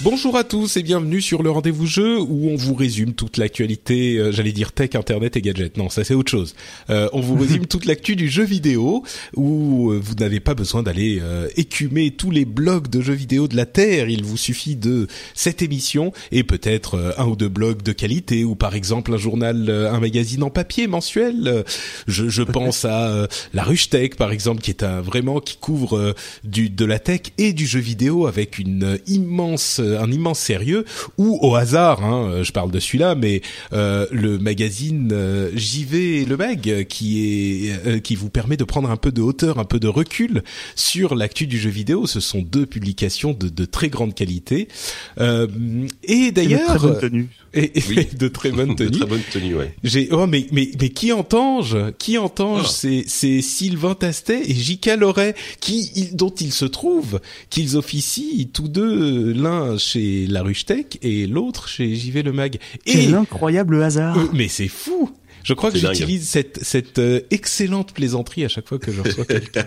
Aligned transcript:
Bonjour 0.00 0.36
à 0.36 0.44
tous 0.44 0.76
et 0.76 0.84
bienvenue 0.84 1.20
sur 1.20 1.42
le 1.42 1.50
rendez-vous 1.50 1.86
jeu 1.86 2.20
où 2.20 2.50
on 2.50 2.54
vous 2.54 2.74
résume 2.74 3.14
toute 3.14 3.36
l'actualité, 3.36 4.16
euh, 4.16 4.30
j'allais 4.30 4.52
dire 4.52 4.70
tech, 4.70 4.90
internet 4.94 5.36
et 5.36 5.42
gadgets. 5.42 5.76
Non, 5.76 5.88
ça 5.88 6.04
c'est 6.04 6.14
autre 6.14 6.30
chose. 6.30 6.54
Euh, 6.88 7.08
on 7.12 7.20
vous 7.20 7.34
résume 7.40 7.66
toute 7.66 7.84
l'actu 7.84 8.14
du 8.14 8.28
jeu 8.28 8.44
vidéo 8.44 9.02
où 9.34 9.90
euh, 9.90 10.00
vous 10.00 10.14
n'avez 10.14 10.38
pas 10.38 10.54
besoin 10.54 10.84
d'aller 10.84 11.18
euh, 11.20 11.48
écumer 11.56 12.12
tous 12.12 12.30
les 12.30 12.44
blogs 12.44 12.86
de 12.86 13.00
jeux 13.00 13.12
vidéo 13.12 13.48
de 13.48 13.56
la 13.56 13.66
Terre. 13.66 14.08
Il 14.08 14.22
vous 14.22 14.36
suffit 14.36 14.76
de 14.76 15.08
cette 15.34 15.62
émission 15.62 16.12
et 16.30 16.44
peut-être 16.44 17.14
un 17.18 17.26
ou 17.26 17.34
deux 17.34 17.48
blogs 17.48 17.82
de 17.82 17.90
qualité 17.90 18.44
ou 18.44 18.54
par 18.54 18.76
exemple 18.76 19.12
un 19.12 19.18
journal, 19.18 19.68
un 19.68 19.98
magazine 19.98 20.44
en 20.44 20.50
papier 20.50 20.86
mensuel. 20.86 21.64
Je, 22.06 22.28
je 22.28 22.42
pense 22.44 22.84
à 22.84 23.26
la 23.52 23.64
Ruche 23.64 23.90
Tech 23.90 24.10
par 24.10 24.30
exemple 24.30 24.62
qui 24.62 24.70
est 24.70 24.84
un 24.84 25.00
vraiment 25.00 25.40
qui 25.40 25.56
couvre 25.56 26.14
du 26.44 26.70
de 26.70 26.84
la 26.84 27.00
tech 27.00 27.22
et 27.36 27.52
du 27.52 27.66
jeu 27.66 27.80
vidéo 27.80 28.28
avec 28.28 28.60
une 28.60 29.00
immense 29.08 29.80
un 29.96 30.10
immense 30.12 30.38
sérieux 30.38 30.84
ou 31.16 31.38
au 31.42 31.54
hasard 31.54 32.04
hein, 32.04 32.28
euh, 32.30 32.44
je 32.44 32.52
parle 32.52 32.70
de 32.70 32.80
celui-là 32.80 33.14
mais 33.14 33.40
euh, 33.72 34.06
le 34.10 34.38
magazine 34.38 35.10
euh, 35.12 35.50
JV 35.54 36.24
Le 36.24 36.36
Mag 36.36 36.86
qui 36.88 37.66
est 37.68 37.86
euh, 37.86 37.98
qui 38.00 38.14
vous 38.16 38.30
permet 38.30 38.56
de 38.56 38.64
prendre 38.64 38.90
un 38.90 38.96
peu 38.96 39.12
de 39.12 39.22
hauteur 39.22 39.58
un 39.58 39.64
peu 39.64 39.78
de 39.80 39.88
recul 39.88 40.42
sur 40.74 41.14
l'actu 41.14 41.46
du 41.46 41.58
jeu 41.58 41.70
vidéo 41.70 42.06
ce 42.06 42.20
sont 42.20 42.42
deux 42.42 42.66
publications 42.66 43.32
de, 43.32 43.48
de 43.48 43.64
très 43.64 43.88
grande 43.88 44.14
qualité 44.14 44.68
euh, 45.20 45.46
et 46.04 46.32
d'ailleurs 46.32 46.66
Très 46.68 46.78
bonne 46.78 46.98
tenue. 47.00 47.28
et, 47.54 47.78
et 47.78 47.82
Oui. 47.88 48.08
de 48.18 48.28
très 48.28 48.50
bonnes 48.50 48.74
De 48.74 48.84
tenues 48.86 48.98
très 48.98 49.06
bonne 49.08 49.22
tenue, 49.32 49.54
ouais. 49.54 49.74
j'ai 49.84 50.08
oh 50.12 50.26
mais 50.26 50.46
mais 50.52 50.70
mais 50.80 50.88
qui 50.90 51.12
entange 51.12 51.76
Qui 51.98 52.18
entange 52.18 52.62
Ah. 52.66 52.68
C'est 52.70 53.04
c'est 53.06 53.40
Sylvain 53.42 53.94
Tastet 53.94 54.42
et 54.50 54.54
J.K. 54.54 54.96
Loret 54.98 55.34
qui 55.60 55.90
il- 55.94 56.16
dont 56.16 56.30
il 56.40 56.52
se 56.52 56.64
trouve 56.64 57.20
qu'ils 57.50 57.76
officient 57.76 58.46
tous 58.52 58.68
deux 58.68 59.32
l'un 59.32 59.77
chez 59.78 60.26
La 60.26 60.42
Ruche 60.42 60.64
Tech 60.66 60.84
et 61.02 61.26
l'autre 61.26 61.68
chez 61.68 61.94
JV 61.94 62.22
Le 62.22 62.32
Mag. 62.32 62.56
Et 62.86 62.92
Quel 62.92 63.14
incroyable 63.14 63.82
hasard. 63.82 64.18
euh, 64.18 64.24
mais 64.32 64.48
c'est 64.48 64.68
fou. 64.68 65.10
Je 65.44 65.54
crois 65.54 65.70
que 65.70 65.78
j'utilise 65.78 66.28
cette 66.28 66.58
cette 66.62 66.98
euh, 66.98 67.20
excellente 67.30 67.94
plaisanterie 67.94 68.44
à 68.44 68.48
chaque 68.48 68.68
fois 68.68 68.78
que 68.78 68.92
je 68.92 69.00
reçois 69.00 69.24
quelqu'un. 69.28 69.66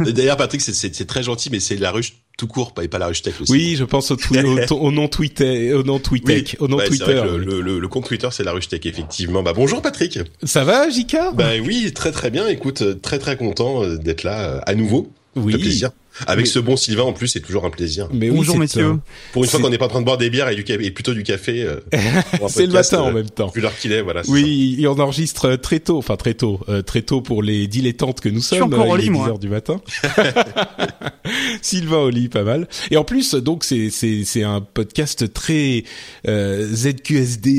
D'ailleurs, 0.00 0.36
Patrick, 0.36 0.60
c'est- 0.60 0.74
c'est 0.74 0.94
c'est 0.94 1.06
très 1.06 1.22
gentil, 1.22 1.48
mais 1.50 1.60
c'est 1.60 1.76
la 1.76 1.90
ruche 1.90 2.14
tout 2.36 2.46
court, 2.48 2.74
pas- 2.74 2.84
et 2.84 2.88
pas 2.88 2.98
la 2.98 3.06
ruche 3.06 3.22
tech 3.22 3.40
aussi. 3.40 3.50
oui, 3.50 3.76
je 3.78 3.84
pense 3.84 4.10
au, 4.10 4.16
twi- 4.16 4.44
au, 4.44 4.74
au 4.74 4.92
nom 4.92 5.08
Twitter, 5.08 5.72
au 5.72 5.82
nom 5.84 5.98
Twitter, 5.98 6.44
Oui. 6.50 6.56
au 6.58 6.68
nom 6.68 6.76
Twitter. 6.78 7.04
vrai 7.04 7.14
que 7.28 7.34
le, 7.36 7.38
le, 7.38 7.60
le- 7.62 7.78
le 7.78 7.88
compte 7.88 8.06
Twitter, 8.06 8.28
c'est 8.30 8.44
la 8.44 8.52
ruche 8.52 8.68
tech, 8.68 8.80
effectivement. 8.84 9.42
Bah, 9.42 9.54
bonjour 9.54 9.80
Patrick. 9.80 10.18
Ça 10.42 10.62
va, 10.64 10.90
J.K. 10.90 11.16
Bah 11.34 11.52
oui, 11.64 11.92
très 11.94 12.12
très 12.12 12.30
bien. 12.30 12.46
Écoute, 12.48 12.82
euh, 12.82 12.94
très 12.94 13.18
très 13.18 13.38
content 13.38 13.86
d'être 13.94 14.22
là 14.22 14.58
à 14.66 14.74
nouveau. 14.74 15.10
oui. 15.34 15.54
Plaisir. 15.56 15.92
Avec 16.26 16.46
ce 16.46 16.58
bon 16.58 16.76
Sylvain 16.76 17.02
en 17.02 17.12
plus, 17.12 17.28
c'est 17.28 17.40
toujours 17.40 17.64
un 17.64 17.70
plaisir. 17.70 18.08
Mais 18.12 18.30
oui, 18.30 18.36
Bonjour 18.36 18.58
messieurs. 18.58 18.98
Pour 19.32 19.44
une 19.44 19.50
fois 19.50 19.60
qu'on 19.60 19.68
n'est 19.70 19.78
pas 19.78 19.84
en 19.86 19.88
train 19.88 20.00
de 20.00 20.04
boire 20.06 20.16
des 20.18 20.30
bières 20.30 20.48
et, 20.48 20.56
du 20.56 20.64
ca- 20.66 20.80
et 20.80 20.90
plutôt 20.90 21.12
du 21.14 21.22
café. 21.22 21.62
euh, 21.62 21.80
C'est 22.48 22.66
le 22.66 22.72
matin 22.72 23.00
en 23.02 23.08
euh, 23.08 23.12
même 23.12 23.28
temps. 23.30 23.50
Vu 23.54 23.60
l'heure 23.60 23.76
qu'il 23.76 23.92
est, 23.92 24.00
voilà. 24.02 24.22
Oui, 24.28 24.76
et 24.78 24.86
on 24.86 24.98
enregistre 24.98 25.56
très 25.56 25.80
tôt, 25.80 25.98
enfin 25.98 26.16
très 26.16 26.34
tôt, 26.34 26.60
euh, 26.68 26.80
très 26.82 27.02
tôt 27.02 27.20
pour 27.20 27.42
les 27.42 27.66
dilettantes 27.66 28.20
que 28.20 28.28
nous 28.28 28.40
suis 28.40 28.56
sommes. 28.56 28.72
encore 28.72 28.88
au 28.88 28.96
il 28.96 29.00
est 29.00 29.02
lit, 29.02 29.08
10 29.08 29.10
moi. 29.10 29.28
heures 29.28 29.38
du 29.38 29.48
matin. 29.48 29.80
Sylvain 31.62 31.98
au 31.98 32.10
lit, 32.10 32.28
pas 32.28 32.44
mal. 32.44 32.68
Et 32.90 32.96
en 32.96 33.04
plus, 33.04 33.34
donc 33.34 33.64
c'est 33.64 33.90
c'est 33.90 34.24
c'est 34.24 34.42
un 34.44 34.60
podcast 34.60 35.32
très 35.32 35.84
euh, 36.28 36.66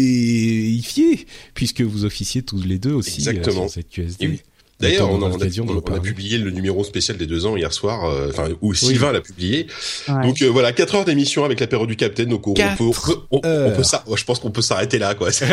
ZQSD-ifié 0.07 1.25
puisque 1.53 1.81
vous 1.81 2.06
officiez 2.06 2.41
tous 2.44 2.62
les 2.63 2.79
deux 2.79 2.94
aussi 2.94 3.17
Exactement. 3.28 3.66
euh, 3.66 3.67
sur 3.67 3.81
ZQSD. 3.84 4.23
Et 4.25 4.28
oui. 4.28 4.41
D'ailleurs, 4.79 5.09
on, 5.09 5.21
a- 5.23 5.25
on 5.25 5.39
on 5.69 5.99
publié 6.01 6.38
le 6.38 6.51
numéro 6.51 6.83
spécial 6.83 7.17
des 7.17 7.25
deux 7.25 7.47
ans 7.47 7.57
hier 7.57 7.73
soir, 7.73 8.05
euh, 8.05 8.29
enfin 8.29 8.49
où 8.61 8.73
Sylvain 8.75 9.11
l'a 9.11 9.21
publié. 9.21 9.65
Ouais. 10.07 10.21
Donc 10.21 10.41
euh, 10.43 10.47
voilà, 10.47 10.71
4 10.71 10.95
heures 10.95 11.05
d'émission 11.05 11.43
avec 11.45 11.59
l'apéro 11.59 11.88
du 11.88 11.95
Capitaine. 11.95 12.29
Donc 12.29 12.47
on, 12.47 12.53
on 12.53 12.53
peut, 12.75 12.91
peut, 13.41 13.73
peut 13.77 13.83
ça. 13.83 14.03
Je 14.16 14.23
pense 14.23 14.39
qu'on 14.39 14.51
peut 14.51 14.61
s'arrêter 14.61 14.99
là, 14.99 15.16
quoi. 15.16 15.31
Ça 15.31 15.45
y 15.47 15.49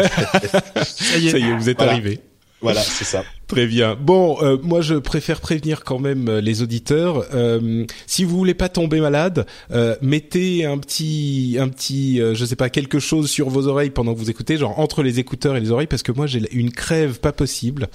est. 1.28 1.30
Ça 1.30 1.38
y 1.38 1.48
est, 1.48 1.56
vous 1.56 1.68
êtes 1.70 1.78
Voilà. 1.78 1.92
arrivés. 1.92 2.20
Voilà, 2.64 2.80
c'est 2.80 3.04
ça. 3.04 3.24
Très 3.46 3.66
bien. 3.66 3.94
Bon, 4.00 4.38
euh, 4.42 4.56
moi 4.62 4.80
je 4.80 4.94
préfère 4.94 5.40
prévenir 5.40 5.84
quand 5.84 5.98
même 5.98 6.28
euh, 6.28 6.40
les 6.40 6.62
auditeurs. 6.62 7.26
Euh, 7.34 7.84
si 8.06 8.24
vous 8.24 8.36
voulez 8.36 8.54
pas 8.54 8.68
tomber 8.70 9.00
malade, 9.00 9.46
euh, 9.70 9.96
mettez 10.00 10.64
un 10.64 10.78
petit, 10.78 11.56
un 11.60 11.68
petit, 11.68 12.20
euh, 12.20 12.34
je 12.34 12.44
sais 12.44 12.56
pas, 12.56 12.70
quelque 12.70 12.98
chose 12.98 13.30
sur 13.30 13.50
vos 13.50 13.66
oreilles 13.68 13.90
pendant 13.90 14.14
que 14.14 14.18
vous 14.18 14.30
écoutez, 14.30 14.56
genre 14.56 14.78
entre 14.80 15.02
les 15.02 15.20
écouteurs 15.20 15.56
et 15.56 15.60
les 15.60 15.70
oreilles, 15.70 15.86
parce 15.86 16.02
que 16.02 16.10
moi 16.10 16.26
j'ai 16.26 16.40
une 16.52 16.72
crève 16.72 17.20
pas 17.20 17.32
possible. 17.32 17.88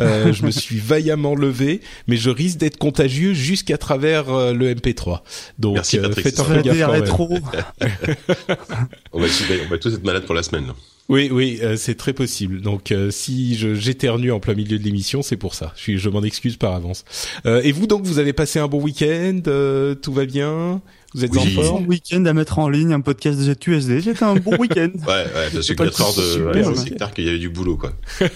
Euh, 0.00 0.32
je 0.32 0.44
me 0.44 0.50
suis 0.50 0.78
vaillamment 0.78 1.36
levé, 1.36 1.80
mais 2.08 2.16
je 2.16 2.28
risque 2.30 2.58
d'être 2.58 2.76
contagieux 2.78 3.32
jusqu'à 3.32 3.78
travers 3.78 4.28
euh, 4.30 4.52
le 4.52 4.74
MP3. 4.74 5.20
Donc 5.60 5.74
Merci, 5.74 5.98
euh, 5.98 6.02
Patrick, 6.02 6.24
faites 6.24 6.34
c'est 6.36 6.40
un 6.42 6.44
ça. 6.44 6.50
peu 6.50 6.58
Arrêtez, 6.58 6.68
gaffe 6.68 6.86
quand 6.86 6.92
même. 6.92 7.02
rétro. 7.02 7.28
On 9.12 9.20
va, 9.20 9.26
on 9.66 9.68
va 9.70 9.78
tous 9.78 9.94
être 9.94 10.04
malades 10.04 10.26
pour 10.26 10.34
la 10.34 10.42
semaine. 10.42 10.66
là. 10.66 10.74
Oui, 11.08 11.28
oui, 11.30 11.60
euh, 11.62 11.76
c'est 11.76 11.94
très 11.94 12.12
possible. 12.12 12.60
Donc, 12.60 12.90
euh, 12.90 13.10
si 13.12 13.54
j'éternue 13.56 14.32
en 14.32 14.40
plein 14.40 14.54
milieu 14.54 14.76
de 14.78 14.82
l'émission, 14.82 15.22
c'est 15.22 15.36
pour 15.36 15.54
ça. 15.54 15.72
Je, 15.76 15.96
je 15.96 16.08
m'en 16.08 16.22
excuse 16.22 16.56
par 16.56 16.74
avance. 16.74 17.04
Euh, 17.46 17.60
et 17.62 17.70
vous, 17.70 17.86
donc, 17.86 18.04
vous 18.04 18.18
avez 18.18 18.32
passé 18.32 18.58
un 18.58 18.66
bon 18.66 18.82
week-end 18.82 19.40
euh, 19.46 19.94
Tout 19.94 20.12
va 20.12 20.26
bien? 20.26 20.82
Vous 21.16 21.24
êtes 21.24 21.32
Oui. 21.32 21.38
en 21.56 21.60
Un 21.60 21.64
forme 21.64 21.86
week-end 21.86 22.24
à 22.26 22.32
mettre 22.34 22.58
en 22.58 22.68
ligne 22.68 22.92
un 22.92 23.00
podcast 23.00 23.38
de 23.38 23.52
ZQSD. 23.52 24.02
C'était 24.02 24.22
un 24.22 24.34
bon 24.36 24.56
week-end. 24.58 24.90
Ouais, 25.06 25.12
ouais, 25.14 25.26
parce 25.34 25.54
que 25.54 25.62
C'est 25.62 25.74
pas 25.74 25.84
4 25.86 26.00
heures 26.02 26.14
de, 26.14 26.44
ouais, 26.68 26.74
c'est 26.76 26.94
clair 26.94 27.12
qu'il 27.14 27.24
y 27.24 27.28
avait 27.30 27.38
du 27.38 27.48
boulot, 27.48 27.76
quoi. 27.78 27.92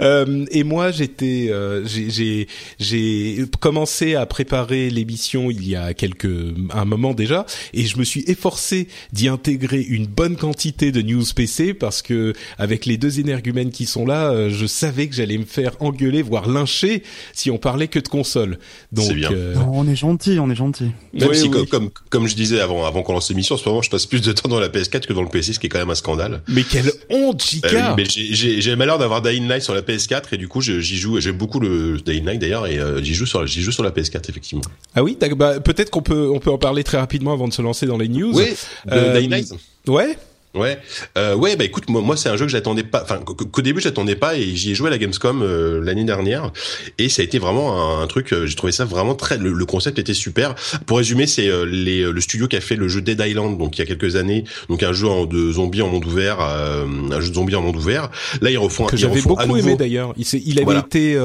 Euh, 0.00 0.44
Et 0.50 0.62
moi, 0.64 0.90
j'étais, 0.92 1.48
euh, 1.50 1.84
j'ai- 1.84 2.08
j'ai 2.10 2.48
j'ai 2.78 3.44
commencé 3.60 4.14
à 4.14 4.26
préparer 4.26 4.90
l'émission 4.90 5.50
il 5.50 5.66
y 5.68 5.74
a 5.74 5.92
quelques 5.94 6.28
un 6.72 6.84
moment 6.84 7.14
déjà, 7.14 7.46
et 7.74 7.84
je 7.84 7.98
me 7.98 8.04
suis 8.04 8.22
efforcé 8.28 8.86
d'y 9.12 9.28
intégrer 9.28 9.80
une 9.82 10.06
bonne 10.06 10.36
quantité 10.36 10.92
de 10.92 11.02
news 11.02 11.24
PC 11.34 11.74
parce 11.74 12.02
que 12.02 12.32
avec 12.58 12.86
les 12.86 12.96
deux 12.96 13.18
énergumènes 13.18 13.70
qui 13.70 13.86
sont 13.86 14.06
là, 14.06 14.30
euh, 14.30 14.50
je 14.50 14.66
savais 14.66 15.08
que 15.08 15.14
j'allais 15.16 15.38
me 15.38 15.44
faire 15.44 15.72
engueuler, 15.80 16.22
voire 16.22 16.48
lyncher 16.48 17.02
si 17.32 17.50
on 17.50 17.58
parlait 17.58 17.88
que 17.88 17.98
de 17.98 18.08
console. 18.08 18.58
Donc, 18.92 19.06
C'est 19.08 19.14
bien. 19.14 19.32
euh, 19.32 19.54
Non, 19.54 19.70
on 19.72 19.88
est 19.88 19.96
gentil, 19.96 20.38
on 20.38 20.48
est 20.50 20.54
gentil. 20.54 20.90
Même 21.12 21.28
Oui, 21.30 21.36
si, 21.36 21.44
oui. 21.44 21.50
Comme, 21.50 21.66
comme, 21.68 21.90
comme 22.10 22.26
je 22.26 22.34
disais 22.34 22.60
avant, 22.60 22.84
avant 22.86 23.02
qu'on 23.02 23.12
lance 23.12 23.28
l'émission, 23.30 23.54
en 23.54 23.58
ce 23.58 23.68
moment, 23.68 23.82
je 23.82 23.90
passe 23.90 24.06
plus 24.06 24.20
de 24.20 24.32
temps 24.32 24.48
dans 24.48 24.58
la 24.60 24.68
PS4 24.68 25.06
que 25.06 25.12
dans 25.12 25.22
le 25.22 25.28
PC, 25.28 25.52
ce 25.52 25.58
qui 25.58 25.66
est 25.66 25.68
quand 25.68 25.78
même 25.78 25.90
un 25.90 25.94
scandale. 25.94 26.42
Mais 26.48 26.64
quelle 26.64 26.90
honte, 27.10 27.40
Euh, 27.42 27.46
Chica 27.46 27.68
oui, 27.70 27.94
mais 27.96 28.04
j'ai- 28.08 28.60
j'ai 28.60 28.70
le 28.70 28.76
malheur 28.76 28.98
d'avoir 28.98 29.22
Dying 29.22 29.46
Light 29.48 29.62
sur 29.62 29.74
la 29.74 29.82
PS4 29.82 30.32
et 30.32 30.36
du 30.36 30.48
coup 30.48 30.60
j'y 30.60 30.80
joue. 30.96 31.20
J'aime 31.20 31.36
beaucoup 31.36 31.60
le 31.60 31.98
Dying 32.04 32.24
Light 32.24 32.40
d'ailleurs 32.40 32.66
et 32.66 32.78
euh, 32.78 33.02
j'y 33.02 33.14
joue 33.14 33.26
sur 33.26 33.46
j'y 33.46 33.62
joue 33.62 33.72
sur 33.72 33.82
la 33.84 33.90
PS4 33.90 34.28
effectivement. 34.28 34.62
Ah 34.94 35.02
oui, 35.02 35.16
bah, 35.36 35.60
peut-être 35.60 35.90
qu'on 35.90 36.02
peut 36.02 36.28
on 36.32 36.40
peut 36.40 36.50
en 36.50 36.58
parler 36.58 36.84
très 36.84 36.98
rapidement 36.98 37.32
avant 37.32 37.48
de 37.48 37.52
se 37.52 37.62
lancer 37.62 37.86
dans 37.86 37.98
les 37.98 38.08
news. 38.08 38.32
Oui, 38.34 38.46
de 38.86 38.92
Euh, 38.92 39.18
Dying 39.18 39.30
Light. 39.30 39.48
Ouais. 39.86 40.16
Ouais, 40.58 40.78
euh, 41.16 41.36
ouais, 41.36 41.54
bah 41.54 41.64
écoute, 41.64 41.88
moi, 41.88 42.02
moi 42.02 42.16
c'est 42.16 42.28
un 42.28 42.36
jeu 42.36 42.44
que 42.44 42.50
j'attendais 42.50 42.82
pas, 42.82 43.02
enfin 43.04 43.18
qu'au 43.18 43.62
début 43.62 43.80
j'attendais 43.80 44.16
pas 44.16 44.36
et 44.36 44.56
j'y 44.56 44.72
ai 44.72 44.74
joué 44.74 44.88
à 44.88 44.90
la 44.90 44.98
Gamescom 44.98 45.42
euh, 45.42 45.80
l'année 45.80 46.04
dernière 46.04 46.50
et 46.98 47.08
ça 47.08 47.22
a 47.22 47.24
été 47.24 47.38
vraiment 47.38 48.00
un, 48.00 48.06
truc, 48.08 48.32
euh, 48.32 48.46
j'ai 48.46 48.56
trouvé 48.56 48.72
ça 48.72 48.84
vraiment 48.84 49.14
très, 49.14 49.38
le, 49.38 49.64
concept 49.66 49.98
était 49.98 50.14
super. 50.14 50.56
Pour 50.86 50.96
résumer, 50.96 51.26
c'est 51.26 51.46
euh, 51.46 51.64
les 51.64 52.02
le 52.02 52.20
studio 52.20 52.48
qui 52.48 52.56
a 52.56 52.60
fait 52.60 52.74
le 52.74 52.88
jeu 52.88 53.02
Dead 53.02 53.20
Island, 53.24 53.56
donc 53.56 53.76
il 53.76 53.80
y 53.80 53.82
a 53.82 53.86
quelques 53.86 54.16
années, 54.16 54.44
donc 54.68 54.82
un 54.82 54.92
jeu 54.92 55.06
en, 55.06 55.26
de 55.26 55.52
zombies 55.52 55.82
en 55.82 55.88
monde 55.88 56.06
ouvert, 56.06 56.40
un 56.40 57.20
jeu 57.20 57.28
de 57.28 57.34
zombies 57.34 57.54
en 57.54 57.62
monde 57.62 57.76
ouvert. 57.76 58.10
Là 58.40 58.50
ils 58.50 58.58
refont, 58.58 58.86
que 58.86 58.96
j'avais 58.96 59.22
beaucoup 59.22 59.56
aimé 59.56 59.76
d'ailleurs. 59.76 60.12
Il, 60.16 60.26
il 60.44 60.60
avait 60.60 60.80
été 60.80 61.18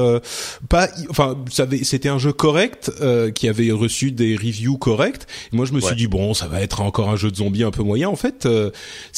pas, 0.68 0.88
enfin, 1.10 1.36
c'était 1.82 2.08
un 2.08 2.18
jeu 2.18 2.32
correct 2.32 2.92
qui 3.34 3.48
avait 3.48 3.72
reçu 3.72 4.12
des 4.12 4.36
reviews 4.36 4.78
correctes. 4.78 5.26
moi 5.50 5.66
je 5.66 5.72
me 5.72 5.80
suis 5.80 5.96
dit 5.96 6.06
bon, 6.06 6.34
ça 6.34 6.46
va 6.46 6.60
être 6.60 6.82
encore 6.82 7.08
un 7.08 7.16
jeu 7.16 7.30
de 7.30 7.36
zombies 7.36 7.64
un 7.64 7.70
peu 7.72 7.82
moyen. 7.82 8.08
En 8.08 8.16
fait, 8.16 8.46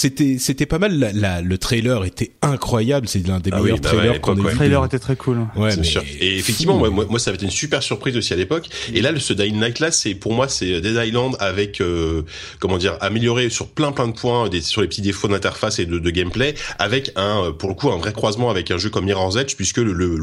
c'était 0.06 0.37
c'était 0.38 0.67
pas 0.67 0.79
mal. 0.79 0.99
La, 1.14 1.43
le 1.43 1.58
trailer 1.58 2.05
était 2.05 2.32
incroyable. 2.43 3.08
C'est 3.08 3.26
l'un 3.26 3.41
des 3.41 3.50
ah 3.53 3.61
meilleurs 3.61 3.79
bah 3.79 3.88
trailers 3.91 4.20
qu'on 4.20 4.35
ait 4.35 4.41
vu. 4.41 4.49
Le 4.49 4.55
trailer 4.55 4.85
était 4.85 4.99
très 4.99 5.17
cool. 5.17 5.38
Ouais, 5.56 5.76
mais 5.76 5.85
sûr. 5.85 6.03
Et 6.20 6.37
effectivement, 6.37 6.76
moi, 6.76 6.91
moi, 6.91 7.19
ça 7.19 7.31
avait 7.31 7.37
été 7.37 7.47
une 7.47 7.50
super 7.50 7.82
surprise 7.82 8.17
aussi 8.17 8.32
à 8.32 8.37
l'époque. 8.37 8.69
Et 8.94 9.00
là, 9.00 9.11
ce 9.19 9.32
Dying 9.32 9.58
Night 9.61 9.81
là, 9.81 9.91
c'est 9.91 10.14
pour 10.14 10.32
moi, 10.32 10.49
c'est 10.49 10.81
Dead 10.81 10.97
Island 11.06 11.37
avec 11.41 11.81
euh, 11.81 12.23
comment 12.61 12.79
dire, 12.79 12.97
amélioré 13.00 13.50
sur 13.50 13.69
plein 13.69 13.93
plein 13.93 14.08
de 14.08 14.12
points, 14.12 14.49
des, 14.49 14.61
sur 14.61 14.81
les 14.81 14.88
petits 14.88 15.03
défauts 15.03 15.29
d'interface 15.29 15.79
et 15.79 15.87
de, 15.87 15.99
de, 15.99 16.11
gameplay, 16.11 16.55
avec 16.79 17.11
un 17.17 17.53
pour 17.58 17.69
le 17.69 17.75
coup 17.75 17.91
un 17.91 17.99
vrai 17.99 18.12
croisement 18.12 18.50
avec 18.50 18.70
un 18.70 18.79
jeu 18.79 18.91
comme 18.91 19.06
Mirror's 19.06 19.37
Edge, 19.37 19.56
puisque 19.56 19.79
le, 19.79 19.93
le, 19.93 20.17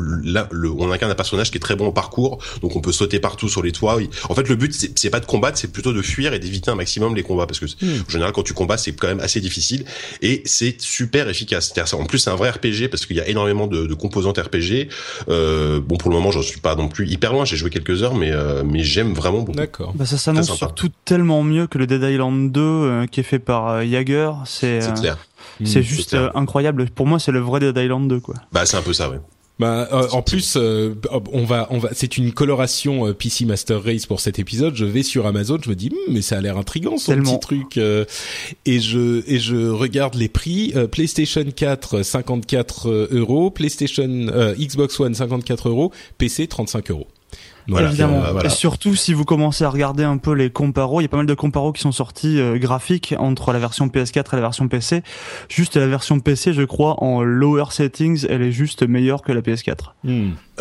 le 0.52 0.72
on 0.72 0.92
incarne 0.92 1.12
un 1.12 1.16
personnage 1.16 1.52
qui 1.52 1.58
est 1.58 1.62
très 1.62 1.76
bon 1.76 1.88
au 1.88 1.92
parcours, 1.92 2.40
donc 2.62 2.76
on 2.76 2.82
peut 2.82 2.92
sauter 2.92 3.20
partout 3.20 3.50
sur 3.50 3.62
les 3.62 3.72
toits. 3.72 4.00
En 4.30 4.36
fait, 4.36 4.48
le 4.48 4.56
but 4.56 4.74
c'est 4.96 5.10
pas 5.10 5.20
de 5.20 5.26
combattre, 5.26 5.58
c'est 5.58 5.72
plutôt 5.72 5.94
de 5.94 6.02
fuir 6.02 6.34
et 6.34 6.40
d'éviter 6.40 6.72
un 6.72 6.76
maximum 6.76 7.16
les 7.16 7.24
combats, 7.24 7.48
parce 7.48 7.60
que 7.60 7.66
hmm. 7.66 8.04
en 8.08 8.10
général, 8.10 8.32
quand 8.34 8.44
tu 8.44 8.54
combats, 8.54 8.78
c'est 8.78 8.94
quand 8.94 9.08
même 9.08 9.20
assez 9.20 9.42
difficile 9.42 9.63
et 10.22 10.42
c'est 10.46 10.82
super 10.82 11.30
efficace. 11.30 11.74
En 11.94 12.06
plus, 12.06 12.20
c'est 12.20 12.30
un 12.30 12.36
vrai 12.36 12.50
RPG 12.50 12.90
parce 12.90 13.06
qu'il 13.06 13.16
y 13.16 13.22
a 13.22 13.28
énormément 13.28 13.68
de, 13.68 13.86
de 13.86 13.94
composantes 13.94 14.38
RPG. 14.38 14.90
Euh, 15.30 15.80
bon, 15.80 15.98
pour 15.98 16.10
le 16.10 16.16
moment, 16.16 16.32
j'en 16.32 16.42
suis 16.42 16.60
pas 16.60 16.76
non 16.76 16.88
plus 16.88 17.08
hyper 17.08 17.34
loin. 17.34 17.46
J'ai 17.46 17.58
joué 17.58 17.70
quelques 17.70 18.04
heures, 18.04 18.16
mais 18.16 18.32
euh, 18.32 18.64
mais 18.66 18.84
j'aime 18.84 19.14
vraiment 19.14 19.40
beaucoup. 19.40 19.58
D'accord. 19.58 19.94
Bah, 19.96 20.06
ça 20.06 20.18
s'annonce 20.18 20.54
surtout 20.56 20.90
tellement 21.06 21.44
mieux 21.44 21.68
que 21.68 21.78
le 21.78 21.88
Dead 21.88 22.02
Island 22.02 22.52
2 22.52 22.62
euh, 22.62 23.06
qui 23.08 23.20
est 23.20 23.24
fait 23.24 23.40
par 23.40 23.68
euh, 23.68 23.84
Jaeger. 23.84 24.34
C'est 24.46 24.80
clair. 25.00 25.18
C'est 25.64 25.80
hmm. 25.80 25.84
juste 25.84 26.18
incroyable. 26.36 26.90
Pour 26.90 27.06
moi, 27.06 27.20
c'est 27.20 27.32
le 27.32 27.40
vrai 27.40 27.60
Dead 27.60 27.78
Island 27.78 28.10
2, 28.10 28.20
quoi. 28.20 28.36
Bah, 28.52 28.66
c'est 28.66 28.78
un 28.78 28.82
peu 28.82 28.94
ça, 28.94 29.10
ouais. 29.10 29.20
Bah, 29.60 29.88
euh, 29.92 30.08
en 30.12 30.24
plus, 30.24 30.56
euh, 30.58 30.96
on 31.32 31.44
va, 31.44 31.68
on 31.70 31.78
va, 31.78 31.90
c'est 31.94 32.18
une 32.18 32.34
coloration 32.34 33.08
euh, 33.08 33.14
PC 33.14 33.46
Master 33.46 33.84
Race 33.84 34.08
pour 34.08 34.20
cet 34.20 34.40
épisode. 34.40 34.76
Je 34.76 34.86
vais 34.86 35.04
sur 35.04 35.28
Amazon, 35.28 35.60
je 35.64 35.70
me 35.70 35.76
dis, 35.76 35.90
hmm, 35.90 36.12
mais 36.12 36.22
ça 36.22 36.38
a 36.38 36.42
l'air 36.42 36.58
intrigant 36.58 36.98
son 36.98 37.16
petit 37.18 37.40
truc, 37.40 37.78
et 37.78 38.80
je 38.80 39.24
et 39.28 39.40
je 39.40 39.70
regarde 39.70 40.16
les 40.16 40.28
prix. 40.28 40.74
PlayStation 40.92 41.46
4 41.56 42.02
54 42.02 43.08
euros, 43.12 43.52
PlayStation 43.52 44.54
Xbox 44.58 45.00
One 45.00 45.14
54 45.14 45.70
euros, 45.70 45.92
PC 46.18 46.48
35 46.48 46.92
euros. 46.92 47.08
Évidemment. 47.68 48.24
Et 48.44 48.50
surtout, 48.50 48.96
si 48.96 49.14
vous 49.14 49.26
commencez 49.26 49.64
à 49.64 49.70
regarder 49.70 50.04
un 50.04 50.18
peu 50.18 50.34
les 50.34 50.50
comparos, 50.50 51.02
il 51.02 51.04
y 51.04 51.06
a 51.06 51.10
pas 51.10 51.18
mal 51.18 51.26
de 51.26 51.34
comparos 51.34 51.72
qui 51.72 51.82
sont 51.82 51.92
sortis 51.92 52.40
euh, 52.40 52.58
graphiques 52.58 53.16
entre 53.18 53.54
la 53.54 53.60
version 53.60 53.88
PS4 53.88 54.34
et 54.34 54.36
la 54.36 54.42
version 54.42 54.68
PC. 54.68 55.04
Juste 55.50 55.78
la 55.78 55.88
version 55.88 56.20
PC, 56.20 56.54
je 56.54 56.64
crois, 56.64 57.04
en 57.04 57.22
lower 57.24 57.66
settings, 57.72 58.26
elle 58.30 58.42
est 58.42 58.52
juste 58.52 58.84
meilleure 58.84 59.22
que 59.22 59.32
la 59.32 59.42
PS4. 59.42 59.94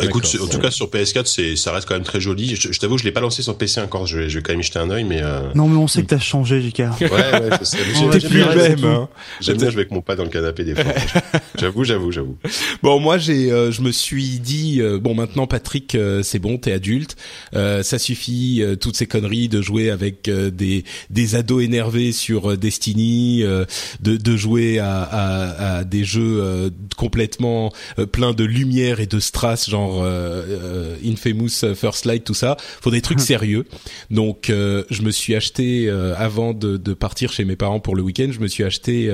Écoute, 0.01 0.27
en 0.41 0.47
tout 0.47 0.57
cas 0.57 0.71
sur 0.71 0.89
PS4, 0.89 1.25
c'est 1.27 1.55
ça 1.55 1.71
reste 1.71 1.87
quand 1.87 1.93
même 1.93 2.03
très 2.03 2.19
joli. 2.19 2.55
Je, 2.55 2.71
je 2.71 2.79
t'avoue, 2.79 2.97
je 2.97 3.03
l'ai 3.03 3.11
pas 3.11 3.21
lancé 3.21 3.43
sur 3.43 3.55
PC 3.55 3.79
encore. 3.79 4.07
Je 4.07 4.17
vais, 4.17 4.29
je 4.29 4.39
vais 4.39 4.43
quand 4.43 4.53
même 4.53 4.61
y 4.61 4.63
jeter 4.63 4.79
un 4.79 4.89
œil, 4.89 5.03
mais 5.03 5.21
euh... 5.21 5.41
non, 5.53 5.67
mais 5.67 5.77
on 5.77 5.87
sait 5.87 6.01
que 6.01 6.07
t'as 6.07 6.19
changé, 6.19 6.61
JK. 6.61 6.79
Ouais, 6.79 7.11
ouais. 7.11 8.09
T'es 8.11 8.19
plus 8.19 8.39
le 8.39 8.55
même. 8.55 8.83
Hein. 8.85 9.09
J'aime 9.39 9.57
bien 9.57 9.69
jouer 9.69 9.81
avec 9.81 9.91
mon 9.91 10.01
pas 10.01 10.15
dans 10.15 10.23
le 10.23 10.29
canapé 10.29 10.63
des 10.63 10.73
fois. 10.73 10.91
j'avoue, 11.59 11.83
j'avoue, 11.83 12.11
j'avoue. 12.11 12.37
Bon, 12.81 12.99
moi, 12.99 13.19
j'ai, 13.19 13.51
euh, 13.51 13.71
je 13.71 13.81
me 13.81 13.91
suis 13.91 14.39
dit, 14.39 14.81
euh, 14.81 14.97
bon, 14.99 15.13
maintenant, 15.13 15.45
Patrick, 15.45 15.93
euh, 15.93 16.23
c'est 16.23 16.39
bon, 16.39 16.57
t'es 16.57 16.71
adulte, 16.71 17.15
ça 17.53 17.99
suffit 17.99 18.63
toutes 18.81 18.95
ces 18.95 19.05
conneries 19.05 19.47
de 19.47 19.61
jouer 19.61 19.91
avec 19.91 20.29
des 20.29 20.83
des 21.09 21.35
ados 21.35 21.63
énervés 21.63 22.11
sur 22.11 22.57
Destiny, 22.57 23.43
de 23.43 24.17
de 24.17 24.35
jouer 24.37 24.79
à 24.79 25.03
à, 25.03 25.77
à 25.77 25.83
des 25.83 26.03
jeux 26.03 26.71
complètement 26.97 27.71
pleins 28.11 28.33
de 28.33 28.43
lumière 28.43 28.99
et 28.99 29.05
de 29.05 29.19
strass, 29.19 29.69
genre 29.69 29.82
genre 29.83 30.03
euh, 30.03 30.43
euh, 30.47 30.95
Infamous 31.05 31.75
First 31.75 32.05
Light, 32.05 32.23
tout 32.23 32.33
ça. 32.33 32.57
Faut 32.81 32.91
des 32.91 33.01
trucs 33.01 33.19
sérieux. 33.19 33.65
Donc 34.09 34.49
euh, 34.49 34.83
je 34.89 35.01
me 35.01 35.11
suis 35.11 35.35
acheté 35.35 35.89
avant 36.17 36.53
de, 36.53 36.77
de, 36.77 36.93
partir 36.93 37.31
chez 37.31 37.45
mes 37.45 37.55
parents 37.55 37.79
pour 37.79 37.95
le 37.95 38.01
week-end, 38.03 38.29
je 38.31 38.39
me 38.39 38.47
suis 38.47 38.63
acheté 38.63 39.11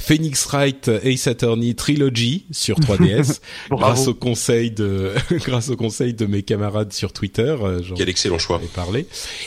Phoenix 0.00 0.44
Wright 0.46 0.88
Ace 0.88 1.26
Attorney 1.26 1.74
Trilogy 1.74 2.44
sur 2.50 2.78
3DS 2.80 3.40
grâce 3.70 4.06
au 4.06 4.14
conseil 4.14 4.70
de 4.70 5.12
grâce 5.44 5.70
au 5.70 5.76
conseil 5.76 6.14
de 6.14 6.26
mes 6.26 6.42
camarades 6.42 6.92
sur 6.92 7.12
Twitter. 7.12 7.56
Quel 7.96 8.08
excellent 8.08 8.38
choix. 8.38 8.60
Parlé. 8.74 9.00
Et 9.00 9.06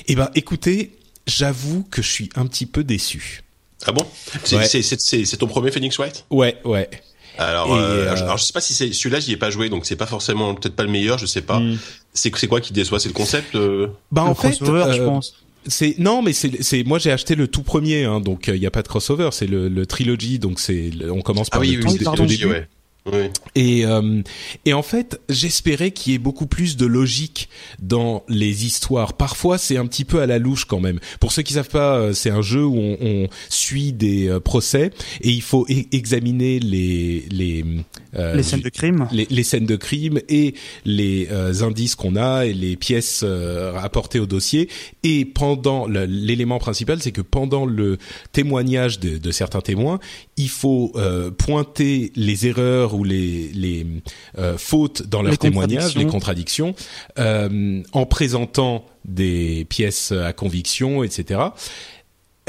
eh 0.09 0.15
ben 0.15 0.29
écoutez, 0.35 0.91
j'avoue 1.27 1.85
que 1.89 2.01
je 2.01 2.09
suis 2.09 2.29
un 2.35 2.45
petit 2.45 2.65
peu 2.65 2.83
déçu. 2.83 3.43
Ah 3.85 3.91
bon? 3.91 4.05
C'est 4.43 5.37
ton 5.37 5.47
premier 5.47 5.71
Phoenix 5.71 5.97
Wright? 5.97 6.25
Ouais, 6.29 6.57
ouais. 6.63 6.89
Alors, 7.37 7.73
euh, 7.73 8.05
euh, 8.05 8.11
alors, 8.11 8.37
je 8.37 8.43
sais 8.43 8.53
pas 8.53 8.61
si 8.61 8.73
c'est 8.73 8.93
celui-là, 8.93 9.19
j'y 9.19 9.31
ai 9.31 9.37
pas 9.37 9.49
joué, 9.49 9.69
donc 9.69 9.85
c'est 9.85 9.95
pas 9.95 10.05
forcément 10.05 10.53
peut-être 10.53 10.75
pas 10.75 10.83
le 10.83 10.89
meilleur, 10.89 11.17
je 11.17 11.25
sais 11.25 11.41
pas. 11.41 11.59
Hmm. 11.59 11.77
C'est 12.13 12.35
c'est 12.37 12.47
quoi 12.47 12.61
qui 12.61 12.73
déçoit? 12.73 12.99
C'est 12.99 13.09
le 13.09 13.13
concept 13.13 13.55
euh... 13.55 13.87
Bah 14.11 14.23
en 14.23 14.35
fait, 14.35 14.57
je 14.59 15.03
pense. 15.03 15.35
C'est 15.65 15.95
non, 15.97 16.21
mais 16.21 16.33
c'est 16.33 16.61
c'est 16.61 16.83
moi 16.83 16.99
j'ai 16.99 17.11
acheté 17.11 17.35
le 17.35 17.47
tout 17.47 17.63
premier, 17.63 18.03
hein, 18.03 18.19
donc 18.19 18.47
il 18.47 18.57
y 18.57 18.65
a 18.65 18.71
pas 18.71 18.81
de 18.81 18.87
crossover, 18.87 19.29
c'est 19.31 19.47
le, 19.47 19.69
le 19.69 19.85
trilogy, 19.85 20.37
donc 20.37 20.59
c'est 20.59 20.91
on 21.09 21.21
commence 21.21 21.49
par 21.49 21.61
ah 21.61 21.61
oui, 21.61 21.75
le 21.75 21.85
oui, 21.85 21.97
tout, 22.03 22.25
début. 22.25 22.47
Ouais. 22.47 22.67
Et 23.55 23.85
euh, 23.85 24.21
et 24.63 24.73
en 24.73 24.81
fait, 24.81 25.19
j'espérais 25.27 25.91
qu'il 25.91 26.13
y 26.13 26.15
ait 26.15 26.19
beaucoup 26.19 26.47
plus 26.47 26.77
de 26.77 26.85
logique 26.85 27.49
dans 27.81 28.23
les 28.29 28.65
histoires. 28.65 29.13
Parfois, 29.13 29.57
c'est 29.57 29.75
un 29.75 29.85
petit 29.87 30.05
peu 30.05 30.21
à 30.21 30.25
la 30.25 30.39
louche 30.39 30.65
quand 30.65 30.79
même. 30.79 30.99
Pour 31.19 31.33
ceux 31.33 31.41
qui 31.41 31.53
savent 31.53 31.69
pas, 31.69 31.97
euh, 31.97 32.13
c'est 32.13 32.29
un 32.29 32.41
jeu 32.41 32.63
où 32.63 32.77
on, 32.77 32.97
on 33.01 33.27
suit 33.49 33.91
des 33.91 34.29
euh, 34.29 34.39
procès 34.39 34.91
et 35.21 35.31
il 35.31 35.41
faut 35.41 35.65
e-, 35.69 35.85
examiner 35.91 36.59
les 36.59 37.25
les 37.29 37.65
euh, 38.15 38.35
les 38.35 38.43
scènes 38.43 38.61
de 38.61 38.69
crime, 38.69 39.07
les, 39.11 39.27
les, 39.29 39.43
scènes 39.43 39.65
de 39.65 39.75
crime 39.75 40.19
et 40.29 40.53
les 40.85 41.27
indices 41.61 41.95
qu'on 41.95 42.15
a 42.15 42.45
et 42.45 42.53
les 42.53 42.75
pièces 42.75 43.25
apportées 43.77 44.19
au 44.19 44.27
dossier. 44.27 44.69
Et 45.01 45.25
pendant 45.25 45.87
l'élément 45.87 46.59
principal, 46.59 47.01
c'est 47.01 47.11
que 47.11 47.21
pendant 47.21 47.65
le 47.65 47.97
témoignage 48.31 48.99
de, 48.99 49.17
de 49.17 49.31
certains 49.31 49.61
témoins, 49.61 49.99
il 50.37 50.49
faut 50.49 50.93
pointer 51.37 52.11
les 52.15 52.45
erreurs 52.45 52.92
ou 52.93 53.03
les, 53.03 53.49
les 53.53 53.85
euh, 54.37 54.57
fautes 54.57 55.03
dans 55.03 55.21
leur 55.21 55.37
témoignage, 55.37 55.95
les 55.95 56.07
contradictions, 56.07 56.75
euh, 57.19 57.81
en 57.91 58.05
présentant 58.05 58.85
des 59.05 59.65
pièces 59.69 60.11
à 60.11 60.33
conviction, 60.33 61.03
etc. 61.03 61.41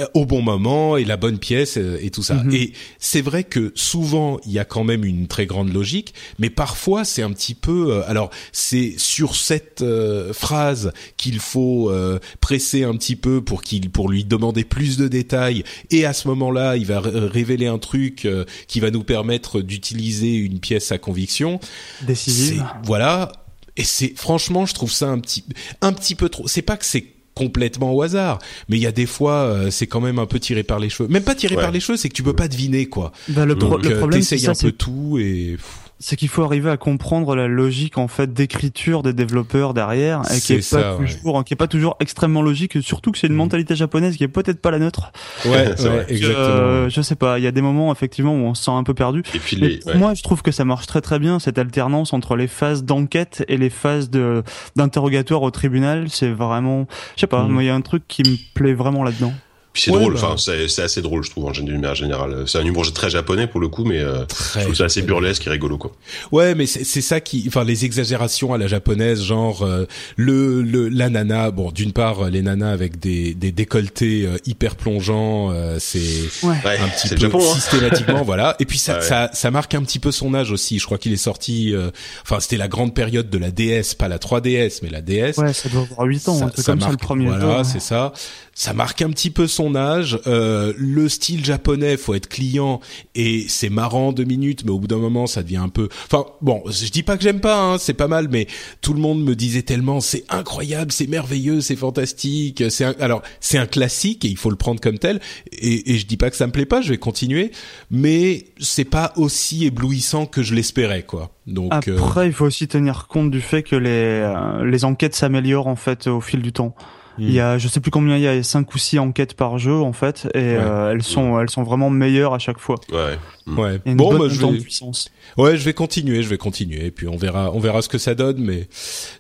Euh, 0.00 0.06
au 0.14 0.26
bon 0.26 0.42
moment 0.42 0.96
et 0.96 1.04
la 1.04 1.16
bonne 1.16 1.38
pièce 1.38 1.76
euh, 1.76 2.00
et 2.02 2.10
tout 2.10 2.24
ça. 2.24 2.34
Mhm. 2.34 2.52
Et 2.52 2.72
c'est 2.98 3.20
vrai 3.20 3.44
que 3.44 3.70
souvent 3.76 4.40
il 4.44 4.50
y 4.50 4.58
a 4.58 4.64
quand 4.64 4.82
même 4.82 5.04
une 5.04 5.28
très 5.28 5.46
grande 5.46 5.72
logique, 5.72 6.14
mais 6.40 6.50
parfois 6.50 7.04
c'est 7.04 7.22
un 7.22 7.30
petit 7.30 7.54
peu. 7.54 7.92
Euh, 7.92 8.10
alors 8.10 8.30
c'est 8.50 8.94
sur 8.98 9.36
cette 9.36 9.84
phrase 10.32 10.92
qu'il 11.16 11.38
faut 11.38 11.92
presser 12.40 12.82
un 12.82 12.94
petit 12.96 13.14
peu 13.14 13.40
pour 13.40 13.62
qu'il 13.62 13.90
pour 13.90 14.08
lui 14.08 14.24
demander 14.24 14.64
plus 14.64 14.96
de 14.96 15.06
détails. 15.06 15.62
Et 15.90 16.04
à 16.04 16.12
ce 16.12 16.26
moment-là, 16.28 16.76
il 16.76 16.86
va 16.86 17.00
révéler 17.00 17.66
un 17.66 17.78
truc 17.78 18.26
qui 18.66 18.80
va 18.80 18.90
nous 18.90 19.04
permettre 19.04 19.60
d'utiliser 19.60 20.34
une 20.34 20.58
pièce 20.58 20.90
à 20.90 20.98
conviction. 20.98 21.60
Décisive. 22.02 22.64
Voilà. 22.84 23.30
Et 23.76 23.84
c'est 23.84 24.12
franchement, 24.16 24.66
je 24.66 24.74
trouve 24.74 24.92
ça 24.92 25.08
un 25.08 25.18
petit 25.20 25.44
un 25.80 25.92
petit 25.92 26.14
peu 26.14 26.28
trop. 26.28 26.48
C'est 26.48 26.62
pas 26.62 26.76
que 26.76 26.84
c'est 26.84 27.13
complètement 27.34 27.92
au 27.92 28.02
hasard. 28.02 28.38
Mais 28.68 28.76
il 28.76 28.82
y 28.82 28.86
a 28.86 28.92
des 28.92 29.06
fois, 29.06 29.34
euh, 29.34 29.70
c'est 29.70 29.86
quand 29.86 30.00
même 30.00 30.18
un 30.18 30.26
peu 30.26 30.38
tiré 30.38 30.62
par 30.62 30.78
les 30.78 30.88
cheveux. 30.88 31.08
Même 31.08 31.24
pas 31.24 31.34
tiré 31.34 31.56
par 31.56 31.70
les 31.70 31.80
cheveux, 31.80 31.96
c'est 31.96 32.08
que 32.08 32.14
tu 32.14 32.22
peux 32.22 32.32
pas 32.34 32.48
deviner 32.48 32.86
quoi. 32.86 33.12
Bah, 33.28 33.44
le, 33.44 33.54
Donc, 33.54 33.84
le 33.84 33.92
euh, 33.92 33.98
problème, 33.98 34.22
c'est 34.22 34.48
un 34.48 34.54
peu 34.54 34.72
tout 34.72 35.18
et 35.18 35.56
c'est 35.98 36.16
qu'il 36.16 36.28
faut 36.28 36.42
arriver 36.42 36.70
à 36.70 36.76
comprendre 36.76 37.36
la 37.36 37.46
logique 37.46 37.98
en 37.98 38.08
fait 38.08 38.32
d'écriture 38.32 39.02
des 39.02 39.12
développeurs 39.12 39.74
derrière 39.74 40.22
et 40.34 40.40
qui 40.40 40.54
est, 40.54 40.70
pas 40.70 40.96
toujours 40.96 41.38
hein, 41.38 41.42
qui 41.44 41.54
est 41.54 41.56
pas 41.56 41.68
toujours 41.68 41.96
extrêmement 42.00 42.42
logique 42.42 42.82
surtout 42.82 43.12
que 43.12 43.18
c'est 43.18 43.28
une 43.28 43.34
mm. 43.34 43.36
mentalité 43.36 43.76
japonaise 43.76 44.16
qui 44.16 44.24
est 44.24 44.28
peut-être 44.28 44.60
pas 44.60 44.70
la 44.70 44.78
nôtre. 44.78 45.12
Ouais, 45.44 45.50
ouais 45.50 46.06
exactement 46.08 46.44
euh, 46.44 46.88
je 46.88 47.00
sais 47.00 47.14
pas 47.14 47.38
il 47.38 47.44
y 47.44 47.46
a 47.46 47.52
des 47.52 47.62
moments 47.62 47.92
effectivement 47.92 48.34
où 48.34 48.44
on 48.44 48.54
se 48.54 48.64
sent 48.64 48.70
un 48.70 48.82
peu 48.82 48.94
perdu. 48.94 49.22
Et 49.34 49.38
puis 49.38 49.56
les, 49.56 49.80
moi 49.94 50.14
je 50.14 50.22
trouve 50.22 50.42
que 50.42 50.52
ça 50.52 50.64
marche 50.64 50.86
très 50.86 51.00
très 51.00 51.18
bien 51.18 51.38
cette 51.38 51.58
alternance 51.58 52.12
entre 52.12 52.36
les 52.36 52.48
phases 52.48 52.84
d'enquête 52.84 53.44
et 53.48 53.56
les 53.56 53.70
phases 53.70 54.10
de 54.10 54.42
d'interrogatoire 54.76 55.42
au 55.42 55.50
tribunal. 55.50 56.10
C'est 56.10 56.30
vraiment 56.30 56.86
je 57.16 57.20
sais 57.20 57.26
pas 57.26 57.44
mm. 57.44 57.48
moi 57.48 57.62
il 57.62 57.66
y 57.66 57.70
a 57.70 57.74
un 57.74 57.80
truc 57.80 58.02
qui 58.08 58.22
me 58.22 58.36
plaît 58.54 58.74
vraiment 58.74 59.04
là-dedans 59.04 59.32
Puis 59.74 59.82
c'est 59.82 59.90
drôle, 59.90 60.14
bah. 60.14 60.20
enfin 60.22 60.36
c'est 60.68 60.82
assez 60.82 61.02
drôle 61.02 61.24
je 61.24 61.30
trouve 61.30 61.46
en 61.46 61.52
général. 61.52 62.44
C'est 62.46 62.58
un 62.58 62.64
humour 62.64 62.90
très 62.92 63.10
japonais 63.10 63.48
pour 63.48 63.60
le 63.60 63.66
coup, 63.66 63.84
mais 63.84 63.98
euh, 63.98 64.24
c'est 64.28 64.80
assez 64.80 65.02
burlesque 65.02 65.44
et 65.48 65.50
rigolo 65.50 65.78
quoi. 65.78 65.90
Ouais, 66.30 66.54
mais 66.54 66.66
c'est 66.66 67.00
ça 67.00 67.20
qui, 67.20 67.42
enfin 67.48 67.64
les 67.64 67.84
exagérations 67.84 68.54
à 68.54 68.58
la 68.58 68.68
japonaise, 68.68 69.20
genre 69.20 69.62
euh, 69.62 69.86
le, 70.14 70.62
le 70.62 70.88
la 70.88 71.10
nana. 71.10 71.50
Bon, 71.50 71.72
d'une 71.72 71.92
part 71.92 72.30
les 72.30 72.40
nanas 72.40 72.70
avec 72.70 73.00
des, 73.00 73.34
des 73.34 73.50
décolletés 73.50 74.24
euh, 74.24 74.36
hyper 74.46 74.76
plongeants, 74.76 75.50
euh, 75.50 75.78
c'est 75.80 75.98
un 76.44 76.88
petit 76.90 77.08
peu 77.08 77.16
Japon, 77.16 77.40
hein. 77.40 77.54
systématiquement 77.54 78.22
voilà. 78.24 78.54
Et 78.60 78.66
puis 78.66 78.78
ça, 78.78 79.00
ça 79.00 79.28
ça 79.32 79.50
marque 79.50 79.74
un 79.74 79.82
petit 79.82 79.98
peu 79.98 80.12
son 80.12 80.34
âge 80.34 80.52
aussi. 80.52 80.78
Je 80.78 80.86
crois 80.86 80.98
qu'il 80.98 81.12
est 81.12 81.16
sorti. 81.16 81.74
Enfin 82.22 82.38
c'était 82.38 82.58
la 82.58 82.68
grande 82.68 82.94
période 82.94 83.28
de 83.28 83.38
la 83.38 83.50
DS, 83.50 83.96
pas 83.98 84.06
la 84.06 84.18
3DS, 84.18 84.78
mais 84.84 84.90
la 84.90 85.00
DS. 85.00 85.36
Ouais, 85.36 85.52
ça 85.52 85.68
doit 85.68 85.82
avoir 85.82 86.06
8 86.06 86.28
ans. 86.28 86.38
Ça, 86.54 86.62
comme 86.62 86.80
ça 86.80 86.90
le 86.92 86.96
premier. 86.96 87.26
Voilà, 87.26 87.64
c'est 87.64 87.80
ça 87.80 88.12
ça 88.54 88.72
marque 88.72 89.02
un 89.02 89.10
petit 89.10 89.30
peu 89.30 89.46
son 89.46 89.74
âge. 89.74 90.18
Euh, 90.26 90.72
le 90.76 91.08
style 91.08 91.44
japonais, 91.44 91.96
faut 91.96 92.14
être 92.14 92.28
client 92.28 92.80
et 93.14 93.46
c'est 93.48 93.68
marrant 93.68 94.12
deux 94.12 94.24
minutes, 94.24 94.64
mais 94.64 94.70
au 94.70 94.78
bout 94.78 94.86
d'un 94.86 94.98
moment, 94.98 95.26
ça 95.26 95.42
devient 95.42 95.56
un 95.56 95.68
peu. 95.68 95.88
Enfin 96.06 96.24
bon, 96.40 96.62
je 96.66 96.90
dis 96.90 97.02
pas 97.02 97.16
que 97.16 97.22
j'aime 97.22 97.40
pas, 97.40 97.60
hein, 97.60 97.78
c'est 97.78 97.94
pas 97.94 98.08
mal, 98.08 98.28
mais 98.30 98.46
tout 98.80 98.94
le 98.94 99.00
monde 99.00 99.22
me 99.22 99.34
disait 99.34 99.62
tellement, 99.62 100.00
c'est 100.00 100.24
incroyable, 100.28 100.92
c'est 100.92 101.06
merveilleux, 101.06 101.60
c'est 101.60 101.76
fantastique. 101.76 102.64
C'est 102.70 102.84
alors 103.00 103.22
c'est 103.40 103.58
un 103.58 103.66
classique 103.66 104.24
et 104.24 104.28
il 104.28 104.36
faut 104.36 104.50
le 104.50 104.56
prendre 104.56 104.80
comme 104.80 104.98
tel. 104.98 105.20
Et, 105.52 105.94
et 105.94 105.98
je 105.98 106.06
dis 106.06 106.16
pas 106.16 106.30
que 106.30 106.36
ça 106.36 106.46
me 106.46 106.52
plaît 106.52 106.66
pas, 106.66 106.80
je 106.80 106.90
vais 106.90 106.98
continuer, 106.98 107.50
mais 107.90 108.46
c'est 108.58 108.84
pas 108.84 109.12
aussi 109.16 109.66
éblouissant 109.66 110.26
que 110.26 110.42
je 110.42 110.54
l'espérais, 110.54 111.02
quoi. 111.02 111.30
Donc 111.46 111.88
euh, 111.88 111.98
après, 111.98 112.26
il 112.26 112.32
faut 112.32 112.46
aussi 112.46 112.68
tenir 112.68 113.06
compte 113.08 113.30
du 113.30 113.40
fait 113.40 113.62
que 113.62 113.76
les 113.76 113.90
euh, 113.90 114.64
les 114.64 114.84
enquêtes 114.84 115.14
s'améliorent 115.14 115.66
en 115.66 115.76
fait 115.76 116.06
au 116.06 116.20
fil 116.20 116.40
du 116.40 116.52
temps. 116.52 116.74
Il 117.18 117.30
y 117.30 117.40
a, 117.40 117.58
je 117.58 117.68
sais 117.68 117.80
plus 117.80 117.90
combien 117.90 118.16
il 118.16 118.22
y 118.22 118.26
a, 118.26 118.42
cinq 118.42 118.74
ou 118.74 118.78
six 118.78 118.98
enquêtes 118.98 119.34
par 119.34 119.58
jeu 119.58 119.74
en 119.74 119.92
fait, 119.92 120.26
et 120.34 120.56
euh, 120.56 120.90
elles 120.90 121.02
sont, 121.02 121.38
elles 121.38 121.50
sont 121.50 121.62
vraiment 121.62 121.90
meilleures 121.90 122.34
à 122.34 122.38
chaque 122.38 122.58
fois. 122.58 122.76
Ouais. 122.92 123.18
Ouais. 123.46 123.80
bon, 123.86 124.18
bah, 124.18 124.26
je 124.28 124.44
vais... 124.44 124.58
puissance. 124.58 125.10
Ouais, 125.36 125.56
je 125.56 125.64
vais 125.64 125.74
continuer, 125.74 126.22
je 126.22 126.28
vais 126.28 126.38
continuer, 126.38 126.86
et 126.86 126.90
puis 126.90 127.06
on 127.06 127.16
verra, 127.16 127.52
on 127.52 127.60
verra 127.60 127.82
ce 127.82 127.88
que 127.88 127.98
ça 127.98 128.14
donne. 128.14 128.38
Mais 128.38 128.68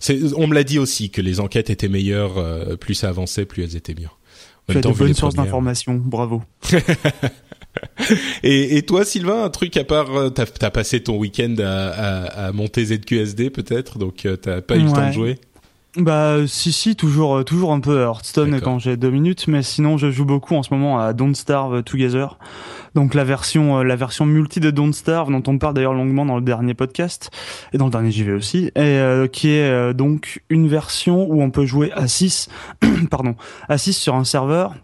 c'est, 0.00 0.34
on 0.34 0.46
me 0.46 0.54
l'a 0.54 0.64
dit 0.64 0.78
aussi 0.78 1.10
que 1.10 1.20
les 1.20 1.40
enquêtes 1.40 1.70
étaient 1.70 1.88
meilleures, 1.88 2.38
euh, 2.38 2.76
plus 2.76 2.94
ça 2.94 3.08
avançait, 3.08 3.44
plus 3.44 3.62
elles 3.62 3.76
étaient 3.76 3.94
bien. 3.94 4.10
tu 4.68 4.78
as 4.78 4.80
de 4.80 4.88
bonnes 4.88 5.14
sources 5.14 5.36
d'informations, 5.36 5.94
bravo. 5.94 6.42
et, 8.42 8.76
et, 8.76 8.82
toi, 8.82 9.04
Sylvain, 9.04 9.44
un 9.44 9.50
truc 9.50 9.76
à 9.76 9.84
part, 9.84 10.14
euh, 10.16 10.30
t'as 10.30 10.46
as 10.62 10.70
passé 10.70 11.02
ton 11.02 11.16
week-end 11.16 11.54
à, 11.60 11.88
à, 11.88 12.46
à 12.46 12.52
monter 12.52 12.86
ZQSD 12.86 13.50
peut-être, 13.50 13.98
donc 13.98 14.26
t'as 14.42 14.62
pas 14.62 14.76
eu 14.76 14.82
le 14.82 14.90
temps 14.90 15.06
de 15.08 15.12
jouer? 15.12 15.38
Bah 15.96 16.38
si 16.48 16.72
si 16.72 16.96
toujours 16.96 17.36
euh, 17.36 17.42
toujours 17.44 17.72
un 17.72 17.78
peu 17.78 18.00
Hearthstone 18.00 18.60
quand 18.60 18.80
j'ai 18.80 18.96
deux 18.96 19.10
minutes 19.10 19.46
mais 19.46 19.62
sinon 19.62 19.96
je 19.96 20.10
joue 20.10 20.24
beaucoup 20.24 20.56
en 20.56 20.64
ce 20.64 20.74
moment 20.74 20.98
à 20.98 21.12
Don't 21.12 21.34
Starve 21.34 21.84
Together. 21.84 22.36
Donc 22.96 23.14
la 23.14 23.22
version 23.22 23.78
euh, 23.78 23.84
la 23.84 23.94
version 23.94 24.26
multi 24.26 24.58
de 24.58 24.72
Don't 24.72 24.92
Starve 24.92 25.30
dont 25.30 25.42
on 25.46 25.56
parle 25.56 25.74
d'ailleurs 25.74 25.94
longuement 25.94 26.26
dans 26.26 26.34
le 26.34 26.42
dernier 26.42 26.74
podcast 26.74 27.30
et 27.72 27.78
dans 27.78 27.84
le 27.84 27.92
dernier 27.92 28.10
JV 28.10 28.32
aussi 28.32 28.72
et 28.74 28.80
euh, 28.80 29.28
qui 29.28 29.50
est 29.50 29.94
donc 29.94 30.42
une 30.48 30.66
version 30.66 31.30
où 31.30 31.40
on 31.40 31.50
peut 31.50 31.64
jouer 31.64 31.92
à 31.92 32.08
6 32.08 32.48
pardon 33.10 33.36
à 33.68 33.78
6 33.78 33.92
sur 33.92 34.16
un 34.16 34.24
serveur 34.24 34.74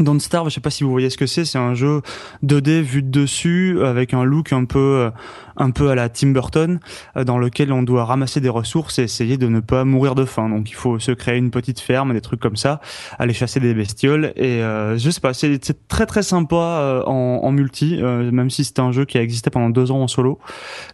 Don't 0.00 0.20
Starve, 0.20 0.48
je 0.48 0.54
sais 0.54 0.60
pas 0.60 0.70
si 0.70 0.84
vous 0.84 0.90
voyez 0.90 1.10
ce 1.10 1.16
que 1.16 1.26
c'est, 1.26 1.44
c'est 1.44 1.58
un 1.58 1.74
jeu 1.74 2.02
2D 2.44 2.80
vu 2.82 3.02
de 3.02 3.10
dessus 3.10 3.80
avec 3.84 4.14
un 4.14 4.24
look 4.24 4.52
un 4.52 4.64
peu 4.64 4.78
euh, 4.78 5.10
un 5.58 5.70
peu 5.70 5.90
à 5.90 5.94
la 5.94 6.08
Tim 6.08 6.28
Burton 6.28 6.78
euh, 7.16 7.24
dans 7.24 7.38
lequel 7.38 7.72
on 7.72 7.82
doit 7.82 8.04
ramasser 8.04 8.40
des 8.40 8.48
ressources 8.48 8.98
et 8.98 9.02
essayer 9.02 9.36
de 9.36 9.48
ne 9.48 9.60
pas 9.60 9.84
mourir 9.84 10.14
de 10.14 10.24
faim. 10.24 10.48
Donc 10.48 10.70
il 10.70 10.74
faut 10.74 10.98
se 10.98 11.12
créer 11.12 11.36
une 11.36 11.50
petite 11.50 11.80
ferme, 11.80 12.12
des 12.12 12.20
trucs 12.20 12.40
comme 12.40 12.56
ça, 12.56 12.80
aller 13.18 13.34
chasser 13.34 13.60
des 13.60 13.74
bestioles 13.74 14.32
et 14.36 14.62
euh, 14.62 14.96
je 14.96 15.10
sais 15.10 15.20
pas, 15.20 15.34
c'est 15.34 15.88
très 15.88 16.06
très 16.06 16.22
sympa 16.22 16.56
euh, 16.56 17.02
en, 17.04 17.40
en, 17.42 17.52
multi, 17.52 18.00
même 18.00 18.50
si 18.50 18.64
c'était 18.64 18.80
un 18.80 18.92
jeu 18.92 19.04
qui 19.04 19.18
a 19.18 19.22
existé 19.22 19.50
pendant 19.50 19.70
deux 19.70 19.90
ans 19.90 20.02
en 20.02 20.08
solo. 20.08 20.38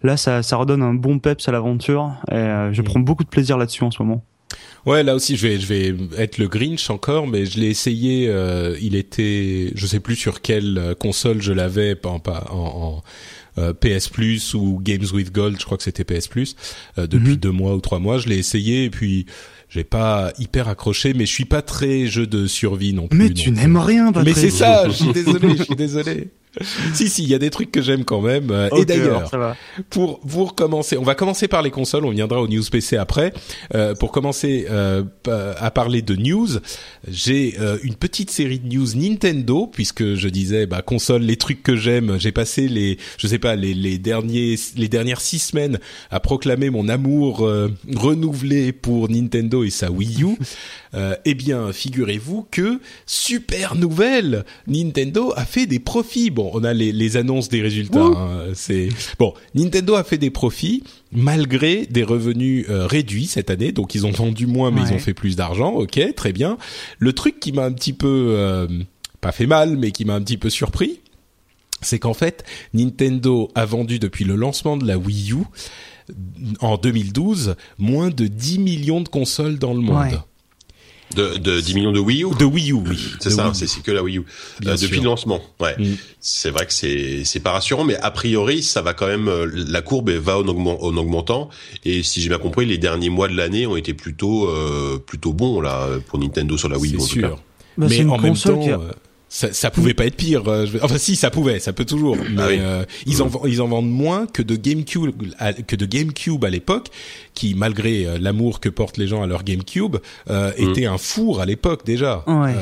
Là, 0.02 0.16
ça, 0.16 0.42
ça 0.42 0.56
redonne 0.56 0.82
un 0.82 0.94
bon 0.94 1.18
peps 1.18 1.46
à 1.48 1.52
l'aventure 1.52 2.12
et 2.30 2.70
je 2.72 2.82
prends 2.82 3.00
beaucoup 3.00 3.24
de 3.24 3.28
plaisir 3.28 3.58
là-dessus 3.58 3.84
en 3.84 3.90
ce 3.90 4.02
moment. 4.02 4.24
Ouais, 4.86 5.02
là 5.02 5.14
aussi, 5.14 5.36
je 5.36 5.46
vais, 5.46 5.58
je 5.58 5.66
vais 5.66 5.94
être 6.18 6.38
le 6.38 6.46
Grinch 6.46 6.90
encore, 6.90 7.26
mais 7.26 7.46
je 7.46 7.58
l'ai 7.58 7.68
essayé. 7.68 8.28
Euh, 8.28 8.76
il 8.82 8.94
était, 8.94 9.72
je 9.74 9.86
sais 9.86 10.00
plus 10.00 10.16
sur 10.16 10.42
quelle 10.42 10.76
euh, 10.78 10.94
console 10.94 11.40
je 11.40 11.52
l'avais, 11.52 11.94
pas 11.94 12.10
en, 12.10 12.20
en, 12.50 13.02
euh, 13.56 13.72
PS 13.72 14.08
Plus 14.08 14.52
ou 14.52 14.80
Games 14.82 15.06
with 15.12 15.32
Gold. 15.32 15.58
Je 15.58 15.64
crois 15.64 15.78
que 15.78 15.84
c'était 15.84 16.04
PS 16.04 16.28
Plus 16.28 16.56
depuis 16.98 17.30
mhm. 17.30 17.36
deux 17.36 17.50
mois 17.50 17.74
ou 17.74 17.80
trois 17.80 17.98
mois. 17.98 18.18
Je 18.18 18.28
l'ai 18.28 18.38
essayé 18.38 18.84
et 18.84 18.90
puis 18.90 19.26
j'ai 19.70 19.84
pas 19.84 20.32
hyper 20.38 20.68
accroché, 20.68 21.14
mais 21.14 21.24
je 21.24 21.32
suis 21.32 21.46
pas 21.46 21.62
très 21.62 22.06
jeu 22.06 22.26
de 22.26 22.46
survie 22.46 22.92
non 22.92 23.08
plus. 23.08 23.18
Mais 23.18 23.30
tu 23.30 23.50
n'aimes 23.52 23.78
rien, 23.78 24.12
Patrick. 24.12 24.36
Mais 24.36 24.40
c'est 24.40 24.50
ça. 24.50 24.88
Je 24.88 24.94
suis 24.94 25.12
désolé. 25.12 25.56
Je 25.56 25.62
suis 25.64 25.76
désolé. 25.76 26.28
si 26.94 27.08
si, 27.08 27.22
il 27.22 27.28
y 27.28 27.34
a 27.34 27.38
des 27.38 27.50
trucs 27.50 27.70
que 27.70 27.82
j'aime 27.82 28.04
quand 28.04 28.20
même. 28.20 28.50
Euh, 28.50 28.68
et 28.76 28.84
d'ailleurs, 28.84 29.30
pour 29.90 30.20
pour 30.20 30.54
commencer, 30.54 30.96
on 30.96 31.02
va 31.02 31.14
commencer 31.14 31.48
par 31.48 31.62
les 31.62 31.70
consoles. 31.70 32.04
On 32.04 32.10
viendra 32.10 32.40
au 32.40 32.48
news 32.48 32.62
PC 32.70 32.96
après. 32.96 33.32
Euh, 33.74 33.94
pour 33.94 34.12
commencer 34.12 34.66
euh, 34.70 35.02
à 35.26 35.70
parler 35.70 36.02
de 36.02 36.14
news, 36.16 36.48
j'ai 37.08 37.54
euh, 37.60 37.78
une 37.82 37.94
petite 37.94 38.30
série 38.30 38.58
de 38.58 38.74
news 38.74 38.94
Nintendo 38.94 39.66
puisque 39.66 40.14
je 40.14 40.28
disais 40.28 40.66
bah 40.66 40.82
console, 40.82 41.22
les 41.22 41.36
trucs 41.36 41.62
que 41.62 41.76
j'aime. 41.76 42.18
J'ai 42.18 42.32
passé 42.32 42.68
les, 42.68 42.98
je 43.18 43.26
sais 43.26 43.38
pas, 43.38 43.56
les 43.56 43.74
les 43.74 43.98
derniers 43.98 44.56
les 44.76 44.88
dernières 44.88 45.20
six 45.20 45.38
semaines 45.38 45.78
à 46.10 46.20
proclamer 46.20 46.70
mon 46.70 46.88
amour 46.88 47.48
renouvelé 47.94 48.72
pour 48.72 49.08
Nintendo 49.08 49.64
et 49.64 49.70
sa 49.70 49.90
Wii 49.90 50.22
U. 50.22 50.36
Eh 51.24 51.34
bien, 51.34 51.72
figurez-vous 51.72 52.46
que 52.52 52.78
super 53.04 53.74
nouvelle, 53.74 54.44
Nintendo 54.68 55.32
a 55.34 55.44
fait 55.44 55.66
des 55.66 55.80
profits. 55.80 56.30
Bon, 56.30 56.43
on 56.52 56.64
a 56.64 56.72
les, 56.72 56.92
les 56.92 57.16
annonces 57.16 57.48
des 57.48 57.62
résultats. 57.62 58.00
Hein, 58.00 58.52
c'est 58.54 58.88
bon, 59.18 59.34
Nintendo 59.54 59.94
a 59.94 60.04
fait 60.04 60.18
des 60.18 60.30
profits 60.30 60.82
malgré 61.12 61.86
des 61.86 62.02
revenus 62.02 62.66
euh, 62.68 62.86
réduits 62.86 63.26
cette 63.26 63.50
année. 63.50 63.72
Donc, 63.72 63.94
ils 63.94 64.06
ont 64.06 64.10
vendu 64.10 64.46
moins, 64.46 64.70
mais 64.70 64.82
ils 64.82 64.92
ont 64.92 64.98
fait 64.98 65.14
plus 65.14 65.36
d'argent. 65.36 65.72
Ok, 65.72 66.00
très 66.16 66.32
bien. 66.32 66.58
Le 66.98 67.12
truc 67.12 67.40
qui 67.40 67.52
m'a 67.52 67.64
un 67.64 67.72
petit 67.72 67.92
peu 67.92 68.34
euh, 68.36 68.66
pas 69.20 69.32
fait 69.32 69.46
mal, 69.46 69.76
mais 69.76 69.90
qui 69.90 70.04
m'a 70.04 70.14
un 70.14 70.22
petit 70.22 70.38
peu 70.38 70.50
surpris, 70.50 71.00
c'est 71.80 71.98
qu'en 71.98 72.14
fait, 72.14 72.44
Nintendo 72.72 73.50
a 73.54 73.64
vendu 73.64 73.98
depuis 73.98 74.24
le 74.24 74.36
lancement 74.36 74.76
de 74.76 74.86
la 74.86 74.98
Wii 74.98 75.32
U 75.32 75.44
en 76.60 76.76
2012 76.76 77.56
moins 77.78 78.10
de 78.10 78.26
10 78.26 78.58
millions 78.58 79.00
de 79.00 79.08
consoles 79.08 79.58
dans 79.58 79.72
le 79.72 79.80
monde. 79.80 80.20
De, 81.14 81.36
de 81.36 81.60
10 81.60 81.74
millions 81.74 81.92
de 81.92 82.00
Wii 82.00 82.24
U 82.24 82.34
De 82.38 82.44
Wii 82.44 82.72
U, 82.72 82.74
oui. 82.74 82.98
C'est 83.20 83.30
ça, 83.30 83.52
c'est 83.54 83.82
que 83.82 83.92
la 83.92 84.02
Wii 84.02 84.18
U. 84.18 84.24
Euh, 84.66 84.76
depuis 84.76 84.98
le 84.98 85.04
lancement, 85.04 85.40
ouais. 85.60 85.76
Mm. 85.78 85.94
C'est 86.18 86.50
vrai 86.50 86.66
que 86.66 86.72
c'est 86.72 87.24
c'est 87.24 87.40
pas 87.40 87.52
rassurant, 87.52 87.84
mais 87.84 87.96
a 87.96 88.10
priori, 88.10 88.62
ça 88.62 88.82
va 88.82 88.94
quand 88.94 89.06
même. 89.06 89.28
Euh, 89.28 89.48
la 89.54 89.82
courbe 89.82 90.10
va 90.10 90.38
en, 90.38 90.48
en 90.48 90.96
augmentant. 90.96 91.50
Et 91.84 92.02
si 92.02 92.20
j'ai 92.20 92.28
bien 92.28 92.38
compris, 92.38 92.66
les 92.66 92.78
derniers 92.78 93.10
mois 93.10 93.28
de 93.28 93.36
l'année 93.36 93.66
ont 93.66 93.76
été 93.76 93.94
plutôt 93.94 94.48
euh, 94.48 94.98
plutôt 94.98 95.32
bons 95.32 95.60
là 95.60 95.88
pour 96.08 96.18
Nintendo 96.18 96.56
sur 96.56 96.68
la 96.68 96.78
Wii 96.78 96.96
U. 96.96 97.00
C'est 97.00 97.06
sûr. 97.06 97.38
Bah, 97.76 97.86
mais 97.88 98.04
en 98.04 98.18
même 98.18 98.36
temps, 98.36 98.60
ça, 99.34 99.52
ça 99.52 99.72
pouvait 99.72 99.94
pas 99.94 100.06
être 100.06 100.14
pire. 100.14 100.46
Euh, 100.46 100.64
enfin, 100.80 100.96
si, 100.96 101.16
ça 101.16 101.28
pouvait, 101.28 101.58
ça 101.58 101.72
peut 101.72 101.84
toujours. 101.84 102.16
Ah 102.20 102.46
mais 102.48 102.60
euh, 102.60 102.84
ils 103.04 103.20
en 103.20 103.28
ils 103.46 103.60
en 103.60 103.66
vendent 103.66 103.90
moins 103.90 104.28
que 104.28 104.42
de 104.42 104.54
GameCube 104.54 105.10
que 105.66 105.74
de 105.74 105.86
GameCube 105.86 106.44
à 106.44 106.50
l'époque, 106.50 106.86
qui 107.34 107.56
malgré 107.56 108.06
euh, 108.06 108.16
l'amour 108.20 108.60
que 108.60 108.68
portent 108.68 108.96
les 108.96 109.08
gens 109.08 109.24
à 109.24 109.26
leur 109.26 109.42
GameCube, 109.42 109.96
euh, 110.30 110.52
mm. 110.56 110.70
était 110.70 110.86
un 110.86 110.98
four 110.98 111.40
à 111.40 111.46
l'époque 111.46 111.84
déjà. 111.84 112.22
Ouais 112.28 112.54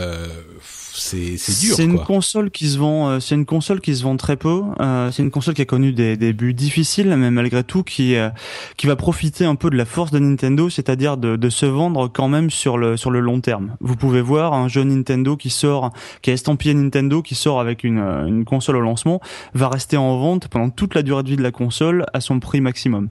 c'est 0.63 0.82
c'est 0.95 1.21
dur. 1.61 1.75
C'est 1.77 1.85
une 1.85 1.99
console 1.99 2.51
qui 2.51 2.69
se 2.69 2.79
vend, 2.79 3.09
euh, 3.09 3.21
c'est 3.21 3.35
une 3.35 3.47
console 3.47 3.81
qui 3.81 3.95
se 3.97 4.03
vend 4.03 4.17
très 4.17 4.37
peu. 4.37 4.63
Euh, 4.81 5.11
c'est 5.11 5.23
une 5.23 5.31
console 5.31 5.55
qui 5.55 5.63
a 5.63 5.65
connu 5.65 5.93
des 5.93 6.17
débuts 6.17 6.55
difficiles, 6.55 7.15
mais 7.17 7.31
malgré 7.31 7.65
tout 7.65 7.83
qui 7.83 8.17
euh, 8.17 8.31
qui 8.77 8.87
va 8.87 8.97
profiter 8.97 9.45
un 9.45 9.55
peu 9.55 9.71
de 9.71 9.77
la 9.77 9.85
force 9.85 10.11
de 10.11 10.19
Nintendo, 10.19 10.69
c'est-à-dire 10.69 11.17
de, 11.17 11.37
de 11.37 11.51
se 11.51 11.67
vendre 11.67 12.09
quand 12.09 12.29
même 12.29 12.51
sur 12.51 12.79
le 12.79 12.97
sur 12.97 13.11
le 13.11 13.21
long 13.21 13.41
terme. 13.41 13.77
Vous 13.81 13.97
pouvez 13.97 14.21
voir 14.21 14.53
un 14.53 14.69
jeu 14.69 14.85
Nintendo 14.85 15.37
qui 15.37 15.51
sort, 15.51 15.91
qui 16.21 16.31
est 16.31 16.35
estampillé 16.35 16.75
Nintendo, 16.75 17.23
qui 17.23 17.35
sort 17.35 17.61
avec 17.61 17.85
une 17.85 17.99
une 18.27 18.45
console 18.45 18.77
au 18.77 18.81
lancement, 18.81 19.21
va 19.55 19.69
rester 19.69 19.97
en 19.97 20.19
vente 20.19 20.49
pendant 20.49 20.71
toute 20.71 20.95
la 20.95 21.03
durée 21.03 21.23
de 21.23 21.29
vie 21.29 21.37
de 21.37 21.43
la 21.43 21.53
console 21.53 22.07
à 22.13 22.21
son 22.21 22.41
prix 22.41 22.61
maximum. 22.61 23.09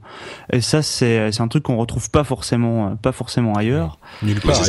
Et 0.52 0.62
ça 0.62 0.82
c'est 0.82 1.32
c'est 1.32 1.42
un 1.42 1.48
truc 1.48 1.64
qu'on 1.64 1.78
retrouve 1.78 2.10
pas 2.10 2.24
forcément 2.24 2.96
pas 2.96 3.12
forcément 3.12 3.54
ailleurs. 3.54 3.98
Nulle 4.22 4.42
part. 4.42 4.62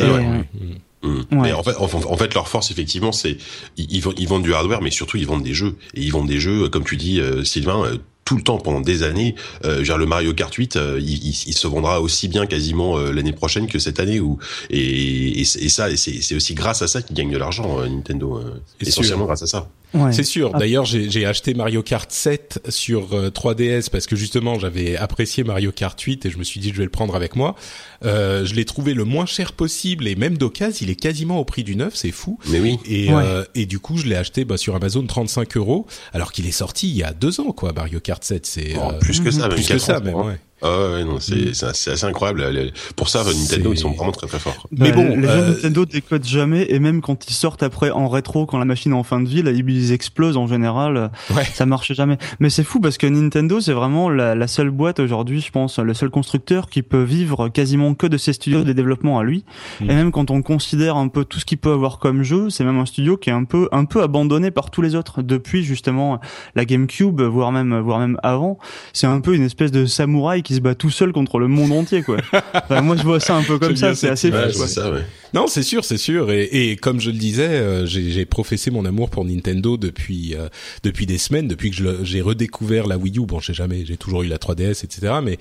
Mm. 1.02 1.20
Mais 1.32 1.52
en 1.52 1.62
fait, 1.62 1.76
en, 1.76 2.16
fait, 2.16 2.34
leur 2.34 2.48
force 2.48 2.70
effectivement, 2.70 3.12
c'est 3.12 3.36
ils, 3.76 4.02
ils, 4.18 4.28
vendent 4.28 4.42
du 4.42 4.54
hardware, 4.54 4.82
mais 4.82 4.90
surtout 4.90 5.16
ils 5.16 5.26
vendent 5.26 5.42
des 5.42 5.54
jeux 5.54 5.76
et 5.94 6.02
ils 6.02 6.12
vendent 6.12 6.28
des 6.28 6.40
jeux, 6.40 6.68
comme 6.68 6.84
tu 6.84 6.96
dis, 6.96 7.20
euh, 7.20 7.44
Sylvain, 7.44 7.84
euh, 7.84 7.98
tout 8.24 8.36
le 8.36 8.42
temps 8.42 8.58
pendant 8.58 8.80
des 8.80 9.02
années. 9.02 9.34
Euh, 9.64 9.84
genre 9.84 9.98
le 9.98 10.06
Mario 10.06 10.32
Kart 10.32 10.52
8, 10.52 10.76
euh, 10.76 10.98
il, 11.00 11.28
il, 11.28 11.54
se 11.54 11.66
vendra 11.66 12.00
aussi 12.00 12.28
bien 12.28 12.46
quasiment 12.46 12.98
euh, 12.98 13.12
l'année 13.12 13.32
prochaine 13.32 13.66
que 13.66 13.78
cette 13.78 14.00
année. 14.00 14.20
Ou 14.20 14.38
et, 14.70 15.40
et, 15.40 15.44
ça, 15.44 15.94
c'est 15.96 16.34
aussi 16.34 16.54
grâce 16.54 16.82
à 16.82 16.88
ça 16.88 17.02
qu'ils 17.02 17.16
gagnent 17.16 17.32
de 17.32 17.38
l'argent 17.38 17.80
Nintendo, 17.86 18.40
essentiellement 18.80 19.26
grâce 19.26 19.42
à 19.42 19.46
ça. 19.46 19.68
C'est 20.12 20.24
sûr. 20.24 20.52
Ah. 20.54 20.58
D'ailleurs, 20.58 20.84
j'ai 20.84 21.26
acheté 21.26 21.54
Mario 21.54 21.82
Kart 21.82 22.10
7 22.10 22.66
sur 22.68 23.10
3DS 23.30 23.90
parce 23.90 24.06
que 24.06 24.16
justement, 24.16 24.58
j'avais 24.58 24.96
apprécié 24.96 25.44
Mario 25.44 25.72
Kart 25.72 26.00
8 26.00 26.26
et 26.26 26.30
je 26.30 26.38
me 26.38 26.44
suis 26.44 26.60
dit 26.60 26.70
je 26.70 26.78
vais 26.78 26.84
le 26.84 26.90
prendre 26.90 27.14
avec 27.14 27.36
moi. 27.36 27.54
Euh, 28.04 28.44
je 28.44 28.54
l'ai 28.54 28.64
trouvé 28.64 28.94
le 28.94 29.04
moins 29.04 29.26
cher 29.26 29.52
possible 29.52 30.08
et 30.08 30.16
même 30.16 30.36
d'occasion, 30.36 30.78
il 30.80 30.90
est 30.90 30.96
quasiment 30.96 31.38
au 31.38 31.44
prix 31.44 31.64
du 31.64 31.76
neuf, 31.76 31.94
c'est 31.94 32.10
fou. 32.10 32.38
Mais 32.48 32.60
oui. 32.60 32.78
Et, 32.86 33.12
euh, 33.12 33.44
et 33.54 33.66
du 33.66 33.78
coup, 33.78 33.96
je 33.96 34.06
l'ai 34.06 34.16
acheté 34.16 34.44
bah, 34.44 34.56
sur 34.56 34.74
Amazon 34.74 35.06
35 35.06 35.56
euros, 35.56 35.86
alors 36.12 36.32
qu'il 36.32 36.46
est 36.46 36.52
sorti 36.52 36.88
il 36.88 36.96
y 36.96 37.02
a 37.02 37.12
deux 37.12 37.40
ans, 37.40 37.52
quoi. 37.52 37.72
Mario 37.72 38.00
Kart 38.00 38.22
7, 38.22 38.46
c'est 38.46 38.74
oh, 38.76 38.92
plus 39.00 39.20
que 39.20 39.30
ça, 39.30 39.48
même 39.48 39.56
plus 39.56 39.68
que 39.68 39.78
ça, 39.78 40.00
même. 40.00 40.14
Ouais. 40.14 40.38
Ah 40.62 40.92
ouais, 40.92 41.04
non, 41.04 41.18
c'est 41.18 41.50
mm. 41.50 41.72
c'est 41.74 41.90
assez 41.90 42.04
incroyable. 42.04 42.72
Pour 42.96 43.08
ça, 43.08 43.24
Nintendo, 43.24 43.72
ils 43.72 43.78
sont 43.78 43.92
vraiment 43.92 44.12
très 44.12 44.26
très 44.26 44.38
forts. 44.38 44.68
Mais 44.70 44.92
bon, 44.92 45.16
les 45.16 45.26
euh... 45.26 45.48
Nintendo 45.48 45.84
décodent 45.84 46.24
jamais, 46.24 46.66
et 46.68 46.78
même 46.78 47.00
quand 47.00 47.28
ils 47.28 47.34
sortent 47.34 47.62
après 47.62 47.90
en 47.90 48.08
rétro, 48.08 48.46
quand 48.46 48.58
la 48.58 48.64
machine 48.64 48.92
est 48.92 48.96
en 48.96 49.02
fin 49.02 49.20
de 49.20 49.28
vie, 49.28 49.42
là, 49.42 49.50
ils 49.50 49.92
explosent 49.92 50.36
en 50.36 50.46
général. 50.46 51.10
Ouais. 51.34 51.44
Ça 51.52 51.66
marche 51.66 51.92
jamais. 51.92 52.18
Mais 52.40 52.50
c'est 52.50 52.64
fou 52.64 52.80
parce 52.80 52.98
que 52.98 53.06
Nintendo, 53.06 53.60
c'est 53.60 53.72
vraiment 53.72 54.08
la, 54.08 54.34
la, 54.34 54.46
seule 54.46 54.70
boîte 54.70 55.00
aujourd'hui, 55.00 55.40
je 55.40 55.50
pense, 55.50 55.78
le 55.78 55.94
seul 55.94 56.10
constructeur 56.10 56.68
qui 56.68 56.82
peut 56.82 57.02
vivre 57.02 57.48
quasiment 57.48 57.94
que 57.94 58.06
de 58.06 58.16
ses 58.16 58.32
studios 58.32 58.64
de 58.64 58.72
développement 58.72 59.18
à 59.18 59.24
lui. 59.24 59.44
Mm. 59.80 59.90
Et 59.90 59.94
même 59.94 60.12
quand 60.12 60.30
on 60.30 60.42
considère 60.42 60.96
un 60.96 61.08
peu 61.08 61.24
tout 61.24 61.40
ce 61.40 61.44
qu'il 61.44 61.58
peut 61.58 61.72
avoir 61.72 61.98
comme 61.98 62.22
jeu, 62.22 62.50
c'est 62.50 62.64
même 62.64 62.78
un 62.78 62.86
studio 62.86 63.16
qui 63.16 63.30
est 63.30 63.32
un 63.32 63.44
peu 63.44 63.68
un 63.72 63.84
peu 63.84 64.02
abandonné 64.02 64.50
par 64.50 64.70
tous 64.70 64.82
les 64.82 64.94
autres 64.94 65.22
depuis 65.22 65.64
justement 65.64 66.20
la 66.54 66.64
GameCube, 66.64 67.20
voire 67.20 67.52
même 67.52 67.78
voire 67.80 67.98
même 67.98 68.18
avant. 68.22 68.58
C'est 68.92 69.06
un 69.06 69.20
peu 69.20 69.34
une 69.34 69.42
espèce 69.42 69.72
de 69.72 69.86
samouraï 69.86 70.42
qui 70.42 70.51
se 70.54 70.60
bat 70.60 70.74
tout 70.74 70.90
seul 70.90 71.12
contre 71.12 71.38
le 71.38 71.48
monde 71.48 71.72
entier, 71.72 72.02
quoi. 72.02 72.18
moi, 72.82 72.96
je 72.96 73.02
vois 73.02 73.20
ça 73.20 73.36
un 73.36 73.42
peu 73.42 73.58
comme 73.58 73.76
ça. 73.76 73.94
C'est 73.94 74.08
assez 74.08 74.30
fou. 74.30 74.66
Ça, 74.66 74.90
ouais. 74.92 75.04
Non, 75.34 75.46
c'est 75.46 75.62
sûr, 75.62 75.84
c'est 75.84 75.96
sûr. 75.96 76.30
Et, 76.30 76.44
et, 76.52 76.76
comme 76.76 77.00
je 77.00 77.10
le 77.10 77.16
disais, 77.16 77.48
euh, 77.48 77.86
j'ai 77.86 78.26
professé 78.26 78.70
mon 78.70 78.84
amour 78.84 79.08
pour 79.08 79.24
Nintendo 79.24 79.78
depuis 79.78 80.34
euh, 80.34 80.48
depuis 80.82 81.06
des 81.06 81.16
semaines, 81.16 81.48
depuis 81.48 81.70
que 81.70 82.04
j'ai 82.04 82.20
redécouvert 82.20 82.86
la 82.86 82.98
Wii 82.98 83.18
U. 83.18 83.26
Bon, 83.26 83.40
j'ai 83.40 83.54
jamais, 83.54 83.86
j'ai 83.86 83.96
toujours 83.96 84.24
eu 84.24 84.26
la 84.26 84.36
3DS, 84.36 84.84
etc. 84.84 85.14
Mais 85.22 85.38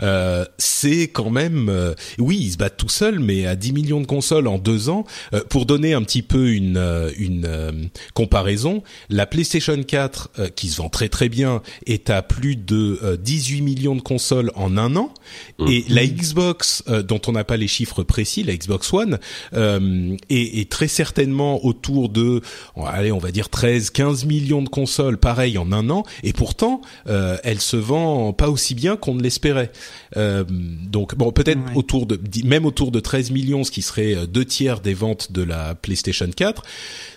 euh, 0.00 0.44
c'est 0.58 1.08
quand 1.08 1.30
même, 1.30 1.94
oui, 2.18 2.38
ils 2.40 2.52
se 2.52 2.56
battent 2.56 2.76
tout 2.76 2.88
seuls, 2.88 3.18
mais 3.18 3.46
à 3.46 3.56
10 3.56 3.72
millions 3.72 4.00
de 4.00 4.06
consoles 4.06 4.46
en 4.46 4.58
deux 4.58 4.88
ans. 4.88 5.04
pour 5.48 5.66
donner 5.66 5.92
un 5.94 6.02
petit 6.02 6.22
peu 6.22 6.52
une 6.52 6.80
une 7.16 7.90
comparaison, 8.14 8.82
la 9.08 9.26
PlayStation 9.26 9.80
4, 9.82 10.50
qui 10.54 10.68
se 10.68 10.76
vend 10.76 10.88
très 10.88 11.08
très 11.08 11.28
bien, 11.28 11.62
est 11.86 12.10
à 12.10 12.22
plus 12.22 12.56
de 12.56 13.18
18 13.20 13.62
millions 13.62 13.96
de 13.96 14.02
consoles 14.02 14.51
en 14.54 14.76
un 14.76 14.96
an, 14.96 15.12
mmh. 15.58 15.68
et 15.68 15.84
la 15.88 16.06
Xbox, 16.06 16.84
dont 17.06 17.20
on 17.26 17.32
n'a 17.32 17.44
pas 17.44 17.56
les 17.56 17.68
chiffres 17.68 18.02
précis, 18.02 18.42
la 18.42 18.56
Xbox 18.56 18.92
One 18.92 19.18
euh, 19.54 20.16
et, 20.30 20.64
très 20.66 20.88
certainement 20.88 21.64
autour 21.64 22.08
de, 22.08 22.40
allez, 22.86 23.12
on 23.12 23.18
va 23.18 23.30
dire 23.30 23.48
13, 23.48 23.90
15 23.90 24.24
millions 24.24 24.62
de 24.62 24.68
consoles, 24.68 25.18
pareil 25.18 25.58
en 25.58 25.72
un 25.72 25.90
an, 25.90 26.04
et 26.22 26.32
pourtant, 26.32 26.80
euh, 27.08 27.36
elle 27.44 27.60
se 27.60 27.76
vend 27.76 28.32
pas 28.32 28.48
aussi 28.48 28.74
bien 28.74 28.96
qu'on 28.96 29.14
ne 29.14 29.22
l'espérait. 29.22 29.72
Euh, 30.16 30.44
donc 30.48 31.14
bon, 31.14 31.32
peut-être 31.32 31.60
autour 31.74 32.06
de, 32.06 32.18
même 32.44 32.64
autour 32.64 32.90
de 32.90 33.00
13 33.00 33.30
millions, 33.30 33.64
ce 33.64 33.70
qui 33.70 33.82
serait 33.82 34.14
euh, 34.14 34.26
deux 34.26 34.44
tiers 34.44 34.80
des 34.80 34.94
ventes 34.94 35.32
de 35.32 35.42
la 35.42 35.74
PlayStation 35.74 36.28
4 36.34 36.62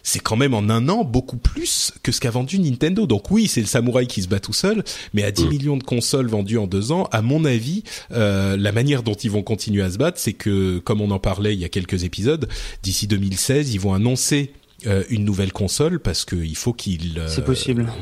c'est 0.06 0.20
quand 0.20 0.36
même 0.38 0.54
en 0.54 0.70
un 0.70 0.88
an 0.88 1.04
beaucoup 1.04 1.36
plus 1.38 1.92
que 2.04 2.12
ce 2.12 2.22
qu'a 2.22 2.30
vendu 2.30 2.60
Nintendo. 2.60 3.08
Donc 3.08 3.32
oui, 3.32 3.48
c'est 3.48 3.60
le 3.60 3.66
samouraï 3.66 4.06
qui 4.06 4.22
se 4.22 4.28
bat 4.28 4.40
tout 4.40 4.54
seul, 4.54 4.84
mais 5.16 5.24
à 5.24 5.32
10 5.32 5.46
mm. 5.46 5.50
millions 5.50 5.78
de 5.78 5.84
consoles 5.84 6.28
vendues 6.28 6.60
en 6.60 6.68
deux 6.68 6.92
ans, 6.92 7.10
à 7.12 7.24
mon 7.26 7.46
avis, 7.46 7.84
euh, 8.12 8.56
la 8.58 8.72
manière 8.72 9.04
dont 9.04 9.14
ils 9.14 9.32
vont 9.32 9.44
continuer 9.44 9.84
à 9.84 9.92
se 9.92 9.98
battre, 9.98 10.20
c'est 10.20 10.34
que, 10.34 10.80
comme 10.80 11.02
on 11.02 11.12
en 11.12 11.20
parlait 11.20 11.54
il 11.54 11.60
y 11.60 11.66
a 11.66 11.70
quelques 11.70 12.04
épisodes, 12.04 12.48
d'ici 12.84 13.08
2016, 13.08 13.74
ils 13.74 13.80
vont 13.80 13.94
annoncer 13.94 14.54
euh, 14.88 15.04
une 15.10 15.26
nouvelle 15.26 15.52
console 15.52 16.00
parce 16.00 16.26
qu'il 16.26 16.56
faut 16.56 16.74
qu'ils 16.74 17.18
euh, 17.18 17.28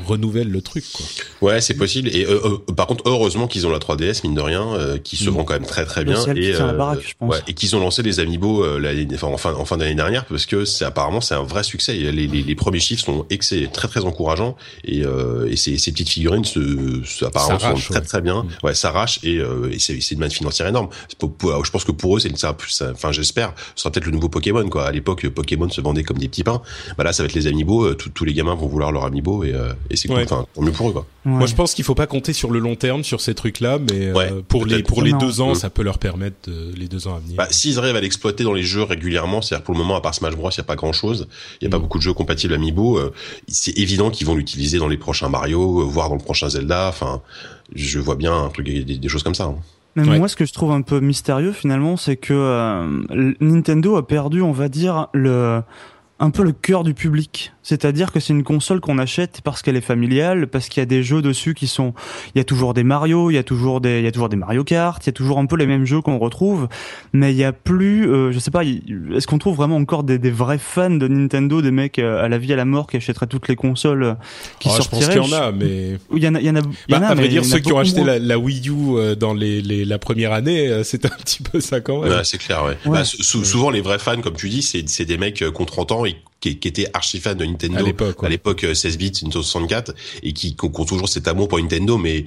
renouvellent 0.06 0.50
le 0.50 0.60
truc. 0.60 0.84
Quoi. 0.92 1.06
Ouais, 1.40 1.60
c'est 1.60 1.74
possible. 1.74 2.08
Et 2.08 2.26
euh, 2.26 2.58
par 2.76 2.86
contre, 2.86 3.04
heureusement 3.06 3.46
qu'ils 3.46 3.66
ont 3.66 3.70
la 3.70 3.78
3DS, 3.78 4.20
mine 4.24 4.34
de 4.34 4.40
rien, 4.40 4.98
qui 5.02 5.16
se 5.16 5.30
vend 5.30 5.44
quand 5.44 5.54
même 5.54 5.66
très 5.66 5.84
très 5.84 6.04
bien. 6.04 6.22
Et, 6.34 6.54
Ouais, 7.20 7.38
et 7.46 7.54
qu'ils 7.54 7.74
ont 7.76 7.80
lancé 7.80 8.02
les 8.02 8.20
Amiibo 8.20 8.64
enfin, 9.14 9.28
en 9.28 9.36
fin, 9.36 9.54
en 9.54 9.64
fin 9.64 9.76
d'année 9.76 9.94
dernière 9.94 10.24
parce 10.24 10.46
que 10.46 10.64
c'est 10.64 10.84
apparemment 10.84 11.20
c'est 11.20 11.34
un 11.34 11.42
vrai 11.42 11.62
succès. 11.62 11.94
Les, 11.94 12.12
les, 12.12 12.42
les 12.42 12.54
premiers 12.54 12.80
chiffres 12.80 13.04
sont 13.04 13.26
excellents, 13.30 13.70
très 13.70 13.88
très 13.88 14.04
encourageants 14.04 14.56
et, 14.84 15.02
et 15.48 15.56
ces, 15.56 15.78
ces 15.78 15.92
petites 15.92 16.08
figurines 16.10 16.44
se, 16.44 17.24
apparemment 17.24 17.76
sont 17.76 17.92
très 17.92 18.02
très 18.02 18.20
bien. 18.20 18.42
Mm. 18.42 18.66
Ouais, 18.66 18.74
s'arrachent 18.74 19.20
et, 19.22 19.36
et 19.36 19.78
c'est 19.78 20.10
une 20.10 20.18
manne 20.18 20.30
financière 20.30 20.66
énorme. 20.66 20.88
je 21.20 21.70
pense 21.70 21.84
que 21.84 21.92
pour 21.92 22.16
eux, 22.16 22.20
c'est 22.20 22.32
enfin 22.44 23.12
j'espère, 23.12 23.54
ce 23.74 23.82
sera 23.82 23.92
peut-être 23.92 24.06
le 24.06 24.12
nouveau 24.12 24.28
Pokémon 24.28 24.68
quoi. 24.68 24.86
À 24.86 24.92
l'époque, 24.92 25.26
Pokémon 25.28 25.68
se 25.68 25.80
vendait 25.80 26.02
comme 26.02 26.18
des 26.18 26.28
petits 26.28 26.44
pains 26.44 26.62
bah 26.96 27.04
là 27.04 27.12
ça 27.12 27.22
va 27.22 27.26
être 27.26 27.34
les 27.34 27.46
amiibo 27.46 27.84
euh, 27.84 27.94
tous 27.94 28.24
les 28.24 28.32
gamins 28.32 28.54
vont 28.54 28.66
vouloir 28.66 28.92
leur 28.92 29.04
amiibo 29.04 29.44
et, 29.44 29.52
euh, 29.52 29.72
et 29.90 29.96
c'est 29.96 30.08
cool. 30.08 30.22
Enfin 30.22 30.46
mieux 30.58 30.72
pour 30.72 30.90
eux 30.90 30.92
quoi. 30.92 31.06
Moi 31.24 31.46
je 31.46 31.54
pense 31.54 31.74
qu'il 31.74 31.84
faut 31.84 31.94
pas 31.94 32.06
compter 32.06 32.32
sur 32.32 32.50
le 32.50 32.58
long 32.58 32.76
terme 32.76 33.02
sur 33.02 33.20
ces 33.20 33.34
trucs 33.34 33.60
là 33.60 33.78
mais 33.78 34.08
euh, 34.08 34.42
pour 34.46 34.66
les 34.66 34.82
pour 34.82 35.02
les 35.02 35.12
deux 35.12 35.40
ans 35.40 35.54
ça 35.54 35.70
peut 35.70 35.82
leur 35.82 35.98
permettre 35.98 36.50
de, 36.50 36.72
les 36.76 36.86
deux 36.86 37.06
ans 37.08 37.16
à 37.16 37.18
venir. 37.18 37.36
Bah, 37.36 37.48
s'ils 37.50 37.78
arrivent 37.78 37.96
à 37.96 38.00
l'exploiter 38.00 38.44
dans 38.44 38.52
les 38.52 38.62
jeux 38.62 38.82
régulièrement 38.82 39.42
c'est-à-dire 39.42 39.64
pour 39.64 39.74
le 39.74 39.78
moment 39.78 39.96
à 39.96 40.00
part 40.00 40.14
Smash 40.14 40.36
Bros 40.36 40.50
il 40.50 40.58
y 40.58 40.60
a 40.60 40.64
pas 40.64 40.76
grand 40.76 40.92
chose 40.92 41.28
il 41.60 41.64
y 41.64 41.66
a 41.66 41.70
pas 41.70 41.78
mm. 41.78 41.82
beaucoup 41.82 41.98
de 41.98 42.02
jeux 42.02 42.14
compatibles 42.14 42.54
amiibo 42.54 43.00
c'est 43.48 43.76
évident 43.78 44.10
qu'ils 44.10 44.26
vont 44.26 44.34
l'utiliser 44.34 44.78
dans 44.78 44.88
les 44.88 44.98
prochains 44.98 45.28
Mario 45.28 45.88
voire 45.88 46.08
dans 46.08 46.16
le 46.16 46.22
prochain 46.22 46.48
Zelda. 46.48 46.88
Enfin 46.88 47.22
je 47.74 47.98
vois 47.98 48.16
bien 48.16 48.44
un 48.44 48.48
truc 48.48 48.66
des, 48.66 49.08
choses 49.08 49.22
comme 49.22 49.34
ça 49.34 49.44
hein. 49.44 49.56
Mais 49.96 50.18
moi, 50.18 50.26
ce 50.26 50.34
que 50.34 50.44
je 50.44 50.52
trouve 50.52 50.72
un 50.72 50.82
peu 50.82 50.98
mystérieux 50.98 51.52
finalement, 51.52 51.96
c'est 51.96 52.16
que 52.16 52.82
Nintendo 53.40 53.96
a 53.96 54.04
perdu, 54.04 54.42
on 54.42 54.50
va 54.50 54.68
dire, 54.68 55.06
le 55.12 55.62
un 56.24 56.30
peu 56.30 56.42
le 56.42 56.52
cœur 56.52 56.84
du 56.84 56.94
public. 56.94 57.52
C'est-à-dire 57.62 58.12
que 58.12 58.20
c'est 58.20 58.32
une 58.32 58.44
console 58.44 58.80
qu'on 58.80 58.98
achète 58.98 59.40
parce 59.42 59.62
qu'elle 59.62 59.76
est 59.76 59.82
familiale, 59.82 60.46
parce 60.46 60.68
qu'il 60.68 60.80
y 60.80 60.82
a 60.82 60.86
des 60.86 61.02
jeux 61.02 61.22
dessus 61.22 61.54
qui 61.54 61.66
sont, 61.66 61.94
il 62.34 62.38
y 62.38 62.40
a 62.40 62.44
toujours 62.44 62.74
des 62.74 62.82
Mario, 62.82 63.30
il 63.30 63.34
y 63.34 63.38
a 63.38 63.42
toujours 63.42 63.80
des, 63.80 64.00
il 64.00 64.04
y 64.04 64.06
a 64.06 64.12
toujours 64.12 64.28
des 64.28 64.36
Mario 64.36 64.64
Kart, 64.64 65.02
il 65.02 65.06
y 65.06 65.10
a 65.10 65.12
toujours 65.12 65.38
un 65.38 65.46
peu 65.46 65.56
les 65.56 65.66
mêmes 65.66 65.84
jeux 65.84 66.00
qu'on 66.00 66.18
retrouve, 66.18 66.68
mais 67.12 67.32
il 67.32 67.36
y 67.36 67.44
a 67.44 67.52
plus, 67.52 68.10
euh, 68.10 68.32
je 68.32 68.38
sais 68.38 68.50
pas, 68.50 68.64
est-ce 68.64 69.26
qu'on 69.26 69.38
trouve 69.38 69.56
vraiment 69.56 69.76
encore 69.76 70.02
des, 70.02 70.18
des, 70.18 70.30
vrais 70.30 70.58
fans 70.58 70.90
de 70.90 71.08
Nintendo, 71.08 71.62
des 71.62 71.70
mecs 71.70 71.98
euh, 71.98 72.24
à 72.24 72.28
la 72.28 72.38
vie 72.38 72.52
à 72.52 72.56
la 72.56 72.66
mort 72.66 72.86
qui 72.86 72.98
achèteraient 72.98 73.26
toutes 73.26 73.48
les 73.48 73.56
consoles 73.56 74.02
euh, 74.02 74.14
qui 74.60 74.68
oh, 74.70 74.76
sortiraient 74.76 75.12
Je 75.12 75.18
pense 75.18 75.28
qu'il 75.28 75.34
y 75.34 75.38
en 75.38 75.42
a, 75.42 75.52
mais 75.52 75.98
il 76.14 76.22
y 76.22 76.28
en 76.28 76.34
a, 76.34 76.40
il 76.40 76.46
y 76.46 76.50
en 76.50 76.56
a, 76.56 76.60
il 76.88 76.94
y 76.94 76.96
en 76.96 77.00
bah, 77.00 77.06
a 77.06 77.10
à 77.10 77.14
vrai 77.14 77.28
dire, 77.28 77.44
ceux 77.44 77.60
qui 77.60 77.72
ont 77.72 77.78
acheté 77.78 78.02
la, 78.04 78.38
Wii 78.38 78.68
U 78.68 79.16
dans 79.16 79.32
les, 79.32 79.62
les, 79.62 79.84
la 79.84 79.98
première 79.98 80.32
année, 80.32 80.82
c'est 80.84 81.06
un 81.06 81.08
petit 81.24 81.42
peu 81.42 81.60
ça 81.60 81.80
quand 81.80 82.02
même. 82.02 82.12
Ouais, 82.12 82.24
c'est 82.24 82.38
clair, 82.38 82.64
ouais. 82.64 82.76
Bah, 82.84 83.04
souvent 83.04 83.70
les 83.70 83.80
vrais 83.80 83.98
fans, 83.98 84.20
comme 84.20 84.36
tu 84.36 84.48
dis, 84.48 84.62
c'est 84.62 84.86
c'est 84.86 85.06
des 85.06 85.16
mecs 85.16 85.34
qui 85.34 85.44
ont 85.44 85.64
30 85.64 85.92
ans 85.92 86.04
et 86.04 86.13
qui, 86.40 86.58
qui 86.58 86.68
étaient 86.68 86.88
archi 86.92 87.20
fans 87.20 87.34
de 87.34 87.44
Nintendo 87.44 87.86
à 88.22 88.28
l'époque 88.28 88.66
16 88.74 88.98
bits 88.98 89.12
Nintendo 89.22 89.42
64 89.42 89.94
et 90.22 90.32
qui, 90.32 90.56
qui 90.56 90.64
ont 90.66 90.84
toujours 90.84 91.08
cet 91.08 91.28
amour 91.28 91.48
pour 91.48 91.58
Nintendo 91.58 91.96
mais 91.98 92.26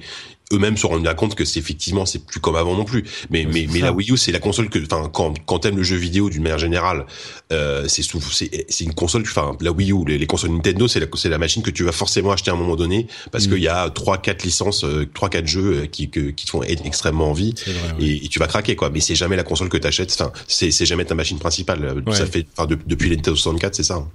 eux-mêmes 0.52 0.76
se 0.76 0.86
rendent 0.86 1.02
bien 1.02 1.14
compte 1.14 1.34
que 1.34 1.44
c'est 1.44 1.60
effectivement 1.60 2.06
c'est 2.06 2.24
plus 2.24 2.40
comme 2.40 2.56
avant 2.56 2.76
non 2.76 2.84
plus. 2.84 3.04
Mais 3.30 3.46
mais 3.52 3.66
mais 3.72 3.80
la 3.80 3.92
Wii 3.92 4.12
U 4.12 4.16
c'est 4.16 4.32
la 4.32 4.38
console 4.38 4.68
que 4.68 4.78
enfin 4.82 5.08
quand 5.12 5.34
quand 5.46 5.60
t'aimes 5.60 5.76
le 5.76 5.82
jeu 5.82 5.96
vidéo 5.96 6.30
d'une 6.30 6.42
manière 6.42 6.58
générale, 6.58 7.06
euh, 7.52 7.86
c'est 7.88 8.02
c'est 8.02 8.66
c'est 8.68 8.84
une 8.84 8.94
console 8.94 9.22
enfin 9.22 9.56
la 9.60 9.72
Wii 9.72 9.92
U 9.92 10.04
les, 10.06 10.18
les 10.18 10.26
consoles 10.26 10.50
Nintendo 10.50 10.88
c'est 10.88 11.00
la 11.00 11.06
c'est 11.14 11.28
la 11.28 11.38
machine 11.38 11.62
que 11.62 11.70
tu 11.70 11.84
vas 11.84 11.92
forcément 11.92 12.32
acheter 12.32 12.50
à 12.50 12.54
un 12.54 12.56
moment 12.56 12.76
donné 12.76 13.06
parce 13.30 13.46
mm. 13.46 13.50
qu'il 13.50 13.62
y 13.62 13.68
a 13.68 13.90
trois 13.90 14.18
quatre 14.18 14.44
licences 14.44 14.84
euh, 14.84 15.08
trois 15.12 15.28
quatre 15.28 15.46
jeux 15.46 15.82
euh, 15.82 15.86
qui 15.86 16.08
que, 16.08 16.30
qui 16.30 16.46
te 16.46 16.50
font 16.50 16.62
extrêmement 16.62 17.30
envie 17.30 17.54
et, 18.00 18.24
et, 18.24 18.28
tu 18.28 18.38
vas 18.38 18.46
craquer 18.46 18.76
quoi. 18.76 18.90
Mais 18.90 19.00
c'est 19.00 19.14
jamais 19.14 19.36
la 19.36 19.44
console 19.44 19.68
que 19.68 19.76
t'achètes. 19.76 20.16
Enfin 20.18 20.32
c'est 20.46 20.70
c'est 20.70 20.86
jamais 20.86 21.04
ta 21.04 21.14
machine 21.14 21.38
principale. 21.38 22.02
Ça 22.12 22.26
fait 22.26 22.46
enfin 22.56 22.68
depuis 22.86 23.10
les 23.10 23.16
Nintendo 23.16 23.36
64 23.36 23.74
c'est 23.74 23.82
ça. 23.82 23.94
Hein. 23.94 24.08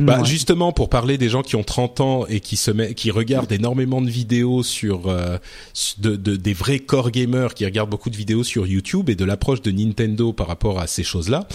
Bah 0.00 0.22
justement 0.24 0.72
pour 0.72 0.88
parler 0.88 1.18
des 1.18 1.28
gens 1.28 1.42
qui 1.42 1.56
ont 1.56 1.64
30 1.64 2.00
ans 2.00 2.26
et 2.28 2.40
qui 2.40 2.56
se 2.56 2.70
met, 2.70 2.94
qui 2.94 3.10
regardent 3.10 3.52
énormément 3.52 4.00
de 4.00 4.10
vidéos 4.10 4.62
sur 4.62 5.08
euh, 5.08 5.38
de, 5.98 6.16
de, 6.16 6.36
des 6.36 6.52
vrais 6.52 6.78
core 6.78 7.10
gamers 7.10 7.54
qui 7.54 7.64
regardent 7.64 7.90
beaucoup 7.90 8.10
de 8.10 8.16
vidéos 8.16 8.44
sur 8.44 8.66
YouTube 8.66 9.10
et 9.10 9.14
de 9.14 9.24
l'approche 9.24 9.62
de 9.62 9.70
Nintendo 9.70 10.32
par 10.32 10.46
rapport 10.46 10.80
à 10.80 10.86
ces 10.86 11.02
choses-là. 11.02 11.46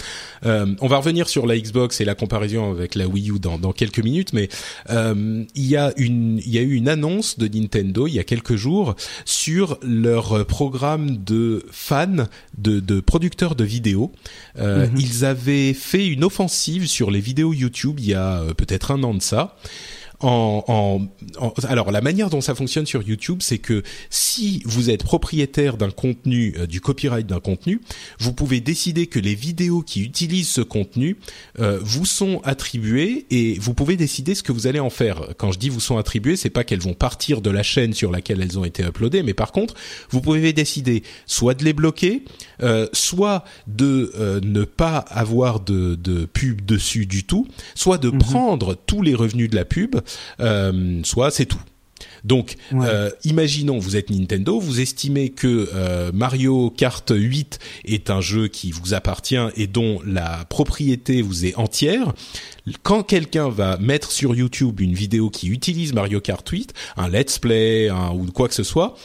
Euh, 0.46 0.74
on 0.80 0.86
va 0.88 0.98
revenir 0.98 1.28
sur 1.28 1.46
la 1.46 1.58
Xbox 1.58 2.00
et 2.00 2.04
la 2.04 2.14
comparaison 2.14 2.70
avec 2.70 2.94
la 2.94 3.06
Wii 3.06 3.30
U 3.30 3.38
dans, 3.38 3.58
dans 3.58 3.72
quelques 3.72 4.02
minutes, 4.02 4.32
mais 4.32 4.48
euh, 4.90 5.44
il 5.54 5.66
y 5.66 5.76
a 5.76 5.92
une 5.96 6.40
il 6.44 6.50
y 6.50 6.58
a 6.58 6.62
eu 6.62 6.74
une 6.74 6.88
annonce 6.88 7.38
de 7.38 7.46
Nintendo 7.48 8.06
il 8.06 8.14
y 8.14 8.18
a 8.18 8.24
quelques 8.24 8.56
jours 8.56 8.94
sur 9.24 9.78
leur 9.82 10.46
programme 10.46 11.16
de 11.24 11.64
fans 11.70 12.26
de, 12.58 12.80
de 12.80 13.00
producteurs 13.00 13.54
de 13.54 13.64
vidéos. 13.64 14.12
Euh, 14.58 14.86
mhm. 14.86 14.96
Ils 14.98 15.24
avaient 15.24 15.74
fait 15.74 16.06
une 16.06 16.24
offensive 16.24 16.86
sur 16.86 17.10
les 17.10 17.20
vidéos 17.20 17.52
YouTube 17.52 17.98
il 17.98 18.06
y 18.06 18.14
a 18.14 18.40
euh, 18.40 18.54
peut-être 18.54 18.90
un 18.90 19.02
an 19.02 19.14
de 19.14 19.22
ça 19.22 19.56
en, 20.22 21.08
alors 21.68 21.90
la 21.90 22.00
manière 22.00 22.30
dont 22.30 22.40
ça 22.40 22.54
fonctionne 22.54 22.86
sur 22.86 23.02
YouTube, 23.02 23.38
c'est 23.40 23.58
que 23.58 23.82
si 24.10 24.62
vous 24.64 24.90
êtes 24.90 25.04
propriétaire 25.04 25.76
d'un 25.76 25.90
contenu, 25.90 26.54
euh, 26.58 26.66
du 26.66 26.80
copyright 26.80 27.26
d'un 27.26 27.40
contenu, 27.40 27.80
vous 28.18 28.32
pouvez 28.32 28.60
décider 28.60 29.06
que 29.06 29.18
les 29.18 29.34
vidéos 29.34 29.82
qui 29.82 30.02
utilisent 30.02 30.48
ce 30.48 30.60
contenu 30.60 31.16
euh, 31.58 31.78
vous 31.82 32.04
sont 32.04 32.40
attribuées 32.44 33.26
et 33.30 33.58
vous 33.58 33.74
pouvez 33.74 33.96
décider 33.96 34.34
ce 34.34 34.42
que 34.42 34.52
vous 34.52 34.66
allez 34.66 34.80
en 34.80 34.90
faire. 34.90 35.28
Quand 35.38 35.52
je 35.52 35.58
dis 35.58 35.68
vous 35.68 35.80
sont 35.80 35.96
attribuées, 35.96 36.36
c'est 36.36 36.50
pas 36.50 36.64
qu'elles 36.64 36.80
vont 36.80 36.94
partir 36.94 37.40
de 37.40 37.50
la 37.50 37.62
chaîne 37.62 37.94
sur 37.94 38.10
laquelle 38.10 38.42
elles 38.42 38.58
ont 38.58 38.64
été 38.64 38.82
uploadées, 38.82 39.22
mais 39.22 39.34
par 39.34 39.52
contre, 39.52 39.74
vous 40.10 40.20
pouvez 40.20 40.52
décider 40.52 41.02
soit 41.26 41.54
de 41.54 41.64
les 41.64 41.72
bloquer, 41.72 42.24
euh, 42.62 42.86
soit 42.92 43.44
de 43.66 44.40
ne 44.42 44.64
pas 44.64 44.98
avoir 44.98 45.60
de, 45.60 45.94
de 45.94 46.24
pub 46.24 46.64
dessus 46.64 47.06
du 47.06 47.24
tout, 47.24 47.46
soit 47.74 47.98
de 47.98 48.10
mhm. 48.10 48.18
prendre 48.18 48.76
tous 48.86 49.02
les 49.02 49.14
revenus 49.14 49.50
de 49.50 49.56
la 49.56 49.64
pub 49.64 49.96
euh, 49.96 50.00
soit 51.04 51.30
c'est 51.30 51.46
tout. 51.46 51.60
Donc, 52.24 52.56
euh, 52.72 53.10
imaginons, 53.24 53.78
vous 53.78 53.96
êtes 53.96 54.10
Nintendo, 54.10 54.58
vous 54.58 54.80
estimez 54.80 55.30
que 55.30 55.68
euh, 55.74 56.10
Mario 56.12 56.70
Kart 56.70 57.10
8 57.14 57.58
est 57.84 58.10
un 58.10 58.20
jeu 58.20 58.48
qui 58.48 58.72
vous 58.72 58.94
appartient 58.94 59.38
et 59.56 59.66
dont 59.66 60.00
la 60.06 60.44
propriété 60.48 61.22
vous 61.22 61.46
est 61.46 61.56
entière. 61.56 62.12
Quand 62.82 63.02
quelqu'un 63.02 63.48
va 63.48 63.78
mettre 63.78 64.12
sur 64.12 64.34
YouTube 64.34 64.80
une 64.80 64.92
vidéo 64.92 65.30
qui 65.30 65.48
utilise 65.48 65.92
Mario 65.92 66.20
Kart 66.20 66.46
8, 66.46 66.74
un 66.98 67.08
let's 67.08 67.38
play 67.38 67.90
ou 67.90 68.26
quoi 68.26 68.48
que 68.48 68.54
ce 68.54 68.62
soit, 68.62 68.96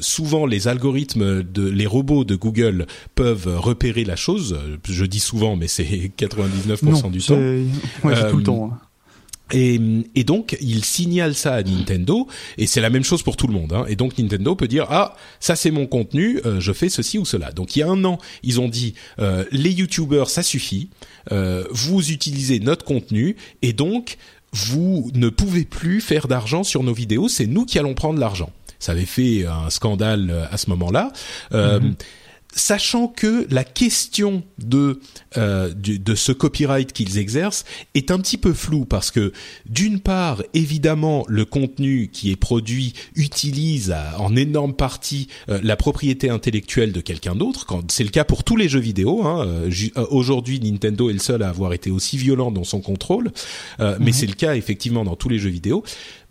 souvent 0.00 0.44
les 0.44 0.68
algorithmes 0.68 1.42
de 1.42 1.68
les 1.68 1.86
robots 1.86 2.24
de 2.24 2.34
Google 2.34 2.86
peuvent 3.14 3.56
repérer 3.58 4.04
la 4.04 4.16
chose. 4.16 4.58
Je 4.84 5.04
dis 5.04 5.20
souvent, 5.20 5.56
mais 5.56 5.68
c'est 5.68 5.84
99% 6.18 7.10
du 7.10 7.20
temps. 7.20 8.30
tout 8.30 8.36
le 8.36 8.42
temps. 8.42 8.70
Hein. 8.72 8.89
Et, 9.52 9.80
et, 10.14 10.24
donc, 10.24 10.56
il 10.60 10.84
signale 10.84 11.34
ça 11.34 11.54
à 11.54 11.62
Nintendo, 11.62 12.26
et 12.58 12.66
c'est 12.66 12.80
la 12.80 12.90
même 12.90 13.04
chose 13.04 13.22
pour 13.22 13.36
tout 13.36 13.46
le 13.46 13.52
monde. 13.52 13.72
Hein. 13.72 13.84
Et 13.88 13.96
donc, 13.96 14.18
Nintendo 14.18 14.54
peut 14.54 14.68
dire 14.68 14.86
ah 14.90 15.14
ça 15.40 15.56
c'est 15.56 15.70
mon 15.70 15.86
contenu, 15.86 16.40
euh, 16.44 16.60
je 16.60 16.72
fais 16.72 16.88
ceci 16.88 17.18
ou 17.18 17.24
cela. 17.24 17.52
Donc, 17.52 17.76
il 17.76 17.80
y 17.80 17.82
a 17.82 17.88
un 17.88 18.04
an, 18.04 18.18
ils 18.42 18.60
ont 18.60 18.68
dit 18.68 18.94
euh, 19.18 19.44
les 19.50 19.70
YouTubers 19.70 20.28
ça 20.28 20.42
suffit, 20.42 20.90
euh, 21.32 21.64
vous 21.70 22.10
utilisez 22.10 22.60
notre 22.60 22.84
contenu, 22.84 23.36
et 23.62 23.72
donc 23.72 24.16
vous 24.52 25.10
ne 25.14 25.28
pouvez 25.28 25.64
plus 25.64 26.00
faire 26.00 26.26
d'argent 26.26 26.64
sur 26.64 26.82
nos 26.82 26.94
vidéos, 26.94 27.28
c'est 27.28 27.46
nous 27.46 27.64
qui 27.64 27.78
allons 27.78 27.94
prendre 27.94 28.18
l'argent. 28.18 28.50
Ça 28.78 28.92
avait 28.92 29.04
fait 29.04 29.44
un 29.46 29.68
scandale 29.68 30.48
à 30.50 30.56
ce 30.56 30.70
moment-là. 30.70 31.12
Mm-hmm 31.52 31.92
sachant 32.54 33.06
que 33.06 33.46
la 33.50 33.64
question 33.64 34.42
de 34.58 35.00
euh, 35.36 35.72
de 35.74 36.14
ce 36.14 36.32
copyright 36.32 36.92
qu'ils 36.92 37.18
exercent 37.18 37.64
est 37.94 38.10
un 38.10 38.18
petit 38.18 38.38
peu 38.38 38.52
floue 38.52 38.84
parce 38.84 39.10
que 39.10 39.32
d'une 39.66 40.00
part 40.00 40.42
évidemment 40.52 41.24
le 41.28 41.44
contenu 41.44 42.10
qui 42.12 42.30
est 42.30 42.36
produit 42.36 42.94
utilise 43.14 43.94
en 44.18 44.34
énorme 44.34 44.74
partie 44.74 45.28
euh, 45.48 45.60
la 45.62 45.76
propriété 45.76 46.28
intellectuelle 46.28 46.92
de 46.92 47.00
quelqu'un 47.00 47.36
d'autre. 47.36 47.66
Quand 47.66 47.90
c'est 47.90 48.04
le 48.04 48.10
cas 48.10 48.24
pour 48.24 48.42
tous 48.42 48.56
les 48.56 48.68
jeux 48.68 48.80
vidéo 48.80 49.22
hein, 49.24 49.46
euh, 49.46 50.06
aujourd'hui 50.10 50.58
Nintendo 50.60 51.08
est 51.08 51.14
le 51.14 51.18
seul 51.20 51.42
à 51.42 51.48
avoir 51.48 51.72
été 51.72 51.90
aussi 51.90 52.16
violent 52.16 52.50
dans 52.50 52.64
son 52.64 52.80
contrôle. 52.80 53.30
Mais 53.78 53.96
mhm. 53.98 54.12
c'est 54.12 54.26
le 54.26 54.34
cas 54.34 54.54
effectivement 54.54 55.04
dans 55.04 55.16
tous 55.16 55.28
les 55.28 55.38
jeux 55.38 55.50
vidéo. 55.50 55.84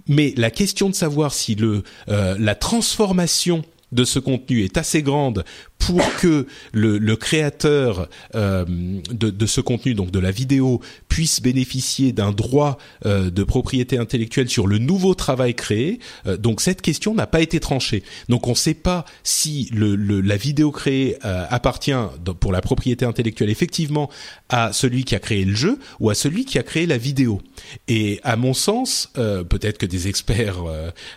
Mais 0.08 0.34
la 0.38 0.52
question 0.52 0.90
de 0.90 0.96
savoir 0.96 1.34
si 1.34 1.56
le 1.56 1.84
la 2.08 2.56
transformation 2.56 3.64
de 3.92 4.04
ce 4.04 4.20
contenu 4.20 4.64
est 4.64 4.78
assez 4.78 5.02
grande 5.02 5.44
pour 5.80 6.02
que 6.18 6.46
le, 6.72 7.16
créateur 7.16 8.10
euh, 8.36 8.66
de, 9.10 9.46
ce 9.46 9.62
contenu, 9.62 9.96
donc 9.96 10.12
de 10.12 10.20
la 10.20 10.30
vidéo, 10.30 10.82
puisse 11.08 11.42
bénéficier 11.42 12.12
d'un 12.12 12.32
droit 12.32 12.78
euh, 13.06 13.32
de 13.32 13.44
propriété 13.44 13.98
intellectuelle 13.98 14.50
sur 14.50 14.68
le 14.68 14.78
nouveau 14.78 15.16
travail 15.16 15.56
créé. 15.56 16.00
Euh, 16.28 16.38
donc 16.38 16.62
cette 16.62 16.82
question 16.82 17.16
n'a 17.16 17.26
pas 17.28 17.42
été 17.42 17.60
tranchée. 17.60 18.04
Donc 18.28 18.48
on 18.48 18.52
ne 18.52 18.56
sait 18.56 18.74
pas 18.76 19.06
si 19.24 19.72
la 19.74 20.38
vidéo 20.38 20.72
créée 20.72 21.18
appartient 21.22 21.92
pour 22.40 22.52
la 22.52 22.62
propriété 22.62 23.06
intellectuelle 23.06 23.50
effectivement 23.50 24.10
à 24.50 24.74
celui 24.74 25.04
qui 25.04 25.16
a 25.16 25.20
créé 25.20 25.46
le 25.46 25.56
jeu 25.56 25.80
ou 26.00 26.10
à 26.10 26.16
celui 26.16 26.46
qui 26.46 26.60
a 26.60 26.64
créé 26.64 26.86
la 26.86 26.98
vidéo. 26.98 27.42
Et 27.88 28.20
à 28.24 28.36
mon 28.36 28.54
sens, 28.54 29.12
peut-être 29.16 29.78
que 29.78 29.86
des 29.86 30.08
experts 30.08 30.58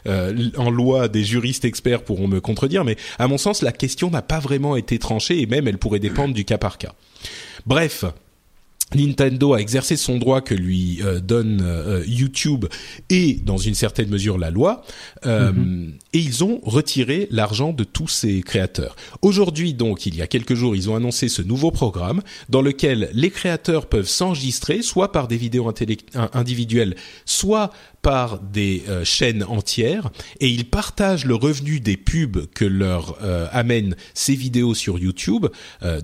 en 0.07 0.71
loi, 0.71 1.09
des 1.09 1.25
juristes 1.25 1.65
experts 1.65 2.05
pourront 2.05 2.29
me 2.29 2.41
contredire, 2.41 2.85
mais 2.85 2.97
à 3.19 3.27
mon 3.27 3.39
sens, 3.39 3.63
la 3.63 3.73
question 3.73 4.11
n'a 4.11 4.23
pas 4.23 4.39
vraiment 4.39 4.52
vraiment 4.53 4.77
été 4.77 4.99
tranchée 4.99 5.41
et 5.41 5.47
même 5.47 5.67
elle 5.67 5.79
pourrait 5.79 5.99
dépendre 5.99 6.35
du 6.35 6.45
cas 6.45 6.59
par 6.59 6.77
cas. 6.77 6.93
Bref, 7.65 8.05
Nintendo 8.95 9.55
a 9.55 9.59
exercé 9.59 9.97
son 9.97 10.19
droit 10.19 10.41
que 10.41 10.55
lui 10.55 11.01
euh, 11.03 11.21
donne 11.21 11.61
euh, 11.63 12.05
YouTube 12.07 12.67
et 13.09 13.41
dans 13.45 13.57
une 13.57 13.75
certaine 13.75 14.11
mesure 14.11 14.37
la 14.37 14.51
loi 14.51 14.83
euh, 15.25 15.53
mhm. 15.53 15.95
et 16.13 16.19
ils 16.19 16.45
ont 16.45 16.61
retiré 16.63 17.27
l'argent 17.31 17.73
de 17.73 17.85
tous 17.85 18.09
ces 18.09 18.43
créateurs. 18.43 18.97
Aujourd'hui 19.23 19.75
donc 19.75 20.07
il 20.07 20.15
y 20.15 20.23
a 20.23 20.27
quelques 20.27 20.55
jours 20.55 20.77
ils 20.77 20.91
ont 20.91 20.97
annoncé 20.97 21.29
ce 21.29 21.43
nouveau 21.43 21.71
programme 21.71 22.21
dans 22.51 22.61
lequel 22.61 23.09
les 23.15 23.31
créateurs 23.31 23.87
peuvent 23.87 24.09
s'enregistrer 24.09 24.83
soit 24.83 25.13
par 25.13 25.29
des 25.29 25.37
vidéos 25.37 25.73
individuelles 26.35 26.97
soit 27.25 27.71
par 28.03 28.41
des 28.41 28.83
chaînes 29.05 29.45
entières 29.45 30.11
et 30.41 30.49
ils 30.49 30.69
partagent 30.69 31.25
le 31.25 31.35
revenu 31.35 31.81
des 31.81 31.97
pubs 31.97 32.47
que 32.53 32.65
leur 32.65 33.19
amènent 33.53 33.95
ces 34.13 34.35
vidéos 34.35 34.75
sur 34.75 34.99
YouTube. 34.99 35.47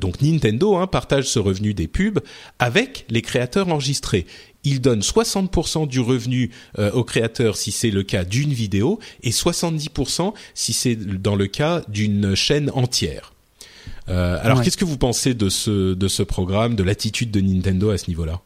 donc 0.01 0.23
Nintendo 0.23 0.77
hein, 0.77 0.87
partage 0.87 1.25
ce 1.25 1.39
revenu 1.39 1.75
des 1.75 1.89
pubs 1.89 2.21
avec 2.59 3.05
les 3.11 3.23
créateurs 3.23 3.69
enregistrés. 3.69 4.27
Il 4.65 4.81
donne 4.81 5.01
60% 5.01 5.87
du 5.87 6.01
revenu 6.01 6.51
euh, 6.79 6.91
aux 6.93 7.05
créateurs 7.05 7.57
si 7.57 7.71
c'est 7.71 7.91
le 7.91 8.03
cas 8.03 8.25
d'une 8.25 8.53
vidéo 8.53 8.99
et 9.23 9.31
70% 9.31 10.35
si 10.55 10.73
c'est 10.73 10.97
dans 10.97 11.37
le 11.37 11.47
cas 11.47 11.83
d'une 11.89 12.35
chaîne 12.35 12.71
entière. 12.75 13.33
Euh, 14.09 14.39
alors 14.43 14.63
qu'est-ce 14.63 14.77
que 14.77 14.85
vous 14.85 14.99
pensez 14.99 15.35
de 15.35 15.49
ce 15.49 15.95
de 15.95 16.09
ce 16.09 16.23
programme, 16.23 16.77
de 16.77 16.83
l'attitude 16.83 17.31
de 17.31 17.41
Nintendo 17.41 17.91
à 17.91 17.99
ce 17.99 18.09
niveau-là? 18.09 18.41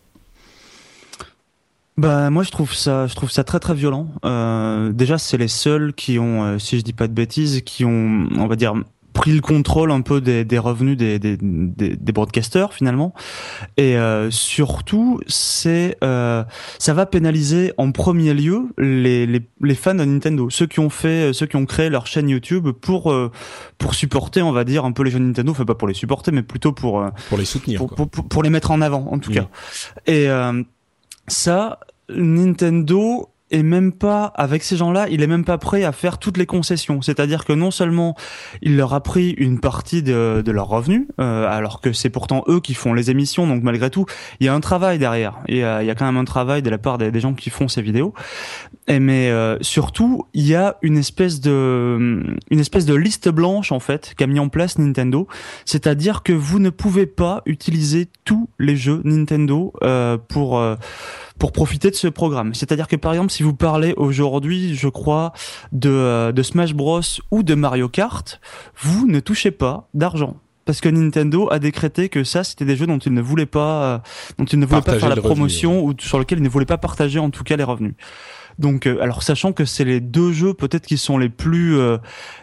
Bah 1.96 2.30
moi 2.30 2.42
je 2.42 2.50
trouve 2.50 2.74
ça 2.74 3.06
je 3.06 3.14
trouve 3.14 3.30
ça 3.30 3.44
très 3.44 3.60
très 3.60 3.74
violent. 3.74 4.08
Euh, 4.24 4.92
déjà 4.92 5.18
c'est 5.18 5.36
les 5.36 5.48
seuls 5.48 5.92
qui 5.92 6.18
ont, 6.18 6.58
si 6.58 6.78
je 6.78 6.82
dis 6.82 6.92
pas 6.92 7.06
de 7.06 7.12
bêtises, 7.12 7.62
qui 7.62 7.84
ont 7.84 8.28
on 8.36 8.46
va 8.46 8.56
dire 8.56 8.74
pris 9.12 9.32
le 9.32 9.40
contrôle 9.40 9.90
un 9.90 10.00
peu 10.00 10.20
des, 10.20 10.44
des 10.44 10.58
revenus 10.58 10.96
des, 10.96 11.18
des, 11.18 11.36
des, 11.36 12.12
broadcasters 12.12 12.72
finalement. 12.72 13.14
Et 13.76 13.96
euh, 13.96 14.30
surtout 14.30 15.20
c'est 15.26 15.96
euh, 16.02 16.44
ça 16.78 16.94
va 16.94 17.06
pénaliser 17.06 17.72
en 17.76 17.92
premier 17.92 18.34
lieu 18.34 18.68
les, 18.78 19.26
les, 19.26 19.42
les, 19.60 19.74
fans 19.74 19.94
de 19.94 20.04
Nintendo. 20.04 20.50
Ceux 20.50 20.66
qui 20.66 20.80
ont 20.80 20.90
fait 20.90 21.32
ceux 21.32 21.46
qui 21.46 21.56
ont 21.56 21.66
créé 21.66 21.90
leur 21.90 22.06
chaîne 22.06 22.28
YouTube 22.28 22.68
pour 22.70 23.12
euh, 23.12 23.30
pour 23.78 23.94
supporter 23.94 24.42
on 24.42 24.52
va 24.52 24.64
dire 24.64 24.84
un 24.84 24.92
peu 24.92 25.02
les 25.02 25.10
jeux 25.10 25.18
Nintendo. 25.18 25.52
Enfin 25.52 25.64
pas 25.64 25.74
pour 25.74 25.88
les 25.88 25.94
supporter 25.94 26.32
mais 26.32 26.42
plutôt 26.42 26.72
pour 26.72 27.00
euh, 27.00 27.10
pour 27.28 27.38
les 27.38 27.44
soutenir 27.44 27.78
pour, 27.78 27.94
pour, 27.94 28.08
pour, 28.08 28.42
les 28.42 28.50
mettre 28.50 28.70
en 28.70 28.80
avant 28.80 29.08
en 29.10 29.18
tout 29.18 29.32
cas. 29.32 29.48
Et 30.06 30.28
euh, 30.28 30.62
ça 31.28 31.80
Nintendo 32.08 33.31
et 33.52 33.62
même 33.62 33.92
pas 33.92 34.32
avec 34.34 34.64
ces 34.64 34.76
gens-là, 34.76 35.06
il 35.10 35.22
est 35.22 35.26
même 35.26 35.44
pas 35.44 35.58
prêt 35.58 35.84
à 35.84 35.92
faire 35.92 36.18
toutes 36.18 36.38
les 36.38 36.46
concessions. 36.46 37.02
C'est-à-dire 37.02 37.44
que 37.44 37.52
non 37.52 37.70
seulement 37.70 38.16
il 38.62 38.76
leur 38.76 38.94
a 38.94 39.02
pris 39.02 39.30
une 39.32 39.60
partie 39.60 40.02
de, 40.02 40.42
de 40.44 40.50
leurs 40.50 40.68
revenus, 40.68 41.06
euh, 41.20 41.46
alors 41.46 41.82
que 41.82 41.92
c'est 41.92 42.08
pourtant 42.08 42.44
eux 42.48 42.60
qui 42.60 42.72
font 42.72 42.94
les 42.94 43.10
émissions, 43.10 43.46
donc 43.46 43.62
malgré 43.62 43.90
tout, 43.90 44.06
il 44.40 44.46
y 44.46 44.48
a 44.48 44.54
un 44.54 44.60
travail 44.60 44.98
derrière. 44.98 45.38
Et 45.48 45.58
il 45.58 45.86
y 45.86 45.90
a 45.90 45.94
quand 45.94 46.06
même 46.06 46.16
un 46.16 46.24
travail 46.24 46.62
de 46.62 46.70
la 46.70 46.78
part 46.78 46.98
des, 46.98 47.20
gens 47.20 47.34
qui 47.34 47.50
font 47.50 47.68
ces 47.68 47.82
vidéos. 47.82 48.14
Et 48.88 48.98
mais 48.98 49.30
euh, 49.30 49.58
surtout, 49.60 50.26
il 50.32 50.46
y 50.46 50.54
a 50.54 50.78
une 50.80 50.96
espèce 50.96 51.40
de 51.40 52.22
une 52.50 52.58
espèce 52.58 52.86
de 52.86 52.94
liste 52.94 53.28
blanche 53.28 53.70
en 53.70 53.80
fait 53.80 54.14
qu'a 54.16 54.26
mis 54.26 54.38
en 54.38 54.48
place 54.48 54.78
Nintendo. 54.78 55.28
C'est-à-dire 55.66 56.22
que 56.22 56.32
vous 56.32 56.58
ne 56.58 56.70
pouvez 56.70 57.06
pas 57.06 57.42
utiliser 57.44 58.08
tous 58.24 58.48
les 58.58 58.76
jeux 58.76 59.02
Nintendo 59.04 59.72
euh, 59.82 60.16
pour 60.16 60.58
pour 61.42 61.50
profiter 61.50 61.90
de 61.90 61.96
ce 61.96 62.06
programme. 62.06 62.54
C'est-à-dire 62.54 62.86
que 62.86 62.94
par 62.94 63.14
exemple, 63.14 63.32
si 63.32 63.42
vous 63.42 63.52
parlez 63.52 63.94
aujourd'hui, 63.96 64.76
je 64.76 64.86
crois, 64.86 65.32
de, 65.72 65.90
euh, 65.90 66.30
de 66.30 66.40
Smash 66.40 66.72
Bros 66.72 67.00
ou 67.32 67.42
de 67.42 67.56
Mario 67.56 67.88
Kart, 67.88 68.40
vous 68.80 69.08
ne 69.08 69.18
touchez 69.18 69.50
pas 69.50 69.88
d'argent 69.92 70.36
parce 70.66 70.80
que 70.80 70.88
Nintendo 70.88 71.48
a 71.50 71.58
décrété 71.58 72.08
que 72.08 72.22
ça 72.22 72.44
c'était 72.44 72.64
des 72.64 72.76
jeux 72.76 72.86
dont 72.86 72.98
il 72.98 73.12
ne 73.12 73.20
voulait 73.20 73.46
pas 73.46 73.82
euh, 73.82 73.98
dont 74.38 74.44
il 74.44 74.60
ne 74.60 74.66
voulait 74.66 74.82
pas 74.82 75.00
faire 75.00 75.08
la 75.08 75.16
promotion 75.16 75.84
ou 75.84 75.94
sur 75.98 76.20
lesquels 76.20 76.38
il 76.38 76.44
ne 76.44 76.48
voulait 76.48 76.64
pas 76.64 76.78
partager 76.78 77.18
en 77.18 77.30
tout 77.30 77.42
cas 77.42 77.56
les 77.56 77.64
revenus. 77.64 77.94
Donc 78.60 78.86
euh, 78.86 79.02
alors 79.02 79.24
sachant 79.24 79.52
que 79.52 79.64
c'est 79.64 79.84
les 79.84 79.98
deux 79.98 80.30
jeux 80.30 80.54
peut-être 80.54 80.86
qui 80.86 80.96
sont 80.96 81.18
les 81.18 81.28
plus 81.28 81.76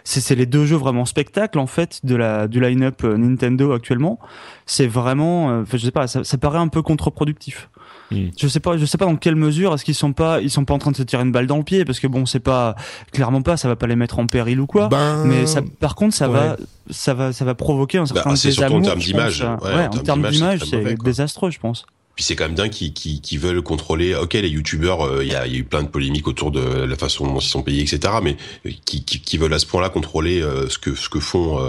c'est 0.04 0.36
les 0.36 0.46
deux 0.46 0.66
jeux 0.66 0.76
vraiment 0.76 1.06
spectacles 1.06 1.60
en 1.60 1.68
fait 1.68 2.02
de 2.04 2.18
la 2.18 2.50
du 2.50 2.60
line-up 2.60 3.04
Nintendo 3.04 3.72
actuellement, 3.72 4.20
c'est 4.66 4.88
vraiment 4.88 5.64
je 5.64 5.78
sais 5.78 5.92
pas 5.92 6.08
ça, 6.08 6.26
ça 6.26 6.38
paraît 6.38 6.60
un 6.60 6.68
peu 6.68 6.82
contre-productif. 6.82 7.70
Hmm. 8.12 8.30
Je 8.38 8.48
sais 8.48 8.60
pas, 8.60 8.78
je 8.78 8.86
sais 8.86 8.98
pas 8.98 9.06
dans 9.06 9.15
quelle 9.15 9.36
mesure 9.36 9.74
est-ce 9.74 9.86
qu'ils 9.86 9.95
sont 9.95 10.13
pas, 10.13 10.41
ils 10.41 10.50
sont 10.50 10.65
pas 10.65 10.74
en 10.74 10.80
train 10.80 10.91
de 10.91 10.98
se 10.98 11.04
tirer 11.04 11.24
une 11.24 11.32
balle 11.32 11.48
dans 11.48 11.58
le 11.58 11.63
pied 11.63 11.86
parce 11.86 12.00
que 12.00 12.08
bon, 12.08 12.26
c'est 12.26 12.39
pas 12.39 12.76
clairement 13.12 13.41
pas, 13.41 13.58
ça 13.58 13.67
va 13.67 13.76
pas 13.76 13.88
les 13.88 13.95
mettre 13.95 14.19
en 14.19 14.28
péril 14.28 14.60
ou 14.60 14.65
quoi. 14.65 14.88
Ben, 14.88 15.24
mais 15.26 15.45
ça, 15.45 15.62
par 15.80 15.95
contre, 15.95 16.15
ça 16.15 16.28
va, 16.28 16.58
ça 16.89 17.13
va, 17.13 17.34
ça 17.34 17.45
va 17.45 17.56
provoquer 17.56 18.00
un 18.00 18.06
certain 18.06 18.32
bah, 18.32 18.36
désamour. 18.41 18.80
en 18.80 18.82
termes 18.82 19.00
d'image. 19.00 19.41
Ouais, 19.41 19.86
en 19.86 20.00
termes 20.00 20.30
d'image, 20.30 20.62
c'est 20.69 21.02
désastreux, 21.04 21.52
je 21.52 21.60
pense. 21.60 21.86
Puis 22.15 22.26
c'est 22.26 22.36
quand 22.36 22.45
même 22.45 22.56
dingue 22.56 22.72
qui 22.72 22.91
qui 22.91 23.38
veulent 23.38 23.62
contrôler. 23.62 24.13
Ok, 24.13 24.34
les 24.34 24.50
youtubeurs, 24.50 25.22
il 25.22 25.30
y, 25.30 25.36
a, 25.36 25.48
y 25.48 25.56
a 25.56 25.58
eu 25.58 25.63
plein 25.63 25.84
de 25.84 25.88
polémiques 25.88 26.28
autour 26.28 26.52
de 26.52 26.60
la 26.60 26.95
façon 26.98 27.26
dont 27.26 27.39
ils 27.39 27.48
sont 27.48 27.62
payés, 27.62 27.82
etc. 27.82 28.13
Mais 28.22 28.36
qui, 28.84 29.06
qui, 29.06 29.22
qui 29.22 29.38
veulent 29.38 29.54
à 29.54 29.60
ce 29.60 29.65
point-là 29.65 29.88
contrôler 29.89 30.41
ce 30.67 30.78
que 30.78 30.95
ce 30.95 31.08
que 31.08 31.22
font 31.22 31.60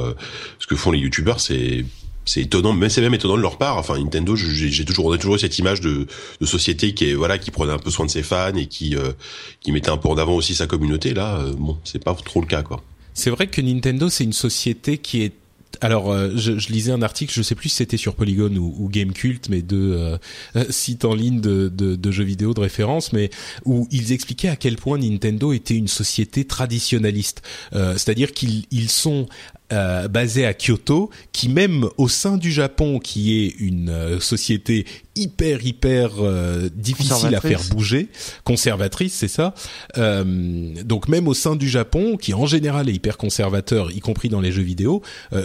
ce 0.59 0.67
que 0.67 0.75
font 0.75 0.91
les 0.91 0.99
youtubeurs, 0.99 1.39
c'est 1.39 1.85
c'est 2.25 2.43
étonnant, 2.43 2.73
mais 2.73 2.89
c'est 2.89 3.01
même 3.01 3.15
étonnant 3.15 3.37
de 3.37 3.43
leur 3.43 3.59
part. 3.59 3.77
Enfin, 3.77 3.99
Nintendo, 3.99 4.37
j'ai 4.37 4.85
toujours, 4.85 5.07
on 5.07 5.13
a 5.13 5.19
toujours 5.19 5.37
eu 5.37 5.39
cette 5.39 5.59
image 5.59 5.81
de, 5.81 6.07
de, 6.41 6.47
société 6.47 6.95
qui 6.95 7.11
est 7.11 7.15
voilà, 7.15 7.39
qui 7.39 7.51
prenait 7.51 7.73
un 7.73 7.79
peu 7.79 7.91
soin 7.91 8.07
de 8.07 8.11
ses 8.11 8.23
fans 8.23 8.55
et 8.55 8.67
qui 8.67 8.97
euh, 8.97 9.13
qui 9.61 9.73
mettait 9.73 9.91
un 9.91 9.97
peu 9.97 10.09
en 10.09 10.17
avant 10.17 10.35
aussi 10.35 10.55
sa 10.55 10.67
communauté. 10.67 11.15
Là, 11.15 11.39
euh, 11.39 11.53
bon, 11.57 11.79
c'est 11.85 12.03
pas 12.03 12.15
trop 12.15 12.41
le 12.41 12.47
cas, 12.47 12.63
quoi. 12.63 12.83
C'est 13.15 13.31
vrai 13.31 13.49
que 13.49 13.61
Nintendo, 13.61 14.09
c'est 14.09 14.25
une 14.25 14.33
société 14.33 14.99
qui 14.99 15.23
est 15.23 15.33
alors, 15.81 16.11
euh, 16.11 16.31
je, 16.37 16.59
je, 16.59 16.69
lisais 16.73 16.93
un 16.93 17.03
article, 17.03 17.33
je 17.33 17.43
sais 17.43 17.55
plus 17.55 17.69
si 17.69 17.77
c'était 17.77 17.97
sur 17.97 18.15
Polygon 18.15 18.55
ou, 18.57 18.75
ou 18.79 18.89
Gamecult, 18.89 19.49
mais 19.49 19.63
deux 19.63 19.95
euh, 19.95 20.65
sites 20.71 21.05
en 21.05 21.15
ligne 21.15 21.41
de, 21.41 21.69
de, 21.69 21.97
de, 21.97 22.11
jeux 22.11 22.25
vidéo 22.25 22.55
de 22.55 22.61
référence, 22.61 23.13
mais 23.13 23.31
où 23.65 23.87
ils 23.91 24.13
expliquaient 24.13 24.49
à 24.49 24.57
quel 24.57 24.77
point 24.77 24.99
Nintendo 24.99 25.53
était 25.53 25.77
une 25.77 25.89
société 25.89 26.45
traditionnaliste. 26.45 27.43
Euh, 27.75 27.93
c'est-à-dire 27.95 28.33
qu'ils 28.33 28.65
ils 28.71 28.91
sont 28.91 29.27
euh, 29.73 30.09
basé 30.09 30.47
à 30.47 30.55
Kyoto, 30.55 31.11
qui 31.33 31.49
même 31.49 31.89
au 31.97 32.09
sein 32.09 32.37
du 32.37 32.53
Japon, 32.53 32.99
qui 32.99 33.45
est 33.45 33.55
une 33.59 33.89
euh, 33.89 34.21
société 34.21 34.85
hyper 35.17 35.65
hyper 35.65 36.13
euh, 36.19 36.69
difficile 36.75 37.35
à 37.35 37.41
faire 37.41 37.63
bouger, 37.71 38.09
conservatrice, 38.45 39.15
c'est 39.15 39.29
ça. 39.29 39.55
Euh, 39.99 40.83
donc 40.85 41.09
même 41.09 41.29
au 41.29 41.35
sein 41.35 41.57
du 41.57 41.69
Japon, 41.69 42.17
qui 42.17 42.33
en 42.33 42.47
général 42.47 42.89
est 42.89 42.93
hyper 42.93 43.17
conservateur, 43.17 43.91
y 43.91 44.01
compris 44.01 44.29
dans 44.29 44.41
les 44.41 44.53
jeux 44.53 44.63
vidéo, 44.63 45.03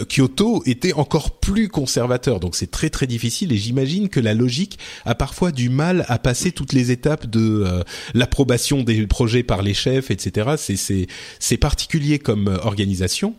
Kyoto 0.08 0.62
était 0.66 0.92
encore 0.94 1.38
plus 1.38 1.68
conservateur. 1.68 2.40
Donc 2.40 2.56
c'est 2.56 2.70
très 2.70 2.90
très 2.90 3.06
difficile 3.06 3.52
et 3.52 3.56
j'imagine 3.56 4.08
que 4.08 4.20
la 4.20 4.34
logique 4.34 4.78
a 5.04 5.14
parfois 5.14 5.52
du 5.52 5.68
mal 5.68 6.04
à 6.08 6.18
passer 6.18 6.52
toutes 6.52 6.72
les 6.72 6.90
étapes 6.90 7.26
de 7.26 7.84
l'approbation 8.14 8.82
des 8.82 9.06
projets 9.06 9.42
par 9.42 9.62
les 9.62 9.74
chefs, 9.74 10.10
etc. 10.10 10.54
C'est 10.56 10.76
c'est 10.76 11.06
c'est 11.38 11.58
particulier 11.58 12.18
comme 12.18 12.58
organisation, 12.62 13.34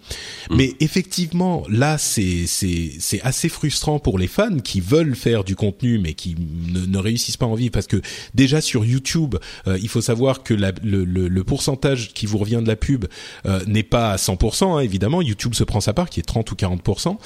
mm. 0.50 0.56
mais 0.56 0.76
effectivement, 0.80 1.63
là, 1.70 1.98
c'est 1.98 2.46
c'est 2.48 3.22
assez 3.22 3.50
frustrant 3.50 4.00
pour 4.00 4.18
les 4.18 4.28
fans 4.28 4.60
qui 4.60 4.82
veulent 4.82 5.16
faire 5.16 5.44
du 5.44 5.56
contenu 5.56 6.00
mais 6.00 6.13
qui 6.13 6.36
ne, 6.38 6.98
réussissent 6.98 7.38
pas 7.38 7.46
en 7.46 7.56
vivre 7.56 7.72
parce 7.72 7.88
que 7.88 8.02
déjà 8.34 8.62
sur 8.62 8.86
YouTube, 8.86 9.36
euh, 9.68 9.78
il 9.82 9.90
faut 9.90 10.02
savoir 10.02 10.44
que 10.44 10.54
la, 10.54 10.72
le, 10.84 11.04
le, 11.06 11.44
pourcentage 11.44 12.13
qui 12.13 12.26
vous 12.26 12.38
revient 12.38 12.62
de 12.62 12.68
la 12.68 12.76
pub 12.76 13.06
euh, 13.46 13.63
n'est 13.66 13.84
pas 13.84 14.12
à 14.12 14.16
100%. 14.18 14.78
Hein, 14.78 14.80
évidemment, 14.80 15.22
YouTube 15.22 15.54
se 15.54 15.63
prend 15.63 15.80
sa 15.80 15.94
part 15.94 16.10
qui 16.10 16.20
est 16.20 16.24
30 16.24 16.52
ou 16.52 16.56
40%. 16.56 17.18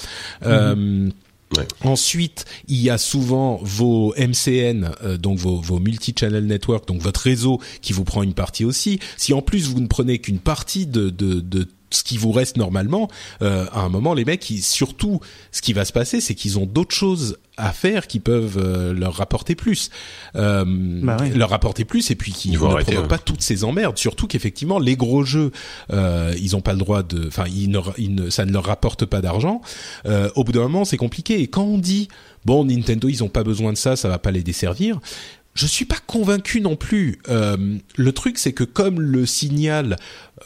Euh, 0.44 0.76
mhm. 0.76 1.12
Ensuite, 1.84 2.46
il 2.70 2.82
y 2.82 2.90
a 2.90 2.98
souvent 2.98 3.60
vos 3.62 4.14
MCN, 4.18 5.18
donc 5.18 5.38
vos, 5.38 5.60
vos 5.60 5.80
multi-channel 5.80 6.46
network, 6.46 6.88
donc 6.88 7.02
votre 7.02 7.20
réseau 7.20 7.60
qui 7.82 7.92
vous 7.92 8.06
prend 8.06 8.24
une 8.24 8.34
partie 8.34 8.64
aussi. 8.64 9.02
Si 9.18 9.34
en 9.34 9.42
plus 9.42 9.68
vous 9.68 9.82
ne 9.82 9.88
prenez 9.88 10.20
qu'une 10.20 10.40
partie 10.40 10.86
de, 10.86 11.10
de, 11.10 11.42
de 11.42 11.68
ce 11.92 12.04
qui 12.04 12.18
vous 12.18 12.32
reste 12.32 12.58
normalement, 12.58 13.10
euh, 13.42 13.66
à 13.72 13.82
un 13.82 13.90
moment, 13.90 14.14
les 14.14 14.26
mecs, 14.26 14.52
surtout, 14.62 15.20
ce 15.52 15.62
qui 15.62 15.74
va 15.74 15.86
se 15.86 15.94
passer, 15.94 16.22
c'est 16.22 16.36
qu'ils 16.36 16.60
ont 16.60 16.66
d'autres 16.66 16.96
choses 16.96 17.38
à 17.58 17.72
faire 17.74 18.08
qui 18.08 18.20
peuvent 18.20 18.58
euh, 18.58 18.94
leur 18.94 19.14
rapporter 19.16 19.56
plus, 19.56 19.90
euh, 20.36 20.64
bah 20.66 21.18
leur 21.36 21.50
rapporter 21.50 21.86
plus, 21.86 22.10
et 22.10 22.16
puis 22.16 22.32
qui 22.32 22.50
ne 22.50 22.58
provoquent 22.58 23.08
pas 23.08 23.18
toutes 23.18 23.42
ces 23.42 23.64
emmerdes. 23.64 23.98
Surtout 23.98 24.28
qu'effectivement, 24.28 24.80
les 24.80 24.96
gros 24.96 25.24
jeux, 25.24 25.52
euh, 25.92 26.34
ils 26.42 26.56
ont 26.56 26.62
pas 26.62 26.74
le 26.74 26.80
droit 26.80 27.04
de, 27.04 27.28
enfin, 27.28 27.46
ils 27.48 27.70
ne, 27.70 28.30
ça 28.30 28.46
ne 28.46 28.52
leur 28.52 28.66
rapporte 28.66 29.06
pas 29.06 29.22
d'argent. 29.22 29.62
Euh, 30.06 30.30
au 30.36 30.44
bout 30.44 30.54
d'un 30.54 30.62
moment, 30.62 30.86
c'est 30.86 30.98
compliqué. 30.98 31.42
Et 31.42 31.48
quand 31.48 31.64
on 31.64 31.78
dit 31.78 32.08
bon, 32.46 32.66
Nintendo, 32.66 33.08
ils 33.10 33.24
ont 33.24 33.30
pas 33.30 33.44
besoin 33.44 33.74
de 33.74 33.78
ça, 33.78 33.96
ça 33.96 34.10
va 34.10 34.18
pas 34.18 34.32
les 34.32 34.44
desservir 34.44 35.00
je 35.54 35.66
suis 35.66 35.86
pas 35.86 35.98
convaincu 36.08 36.62
non 36.62 36.76
plus. 36.76 37.20
Euh, 37.30 37.78
le 37.98 38.12
truc, 38.14 38.38
c'est 38.38 38.54
que 38.54 38.64
comme 38.64 39.02
le 39.02 39.26
signal, 39.26 39.98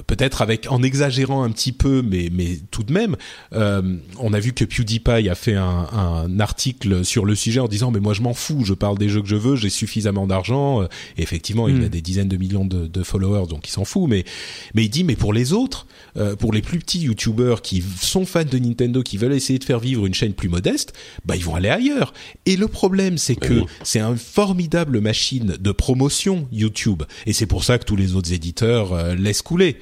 peut-être 0.08 0.42
avec 0.42 0.68
en 0.70 0.84
exagérant 0.84 1.44
un 1.44 1.52
petit 1.52 1.72
peu, 1.72 2.02
mais 2.02 2.30
mais 2.32 2.60
tout 2.72 2.84
de 2.84 2.94
même, 2.94 3.16
euh, 3.54 3.98
on 4.20 4.34
a 4.34 4.40
vu 4.40 4.54
que 4.54 4.66
PewDiePie 4.66 5.30
a 5.30 5.36
fait 5.36 5.56
un, 5.56 5.88
un, 5.92 6.40
article 6.40 7.06
sur 7.06 7.26
le 7.26 7.36
sujet 7.36 7.60
en 7.60 7.68
disant 7.68 7.92
mais 7.92 8.00
moi 8.00 8.14
je 8.14 8.22
m'en 8.22 8.34
fous, 8.34 8.64
je 8.66 8.74
parle 8.74 8.98
des 8.98 9.10
jeux 9.10 9.22
que 9.22 9.28
je 9.28 9.36
veux, 9.36 9.56
j'ai 9.56 9.70
suffisamment 9.70 10.28
d'argent. 10.28 10.84
Et 10.84 11.24
effectivement, 11.24 11.68
il 11.68 11.84
a 11.84 11.86
hmm. 11.86 11.90
des 11.90 12.02
dizaines 12.02 12.28
de 12.28 12.38
millions 12.38 12.66
de, 12.66 12.88
de 12.88 13.04
followers, 13.04 13.48
donc 13.48 13.68
il 13.68 13.72
s'en 13.72 13.86
fout. 13.86 14.10
Mais 14.10 14.26
mais 14.74 14.86
il 14.86 14.90
dit 14.90 15.04
mais 15.04 15.16
pour 15.16 15.34
les 15.34 15.54
autres, 15.54 15.88
euh, 16.18 16.36
pour 16.36 16.54
les 16.54 16.62
plus 16.62 16.80
petits 16.80 17.00
YouTubers 17.00 17.62
qui 17.62 17.84
sont 18.02 18.26
fans 18.26 18.44
de 18.44 18.58
Nintendo, 18.58 19.04
qui 19.04 19.18
veulent 19.18 19.34
essayer 19.34 19.60
de 19.60 19.64
faire 19.64 19.80
vivre 19.80 20.06
une 20.06 20.14
chaîne 20.14 20.34
plus 20.34 20.50
modeste, 20.50 20.94
bah 21.26 21.36
ils 21.36 21.44
vont 21.44 21.56
aller 21.56 21.70
ailleurs. 21.70 22.14
Et 22.46 22.56
le 22.56 22.68
problème, 22.68 23.18
c'est 23.18 23.36
que 23.36 23.62
c'est 23.84 24.00
un 24.00 24.16
formidable 24.16 25.00
machine 25.00 25.58
de 25.60 25.72
promotion 25.72 26.48
YouTube 26.52 27.04
et 27.26 27.34
c'est 27.34 27.46
pour 27.46 27.64
ça 27.64 27.78
que 27.78 27.86
tous 27.86 27.96
les 27.96 28.16
autres 28.16 28.34
éditeurs 28.34 28.94
euh, 28.94 29.16
laissent 29.16 29.42
couler 29.42 29.78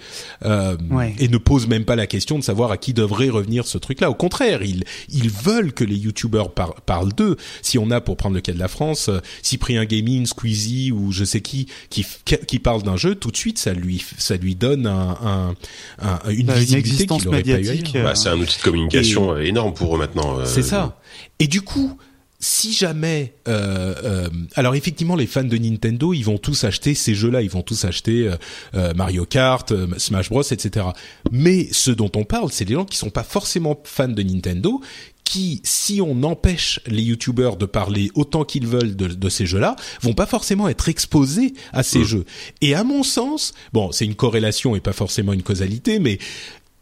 euh, 0.46 0.76
et 1.20 1.28
ne 1.28 1.38
posent 1.38 1.68
même 1.68 1.86
pas 1.86 1.96
la 1.96 2.08
question 2.08 2.38
de 2.38 2.44
savoir 2.44 2.72
à 2.72 2.78
qui 2.78 2.94
devrait 2.94 3.30
revenir 3.30 3.66
ce 3.68 3.78
truc-là. 3.78 4.10
Au 4.10 4.16
contraire, 4.16 4.64
ils 4.64 4.84
ils 5.10 5.30
veulent 5.30 5.74
que 5.74 5.84
les 5.84 5.96
YouTubeurs 5.96 6.52
parlent 6.52 7.14
d'eux. 7.14 7.38
Si 7.62 7.78
on 7.78 7.92
a 7.92 8.02
pour 8.02 8.18
prendre 8.18 8.36
le 8.36 8.42
cas 8.42 8.54
de 8.54 8.60
la 8.60 8.68
France, 8.68 9.10
euh, 9.10 9.20
Cyprien 9.42 9.86
Gaming, 9.86 10.26
Squeezie 10.26 10.92
ou 10.92 11.12
je 11.12 11.24
sais 11.24 11.42
qui 11.42 11.68
qui 11.90 12.06
qui 12.48 12.60
parle 12.60 12.84
d'un 12.84 12.98
jeu, 12.98 13.16
tout 13.16 13.32
de 13.32 13.38
suite 13.38 13.60
ça 13.60 13.74
lui 13.74 14.04
ça 14.18 14.36
lui 14.38 14.56
donne 14.56 14.88
un, 14.88 15.56
un, 16.02 16.30
une 16.30 16.48
bah, 16.48 16.56
visibilité 16.56 17.08
qu'il 17.08 17.26
n'aurait 17.26 17.44
pas 17.44 17.62
eu. 17.62 17.84
Bah, 17.94 18.16
c'est 18.16 18.30
un 18.30 18.40
outil 18.40 18.58
de 18.58 18.64
communication 18.64 19.38
énorme 19.38 19.74
pour 19.74 19.96
eux 19.96 20.00
maintenant. 20.00 20.46
c'est 20.46 20.64
ça. 20.64 21.00
Et 21.40 21.48
du 21.48 21.62
coup, 21.62 21.98
si 22.44 22.74
jamais, 22.74 23.34
euh, 23.48 23.96
euh, 24.04 24.30
alors 24.56 24.76
effectivement, 24.76 25.16
les 25.16 25.28
fans 25.28 25.46
de 25.46 25.58
Nintendo, 25.58 26.14
ils 26.14 26.24
vont 26.24 26.38
tous 26.38 26.66
acheter 26.66 26.94
ces 26.94 27.16
jeux-là, 27.16 27.42
ils 27.42 27.50
vont 27.50 27.62
tous 27.62 27.86
acheter 27.86 28.28
euh, 28.28 28.36
euh 28.76 28.94
Mario 28.94 29.26
Kart, 29.26 29.72
euh, 29.72 29.88
Smash 29.98 30.30
Bros, 30.30 30.42
etc. 30.42 30.88
Mais 31.32 31.70
ce 31.72 31.90
dont 31.90 32.12
on 32.16 32.26
parle, 32.26 32.52
c'est 32.52 32.66
des 32.66 32.74
gens 32.74 32.84
qui 32.84 32.98
sont 32.98 33.12
pas 33.12 33.24
forcément 33.24 33.80
fans 33.86 34.10
de 34.10 34.22
Nintendo, 34.22 34.82
qui, 35.24 35.62
si 35.64 36.02
on 36.02 36.22
empêche 36.24 36.82
les 36.86 37.02
youtubeurs 37.02 37.56
de 37.56 37.66
parler 37.66 38.12
autant 38.14 38.44
qu'ils 38.44 38.68
veulent 38.68 38.98
de, 38.98 39.08
de, 39.08 39.30
ces 39.30 39.46
jeux-là, 39.46 39.78
vont 40.02 40.14
pas 40.14 40.26
forcément 40.26 40.68
être 40.68 40.90
exposés 40.90 41.54
à 41.72 41.82
ces 41.82 42.00
mmh. 42.00 42.06
jeux. 42.06 42.26
Et 42.60 42.76
à 42.76 42.84
mon 42.84 43.04
sens, 43.04 43.54
bon, 43.72 43.94
c'est 43.94 44.04
une 44.04 44.16
corrélation 44.16 44.76
et 44.76 44.82
pas 44.82 44.92
forcément 44.92 45.32
une 45.32 45.44
causalité, 45.44 46.00
mais 46.00 46.20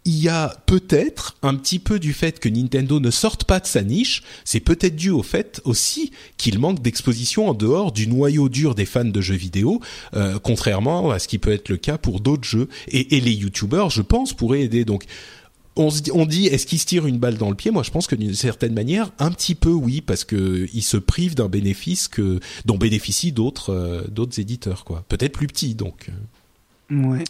il 0.03 0.17
y 0.17 0.29
a 0.29 0.55
peut-être 0.65 1.37
un 1.43 1.55
petit 1.55 1.77
peu 1.77 1.99
du 1.99 2.13
fait 2.13 2.39
que 2.39 2.49
Nintendo 2.49 2.99
ne 2.99 3.11
sorte 3.11 3.43
pas 3.43 3.59
de 3.59 3.67
sa 3.67 3.83
niche, 3.83 4.23
c'est 4.45 4.59
peut-être 4.59 4.95
dû 4.95 5.11
au 5.11 5.21
fait 5.21 5.61
aussi 5.63 6.11
qu'il 6.37 6.57
manque 6.57 6.81
d'exposition 6.81 7.49
en 7.49 7.53
dehors 7.53 7.91
du 7.91 8.07
noyau 8.07 8.49
dur 8.49 8.73
des 8.73 8.85
fans 8.85 9.05
de 9.05 9.21
jeux 9.21 9.35
vidéo, 9.35 9.79
euh, 10.15 10.39
contrairement 10.39 11.11
à 11.11 11.19
ce 11.19 11.27
qui 11.27 11.37
peut 11.37 11.51
être 11.51 11.69
le 11.69 11.77
cas 11.77 11.99
pour 11.99 12.19
d'autres 12.19 12.45
jeux. 12.45 12.67
Et, 12.87 13.21
les 13.21 13.33
YouTubers, 13.33 13.91
je 13.91 14.01
pense, 14.01 14.33
pourraient 14.33 14.61
aider. 14.61 14.85
Donc, 14.85 15.03
on, 15.75 15.89
on 16.13 16.25
dit, 16.25 16.47
est-ce 16.47 16.65
qu'ils 16.65 16.79
se 16.79 16.87
tirent 16.87 17.05
une 17.05 17.19
balle 17.19 17.37
dans 17.37 17.49
le 17.49 17.55
pied? 17.55 17.69
Moi, 17.69 17.83
je 17.83 17.91
pense 17.91 18.07
que 18.07 18.15
d'une 18.15 18.33
certaine 18.33 18.73
manière, 18.73 19.11
un 19.19 19.29
petit 19.31 19.53
peu 19.53 19.69
oui, 19.69 20.01
parce 20.01 20.23
que 20.23 20.67
ils 20.73 20.81
se 20.81 20.97
privent 20.97 21.35
d'un 21.35 21.47
bénéfice 21.47 22.07
que 22.07 22.39
dont 22.65 22.77
bénéficient 22.77 23.31
d'autres 23.31 23.71
euh, 23.71 24.01
d'autres 24.09 24.39
éditeurs, 24.39 24.83
quoi. 24.83 25.03
Peut-être 25.07 25.33
plus 25.33 25.47
petits, 25.47 25.75
donc. 25.75 26.09
Ouais. 26.89 27.23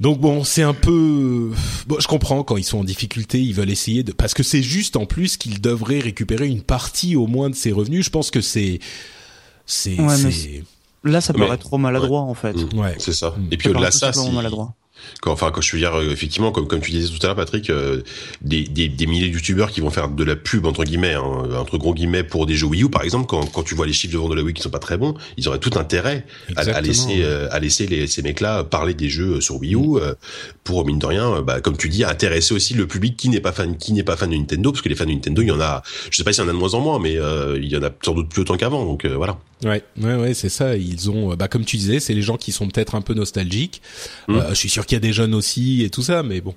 Donc 0.00 0.18
bon, 0.18 0.44
c'est 0.44 0.62
un 0.62 0.72
peu. 0.72 1.52
Bon, 1.86 2.00
je 2.00 2.08
comprends 2.08 2.42
quand 2.42 2.56
ils 2.56 2.64
sont 2.64 2.78
en 2.78 2.84
difficulté, 2.84 3.38
ils 3.40 3.54
veulent 3.54 3.70
essayer 3.70 4.02
de 4.02 4.12
parce 4.12 4.32
que 4.32 4.42
c'est 4.42 4.62
juste 4.62 4.96
en 4.96 5.04
plus 5.04 5.36
qu'ils 5.36 5.60
devraient 5.60 5.98
récupérer 5.98 6.48
une 6.48 6.62
partie 6.62 7.16
au 7.16 7.26
moins 7.26 7.50
de 7.50 7.54
ces 7.54 7.70
revenus. 7.70 8.06
Je 8.06 8.10
pense 8.10 8.30
que 8.30 8.40
c'est 8.40 8.80
c'est. 9.66 9.96
Là, 11.04 11.20
ça 11.20 11.32
paraît 11.32 11.58
trop 11.58 11.78
maladroit 11.78 12.22
en 12.22 12.34
fait. 12.34 12.54
Ouais, 12.74 12.94
c'est 12.98 13.12
ça. 13.12 13.34
Et 13.50 13.56
puis 13.56 13.68
au-delà 13.68 13.90
de 13.90 13.94
ça. 13.94 14.12
Quand, 15.20 15.32
enfin, 15.32 15.50
quand 15.50 15.60
je 15.60 15.72
veux 15.72 15.78
dire, 15.78 15.94
euh, 15.94 16.10
effectivement, 16.10 16.52
comme, 16.52 16.66
comme 16.66 16.80
tu 16.80 16.90
disais 16.90 17.08
tout 17.08 17.18
à 17.22 17.28
l'heure, 17.28 17.36
Patrick, 17.36 17.70
euh, 17.70 18.02
des, 18.40 18.64
des, 18.64 18.88
des, 18.88 19.06
milliers 19.06 19.28
de 19.28 19.34
youtubeurs 19.34 19.70
qui 19.70 19.80
vont 19.80 19.90
faire 19.90 20.08
de 20.08 20.24
la 20.24 20.36
pub, 20.36 20.66
entre 20.66 20.84
guillemets, 20.84 21.14
hein, 21.14 21.22
entre 21.56 21.78
gros 21.78 21.94
guillemets, 21.94 22.24
pour 22.24 22.46
des 22.46 22.54
jeux 22.54 22.66
Wii 22.66 22.84
U, 22.84 22.90
par 22.90 23.02
exemple, 23.02 23.26
quand, 23.26 23.44
quand 23.46 23.62
tu 23.62 23.74
vois 23.74 23.86
les 23.86 23.92
chiffres 23.92 24.12
de 24.12 24.18
vente 24.18 24.30
de 24.30 24.36
la 24.36 24.42
Wii 24.42 24.54
qui 24.54 24.62
sont 24.62 24.70
pas 24.70 24.78
très 24.78 24.96
bons, 24.96 25.14
ils 25.36 25.48
auraient 25.48 25.58
tout 25.58 25.78
intérêt 25.78 26.26
à, 26.56 26.60
à, 26.60 26.80
laisser, 26.80 27.22
euh, 27.22 27.48
à 27.50 27.58
laisser 27.58 27.86
les, 27.86 28.06
ces 28.06 28.22
mecs-là 28.22 28.64
parler 28.64 28.94
des 28.94 29.08
jeux 29.08 29.40
sur 29.40 29.56
Wii 29.56 29.74
U, 29.74 29.78
mm. 29.78 30.14
pour, 30.64 30.86
mine 30.86 30.98
de 30.98 31.06
rien, 31.06 31.42
bah, 31.42 31.60
comme 31.60 31.76
tu 31.76 31.88
dis, 31.88 32.04
intéresser 32.04 32.54
aussi 32.54 32.74
le 32.74 32.86
public 32.86 33.16
qui 33.16 33.28
n'est 33.28 33.40
pas 33.40 33.52
fan, 33.52 33.76
qui 33.76 33.92
n'est 33.92 34.02
pas 34.02 34.16
fan 34.16 34.30
de 34.30 34.36
Nintendo, 34.36 34.72
parce 34.72 34.82
que 34.82 34.88
les 34.88 34.94
fans 34.94 35.06
de 35.06 35.12
Nintendo, 35.12 35.42
il 35.42 35.48
y 35.48 35.52
en 35.52 35.60
a, 35.60 35.82
je 36.10 36.16
sais 36.16 36.24
pas 36.24 36.32
s'il 36.32 36.44
y 36.44 36.46
en 36.46 36.50
a 36.50 36.52
de 36.52 36.58
moins 36.58 36.74
en 36.74 36.80
moins, 36.80 36.98
mais 36.98 37.14
il 37.56 37.68
y 37.68 37.76
en 37.76 37.82
a 37.82 37.90
sans 38.02 38.14
doute 38.14 38.28
plus 38.28 38.42
autant 38.42 38.56
qu'avant, 38.56 38.84
donc 38.84 39.06
voilà. 39.06 39.38
Ouais, 39.64 39.82
ouais, 40.00 40.14
ouais, 40.14 40.34
c'est 40.34 40.48
ça. 40.48 40.76
Ils 40.76 41.10
ont, 41.10 41.34
bah, 41.34 41.48
comme 41.48 41.64
tu 41.64 41.76
disais, 41.76 42.00
c'est 42.00 42.14
les 42.14 42.22
gens 42.22 42.36
qui 42.36 42.50
sont 42.50 42.66
peut-être 42.68 42.94
un 42.94 43.02
peu 43.02 43.14
nostalgiques. 43.14 43.82
Mm. 44.28 44.40
je 44.50 44.54
suis 44.54 44.70
sûr 44.70 44.86
qu'il 44.86 44.96
y 44.96 44.98
a 44.98 45.00
des 45.00 45.12
jeunes 45.12 45.34
aussi 45.34 45.82
et 45.82 45.90
tout 45.90 46.02
ça, 46.02 46.22
mais 46.22 46.40
bon. 46.40 46.54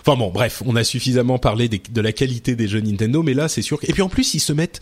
Enfin 0.00 0.16
bon, 0.16 0.30
bref, 0.30 0.62
on 0.64 0.76
a 0.76 0.84
suffisamment 0.84 1.38
parlé 1.38 1.68
de 1.68 2.00
la 2.00 2.12
qualité 2.12 2.56
des 2.56 2.68
jeux 2.68 2.80
Nintendo, 2.80 3.22
mais 3.22 3.34
là, 3.34 3.48
c'est 3.48 3.62
sûr. 3.62 3.78
Et 3.82 3.92
puis 3.92 4.02
en 4.02 4.08
plus, 4.08 4.34
ils 4.34 4.40
se 4.40 4.52
mettent, 4.52 4.80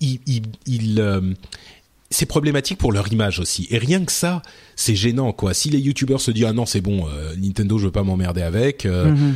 ils, 0.00 0.20
ils, 0.66 1.00
euh, 1.00 1.20
c'est 2.10 2.26
problématique 2.26 2.78
pour 2.78 2.92
leur 2.92 3.12
image 3.12 3.40
aussi. 3.40 3.66
Et 3.70 3.78
rien 3.78 4.04
que 4.04 4.12
ça, 4.12 4.40
c'est 4.74 4.94
gênant, 4.94 5.32
quoi. 5.32 5.52
Si 5.52 5.68
les 5.68 5.78
youtubeurs 5.78 6.20
se 6.20 6.30
disent 6.30 6.46
ah 6.48 6.52
non, 6.52 6.64
c'est 6.64 6.80
bon, 6.80 7.06
euh, 7.08 7.34
Nintendo, 7.36 7.78
je 7.78 7.86
veux 7.86 7.92
pas 7.92 8.04
m'emmerder 8.04 8.42
avec, 8.42 8.86
euh, 8.86 9.12
mm-hmm. 9.12 9.34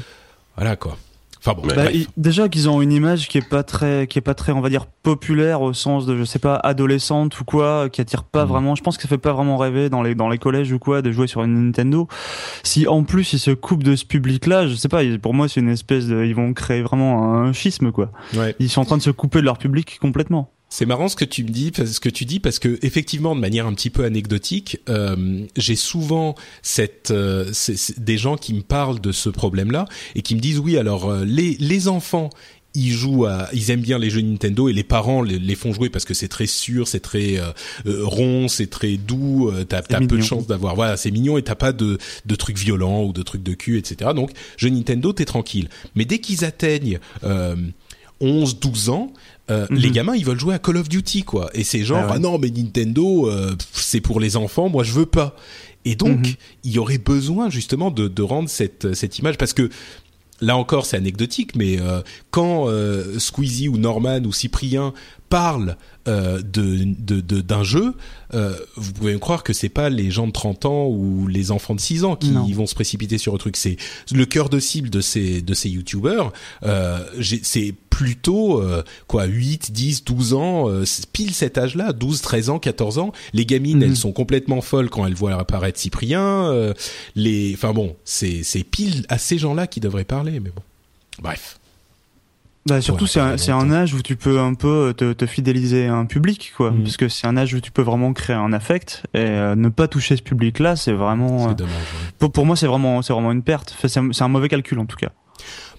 voilà 0.57 0.77
quoi. 0.77 0.99
Enfin 1.41 1.55
bon, 1.55 1.67
bah, 1.69 1.89
déjà 2.17 2.49
qu'ils 2.49 2.69
ont 2.69 2.83
une 2.83 2.93
image 2.93 3.29
qui 3.29 3.39
est 3.39 3.49
pas 3.49 3.63
très, 3.63 4.07
qui 4.07 4.19
est 4.19 4.23
pas 4.23 4.35
très, 4.35 4.53
on 4.53 4.61
va 4.61 4.69
dire 4.69 4.87
populaire 4.87 5.63
au 5.63 5.73
sens 5.73 6.07
de, 6.07 6.17
je 6.17 6.25
sais 6.25 6.39
pas, 6.39 6.57
adolescente 6.57 7.41
ou 7.41 7.45
quoi, 7.45 7.89
qui 7.89 8.01
attire 8.01 8.25
pas 8.25 8.45
mm. 8.45 8.49
vraiment. 8.49 8.75
Je 8.75 8.83
pense 8.83 8.97
que 8.97 9.03
ça 9.03 9.09
fait 9.09 9.19
pas 9.19 9.33
vraiment 9.33 9.57
rêver 9.57 9.89
dans 9.89 10.03
les 10.03 10.15
dans 10.15 10.29
les 10.29 10.39
collèges 10.39 10.73
ou 10.73 10.79
quoi 10.79 11.03
de 11.03 11.13
jouer 11.13 11.27
sur 11.27 11.43
une 11.43 11.67
Nintendo. 11.67 12.09
Si 12.63 12.87
en 12.87 13.05
plus 13.05 13.33
ils 13.33 13.39
se 13.39 13.51
coupent 13.51 13.85
de 13.85 13.97
ce 13.97 14.05
public-là, 14.05 14.67
je 14.67 14.75
sais 14.75 14.89
pas. 14.89 15.03
Pour 15.23 15.35
moi, 15.35 15.49
c'est 15.49 15.61
une 15.61 15.71
espèce 15.71 16.07
de, 16.07 16.25
ils 16.25 16.35
vont 16.35 16.53
créer 16.53 16.83
vraiment 16.83 17.35
un 17.35 17.53
schisme 17.53 17.93
quoi. 17.93 18.11
Ouais. 18.35 18.55
Ils 18.59 18.69
sont 18.69 18.81
en 18.81 18.85
train 18.85 18.97
de 18.97 19.03
se 19.03 19.11
couper 19.11 19.41
de 19.41 19.45
leur 19.45 19.59
public 19.59 19.99
complètement. 20.01 20.51
C'est 20.71 20.85
marrant 20.85 21.09
ce 21.09 21.17
que 21.17 21.25
tu 21.25 21.45
me 21.45 21.49
dis, 21.49 21.73
ce 21.75 21.99
que 21.99 22.11
tu 22.11 22.27
dis, 22.27 22.41
parce 22.41 22.59
que 22.59 22.79
effectivement, 22.83 23.35
de 23.35 23.41
manière 23.41 23.67
un 23.67 23.73
petit 23.73 23.89
peu 23.89 24.05
anecdotique, 24.05 24.79
euh, 24.91 25.47
j'ai 25.57 25.77
souvent 25.77 26.35
cette 26.63 27.11
euh, 27.11 27.51
des 27.97 28.19
gens 28.19 28.37
qui 28.37 28.53
me 28.53 28.61
parlent 28.61 29.01
de 29.01 29.13
ce 29.13 29.31
problème-là 29.31 29.87
et 30.15 30.21
qui 30.21 30.35
me 30.35 30.41
disent 30.41 30.59
oui, 30.59 30.77
alors 30.77 31.07
euh, 31.07 31.25
les 31.25 31.57
les 31.59 31.89
enfants 31.89 32.29
ils 32.75 32.93
jouent 32.93 33.25
à, 33.25 33.49
ils 33.55 33.71
aiment 33.71 33.81
bien 33.81 33.99
les 33.99 34.11
jeux 34.11 34.21
Nintendo 34.21 34.69
et 34.69 34.75
les 34.75 34.85
parents 34.85 35.23
les, 35.23 35.55
font 35.55 35.73
jouer 35.73 35.89
parce 35.89 36.05
que 36.05 36.13
c'est 36.13 36.29
très 36.29 36.47
sûr, 36.47 36.87
c'est 36.87 37.01
très 37.01 37.41
rond, 37.87 38.47
c'est 38.47 38.69
très 38.69 38.99
doux. 38.99 39.51
t'as 39.69 39.79
as 39.79 40.01
peu 40.01 40.19
de 40.19 40.21
chance 40.21 40.47
d'avoir, 40.47 40.77
voilà, 40.77 40.99
c'est 40.99 41.11
mignon 41.11 41.39
et 41.39 41.43
t'as 41.43 41.55
pas 41.55 41.73
de 41.73 41.99
de 42.27 42.35
trucs 42.35 42.59
violents 42.59 43.05
ou 43.05 43.13
de 43.15 43.23
trucs 43.23 43.43
de 43.43 43.55
cul, 43.55 43.79
etc. 43.79 44.11
Donc 44.15 44.33
jeux 44.59 44.69
Nintendo, 44.69 45.15
t'es 45.15 45.25
tranquille. 45.25 45.71
Mais 45.97 46.05
dès 46.05 46.19
qu'ils 46.19 46.45
atteignent 46.45 47.01
11, 48.21 48.61
12 48.61 48.91
ans, 48.91 49.13
euh, 49.51 49.67
mhm. 49.71 49.77
les 49.77 49.91
gamins 49.91 50.15
ils 50.15 50.25
veulent 50.25 50.39
jouer 50.39 50.55
à 50.55 50.59
Call 50.59 50.77
of 50.77 50.89
Duty 50.89 51.23
quoi 51.23 51.51
et 51.55 51.65
c'est 51.65 51.83
genre 51.83 52.05
ah, 52.09 52.15
ah, 52.15 52.19
non 52.19 52.39
mais 52.39 52.51
Nintendo 52.51 53.29
euh, 53.29 53.55
c'est 53.73 54.01
pour 54.01 54.21
les 54.21 54.37
enfants 54.37 54.69
moi 54.69 54.85
je 54.85 54.93
veux 54.93 55.07
pas 55.07 55.37
et 55.85 55.95
donc 55.97 56.19
mhm. 56.19 56.35
il 56.65 56.73
y 56.73 56.79
aurait 56.79 56.99
besoin 56.99 57.51
justement 57.51 57.91
de, 57.91 58.09
de 58.09 58.23
rendre 58.23 58.49
cette 58.49 58.95
cette 58.95 59.19
image 59.19 59.39
parce 59.39 59.53
que 59.53 59.71
là 60.41 60.57
encore 60.57 60.87
c'est 60.87 60.97
anecdotique 60.97 61.57
mais 61.57 61.81
euh, 61.81 62.03
quand 62.31 62.67
Squeezie 63.19 63.69
ou 63.69 63.79
Norman 63.79 64.21
ou 64.25 64.33
Cyprien 64.33 64.93
parlent 65.29 65.77
euh, 66.07 66.41
de 66.43 67.21
d'un 67.21 67.63
jeu, 67.63 67.95
euh, 68.35 68.55
vous 68.77 68.93
pouvez 68.93 69.15
me 69.15 69.19
croire 69.19 69.43
que 69.43 69.53
c'est 69.53 69.69
pas 69.69 69.89
les 69.89 70.11
gens 70.11 70.27
de 70.27 70.33
30 70.33 70.67
ans 70.67 70.87
ou 70.87 71.27
les 71.27 71.51
enfants 71.51 71.75
de 71.75 71.81
6 71.81 72.05
ans 72.05 72.17
qui 72.17 72.33
vont 72.53 72.67
se 72.67 72.75
précipiter 72.75 73.19
sur 73.19 73.33
le 73.33 73.39
truc. 73.39 73.57
C'est 73.57 73.77
le 74.13 74.25
cœur 74.25 74.49
de 74.49 74.59
cible 74.59 74.91
de 74.91 75.01
ces 75.01 75.43
de 75.43 75.55
ces 75.55 75.69
youtubeurs. 75.69 76.33
Euh, 76.63 76.99
c'est 77.43 77.75
plutôt 77.91 78.63
euh, 78.63 78.83
quoi 79.07 79.25
8, 79.25 79.73
10, 79.73 80.05
12 80.05 80.35
ans, 80.35 80.71
euh, 80.71 80.85
pile 81.13 81.35
cet 81.35 81.59
âge-là, 81.59 81.93
12, 81.93 82.21
13 82.21 82.51
ans, 82.51 82.59
14 82.59 82.99
ans. 82.99 83.13
Les 83.33 83.45
gamines, 83.47 83.83
elles 83.83 83.91
mhm. 83.91 83.97
sont 83.97 84.13
complètement 84.13 84.61
folles 84.61 84.91
quand 84.91 85.07
elles 85.07 85.15
voient 85.15 85.35
apparaître 85.35 85.79
Cyprien. 85.79 86.73
les, 87.15 87.55
enfin 87.55 87.73
bon, 87.73 87.97
c'est 88.05 88.43
c'est 88.43 88.65
pile 88.65 89.05
à 89.09 89.19
ces 89.19 89.39
gens-là 89.39 89.67
qui 89.67 89.81
devraient 89.81 90.05
parler, 90.05 90.41
mais 90.41 90.51
bon. 90.51 90.63
Bref. 91.21 91.58
Bah, 92.69 92.81
surtout, 92.81 93.07
c'est 93.07 93.21
un, 93.21 93.37
un, 93.49 93.71
âge 93.71 93.95
où 93.95 94.03
tu 94.03 94.17
peux 94.17 94.39
un 94.39 94.55
peu 94.55 94.95
te, 94.97 95.13
te 95.13 95.27
fidéliser 95.27 95.87
un 95.87 96.05
public, 96.05 96.53
quoi. 96.57 96.71
Mm. 96.71 96.83
Parce 96.83 96.97
que 96.97 97.09
c'est 97.09 97.27
un 97.27 97.37
âge 97.37 97.55
où 97.55 97.61
tu 97.61 97.71
peux 97.71 97.83
vraiment 97.83 98.13
créer 98.13 98.37
un 98.37 98.53
affect 98.53 99.03
et 99.15 99.19
euh, 99.21 99.55
ne 99.55 99.69
pas 99.69 99.89
toucher 99.89 100.17
ce 100.17 100.23
public-là, 100.23 100.77
c'est 100.77 100.93
vraiment. 100.93 101.51
Euh, 101.51 101.55
dommage, 101.55 101.73
pour, 102.19 102.33
pour, 102.33 102.47
moi, 102.47 102.57
c'est 102.57 102.67
vraiment, 102.67 103.03
c'est 103.03 103.13
vraiment 103.13 103.33
une 103.33 103.43
perte. 103.43 103.77
c'est 103.87 104.23
un 104.23 104.29
mauvais 104.29 104.49
calcul 104.49 104.79
en 104.79 104.87
tout 104.87 104.97
cas. 104.97 105.11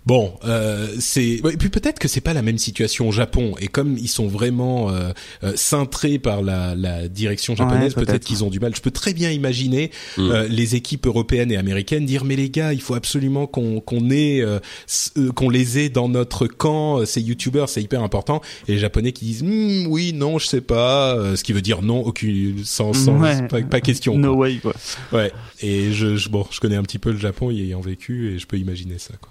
Bon, 0.10 0.34
euh, 0.44 0.88
c'est 0.98 1.34
et 1.34 1.58
puis 1.60 1.70
peut-être 1.70 2.00
que 2.00 2.08
c'est 2.08 2.20
pas 2.20 2.34
la 2.34 2.42
même 2.42 2.58
situation 2.58 3.10
au 3.10 3.12
Japon 3.12 3.54
et 3.60 3.68
comme 3.68 3.96
ils 3.96 4.08
sont 4.08 4.28
vraiment 4.28 4.90
euh, 4.90 5.12
euh 5.44 5.52
cintrés 5.56 6.18
par 6.18 6.42
la, 6.42 6.74
la 6.74 7.08
direction 7.08 7.56
japonaise, 7.56 7.94
peut-être 7.94 8.26
qu'ils 8.26 8.44
ont 8.44 8.50
du 8.50 8.60
mal. 8.60 8.76
Je 8.76 8.82
peux 8.82 8.90
très 8.90 9.14
bien 9.14 9.30
imaginer 9.30 9.92
mm. 10.18 10.32
euh, 10.32 10.48
les 10.48 10.74
équipes 10.74 11.06
européennes 11.06 11.52
et 11.52 11.58
américaines 11.58 12.08
dire 12.08 12.26
mais 12.26 12.36
les 12.36 12.50
gars, 12.50 12.74
il 12.74 12.82
faut 12.82 12.96
absolument 12.96 13.46
qu'on 13.46 13.82
qu'on 13.82 14.10
ait 14.10 14.42
euh, 14.42 14.60
qu'on 15.36 15.52
les 15.52 15.78
ait 15.78 15.90
dans 15.90 16.10
notre 16.10 16.48
camp. 16.48 17.06
Ces 17.06 17.22
youtubeurs, 17.22 17.70
c'est 17.70 17.84
hyper 17.84 18.02
important. 18.02 18.42
Et 18.68 18.72
les 18.72 18.80
Japonais 18.80 19.12
qui 19.12 19.26
disent 19.26 19.44
hmm, 19.44 19.86
oui, 19.90 20.14
non, 20.14 20.40
je 20.40 20.48
sais 20.48 20.62
pas, 20.62 21.36
ce 21.36 21.44
qui 21.44 21.54
veut 21.54 21.62
dire 21.62 21.84
non, 21.84 22.00
aucun 22.00 22.56
sans, 22.64 22.94
sans 22.94 23.20
pas, 23.48 23.62
pas, 23.62 23.80
question. 23.80 24.18
No 24.18 24.34
way 24.34 24.56
quoi. 24.56 24.74
Ouais. 25.12 25.32
Et 25.62 25.92
je, 25.92 26.16
je 26.16 26.30
bon, 26.30 26.48
je 26.50 26.60
connais 26.60 26.78
un 26.78 26.84
petit 26.84 26.98
peu 26.98 27.12
le 27.12 27.20
Japon 27.20 27.52
y 27.52 27.62
ayant 27.62 27.80
vécu 27.80 28.34
et 28.34 28.40
je 28.40 28.48
peux 28.48 28.58
imaginer 28.58 28.98
ça 28.98 29.14
quoi. 29.22 29.30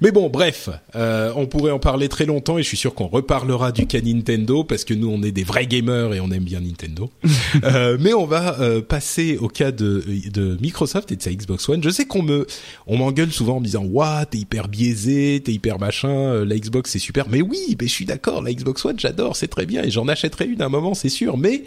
Mais 0.00 0.10
bon, 0.10 0.28
bref, 0.28 0.68
euh, 0.94 1.32
on 1.36 1.46
pourrait 1.46 1.70
en 1.70 1.78
parler 1.78 2.08
très 2.08 2.26
longtemps 2.26 2.58
et 2.58 2.62
je 2.62 2.68
suis 2.68 2.76
sûr 2.76 2.94
qu'on 2.94 3.06
reparlera 3.06 3.72
du 3.72 3.86
cas 3.86 4.00
Nintendo 4.00 4.64
parce 4.64 4.84
que 4.84 4.94
nous 4.94 5.08
on 5.08 5.22
est 5.22 5.32
des 5.32 5.44
vrais 5.44 5.66
gamers 5.66 6.14
et 6.14 6.20
on 6.20 6.30
aime 6.30 6.44
bien 6.44 6.60
Nintendo. 6.60 7.10
euh, 7.64 7.96
mais 8.00 8.12
on 8.12 8.26
va 8.26 8.60
euh, 8.60 8.82
passer 8.82 9.38
au 9.38 9.48
cas 9.48 9.72
de, 9.72 10.04
de 10.32 10.56
Microsoft 10.60 11.12
et 11.12 11.16
de 11.16 11.22
sa 11.22 11.32
Xbox 11.32 11.68
One. 11.68 11.82
Je 11.82 11.90
sais 11.90 12.06
qu'on 12.06 12.22
me 12.22 12.46
on 12.86 12.96
m'engueule 12.98 13.32
souvent 13.32 13.56
en 13.56 13.60
me 13.60 13.66
disant 13.66 13.84
"Waouh, 13.84 14.24
t'es 14.30 14.38
hyper 14.38 14.68
biaisé, 14.68 15.42
t'es 15.44 15.52
hyper 15.52 15.78
machin, 15.78 16.08
euh, 16.08 16.44
la 16.44 16.56
Xbox 16.58 16.90
c'est 16.90 16.98
super." 16.98 17.28
Mais 17.28 17.42
oui, 17.42 17.76
mais 17.80 17.86
je 17.86 17.92
suis 17.92 18.04
d'accord, 18.04 18.42
la 18.42 18.52
Xbox 18.52 18.84
One, 18.84 18.98
j'adore, 18.98 19.36
c'est 19.36 19.48
très 19.48 19.66
bien 19.66 19.82
et 19.82 19.90
j'en 19.90 20.08
achèterai 20.08 20.46
une 20.46 20.62
à 20.62 20.66
un 20.66 20.70
moment, 20.70 20.94
c'est 20.94 21.08
sûr, 21.08 21.36
mais 21.36 21.64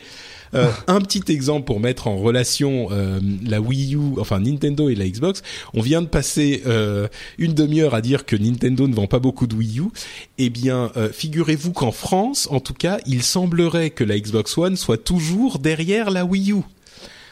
euh, 0.56 0.72
un 0.88 1.02
petit 1.02 1.24
exemple 1.32 1.66
pour 1.66 1.80
mettre 1.80 2.08
en 2.08 2.18
relation 2.18 2.90
euh, 2.92 3.20
la 3.46 3.62
Wii 3.62 3.96
U, 3.96 4.20
enfin 4.20 4.40
Nintendo 4.40 4.90
et 4.90 4.96
la 4.96 5.08
Xbox. 5.08 5.42
On 5.74 5.82
vient 5.82 6.02
de 6.02 6.08
passer 6.08 6.64
euh, 6.66 7.08
une 7.38 7.54
demi-heure 7.54 7.94
à 7.94 8.02
dire 8.02 8.26
que 8.26 8.36
Nintendo 8.36 8.88
ne 8.88 8.96
vend 8.96 9.08
pas 9.08 9.20
beaucoup 9.20 9.48
de 9.48 9.56
Wii 9.56 9.80
U. 9.80 9.84
Eh 10.38 10.50
bien, 10.50 10.92
figurez-vous 11.14 11.74
qu'en 11.74 11.92
France, 11.92 12.48
en 12.52 12.60
tout 12.60 12.74
cas, 12.74 13.00
il 13.06 13.24
semblerait 13.24 13.90
que 13.90 14.04
la 14.04 14.18
Xbox 14.20 14.58
One 14.58 14.76
soit 14.76 15.04
toujours 15.04 15.60
derrière 15.60 16.12
la 16.12 16.26
Wii 16.26 16.54
U. 16.54 16.62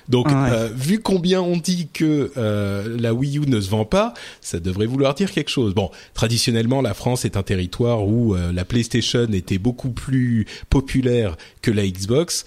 Donc, 0.09 0.27
euh, 0.31 0.69
vu 0.73 0.99
combien 0.99 1.41
on 1.41 1.57
dit 1.57 1.89
que 1.91 2.31
euh, 2.37 2.97
la 2.99 3.13
Wii 3.13 3.39
U 3.39 3.41
ne 3.41 3.59
se 3.59 3.69
vend 3.69 3.85
pas, 3.85 4.13
ça 4.41 4.59
devrait 4.59 4.85
vouloir 4.85 5.13
dire 5.13 5.31
quelque 5.31 5.49
chose. 5.49 5.73
Bon, 5.73 5.91
traditionnellement, 6.13 6.81
la 6.81 6.93
France 6.93 7.25
est 7.25 7.35
un 7.35 7.43
territoire 7.43 8.07
où 8.07 8.35
euh, 8.35 8.51
la 8.53 8.63
PlayStation 8.63 9.27
était 9.33 9.57
beaucoup 9.57 9.89
plus 9.89 10.45
populaire 10.69 11.35
que 11.61 11.71
la 11.71 11.85
Xbox, 11.85 12.45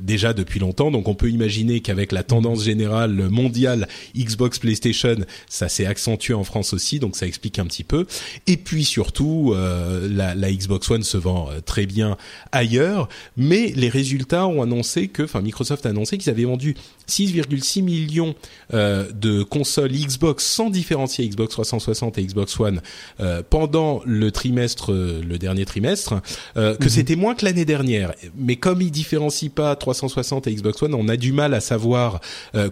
déjà 0.00 0.32
depuis 0.32 0.58
longtemps. 0.58 0.90
Donc, 0.90 1.06
on 1.06 1.14
peut 1.14 1.30
imaginer 1.30 1.80
qu'avec 1.80 2.10
la 2.10 2.24
tendance 2.24 2.64
générale 2.64 3.12
mondiale 3.12 3.86
Xbox 4.16 4.58
PlayStation, 4.58 5.14
ça 5.48 5.68
s'est 5.68 5.86
accentué 5.86 6.34
en 6.34 6.42
France 6.42 6.72
aussi. 6.72 6.98
Donc, 6.98 7.14
ça 7.14 7.26
explique 7.26 7.60
un 7.60 7.66
petit 7.66 7.84
peu. 7.84 8.06
Et 8.48 8.56
puis 8.56 8.84
surtout, 8.84 9.54
la, 9.54 10.34
la, 10.34 10.52
Xbox 10.52 10.90
One 10.90 11.04
se 11.04 11.16
vend 11.16 11.50
très 11.66 11.86
bien 11.86 12.16
ailleurs, 12.50 13.08
mais 13.36 13.72
les 13.76 13.88
résultats 13.88 14.48
ont 14.48 14.62
annoncé 14.62 15.06
que, 15.06 15.22
enfin, 15.22 15.40
Microsoft 15.40 15.86
a 15.86 15.90
annoncé 15.90 16.18
qu'ils 16.18 16.30
avaient 16.30 16.44
vendu 16.44 16.74
6,6 17.08 17.82
millions 17.82 18.34
euh, 18.74 19.10
de 19.12 19.42
consoles 19.42 19.92
Xbox 19.92 20.44
sans 20.44 20.70
différencier 20.70 21.26
Xbox 21.28 21.52
360 21.52 22.18
et 22.18 22.24
Xbox 22.24 22.60
One 22.60 22.82
euh, 23.20 23.42
pendant 23.48 24.02
le 24.04 24.30
trimestre, 24.30 24.92
euh, 24.92 25.22
le 25.26 25.38
dernier 25.38 25.64
trimestre, 25.64 26.20
que 26.54 26.60
mhm. 26.60 26.88
c'était 26.88 27.16
moins 27.16 27.34
que 27.34 27.44
l'année 27.44 27.64
dernière. 27.64 28.12
Mais 28.36 28.56
comme 28.56 28.82
ils 28.82 28.90
différencient 28.90 29.50
pas 29.50 29.74
360 29.74 30.46
et 30.46 30.54
Xbox 30.54 30.82
One, 30.82 30.94
on 30.94 31.08
a 31.08 31.16
du 31.16 31.32
mal 31.32 31.54
à 31.54 31.60
savoir 31.60 32.20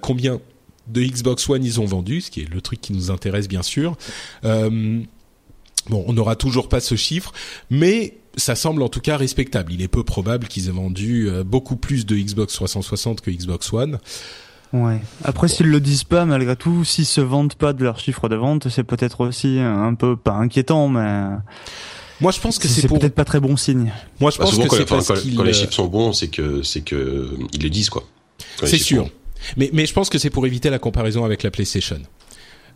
combien 0.00 0.40
de 0.88 1.02
Xbox 1.02 1.48
One 1.48 1.64
ils 1.64 1.80
ont 1.80 1.84
vendu, 1.84 2.20
ce 2.20 2.30
qui 2.30 2.42
est 2.42 2.50
le 2.52 2.60
truc 2.60 2.80
qui 2.80 2.92
nous 2.92 3.10
intéresse 3.10 3.48
bien 3.48 3.62
sûr. 3.62 3.96
Bon, 5.88 6.04
on 6.06 6.12
n'aura 6.12 6.36
toujours 6.36 6.68
pas 6.68 6.80
ce 6.80 6.94
chiffre, 6.94 7.32
mais 7.70 8.18
ça 8.36 8.54
semble 8.54 8.82
en 8.82 8.88
tout 8.88 9.00
cas 9.00 9.16
respectable. 9.16 9.72
Il 9.72 9.82
est 9.82 9.88
peu 9.88 10.04
probable 10.04 10.46
qu'ils 10.48 10.68
aient 10.68 10.72
vendu 10.72 11.28
euh, 11.28 11.44
beaucoup 11.44 11.76
plus 11.76 12.06
de 12.06 12.16
Xbox 12.16 12.54
360 12.54 13.20
que 13.20 13.30
Xbox 13.30 13.72
One. 13.72 13.98
Ouais. 14.72 15.00
Après, 15.24 15.48
s'ils 15.48 15.68
le 15.68 15.80
disent 15.80 16.04
pas, 16.04 16.24
malgré 16.24 16.56
tout, 16.56 16.84
s'ils 16.84 17.06
se 17.06 17.20
vendent 17.20 17.54
pas 17.54 17.72
de 17.72 17.82
leur 17.84 17.98
chiffre 17.98 18.28
de 18.28 18.36
vente, 18.36 18.68
c'est 18.68 18.84
peut-être 18.84 19.26
aussi 19.26 19.58
un 19.60 19.94
peu 19.94 20.16
pas 20.16 20.34
inquiétant, 20.34 20.88
mais. 20.88 21.36
Moi, 22.20 22.32
je 22.32 22.40
pense 22.40 22.58
que 22.58 22.66
c'est 22.66 22.88
peut-être 22.88 23.14
pas 23.14 23.24
très 23.24 23.40
bon 23.40 23.56
signe. 23.56 23.92
Moi, 24.20 24.30
je 24.30 24.38
bah, 24.38 24.44
pense 24.44 24.56
que 24.56 24.82
parce 24.84 25.08
quand, 25.08 25.14
quand 25.36 25.42
les 25.42 25.52
chiffres 25.52 25.72
sont 25.72 25.86
bons, 25.86 26.12
c'est 26.12 26.28
que 26.28 26.62
c'est 26.62 26.80
que 26.80 27.30
ils 27.52 27.62
le 27.62 27.70
disent 27.70 27.90
quoi. 27.90 28.04
C'est 28.64 28.78
sûr. 28.78 29.08
Mais 29.56 29.70
mais 29.72 29.86
je 29.86 29.92
pense 29.92 30.08
que 30.08 30.18
c'est 30.18 30.30
pour 30.30 30.46
éviter 30.46 30.70
la 30.70 30.78
comparaison 30.78 31.24
avec 31.24 31.42
la 31.42 31.50
PlayStation. 31.50 32.00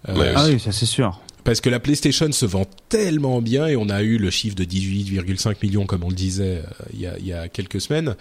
Euh, 0.08 0.34
ah 0.36 0.46
oui, 0.46 0.60
ça 0.60 0.72
c'est 0.72 0.86
sûr 0.86 1.20
parce 1.44 1.60
que 1.60 1.70
la 1.70 1.80
PlayStation 1.80 2.30
se 2.32 2.46
vend 2.46 2.66
tellement 2.88 3.40
bien 3.40 3.66
et 3.66 3.76
on 3.76 3.88
a 3.88 4.02
eu 4.02 4.18
le 4.18 4.30
chiffre 4.30 4.56
de 4.56 4.64
18,5 4.64 5.56
millions 5.62 5.86
comme 5.86 6.04
on 6.04 6.08
le 6.08 6.14
disait 6.14 6.62
euh, 6.64 6.84
il, 6.92 7.00
y 7.00 7.06
a, 7.06 7.18
il, 7.18 7.26
y 7.26 7.32
a, 7.32 7.48
quelques 7.48 7.80
semaines. 7.80 8.16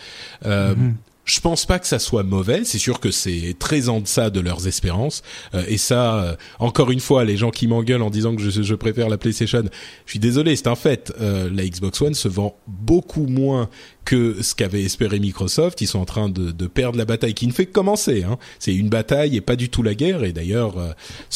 Euh, 0.46 0.76
mhm. 0.76 0.96
Je 1.26 1.42
pense 1.42 1.68
pas 1.68 1.78
que 1.78 1.86
ça 1.86 2.00
soit 2.00 2.24
mauvais. 2.24 2.64
C'est 2.64 2.80
sûr 2.80 3.00
que 3.00 3.12
c'est 3.12 3.56
très 3.60 3.88
en 3.88 4.00
deçà 4.00 4.32
de 4.32 4.40
leurs 4.40 4.66
espérances. 4.66 5.22
Euh, 5.54 5.64
et 5.68 5.78
ça, 5.78 6.16
euh, 6.16 6.36
encore 6.58 6.90
une 6.90 7.00
fois, 7.00 7.24
les 7.24 7.38
gens 7.38 7.52
qui 7.52 7.68
m'engueulent 7.68 8.02
en 8.02 8.10
disant 8.10 8.36
que 8.36 8.42
je, 8.42 8.64
je, 8.64 8.74
préfère 8.74 9.10
la 9.10 9.20
PlayStation, 9.20 9.64
je 10.06 10.12
suis 10.12 10.18
désolé, 10.18 10.56
c'est 10.56 10.68
un 10.68 10.76
fait. 10.76 11.14
la 11.20 11.64
Xbox 11.66 12.02
One 12.02 12.16
se 12.16 12.28
vend 12.28 12.58
beaucoup 12.66 13.28
moins 13.28 13.70
que 14.06 14.42
ce 14.42 14.56
qu'avait 14.56 14.84
espéré 14.84 15.20
Microsoft. 15.20 15.82
Ils 15.82 15.88
sont 15.88 16.00
en 16.00 16.06
train 16.06 16.30
de, 16.30 16.52
de 16.52 16.68
perdre 16.68 16.98
la 16.98 17.06
bataille 17.06 17.34
qui 17.34 17.48
ne 17.48 17.52
fait 17.52 17.66
que 17.66 17.72
commencer. 17.72 18.24
Hein. 18.24 18.38
C'est 18.58 18.74
une 18.74 18.90
bataille 18.90 19.36
et 19.36 19.42
pas 19.42 19.56
du 19.56 19.70
tout 19.70 19.84
la 19.84 19.94
guerre. 19.94 20.24
Et 20.24 20.34
d'ailleurs, 20.34 20.78
euh, 20.78 20.92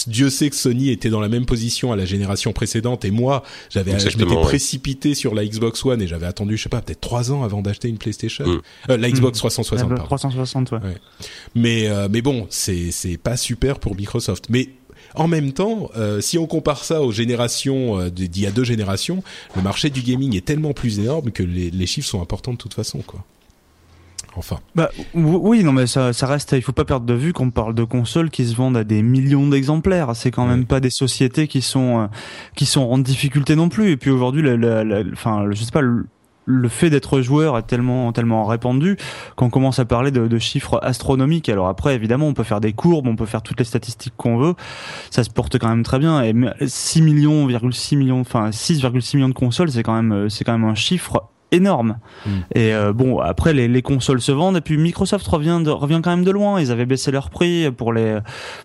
Dieu 0.08 0.30
sait 0.30 0.50
que 0.50 0.56
Sony 0.56 0.90
était 0.90 1.10
dans 1.10 1.20
la 1.20 1.30
même 1.30 1.46
position 1.46 1.92
à 1.92 1.96
la 1.96 2.06
génération 2.06 2.54
précédente. 2.54 3.06
Et 3.06 3.12
moi, 3.12 3.44
j'avais, 3.70 4.00
je 4.00 4.18
m'étais 4.18 4.42
précipité 4.42 5.14
sur 5.14 5.36
la 5.36 5.46
Xbox 5.46 5.86
One 5.86 6.02
et 6.02 6.08
j'avais 6.08 6.26
attendu, 6.26 6.58
je 6.58 6.64
sais 6.64 6.70
pas, 6.70 6.82
peut-être 6.82 7.02
trois 7.02 7.32
ans 7.32 7.44
avant 7.44 7.62
d'acheter 7.62 7.90
une 7.90 7.98
PlayStation. 7.98 8.48
Mm. 8.48 8.62
Euh, 8.90 8.98
la 8.98 9.12
Xbox 9.12 9.38
360. 9.38 9.92
Mm. 9.92 9.96
360, 9.96 10.72
ouais. 10.72 10.80
Mais 11.56 11.88
euh, 11.88 12.08
mais 12.10 12.22
bon, 12.22 12.48
c'est 12.50 12.92
c'est 12.92 13.18
pas 13.18 13.38
super 13.38 13.80
pour 13.80 13.96
Microsoft. 13.96 14.46
Mais 14.50 14.70
en 15.16 15.28
même 15.28 15.52
temps, 15.52 15.90
euh, 15.96 16.22
si 16.22 16.38
on 16.38 16.48
compare 16.48 16.84
ça 16.84 17.02
aux 17.02 17.12
générations 17.12 18.00
euh, 18.00 18.10
d'il 18.10 18.40
y 18.40 18.48
a 18.48 18.52
deux 18.52 18.64
générations, 18.64 19.24
le 19.56 19.62
marché 19.62 19.90
du 19.90 20.02
gaming 20.02 20.36
est 20.36 20.46
tellement 20.46 20.74
plus 20.74 21.00
énorme 21.00 21.32
que 21.32 21.44
les, 21.44 21.70
les 21.70 21.86
chiffres 21.86 22.08
sont 22.08 22.22
importants 22.22 22.54
de 22.54 22.58
toute 22.58 22.74
façon, 22.74 23.00
quoi. 23.06 23.24
Enfin. 24.36 24.60
Bah 24.74 24.90
oui, 25.14 25.64
non 25.64 25.74
mais 25.74 25.86
ça, 25.86 26.12
ça 26.12 26.26
reste. 26.26 26.54
Il 26.54 26.62
faut 26.62 26.72
pas 26.72 26.86
perdre 26.86 27.06
de 27.06 27.14
vue 27.14 27.34
qu'on 27.34 27.52
parle 27.52 27.76
de 27.76 27.84
consoles 27.84 28.32
qui 28.32 28.46
se 28.48 28.56
vendent 28.56 28.78
à 28.78 28.84
des 28.84 29.04
millions 29.04 29.48
d'exemplaires. 29.48 30.16
C'est 30.16 30.32
quand 30.32 30.48
même 30.48 30.66
pas 30.66 30.80
des 30.80 30.90
sociétés 30.90 31.48
qui 31.48 31.62
sont 31.62 32.02
euh, 32.02 32.08
qui 32.56 32.66
sont 32.66 32.82
en 32.82 32.98
difficulté 32.98 33.56
non 33.56 33.70
plus. 33.70 33.92
Et 33.92 33.98
puis 33.98 34.10
aujourd'hui, 34.10 34.44
enfin, 35.14 35.46
je 35.52 35.64
sais 35.64 35.72
pas. 35.72 35.82
Le, 35.82 36.08
le 36.46 36.68
fait 36.68 36.90
d'être 36.90 37.22
joueur 37.22 37.58
est 37.58 37.64
tellement 37.64 38.12
tellement 38.12 38.46
répandu 38.46 38.98
qu'on 39.36 39.50
commence 39.50 39.80
à 39.80 39.86
parler 39.86 40.12
de, 40.12 40.28
de, 40.28 40.38
chiffres 40.38 40.80
astronomiques. 40.84 41.50
Alors 41.50 41.68
après, 41.68 41.96
évidemment, 41.96 42.28
on 42.28 42.34
peut 42.34 42.44
faire 42.44 42.62
des 42.62 42.74
courbes, 42.74 43.08
on 43.08 43.16
peut 43.16 43.26
faire 43.26 43.42
toutes 43.42 43.60
les 43.60 43.66
statistiques 43.66 44.14
qu'on 44.18 44.38
veut. 44.38 44.54
Ça 45.10 45.24
se 45.24 45.30
porte 45.30 45.58
quand 45.58 45.70
même 45.70 45.84
très 45.84 46.00
bien. 46.00 46.24
Et 46.24 46.34
6 46.66 47.02
millions, 47.02 47.48
6 47.72 47.96
millions, 47.96 48.20
enfin 48.20 48.50
6,6 48.50 49.18
millions 49.18 49.30
de 49.30 49.34
consoles, 49.34 49.72
c'est 49.72 49.84
quand 49.84 50.02
même 50.02 50.30
c'est 50.30 50.44
quand 50.44 50.58
même 50.58 50.70
un 50.70 50.76
chiffre 50.76 51.30
énorme. 51.54 51.98
Mm. 52.26 52.30
Et 52.56 52.74
euh, 52.74 52.92
bon, 52.92 53.20
après 53.20 53.54
les, 53.54 53.68
les, 53.68 53.82
consoles 53.82 54.22
se 54.22 54.32
vendent 54.32 54.58
et 54.58 54.62
puis 54.62 54.78
Microsoft 54.78 55.26
revient 55.28 55.62
de, 55.64 55.70
revient 55.70 56.02
quand 56.04 56.10
même 56.10 56.26
de 56.26 56.32
loin. 56.32 56.60
Ils 56.60 56.72
avaient 56.72 56.86
baissé 56.86 57.12
leur 57.12 57.30
prix 57.30 57.72
pour 57.72 57.94
les 57.94 58.20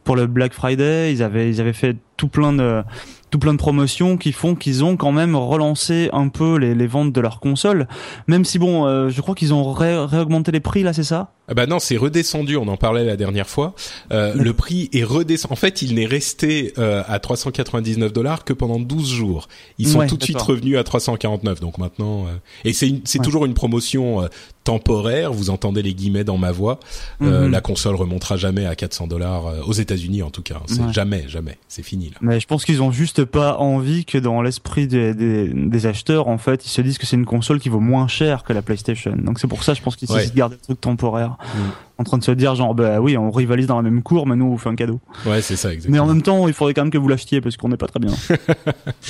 pour 0.05 0.16
le 0.16 0.26
Black 0.26 0.53
Friday. 0.53 1.12
Ils 1.12 1.22
avaient 1.22 1.48
ils 1.48 1.61
avaient 1.61 1.72
fait 1.72 1.96
tout 2.16 2.28
plein 2.28 2.53
de 2.53 2.82
tout 3.31 3.39
plein 3.39 3.53
de 3.53 3.59
promotions 3.59 4.16
qui 4.16 4.33
font 4.33 4.55
qu'ils 4.55 4.85
ont 4.85 4.97
quand 4.97 5.12
même 5.12 5.37
relancé 5.37 6.11
un 6.12 6.29
peu 6.29 6.57
les, 6.57 6.74
les 6.74 6.87
ventes 6.87 7.12
de 7.12 7.20
leurs 7.20 7.41
consoles. 7.41 7.87
Même 8.26 8.45
si 8.45 8.59
bon, 8.59 8.87
euh, 8.87 9.09
je 9.11 9.20
crois 9.20 9.35
qu'ils 9.35 9.55
ont 9.55 9.72
ré 9.72 9.97
réaugmenté 9.97 10.53
les 10.53 10.61
prix 10.61 10.83
là, 10.83 10.93
c'est 10.93 11.05
ça? 11.05 11.33
Ah 11.49 11.55
bah 11.55 11.66
non, 11.66 11.78
c'est 11.78 11.96
redescendu. 11.96 12.57
On 12.57 12.68
en 12.68 12.76
parlait 12.76 13.05
la 13.05 13.16
dernière 13.16 13.49
fois. 13.49 13.74
Euh, 14.12 14.34
le 14.34 14.53
prix 14.53 14.90
est 14.92 15.03
redescendu. 15.03 15.53
En 15.53 15.57
fait, 15.57 15.80
il 15.80 15.94
n'est 15.94 16.07
resté 16.07 16.74
euh, 16.76 17.03
à 17.09 17.18
399 17.18 18.12
dollars 18.12 18.44
que 18.44 18.53
pendant 18.53 18.78
12 18.78 19.09
jours. 19.09 19.49
Ils 19.78 19.88
sont 19.88 20.07
tout 20.07 20.18
de 20.18 20.24
suite 20.24 20.40
revenus 20.40 20.76
à 20.76 20.84
349. 20.84 21.61
Donc 21.61 21.78
maintenant, 21.78 22.26
euh... 22.26 22.36
et 22.64 22.74
c'est 22.74 23.01
c'est 23.05 23.22
toujours 23.22 23.46
une 23.46 23.55
promotion 23.55 24.22
euh, 24.22 24.26
temporaire. 24.64 25.32
Vous 25.32 25.49
entendez 25.49 25.80
les 25.80 25.94
guillemets 25.94 26.24
dans 26.24 26.36
ma 26.36 26.53
voix. 26.53 26.80
Euh, 27.22 27.46
mhm. 27.46 27.51
La 27.51 27.62
console 27.62 27.94
remontera 27.94 28.36
jamais 28.36 28.66
à 28.66 28.74
400 28.74 29.07
dollars 29.07 29.66
aux 29.66 29.72
États-Unis 29.72 30.22
en 30.22 30.30
tout 30.30 30.42
cas. 30.42 30.61
C'est 30.66 30.92
jamais, 30.92 31.24
jamais. 31.28 31.57
C'est 31.68 31.82
fini 31.82 32.11
là. 32.11 32.18
Mais 32.20 32.40
je 32.40 32.46
pense 32.46 32.66
qu'ils 32.66 32.82
ont 32.82 32.92
juste 32.92 33.24
pas 33.24 33.57
envie 33.57 34.05
que 34.05 34.18
dans 34.18 34.42
l'esprit 34.42 34.86
des, 34.86 35.14
des, 35.14 35.49
des, 35.49 35.86
acheteurs, 35.86 36.28
en 36.28 36.36
fait, 36.36 36.66
ils 36.66 36.70
se 36.70 36.82
disent 36.82 36.99
que 36.99 37.07
c'est 37.07 37.16
une 37.16 37.24
console 37.24 37.61
qui 37.61 37.70
vaut 37.70 37.80
moins 37.80 38.09
cher 38.09 38.44
que 38.44 38.53
la 38.53 38.61
PlayStation. 38.61 39.16
Donc 39.16 39.40
c'est 39.40 39.49
pour 39.49 39.64
ça, 39.64 39.72
je 39.72 39.80
pense 39.80 39.96
qu'ils 39.96 40.11
ouais. 40.12 40.28
gardent 40.34 40.53
le 40.53 40.59
truc 40.59 40.80
temporaire. 40.80 41.38
En 42.01 42.05
train 42.05 42.18
de 42.18 42.24
se 42.24 42.30
dire 42.30 42.55
genre 42.55 42.74
bah 42.74 43.01
oui 43.01 43.16
on 43.16 43.30
rivalise 43.30 43.66
dans 43.66 43.76
la 43.76 43.82
même 43.82 44.03
cour 44.03 44.26
mais 44.26 44.36
nous 44.36 44.45
on 44.47 44.51
vous 44.51 44.59
fait 44.59 44.68
un 44.68 44.76
cadeau. 44.76 45.01
Ouais 45.26 45.43
c'est 45.43 45.57
ça 45.57 45.72
exactement. 45.72 45.93
Mais 45.93 45.99
en 45.99 46.07
même 46.07 46.22
temps 46.22 46.47
il 46.47 46.55
faudrait 46.55 46.74
quand 46.74 46.82
même 46.82 46.93
que 46.93 46.99
vous 46.99 47.09
l'achetiez 47.09 47.41
parce 47.41 47.57
qu'on 47.57 47.68
n'est 47.68 47.76
pas 47.76 47.89
très 47.89 47.99
bien. 48.01 48.12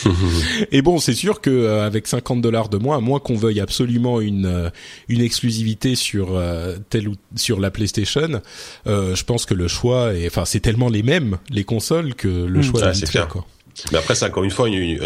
et 0.72 0.81
bon 0.81 0.99
c'est 0.99 1.14
sûr 1.14 1.41
que 1.41 1.51
euh, 1.51 1.87
avec 1.87 2.07
50 2.07 2.41
dollars 2.41 2.68
de 2.68 2.79
moins, 2.79 2.97
à 2.97 3.01
moins 3.01 3.20
qu'on 3.20 3.37
veuille 3.37 3.61
absolument 3.61 4.20
une 4.20 4.47
euh, 4.47 4.70
une 5.09 5.20
exclusivité 5.20 5.95
sur 5.95 6.37
euh, 6.37 6.76
telle 6.89 7.09
ou 7.09 7.14
sur 7.35 7.61
la 7.61 7.70
PlayStation, 7.70 8.41
je 8.87 9.24
pense 9.24 9.45
que 9.45 9.55
le 9.55 9.68
choix 9.68 10.14
est 10.14 10.26
enfin 10.26 10.45
c'est 10.45 10.61
tellement 10.61 10.89
les 10.89 11.03
mêmes 11.03 11.37
les 11.51 11.64
consoles 11.64 12.14
que 12.14 12.29
le 12.29 12.61
mmh. 12.61 12.62
choix 12.62 12.91
est 12.91 13.11
clair. 13.11 13.29
Quoi. 13.29 13.45
Mais 13.93 13.99
après, 13.99 14.14
c'est 14.14 14.26
encore 14.26 14.45
une 14.45 14.51
fois 14.51 14.68
une, 14.68 14.99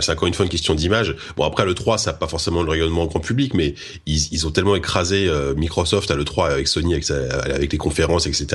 c'est 0.00 0.12
encore 0.12 0.28
une 0.28 0.34
fois 0.34 0.44
une 0.44 0.50
question 0.50 0.74
d'image. 0.74 1.14
Bon, 1.36 1.44
après 1.44 1.64
le 1.64 1.74
3, 1.74 1.98
ça 1.98 2.12
n'a 2.12 2.16
pas 2.16 2.28
forcément 2.28 2.62
le 2.62 2.70
rayonnement 2.70 3.06
grand 3.06 3.20
public, 3.20 3.54
mais 3.54 3.74
ils, 4.06 4.32
ils 4.32 4.46
ont 4.46 4.50
tellement 4.50 4.76
écrasé 4.76 5.26
euh, 5.28 5.54
Microsoft 5.54 6.10
à 6.10 6.14
le 6.14 6.24
3 6.24 6.50
avec 6.50 6.68
Sony, 6.68 6.94
avec, 6.94 7.10
avec 7.10 7.72
les 7.72 7.78
conférences, 7.78 8.26
etc. 8.26 8.46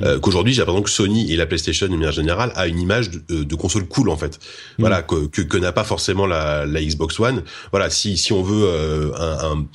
Mm. 0.00 0.04
Euh, 0.04 0.18
qu'aujourd'hui, 0.18 0.52
j'ai 0.52 0.60
l'impression 0.60 0.82
que 0.82 0.90
Sony 0.90 1.32
et 1.32 1.36
la 1.36 1.46
PlayStation 1.46 1.86
de 1.86 1.92
manière 1.92 2.12
générale 2.12 2.52
a 2.54 2.66
une 2.66 2.80
image 2.80 3.10
de, 3.10 3.22
euh, 3.30 3.44
de 3.44 3.54
console 3.54 3.86
cool 3.86 4.08
en 4.08 4.16
fait. 4.16 4.38
Mm. 4.78 4.80
Voilà, 4.80 5.02
que, 5.02 5.26
que, 5.26 5.42
que 5.42 5.56
n'a 5.56 5.72
pas 5.72 5.84
forcément 5.84 6.26
la, 6.26 6.66
la, 6.66 6.82
Xbox 6.82 7.18
One. 7.20 7.42
Voilà, 7.70 7.90
si 7.90 8.16
si 8.16 8.32
on 8.32 8.42
veut 8.42 9.12
un, 9.16 9.52
un 9.52 9.66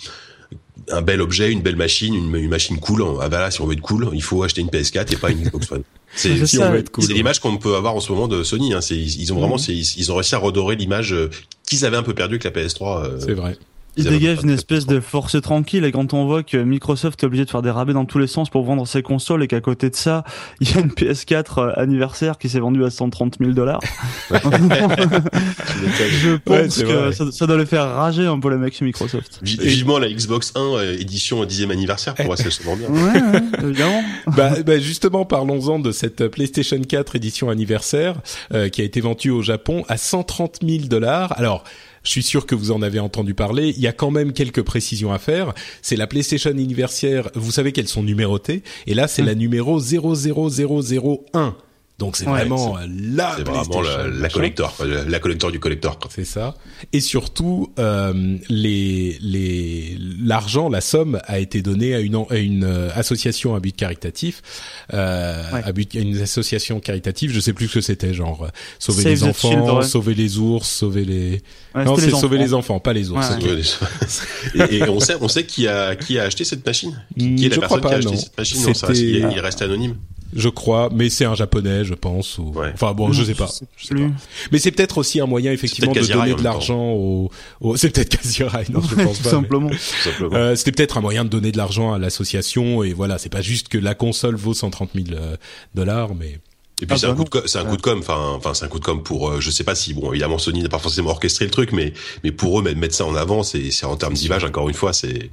un 0.89 1.01
bel 1.01 1.21
objet, 1.21 1.51
une 1.51 1.61
belle 1.61 1.75
machine, 1.75 2.13
une, 2.13 2.35
une 2.35 2.49
machine 2.49 2.79
cool. 2.79 3.03
Ah 3.21 3.29
bah 3.29 3.39
là, 3.39 3.51
si 3.51 3.61
on 3.61 3.65
veut 3.65 3.73
être 3.73 3.81
cool, 3.81 4.09
il 4.13 4.23
faut 4.23 4.43
acheter 4.43 4.61
une 4.61 4.69
PS4 4.69 5.13
et 5.13 5.17
pas 5.17 5.31
une 5.31 5.43
Xbox 5.43 5.71
One. 5.71 5.83
C'est 6.15 6.33
l'image 7.13 7.39
qu'on 7.39 7.57
peut 7.57 7.75
avoir 7.75 7.95
en 7.95 7.99
ce 7.99 8.11
moment 8.11 8.27
de 8.27 8.43
Sony. 8.43 8.73
Hein. 8.73 8.79
Ils 8.89 9.33
ont 9.33 9.39
vraiment, 9.39 9.57
mhm. 9.57 9.63
ils 9.69 10.11
ont 10.11 10.15
réussi 10.15 10.35
à 10.35 10.39
redorer 10.39 10.75
l'image 10.75 11.13
euh, 11.13 11.29
qu'ils 11.65 11.85
avaient 11.85 11.97
un 11.97 12.03
peu 12.03 12.13
perdue 12.13 12.39
avec 12.41 12.55
la 12.55 12.63
PS3. 12.63 13.03
Euh, 13.03 13.19
c'est 13.19 13.33
vrai. 13.33 13.57
Il 13.97 14.05
dégage 14.05 14.39
une 14.43 14.51
espèce 14.51 14.85
de 14.85 14.99
force 14.99 15.41
tranquille 15.41 15.83
et 15.83 15.91
quand 15.91 16.13
on 16.13 16.25
voit 16.25 16.43
que 16.43 16.57
Microsoft 16.57 17.23
est 17.23 17.25
obligé 17.25 17.45
de 17.45 17.49
faire 17.49 17.61
des 17.61 17.71
rabais 17.71 17.93
dans 17.93 18.05
tous 18.05 18.19
les 18.19 18.27
sens 18.27 18.49
pour 18.49 18.63
vendre 18.63 18.87
ses 18.87 19.01
consoles 19.01 19.43
et 19.43 19.47
qu'à 19.47 19.61
côté 19.61 19.89
de 19.89 19.95
ça, 19.95 20.23
il 20.59 20.69
y 20.69 20.77
a 20.77 20.81
une 20.81 20.89
PS4 20.89 21.59
euh, 21.59 21.71
anniversaire 21.75 22.37
qui 22.37 22.49
s'est 22.49 22.59
vendue 22.59 22.85
à 22.85 22.89
130 22.89 23.37
000 23.39 23.51
dollars. 23.51 23.79
je 24.29 24.37
pense 26.37 26.83
que 26.83 27.11
ça, 27.31 27.47
doit 27.47 27.57
le 27.57 27.65
faire 27.65 27.89
rager 27.89 28.25
un 28.25 28.39
peu 28.39 28.49
les 28.49 28.57
mecs 28.57 28.75
chez 28.75 28.85
Microsoft. 28.85 29.39
Vivement 29.41 29.99
la 29.99 30.09
Xbox 30.09 30.53
1 30.55 30.59
euh, 30.59 30.97
édition 30.99 31.43
10e 31.43 31.71
anniversaire 31.71 32.15
pour 32.15 32.25
voir 32.25 32.37
si 32.37 32.45
elle 32.45 32.51
se 32.51 32.63
vend 32.63 32.75
bien. 32.75 32.89
Ouais, 32.89 33.01
ouais 33.01 33.41
évidemment. 33.63 34.03
bah, 34.27 34.51
bah, 34.65 34.79
justement, 34.79 35.25
parlons-en 35.25 35.79
de 35.79 35.91
cette 35.91 36.27
PlayStation 36.27 36.79
4 36.79 37.15
édition 37.15 37.49
anniversaire 37.49 38.15
euh, 38.53 38.69
qui 38.69 38.81
a 38.81 38.83
été 38.83 39.01
vendue 39.01 39.31
au 39.31 39.41
Japon 39.41 39.83
à 39.87 39.97
130 39.97 40.59
000 40.63 40.85
dollars. 40.85 41.33
Alors, 41.37 41.63
je 42.07 42.13
suis 42.13 42.23
sûr 42.23 42.45
que 42.45 42.55
vous 42.55 42.71
en 42.71 42.81
avez 42.81 43.01
entendu 43.01 43.33
parler. 43.33 43.73
Il 43.75 43.81
y 43.81 43.87
a 43.87 43.91
quand 43.91 44.11
même 44.11 44.31
quelques 44.31 44.61
précisions 44.61 45.11
à 45.11 45.19
faire. 45.19 45.53
C'est 45.81 45.97
la 45.97 46.07
PlayStation 46.07 46.49
anniversaire. 46.49 47.29
Vous 47.35 47.51
savez 47.51 47.73
qu'elles 47.73 47.89
sont 47.89 48.01
numérotées. 48.01 48.63
Et 48.85 48.93
là, 48.93 49.09
c'est 49.09 49.23
hum. 49.23 49.27
la 49.27 49.35
numéro 49.35 49.77
00001. 49.77 51.57
Donc 51.97 52.15
c'est 52.15 52.25
vraiment 52.25 52.77
la 52.87 53.33
C'est 53.37 53.43
vraiment 53.43 53.81
la, 53.81 54.07
la 54.07 54.29
collector, 54.29 54.75
la 54.85 55.19
collector 55.19 55.51
du 55.51 55.59
collector. 55.59 55.97
C'est 56.09 56.25
ça. 56.25 56.53
Et 56.93 56.99
surtout, 56.99 57.73
euh, 57.79 58.37
les 58.49 59.17
les 59.19 59.97
l'argent, 60.23 60.69
la 60.69 60.81
somme 60.81 61.19
a 61.25 61.39
été 61.39 61.63
donnée 61.63 61.95
à 61.95 61.99
une 61.99 62.23
à 62.29 62.37
une 62.37 62.65
euh, 62.65 62.89
association 62.93 63.55
à 63.55 63.59
but 63.59 63.75
caritatif, 63.75 64.43
euh, 64.93 65.43
à 65.51 65.71
but 65.71 65.95
à 65.95 65.99
une 65.99 66.21
association 66.21 66.79
caritative. 66.79 67.31
Je 67.31 67.39
sais 67.39 67.53
plus 67.53 67.67
ce 67.67 67.73
que 67.75 67.81
c'était, 67.81 68.13
genre 68.13 68.43
euh, 68.43 68.49
sauver 68.77 69.03
les 69.03 69.23
enfants, 69.23 69.81
sauver 69.81 70.13
les 70.13 70.37
ours, 70.37 70.69
sauver 70.69 71.03
les. 71.03 71.41
non, 71.73 71.97
c'est 71.97 72.11
sauver 72.11 72.37
les 72.37 72.53
enfants, 72.53 72.79
pas 72.79 72.93
les 72.93 73.09
ours. 73.09 73.27
et, 74.69 74.83
on 74.83 74.99
sait 74.99 75.15
on 75.19 75.27
sait 75.27 75.47
qui 75.47 75.67
a 75.67 75.95
qui 75.95 76.19
a 76.19 76.25
acheté 76.25 76.43
cette 76.43 76.63
machine. 76.63 77.03
Qui, 77.17 77.43
est 77.43 77.49
la 77.49 77.67
personne 77.67 77.81
qui 77.81 77.87
a 77.87 77.97
acheté 77.97 78.17
cette 78.17 78.37
machine 78.37 78.61
Non, 78.67 78.73
ça, 78.75 78.87
il, 78.93 79.29
il 79.33 79.39
reste 79.39 79.63
anonyme 79.63 79.95
je 80.33 80.49
crois, 80.49 80.89
mais 80.93 81.09
c'est 81.09 81.25
un 81.25 81.35
japonais, 81.35 81.85
je 81.85 81.93
pense. 81.93 82.37
Ou... 82.37 82.53
Enfin 82.73 82.93
bon, 82.93 83.11
je 83.11 83.23
sais 83.23 83.33
pas. 83.33 83.47
sais 83.47 83.65
pas. 83.89 84.01
Mais 84.51 84.59
c'est 84.59 84.71
peut-être 84.71 84.97
aussi 84.97 85.19
un 85.19 85.25
moyen 85.25 85.51
effectivement 85.51 85.91
de 85.93 86.01
donner 86.01 86.35
de 86.35 86.43
l'argent 86.43 86.91
au. 86.91 87.31
C'est 87.75 87.89
peut-être 87.89 88.17
Kazirai, 88.17 88.65
non, 88.69 88.81
je 88.81 88.95
pense 89.03 89.19
pas. 89.19 89.29
Simplement. 89.29 89.69
Euh, 90.33 90.55
C'était 90.55 90.71
peut-être 90.71 90.97
un 90.97 91.01
moyen 91.01 91.23
de 91.23 91.29
donner 91.29 91.51
de 91.51 91.57
l'argent 91.57 91.93
à 91.93 91.99
l'association 91.99 92.83
et 92.83 92.93
voilà, 92.93 93.17
c'est 93.17 93.29
pas 93.29 93.41
juste 93.41 93.69
que 93.69 93.77
la 93.77 93.95
console 93.95 94.35
vaut 94.35 94.53
130 94.53 94.91
000 94.95 95.07
euh, 95.11 95.35
dollars, 95.75 96.15
mais. 96.15 96.39
Et 96.79 96.85
puis 96.85 96.95
ah, 96.95 96.97
c'est 96.97 97.07
un 97.07 97.15
coup 97.15 97.23
de 97.23 97.47
c'est 97.47 97.57
un 97.57 97.65
coup 97.65 97.75
de 97.75 97.81
com 97.81 97.97
enfin 97.97 98.33
enfin 98.35 98.53
c'est 98.53 98.63
un 98.63 98.67
coup 98.67 98.77
de 98.77 98.85
com 98.85 99.01
pour 99.01 99.31
euh, 99.31 99.41
je 99.41 99.49
sais 99.49 99.63
pas 99.63 99.73
si 99.73 99.95
bon 99.95 100.11
évidemment 100.11 100.37
Sony 100.37 100.61
n'a 100.61 100.69
pas 100.69 100.77
forcément 100.77 101.09
orchestré 101.09 101.45
le 101.45 101.49
truc 101.49 101.71
mais 101.71 101.91
mais 102.23 102.31
pour 102.31 102.59
eux 102.59 102.75
mettre 102.75 102.93
ça 102.93 103.03
en 103.03 103.15
avant 103.15 103.41
c'est 103.41 103.71
c'est 103.71 103.87
en 103.87 103.95
termes 103.95 104.13
d'image 104.13 104.43
encore 104.43 104.69
une 104.69 104.75
fois 104.75 104.93
c'est 104.93 105.31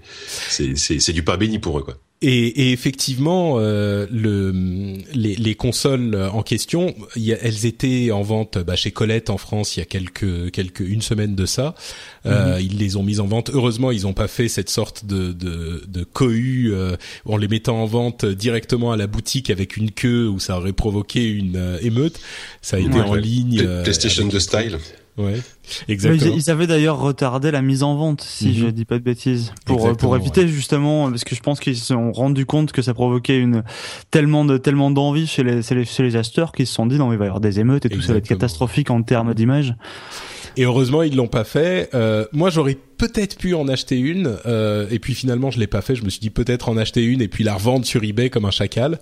c'est 0.49 0.75
c'est 0.75 1.13
du 1.13 1.23
pas 1.23 1.37
béni 1.37 1.59
pour 1.59 1.79
eux 1.79 1.83
quoi. 1.83 1.97
Et, 2.27 2.69
et, 2.69 2.73
effectivement, 2.73 3.57
euh, 3.59 4.07
le, 4.11 4.97
les, 5.13 5.37
les, 5.37 5.55
consoles 5.55 6.15
en 6.33 6.43
question, 6.43 6.95
y 7.17 7.35
a, 7.35 7.37
elles 7.43 7.67
étaient 7.67 8.11
en 8.13 8.23
vente 8.23 8.57
bah, 8.57 8.77
chez 8.77 8.93
Colette 8.93 9.29
en 9.29 9.37
France 9.37 9.77
il 9.77 9.81
y 9.81 9.83
a 9.83 9.87
quelques, 9.87 10.51
quelques 10.51 10.81
une 10.81 11.03
semaine 11.03 11.35
de 11.35 11.45
ça. 11.45 11.75
Euh, 12.25 12.57
mhm. 12.57 12.63
Ils 12.63 12.79
les 12.79 12.97
ont 12.97 13.03
mises 13.03 13.21
en 13.21 13.27
vente. 13.27 13.51
Heureusement, 13.53 13.91
ils 13.91 14.05
n'ont 14.05 14.15
pas 14.15 14.29
fait 14.29 14.49
cette 14.49 14.71
sorte 14.71 15.05
de, 15.05 15.33
de, 15.33 15.85
de 15.87 16.05
cohue 16.05 16.73
euh, 16.73 16.97
en 17.27 17.37
les 17.37 17.49
mettant 17.49 17.83
en 17.83 17.87
vente 17.87 18.25
directement 18.25 18.93
à 18.93 18.97
la 18.97 19.07
boutique 19.07 19.51
avec 19.51 19.77
une 19.77 19.91
queue 19.91 20.27
où 20.27 20.41
ça 20.41 20.57
aurait 20.57 20.73
provoqué 20.73 21.29
une 21.29 21.57
euh, 21.57 21.79
émeute. 21.83 22.19
Ça 22.63 22.79
a 22.79 22.81
été 22.81 23.01
en 23.01 23.15
ligne. 23.15 23.61
Euh, 23.63 23.83
PlayStation 23.83 24.27
de 24.27 24.39
style. 24.39 24.79
Ouais, 25.17 25.41
exactement. 25.89 26.35
Ils, 26.35 26.51
avaient 26.51 26.67
d'ailleurs 26.67 26.99
retardé 26.99 27.53
la 27.53 27.63
mise 27.63 27.85
en 27.85 27.95
vente, 27.95 28.21
si 28.21 28.53
je 28.53 28.67
mhm. 28.67 28.73
dis 28.73 28.85
pas 28.85 28.99
de 28.99 29.05
bêtises, 29.05 29.53
pour 29.65 29.97
pour 29.97 30.17
éviter 30.17 30.49
justement, 30.49 31.09
parce 31.09 31.23
que 31.23 31.37
je 31.37 31.41
pense 31.41 31.61
qu'ils 31.61 31.77
se 31.77 31.87
sont 31.87 32.11
rendus 32.11 32.47
compte 32.47 32.73
que 32.73 32.83
ça 32.83 32.95
provoquait 32.95 33.39
une 33.39 33.63
tellement 34.11 34.45
de 34.45 34.57
tellement 34.59 34.91
d'envie 34.91 35.29
chez 35.29 35.45
les, 35.45 35.63
chez 35.63 35.77
les 35.77 35.85
chez 35.85 36.03
les 36.03 36.17
acheteurs 36.17 36.51
qu'ils 36.51 36.67
se 36.67 36.75
sont 36.75 36.87
dit 36.87 36.99
non 36.99 37.09
mais 37.09 37.15
il 37.15 37.19
va 37.19 37.27
y 37.27 37.29
avoir 37.29 37.41
des 37.41 37.61
émeutes 37.61 37.87
et 37.87 37.89
tout 37.89 38.03
ça 38.03 38.13
va 38.13 38.19
être 38.19 38.29
catastrophique 38.29 38.91
en 38.91 39.03
termes 39.03 39.35
d'image. 39.35 39.77
Et 40.57 40.65
heureusement, 40.65 41.03
ils 41.03 41.17
l'ont 41.17 41.29
pas 41.29 41.45
fait. 41.45 41.91
Euh, 41.95 42.27
moi, 42.33 42.51
j'aurais 42.51 42.77
peut-être 42.97 43.37
pu 43.37 43.55
en 43.55 43.69
acheter 43.69 43.99
une, 43.99 44.37
euh, 44.47 44.87
et 44.91 44.99
puis 44.99 45.15
finalement, 45.15 45.51
je 45.51 45.59
l'ai 45.59 45.67
pas 45.67 45.83
fait. 45.83 45.95
Je 45.95 46.05
me 46.05 46.11
suis 46.11 46.21
dit 46.21 46.31
peut-être 46.31 46.69
en 46.69 46.77
acheter 46.77 47.03
une 47.03 47.21
et 47.21 47.29
puis 47.29 47.45
la 47.45 47.55
revendre 47.55 47.85
sur 47.85 48.03
eBay 48.03 48.31
comme 48.31 48.45
un 48.45 48.51
chacal. 48.51 49.01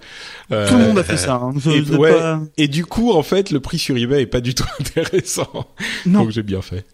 Euh, 0.51 0.69
tout 0.69 0.77
le 0.77 0.85
monde 0.85 0.99
a 0.99 1.05
fait 1.05 1.17
ça. 1.17 1.35
Hein. 1.35 1.53
Et, 1.67 1.81
ouais, 1.95 2.15
et, 2.57 2.69
du 2.69 2.87
coup, 2.87 3.13
en 3.13 3.23
fait, 3.23 3.51
le 3.51 3.61
prix 3.61 3.79
sur 3.79 3.97
eBay 3.97 4.23
est 4.23 4.27
pas 4.27 4.41
du 4.41 4.55
tout 4.55 4.65
intéressant. 4.81 5.67
Non. 6.07 6.21
Donc 6.21 6.31
j'ai 6.31 6.43
bien 6.43 6.63
fait. 6.63 6.85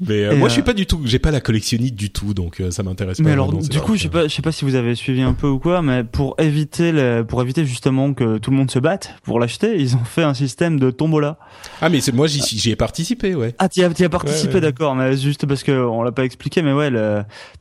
Mais 0.00 0.24
euh, 0.24 0.36
moi, 0.36 0.48
je 0.48 0.54
suis 0.54 0.62
pas 0.62 0.74
du 0.74 0.86
tout, 0.86 1.00
j'ai 1.04 1.18
pas 1.18 1.30
la 1.30 1.40
collectionnite 1.40 1.94
du 1.94 2.10
tout, 2.10 2.34
donc 2.34 2.62
ça 2.70 2.82
m'intéresse 2.82 3.18
pas. 3.18 3.24
Mais 3.24 3.32
alors, 3.32 3.52
du 3.52 3.80
coup, 3.80 3.96
je 3.96 4.02
sais 4.02 4.08
pas, 4.08 4.28
je 4.28 4.34
sais 4.34 4.42
pas 4.42 4.52
si 4.52 4.64
vous 4.64 4.74
avez 4.74 4.94
suivi 4.94 5.22
un 5.22 5.32
peu 5.32 5.48
ou 5.48 5.58
quoi, 5.58 5.82
mais 5.82 6.04
pour 6.04 6.34
éviter, 6.38 6.92
le, 6.92 7.22
pour 7.22 7.42
éviter 7.42 7.64
justement 7.64 8.12
que 8.14 8.38
tout 8.38 8.50
le 8.50 8.56
monde 8.56 8.70
se 8.70 8.78
batte 8.78 9.14
pour 9.22 9.40
l'acheter, 9.40 9.76
ils 9.78 9.96
ont 9.96 10.04
fait 10.04 10.22
un 10.22 10.34
système 10.34 10.78
de 10.78 10.90
tombola. 10.90 11.38
Ah, 11.80 11.88
mais 11.88 12.00
c'est 12.00 12.12
moi, 12.12 12.26
j'y 12.26 12.70
ai 12.70 12.76
participé, 12.76 13.34
ouais. 13.34 13.54
Ah, 13.58 13.68
tu 13.68 13.82
as, 13.82 13.88
as 13.88 14.08
participé, 14.08 14.60
d'accord, 14.60 14.94
mais 14.94 15.16
juste 15.16 15.46
parce 15.46 15.62
que 15.62 15.72
on 15.72 16.02
l'a 16.02 16.12
pas 16.12 16.24
expliqué, 16.24 16.62
mais 16.62 16.72
ouais, 16.72 16.90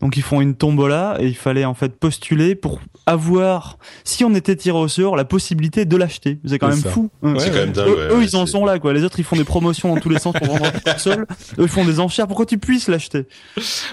donc 0.02 0.18
ils 0.18 0.24
font 0.24 0.42
une 0.42 0.56
tombola 0.56 1.18
et 1.20 1.28
il 1.28 1.36
fallait 1.36 1.66
en 1.66 1.74
fait 1.74 1.98
postuler 2.00 2.56
pour 2.56 2.80
avoir, 3.06 3.78
si 4.04 4.24
on 4.24 4.34
était 4.36 4.56
tiré 4.56 4.78
au 4.78 4.88
sort, 4.88 5.16
la 5.16 5.26
possibilité 5.26 5.86
de 5.86 5.96
l'acheter. 5.98 6.40
C'est 6.46 6.60
quand 6.60 6.68
même 6.68 6.78
fou. 6.78 7.10
c'est 7.40 7.50
quand 7.50 7.56
même 7.56 7.72
dingue. 7.72 7.88
Eux, 7.88 8.22
ils 8.22 8.36
en 8.36 8.46
sont 8.46 8.66
là, 8.66 8.80
quoi. 8.80 8.94
Les 8.94 9.04
autres, 9.04 9.20
ils 9.20 9.26
font 9.26 9.36
des 9.36 9.44
promotions 9.44 9.94
dans 9.94 10.02
tous 10.02 10.10
les 10.10 10.20
sens 10.20 10.34
pour 10.34 10.48
vendre 10.58 10.72
tout 10.72 11.00
seul. 11.00 11.26
Eux, 11.60 11.68
font 11.78 11.86
des 11.86 12.00
enchères 12.00 12.28
pour 12.28 12.38
que 12.38 12.44
tu 12.44 12.58
puisses 12.58 12.88
l'acheter? 12.88 13.26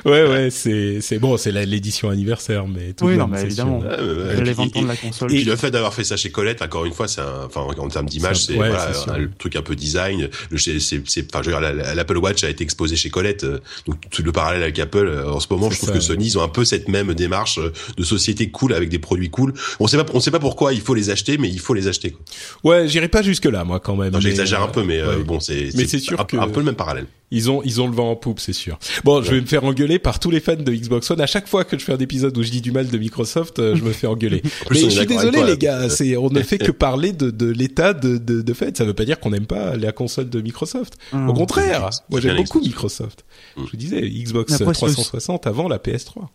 Ouais, 0.05 0.27
ouais, 0.29 0.51
c'est, 0.51 1.01
c'est 1.01 1.19
bon, 1.19 1.37
c'est 1.37 1.53
l'édition 1.53 2.11
anniversaire, 2.11 2.67
mais 2.67 2.93
tout 2.93 3.07
oui, 3.07 3.17
non, 3.17 3.27
mais 3.27 3.43
évidemment. 3.43 3.83
les 3.83 4.53
ventes 4.53 4.75
de 4.75 4.87
la 4.87 4.97
console. 4.97 5.33
Et, 5.33 5.45
le 5.45 5.57
fait 5.57 5.71
d'avoir 5.71 5.95
fait 5.95 6.05
ça 6.05 6.17
chez 6.17 6.31
Colette, 6.31 6.63
encore 6.63 6.85
une 6.85 6.93
fois, 6.93 7.09
c'est 7.09 7.21
enfin, 7.21 7.63
en 7.63 7.89
termes 7.89 8.09
d'image, 8.09 8.45
c'est 8.45 8.55
voilà, 8.55 8.91
le 9.17 9.31
truc 9.31 9.57
un 9.57 9.63
peu 9.63 9.77
design. 9.77 10.29
Le, 10.51 10.59
c'est, 10.59 10.79
c'est, 10.81 11.27
enfin, 11.33 11.43
je 11.43 11.51
veux 11.51 11.59
dire, 11.59 11.95
l'Apple 11.95 12.19
Watch 12.19 12.45
a 12.45 12.51
été 12.51 12.65
exposé 12.65 12.97
chez 12.97 13.11
Colette, 13.11 13.45
euh, 13.45 13.61
donc 13.87 13.97
tout 14.11 14.23
le 14.23 14.33
parallèle 14.33 14.63
avec 14.63 14.79
Apple, 14.79 15.07
euh, 15.07 15.31
en 15.31 15.41
ce 15.41 15.47
moment, 15.51 15.71
je 15.71 15.79
trouve 15.79 15.93
que 15.93 16.01
Sony, 16.01 16.27
ils 16.27 16.39
ont 16.39 16.43
un 16.43 16.49
peu 16.49 16.65
cette 16.65 16.89
même 16.89 17.15
démarche 17.15 17.59
euh, 17.59 17.73
de 17.97 18.05
société 18.05 18.51
cool 18.51 18.73
avec 18.73 18.89
des 18.89 18.99
produits 18.99 19.31
cool. 19.31 19.55
On 19.81 19.87
sait 19.87 19.97
pas, 19.97 20.07
on 20.13 20.21
sait 20.21 20.31
pas 20.31 20.39
pourquoi 20.39 20.73
il 20.73 20.81
faut 20.81 20.95
les 20.95 21.11
acheter, 21.11 21.39
mais 21.39 21.49
il 21.49 21.61
faut 21.61 21.75
les 21.75 21.89
acheter. 21.89 22.13
Quoi. 22.13 22.23
Ouais, 22.65 22.89
j'irai 22.89 23.09
pas 23.09 23.23
jusque 23.23 23.47
là, 23.47 23.65
moi, 23.65 23.81
quand 23.81 23.97
même. 23.97 24.19
j'exagère 24.21 24.63
un 24.63 24.69
peu, 24.69 24.83
mais 24.83 25.01
bon, 25.25 25.41
c'est, 25.41 25.71
mais 25.75 25.87
c'est 25.87 25.99
sûr 25.99 26.21
un, 26.21 26.39
un 26.39 26.49
peu 26.49 26.61
le 26.61 26.67
même 26.67 26.77
parallèle. 26.77 27.07
Ils 27.31 27.51
ont, 27.51 27.63
ils 27.65 27.74
ont 27.81 27.87
le 27.87 27.95
vent 27.95 28.11
en 28.11 28.17
poupe, 28.17 28.41
c'est 28.41 28.53
sûr. 28.53 28.79
Bon, 29.05 29.23
je 29.23 29.31
vais 29.31 29.41
me 29.41 29.47
faire 29.47 29.65
engueuler 29.65 29.99
par 29.99 30.19
tous 30.19 30.31
les 30.31 30.41
fans 30.41 30.57
de 30.57 30.73
Xbox 30.73 31.11
One. 31.11 31.21
À 31.21 31.27
chaque 31.27 31.49
fois 31.49 31.65
que 31.65 31.79
je 31.79 31.85
fais 31.85 31.93
un 31.93 31.99
épisode 31.99 32.37
où 32.37 32.43
je 32.43 32.51
dis 32.51 32.61
du 32.61 32.73
mal 32.73 32.89
de 32.89 32.99
Microsoft, 32.99 33.59
je 33.59 33.83
me 33.83 33.93
fais 33.93 34.07
engueuler. 34.07 34.43
mais 34.71 34.79
je 34.79 34.89
suis 34.89 35.07
désolé, 35.07 35.45
les 35.45 35.57
gars. 35.59 35.89
C'est, 35.89 36.17
on 36.17 36.31
ne 36.31 36.43
fait 36.43 36.59
que 36.59 36.71
parler 36.73 37.13
de, 37.13 37.31
de 37.31 37.51
l'état 37.51 37.93
de, 37.95 38.19
de, 38.19 38.43
de 38.43 38.53
fait. 38.53 38.77
Ça 38.77 38.85
veut 38.85 38.95
pas 38.95 39.05
dire 39.05 39.21
qu'on 39.21 39.31
n'aime 39.31 39.47
pas 39.47 39.77
la 39.77 39.93
console 39.93 40.29
de 40.31 40.41
Microsoft. 40.41 40.95
Au 41.13 41.33
contraire, 41.33 41.91
moi 42.11 42.21
j'aime 42.21 42.37
beaucoup 42.37 42.61
Microsoft. 42.61 43.25
Je 43.57 43.63
vous 43.63 43.77
disais, 43.77 44.01
Xbox 44.03 44.59
360 44.59 45.47
avant 45.47 45.69
la 45.69 45.79
PS3. 45.79 46.27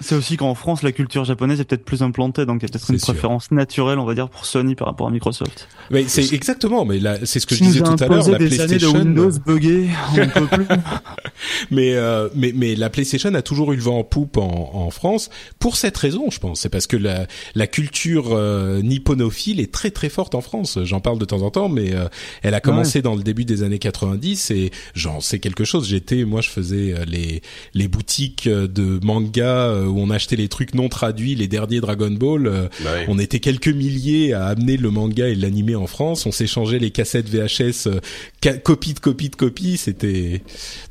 C'est 0.00 0.14
aussi 0.14 0.36
qu'en 0.36 0.54
France, 0.54 0.82
la 0.82 0.92
culture 0.92 1.24
japonaise 1.24 1.60
est 1.60 1.64
peut-être 1.64 1.84
plus 1.84 2.02
implantée, 2.02 2.44
donc 2.44 2.62
il 2.62 2.66
y 2.66 2.66
a 2.66 2.68
peut-être 2.68 2.90
une 2.90 3.00
préférence 3.00 3.50
naturelle, 3.50 3.98
on 3.98 4.04
va 4.04 4.14
dire, 4.14 4.28
pour 4.28 4.44
Sony 4.44 4.74
par 4.74 4.88
rapport 4.88 5.06
à 5.06 5.10
Microsoft. 5.10 5.68
Mais 5.90 6.04
c'est 6.06 6.32
exactement, 6.34 6.84
mais 6.84 6.98
là, 6.98 7.18
c'est 7.24 7.40
ce 7.40 7.46
que 7.46 7.54
je 7.54 7.62
disais 7.62 7.80
tout 7.80 7.96
à 7.98 8.06
l'heure. 8.06 8.28
La 8.28 8.38
des 8.38 8.46
PlayStation, 8.46 8.94
années 8.94 9.04
de 9.04 9.08
Windows 9.08 9.38
buggé, 9.44 9.88
on 10.12 10.28
peut 10.28 10.46
plus. 10.46 10.66
mais 11.70 11.94
euh, 11.94 12.28
mais 12.34 12.52
mais 12.54 12.74
la 12.74 12.90
PlayStation 12.90 13.32
a 13.34 13.42
toujours 13.42 13.72
eu 13.72 13.76
le 13.76 13.82
vent 13.82 13.98
en 13.98 14.04
poupe 14.04 14.36
en, 14.36 14.70
en 14.74 14.90
France 14.90 15.30
pour 15.58 15.76
cette 15.76 15.96
raison, 15.96 16.30
je 16.30 16.40
pense. 16.40 16.60
C'est 16.60 16.68
parce 16.68 16.86
que 16.86 16.96
la 16.96 17.26
la 17.54 17.66
culture 17.66 18.32
euh, 18.32 18.82
nipponophile 18.82 19.60
est 19.60 19.72
très 19.72 19.90
très 19.90 20.08
forte 20.08 20.34
en 20.34 20.40
France. 20.40 20.78
J'en 20.84 21.00
parle 21.00 21.18
de 21.18 21.24
temps 21.24 21.42
en 21.42 21.50
temps, 21.50 21.68
mais 21.68 21.94
euh, 21.94 22.08
elle 22.42 22.54
a 22.54 22.60
commencé 22.60 23.02
dans 23.02 23.14
le 23.14 23.22
début 23.22 23.44
des 23.44 23.62
années 23.62 23.78
90 23.78 24.50
et 24.50 24.70
j'en 24.94 25.20
sais 25.20 25.38
quelque 25.38 25.64
chose. 25.64 25.88
J'étais, 25.88 26.24
moi, 26.24 26.40
je 26.40 26.50
faisais 26.50 26.92
euh, 26.92 27.04
les 27.06 27.42
les 27.74 27.88
boutiques 27.88 28.48
de 28.48 29.00
manga 29.04 29.70
où 29.86 30.00
on 30.00 30.10
achetait 30.10 30.36
les 30.36 30.48
trucs 30.48 30.74
non 30.74 30.88
traduits, 30.88 31.34
les 31.34 31.48
derniers 31.48 31.80
Dragon 31.80 32.10
Ball. 32.10 32.46
Euh, 32.46 32.68
bah 32.82 32.90
on 33.08 33.18
était 33.18 33.40
quelques 33.40 33.68
milliers 33.68 34.32
à 34.32 34.46
amener 34.46 34.76
le 34.76 34.90
manga 34.90 35.28
et 35.28 35.34
l'animé 35.34 35.74
en 35.74 35.86
France. 35.86 36.26
On 36.26 36.32
s'échangeait 36.32 36.78
les 36.78 36.90
cassettes 36.90 37.28
VHS, 37.28 37.88
euh, 37.88 38.58
copie 38.62 38.94
de 38.94 39.00
copie 39.00 39.28
de 39.28 39.36
copie. 39.36 39.76
C'était. 39.76 40.42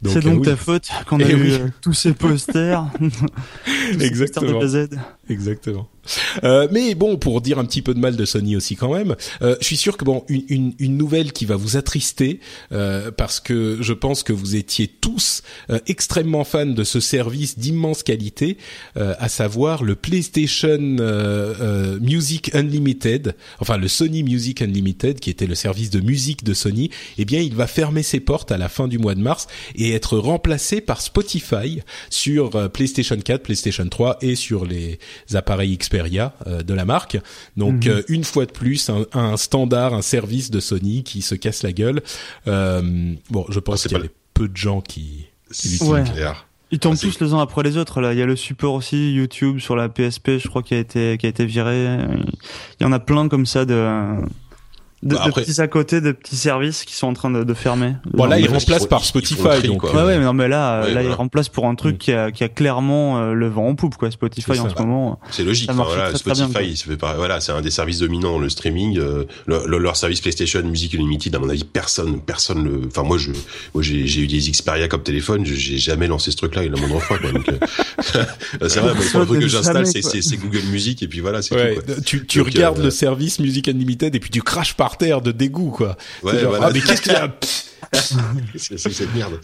C'est 0.04 0.24
donc 0.24 0.41
euh, 0.41 0.52
ta 0.52 0.56
faute 0.56 0.89
qu'on 1.08 1.20
a 1.20 1.30
eh 1.30 1.34
eu 1.34 1.60
tous 1.82 1.93
ces 1.93 2.14
posters. 2.14 2.86
Exactement. 4.00 4.62
Exactement. 5.30 5.89
Euh, 6.43 6.68
mais 6.72 6.95
bon, 6.95 7.18
pour 7.18 7.41
dire 7.41 7.60
un 7.60 7.66
petit 7.66 7.82
peu 7.82 7.93
de 7.93 7.99
mal 7.99 8.16
de 8.16 8.26
Sony 8.26 8.56
aussi 8.56 8.76
quand 8.76 8.93
même, 8.93 9.16
euh, 9.41 9.56
je 9.60 9.66
suis 9.66 9.78
sûr 9.78 9.97
que 9.97 10.06
bon, 10.06 10.24
une, 10.30 10.43
une, 10.49 10.74
une, 10.80 10.97
nouvelle 10.97 11.34
qui 11.34 11.45
va 11.45 11.56
vous 11.56 11.78
attrister 11.78 12.39
euh, 12.72 13.12
parce 13.12 13.39
que 13.39 13.78
je 13.82 13.93
pense 13.93 14.24
que 14.24 14.34
vous 14.34 14.56
étiez 14.56 14.88
tous 14.88 15.43
euh, 15.70 15.80
extrêmement 15.88 16.43
fans 16.43 16.66
de 16.66 16.84
ce 16.84 16.99
service 16.99 17.58
d'immense 17.58 18.03
qualité, 18.03 18.58
euh, 18.97 19.14
à 19.20 19.30
savoir 19.30 19.84
le 19.84 19.95
PlayStation 19.95 20.78
Music 22.01 22.53
Unlimited, 22.53 23.36
enfin 23.60 23.78
le 23.78 23.88
Sony 23.88 24.24
Music 24.24 24.62
Unlimited, 24.62 25.20
qui 25.20 25.30
était 25.30 25.47
le 25.47 25.56
service 25.56 25.89
de 25.89 25.99
musique 25.99 26.43
de 26.43 26.53
Sony. 26.53 26.89
Eh 27.18 27.26
bien, 27.26 27.39
il 27.39 27.56
va 27.56 27.68
fermer 27.68 28.03
ses 28.03 28.20
portes 28.20 28.51
à 28.51 28.58
la 28.58 28.70
fin 28.70 28.88
du 28.88 28.97
mois 28.97 29.16
de 29.16 29.22
mars 29.22 29.47
et 29.76 29.91
être 29.91 30.18
remplacé 30.18 30.82
par 30.82 31.01
Spotify 31.01 31.82
sur 32.10 32.72
PlayStation 32.72 33.18
4, 33.18 33.43
PlayStation 33.43 33.88
3 33.88 34.18
et 34.22 34.36
sur 34.36 34.66
les 34.66 34.99
appareils 35.34 35.74
Xperia 35.96 36.34
euh, 36.48 36.64
de 36.64 36.74
la 36.74 36.86
marque. 36.86 37.18
Donc 37.58 37.86
mhm. 37.86 37.91
euh, 37.91 38.02
une 38.08 38.24
fois 38.24 38.46
de 38.46 38.52
plus, 38.52 38.89
un, 38.89 39.06
un, 39.14 39.38
standard, 39.38 39.93
un 39.93 40.02
service 40.02 40.52
de 40.52 40.60
Sony 40.60 41.04
qui 41.04 41.22
se 41.22 41.36
casse 41.36 41.64
la 41.64 41.72
gueule. 41.72 42.02
Euh, 42.48 43.14
bon, 43.30 43.46
je 43.50 43.60
pense 43.60 43.86
ah, 43.86 43.89
qu'il 43.89 43.98
y 43.98 44.02
a 44.02 44.08
peu 44.34 44.48
de 44.48 44.58
gens 44.58 44.82
qui, 44.82 45.28
qui 45.52 45.80
Ils 46.72 46.80
tombent 46.80 46.96
ah, 46.96 47.02
tous 47.02 47.20
les 47.20 47.34
uns 47.34 47.39
après 47.39 47.64
les 47.64 47.78
autres 47.78 48.02
là. 48.02 48.14
Il 48.14 48.20
y 48.20 48.22
a 48.22 48.26
le 48.26 48.36
support 48.36 48.74
aussi 48.74 49.14
YouTube 49.14 49.60
sur 49.60 49.76
la 49.76 49.89
PSP, 49.89 50.38
je 50.38 50.48
crois 50.48 50.64
qui 50.64 50.74
a 50.74 50.80
été 50.80 51.18
qui 51.18 51.26
a 51.26 51.30
été 51.30 51.46
viré. 51.46 51.98
Il 52.80 52.84
y 52.84 52.86
en 52.86 52.91
a 52.91 53.00
plein 53.00 53.30
comme 53.30 53.46
ça 53.46 53.66
de 53.66 54.20
de, 55.06 55.16
bah, 55.16 55.30
petits 55.34 55.62
à 55.62 55.68
côté, 55.68 56.01
de 56.01 56.12
petits 56.12 56.36
services 56.36 56.84
qui 56.84 56.95
sont 56.95 57.08
en 57.08 57.14
train 57.14 57.30
de, 57.30 57.43
de 57.43 57.53
fermer. 57.53 57.93
Bon 58.06 58.26
là, 58.26 58.39
ils 58.39 58.49
remplacent 58.49 58.88
par 58.88 59.06
Spotify. 59.06 59.68
donc, 59.68 59.84
ouais, 59.84 59.93
ouais, 59.93 60.18
mais 60.18 60.26
non, 60.26 60.34
mais 60.34 60.47
là, 60.47 60.89
là, 60.89 61.03
ils 61.03 61.12
remplacent 61.12 61.49
pour 61.49 61.68
un 61.68 61.76
truc 61.76 61.95
mm. 61.95 61.99
qui 61.99 62.12
a, 62.12 62.32
qui 62.32 62.43
a 62.43 62.49
clairement 62.49 63.20
euh, 63.20 63.34
le 63.34 63.47
vent 63.47 63.68
en 63.68 63.76
poupe, 63.76 63.95
quoi. 63.95 64.10
Spotify 64.10 64.60
en 64.60 64.70
ce 64.70 64.76
moment. 64.76 65.20
C'est 65.30 65.43
logique. 65.43 65.70
Enfin, 65.72 65.84
voilà, 65.84 66.16
Spotify, 66.16 66.76
ça 66.76 66.86
fait 66.86 66.97
pas, 66.97 67.14
voilà, 67.14 67.39
c'est 67.39 67.51
un 67.51 67.62
des 67.62 67.72
services 67.72 67.99
dominants, 67.99 68.39
le 68.39 68.49
streaming. 68.49 68.97
Euh, 68.97 69.26
leur 69.45 69.95
service 69.95 70.22
PlayStation 70.22 70.64
Music 70.64 70.95
Unlimited, 70.95 71.36
à 71.36 71.39
mon 71.39 71.49
avis, 71.49 71.64
personne, 71.64 72.20
personne 72.20 72.64
le. 72.64 72.82
Enfin, 72.88 73.03
moi, 73.03 73.20
je, 73.20 73.32
moi, 73.74 73.84
j'ai 73.84 74.20
eu 74.20 74.28
des 74.28 74.39
Xperia 74.39 74.88
comme 74.88 75.03
téléphone, 75.03 75.45
j'ai 75.45 75.78
jamais 75.78 76.08
lancé 76.08 76.32
ce 76.32 76.38
truc-là, 76.38 76.64
il 76.64 76.74
a 76.74 76.78
mon 76.78 76.95
enfant, 76.95 77.16
quoi. 77.22 77.32
Donc, 77.32 77.47
euh, 77.49 77.60
c'est 78.68 78.80
vrai, 78.80 78.93
le 78.93 79.26
truc 79.26 79.39
que 79.39 79.47
j'installe, 79.47 79.86
c'est 79.86 80.38
Google 80.38 80.64
Music, 80.72 81.03
et 81.03 81.08
puis 81.08 81.20
voilà, 81.20 81.43
c'est 81.43 81.56
tout. 81.56 81.82
Quoi. 81.86 81.95
Tu, 82.03 82.26
tu 82.26 82.41
regardes 82.41 82.80
le 82.80 82.89
service 82.89 83.39
Music 83.39 83.68
Unlimited, 83.68 84.16
et 84.16 84.20
puis 84.20 84.32
tu 84.32 84.41
craches 84.41 84.74
par 84.74 84.95
terre 84.98 85.22
de 85.22 85.32
dégoût, 85.32 85.72
quoi. 85.72 85.98
Ouais, 86.24 86.39
genre, 86.39 86.52
voilà. 86.52 86.68
ah, 86.68 86.72
mais 86.74 86.82
qu'est-ce 86.82 87.02
qu'il 87.02 87.14
y 87.14 87.16
a 87.16 87.36
c'est 88.56 88.78
cette 88.78 89.14
merde. 89.14 89.39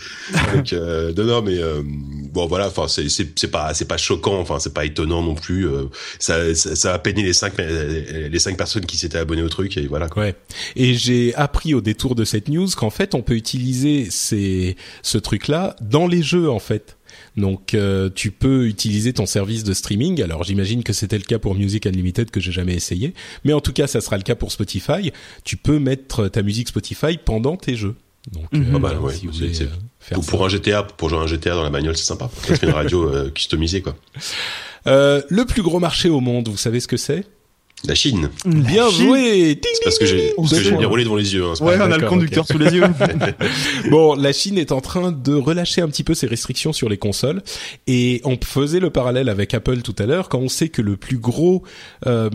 Donc, 0.53 0.73
euh, 0.73 1.13
non, 1.15 1.23
non, 1.23 1.41
mais 1.41 1.57
euh, 1.57 1.81
bon, 1.85 2.47
voilà. 2.47 2.67
Enfin, 2.67 2.87
c'est 2.87 3.07
c'est 3.09 3.47
pas 3.47 3.73
c'est 3.73 3.85
pas 3.85 3.97
choquant. 3.97 4.39
Enfin, 4.39 4.59
c'est 4.59 4.73
pas 4.73 4.85
étonnant 4.85 5.21
non 5.21 5.35
plus. 5.35 5.67
Euh, 5.67 5.85
ça, 6.19 6.53
ça, 6.55 6.75
ça 6.75 6.93
a 6.93 6.99
peiné 6.99 7.23
les 7.23 7.33
cinq 7.33 7.53
les 7.57 8.39
cinq 8.39 8.57
personnes 8.57 8.85
qui 8.85 8.97
s'étaient 8.97 9.17
abonnées 9.17 9.43
au 9.43 9.49
truc 9.49 9.77
et 9.77 9.87
voilà. 9.87 10.07
Quoi. 10.09 10.23
Ouais. 10.23 10.35
Et 10.75 10.93
j'ai 10.93 11.33
appris 11.35 11.73
au 11.73 11.81
détour 11.81 12.15
de 12.15 12.25
cette 12.25 12.47
news 12.47 12.67
qu'en 12.75 12.89
fait, 12.89 13.15
on 13.15 13.21
peut 13.21 13.35
utiliser 13.35 14.07
ces 14.09 14.75
ce 15.01 15.17
truc-là 15.17 15.75
dans 15.81 16.07
les 16.07 16.23
jeux 16.23 16.49
en 16.49 16.59
fait. 16.59 16.97
Donc 17.37 17.73
euh, 17.73 18.09
tu 18.13 18.31
peux 18.31 18.67
utiliser 18.67 19.13
ton 19.13 19.25
service 19.25 19.63
de 19.63 19.73
streaming. 19.73 20.21
Alors 20.21 20.43
j'imagine 20.43 20.83
que 20.83 20.93
c'était 20.93 21.17
le 21.17 21.23
cas 21.23 21.39
pour 21.39 21.55
Music 21.55 21.85
Unlimited 21.85 22.29
que 22.29 22.39
j'ai 22.39 22.51
jamais 22.51 22.73
essayé, 22.73 23.13
mais 23.43 23.53
en 23.53 23.61
tout 23.61 23.73
cas 23.73 23.87
ça 23.87 24.01
sera 24.01 24.17
le 24.17 24.23
cas 24.23 24.35
pour 24.35 24.51
Spotify. 24.51 25.11
Tu 25.43 25.57
peux 25.57 25.79
mettre 25.79 26.27
ta 26.27 26.41
musique 26.41 26.67
Spotify 26.67 27.17
pendant 27.23 27.55
tes 27.55 27.75
jeux. 27.75 27.95
Donc 28.31 28.51
mhm. 28.51 28.61
euh, 28.61 28.73
ah 28.75 28.79
bah, 28.79 28.99
ouais, 28.99 29.13
si 29.13 29.25
vous 29.25 29.33
voulez, 29.33 29.61
euh, 29.61 29.67
faire 29.99 30.19
pour, 30.19 30.25
pour, 30.25 30.45
un 30.45 30.49
GTA, 30.49 30.83
pour 30.83 31.09
jouer 31.09 31.19
un 31.19 31.27
GTA 31.27 31.55
dans 31.55 31.63
la 31.63 31.69
bagnole, 31.69 31.97
c'est 31.97 32.05
sympa. 32.05 32.29
Ça 32.43 32.55
fait 32.55 32.67
une 32.67 32.73
radio 32.73 33.09
customisée 33.33 33.81
quoi. 33.81 33.95
le 34.85 35.43
plus 35.43 35.61
gros 35.61 35.79
marché 35.79 36.09
au 36.09 36.19
monde, 36.19 36.49
vous 36.49 36.57
savez 36.57 36.79
ce 36.79 36.87
que 36.87 36.97
c'est? 36.97 37.25
La 37.85 37.95
Chine. 37.95 38.29
Bien 38.45 38.89
joué. 38.89 39.59
C'est 39.61 39.83
parce 39.83 39.97
que 39.97 40.05
j'ai 40.05 40.33
parce 40.35 40.51
que 40.51 40.63
j'ai 40.63 40.77
déroulé 40.77 41.03
devant 41.03 41.15
les 41.15 41.33
yeux. 41.33 41.45
Hein, 41.45 41.53
ouais, 41.61 41.77
on 41.79 41.91
a 41.91 41.97
le 41.97 42.07
conducteur 42.07 42.45
sous 42.45 42.57
les 42.57 42.73
yeux. 42.73 42.83
bon, 43.89 44.15
la 44.15 44.33
Chine 44.33 44.57
est 44.57 44.71
en 44.71 44.81
train 44.81 45.11
de 45.11 45.33
relâcher 45.33 45.81
un 45.81 45.87
petit 45.87 46.03
peu 46.03 46.13
ses 46.13 46.27
restrictions 46.27 46.73
sur 46.73 46.89
les 46.89 46.97
consoles 46.97 47.41
et 47.87 48.21
on 48.23 48.37
faisait 48.43 48.79
le 48.79 48.89
parallèle 48.89 49.29
avec 49.29 49.53
Apple 49.53 49.81
tout 49.81 49.95
à 49.97 50.05
l'heure 50.05 50.29
quand 50.29 50.39
on 50.39 50.49
sait 50.49 50.69
que 50.69 50.81
le 50.81 50.97
plus 50.97 51.17
gros 51.17 51.63
euh, 52.05 52.29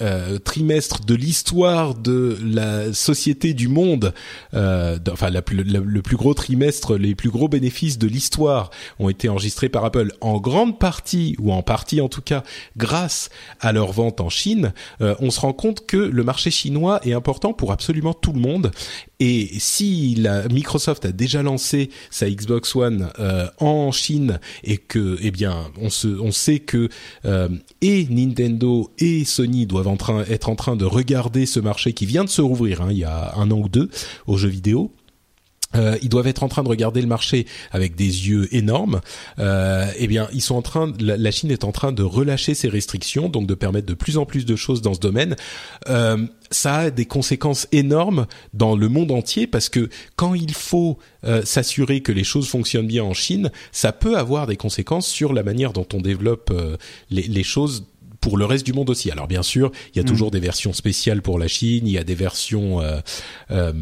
euh, 0.00 0.38
trimestre 0.38 1.04
de 1.04 1.14
l'histoire 1.14 1.94
de 1.94 2.38
la 2.42 2.92
société 2.92 3.54
du 3.54 3.68
monde, 3.68 4.14
euh, 4.54 4.98
enfin 5.10 5.30
la, 5.30 5.42
le 5.50 6.02
plus 6.02 6.16
gros 6.16 6.34
trimestre, 6.34 6.96
les 6.96 7.14
plus 7.14 7.30
gros 7.30 7.48
bénéfices 7.48 7.98
de 7.98 8.06
l'histoire 8.06 8.70
ont 8.98 9.08
été 9.08 9.28
enregistrés 9.28 9.68
par 9.68 9.84
Apple 9.84 10.12
en 10.20 10.38
grande 10.38 10.78
partie 10.78 11.36
ou 11.38 11.52
en 11.52 11.62
partie 11.62 12.00
en 12.00 12.08
tout 12.08 12.22
cas 12.22 12.42
grâce 12.76 13.28
à 13.60 13.72
leur 13.72 13.92
vente 13.92 14.20
en 14.20 14.30
Chine 14.30 14.72
euh, 15.00 15.14
on 15.20 15.30
se 15.30 15.40
rend 15.40 15.52
compte 15.52 15.86
que 15.86 15.96
le 15.96 16.24
marché 16.24 16.50
chinois 16.50 17.00
est 17.04 17.12
important 17.12 17.52
pour 17.52 17.72
absolument 17.72 18.14
tout 18.14 18.32
le 18.32 18.40
monde. 18.40 18.70
Et 19.20 19.50
si 19.58 20.14
la 20.14 20.46
Microsoft 20.48 21.04
a 21.04 21.12
déjà 21.12 21.42
lancé 21.42 21.90
sa 22.10 22.30
Xbox 22.30 22.74
One 22.76 23.10
euh, 23.18 23.48
en 23.58 23.90
Chine 23.90 24.38
et 24.62 24.76
que, 24.76 25.18
eh 25.20 25.30
bien, 25.30 25.70
on, 25.80 26.30
sait 26.30 26.60
que 26.60 26.88
euh, 27.24 27.48
et 27.80 28.06
Nintendo 28.10 28.90
et 28.98 29.24
Sony 29.24 29.66
doivent 29.66 29.88
être 30.28 30.48
en 30.48 30.56
train 30.56 30.76
de 30.76 30.84
regarder 30.84 31.46
ce 31.46 31.58
marché 31.60 31.92
qui 31.92 32.06
vient 32.06 32.24
de 32.24 32.28
se 32.28 32.42
rouvrir 32.42 32.82
hein, 32.82 32.88
il 32.90 32.98
y 32.98 33.04
a 33.04 33.34
un 33.36 33.50
an 33.50 33.58
ou 33.58 33.68
deux 33.68 33.90
aux 34.26 34.36
jeux 34.36 34.48
vidéo 34.48 34.92
euh, 35.74 35.98
ils 36.02 36.08
doivent 36.08 36.26
être 36.26 36.42
en 36.42 36.48
train 36.48 36.62
de 36.62 36.68
regarder 36.68 37.00
le 37.00 37.06
marché 37.06 37.46
avec 37.70 37.94
des 37.94 38.28
yeux 38.28 38.54
énormes. 38.54 39.00
Euh, 39.38 39.90
eh 39.98 40.06
bien, 40.06 40.28
ils 40.32 40.40
sont 40.40 40.54
en 40.54 40.62
train, 40.62 40.92
la, 40.98 41.30
Chine 41.30 41.50
est 41.50 41.64
en 41.64 41.72
train 41.72 41.92
de 41.92 42.02
relâcher 42.02 42.54
ses 42.54 42.68
restrictions, 42.68 43.28
donc 43.28 43.46
de 43.46 43.54
permettre 43.54 43.86
de 43.86 43.94
plus 43.94 44.16
en 44.18 44.24
plus 44.24 44.46
de 44.46 44.56
choses 44.56 44.82
dans 44.82 44.94
ce 44.94 45.00
domaine. 45.00 45.36
Euh, 45.88 46.26
ça 46.50 46.76
a 46.76 46.90
des 46.90 47.04
conséquences 47.04 47.68
énormes 47.72 48.26
dans 48.54 48.74
le 48.74 48.88
monde 48.88 49.10
entier 49.10 49.46
parce 49.46 49.68
que 49.68 49.90
quand 50.16 50.34
il 50.34 50.54
faut 50.54 50.98
euh, 51.24 51.42
s'assurer 51.44 52.00
que 52.00 52.12
les 52.12 52.24
choses 52.24 52.48
fonctionnent 52.48 52.86
bien 52.86 53.04
en 53.04 53.12
Chine, 53.12 53.50
ça 53.70 53.92
peut 53.92 54.16
avoir 54.16 54.46
des 54.46 54.56
conséquences 54.56 55.06
sur 55.06 55.34
la 55.34 55.42
manière 55.42 55.74
dont 55.74 55.86
on 55.92 56.00
développe 56.00 56.52
les, 57.10 57.22
les 57.22 57.42
choses 57.42 57.84
pour 58.20 58.36
le 58.36 58.44
reste 58.44 58.66
du 58.66 58.72
monde 58.72 58.90
aussi. 58.90 59.10
Alors 59.10 59.28
bien 59.28 59.42
sûr, 59.42 59.70
il 59.94 59.96
y 59.96 60.00
a 60.00 60.02
mm. 60.02 60.06
toujours 60.06 60.30
des 60.30 60.40
versions 60.40 60.72
spéciales 60.72 61.22
pour 61.22 61.38
la 61.38 61.48
Chine, 61.48 61.86
il 61.86 61.92
y 61.92 61.98
a 61.98 62.04
des 62.04 62.14
versions 62.14 62.80
euh, 62.80 63.00
euh, 63.50 63.72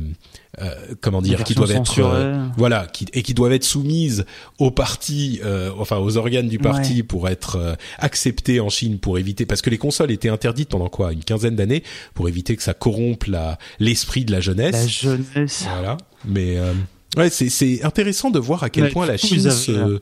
euh 0.61 0.71
comment 1.01 1.21
dire 1.21 1.45
qui 1.45 1.55
doivent 1.55 1.73
être 1.73 1.99
euh, 1.99 2.47
voilà 2.57 2.87
qui, 2.87 3.07
et 3.13 3.23
qui 3.23 3.35
doivent 3.35 3.53
être 3.53 3.65
soumises 3.65 4.25
au 4.59 4.71
parti 4.71 5.41
enfin 5.79 5.99
aux 5.99 6.17
organes 6.17 6.49
du 6.49 6.59
parti 6.59 7.03
pour 7.03 7.29
être 7.29 7.77
acceptées 7.99 8.61
en 8.61 8.69
Chine 8.69 8.99
pour 8.99 9.19
éviter 9.19 9.47
parce 9.47 9.63
que 9.63 9.71
les 9.71 9.79
consoles 9.79 10.11
étaient 10.11 10.29
interdites 10.29 10.71
pendant 10.71 10.89
quoi 10.89 11.13
une 11.13 11.25
quinzaine 11.25 11.57
d'années 11.57 11.83
pour 12.15 12.29
éviter 12.29 12.57
que 12.57 12.63
ça 12.63 12.75
corrompe 12.75 13.25
la 13.25 13.59
l'esprit 13.79 14.25
de 14.25 14.33
la 14.33 14.41
jeunesse. 14.41 14.75
La 14.75 14.87
jeunesse. 14.87 15.67
Voilà. 15.71 15.97
Mais 16.25 16.59
ouais 17.17 17.31
c'est 17.31 17.51
c'est 17.51 17.85
intéressant 17.85 18.31
de 18.31 18.39
voir 18.39 18.63
à 18.63 18.71
quel 18.71 18.91
point 18.91 19.07
la 19.07 19.17
Chine 19.17 19.51
se 19.51 20.01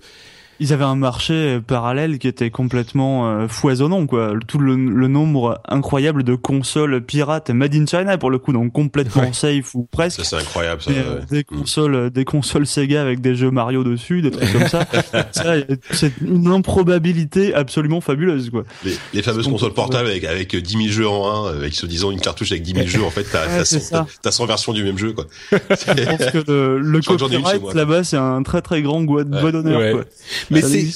ils 0.60 0.72
avaient 0.72 0.84
un 0.84 0.94
marché 0.94 1.60
parallèle 1.66 2.18
qui 2.18 2.28
était 2.28 2.50
complètement 2.50 3.28
euh, 3.28 3.48
foisonnant 3.48 4.06
quoi. 4.06 4.34
Tout 4.46 4.58
le, 4.58 4.76
nombre 4.76 5.60
incroyable 5.68 6.22
de 6.22 6.34
consoles 6.34 7.00
pirates 7.02 7.50
made 7.50 7.74
in 7.74 7.86
China 7.86 8.16
pour 8.18 8.30
le 8.30 8.38
coup 8.38 8.52
donc 8.52 8.72
complètement 8.72 9.32
safe 9.32 9.74
ou 9.74 9.88
presque. 9.90 10.18
Ça 10.18 10.24
c'est 10.24 10.42
incroyable 10.42 10.82
ça, 10.82 10.90
euh, 10.90 11.20
des 11.30 11.40
mm. 11.40 11.44
consoles 11.44 12.10
des 12.10 12.24
consoles 12.24 12.66
Sega 12.66 13.02
avec 13.02 13.20
des 13.20 13.34
jeux 13.34 13.50
Mario 13.50 13.84
dessus 13.84 14.22
des 14.22 14.30
trucs 14.30 14.52
comme 14.52 14.68
ça, 14.68 14.86
c'est 15.90 16.12
une 16.20 16.46
improbabilité 16.48 17.54
absolument 17.54 18.00
fabuleuse 18.00 18.50
quoi. 18.50 18.64
Les, 19.12 19.22
fameuses 19.22 19.48
consoles 19.48 19.74
portables 19.74 20.08
avec 20.08 20.24
avec 20.24 20.54
10 20.54 20.72
000 20.72 20.88
jeux 20.88 21.08
en 21.08 21.46
un 21.46 21.50
avec 21.50 21.74
se 21.74 21.86
disant 21.86 22.10
une 22.10 22.20
cartouche 22.20 22.52
avec 22.52 22.62
10 22.62 22.74
000 22.74 22.86
jeux 22.86 23.04
en 23.04 23.10
fait 23.10 23.24
t'as 23.30 23.64
100, 24.30 24.46
versions 24.46 24.72
du 24.72 24.84
même 24.84 24.98
jeu 24.98 25.12
quoi. 25.12 25.26
Je 25.52 26.04
pense 26.04 26.30
que 26.30 26.50
le, 26.50 26.78
le 26.78 27.00
copyright 27.00 27.74
là-bas 27.74 28.04
c'est 28.04 28.16
un 28.16 28.42
très 28.42 28.62
très 28.62 28.82
grand 28.82 29.02
doigt 29.02 29.24
d'honneur 29.24 29.92
quoi 29.92 30.04
mais 30.50 30.62
c'est 30.62 30.86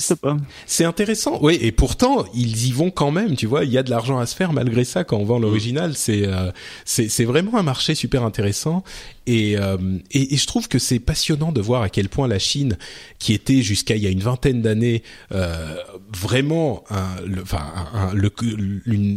c'est 0.66 0.84
intéressant. 0.84 1.38
Oui, 1.42 1.58
et 1.60 1.72
pourtant 1.72 2.24
ils 2.34 2.66
y 2.66 2.72
vont 2.72 2.90
quand 2.90 3.10
même. 3.10 3.36
Tu 3.36 3.46
vois, 3.46 3.64
il 3.64 3.70
y 3.70 3.78
a 3.78 3.82
de 3.82 3.90
l'argent 3.90 4.18
à 4.18 4.26
se 4.26 4.34
faire 4.34 4.52
malgré 4.52 4.84
ça 4.84 5.04
quand 5.04 5.18
on 5.18 5.24
vend 5.24 5.38
l'original. 5.38 5.94
C'est 5.94 6.26
euh, 6.26 6.50
c'est 6.84 7.08
c'est 7.08 7.24
vraiment 7.24 7.56
un 7.56 7.62
marché 7.62 7.94
super 7.94 8.24
intéressant. 8.24 8.82
Euh, 9.28 9.98
et, 10.10 10.34
et, 10.34 10.36
je 10.36 10.46
trouve 10.46 10.68
que 10.68 10.78
c'est 10.78 10.98
passionnant 10.98 11.52
de 11.52 11.60
voir 11.60 11.82
à 11.82 11.88
quel 11.88 12.08
point 12.08 12.28
la 12.28 12.38
Chine, 12.38 12.78
qui 13.18 13.34
était 13.34 13.62
jusqu'à 13.62 13.94
il 13.96 14.02
y 14.02 14.06
a 14.06 14.10
une 14.10 14.20
vingtaine 14.20 14.62
d'années 14.62 15.02
euh, 15.32 15.76
vraiment 16.16 16.84
un, 16.90 17.20
le, 17.26 17.42
enfin, 17.42 17.62
un, 17.92 18.14
le, 18.14 18.30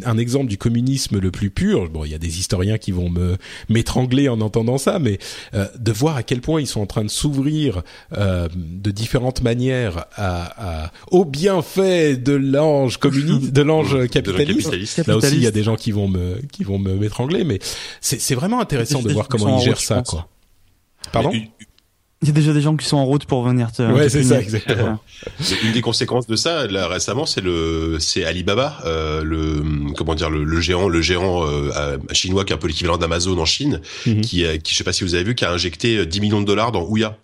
un 0.06 0.18
exemple 0.18 0.48
du 0.48 0.58
communisme 0.58 1.20
le 1.20 1.32
plus 1.32 1.50
pur. 1.50 1.90
Bon, 1.90 2.04
il 2.04 2.12
y 2.12 2.16
a 2.16 2.18
des 2.18 2.40
historiens 2.40 2.78
qui 2.78 2.92
vont 2.92 3.10
me 3.10 3.38
m'étrangler 3.70 4.28
en 4.28 4.42
entendant 4.42 4.78
ça, 4.78 5.00
mais 5.00 5.18
euh, 5.54 5.68
de 5.80 5.92
voir 5.92 6.18
à 6.18 6.24
quel 6.24 6.42
point 6.42 6.60
ils 6.60 6.68
sont 6.68 6.82
en 6.82 6.86
train 6.86 7.04
de 7.04 7.10
s'ouvrir 7.10 7.82
euh, 8.18 8.50
de 8.56 8.92
différentes 8.92 9.42
manières 9.42 10.06
à, 10.22 10.84
à, 10.84 10.92
au 11.10 11.26
bienfait 11.26 12.16
de 12.16 12.34
l'ange 12.34 12.98
communiste, 12.98 13.52
de 13.52 13.62
l'ange 13.62 14.08
capitaliste. 14.10 15.08
Là 15.08 15.18
aussi, 15.18 15.36
il 15.36 15.42
y 15.42 15.48
a 15.48 15.52
des 15.52 15.64
gens 15.64 15.76
qui 15.76 15.92
vont 15.92 16.08
me 16.08 16.42
qui 16.52 16.64
vont 16.64 16.78
me 16.78 16.94
m'étrangler, 16.94 17.44
mais 17.44 17.60
c'est 18.00 18.36
vraiment 18.36 18.62
intéressant 18.62 19.02
de 19.02 19.12
voir 19.12 19.28
comment 19.28 19.60
ils 19.60 19.64
gèrent 19.64 19.82
ça. 19.82 20.04
Pardon 21.12 21.32
il 22.24 22.28
y 22.28 22.32
a 22.32 22.34
déjà 22.34 22.54
des 22.54 22.62
gens 22.62 22.78
qui 22.78 22.86
sont 22.86 22.98
en 22.98 23.06
route 23.06 23.26
pour 23.26 23.44
venir 23.44 23.72
te. 23.72 23.82
Ouais, 23.82 24.08
c'est 24.08 24.24
ça, 24.24 24.40
exactement. 24.40 25.00
Une 25.64 25.72
des 25.72 25.82
conséquences 25.82 26.28
de 26.28 26.36
ça, 26.36 26.68
là 26.68 26.88
récemment, 26.88 27.26
c'est 27.26 27.42
le, 27.42 27.98
c'est 28.00 28.24
Alibaba, 28.24 28.78
euh, 28.86 29.24
le, 29.24 29.64
comment 29.98 30.14
dire, 30.14 30.30
le, 30.30 30.62
géant, 30.62 30.88
le 30.88 31.02
géant 31.02 31.44
euh, 31.44 31.98
chinois 32.12 32.46
qui 32.46 32.54
est 32.54 32.56
un 32.56 32.60
peu 32.60 32.68
l'équivalent 32.68 33.00
d'Amazon 33.00 33.40
en 33.40 33.46
Chine, 33.46 33.82
mhm. 34.06 34.22
qui, 34.22 34.46
qui, 34.60 34.74
je 34.74 34.78
sais 34.78 34.84
pas 34.84 34.94
si 34.94 35.04
vous 35.04 35.16
avez 35.16 35.24
vu, 35.24 35.34
qui 35.34 35.46
a 35.46 35.52
injecté 35.52 36.06
10 36.06 36.22
millions 36.22 36.42
de 36.42 36.46
dollars 36.46 36.72
dans 36.72 36.84
Ouya. 36.84 37.18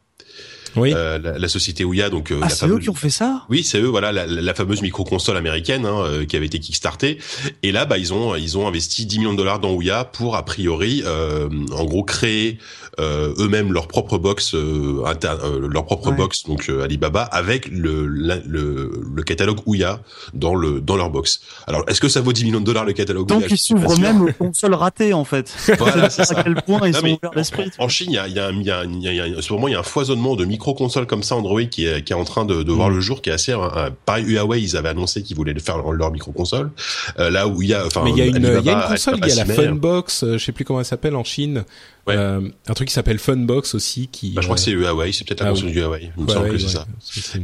Oui. 0.78 0.94
Euh, 0.96 1.18
la, 1.18 1.48
société 1.48 1.84
Ouya, 1.84 2.10
donc 2.10 2.32
euh, 2.32 2.40
ah, 2.42 2.50
c'est 2.50 2.68
eux 2.68 2.80
qui 2.80 2.90
ont 2.90 2.96
fait 2.96 3.10
ça? 3.10 3.44
Oui, 3.50 3.64
c'est 3.64 3.80
eux. 3.80 3.88
Voilà, 3.88 4.12
la, 4.12 4.54
fameuse 4.54 4.82
micro-console 4.82 5.38
américaine 5.38 5.86
hein, 5.86 6.02
euh, 6.04 6.26
qui 6.26 6.36
avait 6.36 6.46
été 6.46 6.60
kickstartée. 6.60 7.18
Et 7.64 7.72
là, 7.72 7.86
bah, 7.86 7.98
ils 7.98 8.14
ont 8.14 8.36
ils 8.36 8.58
ont 8.58 8.68
investi 8.68 9.06
10 9.06 9.20
millions 9.20 9.32
de 9.34 9.38
dollars 9.38 9.60
dans 9.60 9.74
Ouya 9.74 10.06
pour 10.06 10.36
a 10.36 10.44
priori, 10.44 11.04
en 11.06 11.86
gros, 11.86 12.04
créer 12.04 12.60
eux-mêmes 13.00 13.74
leur 13.74 13.88
propre 13.88 14.18
box, 14.18 14.54
leur 14.54 15.86
propre 15.86 16.12
box, 16.12 16.44
donc 16.46 16.70
Alibaba, 16.70 17.24
avec 17.24 17.68
le, 17.68 18.06
le, 18.06 18.42
le 18.46 19.24
catalogue 19.24 19.60
Ouya 19.66 20.02
dans 20.34 20.56
le 20.56 20.82
dans 20.82 20.96
leur 20.96 21.10
box. 21.10 21.42
Alors, 21.68 21.84
est-ce 21.88 22.02
que 22.02 22.10
ça 22.10 22.22
vaut 22.22 22.34
10 22.34 22.46
millions 22.46 22.60
de 22.60 22.66
dollars 22.66 22.86
le 22.86 22.94
catalogue 22.94 23.28
Tant 23.28 23.42
qu'ils 23.42 23.58
s'ouvrent 23.58 24.00
même 24.00 24.22
aux 24.22 24.34
consoles 24.34 24.74
ratées, 24.74 25.14
en 25.14 25.26
fait. 25.26 25.56
Voilà, 25.78 26.10
c'est 26.10 26.32
à 26.32 26.44
quel 26.44 26.56
point 26.56 26.82
ils 26.88 26.96
sont 26.96 27.06
ouverts 27.06 27.32
d'esprit. 27.36 27.72
En 27.80 27.90
Chine, 27.90 28.12
il 28.12 28.16
y 28.16 28.20
a, 28.20 28.28
il 28.28 28.36
y 28.36 28.40
a, 28.40 28.52
il 28.52 28.64
y 28.64 28.72
a, 28.72 28.84
il 28.84 29.02
y 29.02 29.08
a, 29.08 29.28
il 29.28 29.72
y 29.72 29.76
a 29.76 29.80
un 29.80 29.84
foisonnement 29.84 30.36
de 30.36 30.46
micro 30.46 30.67
console 30.74 31.06
comme 31.06 31.24
ça 31.24 31.36
Android 31.36 31.64
qui 31.64 31.86
est, 31.86 32.04
qui 32.04 32.14
est 32.14 32.16
en 32.16 32.24
train 32.24 32.46
de, 32.46 32.64
de 32.64 32.72
voir 32.72 32.90
mm. 32.90 32.96
le 32.96 33.02
jour, 33.02 33.22
qui 33.22 33.30
est 33.30 33.34
assez 33.34 33.54
euh, 33.54 33.90
pareil 34.06 34.26
Huawei 34.26 34.62
ils 34.62 34.78
avaient 34.78 34.90
annoncé 34.90 35.24
qu'ils 35.24 35.36
voulaient 35.36 35.58
faire 35.60 35.78
leur, 35.78 36.12
micro 36.12 36.32
console. 36.32 36.72
Euh, 37.20 37.30
là 37.30 37.48
où 37.48 37.62
il 37.62 37.70
y 37.70 37.74
a 37.74 37.86
enfin 37.86 38.02
mais 38.04 38.12
il 38.12 38.18
y 38.18 38.22
a 38.22 38.26
une, 38.26 38.36
il 38.38 38.66
y 38.66 38.70
a 38.70 38.74
une 38.74 38.90
console, 38.90 39.20
il 39.24 39.30
y 39.30 39.40
a 39.40 39.46
la 39.46 39.54
Funbox, 39.54 40.24
euh, 40.24 40.38
je 40.38 40.46
sais 40.46 40.52
plus 40.52 40.66
comment 40.66 40.80
elle 40.80 40.86
s'appelle 40.86 41.16
en 41.16 41.24
Chine. 41.24 41.66
Euh, 42.10 42.50
un 42.68 42.74
truc 42.74 42.88
qui 42.88 42.94
s'appelle 42.94 43.20
Funbox 43.20 43.76
aussi 43.76 44.08
qui. 44.08 44.32
Bah, 44.32 44.42
je 44.42 44.48
crois 44.48 44.56
que 44.56 44.62
c'est 44.62 44.72
Huawei, 44.72 45.12
c'est 45.12 45.28
peut-être 45.28 45.42
la 45.42 45.48
ah, 45.48 45.50
console 45.52 45.72
du 45.72 45.80
Huawei. 45.80 46.12
Il 46.18 46.24
me 46.24 46.30
semble 46.30 46.50
que 46.50 46.58
c'est 46.58 46.70
ça. 46.70 46.86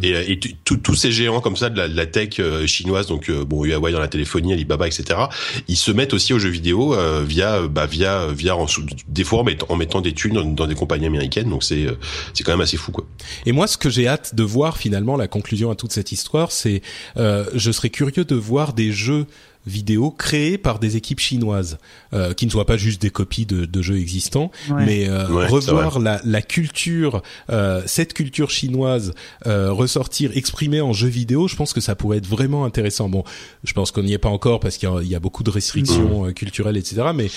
Et, 0.02 0.34
et 0.34 0.40
tous 0.40 0.96
ces 0.96 1.12
géants 1.12 1.42
comme 1.42 1.58
ça 1.58 1.70
de 1.70 1.78
la, 1.78 1.88
de 1.88 1.96
la 1.96 2.06
tech 2.06 2.40
chinoise, 2.66 3.08
donc 3.08 3.32
bon 3.32 3.64
Huawei 3.64 3.92
dans 3.92 4.00
la 4.00 4.08
téléphonie, 4.08 4.54
Alibaba, 4.54 4.88
etc. 4.88 5.20
Ils 5.68 5.78
se 5.78 5.92
mettent 5.92 6.14
aussi 6.14 6.34
aux 6.34 6.40
jeux 6.40 6.50
vidéo 6.50 6.96
via 7.24 7.68
bah 7.68 7.86
via 7.86 8.28
via 8.28 8.56
en, 8.56 8.66
des 9.08 9.24
fois 9.24 9.44
en 9.70 9.76
mettant, 9.76 10.02
des 10.02 10.14
thunes 10.14 10.34
dans, 10.34 10.46
dans 10.46 10.68
des 10.68 10.76
compagnies 10.76 11.08
américaines. 11.08 11.50
Donc 11.50 11.64
c'est 11.64 11.88
c'est 12.34 12.44
quand 12.44 12.52
même 12.52 12.62
assez 12.62 12.78
fou 12.78 12.92
quoi. 12.92 13.06
Et 13.46 13.52
moi, 13.52 13.68
ce 13.68 13.78
que 13.78 13.90
j'ai 13.90 14.08
hâte 14.08 14.36
de 14.36 14.44
voir 14.44 14.78
finalement, 14.78 15.18
la 15.18 15.28
conclusion 15.28 15.72
à 15.72 15.76
toute 15.76 15.92
cette 15.92 16.12
histoire, 16.12 16.52
c'est, 16.52 16.82
euh, 17.18 17.46
je 17.54 17.72
serais 17.72 17.90
curieux 17.90 18.26
de 18.26 18.36
voir 18.36 18.74
des 18.74 18.92
jeux 18.92 19.26
vidéo 19.66 20.12
créés 20.12 20.58
par 20.58 20.80
des 20.80 20.98
équipes 20.98 21.20
chinoises, 21.20 21.78
euh, 22.14 22.34
qui 22.34 22.46
ne 22.46 22.52
soient 22.52 22.66
pas 22.66 22.78
juste 22.78 23.02
des 23.02 23.10
copies 23.10 23.46
de, 23.46 23.66
de 23.66 23.82
jeux 23.82 23.98
existants, 23.98 24.52
mais 24.70 25.08
euh, 25.08 25.26
revoir 25.48 26.00
la, 26.00 26.20
la, 26.24 26.42
culture, 26.42 27.22
euh, 27.50 27.82
cette 27.86 28.14
culture 28.14 28.50
chinoise 28.50 29.14
euh, 29.46 29.72
ressortir, 29.72 30.32
exprimée 30.36 30.82
en 30.82 30.94
jeux 30.94 31.08
vidéo, 31.08 31.48
je 31.48 31.56
pense 31.56 31.74
que 31.74 31.82
ça 31.82 31.96
pourrait 31.96 32.18
être 32.18 32.28
vraiment 32.28 32.66
intéressant. 32.66 33.10
Bon, 33.10 33.24
je 33.64 33.74
pense 33.74 33.92
qu'on 33.92 34.04
n'y 34.04 34.14
est 34.14 34.18
pas 34.18 34.30
encore 34.30 34.60
parce 34.60 34.78
qu'il 34.78 34.90
y, 35.04 35.08
y, 35.08 35.16
a 35.16 35.20
beaucoup 35.20 35.44
de 35.44 35.50
restrictions 35.50 36.26
mmh. 36.26 36.34
culturelles, 36.34 36.78
etc. 36.78 37.08
Mais 37.16 37.30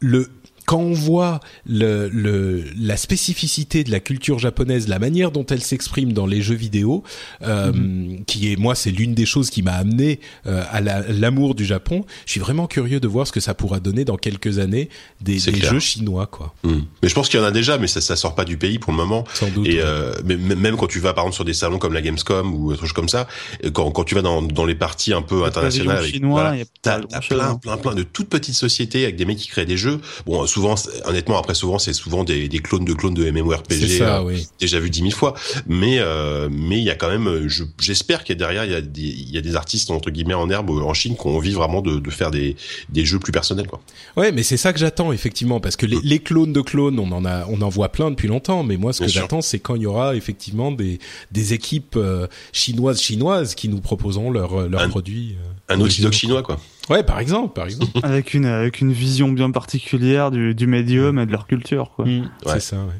le 0.00 0.30
quand 0.66 0.78
on 0.78 0.92
voit 0.92 1.40
le, 1.64 2.08
le, 2.08 2.64
la 2.76 2.96
spécificité 2.96 3.84
de 3.84 3.92
la 3.92 4.00
culture 4.00 4.40
japonaise, 4.40 4.88
la 4.88 4.98
manière 4.98 5.30
dont 5.30 5.46
elle 5.46 5.62
s'exprime 5.62 6.12
dans 6.12 6.26
les 6.26 6.42
jeux 6.42 6.56
vidéo, 6.56 7.04
euh, 7.42 7.72
mhm. 7.72 8.24
qui 8.26 8.52
est 8.52 8.56
moi 8.56 8.74
c'est 8.74 8.90
l'une 8.90 9.14
des 9.14 9.26
choses 9.26 9.48
qui 9.48 9.62
m'a 9.62 9.74
amené 9.74 10.18
euh, 10.46 10.64
à 10.70 10.80
l'amour 10.80 11.54
du 11.54 11.64
Japon. 11.64 12.04
Je 12.26 12.32
suis 12.32 12.40
vraiment 12.40 12.66
curieux 12.66 12.98
de 12.98 13.06
voir 13.06 13.28
ce 13.28 13.32
que 13.32 13.38
ça 13.38 13.54
pourra 13.54 13.78
donner 13.78 14.04
dans 14.04 14.16
quelques 14.16 14.58
années 14.58 14.88
des, 15.20 15.38
des 15.38 15.60
jeux 15.60 15.78
chinois 15.78 16.26
quoi. 16.26 16.52
Hmm. 16.64 16.80
Mais 17.00 17.08
je 17.08 17.14
pense 17.14 17.28
qu'il 17.28 17.38
y 17.38 17.42
en 17.42 17.46
a 17.46 17.52
déjà, 17.52 17.78
mais 17.78 17.86
ça 17.86 18.00
ça 18.00 18.16
sort 18.16 18.34
pas 18.34 18.44
du 18.44 18.56
pays 18.56 18.80
pour 18.80 18.92
le 18.92 18.98
moment. 18.98 19.24
Sans 19.34 19.48
doute. 19.48 19.68
Et 19.68 19.80
euh, 19.80 20.14
mais, 20.24 20.36
même 20.36 20.76
quand 20.76 20.88
tu 20.88 20.98
vas 20.98 21.14
par 21.14 21.24
exemple 21.24 21.36
sur 21.36 21.44
des 21.44 21.54
salons 21.54 21.78
comme 21.78 21.92
la 21.92 22.02
Gamescom 22.02 22.52
ou 22.52 22.72
autre 22.72 22.80
chose 22.80 22.92
comme 22.92 23.08
ça, 23.08 23.28
quand 23.72 23.92
quand 23.92 24.02
tu 24.02 24.16
vas 24.16 24.22
dans 24.22 24.42
dans 24.42 24.64
les 24.64 24.74
parties 24.74 25.12
un 25.12 25.22
peu 25.22 25.44
internationales, 25.44 25.98
avec, 25.98 26.12
chinois, 26.12 26.54
t'as 26.82 26.98
plein 27.20 27.50
hein. 27.50 27.58
plein 27.62 27.76
plein 27.76 27.94
de 27.94 28.02
toutes 28.02 28.28
petites 28.28 28.56
sociétés 28.56 29.04
avec 29.04 29.14
des 29.14 29.24
mecs 29.24 29.38
qui 29.38 29.46
créent 29.46 29.64
des 29.64 29.76
jeux. 29.76 30.00
Bon 30.26 30.44
souvent, 30.56 30.74
honnêtement, 31.04 31.38
après 31.38 31.54
souvent, 31.54 31.78
c'est 31.78 31.92
souvent 31.92 32.24
des, 32.24 32.48
des, 32.48 32.60
clones 32.60 32.86
de 32.86 32.94
clones 32.94 33.12
de 33.12 33.30
MMORPG. 33.30 33.98
Ça, 33.98 34.18
euh, 34.18 34.24
oui. 34.24 34.48
Déjà 34.58 34.80
vu 34.80 34.88
dix 34.88 35.02
mille 35.02 35.12
fois. 35.12 35.34
Mais 35.66 35.98
euh, 35.98 36.48
mais 36.50 36.78
il 36.78 36.84
y 36.84 36.88
a 36.88 36.94
quand 36.94 37.10
même, 37.10 37.46
j'espère 37.78 38.24
qu'il 38.24 38.34
y 38.34 38.36
a 38.36 38.38
derrière, 38.38 38.64
il 38.64 38.72
y 38.72 38.74
a 38.74 38.80
des 38.80 39.02
il 39.02 39.30
y 39.30 39.36
a 39.36 39.42
des 39.42 39.54
artistes 39.54 39.90
entre 39.90 40.10
guillemets 40.10 40.32
en 40.32 40.48
herbe 40.48 40.70
en 40.70 40.94
Chine 40.94 41.14
qui 41.14 41.26
ont 41.26 41.36
envie 41.36 41.52
vraiment 41.52 41.82
de, 41.82 41.98
de 41.98 42.10
faire 42.10 42.30
des 42.30 42.56
des 42.88 43.04
jeux 43.04 43.18
plus 43.18 43.32
personnels, 43.32 43.66
quoi. 43.66 43.80
Ouais, 44.16 44.32
mais 44.32 44.42
c'est 44.42 44.56
ça 44.56 44.72
que 44.72 44.78
j'attends 44.78 45.12
effectivement, 45.12 45.60
parce 45.60 45.76
que 45.76 45.84
les, 45.84 45.98
les, 46.02 46.20
clones 46.20 46.54
de 46.54 46.62
clones, 46.62 46.98
on 46.98 47.12
en 47.12 47.26
a, 47.26 47.46
on 47.48 47.60
en 47.60 47.68
voit 47.68 47.90
plein 47.90 48.10
depuis 48.10 48.28
longtemps. 48.28 48.62
Mais 48.62 48.78
moi, 48.78 48.94
ce 48.94 49.00
que 49.02 49.08
j'attends, 49.08 49.42
c'est 49.42 49.58
quand 49.58 49.74
il 49.74 49.82
y 49.82 49.86
aura 49.86 50.16
effectivement 50.16 50.72
des 50.72 50.98
des 51.32 51.52
équipes 51.52 51.96
euh, 51.96 52.26
chinoises 52.52 53.02
chinoises 53.02 53.54
qui 53.54 53.68
nous 53.68 53.80
proposeront 53.80 54.30
leurs 54.30 54.68
leurs 54.70 54.88
produits. 54.88 55.36
un 55.68 55.78
outil 55.80 56.10
chinois, 56.12 56.42
quoi. 56.42 56.58
Ouais, 56.88 57.02
par 57.02 57.18
exemple, 57.18 57.52
par 57.52 57.66
exemple. 57.66 57.92
avec 58.02 58.34
une 58.34 58.46
avec 58.46 58.80
une 58.80 58.92
vision 58.92 59.28
bien 59.28 59.50
particulière 59.50 60.30
du, 60.30 60.54
du 60.54 60.66
médium 60.66 61.18
et 61.18 61.26
de 61.26 61.32
leur 61.32 61.46
culture, 61.46 61.92
quoi. 61.94 62.06
Mm. 62.06 62.30
C'est 62.46 62.60
ça. 62.60 62.76
Ouais. 62.76 62.94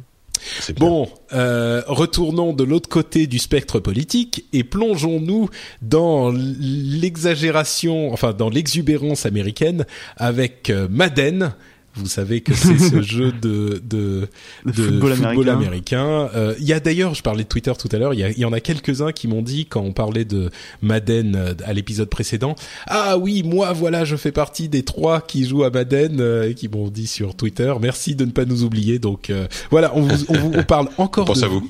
Bon, 0.76 1.08
euh, 1.32 1.82
retournons 1.86 2.52
de 2.52 2.64
l'autre 2.64 2.88
côté 2.88 3.26
du 3.26 3.38
spectre 3.38 3.80
politique 3.80 4.44
et 4.52 4.64
plongeons-nous 4.64 5.48
dans 5.82 6.32
l'exagération, 6.32 8.12
enfin 8.12 8.32
dans 8.32 8.48
l'exubérance 8.48 9.26
américaine 9.26 9.86
avec 10.16 10.70
euh, 10.70 10.88
Madden. 10.90 11.54
Vous 11.96 12.08
savez 12.08 12.42
que 12.42 12.54
c'est 12.54 12.78
ce 12.78 13.02
jeu 13.02 13.32
de 13.32 13.80
de, 13.82 14.28
de, 14.64 14.72
football, 14.72 15.48
américain. 15.48 16.28
Euh, 16.34 16.54
il 16.58 16.66
y 16.66 16.72
a 16.72 16.80
d'ailleurs, 16.80 17.14
je 17.14 17.22
parlais 17.22 17.44
de 17.44 17.48
Twitter 17.48 17.72
tout 17.78 17.88
à 17.92 17.98
l'heure, 17.98 18.14
il 18.14 18.20
y, 18.20 18.40
y 18.40 18.44
en 18.44 18.52
a 18.52 18.60
quelques-uns 18.60 19.12
qui 19.12 19.28
m'ont 19.28 19.42
dit 19.42 19.66
quand 19.66 19.80
on 19.80 19.92
parlait 19.92 20.24
de 20.24 20.50
Madden 20.82 21.36
euh, 21.36 21.54
à 21.64 21.72
l'épisode 21.72 22.10
précédent, 22.10 22.54
ah 22.86 23.16
oui, 23.18 23.42
moi 23.42 23.72
voilà, 23.72 24.04
je 24.04 24.16
fais 24.16 24.32
partie 24.32 24.68
des 24.68 24.82
trois 24.82 25.20
qui 25.20 25.46
jouent 25.46 25.64
à 25.64 25.70
Madden 25.70 26.20
et 26.46 26.54
qui 26.54 26.68
m'ont 26.68 26.88
dit 26.88 27.06
sur 27.06 27.34
Twitter, 27.34 27.72
merci 27.80 28.14
de 28.14 28.24
ne 28.24 28.30
pas 28.30 28.44
nous 28.44 28.64
oublier. 28.64 28.98
Donc 28.98 29.32
voilà, 29.70 29.96
on 29.96 30.02
vous, 30.02 30.24
on, 30.28 30.58
on 30.58 30.64
parle 30.64 30.88
encore 30.98 31.32
de 31.32 31.44
à 31.44 31.48
vous 31.48 31.68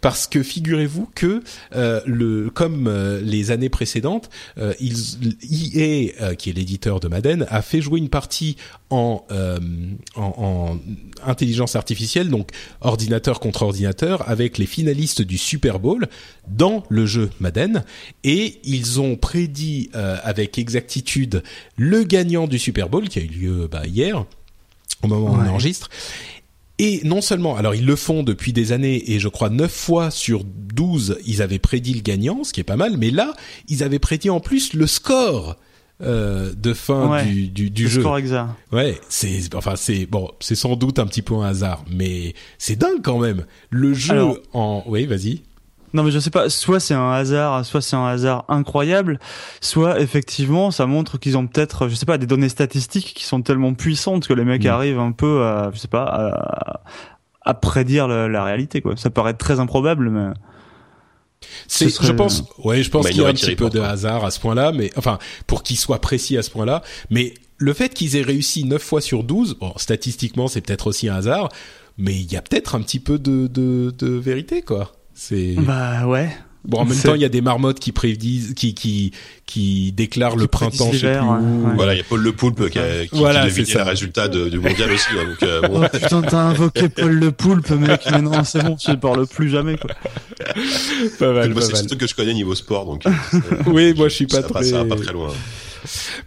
parce 0.00 0.26
que 0.26 0.42
figurez-vous 0.42 1.08
que 1.14 1.42
le 1.74 2.50
comme 2.50 2.90
les 3.22 3.50
années 3.50 3.68
précédentes, 3.68 4.30
ils 4.80 5.18
EA 5.42 6.34
qui 6.34 6.50
est 6.50 6.52
l'éditeur 6.52 7.00
de 7.00 7.08
Madden 7.08 7.46
a 7.48 7.62
fait 7.62 7.80
jouer 7.80 7.98
une 7.98 8.08
partie 8.08 8.56
en, 8.90 9.24
euh, 9.30 9.58
en, 10.16 10.78
intelligence 11.24 11.76
artificielle, 11.76 12.28
donc 12.28 12.50
ordinateur 12.80 13.40
contre 13.40 13.62
ordinateur, 13.62 14.28
avec 14.28 14.58
les 14.58 14.66
finalistes 14.66 15.22
du 15.22 15.38
Super 15.38 15.78
Bowl 15.78 16.08
dans 16.48 16.84
le 16.88 17.06
jeu 17.06 17.30
Madden, 17.40 17.84
et 18.24 18.58
ils 18.64 19.00
ont 19.00 19.16
prédit 19.16 19.90
euh, 19.94 20.16
avec 20.22 20.58
exactitude 20.58 21.42
le 21.76 22.02
gagnant 22.02 22.46
du 22.46 22.58
Super 22.58 22.88
Bowl 22.88 23.08
qui 23.08 23.20
a 23.20 23.22
eu 23.22 23.28
lieu 23.28 23.68
bah, 23.70 23.86
hier, 23.86 24.24
au 25.02 25.08
moment 25.08 25.30
où 25.30 25.34
on 25.34 25.48
enregistre. 25.48 25.88
Et 26.78 27.02
non 27.04 27.20
seulement, 27.20 27.56
alors 27.56 27.74
ils 27.74 27.84
le 27.84 27.94
font 27.94 28.22
depuis 28.22 28.54
des 28.54 28.72
années, 28.72 29.12
et 29.12 29.18
je 29.18 29.28
crois 29.28 29.50
9 29.50 29.70
fois 29.70 30.10
sur 30.10 30.44
12, 30.44 31.18
ils 31.26 31.42
avaient 31.42 31.58
prédit 31.58 31.92
le 31.92 32.00
gagnant, 32.00 32.42
ce 32.42 32.54
qui 32.54 32.60
est 32.60 32.64
pas 32.64 32.76
mal, 32.76 32.96
mais 32.96 33.10
là, 33.10 33.34
ils 33.68 33.82
avaient 33.82 33.98
prédit 33.98 34.30
en 34.30 34.40
plus 34.40 34.72
le 34.72 34.86
score 34.86 35.56
euh, 36.02 36.52
de 36.56 36.72
fin 36.72 37.22
du, 37.24 37.48
du, 37.48 37.70
du 37.70 37.88
jeu. 37.88 38.00
Score 38.00 38.18
exact. 38.18 38.48
Ouais, 38.72 38.98
c'est 39.08 39.54
enfin 39.54 39.76
c'est 39.76 40.06
bon, 40.06 40.30
c'est 40.40 40.54
sans 40.54 40.76
doute 40.76 40.98
un 40.98 41.06
petit 41.06 41.22
peu 41.22 41.34
un 41.34 41.46
hasard, 41.46 41.84
mais 41.90 42.34
c'est 42.58 42.76
dingue 42.76 43.02
quand 43.02 43.18
même. 43.18 43.44
Le 43.70 43.92
jeu 43.92 44.40
en 44.52 44.82
oui, 44.86 45.06
vas-y. 45.06 45.42
Non 45.92 46.04
mais 46.04 46.10
je 46.12 46.18
sais 46.20 46.30
pas, 46.30 46.48
soit 46.48 46.78
c'est 46.78 46.94
un 46.94 47.10
hasard, 47.10 47.64
soit 47.66 47.82
c'est 47.82 47.96
un 47.96 48.06
hasard 48.06 48.44
incroyable, 48.48 49.18
soit 49.60 50.00
effectivement 50.00 50.70
ça 50.70 50.86
montre 50.86 51.18
qu'ils 51.18 51.36
ont 51.36 51.46
peut-être, 51.46 51.88
je 51.88 51.94
sais 51.96 52.06
pas, 52.06 52.16
des 52.16 52.26
données 52.26 52.48
statistiques 52.48 53.12
qui 53.14 53.24
sont 53.24 53.42
tellement 53.42 53.74
puissantes 53.74 54.28
que 54.28 54.32
les 54.32 54.44
mecs 54.44 54.64
mm. 54.64 54.68
arrivent 54.68 55.00
un 55.00 55.12
peu 55.12 55.42
à, 55.42 55.70
je 55.74 55.78
sais 55.78 55.88
pas, 55.88 56.04
à, 56.04 56.80
à 57.42 57.54
prédire 57.54 58.06
la, 58.06 58.28
la, 58.28 58.44
réalité 58.44 58.80
quoi. 58.80 58.96
Ça 58.96 59.10
paraît 59.10 59.34
très 59.34 59.58
improbable 59.58 60.10
mais 60.10 60.30
c'est, 61.68 61.88
je 61.88 62.12
pense, 62.12 62.44
ouais, 62.64 62.82
je 62.82 62.90
pense 62.90 63.08
qu'il 63.08 63.20
y 63.20 63.24
a 63.24 63.28
un 63.28 63.32
petit 63.32 63.56
peu 63.56 63.70
de 63.70 63.80
hasard 63.80 64.24
à 64.24 64.30
ce 64.30 64.40
point-là, 64.40 64.72
mais 64.72 64.90
enfin, 64.96 65.18
pour 65.46 65.62
qu'il 65.62 65.78
soit 65.78 66.00
précis 66.00 66.36
à 66.36 66.42
ce 66.42 66.50
point-là, 66.50 66.82
mais 67.10 67.34
le 67.56 67.72
fait 67.72 67.92
qu'ils 67.94 68.16
aient 68.16 68.22
réussi 68.22 68.64
9 68.64 68.82
fois 68.82 69.00
sur 69.00 69.24
12, 69.24 69.56
bon, 69.58 69.72
statistiquement, 69.76 70.48
c'est 70.48 70.60
peut-être 70.60 70.86
aussi 70.86 71.08
un 71.08 71.16
hasard, 71.16 71.48
mais 71.98 72.14
il 72.14 72.30
y 72.32 72.36
a 72.36 72.42
peut-être 72.42 72.74
un 72.74 72.82
petit 72.82 73.00
peu 73.00 73.18
de, 73.18 73.46
de, 73.46 73.92
de 73.96 74.08
vérité, 74.08 74.62
quoi. 74.62 74.92
C'est. 75.14 75.54
Bah 75.58 76.06
ouais. 76.06 76.30
Bon, 76.64 76.78
en 76.78 76.84
même 76.84 76.98
temps, 76.98 77.14
il 77.14 77.22
y 77.22 77.24
a 77.24 77.30
des 77.30 77.40
marmottes 77.40 77.80
qui 77.80 77.90
prédisent, 77.90 78.54
qui 78.54 78.74
qui 78.74 79.12
qui 79.46 79.92
déclarent 79.92 80.36
le 80.36 80.46
printemps, 80.46 80.90
je 80.92 80.98
sais 80.98 81.12
plus 81.12 81.20
où. 81.20 81.74
Voilà, 81.74 81.94
il 81.94 81.98
y 81.98 82.00
a 82.00 82.04
Paul 82.04 82.20
Le 82.20 82.32
Poulpe 82.32 82.68
qui, 82.68 82.78
a, 82.78 83.06
qui, 83.06 83.16
voilà, 83.18 83.48
qui 83.50 83.72
le 83.72 83.82
résultat 83.82 84.28
du 84.28 84.58
mondial 84.58 84.92
aussi. 84.92 85.08
Hein, 85.12 85.28
donc, 85.28 85.42
euh, 85.42 85.60
bon. 85.62 85.82
oh, 85.82 85.88
putain, 85.90 86.22
t'as 86.22 86.42
invoqué 86.42 86.88
Paul 86.88 87.12
Le 87.12 87.32
Poulpe, 87.32 87.70
mec. 87.70 88.02
Mais 88.10 88.22
non, 88.22 88.44
c'est 88.44 88.62
bon, 88.62 88.76
je 88.78 88.90
ne 88.90 88.96
parle 88.96 89.26
plus 89.26 89.48
jamais. 89.48 89.76
Quoi. 89.78 89.90
Pas 91.18 91.32
mal. 91.32 91.54
c'est 91.62 91.82
le 91.82 91.86
truc 91.88 92.00
que 92.00 92.06
je 92.06 92.14
connais 92.14 92.34
niveau 92.34 92.54
sport, 92.54 92.84
donc. 92.84 93.06
Euh, 93.06 93.10
oui, 93.66 93.94
moi 93.96 94.08
je 94.08 94.14
suis 94.14 94.26
pas 94.26 94.42
très. 94.42 94.62
ça 94.64 94.84
va 94.84 94.96
pas 94.96 95.02
très 95.02 95.12
loin. 95.12 95.32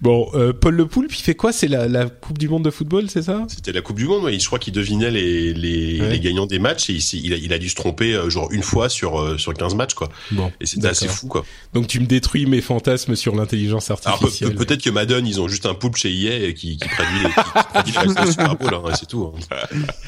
Bon, 0.02 0.30
euh, 0.34 0.54
Paul 0.54 0.76
Le 0.76 0.86
Poulpe, 0.86 1.14
il 1.16 1.22
fait 1.22 1.36
quoi? 1.36 1.52
C'est 1.52 1.68
la, 1.68 1.88
la, 1.88 2.10
Coupe 2.10 2.38
du 2.38 2.50
Monde 2.50 2.64
de 2.64 2.72
football, 2.72 3.10
c'est 3.10 3.24
ça? 3.24 3.46
C'était 3.48 3.72
la 3.72 3.82
Coupe 3.82 3.98
du 3.98 4.06
Monde. 4.06 4.24
Ouais. 4.24 4.38
Je 4.38 4.46
crois 4.46 4.60
qu'il 4.60 4.74
devinait 4.74 5.12
les, 5.12 5.54
les, 5.54 5.98
les, 6.00 6.20
gagnants 6.20 6.46
des 6.46 6.60
matchs 6.60 6.90
et 6.90 6.94
il, 6.94 7.26
il, 7.26 7.34
a, 7.34 7.38
il, 7.38 7.54
a, 7.54 7.58
dû 7.58 7.70
se 7.70 7.76
tromper 7.76 8.14
euh, 8.14 8.30
genre 8.30 8.52
une 8.52 8.64
fois 8.64 8.90
sur 8.90 9.20
euh, 9.20 9.38
sur 9.38 9.54
15 9.54 9.76
matchs 9.76 9.94
quoi. 9.94 10.10
Bon, 10.32 10.52
et 10.60 10.66
c'était 10.66 10.88
assez 10.88 11.08
fou 11.08 11.28
quoi. 11.28 11.46
Donc 11.74 11.88
tu 11.88 12.00
me 12.00 12.06
détruis 12.06 12.46
mes 12.46 12.62
fantasmes 12.62 13.16
sur 13.16 13.36
l'intelligence 13.36 13.92
artificielle. 13.92 14.52
Alors, 14.52 14.66
peut-être 14.66 14.82
que 14.82 14.90
Madden, 14.90 15.26
ils 15.26 15.42
ont 15.42 15.48
juste 15.48 15.66
un 15.66 15.74
poulpe 15.74 15.98
chez 15.98 16.10
EA 16.14 16.54
qui, 16.54 16.78
qui 16.78 16.88
qui, 16.88 16.88
la 17.24 17.63
Super 17.86 18.56
Bowl, 18.56 18.74
hein, 18.74 18.94
c'est 18.98 19.08
tout. 19.08 19.34
Hein. 19.36 19.58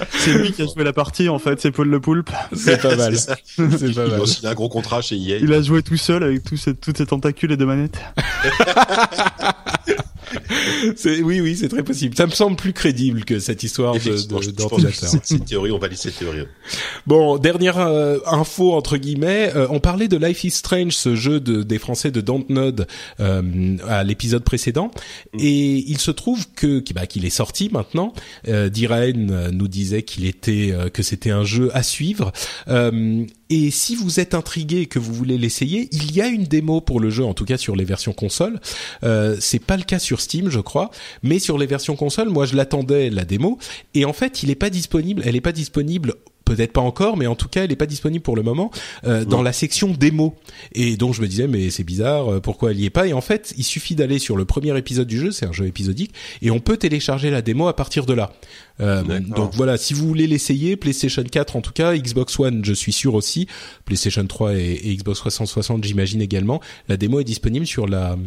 C'est 0.09 0.33
lui 0.33 0.51
qui 0.51 0.61
a 0.61 0.65
joué 0.65 0.83
la 0.83 0.93
partie 0.93 1.29
en 1.29 1.39
fait, 1.39 1.61
c'est 1.61 1.71
Paul 1.71 1.87
Le 1.87 1.99
Poulpe. 1.99 2.31
C'est 2.53 2.81
pas 2.81 2.95
mal. 2.95 3.15
C'est 3.17 3.93
pas 3.93 4.07
mal. 4.07 4.21
Il 4.41 4.47
a 4.47 4.49
un 4.49 4.53
gros 4.53 4.69
contrat 4.69 5.01
chez 5.01 5.15
EA. 5.15 5.37
Il 5.37 5.53
a 5.53 5.61
joué 5.61 5.83
tout 5.83 5.97
seul 5.97 6.23
avec 6.23 6.43
tous 6.43 6.57
ces, 6.57 6.75
toutes 6.75 6.97
ses 6.97 7.05
tentacules 7.05 7.51
et 7.51 7.57
deux 7.57 7.65
manettes. 7.65 7.99
oui, 11.23 11.41
oui, 11.41 11.55
c'est 11.55 11.69
très 11.69 11.83
possible. 11.83 12.15
Ça 12.15 12.25
me 12.25 12.31
semble 12.31 12.55
plus 12.55 12.73
crédible 12.73 13.25
que 13.25 13.39
cette 13.39 13.63
histoire 13.63 13.95
d'ordinateur. 14.27 15.09
C'est 15.23 15.35
une 15.35 15.45
théorie, 15.45 15.71
on 15.71 15.77
valide 15.77 15.97
cette 15.97 16.17
théorie. 16.17 16.43
Bon, 17.07 17.37
dernière 17.37 17.79
euh, 17.79 18.19
info 18.25 18.73
entre 18.73 18.97
guillemets. 18.97 19.51
Euh, 19.55 19.67
on 19.69 19.79
parlait 19.79 20.07
de 20.07 20.17
Life 20.17 20.43
is 20.43 20.51
Strange, 20.51 20.93
ce 20.93 21.15
jeu 21.15 21.39
de, 21.39 21.63
des 21.63 21.79
Français 21.79 22.11
de 22.11 22.21
Dontnod 22.21 22.87
euh, 23.19 23.77
à 23.87 24.03
l'épisode 24.03 24.43
précédent, 24.43 24.91
mm. 25.33 25.37
et 25.39 25.83
il 25.87 25.99
se 25.99 26.11
trouve 26.11 26.47
que 26.55 26.83
bah, 26.93 27.05
qu'il 27.05 27.25
est 27.25 27.29
sorti 27.29 27.69
maintenant. 27.71 28.13
Euh, 28.47 28.69
Diraen 28.69 29.51
nous 29.51 29.67
disait 29.67 30.03
qu'il 30.03 30.25
était 30.25 30.73
que 30.93 31.03
c'était 31.03 31.31
un 31.31 31.43
jeu 31.43 31.69
à 31.73 31.83
suivre. 31.83 32.31
Et 33.49 33.71
si 33.71 33.95
vous 33.95 34.19
êtes 34.19 34.33
intrigué 34.33 34.81
et 34.81 34.85
que 34.87 34.99
vous 34.99 35.13
voulez 35.13 35.37
l'essayer, 35.37 35.87
il 35.91 36.15
y 36.15 36.21
a 36.21 36.27
une 36.27 36.45
démo 36.45 36.81
pour 36.81 36.99
le 36.99 37.09
jeu, 37.09 37.23
en 37.23 37.33
tout 37.33 37.45
cas 37.45 37.57
sur 37.57 37.75
les 37.75 37.85
versions 37.85 38.13
console. 38.13 38.59
Euh, 39.03 39.37
c'est 39.39 39.59
pas 39.59 39.77
le 39.77 39.83
cas 39.83 39.99
sur 39.99 40.21
Steam, 40.21 40.49
je 40.49 40.59
crois, 40.59 40.89
mais 41.23 41.39
sur 41.39 41.57
les 41.57 41.67
versions 41.67 41.95
console, 41.95 42.29
moi 42.29 42.45
je 42.45 42.55
l'attendais 42.55 43.09
la 43.09 43.25
démo, 43.25 43.59
et 43.93 44.05
en 44.05 44.13
fait, 44.13 44.43
il 44.43 44.49
est 44.49 44.55
pas 44.55 44.69
disponible. 44.69 45.21
Elle 45.25 45.35
est 45.35 45.41
pas 45.41 45.51
disponible 45.51 46.15
peut-être 46.45 46.71
pas 46.71 46.81
encore, 46.81 47.17
mais 47.17 47.27
en 47.27 47.35
tout 47.35 47.49
cas, 47.49 47.63
elle 47.63 47.71
n'est 47.71 47.75
pas 47.75 47.87
disponible 47.87 48.23
pour 48.23 48.35
le 48.35 48.43
moment 48.43 48.71
euh, 49.05 49.25
dans 49.25 49.41
la 49.41 49.51
section 49.51 49.89
démo. 49.91 50.35
Et 50.73 50.95
donc 50.95 51.13
je 51.15 51.21
me 51.21 51.27
disais, 51.27 51.47
mais 51.47 51.71
c'est 51.71 51.83
bizarre, 51.83 52.35
euh, 52.35 52.39
pourquoi 52.39 52.71
elle 52.71 52.79
y 52.79 52.85
est 52.85 52.91
pas? 52.91 53.07
Et 53.07 53.13
en 53.13 53.21
fait, 53.21 53.53
il 53.57 53.63
suffit 53.63 53.95
d'aller 53.95 54.19
sur 54.19 54.37
le 54.37 54.45
premier 54.45 54.77
épisode 54.77 55.07
du 55.07 55.19
jeu, 55.19 55.31
c'est 55.31 55.47
un 55.47 55.51
jeu 55.51 55.65
épisodique, 55.65 56.13
et 56.41 56.51
on 56.51 56.59
peut 56.59 56.77
télécharger 56.77 57.31
la 57.31 57.41
démo 57.41 57.67
à 57.67 57.75
partir 57.75 58.05
de 58.05 58.13
là. 58.13 58.31
Euh, 58.81 59.03
donc 59.19 59.53
voilà, 59.53 59.77
si 59.77 59.93
vous 59.93 60.07
voulez 60.07 60.27
l'essayer, 60.27 60.75
PlayStation 60.75 61.23
4 61.23 61.55
en 61.55 61.61
tout 61.61 61.71
cas, 61.71 61.95
Xbox 61.95 62.37
One, 62.39 62.63
je 62.63 62.73
suis 62.73 62.91
sûr 62.91 63.13
aussi, 63.13 63.47
PlayStation 63.85 64.25
3 64.25 64.55
et, 64.55 64.95
Xbox 64.95 65.19
360, 65.19 65.83
j'imagine 65.83 66.21
également. 66.21 66.61
La 66.89 66.97
démo 66.97 67.19
est 67.19 67.25
disponible 67.25 67.65
sur 67.65 67.87
la, 67.87 68.17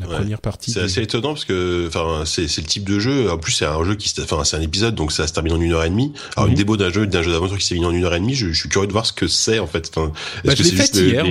la 0.00 0.06
première 0.06 0.40
partie. 0.40 0.72
C'est 0.72 0.80
assez 0.80 1.02
étonnant 1.02 1.30
parce 1.30 1.44
que, 1.44 1.86
enfin, 1.88 2.24
c'est 2.24 2.42
le 2.42 2.66
type 2.66 2.84
de 2.84 2.98
jeu. 2.98 3.30
En 3.30 3.38
plus, 3.38 3.52
c'est 3.52 3.66
un 3.66 3.84
jeu 3.84 3.94
qui, 3.96 4.12
enfin, 4.20 4.44
c'est 4.44 4.56
un 4.56 4.62
épisode, 4.62 4.94
donc 4.94 5.12
ça 5.12 5.26
se 5.26 5.32
termine 5.32 5.52
en 5.52 5.60
une 5.60 5.72
heure 5.72 5.84
et 5.84 5.90
demie. 5.90 6.12
Alors 6.36 6.46
une 6.46 6.52
mhm. 6.52 6.58
démo 6.58 6.76
d'un 6.76 6.90
jeu, 6.90 7.06
d'un 7.06 7.22
jeu 7.22 7.32
d'aventure 7.32 7.58
qui 7.58 7.66
s'est 7.66 7.74
mis 7.74 7.84
en 7.84 7.92
une 7.92 8.04
heure 8.04 8.14
et 8.14 8.20
demie, 8.20 8.34
je, 8.34 8.48
je, 8.48 8.58
suis 8.58 8.68
curieux 8.68 8.86
de 8.86 8.92
voir 8.92 9.06
ce 9.06 9.12
que 9.12 9.28
c'est 9.28 9.58
en 9.58 9.66
fait. 9.66 9.90
Enfin, 9.94 10.12
bah, 10.44 10.54
que 10.54 10.62
c'est 10.62 10.76
juste 10.76 10.96
hier, 10.96 11.26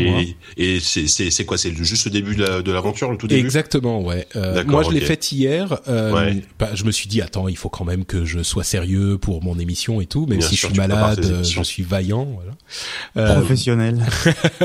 et 0.58 0.80
c'est 0.80 1.46
quoi? 1.46 1.58
C'est 1.58 1.74
juste 1.76 2.06
le 2.06 2.12
début 2.12 2.36
de 2.36 2.72
l'aventure, 2.72 3.12
le 3.12 3.18
tout 3.18 3.28
début? 3.28 3.42
Exactement, 3.42 4.02
ouais. 4.02 4.28
Euh, 4.36 4.64
moi, 4.66 4.84
je 4.84 4.92
l'ai 4.92 5.02
fait 5.02 5.32
hier. 5.32 5.80
Euh, 5.88 6.34
bah, 6.60 6.70
je 6.74 6.84
me 6.84 6.92
suis 6.92 7.08
dit, 7.08 7.22
attends, 7.22 7.48
il 7.48 7.58
faut 7.58 7.70
quand 7.70 7.86
même 7.86 8.06
que 8.06 8.26
je 8.26 8.44
sois 8.44 8.64
sérieux 8.68 9.18
pour 9.18 9.44
mon 9.44 9.58
émission 9.58 10.02
et 10.02 10.06
tout, 10.06 10.26
même 10.26 10.42
si 10.42 10.56
je 10.56 10.68
suis 10.68 10.76
malade, 10.76 11.44
je 11.44 11.64
suis 11.64 11.84
vaillant, 11.84 12.26
voilà. 12.26 12.52
Euh, 13.18 13.40
Professionnel. 13.40 14.06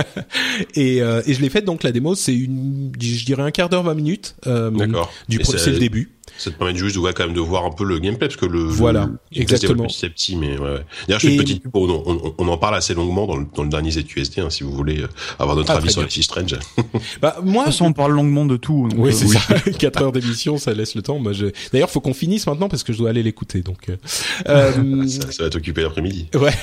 et, 0.75 1.03
euh, 1.03 1.23
et 1.27 1.35
je 1.35 1.41
l'ai 1.41 1.49
fait 1.49 1.63
donc 1.63 1.83
la 1.83 1.93
démo, 1.93 2.15
c'est 2.15 2.35
une, 2.35 2.93
je 3.01 3.25
dirais 3.25 3.43
un 3.43 3.51
quart 3.51 3.69
d'heure, 3.69 3.83
20 3.83 3.95
minutes. 3.95 4.37
Euh, 4.47 4.71
D'accord. 4.71 5.13
Du 5.29 5.41
c'est 5.45 5.71
le 5.71 5.79
début. 5.79 6.11
Ça 6.39 6.51
te 6.51 6.57
permet 6.57 6.75
juste 6.75 6.97
de 6.97 7.01
quand 7.13 7.27
même 7.27 7.35
de 7.35 7.41
voir 7.41 7.65
un 7.65 7.71
peu 7.71 7.85
le 7.85 7.99
gameplay 7.99 8.29
parce 8.29 8.37
que 8.37 8.47
le 8.47 8.61
voilà 8.61 9.09
exactement 9.35 9.89
c'est 9.89 10.11
petit 10.11 10.37
mais 10.37 10.59
ouais, 10.59 10.73
ouais. 10.73 10.85
D'ailleurs 11.07 11.21
je 11.21 11.27
fais 11.29 11.35
une 11.35 11.41
petite 11.41 11.65
on, 11.75 11.89
on, 11.89 12.35
on, 12.39 12.49
en 12.49 12.59
parle 12.59 12.77
assez 12.77 12.95
longuement 12.95 13.27
dans 13.27 13.37
le, 13.37 13.47
dans 13.55 13.63
le 13.63 13.69
dernier 13.69 13.91
ZQSD 13.91 14.41
hein, 14.41 14.51
si 14.51 14.63
vous 14.65 14.73
voulez 14.73 15.01
euh, 15.01 15.09
avoir 15.39 15.57
notre 15.57 15.73
ah, 15.73 15.77
avis 15.77 15.91
sur 15.91 16.03
Life 16.03 16.21
Strange. 16.23 16.59
bah 17.23 17.37
moi 17.43 17.65
de 17.65 17.69
toute 17.69 17.75
façon 17.75 17.87
on 17.87 17.93
parle 17.93 18.13
longuement 18.13 18.47
de 18.47 18.57
tout. 18.57 18.89
oui 18.97 19.11
euh, 19.11 19.13
c'est 19.13 19.29
ça. 19.29 19.41
4 19.79 20.03
heures 20.03 20.13
d'émission 20.13 20.59
ça 20.59 20.75
laisse 20.75 20.95
le 20.95 21.03
temps. 21.03 21.19
Moi 21.19 21.33
je 21.33 21.47
d'ailleurs 21.73 21.91
faut 21.91 22.01
qu'on 22.01 22.15
finisse 22.15 22.47
maintenant 22.47 22.69
parce 22.69 22.83
que 22.83 22.93
je 22.93 22.99
dois 22.99 23.11
aller 23.11 23.23
l'écouter 23.23 23.63
donc. 23.63 23.89
Euh, 23.89 23.97
euh 24.49 25.07
ça, 25.07 25.33
ça, 25.33 25.43
va 25.45 25.51
t'occuper 25.51 25.83
l'après-midi. 25.83 26.29
Ouais. 26.35 26.55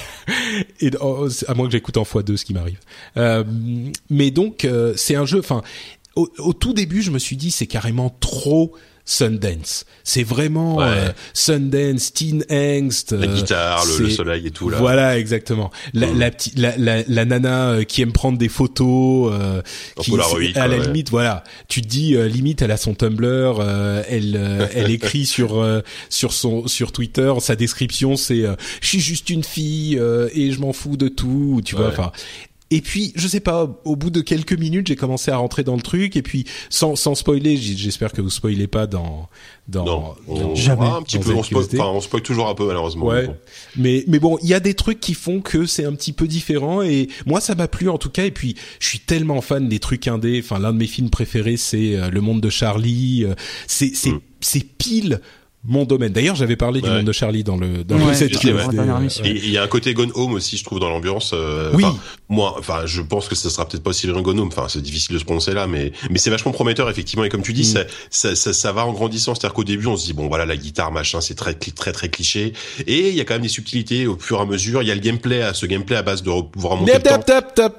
Et 0.80 0.92
oh, 1.00 1.28
à 1.48 1.54
moins 1.54 1.68
que 1.68 1.72
j'écoute 1.72 1.98
en 1.98 2.04
x2 2.04 2.38
ce 2.38 2.46
qui 2.46 2.54
m'arrive. 2.54 2.80
Euh, 3.18 3.44
mais 4.10 4.32
donc 4.32 4.68
c'est 4.96 5.16
un 5.16 5.26
jeu 5.26 5.40
enfin 5.40 5.62
au, 6.16 6.30
au, 6.40 6.54
tout 6.54 6.74
début, 6.74 7.02
je 7.02 7.12
me 7.12 7.20
suis 7.20 7.38
dit 7.38 7.52
c'est 7.52 7.68
carrément 7.68 8.10
trop 8.20 8.74
Sundance. 9.10 9.86
C'est 10.04 10.22
vraiment 10.22 10.84
euh, 10.84 11.10
Sundance, 11.34 12.14
Teen 12.14 12.46
Angst. 12.52 13.12
La 13.12 13.26
euh, 13.26 13.36
guitare, 13.36 13.84
le, 14.00 14.08
soleil 14.08 14.46
et 14.46 14.52
tout 14.52 14.70
là. 14.70 14.78
Voilà, 14.78 15.18
exactement. 15.18 15.72
La, 15.96 16.14
la, 16.14 16.30
la, 16.56 16.78
la, 16.78 17.04
la, 17.08 17.26
nana 17.26 17.70
euh, 17.70 17.84
qui 17.86 18.04
aime 18.04 18.12
prendre 18.12 18.38
des 18.38 18.50
photos, 18.50 19.34
euh, 19.34 19.64
qui, 20.00 20.14
à 20.56 20.68
la 20.68 20.78
limite, 20.78 21.10
voilà. 21.10 21.44
Tu 21.68 21.82
te 21.82 21.88
dis 21.88 22.16
limite, 22.16 22.62
elle 22.62 22.70
a 22.70 22.78
son 22.78 22.94
Tumblr, 22.94 23.64
elle, 24.08 24.70
elle 24.76 24.92
écrit 24.92 25.26
sur 25.26 25.66
sur 26.10 26.32
son 26.32 26.68
sur 26.68 26.92
Twitter, 26.92 27.34
sa 27.40 27.56
description 27.56 28.16
c'est, 28.16 28.44
je 28.82 28.88
suis 28.88 29.00
juste 29.00 29.32
une 29.32 29.44
fille 29.44 30.00
et 30.34 30.52
je 30.52 30.60
m'en 30.60 30.72
fous 30.72 30.98
de 30.98 31.08
tout. 31.08 31.62
Tu 31.66 31.76
vois, 31.76 31.88
enfin 31.88 32.12
Et 32.72 32.82
puis, 32.82 33.14
je 33.16 33.28
sais 33.28 33.40
pas, 33.40 33.82
au 33.84 33.96
bout 33.96 34.12
de 34.12 34.22
quelques 34.22 34.54
minutes, 34.54 34.88
j'ai 34.88 34.96
commencé 34.96 35.32
à 35.32 35.38
rentrer 35.38 35.64
dans 35.64 35.76
le 35.76 35.82
truc. 35.82 36.16
Et 36.16 36.22
puis, 36.22 36.46
sans, 36.70 36.96
sans 36.96 37.16
spoiler, 37.16 37.58
j'espère 37.58 38.12
que 38.12 38.22
vous 38.22 38.30
spoilez 38.30 38.68
pas 38.68 38.86
dans 38.86 39.28
dans, 39.68 39.86
non, 39.86 40.16
on, 40.28 40.56
jamais 40.56 40.88
un 40.88 41.04
petit 41.04 41.20
peu. 41.20 41.32
On 41.34 41.44
spoil, 41.44 41.66
on 41.80 42.02
spoil 42.02 42.24
toujours 42.24 42.48
un 42.48 42.56
peu 42.56 42.66
malheureusement. 42.66 43.06
Ouais. 43.06 43.30
Mais 43.76 44.04
mais 44.08 44.20
bon, 44.20 44.38
il 44.42 44.50
y 44.50 44.54
a 44.54 44.60
des 44.60 44.74
trucs 44.74 45.00
qui 45.00 45.14
font 45.14 45.42
que 45.42 45.66
c'est 45.66 45.86
un 45.86 45.94
petit 45.94 46.14
peu 46.14 46.28
différent. 46.28 46.82
Et 46.82 47.08
moi, 47.26 47.40
ça 47.40 47.56
m'a 47.56 47.68
plu 47.68 47.90
en 47.90 47.98
tout 47.98 48.10
cas. 48.10 48.26
Et 48.26 48.32
puis, 48.32 48.56
je 48.80 48.88
suis 48.88 49.00
tellement 49.00 49.42
fan 49.42 49.68
des 49.70 49.80
trucs 49.80 50.08
indés. 50.08 50.42
Enfin, 50.44 50.60
l'un 50.60 50.74
de 50.74 50.78
mes 50.78 50.88
films 50.88 51.10
préférés, 51.10 51.58
c'est 51.58 51.96
euh, 51.96 52.10
Le 52.10 52.22
Monde 52.22 52.42
de 52.42 52.50
Charlie. 52.50 53.26
Euh, 53.26 53.36
c'est 53.68 53.96
c'est 53.96 54.12
mm. 54.12 54.22
c'est 54.42 54.64
pile 54.64 55.22
mon 55.66 55.84
domaine. 55.84 56.14
D'ailleurs, 56.14 56.36
j'avais 56.36 56.56
parlé 56.56 56.82
du 56.82 56.90
monde 56.90 57.04
de 57.04 57.12
Charlie 57.12 57.44
dans 57.44 57.58
le 57.58 57.84
dans 57.84 57.98
ouais, 57.98 58.24
Et 58.24 59.30
il 59.30 59.50
y 59.50 59.58
a 59.58 59.64
un 59.64 59.68
côté 59.68 59.94
Gone 59.94 60.12
Home 60.16 60.34
aussi, 60.34 60.58
je 60.58 60.64
trouve, 60.64 60.80
dans 60.80 60.90
l'ambiance. 60.90 61.32
Euh, 61.34 61.72
oui. 61.74 61.84
Moi, 62.30 62.56
enfin, 62.58 62.86
je 62.86 63.02
pense 63.02 63.28
que 63.28 63.36
ça 63.36 63.50
sera 63.50 63.68
peut-être 63.68 63.84
pas 63.84 63.90
aussi 63.90 64.08
bien 64.08 64.22
Gone 64.22 64.40
Home. 64.40 64.48
Enfin, 64.48 64.68
c'est 64.70 64.82
difficile 64.82 65.16
de 65.16 65.20
se 65.20 65.26
prononcer 65.26 65.54
là, 65.54 65.68
mais 65.68 65.92
mais 66.10 66.18
c'est 66.18 66.30
vachement 66.30 66.52
prometteur 66.52 66.90
effectivement. 66.90 67.26
Et 67.26 67.30
comme 67.30 67.42
tu 67.42 67.54
dis, 67.54 67.70
mm. 67.70 67.86
ça, 68.10 68.36
ça, 68.36 68.54
ça, 68.54 68.72
va 68.72 68.86
en 68.86 68.94
grandissant. 68.94 69.36
C'est-à-dire 69.36 69.54
qu'au 69.54 69.66
début, 69.66 69.88
on 69.88 69.98
se 69.98 70.06
dit 70.06 70.14
bon, 70.14 70.28
voilà, 70.28 70.46
la 70.46 70.56
guitare, 70.56 70.92
machin, 70.92 71.20
c'est 71.20 71.36
très 71.36 71.54
très 71.54 71.92
très 71.92 72.10
cliché. 72.10 72.54
Et 72.88 73.10
il 73.10 73.16
y 73.16 73.22
a 73.22 73.26
quand 73.26 73.36
même 73.36 73.44
des 73.44 73.50
subtilités 73.50 74.08
au 74.08 74.18
fur 74.18 74.40
et 74.40 74.42
à 74.42 74.46
mesure. 74.46 74.82
Il 74.82 74.88
y 74.88 74.92
a 74.92 74.96
le 74.96 75.02
gameplay, 75.02 75.44
ce 75.54 75.66
gameplay 75.66 75.98
à 75.98 76.04
base 76.04 76.24
de 76.24 76.42
pouvoir 76.42 76.74
remonter 76.74 76.94
le 76.94 77.02
temps. 77.02 77.74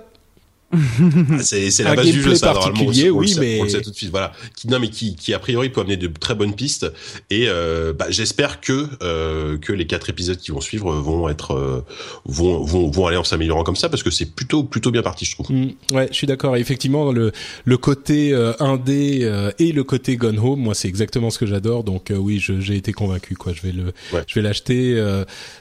c'est 1.41 1.83
la 1.83 1.97
base 1.97 2.11
du 2.11 2.23
jeu 2.23 2.35
ça 2.37 2.53
normalement 2.53 2.93
oui 3.12 3.35
mais 3.41 3.59
on 3.61 3.64
le 3.64 3.68
sait 3.68 3.81
tout 3.81 3.91
de 3.91 3.97
suite 3.97 4.11
voilà. 4.11 4.33
Qui 4.57 4.68
non 4.68 4.79
mais 4.79 4.89
qui 4.89 5.16
qui 5.16 5.35
a 5.35 5.39
priori 5.39 5.71
peut 5.71 5.81
amener 5.81 5.97
de 5.97 6.07
très 6.07 6.35
bonnes 6.35 6.55
pistes. 6.55 6.91
Et 7.29 7.47
euh, 7.49 7.93
bah, 7.93 8.07
j'espère 8.09 8.61
que 8.61 8.89
euh, 9.03 9.59
que 9.59 9.73
les 9.73 9.87
quatre 9.87 10.11
épisodes 10.11 10.37
qui 10.37 10.53
vont 10.53 10.61
suivre 10.61 10.93
vont 10.93 11.29
être 11.29 11.53
euh, 11.55 11.85
vont 12.25 12.62
vont 12.62 12.89
vont 12.91 13.07
aller 13.07 13.16
en 13.16 13.25
s'améliorant 13.25 13.64
comme 13.64 13.77
ça 13.77 13.89
parce 13.89 14.03
que 14.03 14.11
c'est 14.11 14.27
plutôt 14.27 14.62
plutôt 14.62 14.91
bien 14.91 15.03
parti 15.03 15.25
je 15.25 15.33
trouve. 15.33 15.51
Mm, 15.51 15.71
ouais 15.93 16.09
je 16.11 16.14
suis 16.14 16.27
d'accord. 16.27 16.57
Effectivement 16.57 17.11
le 17.11 17.33
le 17.64 17.77
côté 17.77 18.33
euh, 18.33 18.53
indé 18.61 19.21
euh, 19.23 19.51
et 19.59 19.73
le 19.73 19.83
côté 19.83 20.16
Gone 20.16 20.39
Home 20.39 20.61
moi 20.61 20.75
c'est 20.75 20.89
exactement 20.89 21.31
ce 21.31 21.39
que 21.39 21.47
j'adore. 21.47 21.83
Donc 21.83 22.12
oui 22.16 22.39
j'ai 22.41 22.77
été 22.77 22.93
convaincu 22.93 23.35
quoi. 23.35 23.53
Je 23.53 23.62
vais 23.62 23.73
le 23.73 23.93
je 24.27 24.35
vais 24.35 24.43
l'acheter 24.43 25.03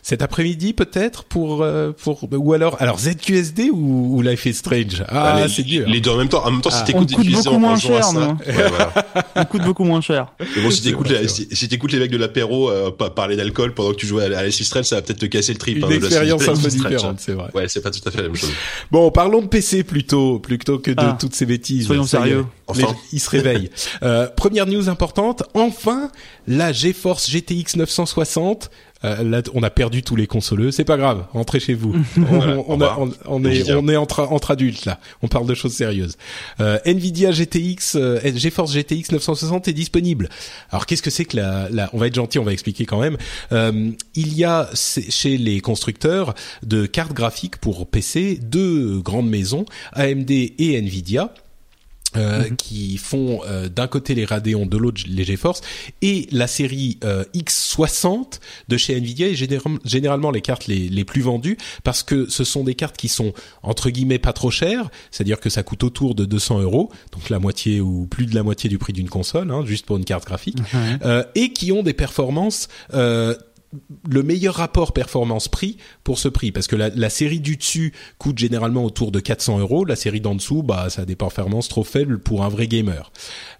cet 0.04 0.22
après-midi 0.22 0.74
peut-être 0.74 1.24
pour 1.24 1.66
pour 1.98 2.28
ou 2.32 2.54
alors 2.54 2.78
alors 2.80 3.00
ZQSD 3.00 3.70
ou, 3.72 4.18
ou 4.18 4.22
Life 4.22 4.46
is 4.46 4.56
Strange? 4.56 4.99
Ah, 5.08 5.40
bah, 5.40 5.48
c'est 5.48 5.64
dur. 5.64 5.88
Les 5.88 6.02
deux 6.02 6.12
en 6.12 6.18
même 6.18 6.30
temps. 6.30 6.46
En 6.46 6.52
même 6.52 6.62
temps, 6.62 6.70
si 6.70 6.80
ah. 6.82 6.86
t'écoutes 6.86 7.14
coûte 7.14 7.30
beaucoup 7.32 7.58
moins 7.58 7.78
cher, 7.78 8.14
non 8.14 8.38
ouais, 8.46 8.54
voilà. 8.54 8.94
On 9.36 9.46
coûte 9.46 9.64
beaucoup 9.64 9.84
moins 9.84 10.02
cher. 10.02 10.28
Mais 10.40 10.62
bon, 10.62 10.72
si 10.72 10.82
t'écoutes, 10.82 11.12
si, 11.28 11.48
si 11.52 11.68
t'écoutes 11.68 11.92
les 11.92 12.00
mecs 12.00 12.12
de 12.12 12.18
l'apéro 12.18 12.70
euh, 12.70 12.92
parler 12.92 13.36
d'alcool 13.36 13.74
pendant 13.74 13.92
que 13.92 13.98
tu 13.98 14.08
joues 14.08 14.20
à, 14.20 14.26
à 14.26 14.52
Strange, 14.52 14.86
ça 14.86 14.96
va 14.96 15.02
peut-être 15.02 15.20
te 15.20 15.26
casser 15.26 15.54
le 15.54 15.60
trip. 15.60 15.78
Une 15.78 15.86
hein, 15.86 15.90
expérience 15.90 16.48
un 16.48 16.56
peu 16.56 16.70
différente, 16.70 17.20
c'est 17.20 17.34
vrai. 17.34 17.50
Ouais, 17.54 17.68
c'est 17.68 17.82
pas 17.82 17.92
tout 17.92 18.02
à 18.06 18.12
fait 18.12 18.18
la 18.18 18.24
même 18.24 18.36
chose. 18.36 18.52
Bon, 18.92 19.12
parlons 19.12 19.42
de 19.42 19.48
PC 19.48 19.84
plutôt, 19.84 20.40
plutôt 20.40 20.80
que 20.80 20.92
de 20.92 20.96
ah. 20.98 21.18
toutes 21.20 21.36
ces 21.36 21.46
bêtises. 21.46 21.88
Soyons 21.88 22.04
sérieux. 22.04 22.46
Enfin. 22.68 22.96
ils 23.12 23.20
se 23.20 23.30
réveillent. 23.30 23.70
euh, 24.04 24.28
première 24.28 24.68
news 24.68 24.90
importante. 24.90 25.44
Enfin, 25.54 26.12
la 26.48 26.72
GeForce 26.72 27.30
GTX 27.30 27.78
960 27.78 28.70
euh, 29.06 29.24
là, 29.24 29.42
on 29.54 29.64
a 29.64 29.70
perdu 29.70 30.04
tous 30.04 30.16
les 30.16 30.28
consoleux. 30.28 30.72
C'est 30.72 30.84
pas 30.84 30.98
grave. 30.98 31.26
Rentrez 31.34 31.60
chez 31.60 31.74
vous. 31.74 31.96
on, 32.18 32.66
on, 32.68 32.82
on, 32.82 33.12
on 33.26 33.46
est, 33.46 33.72
on 33.74 33.88
est 33.88 33.96
entre, 33.96 34.22
entre 34.22 34.52
adultes 34.52 34.86
là. 34.86 35.00
On 35.22 35.28
parle 35.28 35.48
de 35.48 35.54
choses 35.54 35.74
sérieuses. 35.74 36.18
Euh, 36.60 36.80
Nvidia 36.86 37.32
GTX, 37.32 37.96
euh, 37.96 38.20
GeForce 38.36 38.74
GTX 38.74 39.12
960 39.12 39.68
est 39.68 39.74
disponible. 39.74 40.30
Alors 40.72 40.86
qu'est-ce 40.86 41.02
que 41.02 41.10
c'est 41.10 41.26
que 41.26 41.38
la, 41.38 41.70
la, 41.70 41.90
On 41.94 41.98
va 41.98 42.08
être 42.08 42.16
gentil, 42.16 42.40
on 42.40 42.44
va 42.44 42.54
expliquer 42.54 42.86
quand 42.86 43.00
même. 43.00 43.18
Euh, 43.52 43.92
il 44.16 44.34
y 44.34 44.44
a 44.44 44.70
chez 44.74 45.38
les 45.38 45.60
constructeurs 45.62 46.34
de 46.64 46.86
cartes 46.86 47.14
graphiques 47.14 47.58
pour 47.58 47.88
PC 47.88 48.40
deux 48.42 49.00
grandes 49.00 49.30
maisons, 49.30 49.66
AMD 49.94 50.32
et 50.32 50.78
Nvidia. 50.82 51.34
Euh, 52.18 52.50
mhm. 52.50 52.56
qui 52.56 52.98
font 52.98 53.42
euh, 53.46 53.70
d'un 53.70 53.86
côté 53.86 54.16
les 54.16 54.26
Radeon, 54.26 54.66
de 54.66 54.78
l'autre 54.78 55.00
les 55.08 55.24
GeForce, 55.24 55.62
et 56.02 56.28
la 56.32 56.48
série 56.48 56.98
euh, 57.04 57.24
X60 57.36 58.40
de 58.68 58.78
chez 58.78 58.98
Nvidia 58.98 59.28
est 59.28 59.36
généralement 59.86 60.32
les 60.32 60.42
cartes 60.42 60.66
les, 60.66 60.90
les, 60.90 61.06
plus 61.06 61.22
vendues 61.22 61.56
parce 61.84 62.02
que 62.02 62.28
ce 62.28 62.44
sont 62.44 62.64
des 62.64 62.74
cartes 62.74 62.98
qui 62.98 63.10
sont 63.10 63.32
entre 63.62 63.92
guillemets 63.92 64.18
pas 64.18 64.34
trop 64.34 64.50
chères, 64.50 64.90
c'est-à-dire 65.12 65.40
que 65.40 65.52
ça 65.52 65.62
coûte 65.62 65.84
autour 65.84 66.16
de 66.16 66.26
200 66.26 66.62
euros, 66.62 66.92
donc 67.12 67.30
la 67.30 67.38
moitié 67.38 67.80
ou 67.80 68.08
plus 68.08 68.26
de 68.26 68.34
la 68.34 68.42
moitié 68.42 68.72
du 68.72 68.80
prix 68.80 68.94
d'une 68.94 69.10
console, 69.10 69.52
hein, 69.52 69.64
juste 69.64 69.86
pour 69.86 69.98
une 69.98 70.06
carte 70.06 70.26
graphique, 70.26 70.58
mhm. 70.74 71.26
et 71.36 71.54
qui 71.54 71.72
ont 71.72 71.84
des 71.84 71.94
performances 71.94 72.70
le 74.10 74.24
meilleur 74.24 74.56
rapport 74.56 74.94
performance-prix 74.94 75.78
pour 76.04 76.18
ce 76.18 76.28
prix. 76.28 76.52
Parce 76.52 76.68
que 76.68 76.76
la, 76.76 77.10
série 77.10 77.40
du 77.40 77.56
dessus 77.56 77.94
coûte 78.18 78.38
généralement 78.38 78.84
autour 78.84 79.12
de 79.12 79.20
400 79.20 79.60
euros. 79.60 79.86
La 79.86 79.96
série 79.96 80.22
d'en 80.22 80.36
dessous 80.36 80.64
bah 80.64 80.90
ça 80.90 81.04
a 81.04 81.06
des 81.06 81.16
performances 81.16 81.68
trop 81.68 81.84
faibles 81.84 82.20
pour 82.20 82.44
un 82.44 82.50
vrai 82.50 82.68
gamer. 82.68 83.12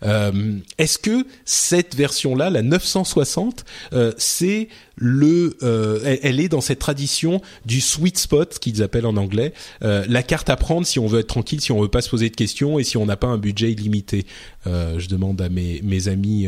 Euh, 0.04 0.58
est-ce 0.78 0.98
que 0.98 1.26
cette 1.46 1.96
version 1.96 2.36
là 2.36 2.50
la 2.50 2.62
960 2.62 3.66
euh, 3.94 4.14
c'est 4.18 4.70
le 4.96 5.58
euh, 5.64 6.18
elle, 6.22 6.40
est 6.40 6.50
dans 6.50 6.62
cette 6.62 6.80
tradition 6.80 7.42
du 7.66 7.82
sweet 7.82 8.18
spot 8.18 8.60
qu'ils 8.60 8.84
appellent 8.84 9.06
en 9.06 9.18
anglais 9.18 9.54
la 9.82 10.24
carte 10.24 10.50
à 10.50 10.58
prendre 10.58 10.86
si 10.86 11.00
on 11.00 11.08
veut 11.08 11.20
être 11.20 11.28
tranquille 11.28 11.62
si 11.62 11.72
on 11.72 11.82
veut 11.82 11.88
pas 11.88 12.02
se 12.02 12.10
poser 12.10 12.30
de 12.30 12.36
questions 12.36 12.80
et 12.80 12.84
si 12.84 12.98
on 12.98 13.06
n'a 13.06 13.18
pas 13.18 13.28
un 13.28 13.38
budget 13.38 13.72
illimité 13.72 14.26
je 14.66 15.08
demande 15.08 15.42
à 15.42 15.50
mes, 15.50 15.82
mes 15.84 16.08
amis 16.08 16.48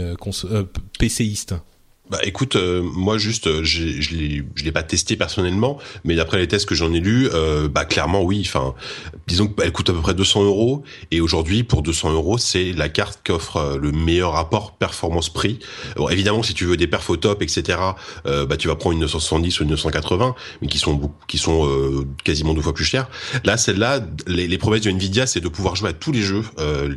PCistes 0.99 1.55
bah 2.12 2.20
écoute, 2.24 2.57
euh, 2.57 2.82
moi 2.84 3.18
juste, 3.18 3.47
euh, 3.47 3.64
je 3.64 3.84
l'ai, 4.14 4.43
je 4.55 4.66
l'ai 4.66 4.72
pas 4.74 4.84
testé 4.84 5.16
personnellement, 5.16 5.78
mais 6.03 6.16
d'après 6.16 6.39
les 6.39 6.47
tests 6.49 6.66
que 6.66 6.76
j'en 6.76 6.91
ai 6.91 6.99
lus, 6.99 7.30
euh, 7.34 7.70
bah 7.70 7.86
clairement 7.86 8.22
oui. 8.22 8.43
Enfin, 8.45 8.74
disons 9.28 9.47
qu'elle 9.47 9.72
coûte 9.72 9.91
à 9.91 9.93
peu 9.93 10.01
près 10.01 10.14
200 10.14 10.43
euros, 10.43 10.84
et 11.12 11.22
aujourd'hui 11.22 11.64
pour 11.64 11.84
200 11.84 12.12
euros, 12.12 12.38
c'est 12.38 12.74
la 12.74 12.89
carte 12.89 13.22
qui 13.24 13.32
offre 13.32 13.80
le 13.82 13.93
meilleur 13.93 14.34
rapport 14.34 14.74
performance-prix. 14.74 15.59
Bon, 15.95 16.09
évidemment, 16.09 16.43
si 16.43 16.53
tu 16.53 16.66
veux 16.66 16.76
des 16.76 16.88
perfs 16.88 17.09
au 17.09 17.16
top, 17.16 17.41
etc., 17.41 17.78
bah 18.26 18.57
tu 18.57 18.68
vas 18.68 18.76
prendre 18.76 18.93
une 18.93 19.01
970 19.01 19.62
ou 19.62 19.64
une 19.64 19.70
980, 19.70 20.36
mais 20.62 20.68
qui 20.68 20.80
sont 20.80 21.14
qui 21.30 21.38
sont 21.38 22.05
quasiment 22.26 22.53
deux 22.53 22.62
fois 22.62 22.74
plus 22.74 22.84
chères. 22.84 23.07
Là, 23.45 23.55
celle-là, 23.55 24.01
les, 24.28 24.49
les 24.49 24.57
promesses 24.57 24.82
de 24.82 24.89
Nvidia, 24.89 25.28
c'est 25.28 25.39
de 25.39 25.47
pouvoir 25.47 25.78
jouer 25.78 25.91
à 25.91 25.93
tous 25.93 26.12
les 26.12 26.22
jeux, 26.22 26.43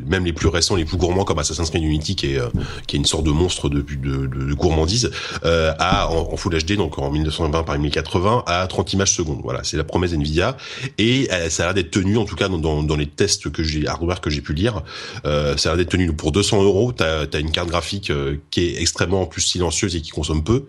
même 0.08 0.24
les 0.24 0.32
plus 0.32 0.48
récents, 0.48 0.74
les 0.74 0.84
plus 0.84 0.96
gourmands 0.96 1.24
comme 1.24 1.38
Assassin's 1.38 1.70
Creed 1.70 1.84
Unity, 1.84 2.16
qui 2.16 2.32
est 2.32 2.40
qui 2.88 2.96
est 2.96 2.98
une 2.98 3.04
sorte 3.04 3.24
de 3.24 3.30
monstre 3.30 3.68
de, 3.68 3.80
de, 3.80 4.26
de, 4.26 4.44
de 4.46 4.54
gourmandise 4.54 5.03
euh, 5.44 5.72
à 5.78 6.10
en, 6.10 6.36
Full 6.36 6.58
HD, 6.58 6.72
donc 6.76 6.98
en 6.98 7.10
1920 7.10 7.62
par 7.62 7.78
1080, 7.78 8.44
à 8.46 8.66
30 8.66 8.92
images 8.92 9.12
secondes. 9.12 9.40
Voilà, 9.42 9.60
c'est 9.64 9.76
la 9.76 9.84
promesse 9.84 10.12
Nvidia 10.12 10.56
et 10.98 11.28
euh, 11.32 11.48
ça 11.50 11.64
a 11.64 11.66
l'air 11.66 11.74
d'être 11.74 11.90
tenu, 11.90 12.16
en 12.18 12.24
tout 12.24 12.36
cas 12.36 12.48
dans, 12.48 12.82
dans, 12.82 12.96
les 12.96 13.06
tests 13.06 13.50
que 13.50 13.62
j'ai 13.62 13.86
hardware 13.86 14.20
que 14.20 14.30
j'ai 14.30 14.40
pu 14.40 14.54
lire, 14.54 14.82
euh, 15.24 15.56
ça 15.56 15.70
a 15.70 15.72
l'air 15.72 15.84
d'être 15.84 15.92
tenu 15.92 16.12
pour 16.12 16.32
200 16.32 16.62
euros. 16.62 16.92
T'as 16.92 17.26
as 17.32 17.38
une 17.38 17.50
carte 17.50 17.68
graphique 17.68 18.12
qui 18.50 18.60
est 18.60 18.80
extrêmement 18.80 19.26
plus 19.26 19.42
silencieuse 19.42 19.96
et 19.96 20.00
qui 20.00 20.10
consomme 20.10 20.44
peu 20.44 20.66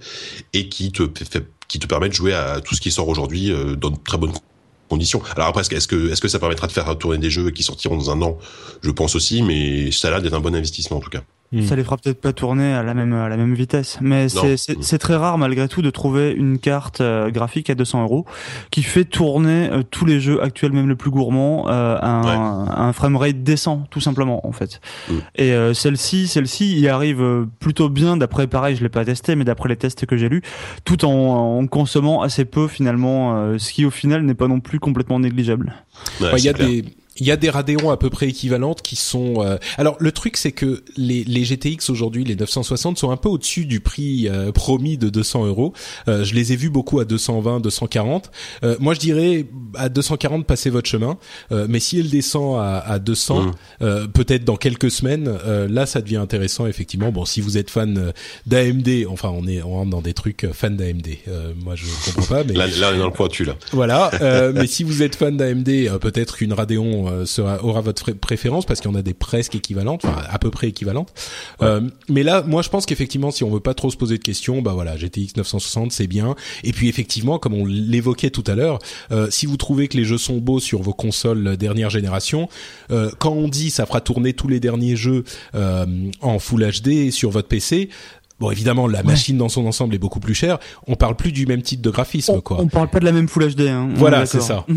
et 0.54 0.70
qui 0.70 0.92
te 0.92 1.04
fait, 1.24 1.46
qui 1.68 1.80
te 1.80 1.88
permet 1.88 2.10
de 2.10 2.14
jouer 2.14 2.34
à 2.34 2.62
tout 2.62 2.76
ce 2.76 2.82
qui 2.82 2.92
sort 2.92 3.08
aujourd'hui 3.08 3.54
dans 3.78 3.90
de 3.90 3.98
très 4.04 4.18
bonnes 4.18 4.34
conditions. 4.90 5.22
Alors 5.36 5.48
après, 5.48 5.62
est-ce 5.62 5.88
que 5.88 6.12
est-ce 6.12 6.22
que 6.22 6.28
ça 6.28 6.40
permettra 6.40 6.68
de 6.68 6.72
faire 6.72 6.98
tourner 6.98 7.18
des 7.18 7.30
jeux 7.30 7.50
qui 7.52 7.64
sortiront 7.64 7.98
dans 7.98 8.12
un 8.12 8.22
an? 8.22 8.38
Je 8.82 8.92
pense 8.92 9.16
aussi, 9.16 9.42
mais 9.42 9.92
ça 9.92 10.08
a 10.08 10.12
l'air 10.12 10.22
d'être 10.22 10.34
un 10.34 10.40
bon 10.40 10.56
investissement 10.56 10.98
en 10.98 11.02
tout 11.02 11.10
cas. 11.10 11.24
Hmm. 11.56 11.62
Ça 11.62 11.76
les 11.78 11.86
fera 11.86 11.96
peut-être 11.96 12.20
pas 12.20 12.34
tourner 12.34 12.74
à 12.74 12.84
la 12.84 12.94
même 12.94 13.14
à 13.14 13.30
la 13.30 13.38
même 13.38 13.54
vitesse, 13.54 13.98
mais 14.02 14.28
c'est 14.28 14.98
très 14.98 15.16
rare 15.16 15.38
malgré 15.38 15.70
tout 15.70 15.82
de 15.82 15.90
trouver 15.90 16.32
une 16.32 16.60
carte 16.60 17.00
euh, 17.00 17.30
graphique 17.32 17.70
à 17.70 17.76
200 17.76 18.04
euros 18.04 18.26
qui 18.72 18.84
fait 18.84 19.06
tourner 19.06 19.70
euh, 19.72 19.82
tous 19.90 20.06
les 20.06 20.20
jeux 20.20 20.44
actuels, 20.44 20.74
même 20.74 20.90
les 20.90 20.96
plus 20.96 21.12
gourmands, 21.12 21.70
euh, 21.70 21.98
un, 22.02 22.66
un 22.70 22.92
framerate 22.92 23.42
décent, 23.42 23.86
tout 23.90 24.02
simplement 24.02 24.46
en 24.46 24.52
fait. 24.52 24.82
Hmm. 25.10 25.20
Et 25.36 25.54
celle-ci, 25.74 26.28
celle-ci, 26.28 26.78
y 26.78 26.90
arrive 26.90 27.24
plutôt 27.60 27.90
bien 27.90 28.18
d'après 28.18 28.48
pareil, 28.48 28.76
je 28.76 28.84
l'ai 28.84 28.90
pas 28.90 29.06
testé, 29.06 29.36
mais 29.36 29.46
d'après 29.46 29.70
les 29.70 29.78
tests 29.78 30.06
que 30.06 30.18
j'ai 30.18 30.28
lus, 30.28 30.42
tout 30.84 31.06
en, 31.06 31.60
en, 31.60 31.68
consommant 31.68 32.22
assez 32.22 32.44
peu 32.44 32.68
finalement, 32.68 33.58
ce 33.58 33.72
qui 33.72 33.86
au 33.86 33.92
final 33.92 34.24
n'est 34.24 34.34
pas 34.34 34.48
non 34.48 34.60
plus 34.60 34.80
complètement 34.80 35.20
négligeable. 35.20 35.74
Il 36.20 36.44
y 36.44 36.50
a 36.50 36.54
des 36.54 36.84
il 37.18 37.26
y 37.26 37.32
a 37.32 37.38
des 37.38 37.50
Radeon 37.50 37.90
à 37.92 37.98
peu 37.98 38.10
près 38.10 38.28
équivalentes 38.28 38.82
qui 38.82 38.96
sont. 38.96 39.36
Euh, 39.42 39.58
Alors 39.78 39.96
le 40.00 40.12
truc 40.12 40.36
c'est 40.36 40.52
que 40.52 40.84
les, 40.98 41.24
les 41.24 41.46
GTX 41.46 41.90
aujourd'hui, 41.90 42.24
les 42.26 42.36
960 42.36 42.98
sont 42.98 43.12
un 43.12 43.18
peu 43.18 43.30
au-dessus 43.30 43.66
du 43.66 43.80
prix 43.80 44.28
euh, 44.28 44.52
promis 44.52 44.98
de 44.98 45.10
200 45.10 45.46
euros. 45.46 45.74
Euh, 46.08 46.24
je 46.26 46.34
les 46.34 46.52
ai 46.52 46.56
vus 46.58 46.70
beaucoup 46.70 47.00
à 47.00 47.06
220, 47.06 47.62
240. 47.62 48.32
moi 48.80 48.94
je 48.94 49.00
dirais 49.00 49.46
à 49.76 49.90
240 49.90 50.46
passez 50.46 50.70
votre 50.70 50.90
chemin. 50.90 51.18
mais 51.52 51.80
si 51.80 52.00
elle 52.00 52.10
descend 52.10 52.60
à, 52.60 52.80
à 52.80 53.00
200, 53.00 53.44
mmh. 53.80 54.08
peut-être 54.14 54.44
dans 54.44 54.58
quelques 54.58 54.92
semaines, 54.92 55.32
là 55.70 55.86
ça 55.86 56.02
devient 56.02 56.18
intéressant 56.18 56.68
effectivement. 56.68 57.12
Bon 57.12 57.26
si 57.26 57.42
vous 57.42 57.58
êtes 57.58 57.70
fan 57.70 58.14
d'AMD, 58.46 59.06
enfin 59.10 59.30
on 59.30 59.48
est 59.48 59.62
on 59.62 59.70
rentre 59.70 59.92
dans 59.92 60.02
des 60.02 60.14
trucs 60.14 60.48
fan 60.52 60.76
d'AMD. 60.76 61.08
moi 61.64 61.76
je 61.76 61.86
comprends 62.06 62.36
pas. 62.36 62.44
Mais 62.44 62.54
là, 62.54 62.68
là 62.68 62.90
on 62.92 62.96
est 62.96 63.00
dans 63.00 63.06
le 63.06 63.12
pointu 63.12 63.46
là. 63.46 63.56
Voilà. 63.72 64.12
mais 64.54 64.68
si 64.68 64.84
vous 64.84 65.02
êtes 65.02 65.16
fan 65.16 65.38
d'AMD, 65.38 65.98
peut-être 66.00 66.38
qu'une 66.38 66.54
Radeon 66.54 67.05
euh, 67.08 67.26
sera, 67.26 67.64
aura 67.64 67.82
votre 67.82 68.12
préférence 68.12 68.66
parce 68.66 68.80
qu'il 68.80 68.90
y 68.90 68.94
en 68.94 68.98
a 68.98 69.02
des 69.02 69.14
presque 69.14 69.56
équivalentes, 69.56 70.06
enfin 70.06 70.22
à 70.30 70.40
peu 70.40 70.52
près 70.52 70.68
équivalentes. 70.68 71.14
Euh, 71.62 71.82
mais 72.10 72.24
là, 72.24 72.44
moi, 72.46 72.62
je 72.62 72.70
pense 72.70 72.86
qu'effectivement, 72.86 73.32
si 73.32 73.44
on 73.44 73.50
veut 73.50 73.60
pas 73.60 73.74
trop 73.74 73.90
se 73.90 73.98
poser 73.98 74.18
de 74.18 74.24
questions, 74.24 74.62
bah 74.62 74.74
voilà, 74.74 74.98
GTX 74.98 75.38
960, 75.38 75.92
c'est 75.92 76.08
bien. 76.08 76.36
Et 76.64 76.72
puis 76.72 76.90
effectivement, 76.90 77.40
comme 77.40 77.54
on 77.54 77.66
l'évoquait 77.66 78.30
tout 78.30 78.44
à 78.48 78.56
l'heure, 78.56 78.80
euh, 79.12 79.28
si 79.30 79.46
vous 79.46 79.58
trouvez 79.58 79.88
que 79.88 79.98
les 79.98 80.06
jeux 80.06 80.18
sont 80.18 80.38
beaux 80.38 80.60
sur 80.60 80.82
vos 80.82 80.94
consoles 80.94 81.58
dernière 81.58 81.90
génération, 81.90 82.50
quand 83.20 83.32
on 83.32 83.48
dit 83.48 83.70
ça 83.70 83.86
fera 83.86 84.02
tourner 84.02 84.34
tous 84.34 84.48
les 84.48 84.60
derniers 84.60 84.96
jeux 84.96 85.24
en 85.54 86.40
Full 86.40 86.72
HD 86.72 87.12
sur 87.12 87.30
votre 87.30 87.48
PC, 87.48 87.90
Bon, 88.40 88.52
évidemment, 88.52 88.88
la 88.88 89.02
machine 89.02 89.38
dans 89.38 89.48
son 89.48 89.66
ensemble 89.66 89.96
est 89.96 90.00
beaucoup 90.00 90.20
plus 90.20 90.34
chère. 90.34 90.60
On 90.88 90.96
parle 90.96 91.16
plus 91.16 91.32
du 91.32 91.46
même 91.46 91.62
type 91.62 91.80
de 91.80 91.90
graphisme, 91.90 92.42
quoi. 92.42 92.60
On 92.60 92.68
parle 92.68 92.90
pas 92.90 93.00
de 93.00 93.06
la 93.06 93.14
même 93.14 93.30
Full 93.30 93.54
HD. 93.54 93.62
Hein. 93.62 93.90
Voilà, 93.96 94.26
c'est 94.26 94.42
ça. 94.42 94.66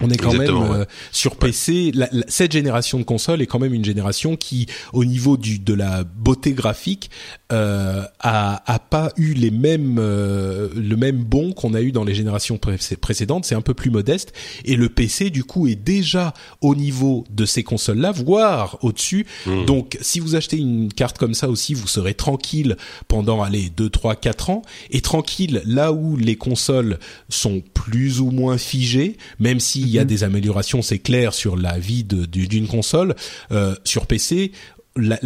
On 0.00 0.10
est 0.10 0.16
quand 0.16 0.32
même 0.32 0.50
euh, 0.50 0.84
sur 1.12 1.36
PC. 1.36 1.92
cette 2.28 2.52
génération 2.52 2.98
de 2.98 3.04
consoles 3.04 3.42
est 3.42 3.46
quand 3.46 3.58
même 3.58 3.74
une 3.74 3.84
génération 3.84 4.36
qui, 4.36 4.66
au 4.92 5.04
niveau 5.04 5.36
du 5.36 5.58
de 5.58 5.74
la 5.74 6.04
beauté 6.04 6.52
graphique, 6.52 7.10
euh, 7.52 8.04
a, 8.20 8.62
a 8.72 8.78
pas 8.78 9.12
eu 9.16 9.34
les 9.34 9.50
mêmes 9.50 9.96
euh, 9.98 10.68
le 10.76 10.96
même 10.96 11.24
bon 11.24 11.52
qu'on 11.52 11.74
a 11.74 11.80
eu 11.80 11.92
dans 11.92 12.04
les 12.04 12.14
générations 12.14 12.58
précédentes. 13.00 13.44
C'est 13.44 13.54
un 13.54 13.60
peu 13.60 13.74
plus 13.74 13.90
modeste 13.90 14.32
et 14.64 14.76
le 14.76 14.88
PC 14.88 15.30
du 15.30 15.44
coup 15.44 15.66
est 15.66 15.74
déjà 15.74 16.34
au 16.60 16.74
niveau 16.74 17.24
de 17.30 17.44
ces 17.44 17.62
consoles-là, 17.62 18.12
voire 18.12 18.78
au-dessus. 18.82 19.26
Hmm. 19.46 19.64
Donc, 19.64 19.98
si 20.00 20.20
vous 20.20 20.36
achetez 20.36 20.58
une 20.58 20.92
carte 20.92 21.18
comme 21.18 21.34
ça 21.34 21.48
aussi, 21.48 21.74
vous 21.74 21.88
serez 21.88 22.14
tranquille 22.14 22.76
pendant 23.08 23.42
allez 23.42 23.70
deux, 23.76 23.90
trois, 23.90 24.14
quatre 24.14 24.50
ans 24.50 24.62
et 24.90 25.00
tranquille 25.00 25.62
là 25.64 25.92
où 25.92 26.16
les 26.16 26.36
consoles 26.36 26.98
sont 27.28 27.62
plus 27.74 28.20
ou 28.20 28.30
moins 28.30 28.58
figées, 28.58 29.16
même 29.38 29.60
si 29.60 29.87
il 29.88 29.94
y 29.94 29.98
a 29.98 30.02
mhm. 30.02 30.08
des 30.08 30.24
améliorations, 30.24 30.82
c'est 30.82 30.98
clair, 30.98 31.34
sur 31.34 31.56
la 31.56 31.78
vie 31.78 32.04
d'une 32.04 32.68
console. 32.68 33.14
Euh, 33.50 33.74
sur 33.84 34.06
PC, 34.06 34.52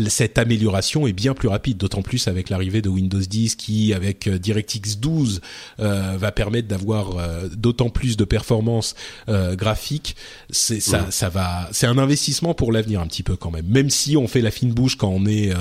cette 0.09 0.39
amélioration 0.39 1.07
est 1.07 1.13
bien 1.13 1.35
plus 1.35 1.49
rapide, 1.49 1.77
d'autant 1.79 2.03
plus 2.03 2.29
avec 2.29 2.51
l'arrivée 2.51 2.83
de 2.83 2.89
Windows 2.89 3.21
10 3.21 3.57
qui, 3.57 3.95
avec 3.95 4.27
euh, 4.27 4.39
DirectX 4.39 4.99
12, 4.99 5.41
euh, 5.81 6.17
va 6.19 6.33
permettre 6.33 6.69
d'avoir 6.69 7.17
euh, 7.17 7.49
d'autant 7.49 7.91
plus 7.91 8.17
de 8.17 8.25
performances 8.25 8.95
euh, 9.29 9.55
graphiques. 9.55 10.17
C'est 10.51 10.81
ça, 10.81 11.07
ça 11.11 11.29
va. 11.29 11.69
C'est 11.73 11.87
un 11.87 11.99
investissement 11.99 12.55
pour 12.55 12.73
l'avenir 12.73 13.01
un 13.01 13.07
petit 13.07 13.23
peu 13.23 13.37
quand 13.37 13.51
même. 13.51 13.67
Même 13.67 13.91
si 13.91 14.17
on 14.17 14.29
fait 14.29 14.41
la 14.41 14.51
fine 14.51 14.73
bouche 14.73 14.97
quand 14.97 15.09
on 15.09 15.27
est 15.27 15.53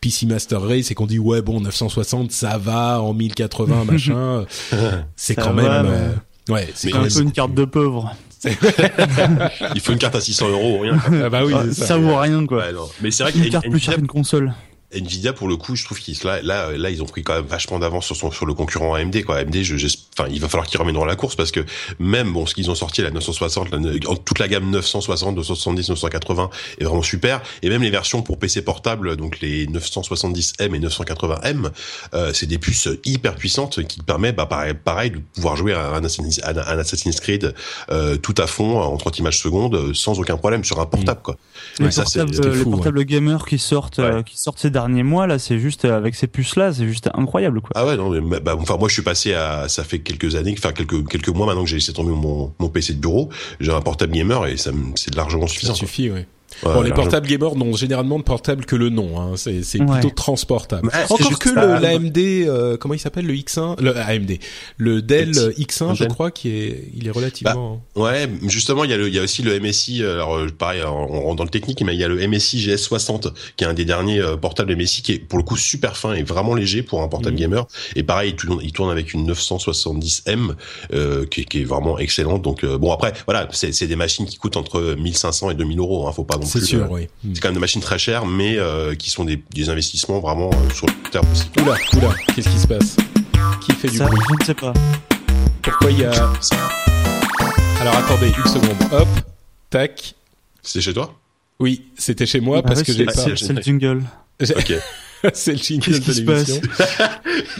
PC 0.00 0.26
Master 0.26 0.62
Race 0.62 0.90
et 0.90 0.94
qu'on 0.94 1.06
dit 1.06 1.18
ouais 1.18 1.42
bon 1.42 1.60
960 1.60 2.32
ça 2.32 2.58
va 2.58 3.02
en 3.02 3.14
1080 3.14 3.84
machin, 3.90 4.44
c'est 5.16 5.34
quand 5.34 5.54
même. 5.54 6.14
Ouais, 6.48 6.68
c'est 6.74 6.94
un 6.94 7.06
peu 7.06 7.20
une 7.20 7.32
carte 7.32 7.54
de 7.54 7.64
pauvre. 7.64 8.14
Il 9.74 9.80
faut 9.80 9.92
une 9.92 9.98
carte 9.98 10.14
à 10.14 10.20
600 10.20 10.48
euros, 10.50 10.80
rien. 10.80 10.98
Ah 11.24 11.28
bah 11.28 11.42
oui, 11.44 11.54
ça, 11.72 11.86
ça 11.86 11.96
vaut 11.96 12.16
rien 12.16 12.46
quoi. 12.46 12.64
Mais 13.00 13.10
c'est 13.10 13.22
vrai 13.22 13.32
une 13.34 13.48
carte 13.50 13.68
plus 13.68 13.80
chère 13.80 13.96
qu'une 13.96 14.06
console. 14.06 14.52
Nvidia 14.90 15.34
pour 15.34 15.48
le 15.48 15.56
coup, 15.56 15.76
je 15.76 15.84
trouve 15.84 15.98
qu'ils 15.98 16.16
là, 16.24 16.40
là, 16.42 16.70
là, 16.76 16.90
ils 16.90 17.02
ont 17.02 17.06
pris 17.06 17.22
quand 17.22 17.34
même 17.34 17.44
vachement 17.44 17.78
d'avance 17.78 18.06
sur 18.06 18.16
son, 18.16 18.30
sur 18.30 18.46
le 18.46 18.54
concurrent 18.54 18.94
AMD 18.94 19.22
quoi. 19.24 19.36
AMD, 19.36 19.62
je, 19.62 19.86
enfin, 20.18 20.30
il 20.32 20.40
va 20.40 20.48
falloir 20.48 20.66
qu'ils 20.66 20.78
dans 20.78 21.04
la 21.04 21.16
course 21.16 21.36
parce 21.36 21.50
que 21.50 21.60
même 21.98 22.32
bon, 22.32 22.46
ce 22.46 22.54
qu'ils 22.54 22.70
ont 22.70 22.74
sorti 22.74 23.02
la 23.02 23.10
960, 23.10 23.68
toute 24.24 24.38
la 24.38 24.48
gamme 24.48 24.70
960, 24.70 25.34
270, 25.34 25.90
980 25.90 26.50
est 26.78 26.84
vraiment 26.84 27.02
super 27.02 27.42
et 27.62 27.68
même 27.68 27.82
les 27.82 27.90
versions 27.90 28.22
pour 28.22 28.38
PC 28.38 28.62
portable, 28.62 29.16
donc 29.16 29.40
les 29.40 29.66
970M 29.66 30.74
et 30.74 30.80
980M, 30.80 31.70
euh, 32.14 32.32
c'est 32.32 32.46
des 32.46 32.58
puces 32.58 32.88
hyper 33.04 33.34
puissantes 33.34 33.84
qui 33.84 34.00
permettent, 34.00 34.36
bah 34.36 34.46
pareil, 34.46 34.72
pareil 34.72 35.10
de 35.10 35.18
pouvoir 35.18 35.56
jouer 35.56 35.74
à 35.74 35.90
un 35.90 36.04
Assassin's, 36.04 36.40
un 36.42 36.78
Assassin's 36.78 37.20
Creed 37.20 37.54
euh, 37.90 38.16
tout 38.16 38.34
à 38.38 38.46
fond 38.46 38.80
en 38.80 38.96
30 38.96 39.18
images 39.18 39.38
secondes 39.38 39.92
sans 39.94 40.18
aucun 40.18 40.38
problème 40.38 40.64
sur 40.64 40.80
un 40.80 40.86
portable 40.86 41.20
quoi. 41.22 41.36
Les, 41.78 41.90
ça, 41.90 42.04
portables, 42.04 42.56
les 42.56 42.64
portables 42.64 43.04
gamers 43.04 43.44
qui 43.44 43.58
sortent, 43.58 43.98
euh, 43.98 44.22
qui 44.22 44.38
sortent 44.38 44.58
ces 44.58 44.70
derniers 44.78 45.02
mois 45.02 45.26
là, 45.26 45.38
c'est 45.40 45.58
juste 45.58 45.84
euh, 45.84 45.96
avec 45.96 46.14
ces 46.14 46.28
puces 46.28 46.54
là, 46.54 46.72
c'est 46.72 46.86
juste 46.86 47.10
incroyable 47.14 47.60
quoi. 47.60 47.70
Ah 47.74 47.84
ouais 47.84 47.96
non, 47.96 48.10
mais, 48.10 48.38
bah, 48.38 48.56
enfin 48.56 48.76
moi 48.76 48.88
je 48.88 48.94
suis 48.94 49.02
passé 49.02 49.34
à, 49.34 49.68
ça 49.68 49.82
fait 49.82 49.98
quelques 49.98 50.36
années, 50.36 50.54
enfin 50.56 50.72
quelques 50.72 51.08
quelques 51.08 51.28
mois 51.30 51.46
maintenant 51.46 51.64
que 51.64 51.68
j'ai 51.68 51.76
laissé 51.76 51.92
tomber 51.92 52.12
mon, 52.12 52.52
mon 52.60 52.68
PC 52.68 52.94
de 52.94 53.00
bureau, 53.00 53.28
j'ai 53.58 53.72
un 53.72 53.80
portable 53.80 54.12
gamer 54.12 54.46
et 54.46 54.56
ça 54.56 54.70
c'est 54.94 55.14
largement 55.16 55.48
suffisant. 55.48 55.74
Ça 55.74 55.80
suffit, 55.80 56.10
bon, 56.62 56.82
les 56.82 56.92
portables 56.92 57.26
gamers 57.26 57.56
n'ont 57.56 57.74
généralement 57.74 58.18
de 58.18 58.24
portable 58.24 58.64
que 58.64 58.76
le 58.76 58.88
nom. 58.88 59.20
Hein. 59.20 59.32
C'est, 59.36 59.62
c'est 59.62 59.78
plutôt 59.78 60.10
transportable. 60.10 60.90
Encore 61.08 61.38
que 61.38 61.48
le, 61.50 61.80
l'AMD, 61.80 62.18
euh, 62.18 62.76
comment 62.76 62.94
il 62.94 62.98
s'appelle 62.98 63.26
le 63.26 63.34
X1, 63.34 63.80
le 63.80 63.96
AMD, 63.96 64.38
le 64.76 65.02
Dell 65.02 65.30
X1, 65.30 65.94
je 65.94 66.04
crois, 66.04 66.30
qui 66.30 66.50
est, 66.50 66.88
il 66.94 67.06
est 67.06 67.10
relativement. 67.10 67.82
Bah, 67.94 68.02
ouais, 68.02 68.28
justement, 68.46 68.84
il 68.84 68.90
y 68.90 68.94
a 68.94 68.96
le, 68.96 69.08
il 69.08 69.14
y 69.14 69.18
a 69.18 69.22
aussi 69.22 69.42
le 69.42 69.58
MSI. 69.60 70.02
Alors 70.02 70.36
euh, 70.36 70.48
pareil, 70.48 70.82
on 70.84 71.22
rentre 71.22 71.36
dans 71.36 71.44
le 71.44 71.50
technique, 71.50 71.82
mais 71.82 71.94
il 71.94 72.00
y 72.00 72.04
a 72.04 72.08
le 72.08 72.26
MSI 72.26 72.58
GS60 72.66 73.32
qui 73.56 73.64
est 73.64 73.66
un 73.66 73.74
des 73.74 73.84
derniers 73.84 74.20
euh, 74.20 74.36
portables 74.36 74.74
MSI 74.74 75.02
qui 75.02 75.12
est 75.12 75.18
pour 75.18 75.38
le 75.38 75.44
coup 75.44 75.56
super 75.56 75.96
fin 75.96 76.14
et 76.14 76.22
vraiment 76.22 76.54
léger 76.54 76.82
pour 76.82 77.02
un 77.02 77.08
portable 77.08 77.36
mmh. 77.36 77.40
gamer. 77.40 77.66
Et 77.96 78.02
pareil, 78.02 78.34
il 78.62 78.72
tourne 78.72 78.90
avec 78.90 79.12
une 79.12 79.30
970M 79.30 80.54
euh, 80.92 81.26
qui, 81.26 81.44
qui, 81.44 81.60
est 81.60 81.64
vraiment 81.64 81.98
excellente. 81.98 82.42
Donc 82.42 82.64
bon 82.64 82.92
après, 82.92 83.12
voilà, 83.26 83.48
c'est, 83.52 83.72
c'est 83.72 83.86
des 83.86 83.96
machines 83.96 84.26
qui 84.26 84.36
coûtent 84.36 84.56
entre 84.56 84.96
1500 84.98 85.50
et 85.50 85.54
2000 85.54 85.78
euros. 85.78 86.08
Hein, 86.08 86.12
faut 86.12 86.24
pas 86.24 86.37
c'est 86.44 86.60
sûr, 86.60 86.90
oui. 86.90 87.08
C'est 87.34 87.40
quand 87.40 87.48
même 87.48 87.54
des 87.54 87.60
machines 87.60 87.80
très 87.80 87.98
chères, 87.98 88.26
mais 88.26 88.56
euh, 88.58 88.94
qui 88.94 89.10
sont 89.10 89.24
des, 89.24 89.42
des 89.52 89.68
investissements 89.68 90.20
vraiment 90.20 90.50
euh, 90.50 90.74
sur 90.74 90.86
le 90.86 91.10
terme 91.10 91.26
aussi. 91.32 91.50
Oula, 91.60 91.74
oula, 91.96 92.14
qu'est-ce 92.34 92.48
qui 92.48 92.58
se 92.58 92.66
passe? 92.66 92.96
Qui 93.62 93.72
fait 93.72 93.88
du 93.88 93.98
bruit? 93.98 94.18
Je 94.30 94.34
ne 94.40 94.44
sais 94.44 94.54
pas. 94.54 94.72
Pourquoi 95.62 95.90
il 95.90 96.00
y 96.00 96.04
a... 96.04 96.32
Alors 97.80 97.96
attendez, 97.96 98.28
une 98.28 98.52
seconde. 98.52 98.76
Hop, 98.92 99.08
tac. 99.70 100.14
C'est 100.62 100.80
chez 100.80 100.92
toi? 100.92 101.14
Oui, 101.60 101.86
c'était 101.96 102.26
chez 102.26 102.40
moi 102.40 102.62
parce 102.62 102.82
que 102.82 102.92
j'ai 102.92 103.04
pas... 103.04 103.12
C'est 103.36 103.52
le 103.52 103.62
jingle. 103.62 104.02
Ok. 104.40 104.72
c'est 105.34 105.52
le 105.52 105.58
jingle 105.58 105.98
de 105.98 106.12
l'émission. 106.12 106.60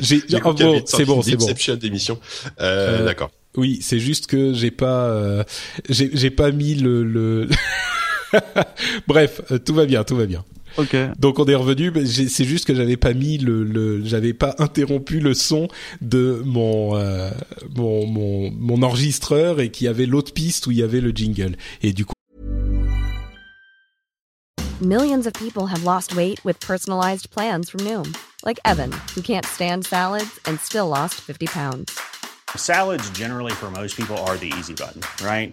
j'ai, 0.00 0.22
oh, 0.44 0.52
bon, 0.54 0.82
c'est 0.86 1.04
bon, 1.04 1.22
c'est 1.22 1.36
bon. 1.36 1.74
d'émission. 1.76 2.20
Euh, 2.60 3.00
euh, 3.00 3.04
D'accord. 3.04 3.30
Oui, 3.56 3.80
c'est 3.82 3.98
juste 3.98 4.28
que 4.28 4.52
j'ai 4.54 4.70
pas, 4.70 5.06
euh, 5.06 5.42
j'ai 5.88 6.30
pas 6.30 6.52
mis 6.52 6.74
le, 6.74 7.02
le 7.02 7.48
Bref, 9.06 9.40
euh, 9.50 9.58
tout 9.58 9.74
va 9.74 9.86
bien, 9.86 10.04
tout 10.04 10.16
va 10.16 10.26
bien. 10.26 10.44
Ok. 10.76 10.94
Donc 11.18 11.38
on 11.38 11.46
est 11.46 11.54
revenu. 11.54 11.92
C'est 12.06 12.44
juste 12.44 12.66
que 12.66 12.74
j'avais 12.74 12.96
pas 12.96 13.14
mis 13.14 13.38
le, 13.38 13.64
le 13.64 14.04
j'avais 14.04 14.34
pas 14.34 14.54
interrompu 14.58 15.18
le 15.20 15.34
son 15.34 15.68
de 16.00 16.42
mon, 16.44 16.96
euh, 16.96 17.30
mon, 17.74 18.06
mon 18.06 18.50
mon 18.50 18.82
enregistreur 18.82 19.60
et 19.60 19.70
qu'il 19.70 19.86
y 19.86 19.88
avait 19.88 20.06
l'autre 20.06 20.32
piste 20.32 20.66
où 20.66 20.70
il 20.70 20.78
y 20.78 20.82
avait 20.82 21.00
le 21.00 21.10
jingle. 21.10 21.56
Et 21.82 21.92
du 21.92 22.04
coup. 22.04 22.12
Millions 24.80 25.26
of 25.26 25.32
people 25.32 25.66
have 25.66 25.82
lost 25.82 26.14
weight 26.14 26.38
with 26.44 26.60
personalized 26.60 27.30
plans 27.30 27.68
from 27.68 27.80
Noom, 27.80 28.14
like 28.44 28.60
Evan, 28.64 28.92
who 29.16 29.22
can't 29.22 29.44
stand 29.44 29.84
salads 29.84 30.38
and 30.46 30.56
still 30.60 30.86
lost 30.86 31.14
50 31.14 31.46
pounds. 31.48 31.98
Salads 32.54 33.10
generally 33.10 33.50
for 33.50 33.72
most 33.72 33.96
people 33.96 34.16
are 34.18 34.36
the 34.36 34.52
easy 34.56 34.74
button, 34.74 35.02
right? 35.20 35.52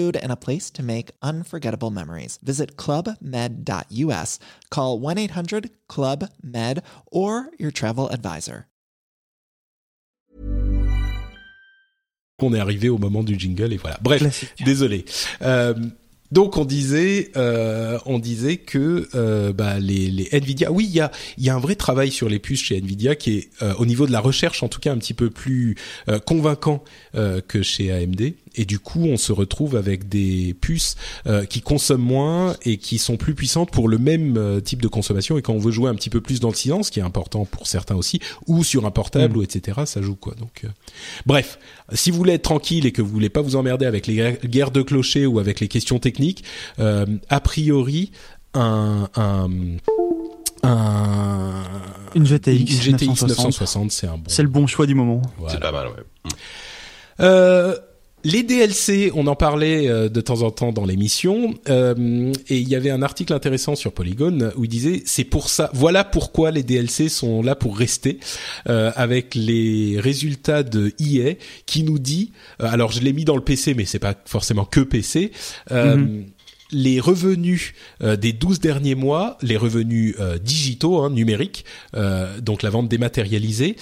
food, 0.00 0.16
and 0.22 0.32
a 0.32 0.36
place 0.36 0.70
to 0.70 0.82
make 0.82 1.10
unforgettable 1.22 1.90
memories. 1.90 2.38
Visit 2.42 2.76
clubmed.us, 2.76 4.38
call 4.70 4.98
1 4.98 5.18
800 5.18 5.70
Club 5.88 6.24
Med, 6.42 6.82
or 7.10 7.50
your 7.58 7.72
travel 7.72 8.08
advisor. 8.10 8.66
On 12.42 12.54
est 12.54 12.58
arrivé 12.60 12.88
au 12.88 12.96
moment 12.96 13.22
du 13.22 13.38
jingle 13.38 13.70
et 13.74 13.76
voilà. 13.76 13.98
Bref, 14.00 14.54
désolé. 14.64 15.04
Euh, 15.42 15.74
Donc 16.30 16.56
on 16.56 16.64
disait, 16.64 17.32
euh, 17.36 17.98
on 18.06 18.18
disait 18.18 18.56
que 18.56 19.08
euh, 19.14 19.52
bah, 19.52 19.80
les, 19.80 20.10
les 20.10 20.28
Nvidia, 20.32 20.70
oui, 20.70 20.84
il 20.88 20.94
y 20.94 21.00
a, 21.00 21.10
y 21.38 21.50
a 21.50 21.56
un 21.56 21.58
vrai 21.58 21.74
travail 21.74 22.12
sur 22.12 22.28
les 22.28 22.38
puces 22.38 22.62
chez 22.62 22.78
Nvidia 22.78 23.16
qui 23.16 23.38
est 23.38 23.50
euh, 23.62 23.74
au 23.78 23.86
niveau 23.86 24.06
de 24.06 24.12
la 24.12 24.20
recherche 24.20 24.62
en 24.62 24.68
tout 24.68 24.78
cas 24.78 24.92
un 24.92 24.98
petit 24.98 25.14
peu 25.14 25.30
plus 25.30 25.76
euh, 26.08 26.20
convaincant 26.20 26.84
euh, 27.16 27.40
que 27.40 27.62
chez 27.62 27.90
AMD. 27.90 28.34
Et 28.60 28.64
du 28.64 28.78
coup, 28.78 29.04
on 29.04 29.16
se 29.16 29.32
retrouve 29.32 29.76
avec 29.76 30.08
des 30.08 30.54
puces 30.60 30.96
qui 31.48 31.62
consomment 31.62 32.02
moins 32.02 32.56
et 32.64 32.76
qui 32.76 32.98
sont 32.98 33.16
plus 33.16 33.34
puissantes 33.34 33.70
pour 33.70 33.88
le 33.88 33.98
même 33.98 34.60
type 34.62 34.82
de 34.82 34.88
consommation. 34.88 35.38
Et 35.38 35.42
quand 35.42 35.52
on 35.54 35.58
veut 35.58 35.70
jouer 35.70 35.88
un 35.88 35.94
petit 35.94 36.10
peu 36.10 36.20
plus 36.20 36.40
dans 36.40 36.48
le 36.48 36.54
silence, 36.54 36.90
qui 36.90 37.00
est 37.00 37.02
important 37.02 37.44
pour 37.44 37.66
certains 37.66 37.94
aussi, 37.94 38.20
ou 38.46 38.64
sur 38.64 38.86
un 38.86 38.90
portable, 38.90 39.36
mmh. 39.36 39.38
ou 39.38 39.42
etc., 39.42 39.80
ça 39.86 40.02
joue 40.02 40.16
quoi. 40.16 40.34
Donc, 40.34 40.66
bref, 41.26 41.58
si 41.92 42.10
vous 42.10 42.18
voulez 42.18 42.34
être 42.34 42.42
tranquille 42.42 42.86
et 42.86 42.92
que 42.92 43.02
vous 43.02 43.10
voulez 43.10 43.30
pas 43.30 43.42
vous 43.42 43.56
emmerder 43.56 43.86
avec 43.86 44.06
les 44.06 44.38
guerres 44.44 44.70
de 44.70 44.82
clochers 44.82 45.26
ou 45.26 45.38
avec 45.38 45.60
les 45.60 45.68
questions 45.68 45.98
techniques 45.98 46.44
euh, 46.78 47.06
a 47.28 47.40
priori, 47.40 48.12
un, 48.54 49.08
un, 49.14 49.48
une 52.14 52.26
GTX, 52.26 52.90
960, 52.90 53.90
c'est 53.90 54.06
un 54.06 54.16
bon. 54.16 54.24
C'est 54.26 54.42
le 54.42 54.48
bon 54.48 54.66
choix 54.66 54.86
du 54.86 54.94
moment. 54.94 55.22
C'est 55.48 55.60
pas 55.60 55.72
mal, 55.72 55.88
ouais. 55.88 56.30
Euh, 57.20 57.76
les 58.24 58.42
DLC, 58.42 59.10
on 59.14 59.26
en 59.26 59.36
parlait 59.36 59.88
euh, 59.88 60.08
de 60.08 60.20
temps 60.20 60.42
en 60.42 60.50
temps 60.50 60.72
dans 60.72 60.84
l'émission, 60.84 61.54
euh, 61.68 62.32
et 62.48 62.58
il 62.58 62.68
y 62.68 62.74
avait 62.74 62.90
un 62.90 63.02
article 63.02 63.32
intéressant 63.32 63.76
sur 63.76 63.92
Polygon 63.92 64.52
où 64.56 64.64
il 64.64 64.68
disait 64.68 65.02
c'est 65.06 65.24
pour 65.24 65.48
ça, 65.48 65.70
voilà 65.72 66.04
pourquoi 66.04 66.50
les 66.50 66.62
DLC 66.62 67.08
sont 67.08 67.42
là 67.42 67.54
pour 67.54 67.78
rester, 67.78 68.18
euh, 68.68 68.92
avec 68.94 69.34
les 69.34 69.98
résultats 69.98 70.62
de 70.62 70.92
EA 71.00 71.34
qui 71.66 71.82
nous 71.82 71.98
dit, 71.98 72.32
alors 72.58 72.92
je 72.92 73.00
l'ai 73.00 73.12
mis 73.12 73.24
dans 73.24 73.36
le 73.36 73.42
PC, 73.42 73.74
mais 73.74 73.86
c'est 73.86 73.98
pas 73.98 74.14
forcément 74.26 74.64
que 74.64 74.80
PC. 74.80 75.32
Mhm. 75.70 76.26
les 76.72 77.00
revenus 77.00 77.74
des 78.00 78.32
12 78.32 78.60
derniers 78.60 78.94
mois, 78.94 79.38
les 79.42 79.56
revenus 79.56 80.16
digitaux, 80.42 81.00
hein, 81.00 81.10
numériques, 81.10 81.64
donc 82.40 82.62
la 82.62 82.70
vente 82.70 82.88
dématérialisée, 82.88 83.76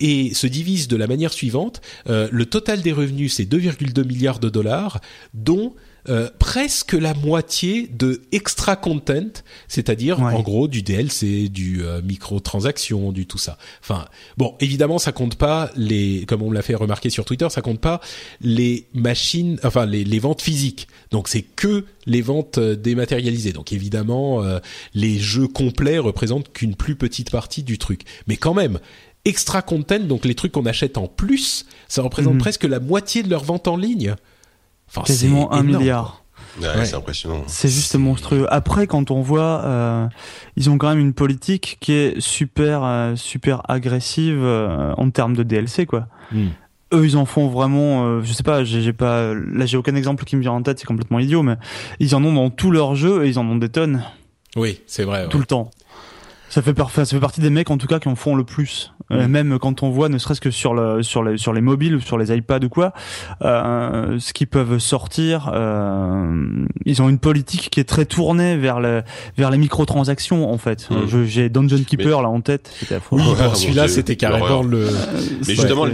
et 0.00 0.34
se 0.34 0.46
divise 0.46 0.88
de 0.88 0.96
la 0.96 1.06
manière 1.06 1.32
suivante. 1.32 1.80
Euh, 2.08 2.28
le 2.32 2.46
total 2.46 2.82
des 2.82 2.92
revenus, 2.92 3.34
c'est 3.34 3.44
2,2 3.44 4.04
milliards 4.04 4.40
de 4.40 4.48
dollars, 4.48 5.00
dont 5.34 5.74
euh, 6.10 6.28
presque 6.38 6.92
la 6.92 7.14
moitié 7.14 7.86
de 7.86 8.20
extra 8.30 8.76
content, 8.76 9.42
c'est-à-dire 9.68 10.20
en 10.20 10.42
gros 10.42 10.68
du 10.68 10.82
DLC, 10.82 11.48
du 11.48 11.82
euh, 11.82 12.02
micro-transaction, 12.02 13.10
du 13.10 13.26
tout 13.26 13.38
ça. 13.38 13.56
Enfin, 13.80 14.04
bon, 14.36 14.54
évidemment, 14.60 14.98
ça 14.98 15.12
compte 15.12 15.36
pas 15.36 15.70
les, 15.76 16.26
comme 16.26 16.42
on 16.42 16.50
l'a 16.50 16.60
fait 16.60 16.74
remarquer 16.74 17.08
sur 17.08 17.24
Twitter, 17.24 17.48
ça 17.48 17.62
compte 17.62 17.80
pas 17.80 18.02
les 18.42 18.86
machines, 18.92 19.58
enfin 19.64 19.86
les, 19.86 20.04
les 20.04 20.18
ventes 20.18 20.42
physiques. 20.42 20.88
Donc 21.10 21.28
c'est 21.28 21.42
que 21.42 21.86
les 22.04 22.20
ventes 22.20 22.58
dématérialisées. 22.58 23.52
Donc 23.52 23.72
évidemment, 23.72 24.42
les 24.92 25.18
jeux 25.18 25.48
complets 25.48 25.98
représentent 25.98 26.52
qu'une 26.52 26.74
plus 26.74 26.96
petite 26.96 27.30
partie 27.30 27.62
du 27.62 27.78
truc. 27.78 28.02
Mais 28.26 28.36
quand 28.36 28.52
même, 28.52 28.78
extra 29.24 29.62
content, 29.62 30.00
donc 30.00 30.24
les 30.24 30.34
trucs 30.34 30.52
qu'on 30.52 30.66
achète 30.66 30.98
en 30.98 31.06
plus, 31.06 31.66
ça 31.88 32.02
représente 32.02 32.34
mhm. 32.34 32.40
presque 32.40 32.64
la 32.64 32.80
moitié 32.80 33.22
de 33.22 33.30
leur 33.30 33.44
vente 33.44 33.68
en 33.68 33.76
ligne. 33.76 34.14
Enfin, 34.88 35.02
Quasiment 35.02 35.52
un 35.52 35.62
milliard. 35.62 36.24
Ouais, 36.60 36.84
C'est 36.84 36.94
impressionnant. 36.94 37.42
C'est 37.46 37.68
juste 37.68 37.96
monstrueux. 37.96 38.46
Après, 38.50 38.86
quand 38.86 39.10
on 39.10 39.20
voit, 39.22 39.62
euh, 39.64 40.06
ils 40.56 40.70
ont 40.70 40.78
quand 40.78 40.88
même 40.88 41.00
une 41.00 41.12
politique 41.12 41.78
qui 41.80 41.92
est 41.92 42.20
super, 42.20 42.84
euh, 42.84 43.16
super 43.16 43.62
agressive 43.68 44.40
euh, 44.40 44.94
en 44.96 45.10
termes 45.10 45.34
de 45.34 45.42
DLC, 45.42 45.86
quoi. 45.86 46.06
Hmm. 46.30 46.48
Eux, 46.92 47.04
ils 47.04 47.16
en 47.16 47.24
font 47.24 47.48
vraiment. 47.48 48.22
je 48.22 48.32
sais 48.32 48.44
pas, 48.44 48.62
j'ai 48.62 48.92
pas. 48.92 49.34
Là, 49.34 49.66
j'ai 49.66 49.76
aucun 49.76 49.96
exemple 49.96 50.24
qui 50.24 50.36
me 50.36 50.42
vient 50.42 50.52
en 50.52 50.62
tête. 50.62 50.78
C'est 50.78 50.86
complètement 50.86 51.18
idiot, 51.18 51.42
mais 51.42 51.56
ils 51.98 52.14
en 52.14 52.22
ont 52.22 52.32
dans 52.32 52.50
tous 52.50 52.70
leurs 52.70 52.94
jeux 52.94 53.24
et 53.24 53.28
ils 53.28 53.38
en 53.38 53.46
ont 53.48 53.56
des 53.56 53.68
tonnes. 53.68 54.04
Oui, 54.54 54.80
c'est 54.86 55.02
vrai. 55.02 55.28
Tout 55.28 55.38
le 55.38 55.46
temps. 55.46 55.72
Ça 56.54 56.62
fait, 56.62 56.72
ça 56.88 57.04
fait 57.04 57.18
partie 57.18 57.40
des 57.40 57.50
mecs 57.50 57.68
en 57.72 57.78
tout 57.78 57.88
cas 57.88 57.98
qui 57.98 58.06
en 58.06 58.14
font 58.14 58.36
le 58.36 58.44
plus. 58.44 58.92
Euh, 59.10 59.26
mm. 59.26 59.30
même 59.30 59.58
quand 59.58 59.82
on 59.82 59.90
voit, 59.90 60.08
ne 60.08 60.18
serait-ce 60.18 60.40
que 60.40 60.52
sur 60.52 60.72
le, 60.72 61.02
sur 61.02 61.24
les, 61.24 61.36
sur 61.36 61.52
les 61.52 61.60
mobiles 61.60 61.96
ou 61.96 62.00
sur 62.00 62.16
les 62.16 62.32
iPads 62.32 62.64
ou 62.64 62.68
quoi, 62.68 62.92
euh, 63.42 64.20
ce 64.20 64.32
qu'ils 64.32 64.46
peuvent 64.46 64.78
sortir, 64.78 65.50
euh, 65.52 66.64
ils 66.86 67.02
ont 67.02 67.08
une 67.08 67.18
politique 67.18 67.70
qui 67.70 67.80
est 67.80 67.84
très 67.84 68.06
tournée 68.06 68.56
vers 68.56 68.78
le, 68.78 69.02
vers 69.36 69.50
les 69.50 69.58
microtransactions 69.58 70.48
en 70.48 70.56
fait. 70.56 70.88
Mm. 70.90 71.24
J'ai 71.24 71.48
Dungeon 71.48 71.82
Keeper 71.82 72.22
là 72.22 72.28
en 72.28 72.40
tête. 72.40 72.70
Oui, 73.10 73.22
celui-là 73.54 73.88
c'était 73.88 74.14
carrément 74.14 74.62
le. 74.62 74.88
Mais 75.48 75.56
justement, 75.56 75.86
euh, 75.86 75.90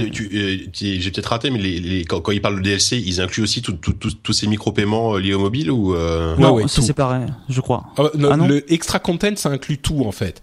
j'ai 0.75 1.11
peut-être 1.11 1.27
raté, 1.31 1.49
mais 1.49 1.59
les, 1.59 1.81
les, 1.81 2.05
quand, 2.05 2.21
quand, 2.21 2.33
ils 2.33 2.43
parlent 2.43 2.59
de 2.59 2.63
DLC, 2.63 3.03
ils 3.05 3.23
incluent 3.23 3.45
aussi 3.45 3.63
tous 3.63 4.33
ces 4.35 4.47
micro-paiements 4.47 5.17
liés 5.17 5.33
au 5.33 5.41
mobile 5.41 5.71
ou 5.71 5.97
Non, 6.39 6.69
c'est 6.69 6.83
séparé, 6.83 7.21
je 7.49 7.63
crois. 7.63 7.85
Ah, 7.97 8.11
ah, 8.13 8.37
non, 8.37 8.47
le 8.47 8.71
extra 8.71 8.99
content, 8.99 9.35
ça 9.37 9.49
inclut 9.49 9.79
tout 9.79 10.05
en 10.05 10.13
fait. 10.13 10.43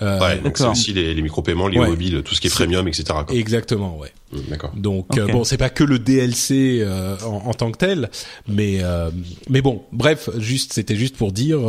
ouais, 0.00 0.38
donc 0.38 0.58
c'est 0.58 0.66
aussi 0.66 0.92
les, 0.92 1.14
les 1.14 1.22
micro-paiements 1.22 1.68
liés 1.68 1.78
au 1.78 1.86
mobile, 1.86 2.22
tout 2.24 2.34
ce 2.34 2.40
qui 2.40 2.48
est 2.48 2.54
premium, 2.54 2.86
etc. 2.88 3.04
Quoi. 3.26 3.36
Exactement, 3.36 3.98
ouais. 3.98 4.12
Mmh, 4.32 4.38
d'accord. 4.48 4.72
Donc 4.74 5.18
euh, 5.18 5.26
bon, 5.26 5.44
c'est 5.44 5.58
pas 5.58 5.68
que 5.68 5.84
le 5.84 5.98
DLC 5.98 6.78
euh, 6.80 7.16
en, 7.24 7.48
en, 7.50 7.54
tant 7.54 7.70
que 7.70 7.76
tel, 7.76 8.10
mais 8.48 8.78
euh, 8.80 9.10
mais 9.50 9.60
bon, 9.60 9.82
bref, 9.92 10.30
juste 10.38 10.72
c'était 10.72 10.96
juste 10.96 11.16
pour 11.16 11.32
dire 11.32 11.60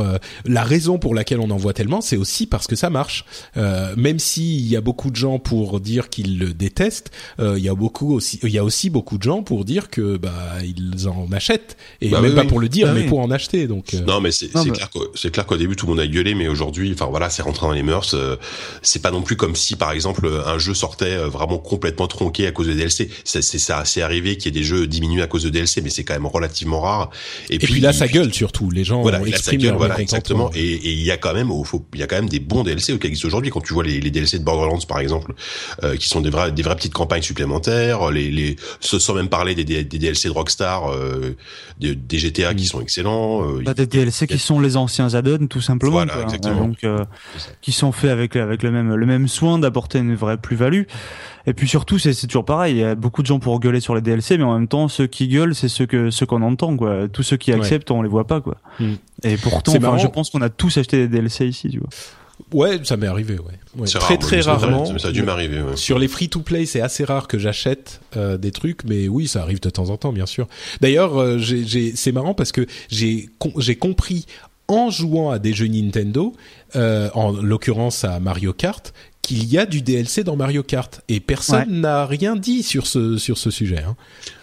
la 0.45 0.63
raison 0.63 0.97
pour 0.97 1.13
laquelle 1.13 1.39
on 1.39 1.49
en 1.49 1.57
voit 1.57 1.73
tellement, 1.73 1.99
c'est 2.01 2.15
aussi 2.15 2.47
parce 2.47 2.67
que 2.67 2.75
ça 2.75 2.89
marche. 2.89 3.25
même 3.55 4.19
s'il 4.19 4.65
y 4.67 4.75
a 4.75 4.81
beaucoup 4.81 5.09
de 5.09 5.15
gens 5.15 5.39
pour 5.39 5.79
dire 5.79 6.09
qu'ils 6.09 6.39
le 6.39 6.53
détestent, 6.53 7.11
il 7.39 7.59
y 7.59 7.69
a 7.69 7.75
beaucoup 7.75 8.13
aussi, 8.13 8.39
il 8.43 8.49
y 8.49 8.57
a 8.57 8.63
aussi 8.63 8.89
beaucoup 8.89 9.17
de 9.17 9.23
gens 9.23 9.43
pour 9.43 9.65
dire 9.65 9.89
que 9.89 10.17
bah 10.17 10.31
ils 10.63 11.07
en 11.07 11.27
achètent 11.31 11.75
et 12.01 12.09
bah 12.09 12.21
même 12.21 12.35
pas 12.35 12.45
pour 12.45 12.59
le 12.59 12.69
dire, 12.69 12.87
bah 12.87 12.93
mais 12.95 13.05
pour 13.05 13.19
en 13.19 13.31
acheter. 13.31 13.67
Donc 13.67 13.93
non, 13.93 14.21
mais 14.21 14.31
c'est 14.31 14.49
clair 14.49 14.89
c'est 15.15 15.31
clair 15.31 15.45
qu'au 15.45 15.57
début 15.57 15.75
tout 15.75 15.85
le 15.85 15.91
monde 15.91 15.99
a 15.99 16.07
gueulé, 16.07 16.33
mais 16.33 16.47
aujourd'hui, 16.47 16.91
enfin 16.93 17.07
voilà, 17.07 17.29
c'est 17.29 17.41
rentré 17.41 17.67
dans 17.67 17.73
les 17.73 17.83
mœurs. 17.83 18.12
C'est 18.81 19.01
pas 19.01 19.11
non 19.11 19.21
plus 19.21 19.35
comme 19.35 19.55
si 19.55 19.75
par 19.75 19.91
exemple 19.91 20.29
un 20.45 20.57
jeu 20.57 20.73
sortait 20.73 21.17
vraiment 21.17 21.57
complètement 21.57 22.07
tronqué 22.07 22.47
cause 22.53 22.67
de 22.67 22.73
DLC. 22.73 23.09
C'est 23.25 23.41
ça, 23.41 23.83
c'est 23.85 24.01
arrivé 24.01 24.37
qu'il 24.37 24.45
y 24.45 24.57
ait 24.57 24.59
des 24.59 24.65
jeux 24.65 24.87
diminués 24.87 25.21
à 25.21 25.27
cause 25.27 25.43
de 25.43 25.49
DLC, 25.49 25.81
mais 25.81 25.89
c'est 25.89 26.03
quand 26.03 26.13
même 26.13 26.25
relativement 26.25 26.79
rare. 26.79 27.09
Et, 27.49 27.57
puis, 27.57 27.81
là, 27.81 27.91
ça 27.91 28.07
gueule 28.07 28.33
surtout. 28.33 28.71
Les 28.71 28.83
gens 28.83 29.01
voilà, 29.01 29.21
expriment 29.21 29.75
voilà, 29.75 29.99
exactement. 29.99 30.49
Et 30.55 30.91
il 30.91 31.03
y 31.03 31.11
a 31.11 31.17
quand 31.17 31.33
même, 31.33 31.51
il 31.93 31.99
y 31.99 32.03
a 32.03 32.07
quand 32.07 32.15
même 32.15 32.29
des 32.29 32.39
bons 32.39 32.63
DLC 32.63 32.97
qui 32.97 33.07
existent 33.07 33.27
aujourd'hui. 33.27 33.51
Quand 33.51 33.61
tu 33.61 33.73
vois 33.73 33.83
les, 33.83 33.99
les, 33.99 34.11
DLC 34.11 34.39
de 34.39 34.43
Borderlands 34.43 34.79
par 34.87 34.99
exemple, 34.99 35.33
euh, 35.83 35.97
qui 35.97 36.07
sont 36.07 36.21
des 36.21 36.29
vrais, 36.29 36.51
des 36.51 36.61
vraies 36.61 36.75
petites 36.75 36.93
campagnes 36.93 37.21
supplémentaires. 37.21 38.11
Les, 38.11 38.31
les, 38.31 38.55
sans 38.79 39.13
même 39.13 39.29
parler 39.29 39.55
des, 39.55 39.63
des, 39.63 39.83
DLC 39.83 40.29
de 40.29 40.33
Rockstar, 40.33 40.91
euh, 40.91 41.35
des, 41.79 41.95
des, 41.95 42.17
GTA 42.17 42.53
qui 42.53 42.63
mm. 42.63 42.67
sont 42.67 42.81
excellents. 42.81 43.47
Euh, 43.47 43.61
bah, 43.63 43.73
des 43.73 43.87
DLC 43.87 44.27
qui 44.27 44.39
sont 44.39 44.59
les 44.59 44.77
anciens 44.77 45.13
add-ons 45.13 45.47
tout 45.47 45.61
simplement. 45.61 45.93
Voilà, 45.93 46.21
exactement. 46.23 46.67
Donc, 46.67 46.83
euh, 46.83 47.03
qui 47.61 47.71
sont 47.71 47.91
avec 48.09 48.35
avec 48.35 48.63
le 48.63 48.71
même 48.71 48.95
le 48.95 49.05
même 49.05 49.27
soin 49.27 49.59
d'apporter 49.59 49.99
une 49.99 50.15
vraie 50.15 50.37
plus-value. 50.37 50.83
Et 51.45 51.53
puis 51.53 51.67
surtout, 51.67 51.99
c'est 51.99 52.13
toujours 52.27 52.45
pareil. 52.45 52.75
Il 52.75 52.79
y 52.79 52.83
a 52.83 52.95
beaucoup 52.95 53.21
de 53.21 53.27
gens 53.27 53.39
pour 53.39 53.59
gueuler 53.59 53.81
sur 53.81 53.95
les 53.95 54.01
DLC, 54.01 54.37
mais 54.37 54.45
en 54.45 54.53
même 54.57 54.67
temps, 54.67 54.87
ceux 54.87 55.07
qui 55.07 55.27
gueulent, 55.27 55.55
c'est 55.55 55.67
ceux 55.67 55.85
que 55.85 56.09
ceux 56.09 56.25
qu'on 56.25 56.41
entend, 56.41 56.77
quoi. 56.77 57.07
Tous 57.09 57.23
ceux 57.23 57.37
qui 57.37 57.51
acceptent, 57.51 57.91
on 57.91 58.01
les 58.01 58.09
voit 58.09 58.27
pas, 58.27 58.39
quoi. 58.39 58.57
Hmm. 58.79 58.93
Et 59.23 59.37
pourtant, 59.37 59.73
je 59.97 60.07
pense 60.07 60.29
qu'on 60.29 60.41
a 60.41 60.49
tous 60.49 60.77
acheté 60.77 60.97
des 60.97 61.07
DLC 61.07 61.47
ici, 61.47 61.69
tu 61.69 61.79
vois. 61.79 61.89
Ouais, 62.51 62.79
ça 62.83 62.97
m'est 62.97 63.07
arrivé, 63.07 63.37
ouais. 63.39 63.85
Très 63.87 64.17
très 64.17 64.41
rarement. 64.41 64.97
Ça, 64.97 65.09
a 65.09 65.11
dû 65.11 65.23
m'arriver. 65.23 65.61
Ouais. 65.61 65.75
Sur 65.75 65.99
les 65.99 66.07
free 66.07 66.29
to 66.29 66.39
play, 66.39 66.65
c'est 66.65 66.81
assez 66.81 67.03
rare 67.03 67.27
que 67.27 67.37
j'achète 67.37 68.01
euh, 68.17 68.37
des 68.37 68.51
trucs, 68.51 68.83
mais 68.85 69.07
oui, 69.07 69.27
ça 69.27 69.41
arrive 69.41 69.59
de 69.59 69.69
temps 69.69 69.89
en 69.89 69.97
temps, 69.97 70.13
bien 70.13 70.25
sûr. 70.25 70.47
D'ailleurs, 70.81 71.19
euh, 71.19 71.39
c'est 71.95 72.11
marrant 72.11 72.33
parce 72.33 72.51
que 72.51 72.65
j'ai 72.89 73.29
j'ai 73.57 73.75
compris 73.75 74.25
en 74.67 74.89
jouant 74.89 75.31
à 75.31 75.39
des 75.39 75.53
jeux 75.53 75.67
Nintendo, 75.67 76.33
euh, 76.75 77.09
en 77.13 77.31
l'occurrence 77.31 78.03
à 78.03 78.19
Mario 78.19 78.53
Kart, 78.53 78.93
qu'il 79.23 79.45
y 79.45 79.57
a 79.57 79.65
du 79.65 79.81
DLC 79.81 80.23
dans 80.23 80.35
Mario 80.35 80.63
Kart 80.63 81.01
et 81.07 81.21
personne 81.21 81.81
n'a 81.81 82.05
rien 82.05 82.35
dit 82.35 82.61
sur 82.61 82.85
ce 82.85 83.17
sur 83.17 83.37
ce 83.37 83.49
sujet. 83.49 83.79
Hein. 83.79 83.95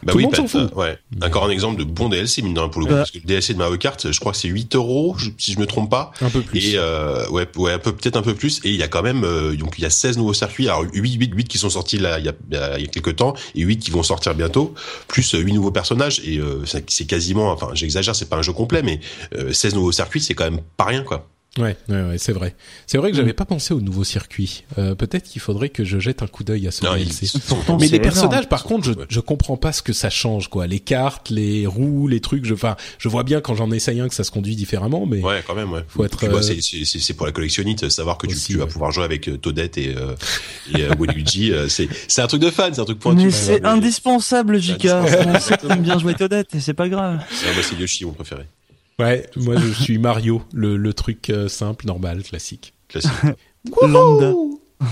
Bah 0.02 0.12
Tout 0.12 0.18
oui, 0.18 0.22
le 0.24 0.28
monde 0.28 0.36
s'en 0.36 0.48
fout. 0.48 0.74
Ouais. 0.74 0.98
Encore 1.22 1.44
un 1.44 1.50
exemple 1.50 1.78
de 1.78 1.84
bon 1.84 2.08
DLC 2.08 2.40
mine 2.40 2.54
de 2.54 2.60
rien 2.60 2.70
pour 2.70 2.80
le 2.80 2.86
coup, 2.86 2.94
parce 2.94 3.10
que 3.10 3.18
le 3.18 3.24
DLC 3.24 3.52
de 3.52 3.58
Mario 3.58 3.76
Kart, 3.76 4.10
je 4.10 4.18
crois 4.18 4.32
que 4.32 4.38
c'est 4.38 4.48
8 4.48 4.74
euros 4.74 5.16
si 5.36 5.52
je 5.52 5.60
me 5.60 5.66
trompe 5.66 5.90
pas. 5.90 6.12
Un 6.22 6.30
peu 6.30 6.40
plus. 6.40 6.58
Et 6.58 6.72
euh, 6.76 7.28
ouais, 7.28 7.46
ouais, 7.56 7.72
un 7.74 7.78
peu 7.78 7.92
peut-être 7.92 8.16
un 8.16 8.22
peu 8.22 8.34
plus. 8.34 8.60
Et 8.64 8.70
il 8.70 8.76
y 8.76 8.82
a 8.82 8.88
quand 8.88 9.02
même 9.02 9.22
euh, 9.24 9.54
donc 9.54 9.74
il 9.76 9.82
y 9.82 9.86
a 9.86 9.90
16 9.90 10.16
nouveaux 10.16 10.32
circuits, 10.32 10.66
alors 10.66 10.84
8 10.92 11.14
8 11.14 11.32
8 11.34 11.48
qui 11.48 11.58
sont 11.58 11.70
sortis 11.70 11.98
là 11.98 12.18
il 12.18 12.24
y 12.24 12.28
a 12.30 12.34
il 12.50 12.82
y 12.82 12.84
a 12.84 12.90
quelques 12.90 13.16
temps 13.16 13.34
et 13.54 13.60
8 13.60 13.78
qui 13.78 13.90
vont 13.90 14.02
sortir 14.02 14.34
bientôt, 14.34 14.74
plus 15.08 15.30
8 15.32 15.52
nouveaux 15.52 15.70
personnages 15.70 16.22
et 16.24 16.38
euh, 16.38 16.64
c'est 16.64 17.04
quasiment, 17.06 17.52
enfin 17.52 17.68
j'exagère, 17.74 18.16
c'est 18.16 18.30
pas 18.30 18.36
un 18.36 18.42
jeu 18.42 18.54
complet, 18.54 18.82
mais 18.82 19.00
16 19.52 19.74
nouveaux 19.74 19.92
circuits, 19.92 20.22
c'est 20.22 20.34
quand 20.34 20.44
même 20.44 20.60
pas 20.78 20.84
rien 20.84 21.02
quoi. 21.02 21.28
Ouais, 21.58 21.76
ouais, 21.88 22.02
ouais 22.02 22.18
c'est 22.18 22.32
vrai. 22.32 22.54
C'est 22.86 22.96
vrai 22.96 23.10
que 23.10 23.16
j'avais 23.16 23.32
mm. 23.32 23.34
pas 23.34 23.44
pensé 23.44 23.74
au 23.74 23.80
nouveau 23.80 24.04
circuit. 24.04 24.64
Euh, 24.78 24.94
Peut-être 24.94 25.24
qu'il 25.24 25.40
faudrait 25.40 25.68
que 25.68 25.84
je 25.84 25.98
jette 25.98 26.22
un 26.22 26.28
coup 26.28 26.44
d'œil 26.44 26.68
à 26.68 26.70
ce 26.70 26.82
DLC. 26.82 27.26
Mais 27.80 27.88
les 27.88 27.98
personnages, 27.98 28.48
par 28.48 28.62
contre, 28.62 28.84
je, 28.84 28.92
je 29.08 29.18
comprends 29.18 29.56
pas 29.56 29.72
ce 29.72 29.82
que 29.82 29.92
ça 29.92 30.10
change, 30.10 30.48
quoi. 30.48 30.68
Les 30.68 30.78
cartes, 30.78 31.28
les 31.28 31.66
roues, 31.66 32.06
les 32.06 32.20
trucs. 32.20 32.44
Je, 32.44 32.54
enfin, 32.54 32.76
je 32.98 33.08
vois 33.08 33.24
bien 33.24 33.40
quand 33.40 33.56
j'en 33.56 33.72
essaye 33.72 33.98
un 33.98 34.08
que 34.08 34.14
ça 34.14 34.22
se 34.22 34.30
conduit 34.30 34.54
différemment, 34.54 35.06
mais 35.06 35.22
ouais, 35.22 35.42
quand 35.44 35.56
même, 35.56 35.72
ouais. 35.72 35.84
Faut 35.88 36.04
être. 36.04 36.22
Euh... 36.22 36.40
C'est 36.40 37.14
pour 37.14 37.26
la 37.26 37.32
collectionnite, 37.32 37.88
savoir 37.88 38.16
que 38.16 38.28
tu, 38.28 38.36
tu, 38.36 38.56
vas 38.56 38.66
pouvoir 38.66 38.92
jouer 38.92 39.04
avec 39.04 39.28
euh, 39.28 39.36
Toadette 39.36 39.76
et, 39.76 39.94
euh, 39.96 40.14
et 40.76 40.82
euh, 40.82 40.94
Waluigi. 40.98 41.52
c'est 41.68 41.88
c'est 42.06 42.22
un 42.22 42.26
truc 42.28 42.42
de 42.42 42.50
fan, 42.50 42.72
c'est 42.74 42.80
un 42.80 42.84
truc 42.84 43.00
pointu. 43.00 43.24
Mais 43.24 43.30
c'est 43.32 43.64
indispensable, 43.64 44.58
Jika. 44.60 45.04
On 45.26 45.40
sait 45.40 45.56
bien 45.78 45.98
jouer 45.98 46.14
Toadette 46.14 46.54
et 46.54 46.60
c'est 46.60 46.74
pas 46.74 46.88
grave. 46.88 47.16
moi, 47.16 47.62
c'est 47.62 47.76
Yoshi 47.76 48.04
mon 48.04 48.12
préféré. 48.12 48.46
Ouais, 49.00 49.26
moi 49.36 49.56
je 49.56 49.72
suis 49.82 49.98
Mario, 49.98 50.42
le, 50.52 50.76
le 50.76 50.92
truc 50.94 51.32
simple, 51.48 51.86
normal, 51.86 52.22
classique. 52.22 52.74
Classique. 52.88 53.10
Lambda. 53.82 54.32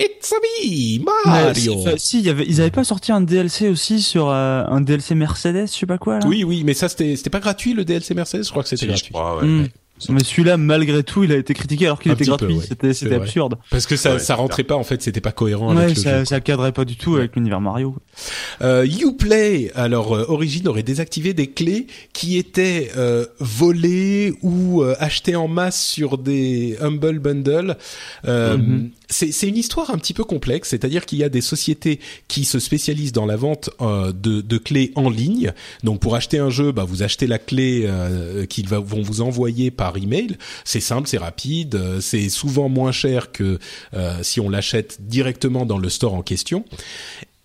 It's 0.00 0.32
a 0.32 0.36
me, 0.36 1.04
Mario. 1.26 1.82
Mais, 1.84 1.98
si, 1.98 2.20
y 2.20 2.30
avait, 2.30 2.44
ils 2.46 2.60
avaient 2.60 2.70
pas 2.70 2.84
sorti 2.84 3.10
un 3.10 3.20
DLC 3.20 3.68
aussi 3.68 4.00
sur 4.00 4.28
euh, 4.30 4.62
un 4.64 4.80
DLC 4.80 5.16
Mercedes, 5.16 5.66
je 5.66 5.72
sais 5.78 5.86
pas 5.86 5.98
quoi 5.98 6.20
là? 6.20 6.26
Oui, 6.26 6.44
oui, 6.44 6.62
mais 6.64 6.72
ça 6.74 6.88
c'était 6.88 7.16
c'était 7.16 7.30
pas 7.30 7.40
gratuit 7.40 7.74
le 7.74 7.84
DLC 7.84 8.14
Mercedes, 8.14 8.44
je 8.44 8.50
crois 8.50 8.62
que 8.62 8.68
c'était 8.68 8.86
gratuit. 8.86 9.06
Je 9.08 9.12
crois, 9.12 9.38
ouais. 9.38 9.46
Mm. 9.46 9.68
Mais 10.08 10.24
celui-là, 10.24 10.56
malgré 10.56 11.04
tout, 11.04 11.22
il 11.22 11.30
a 11.30 11.36
été 11.36 11.54
critiqué 11.54 11.86
alors 11.86 12.00
qu'il 12.00 12.10
Un 12.10 12.14
était 12.14 12.24
gratuit. 12.24 12.54
ouais. 12.54 12.92
C'était 12.92 13.14
absurde. 13.14 13.56
Parce 13.70 13.86
que 13.86 13.94
ça 13.96 14.14
Ouais, 14.14 14.18
ça 14.18 14.34
rentrait 14.34 14.64
pas 14.64 14.74
en 14.76 14.82
fait, 14.84 15.00
c'était 15.02 15.20
pas 15.20 15.30
cohérent 15.32 15.74
Ouais, 15.76 15.82
avec 15.84 15.96
le 15.96 16.02
ça, 16.02 16.18
jeu. 16.20 16.24
ça 16.24 16.40
cadrait 16.40 16.72
pas 16.72 16.84
du 16.84 16.96
tout 16.96 17.16
avec 17.16 17.36
l'univers 17.36 17.60
Mario. 17.60 17.96
Euh, 18.62 18.86
Uplay, 18.86 19.70
alors 19.74 20.14
euh, 20.16 20.24
Origin 20.28 20.68
aurait 20.68 20.82
désactivé 20.82 21.34
des 21.34 21.48
clés 21.48 21.86
qui 22.12 22.36
étaient 22.38 22.90
euh, 22.96 23.26
volées 23.40 24.34
ou 24.42 24.82
euh, 24.82 24.94
achetées 24.98 25.36
en 25.36 25.48
masse 25.48 25.82
sur 25.84 26.18
des 26.18 26.76
Humble 26.80 27.18
Bundle. 27.18 27.76
Euh, 28.26 28.56
Mhm. 28.56 28.90
C'est 29.08 29.30
c'est 29.30 29.46
une 29.46 29.56
histoire 29.58 29.90
un 29.90 29.98
petit 29.98 30.14
peu 30.14 30.24
complexe, 30.24 30.70
c'est-à-dire 30.70 31.04
qu'il 31.04 31.18
y 31.18 31.24
a 31.24 31.28
des 31.28 31.42
sociétés 31.42 32.00
qui 32.28 32.44
se 32.44 32.58
spécialisent 32.58 33.12
dans 33.12 33.26
la 33.26 33.36
vente 33.36 33.68
euh, 33.82 34.10
de, 34.12 34.40
de 34.40 34.58
clés 34.58 34.90
en 34.94 35.10
ligne. 35.10 35.52
Donc 35.84 36.00
pour 36.00 36.14
acheter 36.14 36.38
un 36.38 36.48
jeu, 36.48 36.72
bah, 36.72 36.84
vous 36.84 37.02
achetez 37.02 37.26
la 37.26 37.38
clé 37.38 37.84
euh, 37.84 38.46
qu'ils 38.46 38.68
va- 38.68 38.78
vont 38.78 39.02
vous 39.02 39.20
envoyer 39.20 39.70
par 39.70 39.96
email. 39.98 40.36
C'est 40.64 40.80
simple, 40.80 41.08
c'est 41.08 41.18
rapide, 41.18 41.74
euh, 41.74 42.00
c'est 42.00 42.28
souvent 42.30 42.68
moins 42.70 42.92
cher 42.92 43.32
que 43.32 43.58
euh, 43.94 44.18
si 44.22 44.40
on 44.40 44.48
l'achète 44.48 44.98
directement 45.00 45.66
dans 45.66 45.78
le 45.78 45.88
store 45.90 46.14
en 46.14 46.22
question. 46.22 46.64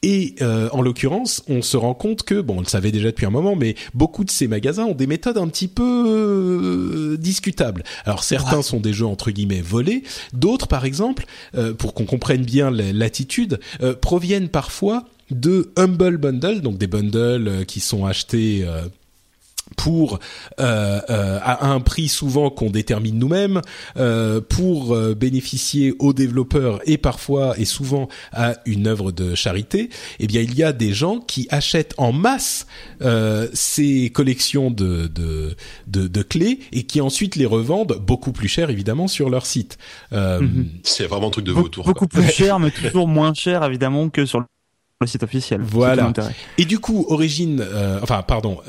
Et 0.03 0.35
euh, 0.41 0.69
en 0.73 0.83
l'occurrence, 0.83 1.43
on 1.49 1.63
se 1.63 1.75
rend 1.75 1.95
compte 1.95 2.21
que, 2.23 2.39
bon, 2.39 2.57
on 2.57 2.59
le 2.59 2.67
savait 2.67 2.91
déjà 2.91 3.07
depuis 3.07 3.25
un 3.25 3.31
moment, 3.31 3.55
mais 3.55 3.75
beaucoup 3.95 4.23
de 4.23 4.29
ces 4.29 4.47
magasins 4.47 4.85
ont 4.85 4.93
des 4.93 5.07
méthodes 5.07 5.39
un 5.39 5.47
petit 5.47 5.67
peu 5.67 5.83
euh, 5.83 7.17
discutables. 7.17 7.83
Alors 8.05 8.23
certains 8.23 8.61
sont 8.61 8.79
des 8.79 8.93
jeux 8.93 9.07
entre 9.07 9.31
guillemets 9.31 9.61
volés, 9.61 10.03
d'autres, 10.33 10.67
par 10.67 10.85
exemple, 10.85 11.25
euh, 11.55 11.73
pour 11.73 11.95
qu'on 11.95 12.05
comprenne 12.05 12.43
bien 12.43 12.69
la- 12.69 12.93
l'attitude, 12.93 13.59
euh, 13.81 13.95
proviennent 13.95 14.49
parfois 14.49 15.05
de 15.31 15.71
humble 15.75 16.17
bundles, 16.17 16.61
donc 16.61 16.77
des 16.77 16.87
bundles 16.87 17.65
qui 17.65 17.79
sont 17.79 18.05
achetés. 18.05 18.65
Pour 19.75 20.19
euh, 20.59 20.99
euh, 21.09 21.39
à 21.43 21.67
un 21.67 21.79
prix 21.79 22.07
souvent 22.07 22.49
qu'on 22.49 22.69
détermine 22.69 23.17
nous-mêmes, 23.19 23.61
euh, 23.97 24.41
pour 24.41 24.95
euh, 24.95 25.13
bénéficier 25.13 25.93
aux 25.99 26.13
développeurs 26.13 26.79
et 26.85 26.97
parfois 26.97 27.57
et 27.59 27.65
souvent 27.65 28.07
à 28.31 28.55
une 28.65 28.87
œuvre 28.87 29.11
de 29.11 29.35
charité, 29.35 29.89
eh 30.19 30.27
bien 30.27 30.41
il 30.41 30.55
y 30.55 30.63
a 30.63 30.73
des 30.73 30.93
gens 30.93 31.19
qui 31.19 31.47
achètent 31.51 31.93
en 31.97 32.11
masse 32.11 32.65
euh, 33.01 33.47
ces 33.53 34.09
collections 34.09 34.71
de, 34.71 35.07
de, 35.07 35.55
de, 35.87 36.07
de 36.07 36.21
clés 36.21 36.59
et 36.71 36.83
qui 36.83 37.01
ensuite 37.01 37.35
les 37.35 37.45
revendent 37.45 37.97
beaucoup 38.05 38.31
plus 38.31 38.47
cher 38.47 38.69
évidemment 38.69 39.07
sur 39.07 39.29
leur 39.29 39.45
site. 39.45 39.77
Euh, 40.13 40.39
Mhm. 40.41 40.67
C'est 40.83 41.07
vraiment 41.07 41.27
un 41.27 41.31
truc 41.31 41.45
de 41.45 41.51
Be- 41.53 41.55
vautour. 41.57 41.83
quoi. 41.83 41.93
beaucoup 41.93 42.07
plus 42.07 42.27
cher, 42.29 42.59
mais 42.59 42.71
toujours 42.71 43.07
moins 43.07 43.33
cher 43.33 43.63
évidemment 43.63 44.09
que 44.09 44.25
sur 44.25 44.39
le 44.39 45.07
site 45.07 45.23
officiel. 45.23 45.61
Voilà. 45.61 46.11
Et 46.57 46.65
du 46.65 46.79
coup, 46.79 47.05
Origin, 47.09 47.59
euh, 47.59 47.99
enfin, 48.01 48.21
pardon, 48.23 48.59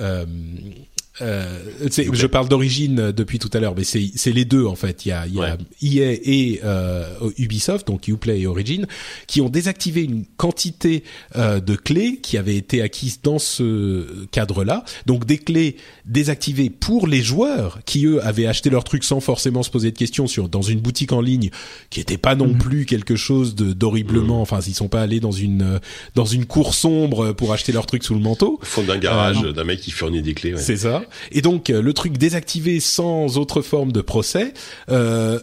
euh, 1.23 1.59
euh, 1.83 1.89
c'est- 1.91 2.09
je 2.13 2.27
parle 2.27 2.49
d'origine 2.49 3.11
depuis 3.13 3.39
tout 3.39 3.51
à 3.53 3.61
l'heure, 3.61 3.75
mais 3.77 3.85
c'est 3.85 4.33
les 4.33 4.45
deux 4.45 4.65
en 4.67 4.75
fait. 4.77 5.05
Il 5.07 5.09
y 5.09 5.13
a, 5.13 5.27
il 5.27 5.35
y 5.35 5.41
a 5.43 5.57
EA 5.83 6.13
et 6.23 6.61
euh, 6.65 7.05
Ubisoft, 7.39 7.87
donc 7.87 8.09
Uplay 8.09 8.41
et 8.41 8.47
Origin, 8.47 8.87
qui 9.27 9.41
ont 9.41 9.49
désactivé 9.49 10.03
une 10.05 10.25
quantité 10.37 11.03
euh, 11.37 11.61
de 11.61 11.75
clés 11.77 12.19
qui 12.23 12.37
avaient 12.39 12.57
été 12.57 12.83
acquises 12.83 13.21
dans 13.23 13.39
ce 13.39 14.27
cadre-là. 14.31 14.85
Donc 15.07 15.25
des 15.27 15.39
clés 15.39 15.77
désactivées 16.07 16.71
pour 16.71 17.07
les 17.07 17.23
joueurs 17.23 17.81
qui 17.85 18.07
eux 18.07 18.25
avaient 18.25 18.47
acheté 18.47 18.71
leur 18.71 18.85
truc 18.85 19.05
sans 19.05 19.21
forcément 19.21 19.63
se 19.63 19.71
poser 19.71 19.91
de 19.91 19.99
questions 19.99 20.27
sur 20.27 20.49
dans 20.49 20.63
une 20.63 20.81
boutique 20.81 21.13
en 21.13 21.21
ligne 21.21 21.51
qui 21.91 22.01
était 22.01 22.19
pas 22.19 22.35
non 22.35 22.55
plus 22.55 22.87
quelque 22.87 23.17
chose 23.17 23.55
d'horriblement. 23.55 24.41
Enfin, 24.41 24.61
ils 24.67 24.75
sont 24.75 24.89
pas 24.89 25.03
allés 25.03 25.21
dans 25.21 25.33
une 25.33 25.63
euh, 25.63 25.79
dans 26.15 26.25
une 26.25 26.45
cour 26.47 26.75
sombre 26.75 27.33
pour 27.33 27.53
acheter 27.53 27.73
leur 27.73 27.87
truc 27.87 28.05
sous 28.05 28.15
le 28.15 28.21
manteau. 28.21 28.59
Au 28.63 28.65
fond 28.65 28.83
d'un 28.83 28.99
garage, 28.99 29.39
Euh, 29.45 29.53
d'un 29.53 29.65
mec 29.65 29.81
qui 29.81 29.91
fournit 29.91 30.23
des 30.23 30.35
clés. 30.35 30.55
Ouais. 30.55 30.61
C'est 30.61 30.77
ça. 30.77 31.03
Et 31.33 31.43
donc 31.43 31.71
euh, 31.71 31.83
le 31.83 31.93
truc 31.93 32.19
désactivé 32.19 32.81
sans 32.81 33.39
autre 33.39 33.63
forme 33.63 33.93
de 33.93 34.01
procès. 34.01 34.53
Euh, 34.91 35.41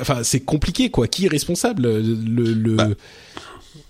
enfin, 0.00 0.22
c'est 0.22 0.40
compliqué 0.40 0.90
quoi. 0.90 1.08
Qui 1.08 1.26
est 1.26 1.28
responsable? 1.28 1.82
Le, 1.82 2.52
le... 2.52 2.76
Bah, 2.76 2.88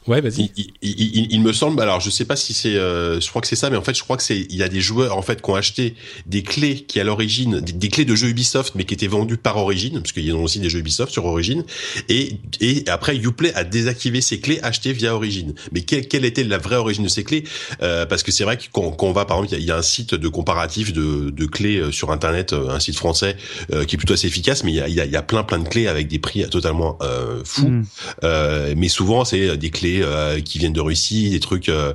ouais, 0.07 0.21
vas-y. 0.21 0.51
Il, 0.57 0.67
il, 0.83 1.01
il- 1.01 1.29
il 1.33 1.41
me 1.43 1.53
semble, 1.53 1.81
alors 1.81 2.01
je 2.01 2.11
sais 2.11 2.25
pas 2.25 2.37
si 2.37 2.53
c'est, 2.55 2.77
euh, 2.77 3.21
je 3.21 3.29
crois 3.29 3.41
que 3.43 3.49
c'est 3.49 3.57
ça, 3.57 3.71
mais 3.71 3.77
en 3.77 3.83
fait 3.83 3.97
je 3.97 4.03
crois 4.03 4.17
que 4.17 4.23
c'est, 4.23 4.39
il 4.39 4.57
y 4.57 4.63
a 4.63 4.69
des 4.69 4.81
joueurs 4.81 5.17
en 5.17 5.23
fait 5.23 5.41
qui 5.43 5.51
ont 5.51 5.55
acheté 5.55 5.95
des 6.27 6.43
clés 6.43 6.81
qui 6.87 7.01
à 7.01 7.05
l'origine, 7.05 7.61
des, 7.61 7.73
des 7.73 7.89
clés 7.89 8.05
de 8.05 8.15
jeux 8.15 8.29
Ubisoft, 8.29 8.75
mais 8.75 8.85
qui 8.85 8.95
étaient 8.95 9.07
vendues 9.07 9.37
par 9.37 9.57
Origin, 9.57 10.01
parce 10.01 10.13
qu'il 10.13 10.25
y 10.27 10.31
a 10.31 10.37
aussi 10.37 10.61
des 10.61 10.71
jeux 10.71 10.81
Ubisoft 10.81 11.13
sur 11.13 11.25
Origin, 11.25 11.65
et 12.09 12.37
et 12.61 12.85
après 12.89 13.17
Uplay 13.17 13.53
a 13.55 13.65
désactivé 13.65 14.21
ces 14.21 14.41
clés 14.41 14.61
achetées 14.63 14.93
via 14.93 15.15
Origin. 15.15 15.53
Mais 15.73 15.83
quelle, 15.83 16.07
quelle 16.09 16.25
était 16.25 16.45
la 16.45 16.59
vraie 16.59 16.77
origine 16.77 17.05
de 17.05 17.09
ces 17.09 17.25
clés? 17.25 17.45
Euh, 17.83 18.07
Parce 18.07 18.23
que 18.23 18.31
c'est 18.33 18.45
vrai 18.45 18.57
que 18.57 18.65
quand, 18.73 18.91
quand 18.93 19.07
on 19.07 19.13
va 19.13 19.25
par 19.25 19.39
exemple, 19.39 19.55
il 19.55 19.59
y, 19.59 19.61
a- 19.61 19.63
il 19.63 19.69
y 19.69 19.71
a 19.71 19.77
un 19.77 19.83
site 19.83 20.15
de 20.15 20.29
comparatif 20.29 20.93
de, 20.93 21.31
de 21.31 21.47
clés 21.47 21.79
euh, 21.79 21.93
sur 21.93 22.11
internet, 22.11 22.53
un 22.53 22.81
site 22.81 22.97
français 22.97 23.37
euh, 23.73 23.85
qui 23.85 23.95
est 23.97 23.99
plutôt 23.99 24.15
assez 24.15 24.27
efficace, 24.27 24.65
mais 24.65 24.73
il 24.73 24.77
y 24.77 24.81
a, 24.81 24.89
y 24.89 25.01
a, 25.01 25.07
y 25.07 25.17
a 25.17 25.23
plein 25.23 25.43
plein 25.45 25.59
de 25.59 25.69
clés 25.69 25.87
avec 25.87 26.09
des 26.09 26.19
prix 26.19 26.49
totalement 26.49 26.99
fous. 27.45 27.69
Mm. 27.69 27.85
Euh, 28.25 28.75
mais 28.77 28.89
souvent 28.89 29.25
c'est 29.25 29.57
des 29.57 29.71
clés 29.71 29.92
euh, 30.03 30.41
qui 30.41 30.59
viennent 30.59 30.73
de 30.73 30.81
Russie, 30.81 31.31
des 31.31 31.41
trucs. 31.41 31.69
Euh, 31.69 31.93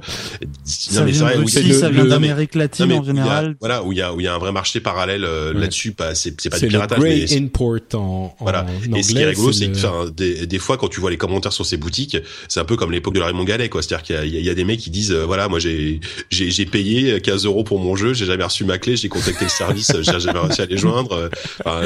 Ça 0.64 1.04
mais 1.04 1.12
c'est 1.14 1.18
vient 1.20 1.24
vrai, 1.24 1.34
de 1.36 1.40
oui, 1.40 1.46
Russie, 1.46 1.64
le- 1.64 1.74
ça 1.74 1.88
le- 1.90 1.96
vient 1.96 2.04
non, 2.04 2.10
d'Amérique 2.10 2.56
non, 2.56 2.60
latine 2.62 2.92
en 2.94 3.02
a- 3.02 3.06
général. 3.06 3.56
voilà, 3.60 3.84
où 3.84 3.92
il 3.94 3.98
y 3.98 4.02
a 4.02 4.14
où 4.14 4.20
il 4.20 4.24
y 4.24 4.28
a 4.28 4.36
un 4.36 4.38
vrai 4.38 4.52
marché 4.52 4.80
parallèle 4.80 5.24
euh, 5.24 5.54
Ouais. 5.54 5.62
là-dessus. 5.62 5.92
Pas, 5.94 6.14
c'est 6.16 6.32
pas 6.50 6.58
du 6.60 6.66
le 6.66 6.70
piratage, 6.70 7.00
Grey 7.00 7.26
mais 7.30 7.38
Import 7.38 7.78
en, 7.94 7.98
en 7.98 8.36
voilà. 8.42 8.66
Et 8.96 9.04
ce 9.04 9.14
qui 9.14 9.18
est 9.20 9.26
rigolo, 9.26 9.52
c'est 9.52 9.68
le- 9.68 9.74
que 9.74 10.10
des, 10.12 10.46
des 10.48 10.60
fois, 10.60 10.78
quand 10.78 10.88
tu 10.90 11.00
vois 11.00 11.10
les 11.10 11.18
commentaires 11.18 11.54
sur 11.54 11.66
ces 11.66 11.78
boutiques, 11.78 12.18
c'est 12.48 12.60
un 12.60 12.66
peu 12.66 12.76
comme 12.76 12.92
l'époque 12.92 13.14
de 13.16 13.20
la 13.20 13.28
Raymond 13.28 13.44
Gallet, 13.46 13.70
quoi. 13.70 13.82
C'est-à-dire 13.82 14.04
qu'il 14.04 14.16
y 14.34 14.48
a- 14.50 14.52
y, 14.52 14.56
des 14.56 14.64
mecs 14.66 14.80
qui 14.80 14.90
disent, 14.90 15.14
voilà, 15.14 15.48
moi 15.48 15.60
j'ai 15.60 16.00
j'ai 16.30 16.66
payé 16.66 17.20
15 17.22 17.46
euros 17.46 17.64
pour 17.64 17.80
mon 17.80 17.96
jeu, 17.96 18.14
j'ai 18.14 18.26
jamais 18.26 18.44
reçu 18.44 18.66
ma 18.66 18.78
clé, 18.78 18.96
j'ai 18.98 19.10
contacté 19.10 19.46
le 19.46 19.50
service, 19.50 19.92
j'ai 20.02 20.20
jamais 20.20 20.40
réussi 20.40 20.62
à 20.62 20.66
les 20.66 20.78
joindre. 20.78 21.30
Enfin, 21.66 21.82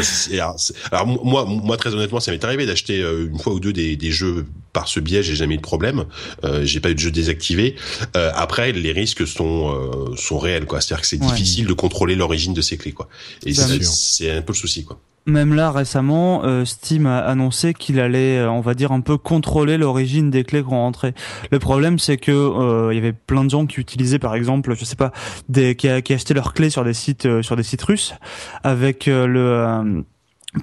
alors, 0.92 1.08
moi, 1.08 1.46
moi 1.46 1.78
très 1.78 1.94
honnêtement, 1.94 2.20
ça 2.20 2.32
m'est 2.32 2.44
arrivé 2.44 2.66
d'acheter 2.66 3.00
une 3.00 3.38
fois 3.40 3.54
ou 3.54 3.60
deux 3.60 3.74
des, 3.74 3.96
des 3.96 4.12
jeux 4.12 4.46
par 4.74 4.88
ce 4.88 5.00
biais, 5.00 5.24
j'ai 5.24 5.36
jamais 5.36 5.56
eu 5.56 5.58
de 5.58 5.62
problème. 5.62 6.06
Euh, 6.44 6.64
j'ai 6.64 6.80
pas 6.80 6.92
eu 6.92 6.96
de 6.96 7.00
jeu 7.00 7.12
désactivé. 7.12 7.76
Euh, 8.16 8.32
après, 8.36 8.72
les 8.72 8.92
risques 8.92 9.28
sont 9.28 9.72
euh, 9.74 10.16
sont 10.16 10.40
réels, 10.40 10.66
quoi. 10.66 10.82
C'est-à-dire 10.82 11.02
que 11.02 11.08
c'est 11.08 11.22
Ouais. 11.22 11.28
difficile 11.28 11.68
de 11.68 11.74
contrôler 11.74 12.16
l'origine 12.16 12.54
de 12.54 12.62
ces 12.62 12.78
clés, 12.78 12.94
quoi. 12.94 13.08
Et 13.46 13.54
c'est 13.54 14.32
un 14.32 14.42
peu 14.42 14.54
le 14.54 14.58
souci, 14.58 14.86
quoi. 14.86 15.00
Même 15.28 15.54
là, 15.54 15.70
récemment, 15.72 16.44
euh, 16.46 16.66
Steam 16.66 17.06
a 17.06 17.20
annoncé 17.20 17.76
qu'il 17.76 18.00
allait, 18.00 18.40
euh, 18.40 18.50
on 18.50 18.62
va 18.62 18.74
dire, 18.74 18.92
un 18.92 19.02
peu 19.02 19.18
contrôler 19.20 19.78
l'origine 19.78 20.32
des 20.32 20.44
clés 20.44 20.64
qu'on 20.64 20.78
rentrait. 20.78 21.14
Le 21.52 21.60
problème, 21.60 22.00
c'est 22.00 22.18
que 22.18 22.32
euh, 22.32 22.92
il 22.92 22.96
y 22.96 22.98
avait 22.98 23.14
plein 23.14 23.44
de 23.44 23.50
gens 23.52 23.68
qui 23.68 23.80
utilisaient, 23.80 24.18
par 24.18 24.34
exemple, 24.34 24.74
je 24.76 24.84
sais 24.84 24.96
pas, 24.96 25.12
des, 25.48 25.76
qui, 25.76 25.88
qui 26.02 26.14
achetaient 26.16 26.34
leurs 26.34 26.54
clés 26.56 26.72
sur 26.72 26.84
des 26.84 26.96
sites, 26.96 27.28
euh, 27.28 27.44
sur 27.44 27.56
des 27.56 27.62
sites 27.62 27.84
russes, 27.84 28.16
avec 28.64 29.06
le 29.06 29.38
euh, 29.40 30.02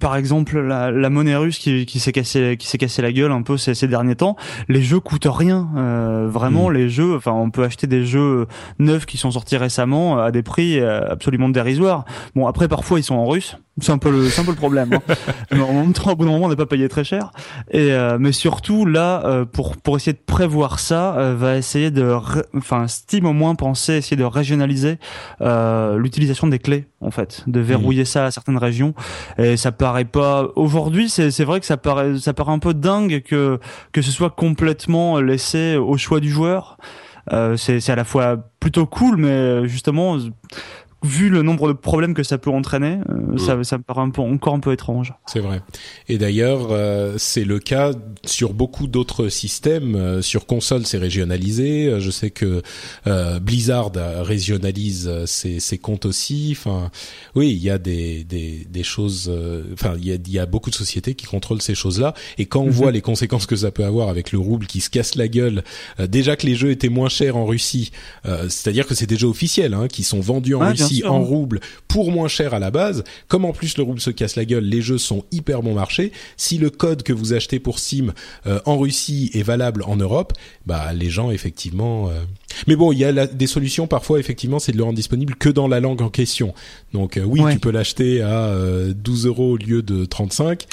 par 0.00 0.16
exemple, 0.16 0.60
la, 0.60 0.90
la 0.90 1.10
monnaie 1.10 1.36
russe 1.36 1.58
qui, 1.58 1.86
qui 1.86 1.98
s'est 1.98 2.12
cassé, 2.12 2.56
qui 2.58 2.66
s'est 2.66 2.78
cassé 2.78 3.00
la 3.00 3.12
gueule 3.12 3.32
un 3.32 3.42
peu 3.42 3.56
ces, 3.56 3.74
ces 3.74 3.88
derniers 3.88 4.16
temps. 4.16 4.36
Les 4.68 4.82
jeux 4.82 5.00
coûtent 5.00 5.28
rien, 5.30 5.68
euh, 5.76 6.28
vraiment. 6.28 6.68
Les 6.68 6.90
jeux, 6.90 7.16
enfin, 7.16 7.32
on 7.32 7.50
peut 7.50 7.64
acheter 7.64 7.86
des 7.86 8.04
jeux 8.04 8.46
neufs 8.78 9.06
qui 9.06 9.16
sont 9.16 9.30
sortis 9.30 9.56
récemment 9.56 10.18
à 10.18 10.30
des 10.30 10.42
prix 10.42 10.78
euh, 10.78 11.10
absolument 11.10 11.48
dérisoires. 11.48 12.04
Bon, 12.34 12.46
après, 12.46 12.68
parfois, 12.68 12.98
ils 12.98 13.02
sont 13.02 13.14
en 13.14 13.26
russe. 13.26 13.56
C'est 13.80 13.92
un 13.92 13.98
peu 13.98 14.10
le, 14.10 14.28
c'est 14.28 14.40
un 14.40 14.44
peu 14.44 14.50
le 14.50 14.56
problème. 14.56 14.92
Hein. 14.92 15.14
Mais 15.50 15.60
en 15.60 15.72
même 15.72 15.92
temps, 15.92 16.12
au 16.12 16.16
bout 16.16 16.24
d'un 16.24 16.32
moment, 16.32 16.46
on 16.46 16.48
n'est 16.48 16.56
pas 16.56 16.66
payé 16.66 16.88
très 16.88 17.04
cher. 17.04 17.30
Et 17.70 17.92
euh, 17.92 18.18
mais 18.18 18.32
surtout 18.32 18.86
là, 18.86 19.22
euh, 19.24 19.44
pour 19.44 19.76
pour 19.76 19.96
essayer 19.96 20.12
de 20.12 20.22
prévoir 20.24 20.78
ça, 20.78 21.16
euh, 21.16 21.34
va 21.36 21.56
essayer 21.56 21.90
de, 21.90 22.16
enfin, 22.56 22.88
Steam 22.88 23.26
au 23.26 23.32
moins 23.32 23.54
pensait 23.54 23.98
essayer 23.98 24.16
de 24.16 24.24
régionaliser 24.24 24.98
euh, 25.40 25.98
l'utilisation 25.98 26.46
des 26.46 26.58
clés, 26.58 26.86
en 27.00 27.10
fait, 27.10 27.44
de 27.46 27.60
verrouiller 27.60 28.04
ça 28.04 28.26
à 28.26 28.30
certaines 28.30 28.58
régions. 28.58 28.94
Et 29.38 29.56
ça 29.56 29.72
paraît 29.72 30.04
pas 30.04 30.48
aujourd'hui. 30.56 31.08
C'est 31.08 31.30
c'est 31.30 31.44
vrai 31.44 31.60
que 31.60 31.66
ça 31.66 31.76
paraît 31.76 32.18
ça 32.18 32.32
paraît 32.34 32.52
un 32.52 32.58
peu 32.58 32.74
dingue 32.74 33.22
que 33.22 33.58
que 33.92 34.02
ce 34.02 34.10
soit 34.10 34.30
complètement 34.30 35.20
laissé 35.20 35.76
au 35.76 35.96
choix 35.96 36.20
du 36.20 36.30
joueur. 36.30 36.78
Euh, 37.32 37.56
c'est 37.56 37.80
c'est 37.80 37.92
à 37.92 37.96
la 37.96 38.04
fois 38.04 38.36
plutôt 38.60 38.86
cool, 38.86 39.16
mais 39.18 39.68
justement 39.68 40.16
vu 41.04 41.28
le 41.28 41.42
nombre 41.42 41.68
de 41.68 41.72
problèmes 41.74 42.12
que 42.14 42.22
ça 42.24 42.38
peut 42.38 42.50
entraîner, 42.50 42.98
euh, 43.08 43.38
ça, 43.38 43.62
ça 43.62 43.78
me 43.78 43.82
paraît 43.84 44.00
un 44.02 44.10
peu, 44.10 44.20
encore 44.20 44.54
un 44.54 44.60
peu 44.60 44.72
étrange. 44.72 45.14
C'est 45.26 45.38
vrai. 45.40 45.60
Et 46.08 46.18
d'ailleurs, 46.18 46.68
euh, 46.70 47.14
c'est 47.18 47.44
le 47.44 47.58
cas 47.60 47.92
sur 48.24 48.52
beaucoup 48.52 48.86
d'autres 48.88 49.28
systèmes. 49.28 49.94
Euh, 49.94 50.22
sur 50.22 50.46
console, 50.46 50.86
c'est 50.86 50.98
régionalisé. 50.98 51.86
Euh, 51.86 52.00
Je 52.00 52.10
sais 52.10 52.30
que 52.30 52.62
euh, 53.06 53.38
Blizzard 53.38 53.92
régionalise 54.32 55.08
euh, 55.08 55.26
ses, 55.26 55.60
ses 55.60 55.78
comptes 55.78 56.04
aussi. 56.06 56.54
Enfin, 56.56 56.90
oui, 57.34 57.50
il 57.50 57.58
y 57.62 57.70
a 57.70 57.78
des 57.78 58.24
des, 58.24 58.66
des 58.68 58.82
choses. 58.82 59.28
euh, 59.32 59.62
Enfin, 59.72 59.94
il 59.98 60.06
y 60.06 60.12
a, 60.12 60.16
y 60.28 60.38
a 60.38 60.46
beaucoup 60.46 60.70
de 60.70 60.74
sociétés 60.74 61.14
qui 61.14 61.26
contrôlent 61.26 61.62
ces 61.62 61.74
choses-là. 61.74 62.14
Et 62.38 62.46
quand 62.46 62.60
on 62.60 62.66
Mhm. 62.66 62.70
voit 62.72 62.90
les 62.92 63.00
conséquences 63.00 63.46
que 63.46 63.56
ça 63.56 63.70
peut 63.70 63.84
avoir 63.84 64.08
avec 64.08 64.30
le 64.32 64.38
rouble 64.38 64.66
qui 64.66 64.80
se 64.80 64.90
casse 64.90 65.14
la 65.14 65.26
gueule, 65.28 65.62
euh, 66.00 66.06
déjà 66.06 66.36
que 66.36 66.46
les 66.46 66.54
jeux 66.54 66.70
étaient 66.70 66.88
moins 66.90 67.08
chers 67.08 67.36
en 67.36 67.46
Russie, 67.46 67.90
euh, 68.26 68.48
c'est-à-dire 68.48 68.86
que 68.86 68.94
c'est 68.94 69.06
des 69.06 69.16
jeux 69.16 69.26
officiels 69.28 69.74
hein, 69.74 69.88
qui 69.88 70.02
sont 70.04 70.20
vendus 70.20 70.54
en 70.54 70.60
Ouais, 70.60 70.72
bien 70.74 70.86
aussi 70.88 71.04
en 71.06 71.22
rouble 71.22 71.60
pour 71.86 72.10
moins 72.10 72.28
cher 72.28 72.54
à 72.54 72.58
la 72.58 72.70
base. 72.70 73.04
Comme 73.28 73.44
en 73.44 73.52
plus 73.52 73.76
le 73.76 73.82
rouble 73.82 74.00
se 74.00 74.10
casse 74.10 74.36
la 74.36 74.44
gueule, 74.44 74.64
les 74.64 74.82
jeux 74.82 74.98
sont 74.98 75.24
hyper 75.30 75.62
bon 75.62 75.74
marché. 75.74 76.12
Si 76.36 76.58
le 76.58 76.70
code 76.70 77.02
que 77.02 77.12
vous 77.12 77.32
achetez 77.32 77.58
pour 77.58 77.78
Steam 77.78 78.12
euh, 78.46 78.60
en 78.64 78.78
Russie 78.78 79.30
est 79.34 79.42
valable 79.42 79.82
en 79.86 79.96
Europe, 79.96 80.32
bah 80.66 80.92
les 80.92 81.10
gens 81.10 81.30
effectivement. 81.30 82.08
Euh, 82.08 82.22
mais 82.66 82.76
bon, 82.76 82.92
il 82.92 82.98
y 82.98 83.04
a 83.04 83.26
des 83.26 83.46
solutions 83.46 83.86
parfois 83.86 84.18
effectivement, 84.18 84.58
c'est 84.58 84.72
de 84.72 84.76
le 84.76 84.84
rendre 84.84 84.96
disponible 84.96 85.34
que 85.34 85.48
dans 85.48 85.68
la 85.68 85.80
langue 85.80 86.02
en 86.02 86.10
question. 86.10 86.54
Donc 86.92 87.16
euh, 87.16 87.22
oui, 87.22 87.40
tu 87.52 87.58
peux 87.58 87.70
l'acheter 87.70 88.22
à 88.22 88.54
12 88.94 89.26
euros 89.26 89.52
au 89.52 89.56
lieu 89.56 89.82
de 89.82 90.04
35 90.04 90.66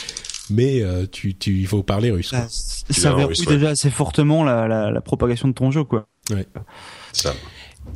mais 0.52 0.84
tu, 1.12 1.34
tu, 1.34 1.58
il 1.58 1.66
faut 1.66 1.82
parler 1.82 2.12
russe. 2.12 2.30
Bah, 2.32 2.46
ça 2.48 3.14
verrouille 3.14 3.48
déjà 3.48 3.70
assez 3.70 3.90
fortement 3.90 4.44
la, 4.44 4.68
la, 4.68 4.92
la, 4.92 5.02
propagation 5.02 5.48
de 5.48 5.54
ton 5.54 5.72
jeu, 5.72 5.84
quoi. 5.84 6.08
Ouais. 6.30 6.46
Ça. 7.14 7.34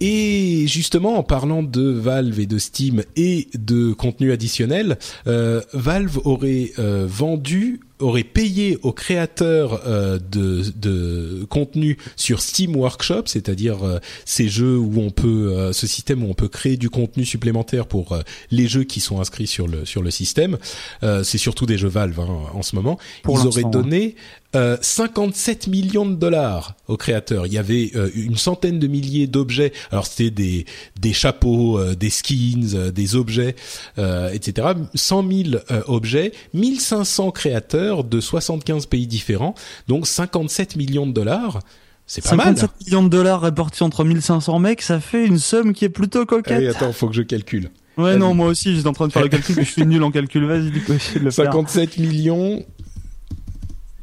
Et 0.02 0.66
justement, 0.68 1.18
en 1.18 1.24
parlant 1.24 1.64
de 1.64 1.90
Valve 1.90 2.40
et 2.40 2.46
de 2.46 2.58
Steam 2.58 3.04
et 3.16 3.48
de 3.54 3.92
contenu 3.94 4.32
additionnel, 4.32 4.98
euh, 5.28 5.62
Valve 5.74 6.20
aurait 6.24 6.72
euh, 6.80 7.06
vendu 7.08 7.82
aurait 8.00 8.24
payé 8.24 8.78
aux 8.82 8.94
créateurs 8.94 9.82
euh, 9.86 10.20
de, 10.32 10.64
de 10.76 11.46
contenu 11.50 11.98
sur 12.16 12.42
Steam 12.42 12.76
Workshop, 12.76 13.24
c'est-à-dire 13.26 13.84
euh, 13.86 14.00
ces 14.26 14.48
jeux 14.48 14.78
où 14.78 15.00
on 15.00 15.12
peut, 15.12 15.54
euh, 15.54 15.74
ce 15.74 15.86
système 15.86 16.24
où 16.24 16.30
on 16.30 16.34
peut 16.34 16.48
créer 16.48 16.78
du 16.78 16.90
contenu 16.90 17.26
supplémentaire 17.26 17.88
pour 17.88 18.18
les 18.52 18.68
jeux 18.68 18.84
qui 18.84 19.02
sont 19.02 19.20
inscrits 19.20 19.48
sur 19.48 19.68
le 19.68 19.86
sur 19.86 20.02
le 20.02 20.12
système. 20.12 20.58
c'est 21.24 21.38
surtout 21.38 21.66
des 21.66 21.78
jeux 21.78 21.88
Valve 21.88 22.20
hein, 22.20 22.38
en 22.54 22.62
ce 22.62 22.76
moment. 22.76 22.98
Ils 23.28 23.48
auraient 23.48 23.64
donné 23.64 24.16
57 24.54 25.68
millions 25.68 26.06
de 26.06 26.16
dollars 26.16 26.76
aux 26.88 26.98
créateurs. 26.98 27.46
Il 27.46 27.54
y 27.54 27.58
avait 27.58 27.92
une 28.16 28.38
centaine 28.38 28.80
de 28.80 28.88
milliers 28.88 29.28
d'objets. 29.28 29.74
Alors 29.92 30.08
c'était 30.08 30.32
des 30.32 30.66
des 31.00 31.14
chapeaux, 31.14 31.80
des 31.96 32.10
skins, 32.10 32.92
des 32.92 33.16
objets, 33.16 33.56
etc. 33.98 34.70
100 34.96 35.32
000 35.32 35.50
objets, 35.88 36.32
1500 36.54 37.32
créateurs 37.32 37.89
de 38.04 38.20
75 38.20 38.86
pays 38.86 39.08
différents, 39.08 39.56
donc 39.88 40.08
57 40.08 40.76
millions 40.76 41.08
de 41.08 41.12
dollars. 41.12 41.60
C'est 42.06 42.22
pas 42.22 42.30
57 42.30 42.62
mal. 42.62 42.70
millions 42.86 43.04
de 43.04 43.10
dollars 43.10 43.42
répartis 43.42 43.84
entre 43.84 44.04
1500 44.04 44.60
mecs, 44.60 44.82
ça 44.82 45.00
fait 45.00 45.26
une 45.26 45.38
somme 45.38 45.74
qui 45.74 45.86
est 45.86 45.90
plutôt 45.90 46.26
coquette. 46.26 46.70
Attends, 46.70 46.86
attends, 46.86 46.94
faut 46.94 47.08
que 47.08 47.16
je 47.16 47.22
calcule. 47.22 47.70
Ouais, 47.98 48.18
non, 48.18 48.34
moi 48.34 48.48
aussi, 48.48 48.76
j'étais 48.76 48.88
en 48.88 48.94
train 48.94 49.08
de 49.08 49.12
faire 49.12 49.24
le 49.24 49.30
calcul, 49.30 49.56
mais 49.58 49.66
je 49.66 49.72
suis 49.72 49.86
nul 49.86 50.02
en 50.04 50.10
calcul. 50.10 50.46
Vas-y, 50.46 50.72
du 50.72 50.82
coup, 50.82 50.94
le 51.22 51.32
57 51.32 51.98
millions 51.98 52.66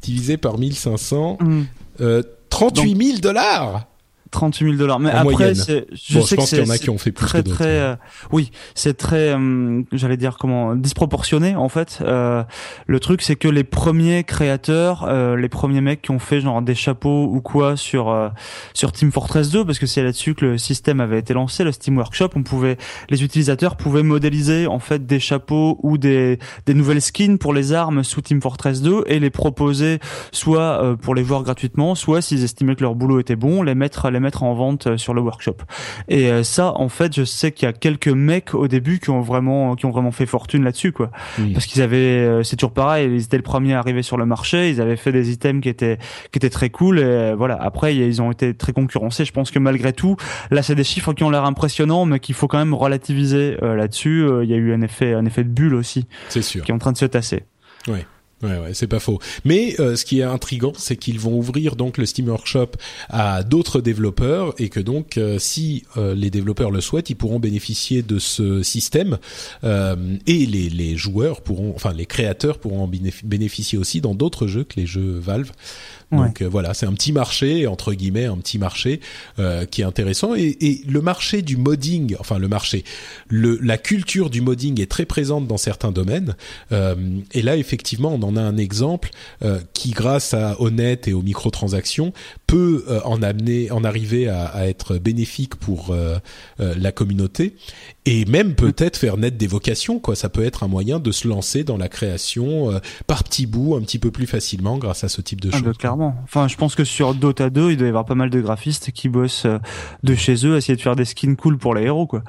divisé 0.03 0.37
par 0.37 0.57
1500, 0.57 1.39
mmh. 1.41 1.61
euh, 2.01 2.21
38 2.49 3.03
000 3.05 3.19
dollars 3.19 3.87
38 4.31 4.65
000 4.65 4.77
dollars. 4.77 4.99
Mais 4.99 5.11
après, 5.11 5.55
c'est, 5.55 5.87
je 5.91 6.19
sais 6.19 6.35
je 6.35 6.35
pense 6.35 6.49
qu'il 6.49 6.59
y 6.59 6.61
en 6.61 6.69
a 6.69 6.77
qui 6.77 6.89
ont 6.89 6.97
fait 6.97 7.11
plus 7.11 7.25
très, 7.25 7.43
très, 7.43 7.79
euh, 7.79 7.95
oui, 8.31 8.51
c'est 8.75 8.95
très, 8.95 9.35
euh, 9.35 9.81
j'allais 9.91 10.17
dire 10.17 10.37
comment, 10.37 10.75
disproportionné 10.75 11.55
en 11.55 11.69
fait. 11.69 11.99
Euh, 12.01 12.43
le 12.85 12.99
truc, 12.99 13.21
c'est 13.21 13.35
que 13.35 13.47
les 13.47 13.63
premiers 13.63 14.23
créateurs, 14.23 15.05
euh, 15.07 15.35
les 15.35 15.49
premiers 15.49 15.81
mecs 15.81 16.01
qui 16.01 16.11
ont 16.11 16.19
fait 16.19 16.41
genre 16.41 16.61
des 16.61 16.75
chapeaux 16.75 17.25
ou 17.31 17.41
quoi 17.41 17.75
sur 17.75 18.31
sur 18.73 18.91
Team 18.91 19.11
Fortress 19.11 19.49
2, 19.51 19.65
parce 19.65 19.79
que 19.79 19.85
c'est 19.85 20.03
là-dessus 20.03 20.35
que 20.35 20.45
le 20.45 20.57
système 20.57 20.99
avait 20.99 21.19
été 21.19 21.33
lancé, 21.33 21.63
le 21.63 21.71
Steam 21.71 21.97
Workshop, 21.97 22.29
on 22.35 22.43
pouvait, 22.43 22.77
les 23.09 23.23
utilisateurs 23.23 23.75
pouvaient 23.75 24.03
modéliser 24.03 24.67
en 24.67 24.79
fait 24.79 25.05
des 25.05 25.19
chapeaux 25.19 25.79
ou 25.83 25.97
des 25.97 26.39
des 26.65 26.73
nouvelles 26.73 27.01
skins 27.01 27.37
pour 27.37 27.53
les 27.53 27.73
armes 27.73 28.03
sous 28.03 28.21
Team 28.21 28.41
Fortress 28.41 28.81
2 28.81 29.03
et 29.07 29.19
les 29.19 29.29
proposer 29.29 29.99
soit 30.31 30.95
pour 31.01 31.15
les 31.15 31.23
voir 31.23 31.43
gratuitement, 31.43 31.95
soit 31.95 32.21
s'ils 32.21 32.43
estimaient 32.43 32.75
que 32.75 32.83
leur 32.83 32.95
boulot 32.95 33.19
était 33.19 33.35
bon, 33.35 33.63
les 33.63 33.75
mettre 33.75 34.09
les 34.17 34.23
mettre 34.23 34.43
en 34.43 34.53
vente 34.53 34.87
euh, 34.87 34.97
sur 34.97 35.13
le 35.13 35.21
workshop. 35.21 35.57
Et 36.07 36.31
euh, 36.31 36.43
ça, 36.43 36.73
en 36.75 36.89
fait, 36.89 37.15
je 37.15 37.23
sais 37.23 37.51
qu'il 37.51 37.65
y 37.65 37.69
a 37.69 37.73
quelques 37.73 38.07
mecs 38.07 38.53
au 38.53 38.67
début 38.67 38.99
qui 38.99 39.09
ont 39.09 39.21
vraiment, 39.21 39.75
qui 39.75 39.85
ont 39.85 39.91
vraiment 39.91 40.11
fait 40.11 40.25
fortune 40.25 40.63
là-dessus, 40.63 40.91
quoi. 40.91 41.11
Parce 41.53 41.65
qu'ils 41.65 41.81
avaient, 41.81 41.97
euh, 41.97 42.43
c'est 42.43 42.55
toujours 42.55 42.73
pareil, 42.73 43.09
ils 43.13 43.23
étaient 43.23 43.37
le 43.37 43.43
premier 43.43 43.73
à 43.73 43.79
arriver 43.79 44.03
sur 44.03 44.17
le 44.17 44.25
marché, 44.25 44.69
ils 44.69 44.81
avaient 44.81 44.97
fait 44.97 45.11
des 45.11 45.31
items 45.31 45.61
qui 45.61 45.69
étaient, 45.69 45.97
qui 46.31 46.37
étaient 46.39 46.49
très 46.49 46.69
cool. 46.69 46.99
Et 46.99 47.33
voilà. 47.35 47.55
Après, 47.61 47.95
ils 47.95 48.21
ont 48.21 48.31
été 48.31 48.53
très 48.53 48.73
concurrencés. 48.73 49.25
Je 49.25 49.31
pense 49.31 49.51
que 49.51 49.59
malgré 49.59 49.93
tout, 49.93 50.15
là, 50.51 50.61
c'est 50.61 50.75
des 50.75 50.83
chiffres 50.83 51.13
qui 51.13 51.23
ont 51.23 51.29
l'air 51.29 51.45
impressionnants, 51.45 52.05
mais 52.05 52.19
qu'il 52.19 52.35
faut 52.35 52.47
quand 52.47 52.57
même 52.57 52.73
relativiser 52.73 53.57
là-dessus. 53.61 54.25
Il 54.43 54.49
y 54.49 54.53
a 54.53 54.57
eu 54.57 54.73
un 54.73 54.81
effet, 54.81 55.13
un 55.13 55.25
effet 55.25 55.43
de 55.43 55.49
bulle 55.49 55.75
aussi. 55.75 56.07
C'est 56.29 56.41
sûr. 56.41 56.63
Qui 56.63 56.71
est 56.71 56.73
en 56.73 56.79
train 56.79 56.91
de 56.91 56.97
se 56.97 57.05
tasser. 57.05 57.43
Ouais. 57.87 58.05
Ouais, 58.43 58.71
c'est 58.73 58.85
pas 58.87 58.99
faux. 58.99 59.19
Mais 59.45 59.75
euh, 59.79 59.95
ce 59.95 60.05
qui 60.05 60.19
est 60.19 60.23
intrigant, 60.23 60.73
c'est 60.77 60.95
qu'ils 60.95 61.19
vont 61.19 61.35
ouvrir 61.35 61.75
donc 61.75 61.97
le 61.97 62.05
Steam 62.05 62.27
Workshop 62.27 62.71
à 63.09 63.41
d'autres 63.41 63.81
développeurs 63.81 64.53
et 64.59 64.69
que 64.69 64.79
donc, 64.79 65.17
euh, 65.17 65.39
si 65.39 65.85
euh, 65.97 66.13
les 66.13 66.29
développeurs 66.29 66.69
le 66.69 66.79
souhaitent, 66.79 67.09
ils 67.09 67.15
pourront 67.15 67.39
bénéficier 67.39 68.03
de 68.03 68.19
ce 68.19 68.61
système 68.61 69.17
et 69.63 70.45
les, 70.45 70.69
les 70.69 70.95
joueurs 70.95 71.41
pourront, 71.41 71.73
enfin 71.75 71.93
les 71.93 72.05
créateurs 72.05 72.59
pourront 72.59 72.83
en 72.83 72.87
bénéficier 72.87 73.77
aussi 73.77 74.01
dans 74.01 74.13
d'autres 74.13 74.47
jeux 74.47 74.63
que 74.63 74.79
les 74.79 74.85
jeux 74.85 75.17
Valve. 75.17 75.51
Donc 76.11 76.41
euh, 76.41 76.47
voilà, 76.47 76.73
c'est 76.73 76.85
un 76.85 76.93
petit 76.93 77.11
marché 77.11 77.67
entre 77.67 77.93
guillemets, 77.93 78.25
un 78.25 78.37
petit 78.37 78.57
marché 78.57 79.01
euh, 79.39 79.65
qui 79.65 79.81
est 79.81 79.85
intéressant. 79.85 80.35
Et, 80.35 80.57
le 80.87 81.01
marché 81.01 81.41
du 81.41 81.57
modding, 81.57 82.15
enfin 82.19 82.37
le 82.37 82.47
marché, 82.47 82.83
la 83.29 83.77
culture 83.77 84.29
du 84.29 84.41
modding 84.41 84.79
est 84.81 84.89
très 84.89 85.05
présente 85.05 85.47
dans 85.47 85.57
certains 85.57 85.91
domaines. 85.91 86.35
Euh, 86.71 86.95
et 87.33 87.41
là 87.41 87.57
effectivement, 87.57 88.13
on 88.13 88.21
en 88.23 88.35
a 88.35 88.41
un 88.41 88.57
exemple 88.57 89.09
qui, 89.73 89.91
grâce 89.91 90.33
à 90.33 90.59
Honnête 90.61 91.07
et 91.07 91.13
aux 91.13 91.21
microtransactions, 91.21 92.13
peut 92.45 92.85
en 93.03 93.21
amener, 93.21 93.71
en 93.71 93.83
arriver 93.83 94.29
à 94.29 94.67
être 94.67 94.97
bénéfique 94.97 95.55
pour 95.55 95.95
la 96.59 96.91
communauté 96.91 97.55
et 98.07 98.25
même 98.25 98.55
peut-être 98.55 98.97
faire 98.97 99.17
naître 99.17 99.37
des 99.37 99.47
vocations. 99.47 99.99
Quoi, 99.99 100.15
ça 100.15 100.29
peut 100.29 100.43
être 100.43 100.63
un 100.63 100.67
moyen 100.67 100.99
de 100.99 101.11
se 101.11 101.27
lancer 101.27 101.63
dans 101.63 101.77
la 101.77 101.89
création 101.89 102.79
par 103.05 103.23
petits 103.23 103.45
bouts, 103.45 103.75
un 103.75 103.81
petit 103.81 103.99
peu 103.99 104.11
plus 104.11 104.27
facilement 104.27 104.77
grâce 104.77 105.03
à 105.03 105.09
ce 105.09 105.21
type 105.21 105.41
de 105.41 105.49
ah, 105.53 105.57
choses. 105.57 105.73
Enfin, 106.23 106.47
je 106.47 106.55
pense 106.55 106.75
que 106.75 106.83
sur 106.83 107.13
Dota 107.13 107.49
2, 107.49 107.71
il 107.71 107.77
doit 107.77 107.85
y 107.85 107.89
avoir 107.89 108.05
pas 108.05 108.15
mal 108.15 108.29
de 108.29 108.39
graphistes 108.41 108.91
qui 108.91 109.09
bossent 109.09 109.45
euh, 109.45 109.59
de 110.03 110.15
chez 110.15 110.45
eux, 110.45 110.55
à 110.55 110.57
essayer 110.57 110.75
de 110.75 110.81
faire 110.81 110.95
des 110.95 111.05
skins 111.05 111.35
cool 111.35 111.57
pour 111.57 111.75
les 111.75 111.83
héros, 111.83 112.07
quoi. 112.07 112.23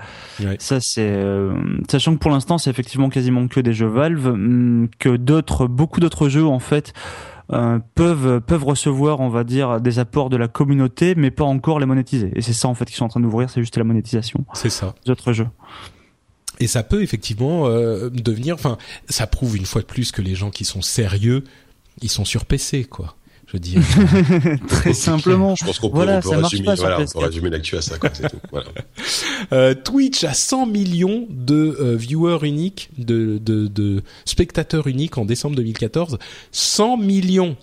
Ça, 0.59 0.81
c'est 0.81 1.01
euh, 1.03 1.55
sachant 1.91 2.15
que 2.15 2.19
pour 2.19 2.31
l'instant, 2.31 2.59
c'est 2.59 2.71
effectivement 2.71 3.09
quasiment 3.09 3.49
que 3.49 3.61
des 3.61 3.73
jeux 3.73 3.87
Valve, 3.87 4.27
hum, 4.27 4.89
que 4.99 5.17
d'autres, 5.17 5.67
beaucoup 5.67 6.01
d'autres 6.01 6.29
jeux 6.29 6.47
en 6.47 6.59
fait. 6.59 6.93
Euh, 7.51 7.79
peuvent 7.95 8.41
peuvent 8.41 8.65
recevoir, 8.65 9.21
on 9.21 9.31
va 9.31 9.43
dire, 9.43 9.81
des 9.81 9.99
apports 9.99 10.29
de 10.29 10.37
la 10.37 10.49
communauté, 10.49 11.15
mais 11.15 11.31
pas 11.31 11.45
encore 11.45 11.81
les 11.81 11.87
monétiser. 11.87 12.31
Et 12.35 12.43
c'est 12.43 12.53
ça 12.53 12.69
en 12.69 12.75
fait 12.75 12.85
qu'ils 12.85 12.97
sont 12.97 13.07
en 13.07 13.09
train 13.09 13.21
d'ouvrir, 13.21 13.49
c'est 13.49 13.61
juste 13.61 13.77
la 13.77 13.85
monétisation. 13.85 14.45
C'est 14.53 14.71
ça. 14.71 14.95
D'autres 15.07 15.33
jeux. 15.33 15.49
Et 16.61 16.67
ça 16.67 16.83
peut 16.83 17.03
effectivement 17.03 17.69
devenir, 17.69 18.57
enfin, 18.57 18.79
ça 19.09 19.27
prouve 19.29 19.57
une 19.57 19.65
fois 19.65 19.81
de 19.81 19.87
plus 19.87 20.11
que 20.11 20.21
les 20.21 20.35
gens 20.35 20.51
qui 20.51 20.65
sont 20.65 20.83
sérieux, 20.83 21.45
ils 22.03 22.11
sont 22.11 22.25
sur 22.25 22.45
PC, 22.45 22.85
quoi 22.85 23.15
je 23.53 23.59
dis 23.59 23.77
très 24.69 24.93
simplement. 24.93 25.55
Je 25.57 25.65
pense 25.65 25.79
qu'on 25.79 25.89
peut, 25.89 25.97
voilà, 25.97 26.21
peut 26.21 26.29
résumer, 26.29 26.75
voilà, 26.77 27.01
on 27.01 27.07
peut 27.07 27.27
résumer 27.27 27.51
l'actu 27.51 27.77
à 27.77 27.83
ça. 27.83 27.99
Quoi, 27.99 28.11
tout. 28.11 28.23
Voilà. 28.51 28.69
Euh, 29.53 29.75
Twitch 29.75 30.25
a 30.25 30.35
100 30.35 30.67
millions 30.67 31.27
de 31.31 31.77
euh, 31.81 31.97
viewers 31.97 32.47
uniques, 32.47 32.91
de, 32.99 33.39
de, 33.39 33.67
de 33.67 34.03
spectateurs 34.27 34.89
uniques 34.89 35.17
en 35.17 35.25
décembre 35.25 35.57
2014. 35.57 36.19
100 36.53 36.99
millions. 36.99 37.57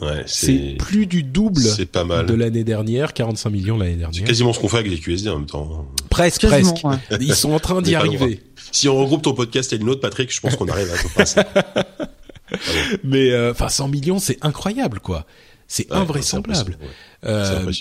Ouais, 0.00 0.22
c'est 0.26 0.76
plus 0.78 1.06
du 1.06 1.22
double 1.22 1.62
pas 1.90 2.04
mal. 2.04 2.26
de 2.26 2.34
l'année 2.34 2.62
dernière, 2.62 3.14
45 3.14 3.50
millions 3.50 3.78
l'année 3.78 3.96
dernière. 3.96 4.20
C'est 4.20 4.26
quasiment 4.26 4.52
ce 4.52 4.60
qu'on 4.60 4.68
fait 4.68 4.78
avec 4.78 4.92
les 4.92 4.98
QSD 4.98 5.28
en 5.28 5.38
même 5.38 5.46
temps. 5.46 5.86
Presque, 6.10 6.46
presque. 6.46 6.82
Ils 7.20 7.34
sont 7.34 7.52
en 7.52 7.60
train 7.60 7.82
d'y 7.82 7.94
arriver. 7.94 8.40
Si 8.70 8.88
on 8.88 8.96
regroupe 8.96 9.22
ton 9.22 9.34
podcast 9.34 9.72
et 9.72 9.78
le 9.78 9.84
nôtre, 9.84 10.00
Patrick, 10.00 10.32
je 10.32 10.40
pense 10.40 10.54
qu'on 10.56 10.68
arrive 10.68 10.92
à 10.92 10.98
tout 10.98 11.08
passer. 11.14 11.40
Mais 13.04 13.30
euh, 13.30 13.52
enfin, 13.52 13.68
100 13.68 13.88
millions, 13.88 14.18
c'est 14.18 14.38
incroyable, 14.42 15.00
quoi. 15.00 15.26
C'est 15.66 15.90
invraisemblable. 15.90 16.78
Euh, 17.24 17.72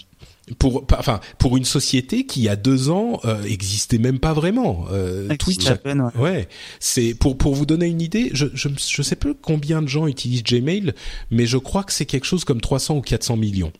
pour 0.60 0.86
enfin 0.98 1.22
pour 1.38 1.56
une 1.56 1.64
société 1.64 2.26
qui 2.26 2.42
il 2.42 2.44
y 2.44 2.50
a 2.50 2.58
deux 2.58 2.90
ans 2.90 3.22
euh, 3.24 3.44
existait 3.44 3.98
même 3.98 4.20
pas 4.20 4.34
vraiment. 4.34 4.86
Euh, 4.92 5.34
Twitch 5.38 5.68
à 5.68 5.78
peine, 5.78 6.12
ouais, 6.16 6.50
c'est 6.80 7.14
pour 7.14 7.38
pour 7.38 7.56
vous 7.56 7.66
donner 7.66 7.88
une 7.88 8.02
idée 8.02 8.30
je, 8.34 8.48
je 8.54 8.68
je 8.78 9.02
sais 9.02 9.16
plus 9.16 9.36
combien 9.36 9.82
de 9.82 9.88
gens 9.88 10.06
utilisent 10.06 10.44
Gmail 10.44 10.94
mais 11.32 11.46
je 11.46 11.58
crois 11.58 11.84
que 11.84 11.94
c'est 11.94 12.06
quelque 12.06 12.26
chose 12.26 12.44
comme 12.44 12.60
300 12.60 12.98
ou 12.98 13.02
400 13.02 13.38
millions. 13.38 13.72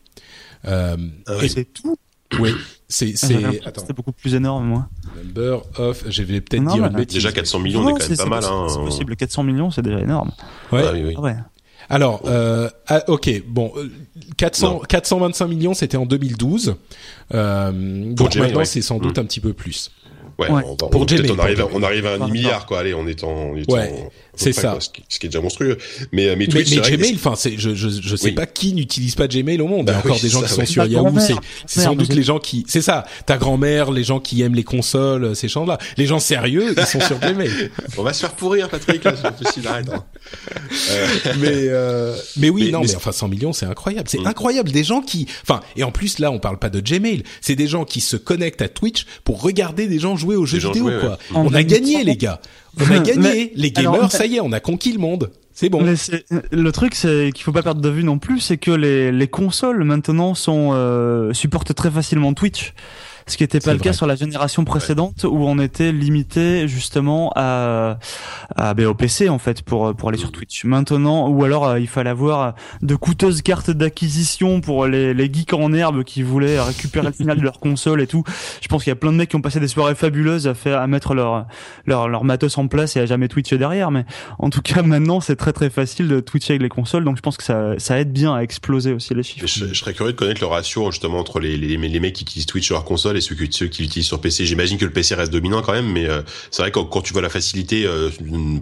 Euh, 0.66 0.96
ah 1.26 1.34
et 1.42 1.48
c'est 1.48 1.66
tout 1.66 1.96
oui 2.40 2.52
c'est 2.88 3.12
ah, 3.14 3.16
c'est 3.16 3.80
c'était 3.80 3.92
beaucoup 3.92 4.12
plus 4.12 4.34
énorme 4.34 4.66
moi 4.66 4.88
number 5.16 5.62
of 5.78 6.04
je 6.08 6.22
vais 6.22 6.40
peut-être 6.40 6.64
dire 6.64 6.84
une 6.84 6.92
bêtise 6.92 7.14
déjà 7.14 7.32
400 7.32 7.58
millions 7.60 7.96
c'est 7.98 8.16
quand 8.16 8.24
même 8.24 8.30
pas 8.30 8.40
mal 8.40 8.44
hein 8.44 8.66
c'est 8.68 8.78
possible 8.78 9.16
400 9.16 9.42
millions 9.42 9.70
c'est 9.70 9.82
déjà 9.82 10.00
énorme 10.00 10.32
ouais, 10.72 10.82
ah, 10.84 10.92
oui, 10.92 11.04
oui. 11.04 11.16
ouais. 11.16 11.36
Alors, 11.90 12.22
euh, 12.26 12.68
ah, 12.88 13.04
ok, 13.08 13.42
bon, 13.46 13.72
400, 14.36 14.82
425 14.88 15.46
millions, 15.46 15.74
c'était 15.74 15.96
en 15.96 16.06
2012. 16.06 16.76
Euh, 17.34 18.14
donc 18.14 18.36
maintenant, 18.36 18.64
c'est 18.64 18.82
sans 18.82 18.98
doute 18.98 19.18
mm. 19.18 19.20
un 19.20 19.24
petit 19.24 19.40
peu 19.40 19.52
plus. 19.52 19.90
Ouais, 20.38 20.48
pour 20.90 21.06
Gmail, 21.06 21.30
on 21.30 21.38
arrive, 21.38 21.66
on 21.72 21.82
arrive 21.82 22.06
à 22.06 22.14
un 22.14 22.28
milliard, 22.28 22.66
quoi. 22.66 22.80
Allez, 22.80 22.94
on 22.94 23.06
est 23.06 23.22
en, 23.22 23.52
ouais. 23.52 24.10
C'est 24.36 24.52
ça. 24.52 24.78
ce, 24.80 24.88
qui, 24.88 25.26
est 25.26 25.28
déjà 25.28 25.40
monstrueux. 25.40 25.78
Mais, 26.12 26.34
mais, 26.36 26.46
Twitch, 26.46 26.74
mais, 26.74 26.96
Gmail, 26.96 27.14
enfin, 27.14 27.34
c'est, 27.36 27.56
je, 27.56 27.74
je, 27.74 27.88
je 27.88 28.16
sais 28.16 28.32
pas 28.32 28.46
qui 28.46 28.72
n'utilise 28.72 29.14
pas 29.14 29.28
Gmail 29.28 29.60
au 29.60 29.68
monde. 29.68 29.86
Il 29.88 29.92
y 29.92 29.94
a 29.94 29.94
bah 29.94 30.02
encore 30.04 30.20
des 30.20 30.28
gens 30.28 30.42
qui 30.42 30.48
sont 30.48 30.66
sur 30.66 30.84
Yahoo. 30.84 31.18
C'est, 31.18 31.34
c'est 31.66 31.80
sans 31.82 31.94
doute 31.94 32.12
les 32.12 32.22
gens 32.22 32.38
qui, 32.38 32.64
c'est 32.68 32.82
ça. 32.82 33.04
Ta 33.26 33.36
grand-mère, 33.36 33.90
les 33.90 34.04
gens 34.04 34.20
qui 34.20 34.42
aiment 34.42 34.54
les 34.54 34.64
consoles, 34.64 35.34
ces 35.36 35.48
gens-là. 35.48 35.78
Les 35.96 36.06
gens 36.06 36.18
sérieux, 36.18 36.74
ils 36.76 36.86
sont 36.86 37.00
sur 37.00 37.18
Gmail. 37.18 37.70
On 37.98 38.02
va 38.02 38.12
se 38.12 38.20
faire 38.20 38.32
pourrir, 38.32 38.68
Patrick, 38.68 39.04
là, 39.04 39.12
possible, 39.12 39.66
arrête. 39.66 39.88
Hein. 39.92 40.04
Euh... 40.90 41.06
Mais, 41.38 41.52
euh... 41.52 42.16
mais 42.36 42.50
oui, 42.50 42.70
non, 42.70 42.80
mais, 42.80 42.94
enfin, 42.96 43.12
100 43.12 43.28
millions, 43.28 43.52
c'est 43.52 43.66
incroyable. 43.66 44.08
C'est 44.08 44.20
mm. 44.20 44.26
incroyable. 44.26 44.70
Des 44.70 44.84
gens 44.84 45.00
qui, 45.00 45.26
enfin, 45.42 45.60
et 45.76 45.84
en 45.84 45.92
plus, 45.92 46.18
là, 46.18 46.30
on 46.30 46.38
parle 46.38 46.58
pas 46.58 46.70
de 46.70 46.80
Gmail. 46.80 47.22
C'est 47.40 47.56
des 47.56 47.66
gens 47.66 47.84
qui 47.84 48.00
se 48.00 48.16
connectent 48.16 48.62
à 48.62 48.68
Twitch 48.68 49.06
pour 49.24 49.42
regarder 49.42 49.86
des 49.86 49.98
gens 49.98 50.16
jouer 50.16 50.36
aux 50.36 50.46
jeux 50.46 50.58
vidéo, 50.58 50.90
quoi. 51.00 51.18
On 51.34 51.52
a 51.54 51.62
gagné, 51.62 52.04
les 52.04 52.16
gars. 52.16 52.40
On 52.80 52.90
a 52.90 52.98
gagné. 53.00 53.52
les 53.54 53.70
gamers, 53.70 54.10
ça 54.10 54.26
y 54.26 54.36
est, 54.36 54.40
on 54.40 54.52
a 54.52 54.60
conquis 54.60 54.92
le 54.92 54.98
monde. 54.98 55.30
C'est 55.52 55.68
bon. 55.68 55.84
le 55.84 56.72
truc, 56.72 56.96
c'est 56.96 57.30
qu'il 57.32 57.44
faut 57.44 57.52
pas 57.52 57.62
perdre 57.62 57.80
de 57.80 57.88
vue 57.88 58.02
non 58.02 58.18
plus, 58.18 58.40
c'est 58.40 58.56
que 58.56 58.72
les, 58.72 59.12
les 59.12 59.28
consoles 59.28 59.84
maintenant 59.84 60.34
sont 60.34 60.70
euh, 60.72 61.32
supportent 61.32 61.74
très 61.74 61.92
facilement 61.92 62.34
Twitch 62.34 62.74
ce 63.26 63.36
qui 63.36 63.42
n'était 63.42 63.60
pas 63.60 63.72
le 63.72 63.78
cas 63.78 63.92
sur 63.92 64.06
la 64.06 64.16
génération 64.16 64.64
précédente 64.64 65.24
où 65.24 65.46
on 65.46 65.58
était 65.58 65.92
limité 65.92 66.68
justement 66.68 67.32
à, 67.36 67.98
à 68.54 68.74
ben, 68.74 68.86
au 68.86 68.94
PC 68.94 69.28
en 69.28 69.38
fait 69.38 69.62
pour 69.62 69.94
pour 69.94 70.08
aller 70.08 70.18
sur 70.18 70.32
Twitch. 70.32 70.64
Maintenant, 70.64 71.28
ou 71.28 71.44
alors 71.44 71.66
euh, 71.66 71.80
il 71.80 71.88
fallait 71.88 72.10
avoir 72.10 72.54
de 72.82 72.94
coûteuses 72.94 73.42
cartes 73.42 73.70
d'acquisition 73.70 74.60
pour 74.60 74.86
les, 74.86 75.14
les 75.14 75.32
geeks 75.32 75.54
en 75.54 75.72
herbe 75.72 76.04
qui 76.04 76.22
voulaient 76.22 76.60
récupérer 76.60 77.06
le 77.06 77.12
final 77.12 77.38
de 77.38 77.42
leur 77.42 77.60
console 77.60 78.02
et 78.02 78.06
tout. 78.06 78.24
Je 78.60 78.68
pense 78.68 78.84
qu'il 78.84 78.90
y 78.90 78.92
a 78.92 78.96
plein 78.96 79.12
de 79.12 79.16
mecs 79.16 79.30
qui 79.30 79.36
ont 79.36 79.42
passé 79.42 79.60
des 79.60 79.68
soirées 79.68 79.94
fabuleuses 79.94 80.46
à 80.46 80.54
faire 80.54 80.80
à 80.80 80.86
mettre 80.86 81.14
leur 81.14 81.46
leur 81.86 82.08
leur 82.08 82.24
matos 82.24 82.58
en 82.58 82.68
place 82.68 82.96
et 82.96 83.00
à 83.00 83.06
jamais 83.06 83.28
Twitcher 83.28 83.58
derrière. 83.58 83.90
Mais 83.90 84.04
en 84.38 84.50
tout 84.50 84.62
cas, 84.62 84.82
maintenant, 84.82 85.20
c'est 85.20 85.36
très 85.36 85.52
très 85.52 85.70
facile 85.70 86.08
de 86.08 86.20
Twitcher 86.20 86.52
avec 86.54 86.62
les 86.62 86.68
consoles, 86.68 87.04
donc 87.04 87.16
je 87.16 87.22
pense 87.22 87.36
que 87.36 87.44
ça 87.44 87.74
ça 87.78 87.98
aide 87.98 88.12
bien 88.12 88.34
à 88.34 88.40
exploser 88.40 88.92
aussi 88.92 89.14
les 89.14 89.22
chiffres. 89.22 89.46
Je, 89.46 89.66
je 89.66 89.74
serais 89.74 89.94
curieux 89.94 90.12
de 90.12 90.16
connaître 90.18 90.40
le 90.40 90.46
ratio 90.46 90.90
justement 90.90 91.18
entre 91.18 91.40
les 91.40 91.56
les, 91.56 91.76
les 91.76 92.00
mecs 92.00 92.14
qui 92.14 92.24
utilisent 92.24 92.46
Twitch 92.46 92.66
sur 92.66 92.74
leur 92.74 92.84
console 92.84 93.13
et 93.16 93.20
ceux, 93.20 93.34
qui 93.34 93.82
l'utilisent 93.82 94.06
sur 94.06 94.20
PC. 94.20 94.46
J'imagine 94.46 94.78
que 94.78 94.84
le 94.84 94.90
PC 94.90 95.14
reste 95.14 95.32
dominant 95.32 95.62
quand 95.62 95.72
même, 95.72 95.90
mais 95.90 96.08
euh, 96.08 96.22
c'est 96.50 96.62
vrai 96.62 96.70
que 96.70 96.78
quand, 96.80 97.02
tu 97.02 97.12
vois 97.12 97.22
la 97.22 97.28
facilité, 97.28 97.84
euh, 97.86 98.10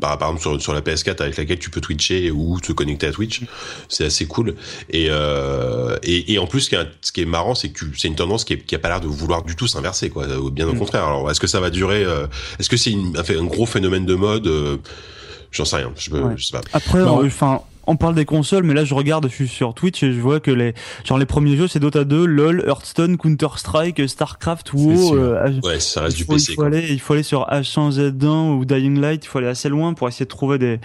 par, 0.01 0.19
par, 0.19 0.29
exemple 0.29 0.43
sur, 0.43 0.62
sur, 0.62 0.74
la 0.74 0.81
PS4 0.81 1.23
avec 1.23 1.37
laquelle 1.37 1.59
tu 1.59 1.70
peux 1.70 1.81
twitcher 1.81 2.31
ou 2.31 2.61
te 2.61 2.73
connecter 2.73 3.07
à 3.07 3.12
Twitch, 3.12 3.43
c'est 3.89 4.05
assez 4.05 4.27
cool. 4.27 4.55
Et, 4.91 5.07
euh, 5.11 5.97
et, 6.03 6.33
et, 6.33 6.39
en 6.39 6.47
plus, 6.47 6.62
ce 6.62 6.69
qui 6.69 6.74
est, 6.74 6.89
ce 7.01 7.12
qui 7.12 7.23
est 7.23 7.27
marrant, 7.27 7.55
c'est 7.55 7.70
que 7.70 7.85
c'est 7.97 8.09
une 8.09 8.16
tendance 8.16 8.45
qui, 8.45 8.55
est, 8.55 8.59
qui 8.59 8.74
a 8.74 8.79
pas 8.79 8.89
l'air 8.89 9.01
de 9.01 9.07
vouloir 9.07 9.43
du 9.43 9.57
tout 9.57 9.66
s'inverser, 9.66 10.11
quoi. 10.11 10.27
Bien 10.51 10.69
au 10.69 10.74
mm. 10.74 10.79
contraire. 10.79 11.05
Alors, 11.05 11.31
est-ce 11.31 11.41
que 11.41 11.47
ça 11.47 11.61
va 11.61 11.70
durer 11.70 12.05
Est-ce 12.59 12.69
que 12.69 12.77
c'est 12.77 12.93
un, 12.93 13.39
un, 13.39 13.45
gros 13.45 13.66
phénomène 13.66 14.07
de 14.07 14.15
mode 14.15 14.81
J'en 15.51 15.65
sais 15.66 15.77
rien. 15.77 15.93
Je, 15.97 16.11
je 16.37 16.45
sais 16.45 16.53
pas. 16.53 16.62
Après, 16.73 17.03
enfin, 17.03 17.61
on 17.86 17.96
parle 17.96 18.14
des 18.14 18.24
consoles, 18.24 18.64
mais 18.64 18.74
là 18.74 18.84
je 18.84 18.94
regarde, 18.94 19.28
je 19.28 19.34
suis 19.34 19.48
sur 19.48 19.74
Twitch 19.74 20.02
et 20.02 20.12
je 20.12 20.20
vois 20.20 20.40
que 20.40 20.50
les 20.50 20.74
genre 21.04 21.18
les 21.18 21.26
premiers 21.26 21.56
jeux 21.56 21.68
c'est 21.68 21.80
Dota 21.80 22.04
2, 22.04 22.24
LoL, 22.24 22.64
Hearthstone, 22.66 23.16
Counter 23.16 23.48
Strike, 23.56 24.09
Starcraft, 24.09 24.72
WoW. 24.72 25.16
Euh, 25.16 25.60
ouais, 25.62 25.80
ça 25.80 26.02
reste 26.02 26.16
du 26.16 26.24
PC. 26.24 26.52
Il 26.52 26.54
faut, 26.54 26.62
aller, 26.62 26.86
il 26.90 27.00
faut 27.00 27.12
aller 27.14 27.22
sur 27.22 27.46
H1Z1 27.48 28.56
ou 28.56 28.64
Dying 28.64 29.00
Light, 29.00 29.24
il 29.24 29.28
faut 29.28 29.38
aller 29.38 29.48
assez 29.48 29.68
loin 29.68 29.94
pour 29.94 30.09
essayer 30.09 30.26
de 30.26 30.30
trouver 30.30 30.59
des, 30.59 30.80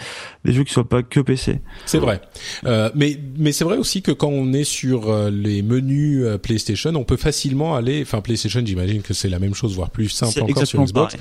des 0.46 0.54
jeux 0.54 0.64
qui 0.64 0.74
soient 0.74 0.88
pas 0.88 1.04
que 1.04 1.20
PC. 1.20 1.62
C'est 1.86 2.00
vrai, 2.00 2.22
euh, 2.66 2.90
mais 2.96 3.18
mais 3.38 3.52
c'est 3.52 3.64
vrai 3.64 3.78
aussi 3.78 4.02
que 4.02 4.12
quand 4.12 4.30
on 4.30 4.54
est 4.54 4.64
sur 4.64 5.10
euh, 5.10 5.30
les 5.30 5.62
menus 5.62 6.24
euh, 6.24 6.38
PlayStation, 6.38 6.92
on 6.96 7.04
peut 7.04 7.18
facilement 7.18 7.76
aller, 7.76 8.02
enfin 8.02 8.22
PlayStation, 8.22 8.62
j'imagine 8.66 9.02
que 9.02 9.14
c'est 9.14 9.30
la 9.30 9.40
même 9.40 9.54
chose, 9.54 9.76
voire 9.76 9.90
plus 9.90 10.10
simple 10.10 10.42
encore 10.42 10.68
sur 10.68 10.84
Xbox 10.84 11.16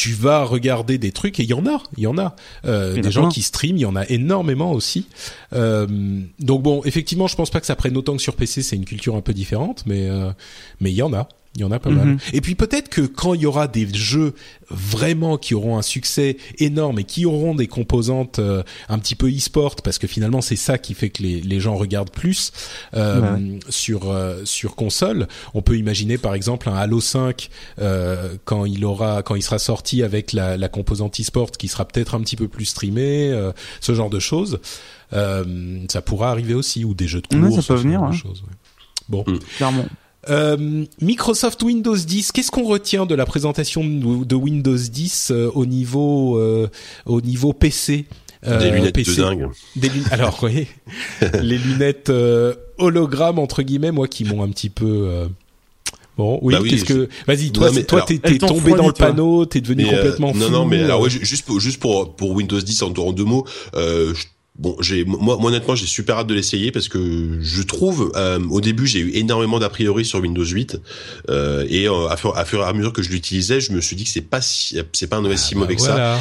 tu 0.00 0.14
vas 0.14 0.44
regarder 0.44 0.96
des 0.96 1.12
trucs 1.12 1.38
et 1.40 1.42
il 1.42 1.50
y 1.50 1.52
en 1.52 1.66
a, 1.66 1.82
il 1.98 2.04
y 2.04 2.06
en 2.06 2.16
a 2.16 2.34
euh, 2.64 2.98
des 2.98 3.10
gens 3.10 3.28
qui 3.28 3.42
streament, 3.42 3.76
il 3.76 3.82
y 3.82 3.84
en 3.84 3.96
a 3.96 4.06
énormément 4.08 4.72
aussi. 4.72 5.06
Euh, 5.52 5.86
donc 6.38 6.62
bon, 6.62 6.80
effectivement, 6.86 7.26
je 7.26 7.36
pense 7.36 7.50
pas 7.50 7.60
que 7.60 7.66
ça 7.66 7.76
prenne 7.76 7.94
autant 7.98 8.16
que 8.16 8.22
sur 8.22 8.34
PC, 8.34 8.62
c'est 8.62 8.76
une 8.76 8.86
culture 8.86 9.14
un 9.14 9.20
peu 9.20 9.34
différente, 9.34 9.82
mais 9.84 10.08
euh, 10.08 10.30
mais 10.80 10.90
il 10.90 10.94
y 10.94 11.02
en 11.02 11.12
a. 11.12 11.28
Il 11.56 11.62
y 11.62 11.64
en 11.64 11.72
a 11.72 11.80
pas 11.80 11.90
mal. 11.90 12.06
Mhm. 12.06 12.18
Et 12.32 12.40
puis 12.40 12.54
peut-être 12.54 12.88
que 12.88 13.00
quand 13.00 13.34
il 13.34 13.40
y 13.40 13.46
aura 13.46 13.66
des 13.66 13.92
jeux 13.92 14.34
vraiment 14.70 15.36
qui 15.36 15.56
auront 15.56 15.78
un 15.78 15.82
succès 15.82 16.36
énorme 16.58 17.00
et 17.00 17.04
qui 17.04 17.26
auront 17.26 17.56
des 17.56 17.66
composantes 17.66 18.38
euh, 18.38 18.62
un 18.88 19.00
petit 19.00 19.16
peu 19.16 19.28
e-sport, 19.28 19.74
parce 19.82 19.98
que 19.98 20.06
finalement 20.06 20.42
c'est 20.42 20.54
ça 20.54 20.78
qui 20.78 20.94
fait 20.94 21.10
que 21.10 21.24
les, 21.24 21.40
les 21.40 21.58
gens 21.58 21.74
regardent 21.74 22.12
plus 22.12 22.52
euh, 22.94 23.58
sur 23.68 24.12
euh, 24.12 24.44
sur 24.44 24.76
console. 24.76 25.26
On 25.52 25.60
peut 25.60 25.76
imaginer 25.76 26.18
par 26.18 26.34
exemple 26.34 26.68
un 26.68 26.74
Halo 26.76 27.00
5 27.00 27.50
euh, 27.80 28.36
quand 28.44 28.64
il 28.64 28.84
aura 28.84 29.24
quand 29.24 29.34
il 29.34 29.42
sera 29.42 29.58
sorti 29.58 30.04
avec 30.04 30.32
la, 30.32 30.56
la 30.56 30.68
composante 30.68 31.18
e-sport 31.18 31.50
qui 31.50 31.66
sera 31.66 31.84
peut-être 31.84 32.14
un 32.14 32.20
petit 32.20 32.36
peu 32.36 32.46
plus 32.46 32.66
streamé, 32.66 33.36
ce 33.80 33.92
genre 33.92 34.10
de 34.10 34.20
choses. 34.20 34.60
ça 35.10 36.02
pourra 36.04 36.30
arriver 36.30 36.54
aussi 36.54 36.84
ou 36.84 36.94
des 36.94 37.08
jeux 37.08 37.22
de 37.22 37.26
course. 37.26 37.66
ça 37.66 37.74
peut 37.74 37.80
venir. 37.80 38.04
Hein. 38.04 38.12
Bon, 39.08 39.24
clairement. 39.56 39.86
Euh, 40.28 40.84
Microsoft 41.00 41.62
Windows 41.62 41.96
10, 41.96 42.32
qu'est-ce 42.32 42.50
qu'on 42.50 42.64
retient 42.64 43.06
de 43.06 43.14
la 43.14 43.24
présentation 43.24 43.82
de, 43.82 44.34
Windows 44.34 44.76
10 44.76 45.30
euh, 45.30 45.50
au 45.54 45.64
niveau 45.64 46.36
euh, 46.38 46.68
au 47.06 47.22
niveau 47.22 47.54
PC 47.54 48.06
Des 48.46 48.70
lunettes 48.70 48.96
de 48.96 49.14
dingue. 49.14 49.48
Des 49.76 49.90
alors 50.10 50.38
oui, 50.42 50.66
les 51.42 51.56
lunettes 51.58 52.12
hologrammes 52.78 53.38
entre 53.38 53.62
guillemets, 53.62 53.92
moi 53.92 54.08
qui 54.08 54.24
m'ont 54.24 54.42
un 54.42 54.50
petit 54.50 54.70
peu 54.70 55.26
Bon, 56.20 56.38
oui, 56.42 56.52
bah 56.52 56.60
qu'est-ce 56.68 56.84
que 56.84 57.08
Vas-y, 57.26 57.50
toi, 57.50 57.70
toi, 57.88 58.02
t'es 58.02 58.18
tombé 58.36 58.72
dans 58.72 58.88
le 58.88 58.92
panneau, 58.92 59.46
t'es 59.46 59.62
devenu 59.62 59.86
complètement 59.86 60.34
fou. 60.34 60.38
Non, 60.38 60.50
non, 60.50 60.64
mais 60.66 60.82
alors, 60.82 61.00
ouais, 61.00 61.08
juste 61.08 61.46
pour, 61.46 61.60
juste 61.60 61.80
pour 61.80 62.14
pour 62.14 62.32
Windows 62.32 62.60
10 62.60 62.82
en, 62.82 62.92
en 62.92 63.12
deux 63.12 63.24
mots, 63.24 63.46
euh, 63.74 64.12
Bon, 64.60 64.76
j'ai 64.80 65.06
moi, 65.06 65.42
honnêtement, 65.42 65.74
j'ai 65.74 65.86
super 65.86 66.18
hâte 66.18 66.26
de 66.26 66.34
l'essayer 66.34 66.70
parce 66.70 66.88
que 66.88 67.38
je 67.40 67.62
trouve 67.62 68.12
euh, 68.14 68.38
au 68.50 68.60
début 68.60 68.86
j'ai 68.86 69.00
eu 69.00 69.10
énormément 69.14 69.58
d'a 69.58 69.70
priori 69.70 70.04
sur 70.04 70.20
Windows 70.20 70.44
8 70.44 70.76
euh, 71.30 71.64
et 71.70 71.88
euh, 71.88 72.08
à, 72.08 72.18
fur, 72.18 72.36
à, 72.36 72.44
fur, 72.44 72.60
et 72.60 72.64
à 72.64 72.72
mesure 72.74 72.92
que 72.92 73.00
je 73.00 73.08
l'utilisais, 73.08 73.62
je 73.62 73.72
me 73.72 73.80
suis 73.80 73.96
dit 73.96 74.04
que 74.04 74.10
c'est 74.10 74.20
pas 74.20 74.42
si, 74.42 74.78
c'est 74.92 75.06
pas 75.06 75.16
un 75.16 75.24
OS 75.24 75.40
si 75.40 75.54
ah, 75.54 75.58
mauvais 75.58 75.76
bah 75.76 75.80
que 75.80 75.82
ça 75.82 76.20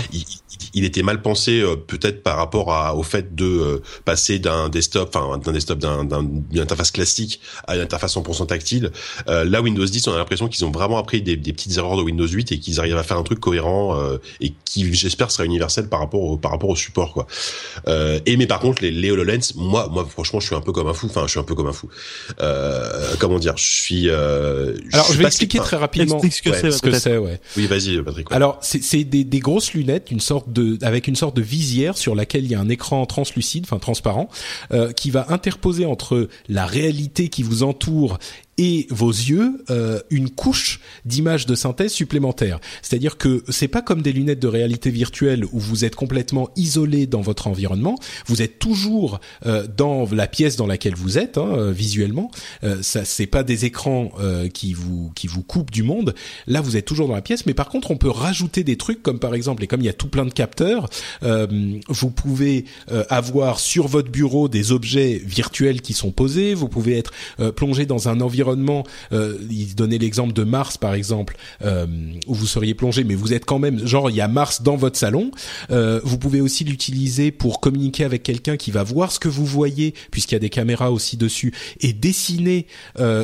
il 0.73 0.83
était 0.83 1.03
mal 1.03 1.21
pensé 1.21 1.61
euh, 1.61 1.75
peut-être 1.75 2.23
par 2.23 2.37
rapport 2.37 2.73
à, 2.73 2.95
au 2.95 3.03
fait 3.03 3.35
de 3.35 3.45
euh, 3.45 3.81
passer 4.05 4.39
d'un 4.39 4.69
desktop, 4.69 5.15
enfin 5.15 5.37
d'un 5.37 5.51
desktop, 5.51 5.79
d'un, 5.79 6.03
d'une 6.03 6.59
interface 6.59 6.91
classique 6.91 7.39
à 7.67 7.75
une 7.75 7.81
interface 7.81 8.15
100% 8.15 8.47
tactile. 8.47 8.91
Euh, 9.27 9.45
là, 9.45 9.61
Windows 9.61 9.85
10, 9.85 10.07
on 10.07 10.13
a 10.13 10.17
l'impression 10.17 10.47
qu'ils 10.47 10.65
ont 10.65 10.71
vraiment 10.71 10.97
appris 10.97 11.21
des, 11.21 11.35
des, 11.35 11.53
petites 11.53 11.77
erreurs 11.77 11.97
de 11.97 12.03
Windows 12.03 12.27
8 12.27 12.51
et 12.51 12.59
qu'ils 12.59 12.79
arrivent 12.79 12.97
à 12.97 13.03
faire 13.03 13.17
un 13.17 13.23
truc 13.23 13.39
cohérent 13.39 13.97
et 14.41 14.53
qui, 14.65 14.93
j'espère, 14.93 15.31
sera 15.31 15.45
universel 15.45 15.89
par 15.89 15.99
rapport 15.99 16.21
au, 16.21 16.37
par 16.37 16.51
rapport 16.51 16.69
au 16.69 16.75
support, 16.75 17.13
quoi. 17.13 17.27
Et 18.31 18.37
mais 18.37 18.47
par 18.47 18.59
contre, 18.59 18.81
les, 18.81 18.91
les 18.91 19.11
HoloLens, 19.11 19.53
moi, 19.55 19.87
moi, 19.91 20.07
franchement, 20.09 20.39
je 20.39 20.47
suis 20.47 20.55
un 20.55 20.61
peu 20.61 20.71
comme 20.71 20.87
un 20.87 20.93
fou. 20.93 21.07
Enfin, 21.07 21.23
je 21.25 21.31
suis 21.31 21.39
un 21.39 21.43
peu 21.43 21.55
comme 21.55 21.67
un 21.67 21.73
fou. 21.73 21.89
comment 23.19 23.39
dire 23.39 23.57
Je 23.57 23.63
suis. 23.63 24.09
Alors, 24.09 25.11
je, 25.11 25.17
vais 25.17 25.25
expliquer 25.25 25.59
très 25.59 25.77
rapidement 25.77 26.19
ce 26.19 26.41
que 26.41 26.53
c'est. 26.53 26.71
Ce 26.71 26.81
que 26.81 26.91
c'est, 26.91 27.17
ouais. 27.17 27.39
Oui, 27.57 27.67
vas-y, 27.67 28.01
Patrick. 28.01 28.27
Alors, 28.31 28.57
c'est, 28.61 28.83
c'est 28.83 29.03
des, 29.03 29.23
des 29.23 29.39
grosses 29.39 29.73
lunettes, 29.73 30.11
une 30.11 30.19
sorte 30.19 30.51
de, 30.51 30.77
avec 30.81 31.07
une 31.07 31.15
sorte 31.15 31.35
de 31.35 31.41
visière 31.41 31.97
sur 31.97 32.15
laquelle 32.15 32.45
il 32.45 32.51
y 32.51 32.55
a 32.55 32.59
un 32.59 32.69
écran 32.69 33.05
translucide, 33.05 33.65
enfin 33.65 33.79
transparent, 33.79 34.29
euh, 34.71 34.91
qui 34.91 35.11
va 35.11 35.25
interposer 35.29 35.85
entre 35.85 36.29
la 36.47 36.65
réalité 36.65 37.29
qui 37.29 37.43
vous 37.43 37.63
entoure 37.63 38.19
et 38.59 38.87
vos 38.89 39.09
yeux 39.09 39.63
euh, 39.69 40.01
une 40.09 40.29
couche 40.29 40.81
d'image 41.05 41.45
de 41.45 41.55
synthèse 41.55 41.93
supplémentaire. 41.93 42.59
C'est-à-dire 42.81 43.17
que 43.17 43.41
c'est 43.47 43.69
pas 43.69 43.81
comme 43.81 44.01
des 44.01 44.11
lunettes 44.11 44.41
de 44.41 44.49
réalité 44.49 44.91
virtuelle 44.91 45.45
où 45.53 45.59
vous 45.59 45.85
êtes 45.85 45.95
complètement 45.95 46.49
isolé 46.57 47.07
dans 47.07 47.21
votre 47.21 47.47
environnement. 47.47 47.95
Vous 48.27 48.41
êtes 48.41 48.59
toujours 48.59 49.21
euh, 49.45 49.65
dans 49.77 50.05
la 50.11 50.27
pièce 50.27 50.57
dans 50.57 50.67
laquelle 50.67 50.93
vous 50.93 51.17
êtes 51.17 51.37
hein, 51.37 51.47
euh, 51.55 51.71
visuellement. 51.71 52.31
Euh, 52.65 52.81
ça 52.81 53.05
c'est 53.05 53.27
pas 53.27 53.43
des 53.43 53.63
écrans 53.63 54.11
euh, 54.19 54.49
qui 54.49 54.73
vous 54.73 55.09
qui 55.15 55.27
vous 55.27 55.41
coupent 55.41 55.71
du 55.71 55.83
monde. 55.83 56.13
Là 56.45 56.59
vous 56.59 56.75
êtes 56.75 56.85
toujours 56.85 57.07
dans 57.07 57.15
la 57.15 57.21
pièce, 57.21 57.45
mais 57.45 57.53
par 57.53 57.69
contre 57.69 57.91
on 57.91 57.97
peut 57.97 58.09
rajouter 58.09 58.65
des 58.65 58.75
trucs 58.75 59.01
comme 59.01 59.19
par 59.19 59.35
exemple 59.35 59.63
et 59.63 59.67
comme 59.67 59.79
il 59.79 59.85
y 59.85 59.89
a 59.89 59.93
tout 59.93 60.09
plein 60.09 60.25
de 60.25 60.33
capteurs, 60.33 60.89
vous 61.21 62.09
pouvez 62.11 62.65
avoir 63.09 63.59
sur 63.59 63.87
votre 63.87 64.11
bureau 64.11 64.49
des 64.49 64.71
objets 64.71 65.21
virtuels 65.23 65.81
qui 65.81 65.93
sont 65.93 66.11
posés. 66.11 66.53
Vous 66.53 66.67
pouvez 66.67 66.97
être 66.97 67.13
plongé 67.55 67.85
dans 67.85 68.09
un 68.09 68.19
environnement 68.19 68.48
euh, 69.11 69.37
il 69.49 69.75
donnait 69.75 69.97
l'exemple 69.97 70.33
de 70.33 70.43
Mars 70.43 70.77
par 70.77 70.93
exemple, 70.93 71.37
euh, 71.63 71.85
où 72.27 72.33
vous 72.33 72.47
seriez 72.47 72.73
plongé, 72.73 73.03
mais 73.03 73.15
vous 73.15 73.33
êtes 73.33 73.45
quand 73.45 73.59
même, 73.59 73.85
genre 73.85 74.09
il 74.09 74.15
y 74.15 74.21
a 74.21 74.27
Mars 74.27 74.61
dans 74.61 74.75
votre 74.75 74.97
salon. 74.97 75.31
Euh, 75.71 75.99
vous 76.03 76.17
pouvez 76.17 76.41
aussi 76.41 76.63
l'utiliser 76.63 77.31
pour 77.31 77.59
communiquer 77.59 78.03
avec 78.03 78.23
quelqu'un 78.23 78.57
qui 78.57 78.71
va 78.71 78.83
voir 78.83 79.11
ce 79.11 79.19
que 79.19 79.27
vous 79.27 79.45
voyez, 79.45 79.93
puisqu'il 80.11 80.35
y 80.35 80.37
a 80.37 80.39
des 80.39 80.49
caméras 80.49 80.91
aussi 80.91 81.17
dessus, 81.17 81.53
et 81.81 81.93
dessiner 81.93 82.67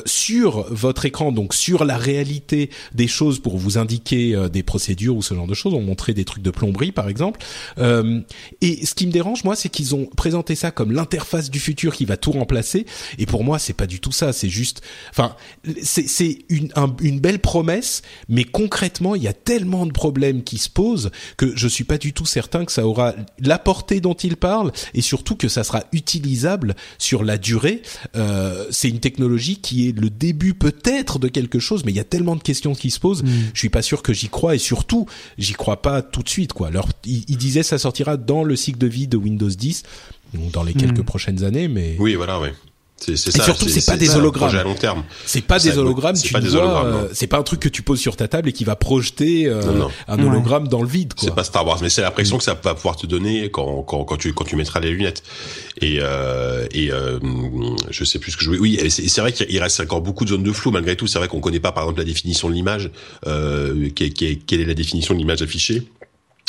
sur 0.06 0.66
votre 0.70 1.06
écran, 1.06 1.32
donc 1.32 1.54
sur 1.54 1.86
la 1.86 1.98
réalité 1.98 2.70
des 2.94 3.08
choses 3.08 3.40
pour 3.40 3.58
vous 3.58 3.78
indiquer 3.78 4.36
des 4.52 4.64
procédures 4.64 5.16
ou 5.16 5.22
ce 5.22 5.34
genre 5.34 5.48
de 5.48 5.54
choses. 5.54 5.74
On 5.74 5.82
montrait 5.82 6.14
des 6.14 6.26
trucs 6.26 6.44
de 6.44 6.52
plomberie 6.52 6.92
par 6.92 7.10
exemple. 7.10 7.40
Et 7.78 8.86
ce 8.86 8.94
qui 8.94 9.08
me 9.08 9.12
dérange 9.12 9.44
moi, 9.44 9.56
c'est 9.56 9.70
qu'ils 9.70 9.96
ont 9.96 10.06
présenté 10.06 10.56
ça 10.56 10.72
comme 10.72 10.92
l'interface 10.92 11.50
du 11.50 11.60
futur 11.60 11.96
qui 11.96 12.06
va 12.06 12.18
tout 12.18 12.32
remplacer. 12.32 12.86
Et 13.18 13.26
pour 13.26 13.44
moi, 13.44 13.60
c'est 13.60 13.74
pas 13.74 13.88
du 13.88 14.00
tout 14.00 14.12
ça. 14.12 14.34
C'est 14.34 14.50
juste, 14.50 14.82
Enfin, 15.18 15.38
c'est 15.82 16.40
une, 16.50 16.74
une 17.00 17.22
belle 17.22 17.40
promesse, 17.40 18.02
mais 18.28 18.44
concrètement, 18.44 19.16
il 19.16 19.24
y 19.24 19.30
a 19.30 19.34
tellement 19.34 19.86
de 19.86 19.94
problèmes 19.94 20.44
qui 20.44 20.58
se 20.58 20.70
posent 20.70 21.10
que 21.38 21.56
je 21.56 21.70
suis 21.70 21.86
pas 21.86 21.98
du 21.98 22.12
tout 22.12 22.26
certain 22.26 22.66
que 22.66 22.72
ça 22.74 22.86
aura 22.86 23.14
la 23.40 23.58
portée 23.58 24.02
dont 24.02 24.14
il 24.14 24.36
parle 24.36 24.74
et 24.94 25.00
surtout 25.00 25.38
que 25.38 25.48
ça 25.48 25.64
sera 25.64 25.86
utilisable 25.94 26.76
sur 26.98 27.24
la 27.24 27.38
durée. 27.38 27.82
Euh, 28.18 28.66
c'est 28.72 28.90
une 28.90 29.00
technologie 29.00 29.56
qui 29.62 29.88
est 29.88 29.98
le 29.98 30.10
début 30.10 30.54
peut-être 30.54 31.18
de 31.18 31.30
quelque 31.30 31.60
chose, 31.60 31.86
mais 31.86 31.94
il 31.94 31.96
y 31.96 32.02
a 32.02 32.04
tellement 32.04 32.36
de 32.36 32.44
questions 32.44 32.76
qui 32.76 32.92
se 32.92 33.00
posent. 33.00 33.24
Mm. 33.24 33.30
Je 33.54 33.60
suis 33.60 33.70
pas 33.70 33.82
sûr 33.82 34.04
que 34.04 34.12
j'y 34.12 34.28
crois 34.28 34.56
et 34.56 34.60
surtout, 34.60 35.06
j'y 35.38 35.54
crois 35.54 35.82
pas 35.82 36.02
tout 36.02 36.24
de 36.24 36.30
suite. 36.30 36.52
Quoi. 36.52 36.68
Alors, 36.68 36.90
il, 37.06 37.24
il 37.30 37.38
disait 37.38 37.64
ça 37.64 37.78
sortira 37.78 38.18
dans 38.18 38.44
le 38.44 38.58
cycle 38.58 38.80
de 38.80 38.88
vie 38.88 39.08
de 39.08 39.16
Windows 39.16 39.48
10 39.48 39.84
dans 40.52 40.64
les 40.64 40.74
quelques 40.74 41.00
mm. 41.00 41.06
prochaines 41.06 41.46
années, 41.46 41.70
mais 41.70 41.96
oui, 42.00 42.16
voilà, 42.16 42.42
oui. 42.42 42.50
C'est 42.98 43.18
ça. 43.18 43.30
Et 43.30 43.44
surtout, 43.44 43.68
c'est 43.68 43.86
pas 43.86 43.98
des 43.98 44.16
hologrammes. 44.16 44.56
à 44.56 44.64
long 44.64 44.74
terme. 44.74 45.04
C'est 45.26 45.42
pas 45.42 45.60
des 45.60 45.78
hologrammes. 45.78 46.16
C'est 46.16 46.32
pas 46.32 46.40
des 46.40 46.56
hologrammes. 46.56 46.94
Euh, 46.94 47.08
c'est 47.14 47.28
pas 47.28 47.38
un 47.38 47.44
truc 47.44 47.60
que 47.60 47.70
tu 47.70 47.82
poses 47.82 48.00
sur 48.00 48.16
ta 48.16 48.28
table 48.28 48.50
et 48.50 48.54
qui 48.54 48.64
va 48.64 48.76
projeter 48.76 49.48
euh, 49.48 49.62
un 50.08 50.20
hologramme 50.20 50.68
dans 50.68 50.82
le 50.82 50.88
vide. 50.88 51.14
C'est 51.18 51.36
pas 51.36 51.44
Star 51.44 51.66
Wars, 51.68 51.80
mais 51.82 51.90
c'est 51.90 52.02
l'impression 52.02 52.38
que 52.38 52.44
ça 52.44 52.58
va 52.62 52.74
pouvoir 52.74 52.96
te 52.96 53.06
donner 53.06 53.50
quand, 53.52 53.84
quand, 53.84 54.04
quand 54.06 54.18
tu 54.18 54.34
quand 54.34 54.46
tu 54.46 54.56
mettras 54.56 54.80
les 54.80 54.92
lunettes. 54.92 55.24
Et 55.82 56.00
euh, 56.02 56.68
et 56.72 56.92
euh, 56.92 57.20
je 57.90 58.04
sais 58.06 58.18
plus 58.20 58.32
ce 58.32 58.38
que 58.38 58.44
je 58.44 58.50
voulais. 58.50 58.62
Oui, 58.62 58.90
c'est 58.90 59.22
vrai 59.22 59.34
qu'il 59.34 59.60
reste 59.62 59.82
encore 59.82 60.02
beaucoup 60.02 60.24
de 60.24 60.30
zones 60.30 60.44
de 60.44 60.52
flou 60.54 60.72
malgré 60.72 60.96
tout. 60.96 61.08
C'est 61.08 61.20
vrai 61.20 61.28
qu'on 61.28 61.42
connaît 61.42 61.60
pas 61.60 61.74
par 61.74 61.84
exemple 61.84 62.00
la 62.00 62.06
définition 62.06 62.50
de 62.50 62.54
l'image. 62.54 62.92
Euh, 63.28 63.90
quelle 63.94 64.62
est 64.62 64.66
la 64.66 64.74
définition 64.74 65.14
de 65.14 65.20
l'image 65.20 65.42
affichée 65.42 65.84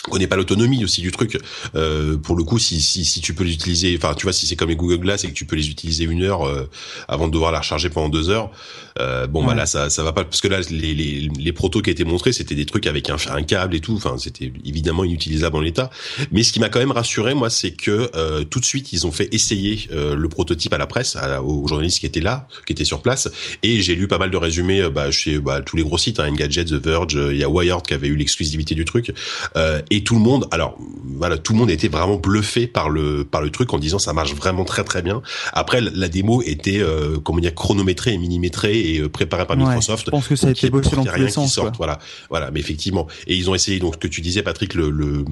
connaît 0.02 0.26
pas 0.26 0.36
l'autonomie 0.36 0.84
aussi 0.84 1.00
du 1.00 1.10
truc. 1.10 1.38
Euh, 1.74 2.16
pour 2.16 2.36
le 2.36 2.44
coup, 2.44 2.58
si, 2.58 2.80
si, 2.80 3.04
si 3.04 3.20
tu 3.20 3.34
peux 3.34 3.44
les 3.44 3.54
utiliser, 3.54 3.96
enfin 3.96 4.14
tu 4.14 4.24
vois, 4.24 4.32
si 4.32 4.46
c'est 4.46 4.56
comme 4.56 4.68
les 4.68 4.76
Google 4.76 4.98
Glass 4.98 5.24
et 5.24 5.28
que 5.28 5.34
tu 5.34 5.44
peux 5.44 5.56
les 5.56 5.68
utiliser 5.68 6.04
une 6.04 6.22
heure 6.22 6.46
euh, 6.46 6.68
avant 7.08 7.26
de 7.26 7.32
devoir 7.32 7.52
la 7.52 7.60
recharger 7.60 7.90
pendant 7.90 8.08
deux 8.08 8.30
heures, 8.30 8.50
euh, 8.98 9.26
bon 9.26 9.44
bah 9.44 9.54
là 9.54 9.66
ça 9.66 9.90
ça 9.90 10.02
va 10.02 10.12
pas 10.12 10.24
parce 10.24 10.40
que 10.40 10.48
là 10.48 10.60
les 10.70 10.94
les, 10.94 11.28
les 11.38 11.52
protos 11.52 11.82
qui 11.82 11.90
étaient 11.90 12.04
montrés 12.04 12.32
c'était 12.32 12.54
des 12.54 12.66
trucs 12.66 12.86
avec 12.86 13.10
un, 13.10 13.16
un 13.30 13.42
câble 13.42 13.74
et 13.74 13.80
tout. 13.80 13.94
Enfin 13.94 14.16
c'était 14.18 14.52
évidemment 14.64 15.04
inutilisable 15.04 15.56
en 15.56 15.60
l'état. 15.60 15.90
Mais 16.32 16.42
ce 16.42 16.52
qui 16.52 16.60
m'a 16.60 16.68
quand 16.68 16.78
même 16.78 16.92
rassuré 16.92 17.34
moi, 17.34 17.50
c'est 17.50 17.72
que 17.72 18.10
euh, 18.14 18.44
tout 18.44 18.60
de 18.60 18.64
suite 18.64 18.92
ils 18.92 19.06
ont 19.06 19.12
fait 19.12 19.32
essayer 19.34 19.88
euh, 19.92 20.14
le 20.14 20.28
prototype 20.28 20.72
à 20.72 20.78
la 20.78 20.86
presse, 20.86 21.16
à, 21.16 21.42
aux 21.42 21.66
journalistes 21.66 22.00
qui 22.00 22.06
étaient 22.06 22.20
là, 22.20 22.48
qui 22.66 22.72
étaient 22.72 22.84
sur 22.84 23.02
place, 23.02 23.28
et 23.62 23.80
j'ai 23.80 23.94
lu 23.94 24.08
pas 24.08 24.18
mal 24.18 24.30
de 24.30 24.36
résumés 24.36 24.80
euh, 24.80 24.90
bah, 24.90 25.10
chez 25.10 25.38
bah, 25.38 25.60
tous 25.60 25.76
les 25.76 25.82
gros 25.82 25.98
sites, 25.98 26.20
hein, 26.20 26.28
Engadget, 26.30 26.64
The 26.64 26.72
Verge, 26.74 27.18
il 27.30 27.36
y 27.36 27.44
a 27.44 27.48
Wired 27.48 27.82
qui 27.82 27.94
avait 27.94 28.08
eu 28.08 28.16
l'exclusivité 28.16 28.74
du 28.74 28.84
truc. 28.84 29.12
Euh, 29.56 29.80
et 29.90 30.02
tout 30.04 30.14
le 30.14 30.20
monde, 30.20 30.46
alors 30.50 30.78
voilà, 31.04 31.38
tout 31.38 31.52
le 31.52 31.58
monde 31.58 31.70
était 31.70 31.88
vraiment 31.88 32.16
bluffé 32.16 32.66
par 32.66 32.88
le 32.90 33.24
par 33.24 33.42
le 33.42 33.50
truc 33.50 33.72
en 33.72 33.78
disant 33.78 33.98
ça 33.98 34.12
marche 34.12 34.34
vraiment 34.34 34.64
très 34.64 34.84
très 34.84 35.02
bien. 35.02 35.22
Après 35.52 35.80
la 35.80 36.08
démo 36.08 36.42
était 36.42 36.80
euh, 36.80 37.18
comment 37.22 37.38
dire 37.38 37.54
chronométrée 37.54 38.12
et 38.12 38.18
millimétrée 38.18 38.85
et 38.86 38.98
euh, 39.00 39.08
préparée 39.08 39.46
par 39.46 39.56
Microsoft. 39.56 40.06
Je 40.06 40.10
pense 40.10 40.28
que 40.28 40.36
ça 40.36 40.48
a 40.48 40.50
été 40.50 40.70
bossé 40.70 40.96
dans 40.96 41.04
tous 41.04 41.20
les 41.20 41.30
sens. 41.30 41.58
Voilà, 41.76 41.98
voilà, 42.30 42.50
mais 42.50 42.60
effectivement. 42.60 43.06
Et 43.26 43.36
ils 43.36 43.50
ont 43.50 43.54
essayé 43.54 43.78
donc 43.78 43.94
ce 43.94 43.98
que 43.98 44.08
tu 44.08 44.20
disais 44.20 44.42
Patrick 44.42 44.74
le 44.74 44.90
le, 44.90 45.24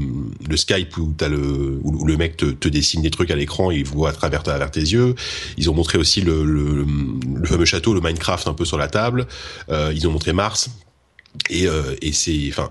le 0.49 0.57
Skype 0.57 0.97
où 0.97 1.15
t'as 1.17 1.29
le 1.29 1.79
où 1.83 2.05
le 2.05 2.17
mec 2.17 2.37
te, 2.37 2.47
te 2.47 2.69
dessine 2.69 3.03
des 3.03 3.11
trucs 3.11 3.31
à 3.31 3.37
l'écran 3.37 3.71
et 3.71 3.77
il 3.77 3.85
voit 3.85 4.11
à 4.11 4.13
travers, 4.13 4.41
à 4.41 4.45
travers 4.45 4.71
tes 4.71 4.81
yeux. 4.81 5.15
Ils 5.57 5.71
ont 5.71 5.75
montré 5.75 5.99
aussi 5.99 6.21
le, 6.21 6.45
le, 6.45 6.85
le 7.35 7.47
fameux 7.47 7.65
château, 7.65 7.95
le 7.95 8.01
Minecraft 8.01 8.49
un 8.49 8.55
peu 8.55 8.65
sur 8.65 8.79
la 8.79 8.89
table. 8.89 9.27
Euh, 9.69 9.93
ils 9.95 10.07
ont 10.09 10.13
montré 10.13 10.33
Mars 10.33 10.71
et, 11.51 11.67
euh, 11.67 11.97
et 12.03 12.13
c'est 12.13 12.49
enfin 12.49 12.71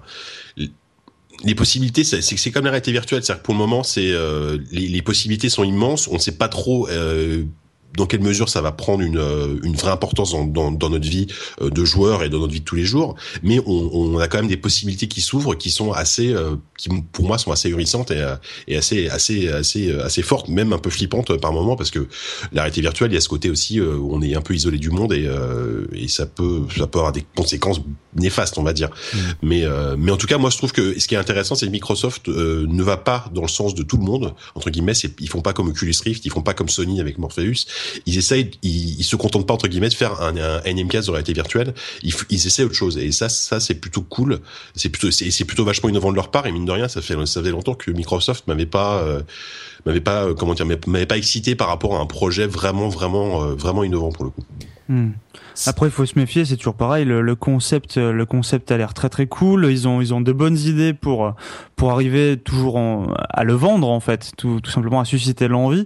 les 1.43 1.55
possibilités, 1.55 2.03
c'est 2.03 2.21
c'est 2.21 2.51
comme 2.51 2.65
la 2.65 2.71
réalité 2.71 2.91
virtuelle. 2.91 3.23
C'est-à-dire 3.23 3.41
que 3.41 3.45
pour 3.45 3.53
le 3.53 3.59
moment, 3.59 3.83
c'est 3.83 4.11
euh, 4.11 4.57
les, 4.71 4.87
les, 4.87 5.01
possibilités 5.01 5.49
sont 5.49 5.63
immenses. 5.63 6.07
On 6.07 6.13
ne 6.13 6.19
sait 6.19 6.37
pas 6.37 6.47
trop 6.47 6.87
euh, 6.89 7.43
dans 7.97 8.05
quelle 8.05 8.21
mesure 8.21 8.49
ça 8.49 8.61
va 8.61 8.71
prendre 8.71 9.03
une, 9.03 9.17
euh, 9.17 9.59
une 9.63 9.75
vraie 9.75 9.91
importance 9.91 10.31
dans, 10.31 10.45
dans, 10.45 10.71
dans, 10.71 10.89
notre 10.89 11.07
vie 11.07 11.27
euh, 11.61 11.69
de 11.69 11.85
joueur 11.85 12.23
et 12.23 12.29
dans 12.29 12.39
notre 12.39 12.53
vie 12.53 12.59
de 12.59 12.65
tous 12.65 12.75
les 12.75 12.85
jours. 12.85 13.15
Mais 13.43 13.59
on, 13.65 13.89
on 13.93 14.17
a 14.19 14.27
quand 14.27 14.37
même 14.37 14.47
des 14.47 14.57
possibilités 14.57 15.07
qui 15.07 15.21
s'ouvrent, 15.21 15.55
qui 15.55 15.69
sont 15.69 15.91
assez, 15.91 16.33
euh, 16.33 16.55
qui 16.77 16.89
pour 17.11 17.25
moi 17.25 17.37
sont 17.37 17.51
assez 17.51 17.69
hurissantes 17.69 18.11
et, 18.11 18.25
et 18.67 18.77
assez, 18.77 19.07
assez, 19.07 19.47
assez, 19.49 19.91
assez 19.91 20.21
fortes, 20.21 20.49
même 20.49 20.73
un 20.73 20.79
peu 20.79 20.89
flippantes 20.89 21.37
par 21.37 21.53
moment, 21.53 21.75
parce 21.75 21.91
que 21.91 22.07
la 22.51 22.63
réalité 22.63 22.81
virtuelle, 22.81 23.11
il 23.11 23.15
y 23.15 23.17
a 23.17 23.21
ce 23.21 23.29
côté 23.29 23.49
aussi 23.49 23.79
où 23.79 24.13
on 24.13 24.21
est 24.21 24.35
un 24.35 24.41
peu 24.41 24.53
isolé 24.53 24.77
du 24.77 24.89
monde 24.89 25.13
et, 25.13 25.29
et 25.93 26.07
ça 26.07 26.25
peut, 26.25 26.61
ça 26.75 26.87
peut 26.87 26.99
avoir 26.99 27.11
des 27.11 27.25
conséquences 27.35 27.81
néfastes, 28.15 28.57
on 28.57 28.63
va 28.63 28.73
dire. 28.73 28.89
Mm. 28.89 29.17
Mais, 29.41 29.63
mais 29.97 30.11
en 30.11 30.17
tout 30.17 30.27
cas, 30.27 30.37
moi, 30.37 30.49
je 30.49 30.57
trouve 30.57 30.71
que 30.71 30.99
ce 30.99 31.07
qui 31.07 31.15
est 31.15 31.17
intéressant, 31.17 31.55
c'est 31.55 31.65
que 31.65 31.71
Microsoft 31.71 32.27
ne 32.27 32.83
va 32.83 32.97
pas 32.97 33.25
dans 33.33 33.41
le 33.41 33.47
sens 33.47 33.75
de 33.75 33.83
tout 33.83 33.97
le 33.97 34.03
monde 34.03 34.33
entre 34.55 34.69
guillemets. 34.69 34.93
Ils 35.19 35.29
font 35.29 35.41
pas 35.41 35.53
comme 35.53 35.69
Oculus 35.69 35.95
Rift, 36.03 36.25
ils 36.25 36.31
font 36.31 36.41
pas 36.41 36.53
comme 36.53 36.69
Sony 36.69 36.99
avec 36.99 37.17
Morpheus 37.17 37.65
ils 38.05 38.17
essayent, 38.17 38.51
ils, 38.61 39.03
se 39.03 39.15
contentent 39.15 39.47
pas 39.47 39.53
entre 39.53 39.67
guillemets 39.67 39.89
de 39.89 39.93
faire 39.93 40.21
un, 40.21 40.35
un 40.37 40.61
énième 40.63 40.87
de 41.01 41.11
réalité 41.11 41.33
virtuelle. 41.33 41.73
Ils, 42.03 42.13
ils 42.29 42.47
essaient 42.47 42.63
autre 42.63 42.75
chose 42.75 42.97
et 42.97 43.11
ça, 43.11 43.29
ça 43.29 43.59
c'est 43.59 43.75
plutôt 43.75 44.01
cool. 44.01 44.39
C'est 44.75 44.89
plutôt, 44.89 45.11
c'est 45.11 45.45
plutôt 45.45 45.65
vachement 45.65 45.89
innovant 45.89 46.11
de 46.11 46.15
leur 46.15 46.31
part 46.31 46.47
et 46.47 46.51
mine 46.51 46.65
de 46.65 46.71
rien, 46.71 46.87
ça 46.87 47.01
fait, 47.01 47.15
ça 47.25 47.41
fait 47.41 47.51
longtemps 47.51 47.75
que 47.75 47.91
Microsoft 47.91 48.47
m'avait 48.47 48.65
pas, 48.65 49.01
euh, 49.01 49.21
m'avait 49.85 50.01
pas, 50.01 50.25
euh, 50.25 50.33
comment 50.33 50.53
dire, 50.53 50.65
m'avait 50.87 51.05
pas 51.05 51.17
excité 51.17 51.55
par 51.55 51.67
rapport 51.67 51.95
à 51.95 51.99
un 51.99 52.05
projet 52.05 52.47
vraiment, 52.47 52.89
vraiment, 52.89 53.43
euh, 53.43 53.55
vraiment 53.55 53.83
innovant 53.83 54.11
pour 54.11 54.25
le 54.25 54.31
coup. 54.31 54.43
Hmm. 54.89 55.11
Après, 55.65 55.87
il 55.87 55.91
faut 55.91 56.05
se 56.05 56.17
méfier, 56.17 56.45
c'est 56.45 56.57
toujours 56.57 56.75
pareil. 56.75 57.05
Le, 57.05 57.35
concept, 57.35 57.97
le 57.97 58.25
concept 58.25 58.71
a 58.71 58.77
l'air 58.77 58.93
très 58.93 59.09
très 59.09 59.27
cool. 59.27 59.67
Ils 59.69 59.87
ont, 59.87 60.01
ils 60.01 60.13
ont 60.13 60.21
de 60.21 60.31
bonnes 60.31 60.57
idées 60.57 60.93
pour 60.93 61.33
pour 61.75 61.91
arriver 61.91 62.37
toujours 62.37 62.79
à 63.29 63.43
le 63.43 63.53
vendre 63.53 63.89
en 63.89 63.99
fait, 63.99 64.31
tout, 64.37 64.59
tout 64.61 64.71
simplement 64.71 64.99
à 64.99 65.05
susciter 65.05 65.47
l'envie. 65.47 65.85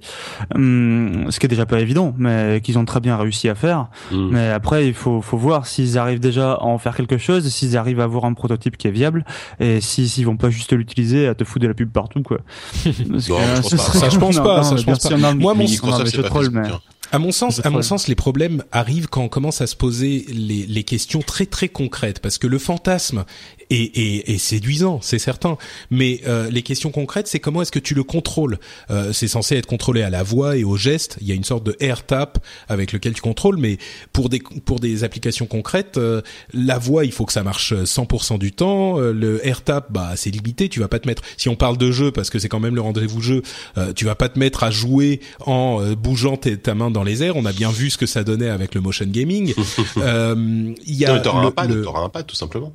Hum, 0.54 1.26
ce 1.30 1.40
qui 1.40 1.46
est 1.46 1.50
déjà 1.50 1.66
pas 1.66 1.80
évident, 1.80 2.14
mais 2.18 2.62
qu'ils 2.64 2.78
ont 2.78 2.86
très 2.86 3.00
bien 3.00 3.18
réussi 3.18 3.50
à 3.50 3.56
faire. 3.56 3.88
Mmh. 4.12 4.30
Mais 4.32 4.50
après, 4.50 4.88
il 4.88 4.94
faut, 4.94 5.22
faut 5.22 5.38
voir 5.38 5.66
s'ils 5.66 5.98
arrivent 5.98 6.20
déjà 6.20 6.54
à 6.54 6.64
en 6.64 6.78
faire 6.78 6.96
quelque 6.96 7.18
chose, 7.18 7.48
s'ils 7.48 7.78
arrivent 7.78 8.00
à 8.00 8.04
avoir 8.04 8.26
un 8.26 8.34
prototype 8.34 8.78
qui 8.78 8.88
est 8.88 8.92
viable, 8.92 9.26
et 9.60 9.82
s'ils 9.82 10.26
vont 10.26 10.38
pas 10.38 10.50
juste 10.50 10.74
l'utiliser 10.74 11.28
à 11.28 11.36
te 11.36 11.44
foutre 11.44 11.64
de 11.64 11.68
la 11.68 11.74
pub 11.74 11.90
partout 11.90 12.22
quoi. 12.22 12.40
Parce 12.84 13.00
non, 13.30 13.38
que, 13.38 13.70
je, 13.72 13.78
ça, 13.78 14.10
je 14.10 14.18
pense 14.18 14.38
pas. 14.38 14.64
ça, 14.64 14.76
je 14.76 14.86
pense 14.86 15.00
pas. 15.00 15.34
Moi, 15.34 15.54
mon 15.54 15.66
troll, 15.66 16.50
mais... 16.52 16.70
À 17.12 17.20
mon 17.20 17.32
sens, 17.32 17.66
à 17.66 17.70
mon 17.70 17.82
sens, 17.82 18.08
les 18.08 18.16
problèmes 18.16 18.64
arrivent 18.72 19.08
quand 19.08 19.22
on 19.22 19.30
commence 19.30 19.62
à 19.62 19.68
se 19.68 19.76
poser 19.76 20.26
les, 20.28 20.66
les 20.66 20.84
questions 20.84 21.22
très 21.22 21.46
très 21.46 21.70
concrètes, 21.70 22.20
parce 22.20 22.38
que 22.38 22.48
le 22.48 22.60
fantasme 22.60 23.26
est, 23.70 23.98
est, 23.98 24.30
est 24.30 24.38
séduisant, 24.38 25.00
c'est 25.02 25.20
certain, 25.20 25.58
mais 25.90 26.22
euh, 26.28 26.50
les 26.50 26.62
questions 26.62 26.92
concrètes, 26.92 27.28
c'est 27.28 27.40
comment 27.40 27.62
est-ce 27.62 27.72
que 27.72 27.80
tu 27.80 27.94
le 27.94 28.04
contrôles? 28.04 28.60
Euh, 28.90 29.14
C'est 29.14 29.28
censé 29.28 29.56
être 29.56 29.66
contrôlé 29.66 30.02
à 30.02 30.10
la 30.10 30.24
voix 30.24 30.58
et 30.58 30.64
au 30.64 30.78
geste. 30.78 31.18
Il 31.22 31.28
y 31.28 31.32
a 31.32 31.36
une 31.36 31.44
sorte 31.44 31.64
de 31.66 31.76
air 31.80 32.06
tap 32.06 32.40
avec 32.70 32.92
lequel 32.92 33.14
tu 33.14 33.22
contrôles, 33.22 33.58
mais 33.58 33.78
pour 34.14 34.30
des 34.30 34.40
pour 34.40 34.80
des 34.80 35.04
applications 35.04 35.46
concrètes, 35.46 35.98
euh, 35.98 36.22
la 36.54 36.78
voix, 36.78 37.06
il 37.06 37.12
faut 37.12 37.26
que 37.26 37.34
ça 37.34 37.44
marche 37.44 37.74
100% 37.74 38.38
du 38.38 38.52
temps. 38.52 39.00
Euh, 39.00 39.12
le 39.12 39.46
air 39.46 39.62
tap, 39.64 39.92
bah 39.92 40.14
c'est 40.16 40.30
limité. 40.30 40.70
Tu 40.70 40.80
vas 40.80 40.88
pas 40.88 41.00
te 41.00 41.08
mettre. 41.08 41.24
Si 41.38 41.50
on 41.50 41.56
parle 41.56 41.78
de 41.78 41.92
jeu, 41.92 42.12
parce 42.12 42.30
que 42.30 42.40
c'est 42.40 42.50
quand 42.50 42.60
même 42.60 42.76
le 42.76 42.82
rendez-vous 42.82 43.22
jeu, 43.22 43.42
euh, 43.78 43.94
tu 43.94 44.06
vas 44.06 44.16
pas 44.16 44.30
te 44.30 44.40
mettre 44.40 44.64
à 44.64 44.72
jouer 44.72 45.20
en 45.46 45.94
bougeant 45.94 46.38
ta 46.38 46.76
main 46.76 46.92
dans 46.92 47.04
les 47.04 47.24
airs. 47.24 47.36
On 47.36 47.46
a 47.46 47.54
bien 47.54 47.72
vu 47.72 47.90
ce 47.90 47.98
que 47.98 48.06
ça 48.06 48.24
donnait 48.24 48.50
avec 48.50 48.76
le 48.76 48.82
motion 48.82 49.06
gaming. 49.08 49.54
Il 49.98 50.76
y 50.96 51.06
a 51.06 51.20
t'auras 51.20 51.46
un 51.46 51.52
pad, 51.52 51.84
t'auras 51.84 52.02
un 52.02 52.10
pad 52.10 52.26
tout 52.26 52.36
simplement. 52.36 52.74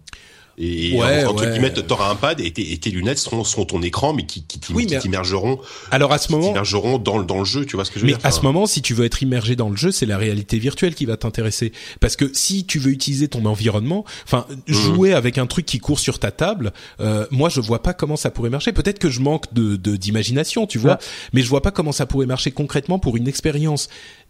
Et 0.65 0.97
ouais, 0.97 1.25
entre 1.25 1.45
ouais. 1.45 1.51
guillemets, 1.51 1.73
t'auras 1.73 2.09
un 2.09 2.15
pad 2.15 2.41
et 2.41 2.53
tes, 2.53 2.73
et 2.73 2.79
tes 2.79 2.91
lunettes 2.91 3.19
seront, 3.19 3.43
seront, 3.43 3.65
ton 3.65 3.83
écran, 3.83 4.13
mais 4.13 4.27
qui, 4.27 4.45
qui, 4.45 4.61
qui 4.61 4.99
t'immergeront. 4.99 5.59
Alors 5.91 6.13
à 6.13 6.19
ce 6.19 6.31
moment, 6.31 6.47
t'immergeront 6.47 6.99
dans, 6.99 7.21
dans 7.25 7.41
le 7.41 7.45
jeu, 7.45 7.67
tu 7.67 7.75
vois 7.75 7.85
ce 7.85 7.91
que 7.91 7.99
je 7.99 8.05
veux 8.05 8.13
dire. 8.13 8.19
Mais 8.23 8.29
à 8.29 8.31
ce 8.31 8.43
moment, 8.43 8.67
si 8.67 8.81
tu 8.81 8.95
veux 8.95 9.05
être 9.05 9.21
immergé 9.25 9.57
dans 9.57 9.71
le 9.71 9.77
jeu, 9.77 9.91
c'est 9.91 10.07
la 10.07 10.19
réalité 10.19 10.61
virtuelle 10.61 10.95
qui 10.95 11.05
va 11.05 11.17
t'intéresser, 11.17 11.73
parce 11.99 12.15
que 12.15 12.31
si 12.33 12.65
tu 12.65 12.79
veux 12.79 12.93
utiliser 12.93 13.27
ton 13.27 13.45
environnement, 13.45 14.05
enfin 14.25 14.47
mmh. 14.49 14.73
jouer 14.73 15.15
avec 15.15 15.37
un 15.37 15.47
truc 15.47 15.67
qui 15.67 15.81
court 15.81 15.99
sur 15.99 16.21
ta 16.21 16.31
table, 16.31 16.73
euh, 17.01 17.27
moi 17.33 17.49
je 17.49 17.61
vois 17.61 17.83
pas 17.83 17.93
comment 17.93 18.17
ça 18.17 18.31
pourrait 18.31 18.51
marcher. 18.51 18.73
Peut-être 18.73 19.01
que 19.01 19.11
je 19.11 19.19
manque 19.19 19.53
de 19.53 19.77
d'imagination, 19.97 20.69
tu 20.69 20.79
vois, 20.79 20.99
mais 21.33 21.43
je 21.43 21.49
vois 21.49 21.63
pas 21.63 21.73
comment 21.73 21.93
ça 21.93 22.07
pourrait 22.07 22.27
marcher 22.27 22.53
concrètement 22.53 23.01
pour 23.01 23.17
une 23.17 23.27
expérience 23.27 23.89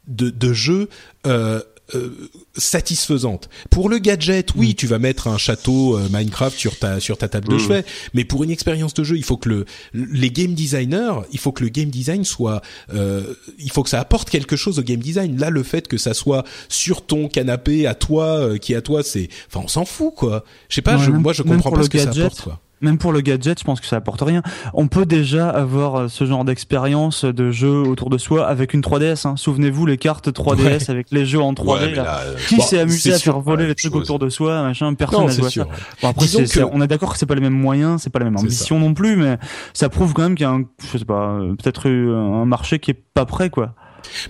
de, 0.08 0.30
de 0.30 0.52
jeu. 0.52 0.88
Euh, 1.26 1.60
euh, 1.94 2.30
satisfaisante. 2.56 3.48
Pour 3.70 3.88
le 3.88 3.98
gadget, 3.98 4.54
oui, 4.54 4.70
mm. 4.70 4.74
tu 4.74 4.86
vas 4.86 4.98
mettre 4.98 5.28
un 5.28 5.38
château 5.38 5.96
euh, 5.96 6.08
Minecraft 6.10 6.56
sur 6.56 6.78
ta 6.78 7.00
sur 7.00 7.18
ta 7.18 7.28
table 7.28 7.48
de 7.48 7.56
mm. 7.56 7.58
chevet, 7.58 7.84
mais 8.14 8.24
pour 8.24 8.44
une 8.44 8.50
expérience 8.50 8.94
de 8.94 9.04
jeu, 9.04 9.16
il 9.16 9.24
faut 9.24 9.36
que 9.36 9.48
le 9.48 9.64
les 9.94 10.30
game 10.30 10.54
designers, 10.54 11.20
il 11.32 11.38
faut 11.38 11.52
que 11.52 11.62
le 11.62 11.70
game 11.70 11.90
design 11.90 12.24
soit 12.24 12.62
euh, 12.94 13.34
il 13.58 13.70
faut 13.70 13.82
que 13.82 13.90
ça 13.90 14.00
apporte 14.00 14.30
quelque 14.30 14.56
chose 14.56 14.78
au 14.78 14.82
game 14.82 15.00
design. 15.00 15.38
Là, 15.38 15.50
le 15.50 15.62
fait 15.62 15.88
que 15.88 15.98
ça 15.98 16.14
soit 16.14 16.44
sur 16.68 17.04
ton 17.04 17.28
canapé 17.28 17.86
à 17.86 17.94
toi 17.94 18.58
qui 18.58 18.74
à 18.74 18.82
toi, 18.82 19.02
c'est 19.02 19.28
enfin 19.48 19.60
on 19.64 19.68
s'en 19.68 19.84
fout 19.84 20.14
quoi. 20.14 20.44
Je 20.68 20.76
sais 20.76 20.82
pas, 20.82 20.96
je, 20.98 21.10
moi 21.10 21.32
je 21.32 21.42
comprends 21.42 21.72
pas 21.72 21.82
ce 21.82 21.90
que 21.90 21.98
ça 21.98 22.10
apporte 22.10 22.42
quoi 22.42 22.60
même 22.82 22.98
pour 22.98 23.12
le 23.12 23.20
gadget, 23.20 23.58
je 23.58 23.64
pense 23.64 23.80
que 23.80 23.86
ça 23.86 23.96
apporte 23.96 24.20
rien. 24.20 24.42
On 24.74 24.88
peut 24.88 25.06
déjà 25.06 25.48
avoir 25.48 25.96
euh, 25.96 26.08
ce 26.08 26.24
genre 26.24 26.44
d'expérience 26.44 27.24
de 27.24 27.50
jeu 27.50 27.70
autour 27.70 28.10
de 28.10 28.18
soi 28.18 28.46
avec 28.46 28.74
une 28.74 28.80
3DS. 28.80 29.26
Hein. 29.26 29.36
Souvenez-vous 29.36 29.86
les 29.86 29.98
cartes 29.98 30.28
3DS 30.28 30.90
avec 30.90 31.06
les 31.10 31.24
jeux 31.24 31.40
en 31.40 31.52
3D. 31.52 31.94
Euh, 31.96 32.34
Qui 32.48 32.60
s'est 32.60 32.80
amusé 32.80 33.14
à 33.14 33.18
faire 33.18 33.40
voler 33.40 33.66
les 33.66 33.74
trucs 33.74 33.94
autour 33.94 34.18
de 34.18 34.28
soi, 34.28 34.62
machin 34.62 34.92
Personne 34.94 35.26
n'a 35.26 35.32
ça. 35.32 35.64
Bon, 36.02 36.08
après, 36.08 36.26
on 36.72 36.82
est 36.82 36.86
d'accord 36.86 37.12
que 37.12 37.18
c'est 37.18 37.26
pas 37.26 37.34
les 37.34 37.40
mêmes 37.40 37.52
moyens, 37.52 38.02
c'est 38.02 38.10
pas 38.10 38.18
la 38.18 38.26
même 38.26 38.36
ambition 38.36 38.78
non 38.78 38.94
plus, 38.94 39.16
mais 39.16 39.38
ça 39.72 39.88
prouve 39.88 40.12
quand 40.12 40.22
même 40.22 40.34
qu'il 40.34 40.44
y 40.44 40.48
a 40.48 40.52
un, 40.52 40.64
je 40.92 40.98
sais 40.98 41.04
pas, 41.04 41.30
euh, 41.30 41.54
peut-être 41.54 41.88
un 41.88 42.44
marché 42.44 42.78
qui 42.78 42.90
est 42.90 43.02
pas 43.14 43.24
prêt, 43.24 43.50
quoi. 43.50 43.74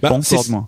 Bah, 0.03 0.19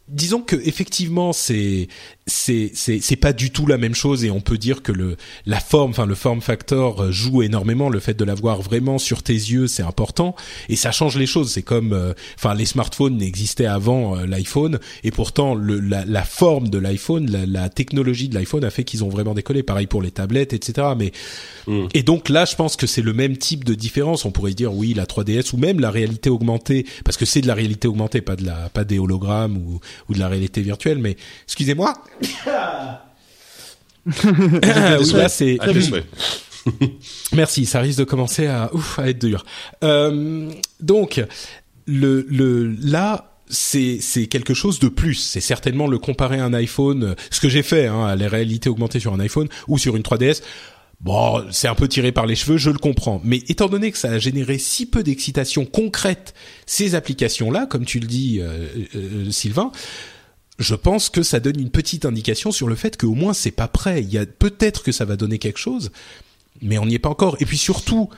disons 0.09 0.41
que 0.41 0.57
effectivement 0.57 1.33
c'est 1.33 1.89
c'est 2.27 2.71
c'est 2.75 3.01
c'est 3.01 3.17
pas 3.17 3.33
du 3.33 3.51
tout 3.51 3.67
la 3.67 3.77
même 3.77 3.95
chose 3.95 4.25
et 4.25 4.31
on 4.31 4.41
peut 4.41 4.57
dire 4.57 4.83
que 4.83 4.93
le 4.93 5.17
la 5.45 5.61
forme 5.61 5.91
enfin 5.91 6.07
le 6.07 6.15
form 6.15 6.41
factor 6.41 7.03
euh, 7.03 7.11
joue 7.13 7.43
énormément. 7.43 7.89
Le 7.89 8.01
fait 8.01 8.15
de 8.15 8.25
l'avoir 8.25 8.63
vraiment 8.63 8.99
sur 8.99 9.23
tes 9.23 9.35
yeux 9.35 9.67
c'est 9.67 9.83
important 9.83 10.35
et 10.69 10.77
ça 10.77 10.91
change 10.91 11.19
les 11.19 11.27
choses. 11.27 11.53
C'est 11.53 11.63
comme 11.63 11.93
euh, 11.93 12.15
enfin 12.37 12.55
les 12.55 12.65
smartphones 12.65 13.19
n'existaient 13.19 13.67
avant 13.67 14.17
euh, 14.17 14.27
l'iPhone 14.27 14.79
et 15.03 15.11
pourtant 15.11 15.55
le 15.55 15.81
la, 15.81 16.05
la 16.05 16.23
forme 16.23 16.69
de 16.69 16.79
l'iPhone 16.79 17.31
la, 17.31 17.45
la, 17.47 17.69
technologie 17.69 18.29
de 18.29 18.35
l'iPhone 18.35 18.65
a 18.65 18.71
fait 18.71 18.85
qu'ils 18.85 19.05
ont 19.05 19.11
vraiment 19.11 19.35
décollé. 19.35 19.63
Pareil 19.63 19.87
pour 19.87 20.01
les 20.01 20.11
tablettes 20.11 20.53
etc 20.53 20.89
mais 20.97 21.13
mm. 21.67 21.89
et 21.93 22.03
donc 22.03 22.29
là 22.29 22.47
je 22.47 22.55
pense 22.55 22.77
que 22.77 22.87
c'est 22.87 23.03
le 23.03 23.13
même 23.13 23.37
type 23.37 23.65
de 23.65 23.75
différence. 23.75 24.25
On 24.25 24.31
pourrait 24.31 24.55
dire 24.55 24.73
oui 24.73 24.95
la 24.95 25.05
3DS 25.05 25.55
ou 25.55 25.59
même 25.59 25.79
la 25.79 25.91
réalité 25.91 26.31
augmentée 26.31 26.87
parce 27.05 27.19
que 27.19 27.27
c'est 27.27 27.43
de 27.43 27.47
la 27.47 27.55
réalité 27.55 27.87
augmentée 27.87 28.23
pas 28.23 28.37
de 28.37 28.47
la 28.47 28.71
pas 28.71 28.85
des 28.85 28.94
hologrammes 28.99 29.57
ou 29.57 29.81
ou 30.09 30.15
de 30.15 30.19
la 30.19 30.29
réalité 30.29 30.61
virtuelle 30.63 30.99
mais 30.99 31.17
excusez-moi 31.45 31.95
c'est. 35.29 35.59
Merci, 37.33 37.67
ça 37.67 37.81
risque 37.81 37.99
de 37.99 38.05
commencer 38.05 38.47
à, 38.47 38.71
ouf, 38.75 38.99
à 38.99 39.09
être 39.09 39.19
dur. 39.19 39.45
Euh, 39.83 40.51
donc, 40.81 41.23
le, 41.87 42.27
le, 42.29 42.75
là, 42.81 43.33
c'est 43.49 43.99
c'est 44.01 44.27
quelque 44.27 44.55
chose 44.55 44.79
de 44.79 44.89
plus. 44.89 45.15
C'est 45.15 45.41
certainement 45.41 45.87
le 45.87 45.99
comparer 45.99 46.39
un 46.39 46.55
iPhone, 46.55 47.15
ce 47.31 47.41
que 47.41 47.49
j'ai 47.49 47.63
fait, 47.63 47.87
hein, 47.87 48.07
à 48.07 48.17
la 48.17 48.29
réalité 48.29 48.69
augmentée 48.69 49.01
sur 49.01 49.13
un 49.13 49.21
iPhone 49.21 49.49
ou 49.69 49.79
sur 49.79 49.97
une 49.97 50.03
3DS. 50.03 50.43
Bon, 51.05 51.45
c'est 51.51 51.69
un 51.69 51.75
peu 51.75 51.87
tiré 51.87 52.13
par 52.13 52.25
les 52.25 52.35
cheveux, 52.35 52.57
je 52.57 52.71
le 52.71 52.79
comprends. 52.79 53.21
Mais 53.25 53.43
étant 53.49 53.69
donné 53.69 53.93
que 53.93 53.99
ça 53.99 54.11
a 54.11 54.19
généré 54.19 54.57
si 54.57 54.87
peu 54.87 55.03
d'excitation 55.03 55.67
concrète, 55.67 56.33
ces 56.65 56.95
applications-là, 56.95 57.67
comme 57.67 57.85
tu 57.85 58.01
le 58.01 58.07
dis, 58.07 58.41
euh, 58.41 58.69
euh, 58.97 59.31
Sylvain, 59.31 59.71
je 60.59 60.75
pense 60.75 61.11
que 61.11 61.23
ça 61.23 61.41
donne 61.41 61.61
une 61.61 61.69
petite 61.69 62.07
indication 62.07 62.53
sur 62.53 62.69
le 62.69 62.75
fait 62.75 62.97
qu'au 62.97 63.13
moins 63.13 63.35
c'est 63.35 63.51
pas 63.51 63.69
prêt. 63.69 64.03
Il 64.03 64.11
y 64.11 64.17
a 64.17 64.25
peut-être 64.25 64.83
que 64.83 64.93
ça 64.93 65.05
va 65.05 65.17
donner 65.17 65.39
quelque 65.39 65.59
chose, 65.59 65.93
mais 66.63 66.79
on 66.79 66.87
n'y 66.87 66.95
est 66.95 66.99
pas 66.99 67.11
encore. 67.11 67.37
Et 67.39 67.45
puis 67.45 67.59
surtout, 67.59 68.09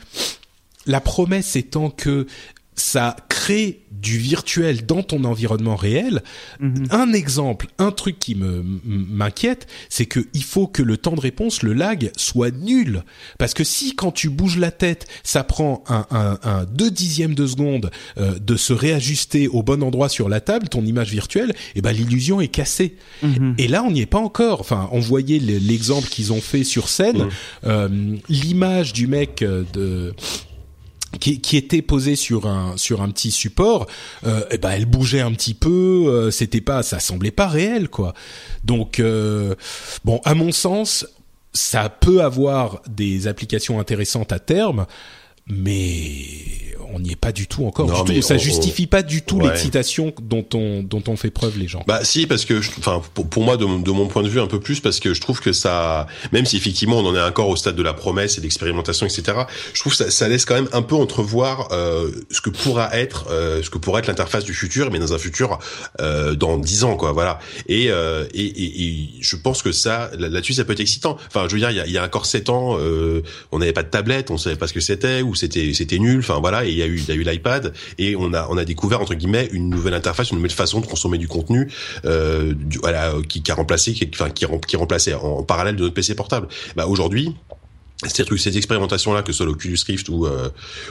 la 0.86 1.00
promesse 1.00 1.56
étant 1.56 1.90
que 1.90 2.28
ça 2.76 3.16
crée 3.28 3.80
du 3.90 4.18
virtuel 4.18 4.84
dans 4.84 5.02
ton 5.02 5.24
environnement 5.24 5.76
réel. 5.76 6.22
Mhm. 6.60 6.86
Un 6.90 7.12
exemple, 7.12 7.66
un 7.78 7.90
truc 7.90 8.18
qui 8.18 8.34
me 8.34 8.62
m'inquiète, 8.84 9.66
c'est 9.88 10.06
que 10.06 10.20
il 10.34 10.42
faut 10.42 10.66
que 10.66 10.82
le 10.82 10.96
temps 10.96 11.14
de 11.14 11.20
réponse, 11.20 11.62
le 11.62 11.72
lag, 11.72 12.10
soit 12.16 12.50
nul. 12.50 13.02
Parce 13.38 13.54
que 13.54 13.64
si 13.64 13.94
quand 13.94 14.12
tu 14.12 14.28
bouges 14.28 14.58
la 14.58 14.70
tête, 14.70 15.06
ça 15.22 15.44
prend 15.44 15.82
un, 15.88 16.06
un, 16.10 16.38
un 16.42 16.64
deux 16.64 16.90
dixièmes 16.90 17.34
de 17.34 17.46
seconde 17.46 17.90
euh, 18.18 18.38
de 18.38 18.56
se 18.56 18.72
réajuster 18.72 19.48
au 19.48 19.62
bon 19.62 19.82
endroit 19.82 20.08
sur 20.08 20.28
la 20.28 20.40
table, 20.40 20.68
ton 20.68 20.84
image 20.84 21.10
virtuelle, 21.10 21.50
et 21.50 21.78
eh 21.78 21.80
ben 21.80 21.92
l'illusion 21.92 22.40
est 22.40 22.48
cassée. 22.48 22.96
Mhm. 23.22 23.54
Et 23.58 23.68
là, 23.68 23.82
on 23.82 23.90
n'y 23.90 24.00
est 24.00 24.06
pas 24.06 24.18
encore. 24.18 24.60
Enfin, 24.60 24.88
on 24.92 25.00
voyait 25.00 25.38
l'exemple 25.38 26.08
qu'ils 26.08 26.32
ont 26.32 26.40
fait 26.40 26.64
sur 26.64 26.88
scène, 26.88 27.28
euh, 27.64 27.88
l'image 28.28 28.92
du 28.92 29.06
mec 29.06 29.42
euh, 29.42 29.64
de 29.72 30.14
qui, 31.18 31.56
était 31.56 31.82
posée 31.82 32.16
sur 32.16 32.46
un 32.46 32.76
sur 32.76 33.02
un 33.02 33.10
petit 33.10 33.30
support, 33.30 33.86
euh, 34.26 34.40
et 34.42 34.44
eh 34.52 34.58
ben 34.58 34.70
elle 34.70 34.86
bougeait 34.86 35.20
un 35.20 35.32
petit 35.32 35.54
peu, 35.54 36.06
euh, 36.08 36.30
c'était 36.30 36.60
pas, 36.60 36.82
ça 36.82 37.00
semblait 37.00 37.30
pas 37.30 37.48
réel 37.48 37.88
quoi. 37.88 38.14
Donc 38.64 39.00
euh, 39.00 39.54
bon, 40.04 40.20
à 40.24 40.34
mon 40.34 40.52
sens, 40.52 41.06
ça 41.52 41.88
peut 41.88 42.22
avoir 42.22 42.82
des 42.88 43.26
applications 43.26 43.80
intéressantes 43.80 44.32
à 44.32 44.38
terme, 44.38 44.86
mais 45.46 46.66
on 46.92 47.00
n'y 47.00 47.12
est 47.12 47.16
pas 47.16 47.32
du 47.32 47.46
tout 47.46 47.66
encore. 47.66 48.04
du 48.04 48.14
tout. 48.14 48.22
Ça 48.22 48.38
justifie 48.38 48.86
pas 48.86 49.02
du 49.02 49.22
tout 49.22 49.40
l'excitation 49.40 50.12
dont 50.20 50.46
on 50.54 50.82
dont 50.82 51.02
on 51.08 51.16
fait 51.16 51.30
preuve 51.30 51.58
les 51.58 51.68
gens. 51.68 51.84
Bah 51.86 52.00
si 52.04 52.26
parce 52.26 52.44
que 52.44 52.58
enfin 52.78 53.02
pour, 53.14 53.42
moi 53.42 53.56
de, 53.56 53.64
mon 53.64 54.06
point 54.06 54.22
de 54.22 54.28
vue 54.28 54.40
un 54.40 54.46
peu 54.46 54.60
plus 54.60 54.80
parce 54.80 55.00
que 55.00 55.14
je 55.14 55.20
trouve 55.20 55.40
que 55.40 55.52
ça 55.52 56.06
même 56.32 56.46
si 56.46 56.56
effectivement 56.56 56.98
on 56.98 57.06
en 57.06 57.14
est 57.14 57.20
encore 57.20 57.48
au 57.48 57.56
stade 57.56 57.76
de 57.76 57.82
la 57.82 57.92
promesse 57.92 58.38
et 58.38 58.40
l'expérimentation 58.40 59.06
etc. 59.06 59.38
Je 59.74 59.80
trouve 59.80 59.92
que 59.92 59.98
ça, 59.98 60.10
ça, 60.10 60.28
laisse 60.28 60.44
quand 60.44 60.54
même 60.54 60.68
un 60.72 60.82
peu 60.82 60.94
entrevoir 60.94 61.68
euh, 61.72 62.10
ce 62.30 62.40
que 62.40 62.50
pourra 62.50 62.96
être 62.96 63.26
euh, 63.30 63.62
ce 63.62 63.70
que 63.70 63.78
pourrait 63.78 64.00
être 64.00 64.06
l'interface 64.08 64.44
du 64.44 64.54
futur 64.54 64.90
mais 64.90 64.98
dans 64.98 65.12
un 65.12 65.18
futur 65.18 65.58
euh, 66.00 66.34
dans 66.34 66.56
dix 66.56 66.84
ans 66.84 66.96
quoi 66.96 67.12
voilà 67.12 67.38
et, 67.68 67.90
euh, 67.90 68.26
et, 68.34 68.44
et, 68.44 68.82
et 68.84 69.08
je 69.20 69.36
pense 69.36 69.62
que 69.62 69.72
ça 69.72 70.10
là-dessus 70.18 70.54
ça 70.54 70.64
peut 70.64 70.72
être 70.72 70.80
excitant. 70.80 71.16
Enfin 71.26 71.46
je 71.48 71.54
veux 71.54 71.60
dire 71.60 71.70
il 71.70 71.76
y 71.76 71.80
a, 71.80 71.86
il 71.86 71.92
y 71.92 71.98
a 71.98 72.04
encore 72.04 72.26
sept 72.26 72.48
ans 72.48 72.76
euh, 72.78 73.22
on 73.52 73.58
n'avait 73.58 73.72
pas 73.72 73.82
de 73.82 73.90
tablette 73.90 74.30
on 74.30 74.38
savait 74.38 74.56
pas 74.56 74.66
ce 74.66 74.72
que 74.72 74.80
c'était 74.80 75.22
ou 75.22 75.34
c'était 75.36 75.72
c'était 75.74 75.98
nul 75.98 76.18
enfin 76.18 76.40
voilà 76.40 76.64
et 76.64 76.70
il 76.70 76.76
y 76.76 76.82
a 76.82 76.86
eu 76.86 76.96
il 76.96 77.08
y 77.08 77.12
a 77.12 77.14
eu 77.14 77.22
l'iPad 77.22 77.72
et 77.98 78.16
on 78.16 78.32
a 78.32 78.46
on 78.50 78.56
a 78.56 78.64
découvert 78.64 79.00
entre 79.00 79.14
guillemets 79.14 79.48
une 79.52 79.68
nouvelle 79.68 79.94
interface, 79.94 80.30
une 80.30 80.36
nouvelle 80.36 80.50
façon 80.50 80.80
de 80.80 80.86
consommer 80.86 81.18
du 81.18 81.28
contenu, 81.28 81.70
euh, 82.04 82.54
qui, 83.28 83.42
qui 83.42 83.50
a 83.50 83.54
remplacé, 83.54 83.92
qui, 83.92 84.08
enfin 84.12 84.30
qui, 84.30 84.46
qui 84.66 84.76
remplaçait 84.76 85.14
en, 85.14 85.42
parallèle 85.42 85.76
de 85.76 85.82
notre 85.82 85.94
PC 85.94 86.14
portable. 86.14 86.48
Bah 86.74 86.86
aujourd'hui, 86.86 87.34
ces 88.06 88.24
trucs, 88.24 88.40
ces 88.40 88.56
expérimentations-là, 88.56 89.22
que 89.22 89.32
ce 89.32 89.38
soit 89.38 89.46
l'Oculus 89.46 89.78
Rift 89.86 90.08
ou 90.08 90.26
euh, 90.26 90.50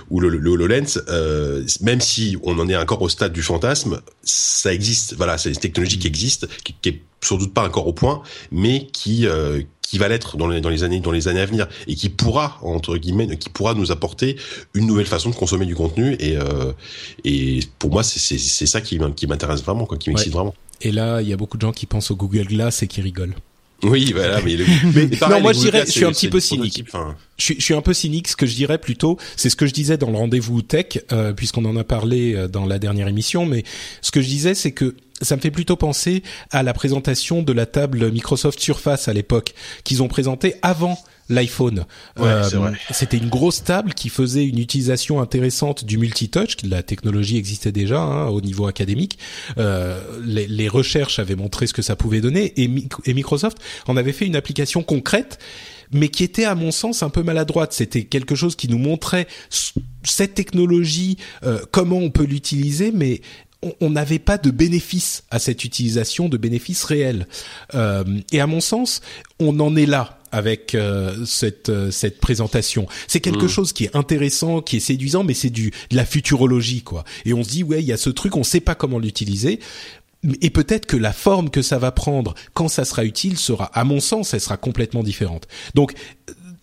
ou 0.09 0.19
le, 0.19 0.29
le 0.29 0.49
HoloLens, 0.49 0.99
euh, 1.09 1.63
même 1.81 2.01
si 2.01 2.37
on 2.43 2.57
en 2.59 2.67
est 2.67 2.75
encore 2.75 3.01
au 3.01 3.09
stade 3.09 3.33
du 3.33 3.43
fantasme, 3.43 4.01
ça 4.23 4.73
existe. 4.73 5.15
Voilà, 5.15 5.37
c'est 5.37 5.49
une 5.49 5.57
technologie 5.57 5.99
qui 5.99 6.07
existe, 6.07 6.47
qui 6.63 6.89
est 6.89 7.01
sans 7.25 7.37
doute 7.37 7.53
pas 7.53 7.65
encore 7.65 7.87
au 7.87 7.93
point, 7.93 8.21
mais 8.51 8.87
qui 8.87 9.27
euh, 9.27 9.61
qui 9.81 9.97
va 9.97 10.07
l'être 10.07 10.37
dans 10.37 10.47
les, 10.47 10.61
dans 10.61 10.69
les 10.69 10.83
années 10.83 10.99
dans 10.99 11.11
les 11.11 11.27
années 11.27 11.41
à 11.41 11.45
venir 11.45 11.67
et 11.87 11.95
qui 11.95 12.09
pourra 12.09 12.57
entre 12.61 12.97
guillemets 12.97 13.37
qui 13.37 13.49
pourra 13.49 13.73
nous 13.73 13.91
apporter 13.91 14.35
une 14.73 14.87
nouvelle 14.87 15.05
façon 15.05 15.29
de 15.29 15.35
consommer 15.35 15.65
du 15.65 15.75
contenu 15.75 16.15
et 16.19 16.37
euh, 16.37 16.71
et 17.23 17.59
pour 17.77 17.91
moi 17.91 18.03
c'est 18.03 18.19
c'est 18.19 18.65
ça 18.65 18.81
qui 18.81 18.99
qui 19.15 19.27
m'intéresse 19.27 19.63
vraiment 19.63 19.85
quoi 19.85 19.97
qui 19.97 20.09
m'excite 20.09 20.33
vraiment 20.33 20.55
et 20.81 20.91
là 20.91 21.21
il 21.21 21.29
y 21.29 21.33
a 21.33 21.37
beaucoup 21.37 21.57
de 21.57 21.61
gens 21.61 21.71
qui 21.71 21.85
pensent 21.85 22.09
au 22.09 22.15
Google 22.15 22.47
Glass 22.47 22.81
et 22.83 22.87
qui 22.87 23.01
rigolent 23.01 23.35
oui, 23.83 24.13
voilà, 24.13 24.41
mais, 24.41 24.55
non, 25.29 25.41
moi 25.41 25.51
je 25.51 25.59
dirais, 25.59 25.83
je 25.85 25.91
suis 25.91 26.05
un 26.05 26.11
petit 26.11 26.29
peu 26.29 26.39
cynique. 26.39 26.85
Je, 27.37 27.43
suis, 27.43 27.55
je 27.59 27.61
suis 27.61 27.73
un 27.73 27.81
peu 27.81 27.93
cynique. 27.93 28.29
Ce 28.29 28.35
que 28.35 28.45
je 28.45 28.55
dirais 28.55 28.77
plutôt, 28.77 29.17
c'est 29.35 29.49
ce 29.49 29.55
que 29.55 29.67
je 29.67 29.73
disais 29.73 29.97
dans 29.97 30.09
le 30.09 30.17
rendez-vous 30.17 30.61
tech, 30.61 31.03
euh, 31.11 31.33
puisqu'on 31.33 31.65
en 31.65 31.75
a 31.75 31.83
parlé 31.83 32.47
dans 32.47 32.65
la 32.65 32.79
dernière 32.79 33.09
émission. 33.09 33.45
Mais 33.45 33.63
ce 34.01 34.11
que 34.11 34.21
je 34.21 34.27
disais, 34.27 34.55
c'est 34.55 34.71
que 34.71 34.95
ça 35.21 35.35
me 35.35 35.41
fait 35.41 35.51
plutôt 35.51 35.75
penser 35.75 36.23
à 36.51 36.63
la 36.63 36.73
présentation 36.73 37.41
de 37.41 37.53
la 37.53 37.65
table 37.65 38.11
Microsoft 38.11 38.59
Surface 38.59 39.07
à 39.07 39.13
l'époque 39.13 39.53
qu'ils 39.83 40.03
ont 40.03 40.07
présenté 40.07 40.55
avant 40.61 40.97
l'iPhone. 41.29 41.85
Euh, 42.19 42.71
c'était 42.91 43.17
une 43.17 43.29
grosse 43.29 43.63
table 43.63 43.93
qui 43.93 44.09
faisait 44.09 44.45
une 44.45 44.59
utilisation 44.59 45.21
intéressante 45.21 45.83
du 45.83 45.97
multitouch. 45.97 46.57
La 46.63 46.83
technologie 46.83 47.37
existait 47.37 47.71
déjà 47.71 47.99
hein, 47.99 48.27
au 48.27 48.41
niveau 48.41 48.67
académique. 48.67 49.17
Euh, 49.57 49.99
les, 50.23 50.47
les, 50.47 50.67
recherches 50.67 51.17
avaient 51.17 51.35
montré 51.35 51.65
ce 51.65 51.73
que 51.73 51.81
ça 51.81 51.95
pouvait 51.95 52.21
donner 52.21 52.53
et, 52.57 52.69
et 53.05 53.13
Microsoft 53.13 53.57
en 53.87 53.97
avait 53.97 54.13
fait 54.13 54.25
une 54.25 54.35
application 54.35 54.83
concrète 54.83 55.39
mais 55.91 56.09
qui 56.09 56.23
était 56.23 56.45
à 56.45 56.55
mon 56.55 56.71
sens 56.71 57.03
un 57.03 57.09
peu 57.09 57.23
maladroite. 57.23 57.73
C'était 57.73 58.03
quelque 58.03 58.35
chose 58.35 58.55
qui 58.55 58.67
nous 58.67 58.77
montrait 58.77 59.27
cette 60.03 60.33
technologie, 60.35 61.17
euh, 61.43 61.59
comment 61.71 61.97
on 61.97 62.09
peut 62.09 62.25
l'utiliser, 62.25 62.91
mais 62.91 63.21
on 63.81 63.89
n'avait 63.89 64.19
pas 64.19 64.37
de 64.37 64.51
bénéfice 64.51 65.23
à 65.31 65.39
cette 65.39 65.63
utilisation, 65.63 66.29
de 66.29 66.37
bénéfice 66.37 66.83
réel. 66.83 67.27
Euh, 67.73 68.03
et 68.31 68.39
à 68.39 68.47
mon 68.47 68.61
sens, 68.61 69.01
on 69.39 69.59
en 69.59 69.75
est 69.75 69.85
là 69.85 70.19
avec 70.31 70.75
euh, 70.75 71.25
cette 71.25 71.69
euh, 71.69 71.91
cette 71.91 72.19
présentation. 72.19 72.87
C'est 73.07 73.21
quelque 73.21 73.45
mm. 73.45 73.49
chose 73.49 73.73
qui 73.73 73.85
est 73.85 73.95
intéressant, 73.95 74.61
qui 74.61 74.77
est 74.77 74.81
séduisant, 74.81 75.23
mais 75.23 75.33
c'est 75.33 75.49
du 75.49 75.71
de 75.89 75.95
la 75.95 76.05
futurologie 76.05 76.81
quoi. 76.81 77.03
Et 77.25 77.33
on 77.33 77.43
se 77.43 77.49
dit 77.49 77.63
ouais, 77.63 77.81
il 77.81 77.85
y 77.85 77.93
a 77.93 77.97
ce 77.97 78.09
truc, 78.09 78.35
on 78.35 78.43
sait 78.43 78.59
pas 78.59 78.75
comment 78.75 78.99
l'utiliser. 78.99 79.59
Et 80.41 80.49
peut-être 80.49 80.87
que 80.87 80.97
la 80.97 81.13
forme 81.13 81.51
que 81.51 81.61
ça 81.61 81.77
va 81.77 81.91
prendre 81.91 82.33
quand 82.53 82.67
ça 82.67 82.83
sera 82.83 83.05
utile 83.05 83.37
sera, 83.37 83.65
à 83.65 83.83
mon 83.83 83.99
sens, 83.99 84.33
elle 84.33 84.41
sera 84.41 84.57
complètement 84.57 85.03
différente. 85.03 85.47
Donc 85.75 85.93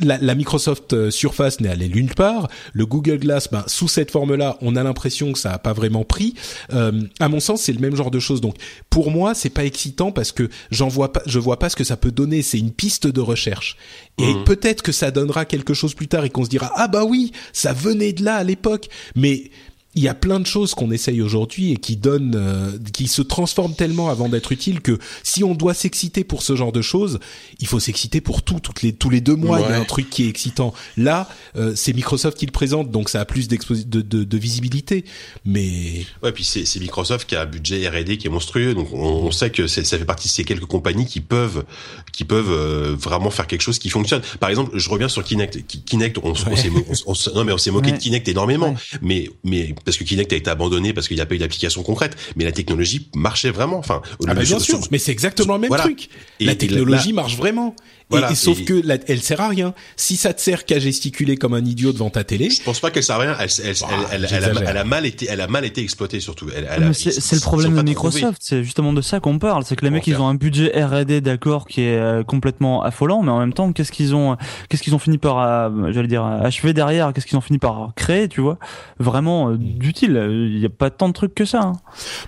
la, 0.03 0.19
la, 0.19 0.35
Microsoft 0.35 0.93
euh, 0.93 1.11
Surface 1.11 1.61
n'est 1.61 1.69
allée 1.69 1.89
nulle 1.89 2.15
part. 2.15 2.49
Le 2.73 2.87
Google 2.87 3.19
Glass, 3.19 3.49
ben, 3.51 3.65
sous 3.67 3.89
cette 3.89 4.11
forme-là, 4.11 4.59
on 4.61 4.77
a 4.77 4.83
l'impression 4.83 5.33
que 5.33 5.39
ça 5.39 5.53
a 5.53 5.59
pas 5.59 5.73
vraiment 5.73 6.05
pris. 6.05 6.35
Euh, 6.73 7.03
à 7.21 7.29
mon 7.29 7.41
sens, 7.41 7.63
c'est 7.63 7.73
le 7.73 7.81
même 7.81 7.97
genre 7.97 8.11
de 8.11 8.19
choses. 8.19 8.41
Donc, 8.41 8.57
pour 8.91 9.11
moi, 9.11 9.35
c'est 9.35 9.51
pas 9.51 9.65
excitant 9.65 10.13
parce 10.13 10.33
que 10.33 10.49
j'en 10.71 10.89
vois 10.89 11.13
pas, 11.13 11.23
je 11.27 11.39
vois 11.39 11.59
pas 11.59 11.69
ce 11.69 11.77
que 11.77 11.85
ça 11.85 11.97
peut 11.97 12.11
donner. 12.11 12.43
C'est 12.43 12.59
une 12.59 12.73
piste 12.73 13.07
de 13.07 13.21
recherche. 13.21 13.77
Et 14.19 14.35
mmh. 14.35 14.45
peut-être 14.45 14.83
que 14.83 14.93
ça 14.93 15.11
donnera 15.11 15.45
quelque 15.45 15.75
chose 15.75 15.95
plus 15.95 16.09
tard 16.09 16.25
et 16.25 16.31
qu'on 16.31 16.45
se 16.45 16.51
dira 16.51 16.71
ah 16.77 16.89
bah 16.89 17.05
oui, 17.05 17.33
ça 17.53 17.73
venait 17.73 18.13
de 18.13 18.25
là 18.25 18.37
à 18.37 18.45
l'époque. 18.45 18.89
Mais 19.17 19.51
il 19.95 20.03
y 20.03 20.09
a 20.09 20.15
plein 20.15 20.41
de 20.41 20.47
choses 20.47 20.75
qu'on 20.75 20.91
essaye 20.91 21.21
aujourd'hui 21.21 21.73
et 21.73 21.77
qui 21.77 21.97
donnent, 21.97 22.35
euh, 22.35 22.79
qui 22.93 23.09
se 23.09 23.21
transforment 23.21 23.75
tellement 23.75 24.09
avant 24.09 24.29
d'être 24.29 24.51
utiles 24.53 24.81
que 24.81 24.99
si 25.23 25.45
on 25.45 25.55
doit 25.55 25.75
s'exciter 25.75 26.25
pour 26.25 26.43
ce 26.43 26.57
genre 26.57 26.73
de 26.73 26.81
choses, 26.81 27.19
il 27.61 27.67
faut 27.67 27.81
s'exciter 27.81 28.23
pour 28.23 28.43
tout. 28.43 28.59
Toutes 28.61 28.83
les 28.83 28.93
tous 28.95 29.11
les 29.11 29.21
deux 29.21 29.37
mois, 29.37 29.61
il 29.61 29.69
y 29.69 29.73
a 29.73 29.79
un 29.79 29.85
truc 29.85 30.09
qui 30.09 30.25
est 30.25 30.29
excitant. 30.29 30.73
Là, 30.97 31.29
euh, 31.57 31.75
c'est 31.77 31.93
Microsoft 31.93 32.39
qui 32.39 32.47
le 32.47 32.53
présente, 32.53 32.91
donc 32.91 33.11
ça 33.11 33.21
a 33.21 33.25
plus 33.27 33.49
de, 33.49 33.57
de, 34.01 34.25
de, 34.25 34.39
visibilité. 34.39 35.05
Mais 35.45 36.07
ouais, 36.23 36.33
puis 36.33 36.45
c'est 36.45 36.81
Microsoft 36.81 37.29
qui 37.29 37.37
a 37.37 37.43
un 37.43 37.47
budget 37.47 37.87
R&D 37.89 38.17
qui 38.17 38.27
est 38.27 38.31
monstrueux, 38.31 38.75
donc 38.75 38.93
on, 38.93 39.31
sait 39.31 39.51
que 39.51 39.67
ça 39.67 39.83
fait 39.83 40.05
partie 40.05 40.29
de 40.29 40.33
ces 40.33 40.45
quelques 40.45 40.67
compagnies 40.67 41.07
qui 41.07 41.21
peuvent 41.21 41.65
qui 42.13 42.25
peuvent 42.25 42.51
euh, 42.51 42.95
vraiment 42.99 43.31
faire 43.31 43.47
quelque 43.47 43.63
chose 43.63 43.79
qui 43.79 43.89
fonctionne. 43.89 44.23
Par 44.41 44.51
exemple, 44.51 44.79
je 44.79 44.89
reviens 44.89 45.09
sur 45.09 45.25
Kinect. 45.25 45.67
Kinect, 45.85 46.19
on, 46.23 46.33
on, 46.33 47.13
on, 47.13 47.35
non 47.35 47.45
mais 47.45 47.53
on 47.53 47.59
s'est 47.59 47.71
moqué 47.71 47.93
de 47.93 47.99
Kinect 47.99 48.29
énormément, 48.29 48.75
mais 49.03 49.31
mais 49.45 49.75
parce 49.85 49.97
que 49.97 50.05
Kinect 50.05 50.33
a 50.33 50.37
été 50.37 50.51
abandonné 50.51 50.93
parce 50.93 51.09
qu'il 51.09 51.17
n'y 51.17 51.21
a 51.21 51.27
pas 51.27 51.35
eu 51.35 51.39
d'application 51.39 51.83
concrète, 51.83 52.17
mais 52.37 52.45
la 52.45 52.53
technologie 52.53 53.09
marchait 53.15 53.51
vraiment. 53.51 53.79
Enfin, 53.79 54.03
ah 54.27 54.35
bah 54.35 54.43
bien 54.43 54.59
sûr, 54.59 54.81
mais 54.91 54.99
c'est 54.99 55.13
exactement 55.13 55.55
le 55.55 55.61
même 55.61 55.71
truc. 55.71 56.09
la 56.41 56.55
technologie 56.55 57.13
marche 57.13 57.37
vraiment. 57.37 57.75
Et, 58.13 58.35
sauf 58.35 58.65
que 58.65 58.83
elle 59.07 59.23
sert 59.23 59.41
à 59.41 59.49
rien. 59.49 59.75
Si 59.97 60.17
ça 60.17 60.33
te 60.33 60.41
sert 60.41 60.65
qu'à 60.65 60.79
gesticuler 60.79 61.37
comme 61.37 61.55
un 61.55 61.65
idiot 61.65 61.93
devant 61.93 62.11
ta 62.11 62.25
télé. 62.25 62.51
Je 62.51 62.63
pense 62.63 62.81
pas 62.81 62.91
qu'elle 62.91 63.03
sert 63.03 63.17
à 63.17 63.21
rien. 63.21 63.37
Elle, 63.39 63.49
elle, 63.65 63.75
bah, 63.81 63.89
elle, 64.13 64.29
elle, 64.67 64.77
a, 64.77 64.85
mal 64.85 65.07
été, 65.07 65.27
elle 65.29 65.41
a 65.41 65.47
mal 65.47 65.65
été 65.65 65.83
exploitée 65.83 66.21
surtout. 66.21 66.49
C'est 66.93 67.35
le 67.35 67.41
problème 67.41 67.77
de 67.77 67.83
Microsoft. 67.83 68.41
C'est 68.41 68.63
justement 68.65 68.93
de 68.93 69.03
ça 69.03 69.21
qu'on 69.21 69.39
parle. 69.39 69.65
C'est 69.65 69.77
que 69.77 69.85
les 69.85 69.91
mecs, 69.91 70.07
ils 70.07 70.21
ont 70.21 70.29
un 70.29 70.35
budget 70.35 70.73
R&D 70.83 71.21
d'accord 71.21 71.67
qui 71.67 71.83
est 71.83 71.97
euh, 71.97 72.23
complètement 72.23 72.83
affolant, 72.83 73.23
mais 73.23 73.31
en 73.31 73.39
même 73.39 73.53
temps, 73.53 73.73
qu'est-ce 73.73 73.93
qu'ils 73.93 74.15
ont, 74.15 74.37
qu'est-ce 74.69 74.83
qu'ils 74.83 74.95
ont 74.95 74.99
fini 74.99 75.19
par, 75.19 75.39
euh, 75.39 75.93
j'allais 75.93 76.09
dire, 76.09 76.25
achever 76.25 76.73
derrière? 76.73 77.13
Qu'est-ce 77.13 77.27
qu'ils 77.27 77.39
ont 77.39 77.43
fini 77.43 77.59
par 77.59 77.93
créer 77.97 78.29
Tu 78.29 78.41
vois, 78.41 78.59
vraiment 78.99 79.51
euh, 79.51 79.57
d'utile. 79.57 80.21
Il 80.31 80.59
n'y 80.59 80.67
a 80.67 80.71
pas 80.71 80.91
tant 80.91 81.09
de 81.09 81.13
trucs 81.13 81.35
que 81.35 81.45
ça. 81.45 81.61
Hein. 81.61 81.73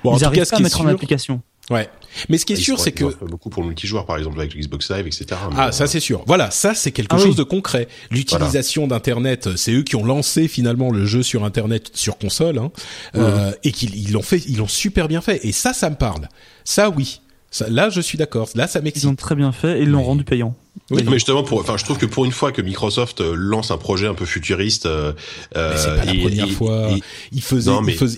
Bon, 0.02 0.16
ils 0.16 0.24
arrivent 0.24 0.48
pas 0.48 0.56
à 0.56 0.60
mettre 0.60 0.80
en 0.80 0.86
application. 0.86 1.42
Ouais. 1.70 1.88
Mais 2.28 2.38
ce 2.38 2.44
qui 2.44 2.52
est 2.52 2.56
sûr, 2.56 2.78
c'est 2.78 2.92
que 2.92 3.04
beaucoup 3.24 3.50
pour 3.50 3.62
le 3.62 3.68
multijoueur, 3.68 4.06
par 4.06 4.18
exemple 4.18 4.38
avec 4.38 4.56
Xbox 4.56 4.90
Live, 4.90 5.06
etc. 5.06 5.26
Ah, 5.56 5.72
ça 5.72 5.86
c'est 5.86 6.00
sûr. 6.00 6.22
Voilà, 6.26 6.50
ça 6.50 6.74
c'est 6.74 6.92
quelque 6.92 7.16
ah 7.16 7.18
chose 7.18 7.36
de 7.36 7.42
concret. 7.42 7.88
L'utilisation 8.10 8.86
d'Internet, 8.86 9.56
c'est 9.56 9.72
eux 9.72 9.82
qui 9.82 9.96
ont 9.96 10.04
lancé 10.04 10.46
finalement 10.46 10.90
le 10.90 11.06
jeu 11.06 11.22
sur 11.22 11.44
Internet 11.44 11.90
sur 11.94 12.18
console, 12.18 12.58
hein, 12.58 12.70
euh, 13.16 13.52
et 13.64 13.72
qu'ils 13.72 14.12
l'ont 14.12 14.22
fait, 14.22 14.42
ils 14.46 14.58
l'ont 14.58 14.68
super 14.68 15.08
bien 15.08 15.20
fait. 15.20 15.44
Et 15.44 15.52
ça, 15.52 15.72
ça 15.72 15.90
me 15.90 15.96
parle. 15.96 16.28
Ça, 16.64 16.90
oui. 16.90 17.20
là, 17.68 17.88
je 17.90 18.00
suis 18.00 18.18
d'accord. 18.18 18.48
Là, 18.54 18.66
ça 18.66 18.80
m'excite. 18.80 19.04
Ils 19.04 19.08
ont 19.08 19.16
très 19.16 19.34
bien 19.34 19.52
fait 19.52 19.78
et 19.80 19.82
ils 19.82 19.90
l'ont 19.90 20.02
rendu 20.04 20.24
payant. 20.24 20.54
Oui, 20.90 21.02
mais 21.04 21.12
justement, 21.12 21.42
pour, 21.42 21.60
enfin, 21.60 21.76
je 21.78 21.84
trouve 21.84 21.98
que 21.98 22.06
pour 22.06 22.24
une 22.24 22.32
fois 22.32 22.52
que 22.52 22.60
Microsoft 22.60 23.20
euh, 23.20 23.34
lance 23.34 23.70
un 23.70 23.78
projet 23.78 24.06
un 24.06 24.14
peu 24.14 24.26
futuriste, 24.26 24.86
euh, 24.86 25.12
c'est 25.54 25.96
pas 25.96 26.04
la 26.04 26.14
première 26.14 26.50
fois. 26.50 26.90
ils 27.32 27.42
faisaient, 27.42 27.70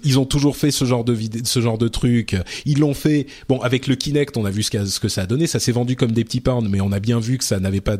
ils, 0.03 0.19
ont 0.19 0.25
toujours 0.25 0.57
fait 0.57 0.71
ce 0.71 0.85
genre 0.85 1.05
de 1.05 1.17
ce 1.45 1.61
genre 1.61 1.79
de 1.79 1.87
truc. 1.87 2.37
Ils 2.65 2.81
l'ont 2.81 2.95
fait. 2.95 3.27
Bon, 3.49 3.61
avec 3.61 3.87
le 3.87 3.95
Kinect, 3.95 4.37
on 4.37 4.45
a 4.45 4.51
vu 4.51 4.63
ce, 4.63 4.85
ce 4.87 4.99
que 4.99 5.09
ça 5.09 5.23
a 5.23 5.27
donné. 5.27 5.47
Ça 5.47 5.61
s'est 5.61 5.71
vendu 5.71 5.95
comme 5.97 6.13
des 6.13 6.25
petits 6.25 6.41
pains, 6.41 6.59
mais 6.63 6.81
on 6.81 6.91
a 6.93 6.99
bien 6.99 7.21
vu 7.21 7.39
que 7.39 7.45
ça 7.45 7.61
n'avait 7.61 7.81
pas 7.81 7.97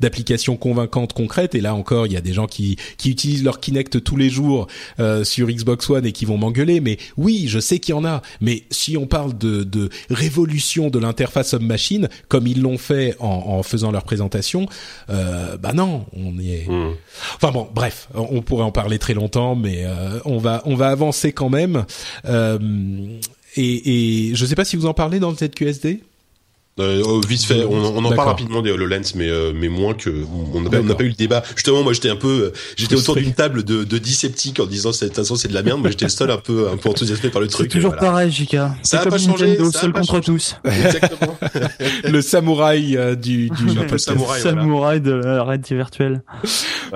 d'application 0.00 0.56
convaincante 0.56 1.12
concrète. 1.12 1.54
Et 1.54 1.60
là 1.60 1.74
encore, 1.74 2.06
il 2.06 2.12
y 2.12 2.16
a 2.16 2.20
des 2.20 2.32
gens 2.32 2.46
qui 2.46 2.76
qui 2.96 3.10
utilisent 3.10 3.44
leur 3.44 3.60
Kinect 3.60 4.02
tous 4.02 4.16
les 4.16 4.30
jours 4.30 4.66
euh, 4.98 5.22
sur 5.22 5.48
Xbox 5.48 5.88
One 5.90 6.06
et 6.06 6.12
qui 6.12 6.24
vont 6.24 6.38
m'engueuler. 6.38 6.80
Mais 6.80 6.98
oui, 7.16 7.44
je 7.46 7.60
sais 7.60 7.78
qu'il 7.78 7.94
y 7.94 7.98
en 7.98 8.04
a. 8.04 8.22
Mais 8.40 8.64
si 8.70 8.96
on 8.96 9.06
parle 9.06 9.36
de, 9.38 9.62
de 9.62 9.90
révolution 10.10 10.90
de 10.90 10.98
l'interface 10.98 11.54
homme 11.54 11.66
machine, 11.66 12.08
comme 12.28 12.46
ils 12.46 12.60
l'ont 12.60 12.78
fait 12.78 13.14
en, 13.20 13.28
en 13.28 13.62
faisant 13.62 13.92
leur 13.92 13.97
présentation, 14.04 14.66
euh, 15.10 15.56
bah 15.56 15.72
non, 15.72 16.06
on 16.12 16.38
y 16.38 16.54
est. 16.54 16.68
Hmm. 16.68 16.94
Enfin 17.36 17.50
bon, 17.52 17.68
bref, 17.72 18.08
on 18.14 18.42
pourrait 18.42 18.64
en 18.64 18.72
parler 18.72 18.98
très 18.98 19.14
longtemps, 19.14 19.54
mais 19.54 19.84
euh, 19.84 20.20
on 20.24 20.38
va 20.38 20.62
on 20.64 20.74
va 20.74 20.88
avancer 20.88 21.32
quand 21.32 21.50
même. 21.50 21.84
Euh, 22.26 22.58
et, 23.56 24.28
et 24.30 24.34
je 24.34 24.46
sais 24.46 24.54
pas 24.54 24.64
si 24.64 24.76
vous 24.76 24.86
en 24.86 24.94
parlez 24.94 25.18
dans 25.20 25.30
le 25.30 25.36
ZQSD. 25.36 26.02
Euh, 26.78 27.02
oh, 27.04 27.20
vite 27.26 27.44
fait, 27.44 27.64
on, 27.64 27.72
on 27.72 28.04
en 28.04 28.12
parle 28.12 28.28
rapidement 28.28 28.62
des 28.62 28.70
HoloLens, 28.70 29.14
mais 29.16 29.28
euh, 29.28 29.52
mais 29.54 29.68
moins 29.68 29.94
que 29.94 30.10
on 30.54 30.60
n'a 30.60 30.70
pas, 30.94 31.04
eu 31.04 31.08
le 31.08 31.14
débat. 31.14 31.42
Justement, 31.54 31.82
moi 31.82 31.92
j'étais 31.92 32.10
un 32.10 32.16
peu, 32.16 32.44
euh, 32.44 32.52
j'étais 32.76 32.94
autour 32.94 33.16
d'une 33.16 33.34
table 33.34 33.64
de, 33.64 33.84
de 33.84 33.98
10 33.98 34.14
sceptiques 34.14 34.60
en 34.60 34.66
disant 34.66 34.92
cette 34.92 35.14
façon 35.14 35.34
c'est 35.34 35.48
de 35.48 35.54
la 35.54 35.62
merde, 35.62 35.80
mais 35.82 35.90
j'étais 35.90 36.04
le 36.04 36.10
seul 36.10 36.30
un 36.30 36.36
peu 36.36 36.68
un 36.68 36.76
peu 36.76 36.88
enthousiasmé 36.88 37.30
par 37.30 37.40
le 37.40 37.48
truc. 37.48 37.70
C'est 37.72 37.78
toujours 37.78 37.96
pareil, 37.96 38.30
Jika. 38.30 38.76
Ça 38.82 39.00
a 39.00 39.06
pas 39.06 39.18
changé. 39.18 39.48
Nintendo, 39.48 39.72
seul 39.72 39.92
contre 39.92 40.20
tous. 40.20 40.56
Exactement. 40.64 41.36
le 42.04 42.20
samouraï 42.20 42.96
euh, 42.96 43.16
du, 43.16 43.50
du 43.50 43.64
le 43.66 43.98
samouraï, 43.98 44.40
samouraï 44.40 45.00
de 45.00 45.12
la 45.12 45.42
réalité 45.42 45.74
virtuelle. 45.74 46.22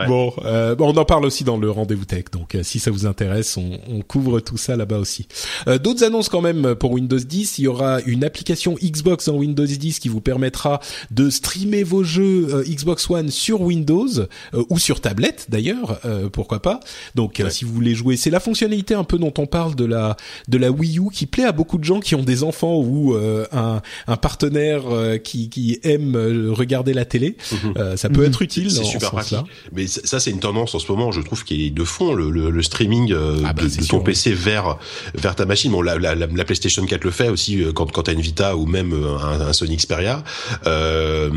Bon, 0.06 0.32
on 0.78 0.96
en 0.96 1.04
parle 1.04 1.24
aussi 1.24 1.44
dans 1.44 1.56
le 1.56 1.70
rendez-vous 1.70 2.04
tech, 2.04 2.24
donc 2.32 2.56
si 2.62 2.78
ça 2.78 2.90
vous 2.90 3.06
intéresse, 3.06 3.56
on, 3.56 3.78
on 3.88 4.00
couvre 4.00 4.40
tout 4.40 4.56
ça 4.56 4.76
là-bas 4.76 4.98
aussi. 4.98 5.26
D'autres 5.66 6.04
annonces 6.04 6.28
quand 6.28 6.40
même 6.40 6.74
pour 6.74 6.92
Windows 6.92 7.18
10, 7.18 7.58
il 7.58 7.62
y 7.62 7.68
aura 7.68 8.00
une 8.06 8.24
application 8.24 8.76
Xbox 8.80 9.28
en 9.28 9.34
Windows 9.34 9.66
10 9.78 9.98
qui 9.98 10.08
vous 10.08 10.20
permettra 10.20 10.80
de 11.10 11.30
streamer 11.30 11.82
vos 11.82 12.02
jeux 12.02 12.48
euh, 12.50 12.64
Xbox 12.64 13.08
One 13.10 13.30
sur 13.30 13.60
Windows 13.60 14.08
euh, 14.18 14.64
ou 14.68 14.78
sur 14.78 15.00
tablette 15.00 15.46
d'ailleurs, 15.48 16.00
euh, 16.04 16.28
pourquoi 16.28 16.60
pas. 16.60 16.80
Donc 17.14 17.42
si 17.50 17.64
vous 17.64 17.72
voulez 17.72 17.94
jouer, 17.94 18.16
c'est 18.16 18.30
la 18.30 18.40
fonctionnalité 18.40 18.94
un 18.94 19.04
peu 19.04 19.18
dont 19.18 19.32
on 19.38 19.46
parle 19.46 19.74
de 19.74 19.84
la 19.84 20.16
de 20.48 20.58
la 20.58 20.70
Wii 20.70 20.98
U 20.98 21.10
qui 21.12 21.26
plaît 21.26 21.44
à 21.44 21.52
beaucoup 21.52 21.78
de 21.78 21.84
gens 21.84 22.00
qui 22.00 22.14
ont 22.14 22.22
des 22.22 22.42
enfants 22.42 22.76
ou 22.78 23.14
un, 23.14 23.82
un 24.06 24.16
partenaire 24.16 24.82
qui, 25.22 25.48
qui 25.48 25.78
aime 25.82 26.16
regarder 26.50 26.92
la 26.92 27.04
télé. 27.04 27.36
Mhm. 27.52 27.96
ça 27.96 28.08
peut 28.08 28.20
mhm. 28.20 28.26
être 28.26 28.42
utile. 28.42 28.70
C'est 28.70 28.84
super 28.84 29.10
pratique. 29.10 29.38
Mais 29.72 29.86
ça 29.86 30.20
c'est 30.20 30.30
une 30.30 30.40
tendance 30.40 30.74
en 30.74 30.78
ce 30.78 30.90
moment, 30.90 31.12
je 31.12 31.20
trouve, 31.20 31.44
qui 31.44 31.66
est 31.66 31.70
de 31.70 31.84
fond 31.84 32.14
le, 32.14 32.30
le, 32.30 32.62
streaming 32.62 33.14
ah 33.44 33.52
bah, 33.52 33.62
de, 33.62 33.86
ton 33.86 34.00
PC 34.00 34.32
vers 34.32 34.78
vers 35.14 35.34
ta 35.34 35.46
machine. 35.46 35.72
Bon, 35.72 35.82
la, 35.82 35.98
la, 35.98 36.14
la, 36.14 36.44
PlayStation 36.44 36.84
4 36.84 37.04
le 37.04 37.10
fait 37.10 37.28
aussi 37.28 37.64
quand 37.74 37.90
quand 37.90 38.04
t'as 38.04 38.12
une 38.12 38.20
Vita 38.20 38.56
ou 38.56 38.66
même 38.66 38.92
un, 38.92 39.40
un 39.40 39.52
Sony 39.62 39.76
Xperia 39.76 40.24
euh, 40.66 41.30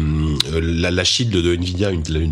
la, 0.52 0.90
la 0.90 1.04
Shield 1.04 1.32
de 1.32 1.56
Nvidia, 1.56 1.92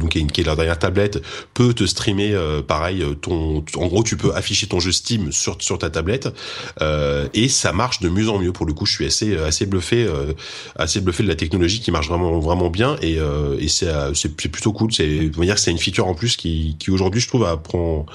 qui 0.10 0.42
est 0.42 0.44
leur 0.44 0.56
dernière 0.56 0.80
tablette, 0.80 1.22
peut 1.54 1.74
te 1.74 1.86
streamer 1.86 2.34
euh, 2.34 2.62
pareil. 2.62 3.04
Ton, 3.22 3.64
en 3.76 3.88
gros, 3.88 4.04
tu 4.04 4.18
peux 4.18 4.34
afficher 4.34 4.68
ton 4.68 4.80
jeu 4.80 4.92
Steam 4.92 5.32
sur 5.32 5.58
sur 5.60 5.78
ta 5.78 5.90
tablette 5.90 6.30
euh, 6.82 7.28
et 7.34 7.48
ça 7.48 7.74
marche 7.74 8.00
de 8.00 8.10
mieux 8.10 8.30
en 8.30 8.40
mieux. 8.40 8.52
Pour 8.52 8.66
le 8.66 8.74
coup, 8.74 8.86
je 8.86 8.94
suis 8.94 9.06
assez 9.06 9.38
assez 9.38 9.66
bluffé, 9.66 10.08
assez 10.76 11.00
bluffé 11.02 11.24
de 11.24 11.28
la 11.28 11.36
technologie 11.36 11.80
qui 11.80 11.92
marche 11.92 12.08
vraiment 12.08 12.40
vraiment 12.40 12.70
bien 12.70 12.96
et, 13.02 13.18
et 13.60 13.68
c'est 13.68 14.36
plutôt 14.36 14.74
cool. 14.74 14.92
C'est 14.94 15.30
dire 15.30 15.60
c'est 15.60 15.72
une 15.72 15.78
feature 15.78 16.08
en 16.08 16.16
plus 16.16 16.38
qui 16.38 16.76
qui 16.80 16.90
aujourd'hui 16.90 17.22
je 17.22 17.28
trouve 17.28 17.46
apprend 17.46 18.06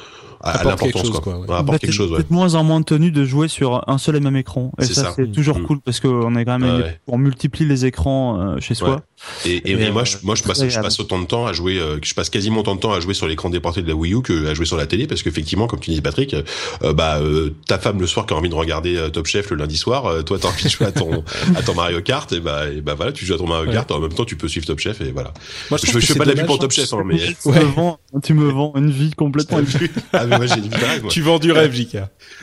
à, 0.41 0.65
l'importance 0.65 1.11
quoi. 1.11 1.21
quoi 1.21 1.39
ouais. 1.39 1.55
apporte 1.55 1.79
quelque 1.79 1.93
chose 1.93 2.13
ouais. 2.13 2.25
moins 2.31 2.55
en 2.55 2.65
moins 2.65 2.83
tenu 2.83 3.11
de 3.11 3.25
jouer 3.25 3.49
sur 3.49 3.89
un 3.89 3.99
seul 3.99 4.17
et 4.17 4.21
même 4.21 4.37
écran 4.37 4.73
et 4.79 4.85
ça, 4.85 5.13
c'est 5.15 5.33
toujours 5.33 5.59
mm. 5.59 5.67
cool 5.67 5.81
parce 5.81 6.01
qu'on 6.01 6.37
est 6.37 6.45
quand 6.45 6.59
même 6.59 6.85
on 7.07 7.19
multiplie 7.19 7.67
les 7.67 7.87
écrans 7.87 8.41
euh, 8.41 8.61
chez 8.61 8.75
soi 8.75 9.03
et, 9.45 9.71
et, 9.71 9.91
moi, 9.91 10.05
je, 10.05 10.17
moi, 10.23 10.35
je 10.35 10.43
passe, 10.43 10.67
je 10.67 10.81
passe 10.81 11.01
autant 11.01 11.19
de 11.19 11.27
temps 11.27 11.47
à 11.47 11.53
jouer, 11.53 11.79
euh, 11.79 11.99
je 12.03 12.15
passe 12.15 12.31
quasiment 12.31 12.61
autant 12.61 12.75
de 12.75 12.81
temps 12.81 12.93
à 12.93 13.01
jouer 13.01 13.15
sur 13.15 13.27
l'écran 13.27 13.51
déporté 13.51 13.83
de 13.83 13.89
la 13.89 13.95
Wii 13.95 14.15
U 14.15 14.23
que 14.23 14.47
à 14.47 14.55
jouer 14.55 14.67
sur 14.67 14.77
la 14.77 14.87
télé, 14.87 15.07
parce 15.07 15.23
qu'effectivement, 15.23 15.67
comme 15.67 15.81
tu 15.81 15.91
dis, 15.91 16.01
Patrick, 16.01 16.35
euh, 16.35 16.93
bah, 16.93 17.19
euh, 17.19 17.55
ta 17.67 17.79
femme 17.79 18.01
le 18.01 18.07
soir 18.07 18.27
qui 18.27 18.35
a 18.35 18.37
envie 18.37 18.49
de 18.49 18.55
regarder 18.55 19.09
Top 19.13 19.27
Chef 19.27 19.51
le 19.51 19.57
lundi 19.57 19.77
soir, 19.77 20.25
toi 20.25 20.39
t'as 20.41 20.49
envie 20.49 20.65
de 20.65 20.69
jouer 20.69 20.87
à 20.87 20.93
ton, 20.93 21.25
à 21.57 21.63
ton 21.63 21.75
Mario 21.75 22.01
Kart, 22.01 22.31
et 22.33 22.41
bah, 22.41 22.69
et 22.69 22.81
bah 22.81 22.95
voilà, 22.95 23.13
tu 23.13 23.27
joues 23.27 23.35
à 23.35 23.39
ton 23.39 23.47
Mario 23.47 23.71
Kart, 23.73 23.91
en 23.91 24.01
même 24.01 24.13
temps 24.13 24.25
tu 24.25 24.37
peux 24.37 24.49
suivre 24.49 24.67
Top 24.67 24.79
Chef, 24.79 25.01
et 25.01 25.11
voilà. 25.11 25.33
Moi, 25.71 25.79
je, 25.83 25.87
je, 25.87 25.99
fais 26.07 26.15
pas 26.15 26.25
de 26.25 26.31
la 26.31 26.41
vue 26.41 26.47
pour 26.47 26.59
Top 26.59 26.73
Chef, 26.73 26.93
hein, 26.93 27.03
mais 27.05 27.19
tu, 27.19 27.49
me 27.49 27.65
vends, 27.65 27.99
tu 28.23 28.35
me 28.35 28.49
vends 28.51 28.73
une 28.77 28.91
vie 28.91 29.11
complètement. 29.13 29.59
ah 30.13 30.27
mais 30.27 30.37
moi 30.37 30.47
j'ai 30.47 30.57
une 30.57 30.63
vie 30.63 31.01
moi. 31.03 31.11
Tu 31.11 31.23
vends 31.23 31.39
du 31.39 31.53
rêve, 31.53 31.73
JK. 31.73 31.99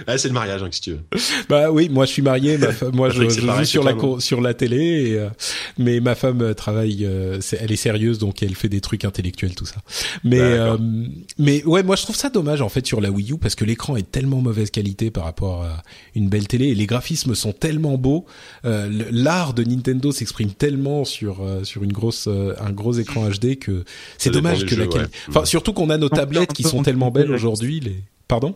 Ah, 0.07 0.17
c'est 0.17 0.27
le 0.27 0.33
mariage, 0.33 0.61
hein, 0.61 0.69
si 0.71 0.81
tu 0.81 0.91
veux. 0.91 1.01
Bah 1.49 1.71
oui, 1.71 1.89
moi 1.89 2.05
je 2.05 2.11
suis 2.11 2.21
marié, 2.21 2.57
ma 2.57 2.71
femme, 2.71 2.95
moi 2.95 3.09
je, 3.09 3.29
je 3.29 3.39
joue 3.39 3.63
sur 3.63 3.83
la 3.83 3.93
sur 4.19 4.41
la 4.41 4.53
télé, 4.53 4.77
et, 4.77 5.27
mais 5.77 5.99
ma 5.99 6.15
femme 6.15 6.53
travaille 6.65 7.07
elle 7.59 7.71
est 7.71 7.75
sérieuse 7.75 8.17
donc 8.17 8.41
elle 8.41 8.55
fait 8.55 8.69
des 8.69 8.81
trucs 8.81 9.05
intellectuels 9.05 9.55
tout 9.55 9.65
ça. 9.65 9.77
Mais 10.23 10.39
euh, 10.39 10.77
mais 11.37 11.63
ouais, 11.65 11.83
moi 11.83 11.95
je 11.95 12.03
trouve 12.03 12.15
ça 12.15 12.29
dommage 12.29 12.61
en 12.61 12.69
fait 12.69 12.85
sur 12.85 13.01
la 13.01 13.11
Wii 13.11 13.33
U 13.33 13.37
parce 13.37 13.55
que 13.55 13.65
l'écran 13.65 13.95
est 13.95 14.09
tellement 14.09 14.41
mauvaise 14.41 14.71
qualité 14.71 15.11
par 15.11 15.23
rapport 15.25 15.63
à 15.63 15.83
une 16.15 16.29
belle 16.29 16.47
télé 16.47 16.67
et 16.67 16.75
les 16.75 16.85
graphismes 16.85 17.35
sont 17.35 17.53
tellement 17.53 17.97
beaux. 17.97 18.25
Euh, 18.65 18.89
L'art 19.11 19.53
de 19.53 19.63
Nintendo 19.63 20.11
s'exprime 20.11 20.51
tellement 20.51 21.05
sur 21.05 21.41
euh, 21.41 21.63
sur 21.63 21.83
une 21.83 21.93
grosse 21.93 22.27
euh, 22.27 22.55
un 22.59 22.71
gros 22.71 22.93
écran 22.93 23.27
HD 23.29 23.57
que 23.57 23.83
c'est 24.17 24.31
dommage 24.31 24.65
que 24.65 24.75
la 24.75 24.87
qualité. 24.87 25.17
Enfin 25.29 25.45
surtout 25.45 25.73
qu'on 25.73 25.89
a 25.89 25.97
nos 25.97 26.09
tablettes 26.09 26.53
qui 26.53 26.63
sont 26.63 26.83
tellement 26.83 27.11
belles 27.11 27.31
aujourd'hui. 27.31 27.79
Les 27.79 27.95
pardon? 28.27 28.55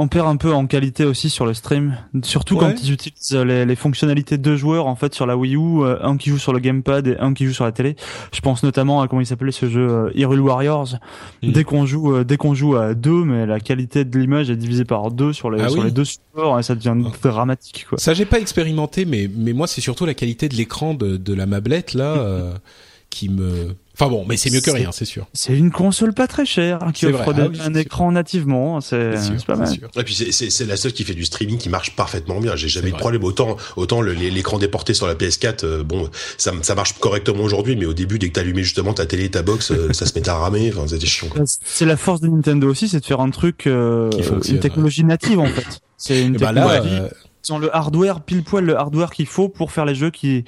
On 0.00 0.06
perd 0.06 0.28
un 0.28 0.36
peu 0.36 0.52
en 0.52 0.66
qualité 0.66 1.04
aussi 1.04 1.28
sur 1.28 1.44
le 1.44 1.54
stream, 1.54 1.96
surtout 2.22 2.56
quand 2.56 2.72
ils 2.82 2.92
utilisent 2.92 3.32
les, 3.32 3.66
les, 3.66 3.76
fonctionnalités 3.76 4.38
de 4.38 4.42
deux 4.42 4.56
joueurs 4.56 4.86
en 4.86 4.94
fait 4.94 5.12
sur 5.12 5.26
la 5.26 5.36
Wii 5.36 5.56
U, 5.56 5.82
euh, 5.82 5.98
un 6.02 6.16
qui 6.16 6.30
joue 6.30 6.38
sur 6.38 6.52
le 6.52 6.60
gamepad 6.60 7.08
et 7.08 7.16
un 7.18 7.34
qui 7.34 7.46
joue 7.46 7.52
sur 7.52 7.64
la 7.64 7.72
télé. 7.72 7.96
Je 8.32 8.40
pense 8.40 8.62
notamment 8.62 9.02
à 9.02 9.08
comment 9.08 9.20
il 9.20 9.26
s'appelait 9.26 9.50
ce 9.50 9.68
jeu 9.68 9.88
euh, 9.88 10.10
Hyrule 10.14 10.40
Warriors. 10.40 10.94
Mm. 11.42 11.50
Dès 11.50 11.64
qu'on 11.64 11.84
joue, 11.84 12.14
euh, 12.14 12.24
dès 12.24 12.36
qu'on 12.36 12.54
joue 12.54 12.76
à 12.76 12.94
deux, 12.94 13.24
mais 13.24 13.44
la 13.44 13.58
qualité 13.58 14.04
de 14.04 14.18
l'image 14.18 14.50
est 14.50 14.56
divisée 14.56 14.84
par 14.84 15.10
deux 15.10 15.32
sur 15.32 15.50
les, 15.50 15.60
ah 15.60 15.68
sur 15.68 15.82
les 15.82 15.90
deux 15.90 16.04
supports 16.04 16.58
et 16.60 16.62
ça 16.62 16.76
devient 16.76 16.94
ah. 17.04 17.28
dramatique. 17.28 17.86
Quoi. 17.88 17.98
Ça 17.98 18.14
j'ai 18.14 18.24
pas 18.24 18.38
expérimenté, 18.38 19.04
mais 19.04 19.28
mais 19.34 19.52
moi 19.52 19.66
c'est 19.66 19.80
surtout 19.80 20.06
la 20.06 20.14
qualité 20.14 20.48
de 20.48 20.54
l'écran 20.54 20.94
de, 20.94 21.16
de 21.16 21.34
la 21.34 21.46
mablette 21.46 21.94
là 21.94 22.54
qui 23.10 23.28
me 23.28 23.74
Enfin 24.00 24.10
bon, 24.10 24.24
mais 24.28 24.36
c'est 24.36 24.50
mieux 24.50 24.60
que 24.60 24.70
rien, 24.70 24.92
c'est 24.92 25.04
sûr. 25.04 25.26
C'est 25.32 25.56
une 25.56 25.72
console 25.72 26.14
pas 26.14 26.28
très 26.28 26.46
chère 26.46 26.84
hein, 26.84 26.92
qui 26.92 27.06
offre 27.06 27.34
ah 27.36 27.64
un 27.64 27.74
écran 27.74 28.12
nativement, 28.12 28.80
c'est 28.80 29.14
pas 29.44 29.56
mal. 29.56 29.74
Et 29.96 30.04
puis 30.04 30.14
c'est 30.14 30.66
la 30.66 30.76
seule 30.76 30.92
qui 30.92 31.02
fait 31.02 31.14
du 31.14 31.24
streaming 31.24 31.58
qui 31.58 31.68
marche 31.68 31.96
parfaitement 31.96 32.38
bien. 32.40 32.54
J'ai 32.54 32.68
jamais 32.68 32.90
eu 32.90 32.92
de 32.92 32.96
problème 32.96 33.24
autant 33.24 33.56
autant 33.74 34.00
l'écran 34.00 34.58
déporté 34.58 34.94
sur 34.94 35.08
la 35.08 35.16
PS4. 35.16 35.64
Euh, 35.64 35.82
bon, 35.82 36.08
ça, 36.36 36.52
ça 36.62 36.76
marche 36.76 36.92
correctement 37.00 37.42
aujourd'hui, 37.42 37.74
mais 37.74 37.86
au 37.86 37.94
début 37.94 38.20
dès 38.20 38.28
que 38.28 38.34
t'allumais 38.34 38.62
justement 38.62 38.94
ta 38.94 39.04
télé, 39.04 39.30
ta 39.30 39.42
box, 39.42 39.72
euh, 39.72 39.92
ça 39.92 40.06
se 40.06 40.14
mettait 40.14 40.30
à 40.30 40.36
ramer. 40.36 40.72
Enfin, 40.72 40.86
c'était 40.86 41.06
chiant. 41.06 41.28
C'est 41.64 41.86
la 41.86 41.96
force 41.96 42.20
de 42.20 42.28
Nintendo 42.28 42.68
aussi, 42.68 42.88
c'est 42.88 43.00
de 43.00 43.04
faire 43.04 43.20
un 43.20 43.30
truc, 43.30 43.66
euh, 43.66 44.10
une 44.48 44.60
technologie 44.60 45.04
native 45.04 45.40
en 45.40 45.46
fait. 45.46 45.80
C'est 45.96 46.22
une 46.22 46.36
bah 46.36 46.52
technologie 46.52 47.00
ils 47.48 47.52
ont 47.52 47.58
le 47.58 47.74
hardware 47.74 48.20
pile 48.20 48.42
poil 48.42 48.64
le 48.64 48.76
hardware 48.76 49.10
qu'il 49.10 49.26
faut 49.26 49.48
pour 49.48 49.72
faire 49.72 49.84
les 49.84 49.94
jeux 49.94 50.10
qu'ils 50.10 50.44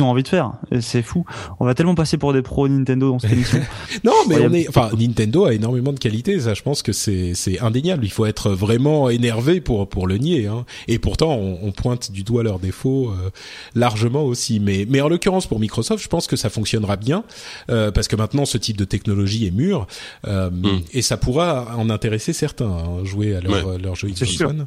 ont 0.00 0.06
envie 0.06 0.22
de 0.22 0.28
faire. 0.28 0.52
C'est 0.80 1.02
fou. 1.02 1.24
On 1.60 1.64
va 1.64 1.74
tellement 1.74 1.94
passer 1.94 2.18
pour 2.18 2.32
des 2.32 2.42
pros 2.42 2.68
Nintendo 2.68 3.10
dans 3.10 3.18
cette 3.18 3.32
émission. 3.32 3.60
non, 4.04 4.12
mais 4.28 4.36
on 4.40 4.52
est, 4.52 4.68
enfin, 4.68 4.90
Nintendo 4.96 5.44
a 5.44 5.54
énormément 5.54 5.92
de 5.92 5.98
qualité. 5.98 6.38
Ça, 6.40 6.54
je 6.54 6.62
pense 6.62 6.82
que 6.82 6.92
c'est 6.92 7.34
c'est 7.34 7.60
indéniable. 7.60 8.04
Il 8.04 8.10
faut 8.10 8.26
être 8.26 8.50
vraiment 8.50 9.10
énervé 9.10 9.60
pour 9.60 9.88
pour 9.88 10.06
le 10.06 10.18
nier. 10.18 10.46
Hein. 10.46 10.64
Et 10.88 10.98
pourtant, 10.98 11.34
on, 11.34 11.58
on, 11.62 11.72
pointe 11.72 12.12
du 12.12 12.22
doigt 12.22 12.42
leurs 12.42 12.58
défauts 12.58 13.10
euh, 13.10 13.30
largement 13.74 14.24
aussi. 14.24 14.60
Mais 14.60 14.86
mais 14.88 15.00
en 15.00 15.08
l'occurrence 15.08 15.46
pour 15.46 15.60
Microsoft, 15.60 16.02
je 16.02 16.08
pense 16.08 16.26
que 16.26 16.36
ça 16.36 16.50
fonctionnera 16.50 16.96
bien 16.96 17.24
euh, 17.70 17.90
parce 17.90 18.08
que 18.08 18.16
maintenant 18.16 18.44
ce 18.44 18.58
type 18.58 18.76
de 18.76 18.84
technologie 18.84 19.46
est 19.46 19.50
mûr 19.50 19.86
euh, 20.26 20.50
mm. 20.50 20.82
et 20.92 21.02
ça 21.02 21.16
pourra 21.16 21.76
en 21.76 21.90
intéresser 21.90 22.32
certains 22.32 22.66
hein, 22.66 23.04
jouer 23.04 23.34
à 23.34 23.40
leur, 23.40 23.66
ouais. 23.66 23.78
leur 23.78 23.94
jeu 23.94 24.08
Xbox 24.08 24.40
One. 24.40 24.66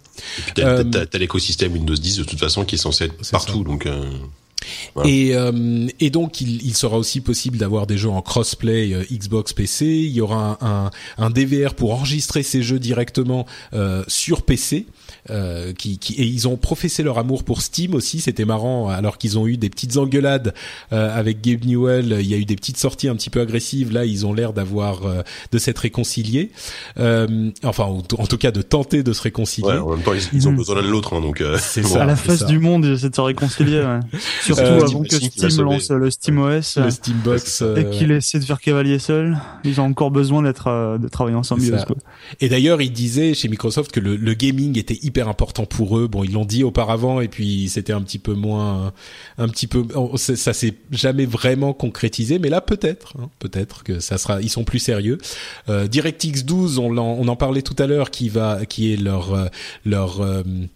T'as, 0.56 1.18
l'écosystème 1.18 1.76
Windows 1.78 1.96
10 1.96 2.18
de 2.18 2.24
toute 2.24 2.40
façon 2.40 2.66
qui 2.66 2.76
est 2.76 2.80
censé 2.80 3.06
être 3.06 3.32
partout, 3.32 3.64
donc. 3.64 3.86
Euh, 3.86 4.10
voilà. 4.96 5.10
Et, 5.10 5.34
euh, 5.34 5.88
et 6.00 6.10
donc 6.10 6.42
il, 6.42 6.62
il, 6.66 6.76
sera 6.76 6.98
aussi 6.98 7.22
possible 7.22 7.58
d'avoir 7.58 7.88
des 7.88 7.98
jeux 7.98 8.10
en 8.10 8.22
crossplay 8.22 8.94
euh, 8.94 9.06
Xbox 9.12 9.54
PC. 9.54 9.86
Il 9.86 10.12
y 10.12 10.20
aura 10.20 10.58
un, 10.60 10.86
un, 10.86 10.92
un, 11.18 11.30
DVR 11.30 11.74
pour 11.74 11.94
enregistrer 11.94 12.44
ces 12.44 12.64
jeux 12.64 12.80
directement 12.80 13.46
sur 14.08 14.42
PC. 14.42 14.88
Euh, 15.30 15.74
qui, 15.74 15.98
qui, 15.98 16.14
et 16.14 16.26
ils 16.26 16.48
ont 16.48 16.56
professé 16.56 17.04
leur 17.04 17.18
amour 17.18 17.44
pour 17.44 17.62
Steam 17.62 17.94
aussi. 17.94 18.22
C'était 18.22 18.46
marrant, 18.46 18.90
alors 18.90 19.18
qu'ils 19.18 19.38
ont 19.38 19.48
eu 19.48 19.58
des 19.58 19.70
petites 19.70 19.98
engueulades 19.98 20.54
euh, 20.94 21.18
avec 21.18 21.42
Gabe 21.42 21.66
Newell. 21.66 22.18
Il 22.20 22.28
y 22.28 22.34
a 22.34 22.38
eu 22.38 22.46
des 22.46 22.56
petites 22.56 22.78
sorties 22.78 23.10
un 23.10 23.16
petit 23.16 23.30
peu 23.30 23.42
agressives. 23.42 23.92
Là, 23.92 24.06
ils 24.06 24.26
ont 24.26 24.34
l'air 24.34 24.54
d'avoir 24.54 25.06
euh, 25.06 25.22
de 25.52 25.58
s'être 25.58 25.80
réconciliés. 25.80 26.52
Euh, 27.00 27.52
enfin, 27.64 27.86
en, 27.86 28.02
tout 28.02 28.38
cas, 28.38 28.52
de 28.52 28.62
tenter 28.62 29.04
de 29.04 29.14
se 29.14 29.22
réconcilier. 29.22 29.68
Ouais, 29.68 29.78
en 29.78 29.90
même 29.92 30.02
temps, 30.02 30.14
ils, 30.14 30.22
ils 30.34 30.48
ont 30.48 30.54
besoin 30.54 30.76
l'un 30.76 30.84
de 30.84 30.88
l'autre, 30.88 31.14
hein, 31.14 31.22
donc. 31.22 31.44
c'est 31.60 31.84
ça. 31.84 32.04
À 32.04 32.06
la 32.06 32.16
face 32.16 32.46
du 32.46 32.60
monde, 32.60 32.86
ils 32.86 32.94
essaient 32.94 33.10
de 33.10 33.16
se 33.16 33.22
réconcilier. 33.22 33.82
Ouais. 33.82 34.20
Surtout 34.42 34.62
avant 34.62 35.04
que 35.04 35.16
Steam 35.16 35.62
lance 35.62 35.90
le 35.90 36.10
Steam 36.10 36.40
OS, 36.40 36.78
le 36.78 36.92
Steambox, 36.92 37.64
et 37.76 37.90
qu'il 37.90 38.12
essaie 38.12 38.40
de 38.40 38.46
faire 38.46 38.62
cavalier 38.62 39.00
seul. 39.00 39.38
Ils 39.64 39.82
ont 39.82 39.86
encore 39.86 40.12
besoin 40.12 40.44
d'être 40.44 40.98
de 40.98 41.08
travailler 41.08 41.36
ensemble. 41.36 41.64
Et 42.40 42.50
d'ailleurs, 42.50 42.82
il 42.82 42.92
disait 42.92 43.34
chez 43.34 43.48
Microsoft 43.48 43.92
que 43.92 44.00
le, 44.00 44.16
le 44.16 44.34
gaming 44.34 44.78
était 44.78 44.98
hyper 45.02 45.17
important 45.22 45.66
pour 45.66 45.98
eux. 45.98 46.08
Bon, 46.08 46.24
ils 46.24 46.34
l'ont 46.34 46.46
dit 46.46 46.64
auparavant 46.64 47.22
et 47.22 47.28
puis 47.28 47.70
c'était 47.70 47.94
un 47.94 48.02
petit 48.02 48.20
peu 48.20 48.34
moins, 48.34 48.94
un 49.38 49.48
petit 49.48 49.68
peu, 49.68 49.86
ça 50.16 50.54
s'est 50.54 50.76
jamais 50.92 51.26
vraiment 51.26 51.74
concrétisé, 51.74 52.40
mais 52.40 52.50
là 52.50 52.62
peut-être, 52.62 53.16
hein, 53.20 53.30
peut-être 53.40 53.84
que 53.84 54.00
ça 54.00 54.18
sera, 54.18 54.42
ils 54.42 54.50
sont 54.50 54.64
plus 54.64 54.80
sérieux. 54.80 55.18
Euh, 55.70 55.88
DirectX 55.88 56.44
12, 56.44 56.80
on 56.80 56.98
en, 56.98 57.02
on 57.02 57.28
en 57.28 57.36
parlait 57.36 57.62
tout 57.62 57.76
à 57.80 57.88
l'heure, 57.88 58.12
qui 58.12 58.30
va, 58.30 58.66
qui 58.66 58.94
est 58.94 58.98
leur 58.98 59.34
euh, 59.34 59.48
leur 59.86 60.22
euh, 60.22 60.28
euh, 60.28 60.68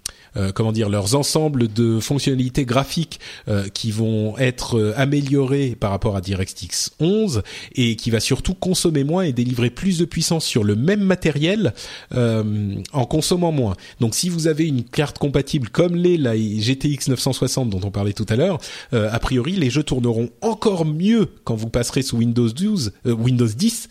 comment 0.53 0.71
dire 0.71 0.89
leurs 0.89 1.15
ensembles 1.15 1.67
de 1.67 1.99
fonctionnalités 1.99 2.65
graphiques 2.65 3.19
euh, 3.47 3.67
qui 3.67 3.91
vont 3.91 4.37
être 4.37 4.77
euh, 4.77 4.93
améliorés 4.95 5.75
par 5.79 5.91
rapport 5.91 6.15
à 6.15 6.21
DirectX 6.21 6.91
11 6.99 7.43
et 7.75 7.95
qui 7.95 8.11
va 8.11 8.19
surtout 8.19 8.53
consommer 8.53 9.03
moins 9.03 9.23
et 9.23 9.33
délivrer 9.33 9.69
plus 9.69 9.97
de 9.97 10.05
puissance 10.05 10.45
sur 10.45 10.63
le 10.63 10.75
même 10.75 11.01
matériel 11.01 11.73
en 12.11 13.05
consommant 13.05 13.51
moins. 13.51 13.75
Donc 13.99 14.15
si 14.15 14.29
vous 14.29 14.47
avez 14.47 14.67
une 14.67 14.83
carte 14.83 15.17
compatible 15.17 15.69
comme 15.69 15.95
les 15.95 16.17
la 16.17 16.35
GTX 16.35 17.09
960 17.09 17.69
dont 17.69 17.81
on 17.83 17.91
parlait 17.91 18.13
tout 18.13 18.25
à 18.29 18.35
l'heure, 18.35 18.59
a 18.91 19.19
priori 19.19 19.53
les 19.53 19.69
jeux 19.69 19.83
tourneront 19.83 20.29
encore 20.41 20.85
mieux 20.85 21.27
quand 21.43 21.55
vous 21.55 21.69
passerez 21.69 22.01
sous 22.01 22.17
Windows 22.17 22.49
12, 22.49 22.93
Windows 23.05 23.47
10 23.47 23.87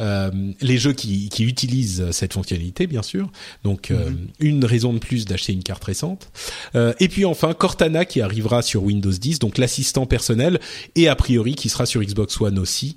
euh, 0.00 0.30
les 0.60 0.78
jeux 0.78 0.92
qui, 0.92 1.28
qui, 1.28 1.44
utilisent 1.44 2.10
cette 2.10 2.32
fonctionnalité, 2.32 2.86
bien 2.86 3.02
sûr. 3.02 3.30
Donc, 3.64 3.90
euh, 3.90 4.10
mhm. 4.10 4.28
une 4.40 4.64
raison 4.64 4.92
de 4.92 4.98
plus 4.98 5.24
d'acheter 5.24 5.52
une 5.52 5.62
carte 5.62 5.84
récente. 5.84 6.30
Euh, 6.74 6.92
et 7.00 7.08
puis 7.08 7.24
enfin, 7.24 7.52
Cortana 7.54 8.04
qui 8.04 8.20
arrivera 8.20 8.62
sur 8.62 8.82
Windows 8.82 9.10
10, 9.10 9.38
donc 9.38 9.58
l'assistant 9.58 10.06
personnel, 10.06 10.60
et 10.96 11.08
a 11.08 11.16
priori 11.16 11.54
qui 11.54 11.68
sera 11.68 11.86
sur 11.86 12.02
Xbox 12.02 12.40
One 12.40 12.58
aussi. 12.58 12.96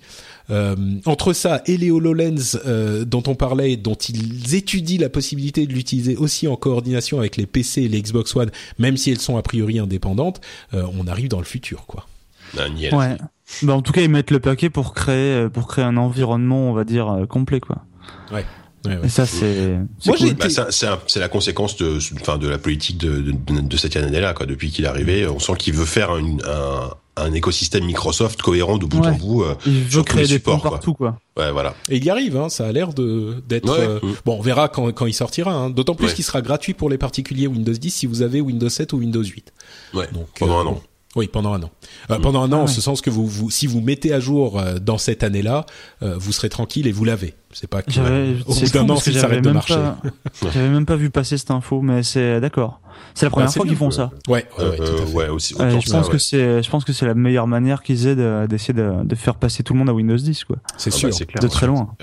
Euh, 0.50 0.76
entre 1.06 1.32
ça 1.32 1.62
et 1.68 1.78
les 1.78 1.90
HoloLens 1.90 2.58
euh, 2.66 3.06
dont 3.06 3.24
on 3.28 3.36
parlait, 3.36 3.78
dont 3.78 3.96
ils 3.96 4.56
étudient 4.56 5.00
la 5.00 5.10
possibilité 5.10 5.66
de 5.66 5.74
l'utiliser 5.74 6.18
aussi 6.18 6.48
en 6.48 6.56
coordination 6.56 7.20
avec 7.20 7.38
les 7.38 7.46
PC 7.46 7.84
et 7.84 7.88
les 7.88 8.02
Xbox 8.02 8.36
One, 8.36 8.52
même 8.78 8.98
si 8.98 9.12
elles 9.12 9.22
sont 9.22 9.38
a 9.38 9.42
priori 9.42 9.80
indépendantes, 9.80 10.42
euh, 10.74 10.86
on 11.00 11.08
arrive 11.08 11.30
dans 11.30 11.40
le 11.40 11.46
futur, 11.46 11.86
quoi. 11.86 12.08
Ouais. 12.58 13.18
Bah, 13.62 13.74
en 13.74 13.82
tout 13.82 13.92
cas, 13.92 14.02
ils 14.02 14.10
mettent 14.10 14.32
le 14.32 14.40
paquet 14.40 14.70
pour 14.70 14.94
créer, 14.94 15.36
euh, 15.36 15.50
pour 15.50 15.68
créer 15.68 15.84
un 15.86 15.98
environnement, 15.98 16.70
on 16.70 16.74
va 16.74 16.84
dire, 16.84 17.10
euh, 17.10 17.26
complet, 17.26 17.60
quoi. 17.60 17.84
Ouais. 18.32 18.46
Ouais, 18.86 18.98
ouais. 18.98 19.06
Et 19.06 19.10
ça, 19.10 19.26
c'est. 19.26 19.78
Moi, 20.06 20.18
cool. 20.18 20.34
bah, 20.34 20.48
c'est 20.72 21.20
la 21.20 21.30
conséquence 21.30 21.78
de, 21.78 22.00
enfin, 22.22 22.38
de 22.38 22.50
la 22.50 22.58
politique 22.58 22.98
de, 22.98 23.22
de, 23.22 23.62
de 23.62 23.78
cette 23.78 23.96
année-là, 23.96 24.34
quoi. 24.34 24.46
Depuis 24.46 24.72
qu'il 24.72 24.86
est 24.86 24.90
arrivé, 24.90 25.28
on 25.28 25.40
sent 25.40 25.54
qu'il 25.58 25.74
veut 25.74 25.86
faire 25.86 26.18
une, 26.18 26.42
un, 26.46 26.90
un 27.16 27.34
écosystème 27.34 27.86
Microsoft 27.86 28.42
cohérent 28.42 28.78
de 28.78 28.86
bout 28.86 29.00
ouais. 29.00 29.08
en 29.08 29.14
bout. 29.14 29.44
Euh, 29.44 29.56
il 29.66 29.84
veut 29.84 30.04
créer 30.04 30.24
des 30.24 30.34
supports, 30.36 30.62
quoi. 30.62 30.72
partout, 30.72 30.94
quoi. 30.94 31.18
Ouais, 31.38 31.52
voilà. 31.52 31.76
Et 31.90 31.98
il 31.98 32.04
y 32.04 32.10
arrive, 32.10 32.36
hein. 32.36 32.50
Ça 32.50 32.68
a 32.68 32.72
l'air 32.72 32.94
de 32.94 33.42
d'être. 33.48 33.70
Ouais. 33.70 33.88
Euh, 33.88 34.00
bon, 34.26 34.38
on 34.40 34.42
verra 34.42 34.68
quand 34.68 34.92
quand 34.92 35.06
il 35.06 35.14
sortira. 35.14 35.54
Hein. 35.54 35.70
D'autant 35.70 35.96
plus 35.96 36.14
qu'il 36.14 36.24
sera 36.26 36.42
gratuit 36.42 36.74
pour 36.74 36.90
les 36.90 36.98
particuliers 36.98 37.48
Windows 37.48 37.72
10 37.72 37.90
si 37.90 38.06
vous 38.06 38.22
avez 38.22 38.42
Windows 38.42 38.70
7 38.70 38.92
ou 38.94 38.98
Windows 38.98 39.24
8. 39.24 39.54
Ouais. 39.94 40.08
Donc 40.12 40.28
pendant 40.40 40.60
un 40.60 40.66
an. 40.66 40.82
Oui, 41.16 41.28
pendant 41.28 41.54
un 41.54 41.62
an. 41.62 41.70
Euh. 42.10 42.20
Pendant 42.20 42.42
un 42.42 42.52
an, 42.52 42.60
ah, 42.62 42.64
en 42.64 42.68
ce 42.68 42.82
sens 42.82 43.02
que 43.02 43.10
vous, 43.10 43.28
vous, 43.28 43.52
si 43.52 43.68
vous 43.68 43.82
mettez 43.82 44.14
à 44.14 44.20
jour 44.20 44.60
euh, 44.60 44.80
dans 44.80 44.98
cette 44.98 45.24
année-là, 45.24 45.66
euh, 46.02 46.16
vous 46.18 46.32
serez 46.32 46.50
tranquille 46.50 46.88
et 46.88 46.92
vous 46.92 47.06
l'avez. 47.06 47.36
C'est 47.52 47.70
pas 47.70 47.84
que 47.84 47.92
au 48.48 48.54
bout 48.54 48.70
d'un 48.72 48.90
an, 48.90 48.96
s'il 48.98 49.20
s'arrête 49.20 49.44
de 49.44 49.52
marcher. 49.52 49.80
J'avais 50.42 50.70
même 50.70 50.88
pas 50.88 50.96
vu 50.96 51.12
passer 51.12 51.38
cette 51.38 51.52
info, 51.52 51.82
mais 51.82 52.02
c'est 52.02 52.42
d'accord. 52.42 52.82
C'est 53.14 53.26
la 53.26 53.30
première 53.30 53.48
bah, 53.48 53.54
fois 53.54 53.66
qu'ils 53.66 53.76
font 53.76 53.92
ça. 53.92 54.12
Ouais, 54.28 54.46
ouais, 54.58 54.66
ouais, 54.66 54.82
euh, 54.82 55.06
ouais 55.08 55.30
aussi. 55.30 55.56
Euh, 55.60 55.80
je 55.80 55.90
pense 55.90 56.10
que 56.10 56.18
c'est, 56.18 56.64
je 56.64 56.70
pense 56.70 56.84
que 56.84 56.94
c'est 56.94 57.06
la 57.06 57.14
meilleure 57.14 57.48
manière 57.48 57.84
qu'ils 57.84 58.08
aient 58.08 58.48
d'essayer 58.48 58.74
de, 58.74 59.04
de, 59.04 59.16
faire 59.16 59.36
passer 59.36 59.64
tout 59.64 59.74
le 59.74 59.80
monde 59.80 59.90
à 59.90 59.94
Windows 59.94 60.18
10, 60.18 60.44
quoi. 60.46 60.58
C'est 60.78 60.94
ah 60.94 60.98
sûr, 60.98 61.10
bah, 61.10 61.26
clair, 61.26 61.42
de 61.42 61.48
très 61.48 61.68
loin. 61.68 61.96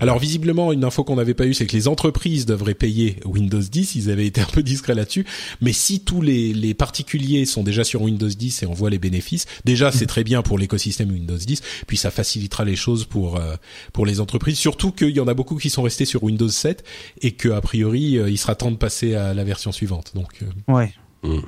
Alors 0.00 0.18
visiblement, 0.18 0.72
une 0.72 0.84
info 0.84 1.04
qu'on 1.04 1.16
n'avait 1.16 1.34
pas 1.34 1.46
eue, 1.46 1.54
c'est 1.54 1.66
que 1.66 1.76
les 1.76 1.88
entreprises 1.88 2.46
devraient 2.46 2.74
payer 2.74 3.20
Windows 3.24 3.60
10. 3.60 3.94
Ils 3.94 4.10
avaient 4.10 4.26
été 4.26 4.40
un 4.40 4.46
peu 4.46 4.62
discrets 4.62 4.94
là-dessus, 4.94 5.24
mais 5.60 5.72
si 5.72 6.00
tous 6.00 6.22
les, 6.22 6.52
les 6.52 6.74
particuliers 6.74 7.46
sont 7.46 7.62
déjà 7.62 7.84
sur 7.84 8.02
Windows 8.02 8.28
10 8.28 8.62
et 8.62 8.66
on 8.66 8.72
voit 8.72 8.90
les 8.90 8.98
bénéfices, 8.98 9.46
déjà 9.64 9.92
c'est 9.92 10.06
très 10.06 10.24
bien 10.24 10.42
pour 10.42 10.58
l'écosystème 10.58 11.10
Windows 11.10 11.36
10. 11.36 11.62
Puis 11.86 11.96
ça 11.96 12.10
facilitera 12.10 12.64
les 12.64 12.76
choses 12.76 13.04
pour 13.04 13.36
euh, 13.36 13.56
pour 13.92 14.06
les 14.06 14.20
entreprises, 14.20 14.58
surtout 14.58 14.92
qu'il 14.92 15.10
y 15.10 15.20
en 15.20 15.28
a 15.28 15.34
beaucoup 15.34 15.56
qui 15.56 15.70
sont 15.70 15.82
restés 15.82 16.04
sur 16.04 16.22
Windows 16.22 16.48
7 16.48 16.84
et 17.22 17.32
que 17.32 17.48
a 17.50 17.60
priori 17.60 18.18
euh, 18.18 18.30
il 18.30 18.38
sera 18.38 18.54
temps 18.54 18.70
de 18.70 18.76
passer 18.76 19.14
à 19.14 19.34
la 19.34 19.44
version 19.44 19.72
suivante. 19.72 20.12
Donc 20.14 20.42
euh, 20.42 20.45
ouais. 20.68 20.92
Mmh. 21.22 21.38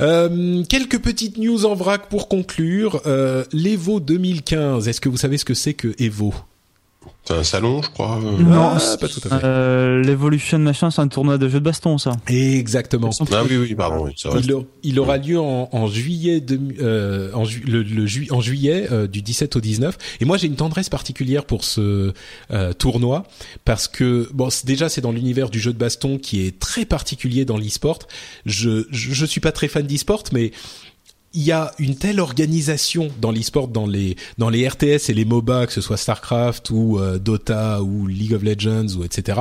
Euh, 0.00 0.64
quelques 0.64 1.00
petites 1.00 1.38
news 1.38 1.64
en 1.64 1.74
vrac 1.74 2.08
pour 2.08 2.28
conclure. 2.28 3.02
Euh, 3.06 3.44
L'Evo 3.52 4.00
2015, 4.00 4.88
est-ce 4.88 5.00
que 5.00 5.08
vous 5.08 5.16
savez 5.16 5.38
ce 5.38 5.44
que 5.44 5.54
c'est 5.54 5.74
que 5.74 5.94
Evo? 6.02 6.34
C'est 7.24 7.34
un 7.34 7.44
salon, 7.44 7.82
je 7.82 7.88
crois. 7.88 8.18
Non, 8.20 8.72
ah, 8.74 8.96
pas 9.00 9.06
tout 9.06 9.20
à 9.24 9.38
fait. 9.38 9.44
Euh, 9.44 10.02
L'Evolution 10.02 10.58
machin, 10.58 10.90
c'est 10.90 11.00
un 11.00 11.06
tournoi 11.06 11.38
de 11.38 11.48
jeux 11.48 11.60
de 11.60 11.64
baston, 11.64 11.96
ça. 11.96 12.12
Exactement. 12.26 13.10
Ah 13.30 13.42
oui, 13.48 13.56
oui, 13.56 13.74
pardon. 13.76 14.06
Oui. 14.06 14.14
Il, 14.40 14.56
il, 14.82 14.98
aura 14.98 15.18
lieu 15.18 15.38
en, 15.38 15.68
en 15.70 15.86
juillet, 15.86 16.40
de, 16.40 16.58
euh, 16.80 17.30
en, 17.32 17.44
ju 17.44 17.60
le, 17.60 17.82
le 17.84 18.06
ju 18.06 18.26
en 18.32 18.40
juillet 18.40 18.88
euh, 18.90 19.06
du 19.06 19.22
17 19.22 19.54
au 19.54 19.60
19. 19.60 19.96
Et 20.20 20.24
moi, 20.24 20.36
j'ai 20.36 20.48
une 20.48 20.56
tendresse 20.56 20.88
particulière 20.88 21.44
pour 21.44 21.62
ce 21.62 22.12
euh, 22.50 22.72
tournoi 22.72 23.24
parce 23.64 23.86
que 23.86 24.28
bon, 24.34 24.48
déjà, 24.64 24.88
c'est 24.88 25.00
dans 25.00 25.12
l'univers 25.12 25.48
du 25.48 25.60
jeu 25.60 25.72
de 25.72 25.78
baston 25.78 26.18
qui 26.18 26.44
est 26.44 26.58
très 26.58 26.84
particulier 26.84 27.44
dans 27.44 27.56
l'e-sport. 27.56 28.00
Je, 28.46 28.86
je, 28.90 29.12
je 29.12 29.26
suis 29.26 29.40
pas 29.40 29.52
très 29.52 29.68
fan 29.68 29.86
d'e-sport, 29.86 30.24
mais 30.32 30.50
il 31.34 31.42
y 31.42 31.52
a 31.52 31.72
une 31.78 31.96
telle 31.96 32.20
organisation 32.20 33.08
dans 33.20 33.30
l'e-sport, 33.30 33.68
dans 33.68 33.86
les 33.86 34.16
dans 34.38 34.50
les 34.50 34.68
RTS 34.68 35.08
et 35.08 35.14
les 35.14 35.24
MOBA, 35.24 35.66
que 35.66 35.72
ce 35.72 35.80
soit 35.80 35.96
Starcraft 35.96 36.70
ou 36.70 36.98
euh, 36.98 37.18
Dota 37.18 37.82
ou 37.82 38.06
League 38.06 38.34
of 38.34 38.42
Legends 38.42 38.96
ou 38.98 39.04
etc. 39.04 39.40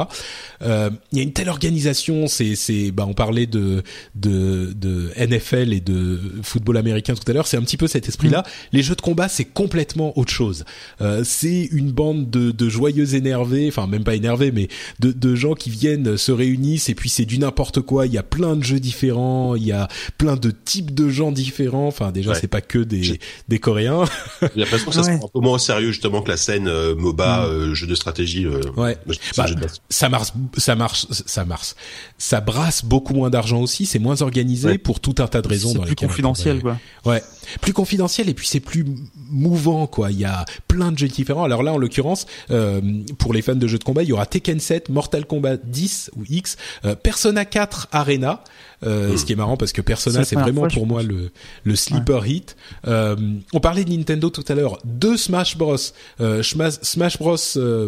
Euh, 0.62 0.90
il 1.12 1.18
y 1.18 1.22
a 1.22 1.24
une 1.24 1.34
telle 1.34 1.50
organisation. 1.50 2.28
C'est 2.28 2.56
c'est 2.56 2.92
bah 2.92 3.06
on 3.08 3.14
parlait 3.14 3.46
de 3.46 3.84
de 4.16 4.74
de 4.74 5.12
NFL 5.18 5.74
et 5.74 5.82
de 5.82 6.20
football 6.44 6.78
américain 6.78 7.14
tout 7.14 7.30
à 7.30 7.34
l'heure. 7.34 7.48
C'est 7.48 7.58
un 7.58 7.64
petit 7.64 7.78
peu 7.78 7.88
cet 7.88 8.08
esprit-là. 8.08 8.40
Mmh. 8.40 8.76
Les 8.76 8.84
jeux 8.84 8.96
de 8.96 9.02
combat, 9.02 9.28
c'est 9.28 9.46
complètement 9.46 10.18
autre 10.18 10.32
chose. 10.32 10.64
Euh, 11.02 11.24
c'est 11.26 11.68
une 11.72 11.92
bande 11.92 12.30
de 12.30 12.52
de 12.52 12.70
joyeux 12.70 13.16
énervés, 13.16 13.68
enfin 13.68 13.88
même 13.88 14.04
pas 14.04 14.16
énervés, 14.16 14.52
mais 14.52 14.70
de 15.00 15.12
de 15.12 15.36
gens 15.36 15.56
qui 15.56 15.70
viennent 15.70 16.16
se 16.16 16.32
réunissent 16.32 16.90
et 16.90 16.96
puis 16.96 17.10
c'est 17.10 17.26
du 17.26 17.38
n'importe 17.38 17.82
quoi. 17.82 18.06
Il 18.06 18.14
y 18.14 18.18
a 18.18 18.24
plein 18.24 18.56
de 18.56 18.64
jeux 18.64 18.80
différents. 18.80 19.56
Il 19.56 19.66
y 19.66 19.74
a 19.74 19.90
plein 20.18 20.38
de 20.38 20.52
types 20.52 20.94
de 20.94 21.10
gens 21.10 21.32
différents 21.32 21.81
Enfin, 21.88 22.12
déjà, 22.12 22.32
ouais. 22.32 22.38
c'est 22.40 22.48
pas 22.48 22.62
que 22.62 22.80
des, 22.80 23.20
des 23.48 23.60
Coréens. 23.60 24.06
J'ai 24.42 24.62
l'impression 24.62 24.90
que 24.90 24.96
ça 24.96 25.02
ouais. 25.02 25.14
se 25.14 25.18
prend 25.18 25.28
un 25.28 25.32
peu 25.34 25.40
moins 25.40 25.56
au 25.56 25.60
sérieux 25.60 25.92
justement 25.92 26.22
que 26.22 26.30
la 26.30 26.38
scène 26.38 26.68
euh, 26.68 26.96
MOBA, 26.96 27.42
mm. 27.42 27.50
euh, 27.50 27.74
jeu 27.74 27.88
de 27.88 27.96
stratégie. 27.96 28.46
Euh, 28.46 28.62
ouais. 28.78 28.98
Bah, 29.38 29.46
ça 29.90 30.10
marche, 30.10 30.30
ça 30.58 30.76
marche, 30.76 31.06
ça 31.10 31.46
marche. 31.46 31.74
Ça 32.18 32.42
brasse 32.42 32.86
beaucoup 32.86 33.14
moins 33.14 33.30
d'argent 33.30 33.62
aussi. 33.62 33.86
C'est 33.86 34.00
moins 34.00 34.22
organisé 34.22 34.70
ouais. 34.70 34.78
pour 34.78 35.00
tout 35.00 35.16
un 35.20 35.28
tas 35.28 35.42
de 35.42 35.48
raisons. 35.48 35.74
C'est 35.74 35.82
plus 35.82 35.96
confidentiel, 35.96 36.62
quoi. 36.62 36.78
Ouais. 37.06 37.24
plus 37.62 37.74
confidentiel 37.74 38.30
et 38.30 38.34
puis 38.34 38.48
c'est 38.48 38.60
plus 38.60 38.86
mouvant 39.30 39.88
quoi. 39.88 40.12
Il 40.12 40.20
y 40.20 40.26
a 40.26 40.46
plein 40.68 40.92
de 40.92 40.98
jeux 40.98 41.08
différents. 41.08 41.44
Alors 41.44 41.64
là 41.64 41.74
en 41.74 41.78
l'occurrence 41.78 42.26
euh, 42.52 42.82
pour 43.18 43.34
les 43.34 43.42
fans 43.42 43.56
de 43.56 43.68
jeux 43.68 43.80
de 43.80 43.84
combat, 43.84 44.04
il 44.04 44.10
y 44.10 44.14
aura 44.14 44.26
Tekken 44.26 44.60
7, 44.60 44.90
Mortal 44.90 45.26
Kombat 45.26 45.58
10 45.58 46.12
ou 46.16 46.24
X, 46.30 46.58
euh, 46.86 46.96
Persona 46.96 47.46
4 47.46 47.88
Arena. 47.92 48.44
Euh, 48.84 49.16
ce 49.16 49.26
qui 49.26 49.34
est 49.34 49.36
marrant 49.36 49.58
parce 49.58 49.74
que 49.74 49.82
Persona 49.82 50.24
c'est 50.24 50.36
vraiment 50.36 50.68
pour 50.68 50.88
moi 50.88 51.04
le 51.04 51.32
le 51.64 51.76
sleeper 51.76 52.26
hit. 52.26 52.56
Euh, 52.88 53.16
on 53.54 53.60
parlait 53.60 53.84
de 53.84 53.92
Nintendo 53.92 54.30
tout 54.30 54.46
à 54.48 54.56
l'heure, 54.56 54.80
deux 54.86 55.18
Smash 55.18 55.58
Bros, 55.58 55.76
euh, 56.20 56.42
Smash 56.42 57.20
Bros 57.20 57.38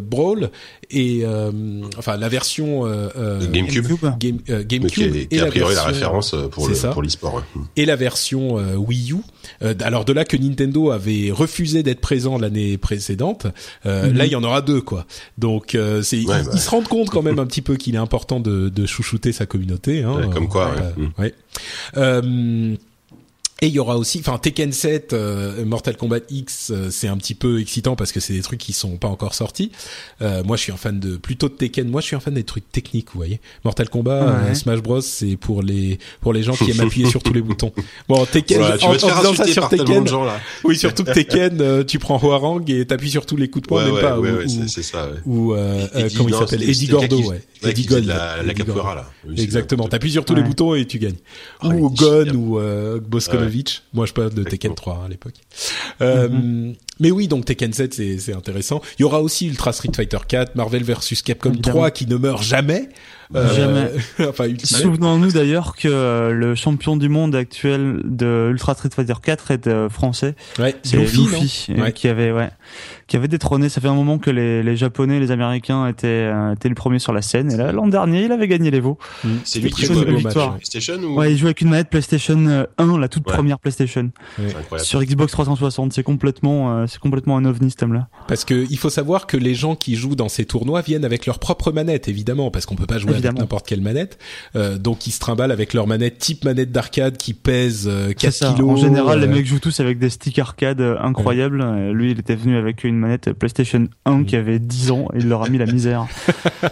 Brawl 0.02 0.52
et 0.94 1.26
enfin 1.98 2.18
la 2.18 2.30
version 2.30 2.84
GameCube, 3.52 3.88
Game, 4.20 4.38
GameCube 4.66 5.16
et 5.32 5.40
a 5.40 5.46
priori 5.48 5.76
la, 5.76 5.84
référence 5.84 6.36
pour 6.52 6.68
le, 6.68 6.92
pour 6.92 7.02
l'e-sport. 7.02 7.44
Et 7.76 7.86
la 7.86 7.96
version 7.96 8.56
Wii 8.78 9.14
U. 9.14 9.18
alors 9.82 10.06
de 10.06 10.14
là 10.14 10.26
que 10.26 10.38
Nintendo 10.38 10.92
avait 10.92 11.32
refusé 11.32 11.84
d'être 11.84 12.02
présent 12.02 12.38
l'année 12.38 12.78
précédente, 12.78 13.48
mm-hmm. 13.86 14.14
là 14.14 14.26
il 14.26 14.32
y 14.32 14.36
en 14.36 14.44
aura 14.44 14.62
deux 14.62 14.82
quoi. 14.82 15.06
Donc 15.38 15.78
c'est 16.02 16.18
ils, 16.18 16.28
bah. 16.28 16.44
se 16.44 16.70
rendent 16.70 16.88
compte 16.88 17.10
quand 17.10 17.22
même 17.22 17.40
un 17.40 17.46
petit 17.46 17.62
peu 17.62 17.76
qu'il 17.76 17.96
est 17.96 18.00
important 18.00 18.40
de, 18.40 18.70
de 18.70 18.86
chouchouter 18.86 19.32
sa 19.32 19.46
communauté. 19.46 20.04
Hein, 20.04 20.30
comme 20.34 20.48
quoi. 20.48 20.72
Ouais. 20.72 20.82
Euh, 20.82 21.22
ouais. 21.22 21.34
Euh, 21.98 22.76
et 23.64 23.68
il 23.68 23.74
y 23.74 23.80
aura 23.80 23.96
aussi, 23.96 24.20
enfin 24.20 24.38
Tekken 24.38 24.74
7, 24.74 25.14
euh, 25.14 25.64
Mortal 25.64 25.96
Kombat 25.96 26.20
X, 26.30 26.70
euh, 26.70 26.90
c'est 26.92 27.08
un 27.08 27.16
petit 27.16 27.34
peu 27.34 27.62
excitant 27.62 27.96
parce 27.96 28.12
que 28.12 28.20
c'est 28.20 28.34
des 28.34 28.42
trucs 28.42 28.60
qui 28.60 28.74
sont 28.74 28.98
pas 28.98 29.08
encore 29.08 29.34
sortis. 29.34 29.72
Euh, 30.22 30.44
moi, 30.44 30.58
je 30.58 30.64
suis 30.64 30.74
un 30.74 30.78
fan 30.78 31.00
de 31.00 31.16
plutôt 31.16 31.48
de 31.48 31.54
Tekken. 31.54 31.88
Moi, 31.88 32.02
je 32.02 32.08
suis 32.08 32.16
un 32.18 32.20
fan 32.20 32.34
des 32.34 32.44
trucs 32.44 32.70
techniques, 32.70 33.12
vous 33.14 33.20
voyez. 33.20 33.40
Mortal 33.64 33.88
Kombat, 33.88 34.54
Smash 34.54 34.82
Bros, 34.82 35.00
c'est 35.00 35.38
pour 35.38 35.62
les 35.62 35.98
pour 36.20 36.34
les 36.34 36.44
gens 36.44 36.52
qui 36.58 36.72
aiment 36.72 36.82
appuyer 36.82 37.10
sur 37.10 37.24
tous 37.24 37.32
les 37.32 37.42
boutons. 37.42 37.72
Bon, 38.10 38.26
Tekken, 38.26 38.60
tu 38.78 38.86
en, 38.86 38.90
en 38.90 38.96
disant 38.96 39.34
ça 39.34 39.48
sur 39.48 39.70
Tekken, 39.70 40.08
gens, 40.08 40.26
là. 40.26 40.42
oui, 40.66 40.76
surtout 40.76 41.06
que 41.06 41.14
Tekken, 41.14 41.86
tu 41.86 42.00
prends 42.00 42.20
Huarang 42.20 42.70
et 42.70 42.86
t'appuies 42.86 43.12
sur 43.12 43.26
tous 43.26 43.38
les 43.38 43.50
coups 43.50 43.64
de 43.64 43.68
poing, 43.70 43.86
même 43.86 44.02
pas. 44.02 44.20
Ouais, 44.20 44.44
ou, 44.44 44.68
c'est 44.68 44.84
ça. 44.84 45.08
Ou 45.26 45.56
comment 46.18 46.28
il 46.28 46.36
s'appelle? 46.36 46.70
Eddie 46.70 46.88
Gordo, 46.88 47.30
ouais. 47.30 47.42
Eddie 47.66 47.86
Gold, 47.86 48.08
la, 48.08 48.44
la 48.44 48.54
capoeira 48.54 48.94
là. 48.94 49.10
Exactement. 49.38 49.88
T'appuies 49.88 50.12
sur 50.12 50.26
tous 50.26 50.36
les 50.36 50.44
boutons 50.44 50.76
et 50.76 50.86
tu 50.86 51.00
gagnes. 51.00 51.16
Ah 51.62 51.70
ou 51.70 51.90
Gon 51.90 52.28
ou 52.36 52.60
Moi, 53.94 54.06
je 54.06 54.14
peux 54.14 54.30
de 54.30 54.44
Tekken 54.44 54.76
3 54.76 54.94
hein, 54.94 55.06
à 55.06 55.08
l'époque. 55.08 55.36
Euh, 56.02 56.30
mhm. 56.30 56.76
Mais 57.00 57.12
oui, 57.12 57.28
donc 57.28 57.46
Tekken 57.46 57.74
7, 57.74 57.94
c'est 57.94 58.34
intéressant. 58.34 58.82
Il 58.98 59.02
y 59.02 59.06
aura 59.06 59.22
aussi 59.22 59.48
Ultra 59.48 59.74
Street 59.74 59.92
Fighter 59.96 60.20
4, 60.28 60.56
Marvel 60.56 60.84
vs 60.84 61.22
Capcom 61.24 61.56
3 61.56 61.92
qui 61.92 62.08
ne 62.08 62.16
meurt 62.16 62.44
jamais. 62.44 62.90
Euh, 63.36 63.54
jamais. 63.56 63.92
enfin, 64.30 64.48
Souvenons-nous 64.64 65.32
d'ailleurs 65.32 65.76
que 65.76 65.88
euh, 65.88 66.32
le 66.32 66.56
champion 66.56 66.98
du 66.98 67.10
monde 67.10 67.36
actuel 67.36 68.02
de 68.04 68.50
Ultra 68.52 68.76
Street 68.76 68.90
Fighter 68.96 69.14
4 69.22 69.52
est 69.52 69.68
euh, 69.68 69.90
français. 69.90 70.36
Ouais, 70.60 70.76
c'est 70.84 70.98
Luffy, 70.98 71.68
qui 71.96 72.08
avait 72.08 72.32
ouais, 72.32 72.50
qui 73.08 73.16
avait 73.16 73.28
détrôné. 73.28 73.70
Ça 73.70 73.82
fait 73.82 73.88
un 73.88 73.96
moment 73.96 74.20
que 74.20 74.30
les, 74.30 74.62
les 74.62 74.76
Japonais, 74.76 75.20
les 75.20 75.32
Américains 75.32 75.88
étaient 75.88 76.32
étaient 76.54 76.70
le 76.70 76.76
premier 76.76 77.00
sur 77.00 77.14
la 77.14 77.22
scène. 77.22 77.52
Et 77.52 77.58
là, 77.58 77.72
l'an 77.72 77.88
dernier, 77.88 78.26
il 78.26 78.32
avait 78.32 78.48
gagné 78.48 78.72
les 78.72 78.80
veaux. 78.80 78.98
Mm. 79.24 79.30
C'est 79.44 79.60
lui 79.60 79.72
qui 79.72 79.86
joue 79.86 80.00
avec 80.00 80.24
PlayStation 80.24 80.96
ou 80.96 81.18
Ouais, 81.18 81.32
il 81.32 81.38
joue 81.38 81.48
avec 81.48 81.62
une 81.62 81.70
manette 81.70 81.90
PlayStation 81.90 82.66
1, 82.78 82.98
la 83.00 83.08
toute 83.08 83.24
première 83.24 83.60
PlayStation. 83.60 84.12
Sur 84.78 85.04
Xbox 85.04 85.32
360, 85.32 85.94
c'est 85.94 86.04
complètement 86.04 86.86
c'est 86.88 87.00
complètement 87.00 87.38
un 87.38 87.46
ovni 87.46 87.72
ce 87.72 87.78
thème-là. 87.78 88.08
Parce 88.28 88.46
que 88.46 88.66
il 88.70 88.78
faut 88.78 88.90
savoir 88.90 89.28
que 89.28 89.38
les 89.38 89.56
gens 89.56 89.76
qui 89.76 89.96
jouent 89.96 90.16
dans 90.16 90.30
ces 90.30 90.46
tournois 90.46 90.82
viennent 90.82 91.06
avec 91.06 91.26
leur 91.26 91.40
propre 91.40 91.72
manette, 91.72 92.08
évidemment, 92.08 92.52
parce 92.52 92.66
qu'on 92.66 92.76
peut 92.76 92.86
pas 92.86 93.00
jouer 93.00 93.14
n'importe 93.32 93.68
quelle 93.68 93.82
manette. 93.82 94.18
Euh, 94.56 94.78
donc 94.78 95.08
ils 95.08 95.12
se 95.12 95.20
trimballent 95.20 95.52
avec 95.52 95.74
leur 95.74 95.88
manette 95.88 96.18
type 96.18 96.46
manette 96.46 96.72
d'arcade 96.72 97.18
qui 97.18 97.34
pèse 97.34 97.90
4 98.18 98.44
euh, 98.44 98.54
kilos. 98.54 98.70
En 98.70 98.76
général, 98.76 99.20
les 99.20 99.28
euh, 99.28 99.30
mecs 99.30 99.46
jouent 99.46 99.60
tous 99.60 99.80
avec 99.80 100.00
des 100.00 100.10
sticks 100.10 100.40
arcade 100.40 100.82
incroyables. 100.82 101.64
Lui, 101.92 102.12
il 102.12 102.20
était 102.20 102.36
venu 102.36 102.58
avec 102.58 102.84
une 102.84 102.98
manette 102.98 103.32
PlayStation 103.34 103.88
1 104.06 104.12
mm. 104.12 104.26
qui 104.26 104.36
avait 104.36 104.60
10 104.60 104.92
ans 104.92 105.08
et 105.14 105.20
il 105.20 105.30
leur 105.30 105.44
a 105.44 105.50
mis 105.50 105.58
la 105.58 105.66
misère. 105.66 106.08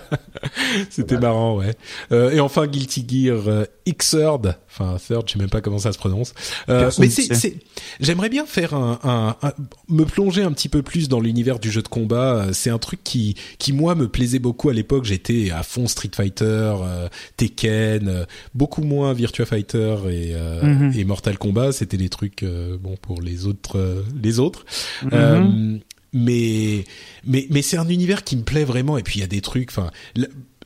C'était 0.89 1.17
marrant, 1.17 1.57
ouais. 1.57 1.75
et 2.11 2.39
enfin, 2.39 2.67
Guilty 2.67 3.05
Gear 3.07 3.65
Xrd, 3.87 4.55
enfin 4.71 4.97
Third, 4.97 5.27
je 5.27 5.33
sais 5.33 5.39
même 5.39 5.49
pas 5.49 5.61
comment 5.61 5.79
ça 5.79 5.91
se 5.91 5.97
prononce. 5.97 6.33
mais 6.67 7.09
c'est, 7.09 7.55
j'aimerais 7.99 8.29
bien 8.29 8.45
faire 8.45 8.73
un, 8.73 8.99
un, 9.03 9.51
me 9.89 10.05
plonger 10.05 10.43
un 10.43 10.51
petit 10.51 10.69
peu 10.69 10.81
plus 10.81 11.09
dans 11.09 11.19
l'univers 11.19 11.59
du 11.59 11.71
jeu 11.71 11.81
de 11.81 11.87
combat. 11.87 12.47
C'est 12.53 12.69
un 12.69 12.77
truc 12.77 13.03
qui, 13.03 13.35
qui 13.59 13.73
moi 13.73 13.95
me 13.95 14.07
plaisait 14.07 14.39
beaucoup 14.39 14.69
à 14.69 14.73
l'époque. 14.73 15.05
J'étais 15.05 15.51
à 15.51 15.63
fond 15.63 15.87
Street 15.87 16.11
Fighter, 16.13 16.45
euh, 16.45 17.07
Tekken, 17.37 18.07
euh, 18.07 18.25
beaucoup 18.53 18.83
moins 18.83 19.13
Virtua 19.13 19.45
Fighter 19.45 19.95
et, 20.09 20.33
euh, 20.35 20.63
mhm. 20.63 20.93
et 20.97 21.03
Mortal 21.03 21.37
Kombat. 21.37 21.71
C'était 21.71 21.97
des 21.97 22.09
trucs 22.09 22.43
bon 22.43 22.95
pour 23.01 23.21
les 23.21 23.45
autres, 23.45 24.03
les 24.21 24.39
autres. 24.39 24.65
Mhm. 25.03 25.79
mais 26.13 26.85
mais 27.25 27.47
mais 27.49 27.61
c'est 27.61 27.77
un 27.77 27.87
univers 27.87 28.23
qui 28.23 28.35
me 28.35 28.43
plaît 28.43 28.65
vraiment. 28.65 28.97
Et 28.97 29.03
puis 29.03 29.19
il 29.19 29.21
y 29.21 29.25
a 29.25 29.27
des 29.27 29.41
trucs. 29.41 29.69
Enfin 29.69 29.91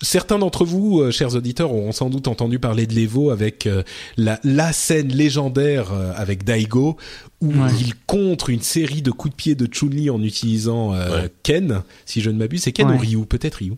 certains 0.02 0.40
d'entre 0.40 0.66
vous, 0.66 1.02
euh, 1.02 1.12
chers 1.12 1.36
auditeurs, 1.36 1.72
auront 1.72 1.92
sans 1.92 2.10
doute 2.10 2.28
entendu 2.28 2.60
parler 2.60 2.88
de 2.88 2.94
l'Evo 2.94 3.30
avec 3.30 3.68
euh, 3.68 3.84
la, 4.18 4.40
la, 4.44 4.74
scène 4.74 5.10
légendaire 5.10 5.94
euh, 5.94 6.12
avec 6.16 6.44
Daigo 6.44 6.98
où 7.42 7.52
il 7.80 7.94
contre 8.08 8.50
une 8.50 8.62
série 8.62 9.02
de 9.02 9.12
coups 9.12 9.32
de 9.32 9.36
pied 9.36 9.56
de 9.56 9.68
Chun-Li 9.72 10.10
en 10.10 10.22
utilisant 10.24 10.94
Ken, 11.44 11.84
si 12.06 12.22
je 12.22 12.32
ne 12.32 12.38
m'abuse. 12.38 12.64
C'est 12.64 12.72
Ken 12.72 12.90
ou 12.90 12.98
Ryu? 12.98 13.26
Peut-être 13.26 13.56
Ryu. 13.56 13.74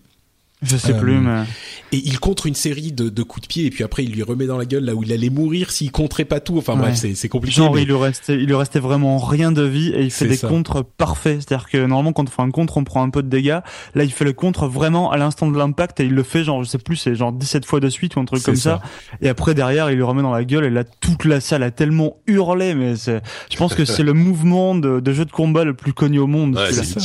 Je 0.63 0.75
sais 0.75 0.97
plus, 0.97 1.17
euh, 1.17 1.21
mais... 1.21 1.43
Et 1.91 2.01
il 2.03 2.19
contre 2.19 2.47
une 2.47 2.55
série 2.55 2.91
de, 2.91 3.09
de, 3.09 3.23
coups 3.23 3.43
de 3.43 3.47
pied 3.47 3.65
et 3.65 3.69
puis 3.69 3.83
après 3.83 4.03
il 4.03 4.11
lui 4.11 4.23
remet 4.23 4.45
dans 4.45 4.57
la 4.57 4.65
gueule 4.65 4.83
là 4.83 4.95
où 4.95 5.03
il 5.03 5.13
allait 5.13 5.29
mourir 5.29 5.69
s'il 5.69 5.91
contrait 5.91 6.25
pas 6.25 6.39
tout. 6.39 6.57
Enfin 6.57 6.75
bref, 6.75 6.95
c'est 6.95 7.29
compliqué. 7.29 7.57
Genre 7.57 7.77
il 7.77 7.85
lui 7.85 7.93
restait, 7.93 8.33
il 8.33 8.47
lui 8.47 8.55
restait 8.55 8.79
vraiment 8.79 9.19
rien 9.19 9.51
de 9.51 9.61
vie 9.61 9.89
et 9.89 10.01
il 10.01 10.11
fait 10.11 10.27
des 10.27 10.37
contres 10.37 10.83
parfaits. 10.83 11.41
C'est-à-dire 11.41 11.69
que 11.69 11.77
normalement 11.77 12.11
quand 12.11 12.23
on 12.23 12.31
fait 12.31 12.41
un 12.41 12.49
contre, 12.49 12.77
on 12.77 12.83
prend 12.83 13.03
un 13.03 13.09
peu 13.09 13.21
de 13.21 13.29
dégâts. 13.29 13.59
Là, 13.95 14.03
il 14.03 14.11
fait 14.11 14.25
le 14.25 14.33
contre 14.33 14.67
vraiment 14.67 15.11
à 15.11 15.17
l'instant 15.17 15.49
de 15.49 15.57
l'impact 15.57 15.99
et 15.99 16.05
il 16.05 16.13
le 16.13 16.23
fait 16.23 16.43
genre 16.43 16.63
je 16.63 16.67
sais 16.69 16.79
plus, 16.79 16.95
c'est 16.95 17.15
genre 17.15 17.31
17 17.31 17.63
fois 17.63 17.79
de 17.79 17.89
suite 17.89 18.15
ou 18.15 18.19
un 18.19 18.25
truc 18.25 18.41
comme 18.43 18.55
ça. 18.55 18.81
Et 19.21 19.29
après 19.29 19.53
derrière, 19.53 19.91
il 19.91 19.95
lui 19.95 20.03
remet 20.03 20.23
dans 20.23 20.33
la 20.33 20.43
gueule 20.43 20.65
et 20.65 20.71
là 20.71 20.83
toute 20.83 21.23
la 21.23 21.39
salle 21.39 21.63
a 21.63 21.71
tellement 21.71 22.17
hurlé. 22.25 22.73
Mais 22.73 22.95
c'est, 22.95 23.21
je 23.51 23.57
pense 23.57 23.75
que 23.75 23.85
c'est 23.85 24.03
le 24.03 24.13
mouvement 24.13 24.75
de, 24.75 24.99
de, 24.99 25.13
jeu 25.13 25.23
de 25.23 25.31
combat 25.31 25.63
le 25.63 25.75
plus 25.75 25.93
connu 25.93 26.19
au 26.19 26.27
monde. 26.27 26.55
Ouais, 26.55 26.73
c'est 26.73 26.99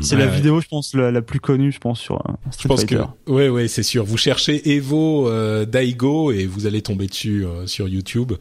C'est 0.00 0.16
la 0.16 0.26
vidéo, 0.26 0.60
je 0.60 0.66
pense, 0.66 0.94
la, 0.94 1.22
plus 1.22 1.40
connue, 1.40 1.72
je 1.72 1.78
pense 1.78 2.00
sur 2.00 2.16
euh, 2.16 2.32
Street 2.50 2.85
Fighter. 2.88 3.04
ouais, 3.26 3.48
ouais 3.48 3.68
c'est 3.68 3.82
sûr. 3.82 4.04
Vous 4.04 4.16
cherchez 4.16 4.74
Evo 4.74 5.28
euh, 5.28 5.64
Daigo 5.64 6.32
et 6.32 6.46
vous 6.46 6.66
allez 6.66 6.82
tomber 6.82 7.06
dessus 7.06 7.44
euh, 7.44 7.66
sur 7.66 7.88
YouTube. 7.88 8.32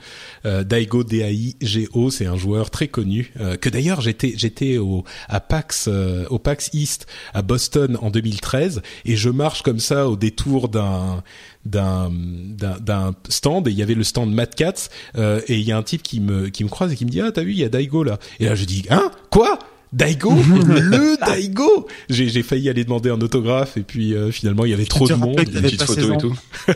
Euh, 0.45 0.63
Daigo 0.63 1.03
D-A-I-G-O, 1.03 2.09
c'est 2.09 2.25
un 2.25 2.35
joueur 2.35 2.69
très 2.69 2.87
connu 2.87 3.33
euh, 3.39 3.57
que 3.57 3.69
d'ailleurs 3.69 4.01
j'étais 4.01 4.33
j'étais 4.35 4.77
au 4.77 5.03
à 5.27 5.39
PAX 5.39 5.89
au 6.29 6.39
PAX 6.39 6.69
East 6.73 7.07
à 7.33 7.41
Boston 7.41 7.97
en 8.01 8.09
2013 8.09 8.81
et 9.05 9.15
je 9.15 9.29
marche 9.29 9.61
comme 9.61 9.79
ça 9.79 10.07
au 10.07 10.15
détour 10.15 10.69
d'un 10.69 11.23
d'un 11.65 12.11
d'un 12.51 13.15
stand 13.29 13.67
et 13.67 13.71
il 13.71 13.77
y 13.77 13.83
avait 13.83 13.95
le 13.95 14.03
stand 14.03 14.31
Mad 14.31 14.53
Cats 14.55 14.89
et 15.15 15.55
il 15.55 15.63
y 15.63 15.71
a 15.71 15.77
un 15.77 15.83
type 15.83 16.03
qui 16.03 16.19
me 16.19 16.49
qui 16.49 16.63
me 16.63 16.69
croise 16.69 16.91
et 16.91 16.95
qui 16.95 17.05
me 17.05 17.09
dit 17.09 17.21
ah 17.21 17.31
t'as 17.31 17.43
vu 17.43 17.51
il 17.51 17.57
y 17.57 17.63
a 17.63 17.69
Daigo 17.69 18.03
là 18.03 18.19
et 18.39 18.45
là 18.45 18.55
je 18.55 18.65
dis 18.65 18.85
hein? 18.89 19.11
Quoi? 19.31 19.59
Daigo, 19.93 20.31
le 20.67 21.17
Daigo. 21.25 21.87
J'ai, 22.09 22.27
j'ai 22.29 22.43
failli 22.43 22.69
aller 22.69 22.83
demander 22.83 23.09
un 23.09 23.21
autographe 23.21 23.77
et 23.77 23.83
puis 23.83 24.13
euh, 24.13 24.31
finalement 24.31 24.65
il 24.65 24.71
y 24.71 24.73
avait 24.73 24.85
trop 24.85 25.07
de 25.07 25.13
monde, 25.13 25.39
une 25.39 25.61
petite 25.61 25.83
photo 25.83 26.13
et 26.13 26.17
tout. 26.17 26.35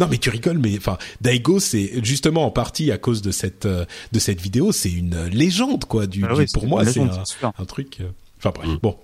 non 0.00 0.08
mais 0.10 0.18
tu 0.18 0.30
rigoles, 0.30 0.58
mais 0.58 0.76
enfin 0.76 0.98
Daigo 1.20 1.60
c'est 1.60 2.04
justement 2.04 2.44
en 2.44 2.50
partie 2.50 2.90
à 2.90 2.98
cause 2.98 3.22
de 3.22 3.30
cette 3.30 3.66
euh, 3.66 3.84
de 4.12 4.18
cette 4.18 4.40
vidéo, 4.40 4.72
c'est 4.72 4.90
une 4.90 5.26
légende 5.26 5.84
quoi. 5.84 6.06
Du, 6.06 6.24
ah 6.24 6.34
pour 6.52 6.66
moi 6.66 6.84
c'est 6.84 7.00
un, 7.00 7.22
un, 7.58 7.64
truc. 7.64 7.98
Euh, 8.00 8.08
enfin 8.38 8.52
bref, 8.54 8.68
mm. 8.68 8.78
bon. 8.82 8.96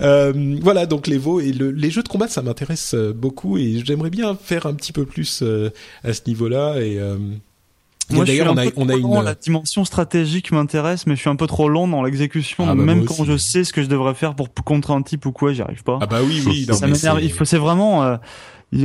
Euh, 0.00 0.58
voilà, 0.60 0.86
donc 0.86 1.06
les 1.06 1.18
veaux 1.18 1.40
et 1.40 1.52
le, 1.52 1.70
les 1.70 1.90
jeux 1.90 2.02
de 2.02 2.08
combat, 2.08 2.28
ça 2.28 2.42
m'intéresse 2.42 2.94
beaucoup 2.94 3.58
et 3.58 3.82
j'aimerais 3.84 4.10
bien 4.10 4.36
faire 4.36 4.66
un 4.66 4.74
petit 4.74 4.92
peu 4.92 5.04
plus 5.04 5.42
à 6.04 6.12
ce 6.12 6.20
niveau-là. 6.26 6.80
Et 6.80 7.00
moi, 8.10 8.24
d'ailleurs, 8.24 8.52
on 8.52 8.56
a, 8.56 8.66
on 8.76 8.88
a 8.88 8.94
une 8.94 9.22
la 9.22 9.34
dimension 9.34 9.84
stratégique 9.84 10.52
m'intéresse, 10.52 11.06
mais 11.06 11.16
je 11.16 11.20
suis 11.20 11.30
un 11.30 11.36
peu 11.36 11.46
trop 11.46 11.68
long 11.68 11.88
dans 11.88 12.02
l'exécution. 12.02 12.64
Ah 12.68 12.74
bah 12.74 12.82
même 12.82 13.04
quand 13.04 13.24
je 13.24 13.36
sais 13.36 13.64
ce 13.64 13.72
que 13.72 13.82
je 13.82 13.88
devrais 13.88 14.14
faire 14.14 14.34
pour 14.34 14.48
contrer 14.64 14.92
un 14.92 15.02
type 15.02 15.26
ou 15.26 15.32
quoi, 15.32 15.52
j'y 15.52 15.62
arrive 15.62 15.82
pas. 15.82 15.98
Ah 16.00 16.06
bah 16.06 16.20
oui, 16.22 16.42
oui. 16.46 16.66
ça 16.72 16.86
m'énerve. 16.86 17.22
Il 17.22 17.32
faut, 17.32 17.44
c'est 17.44 17.58
vraiment 17.58 18.04
euh, 18.04 18.16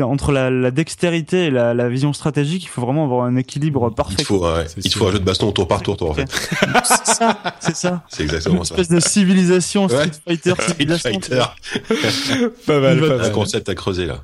entre 0.02 0.32
la, 0.32 0.50
la, 0.50 0.72
dextérité 0.72 1.46
et 1.46 1.52
la, 1.52 1.74
la, 1.74 1.90
vision 1.90 2.14
stratégique, 2.14 2.64
il 2.64 2.68
faut 2.68 2.82
vraiment 2.82 3.04
avoir 3.06 3.26
un 3.26 3.36
équilibre 3.36 3.90
parfait. 3.90 4.16
Il 4.20 4.26
faut, 4.26 4.46
ouais, 4.46 4.66
il 4.84 4.94
faut 4.94 5.08
un 5.08 5.12
jeu 5.12 5.20
de 5.20 5.24
baston 5.24 5.52
tour 5.52 5.68
par 5.68 5.82
tour, 5.82 5.98
toi, 5.98 6.12
en 6.12 6.14
fait. 6.14 6.30
c'est 6.84 7.14
ça, 7.14 7.38
c'est 7.60 7.76
ça. 7.76 8.04
C'est 8.08 8.24
exactement 8.24 8.64
ça. 8.64 8.76
Une 8.76 8.82
espèce 8.82 8.96
de 8.96 9.00
civilisation 9.00 9.88
Street 9.90 10.12
Fighter, 10.26 10.54
Street 10.58 10.98
Fighter. 10.98 11.44
pas 12.66 12.80
mal, 12.80 13.00
pas 13.00 13.08
mal. 13.08 13.22
Un 13.22 13.30
concept 13.32 13.70
à 13.70 13.76
creuser 13.76 14.06
là. 14.06 14.24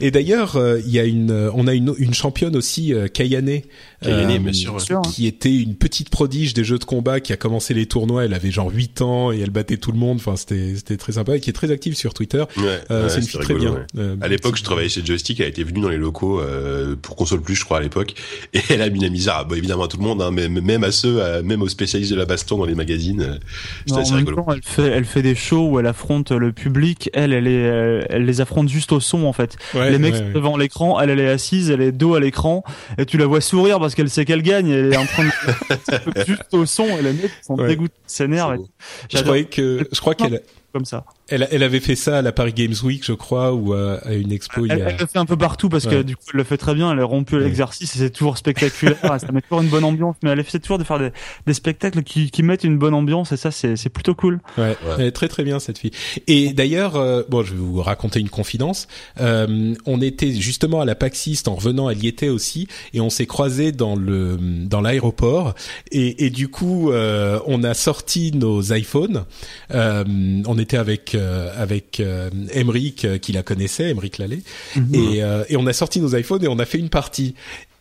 Et 0.00 0.10
d'ailleurs, 0.10 0.56
euh, 0.56 0.80
il 0.80 0.90
y 0.90 0.98
a 0.98 1.04
une, 1.04 1.50
on 1.54 1.66
a 1.66 1.74
une, 1.74 1.94
une 1.98 2.14
championne 2.14 2.56
aussi, 2.56 2.92
euh, 2.92 3.06
Kayane, 3.06 3.60
bien 4.02 4.52
sûr, 4.52 5.02
qui 5.02 5.26
était 5.26 5.54
une 5.54 5.76
petite 5.76 6.10
prodige 6.10 6.54
des 6.54 6.64
jeux 6.64 6.78
de 6.78 6.84
combat, 6.84 7.20
qui 7.20 7.32
a 7.32 7.36
commencé 7.36 7.74
les 7.74 7.86
tournois. 7.86 8.24
Elle 8.24 8.34
avait 8.34 8.50
genre 8.50 8.70
8 8.70 9.02
ans 9.02 9.32
et 9.32 9.40
elle 9.40 9.50
battait 9.50 9.76
tout 9.76 9.92
le 9.92 9.98
monde. 9.98 10.16
Enfin, 10.16 10.36
c'était 10.36 10.74
c'était 10.76 10.96
très 10.96 11.12
sympa 11.12 11.36
et 11.36 11.40
qui 11.40 11.50
est 11.50 11.54
très 11.54 11.70
active 11.70 11.94
sur 11.94 12.14
Twitter. 12.14 12.44
c'est 12.56 13.16
une 13.16 13.22
fille 13.22 13.40
très 13.40 13.54
bien. 13.54 13.86
à 14.20 14.28
l'époque, 14.28 14.56
je 14.56 14.64
travaillais 14.64 14.88
chez 14.88 15.04
Joystick. 15.04 15.40
Elle 15.40 15.48
était 15.48 15.64
venue 15.64 15.80
dans 15.80 15.88
les 15.88 15.98
locaux 15.98 16.40
pour 17.00 17.16
console 17.16 17.40
plus, 17.40 17.54
je 17.54 17.64
crois 17.64 17.78
à 17.78 17.80
l'époque, 17.80 18.14
et 18.52 18.60
elle 18.68 18.82
a 18.82 18.90
mis 18.90 19.00
la 19.00 19.08
misère, 19.08 19.46
bah, 19.46 19.56
évidemment 19.56 19.84
à 19.84 19.88
tout 19.88 19.98
le 19.98 20.04
monde, 20.04 20.22
hein, 20.22 20.30
même 20.30 20.60
même 20.60 20.84
à 20.84 20.92
ceux, 20.92 21.42
même 21.42 21.62
aux 21.62 21.68
spécialistes 21.68 22.12
de 22.12 22.16
la 22.16 22.26
baston 22.26 22.58
dans 22.58 22.64
les 22.64 22.74
magazines. 22.74 23.38
C'était 23.86 24.00
assez 24.00 24.14
rigolo. 24.14 24.44
elle 24.52 24.62
fait 24.62 24.88
elle 24.88 25.04
fait 25.04 25.22
des 25.22 25.34
shows 25.34 25.68
où 25.70 25.78
elle 25.78 25.86
affronte 25.86 26.32
le 26.32 26.52
public. 26.52 27.10
Elle 27.12 27.32
elle 27.32 27.46
est 27.46 28.06
elle 28.10 28.24
les 28.24 28.40
affronte 28.40 28.68
juste 28.68 28.92
au 28.92 29.00
son 29.00 29.24
en 29.24 29.32
fait. 29.32 29.56
les 29.74 29.98
mecs 29.98 30.32
devant 30.32 30.56
l'écran, 30.56 31.00
elle 31.00 31.10
elle 31.12 31.20
est 31.20 31.28
assise, 31.28 31.70
elle 31.70 31.80
est 31.80 31.92
dos 31.92 32.14
à 32.14 32.20
l'écran 32.20 32.62
et 32.98 33.06
tu 33.06 33.18
la 33.18 33.26
vois 33.26 33.40
sourire 33.40 33.78
parce 33.78 33.91
qu'elle 33.94 34.10
sait 34.10 34.24
qu'elle 34.24 34.42
gagne. 34.42 34.68
Elle 34.70 34.92
est 34.92 34.96
en 34.96 35.06
train 35.06 35.24
de 35.24 36.24
juste 36.26 36.52
au 36.52 36.66
son 36.66 36.86
et 36.98 37.02
les 37.02 37.12
mecs 37.12 37.30
sont 37.42 37.56
dégoûtés, 37.56 37.94
s'énervent. 38.06 38.58
Je 39.10 39.22
croyais 39.22 39.44
que 39.44 39.88
je 39.90 40.00
crois 40.00 40.14
qu'elle 40.14 40.42
comme 40.72 40.84
ça. 40.84 41.04
Elle, 41.28 41.46
elle, 41.50 41.62
avait 41.62 41.80
fait 41.80 41.96
ça 41.96 42.18
à 42.18 42.22
la 42.22 42.32
Paris 42.32 42.52
Games 42.52 42.74
Week, 42.82 43.04
je 43.04 43.12
crois, 43.12 43.52
ou 43.52 43.72
à, 43.72 44.00
une 44.12 44.32
expo. 44.32 44.64
Elle, 44.66 44.78
il 44.78 44.82
a... 44.82 44.90
elle 44.90 44.96
le 44.98 45.06
fait 45.06 45.18
un 45.18 45.26
peu 45.26 45.36
partout 45.36 45.68
parce 45.68 45.86
que 45.86 46.02
du 46.02 46.16
coup, 46.16 46.22
elle 46.32 46.38
le 46.38 46.44
fait 46.44 46.56
très 46.56 46.74
bien. 46.74 46.92
Elle 46.92 46.98
est 46.98 47.04
rompue 47.04 47.36
à 47.36 47.40
l'exercice 47.40 47.94
et 47.96 47.98
c'est 47.98 48.10
toujours 48.10 48.38
spectaculaire. 48.38 48.96
ça 49.02 49.32
met 49.32 49.40
toujours 49.42 49.62
une 49.62 49.68
bonne 49.68 49.84
ambiance. 49.84 50.16
Mais 50.22 50.30
elle 50.30 50.40
essaie 50.40 50.58
toujours 50.58 50.78
de 50.78 50.84
faire 50.84 50.98
des, 50.98 51.10
des 51.46 51.54
spectacles 51.54 52.02
qui, 52.02 52.30
qui, 52.30 52.42
mettent 52.42 52.64
une 52.64 52.78
bonne 52.78 52.94
ambiance 52.94 53.32
et 53.32 53.36
ça, 53.36 53.50
c'est 53.50 53.88
plutôt 53.88 54.14
cool. 54.14 54.40
Ouais, 54.58 54.76
elle 54.98 55.06
est 55.06 55.12
très 55.12 55.28
très 55.28 55.44
bien 55.44 55.58
cette 55.58 55.78
fille. 55.78 55.92
Et 56.26 56.52
d'ailleurs, 56.52 56.96
euh, 56.96 57.22
bon, 57.28 57.42
je 57.42 57.52
vais 57.52 57.58
vous 57.58 57.82
raconter 57.82 58.20
une 58.20 58.30
confidence. 58.30 58.88
Euh, 59.20 59.74
on 59.86 60.00
était 60.00 60.32
justement 60.32 60.80
à 60.80 60.84
la 60.84 60.94
Paxiste 60.94 61.48
en 61.48 61.54
revenant, 61.54 61.90
elle 61.90 62.02
y 62.02 62.08
était 62.08 62.28
aussi, 62.28 62.68
et 62.94 63.00
on 63.00 63.10
s'est 63.10 63.26
croisés 63.26 63.72
dans 63.72 63.96
le 63.96 64.38
dans 64.40 64.80
l'aéroport. 64.80 65.54
Et, 65.90 66.26
et, 66.26 66.30
du 66.30 66.48
coup, 66.48 66.90
euh, 66.90 67.40
on 67.46 67.62
a 67.64 67.74
sorti 67.74 68.32
nos 68.32 68.72
iPhones. 68.72 69.24
Euh, 69.72 70.04
on 70.46 70.58
était 70.62 70.78
avec 70.78 71.14
avec 71.56 72.00
euh, 72.00 72.30
Emric 72.54 73.04
euh, 73.04 73.18
qui 73.18 73.32
la 73.32 73.42
connaissait, 73.42 73.90
Emric 73.90 74.18
Lallet, 74.18 74.42
mhm. 74.76 74.94
et, 74.94 75.22
euh, 75.22 75.44
et 75.48 75.56
on 75.56 75.66
a 75.66 75.72
sorti 75.72 76.00
nos 76.00 76.14
iPhones 76.16 76.44
et 76.44 76.48
on 76.48 76.58
a 76.58 76.64
fait 76.64 76.78
une 76.78 76.90
partie. 76.90 77.34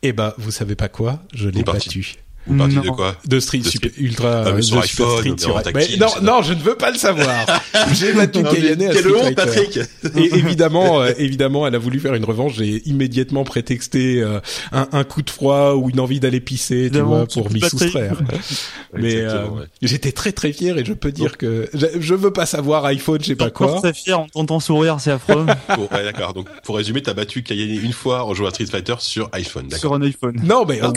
Et 0.03 0.09
eh 0.09 0.13
bah, 0.13 0.33
ben, 0.35 0.43
vous 0.43 0.51
savez 0.51 0.75
pas 0.75 0.89
quoi? 0.89 1.21
Je 1.33 1.47
l'ai 1.47 1.63
battu. 1.63 2.15
De 2.47 2.89
quoi 2.89 3.15
De 3.25 3.39
Street 3.39 3.61
Super, 3.63 3.91
Ultra. 3.97 4.43
Ah, 4.47 4.61
sur 4.61 4.79
iPhone, 4.81 5.17
Street, 5.19 5.35
sur... 5.37 5.61
mais 5.73 5.97
non, 5.97 6.07
non, 6.21 6.41
je 6.41 6.53
ne 6.53 6.59
veux 6.59 6.75
pas 6.75 6.91
le 6.91 6.97
savoir. 6.97 7.45
J'ai 7.93 8.13
battu 8.13 8.43
Kayane 8.43 8.81
à 8.81 8.93
Street 8.93 9.11
honte, 9.15 9.35
Patrick. 9.35 9.79
Et 10.15 10.35
évidemment, 10.35 11.01
euh, 11.01 11.11
évidemment, 11.17 11.67
elle 11.67 11.75
a 11.75 11.77
voulu 11.77 11.99
faire 11.99 12.15
une 12.15 12.25
revanche. 12.25 12.55
J'ai 12.55 12.81
immédiatement 12.87 13.43
prétexté 13.43 14.21
euh, 14.21 14.39
un, 14.71 14.87
un, 14.91 15.03
coup 15.03 15.21
de 15.21 15.29
froid 15.29 15.73
ou 15.73 15.89
une 15.89 15.99
envie 15.99 16.19
d'aller 16.19 16.39
pisser, 16.39 16.89
tu 16.91 16.99
vois, 16.99 17.27
pour 17.27 17.51
m'y 17.51 17.61
soustraire. 17.61 18.17
mais 18.93 19.17
euh, 19.17 19.45
j'étais 19.81 20.11
très 20.11 20.31
très 20.31 20.51
fier 20.51 20.77
et 20.77 20.85
je 20.85 20.93
peux 20.93 21.11
dire 21.11 21.37
que 21.37 21.69
je, 21.73 21.87
je 21.99 22.15
veux 22.15 22.33
pas 22.33 22.45
savoir 22.45 22.85
iPhone, 22.85 23.21
je 23.21 23.27
sais 23.27 23.35
pas 23.35 23.51
quoi. 23.51 23.79
Très 23.81 23.93
fier 23.93 24.19
en 24.19 24.27
t'entendant 24.27 24.59
sourire, 24.59 24.97
c'est 24.99 25.11
affreux. 25.11 25.45
bon, 25.75 25.87
ouais, 25.91 26.03
d'accord. 26.03 26.33
Donc, 26.33 26.47
pour 26.63 26.75
résumer, 26.77 27.01
t'as 27.01 27.13
battu 27.13 27.43
Kayane 27.43 27.83
une 27.83 27.93
fois 27.93 28.25
en 28.25 28.33
jouant 28.33 28.47
à 28.47 28.51
Street 28.51 28.65
Fighter 28.65 28.95
sur 28.99 29.29
iPhone. 29.33 29.69
Sur 29.71 29.93
un 29.93 30.01
iPhone. 30.01 30.39
Non, 30.43 30.65
mais 30.67 30.81
on 30.83 30.91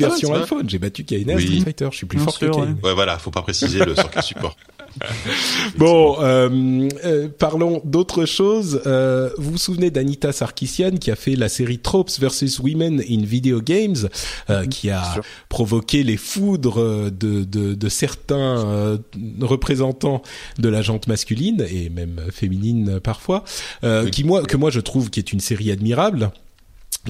version 0.00 0.34
iPhone. 0.34 0.68
J'ai 0.68 0.79
battu 0.80 1.04
Kaina 1.04 1.34
oui. 1.34 1.46
Street 1.46 1.60
Fighter. 1.60 1.88
Je 1.92 1.96
suis 1.96 2.06
plus 2.06 2.18
fort 2.18 2.38
que 2.38 2.46
Kaina. 2.46 2.74
Ouais. 2.82 2.94
voilà, 2.94 3.18
faut 3.18 3.30
pas 3.30 3.42
préciser 3.42 3.84
le 3.84 3.94
sur 3.94 4.10
quel 4.10 4.22
support. 4.22 4.56
bon, 5.78 6.16
euh, 6.20 6.88
euh, 7.04 7.28
parlons 7.28 7.80
d'autre 7.84 8.24
chose. 8.24 8.82
Euh, 8.86 9.30
vous 9.38 9.52
vous 9.52 9.58
souvenez 9.58 9.90
d'Anita 9.90 10.32
Sarkissian 10.32 10.92
qui 10.92 11.10
a 11.10 11.16
fait 11.16 11.36
la 11.36 11.48
série 11.48 11.78
Tropes 11.78 12.18
versus 12.18 12.58
Women 12.58 13.02
in 13.08 13.22
Video 13.22 13.60
Games, 13.60 14.08
euh, 14.48 14.66
qui 14.66 14.90
a 14.90 15.20
provoqué 15.48 16.02
les 16.02 16.16
foudres 16.16 17.10
de, 17.10 17.44
de, 17.44 17.74
de 17.74 17.88
certains 17.88 18.66
euh, 18.66 18.98
représentants 19.40 20.22
de 20.58 20.68
la 20.68 20.82
jante 20.82 21.06
masculine 21.06 21.64
et 21.70 21.88
même 21.88 22.20
féminine 22.32 23.00
parfois, 23.00 23.44
oui. 23.82 24.10
qui 24.10 24.24
moi 24.24 24.42
que 24.42 24.56
moi 24.56 24.70
je 24.70 24.80
trouve 24.80 25.10
qui 25.10 25.20
est 25.20 25.32
une 25.32 25.40
série 25.40 25.70
admirable 25.70 26.32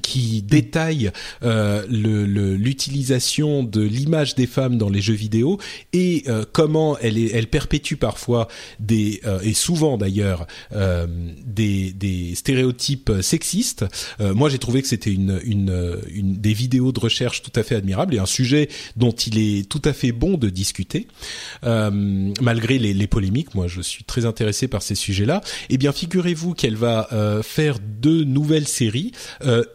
qui 0.02 0.42
détaille 0.42 1.10
euh, 1.42 1.84
l'utilisation 1.88 3.64
de 3.64 3.82
l'image 3.82 4.34
des 4.34 4.46
femmes 4.46 4.78
dans 4.78 4.88
les 4.88 5.00
jeux 5.00 5.14
vidéo 5.14 5.58
et 5.92 6.24
euh, 6.28 6.44
comment 6.52 6.96
elle, 6.98 7.18
est, 7.18 7.32
elle 7.34 7.48
perpétue 7.48 7.94
parfois 7.94 8.48
des 8.78 9.20
euh, 9.26 9.40
et 9.42 9.54
souvent 9.54 9.98
d'ailleurs 9.98 10.46
euh, 10.72 11.06
des, 11.44 11.92
des 11.92 12.34
stéréotypes 12.34 13.12
sexistes. 13.20 13.84
Euh, 14.20 14.34
moi, 14.34 14.48
j'ai 14.48 14.58
trouvé 14.58 14.82
que 14.82 14.88
c'était 14.88 15.12
une, 15.12 15.40
une, 15.44 15.98
une, 16.12 16.36
des 16.36 16.52
vidéos 16.52 16.92
de 16.92 17.00
recherche 17.00 17.42
tout 17.42 17.52
à 17.54 17.62
fait 17.62 17.74
admirables 17.74 18.14
et 18.14 18.18
un 18.18 18.26
sujet 18.26 18.68
dont 18.96 19.10
il 19.12 19.38
est 19.38 19.68
tout 19.68 19.82
à 19.84 19.92
fait 19.92 20.12
bon 20.12 20.36
de 20.36 20.48
discuter 20.48 21.08
malgré 21.62 22.78
les, 22.78 22.94
les, 22.94 23.06
polémiques. 23.06 23.54
Moi, 23.54 23.66
je 23.66 23.80
suis 23.80 24.04
très 24.04 24.24
intéressé 24.24 24.68
par 24.68 24.82
ces 24.82 24.94
sujets-là. 24.94 25.40
Eh 25.68 25.78
bien, 25.78 25.92
figurez-vous 25.92 26.54
qu'elle 26.54 26.76
va 26.76 27.08
faire 27.42 27.78
deux 27.80 28.24
nouvelles 28.24 28.68
séries 28.68 29.12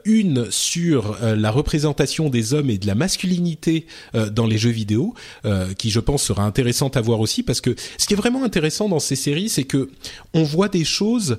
une 0.06 0.50
sur 0.52 1.18
euh, 1.22 1.36
la 1.36 1.52
représentation 1.52 2.30
des 2.30 2.54
hommes 2.54 2.70
et 2.70 2.78
de 2.78 2.88
la 2.88 2.96
masculinité 2.96 3.88
euh, 4.14 4.30
dans 4.30 4.46
les 4.46 4.58
jeux 4.58 4.70
vidéo, 4.70 5.14
euh, 5.46 5.74
qui 5.74 5.90
je 5.90 6.00
pense 6.00 6.24
sera 6.24 6.44
intéressante 6.44 6.96
à 6.96 7.02
voir 7.02 7.20
aussi, 7.20 7.44
parce 7.44 7.60
que 7.60 7.76
ce 7.98 8.06
qui 8.06 8.14
est 8.14 8.18
vraiment 8.18 8.44
intéressant 8.44 8.88
dans 8.88 9.00
ces 9.00 9.16
séries, 9.16 9.50
c'est 9.50 9.64
que 9.64 9.90
on 10.34 10.44
voit 10.44 10.70
des 10.70 10.86
choses 10.86 11.38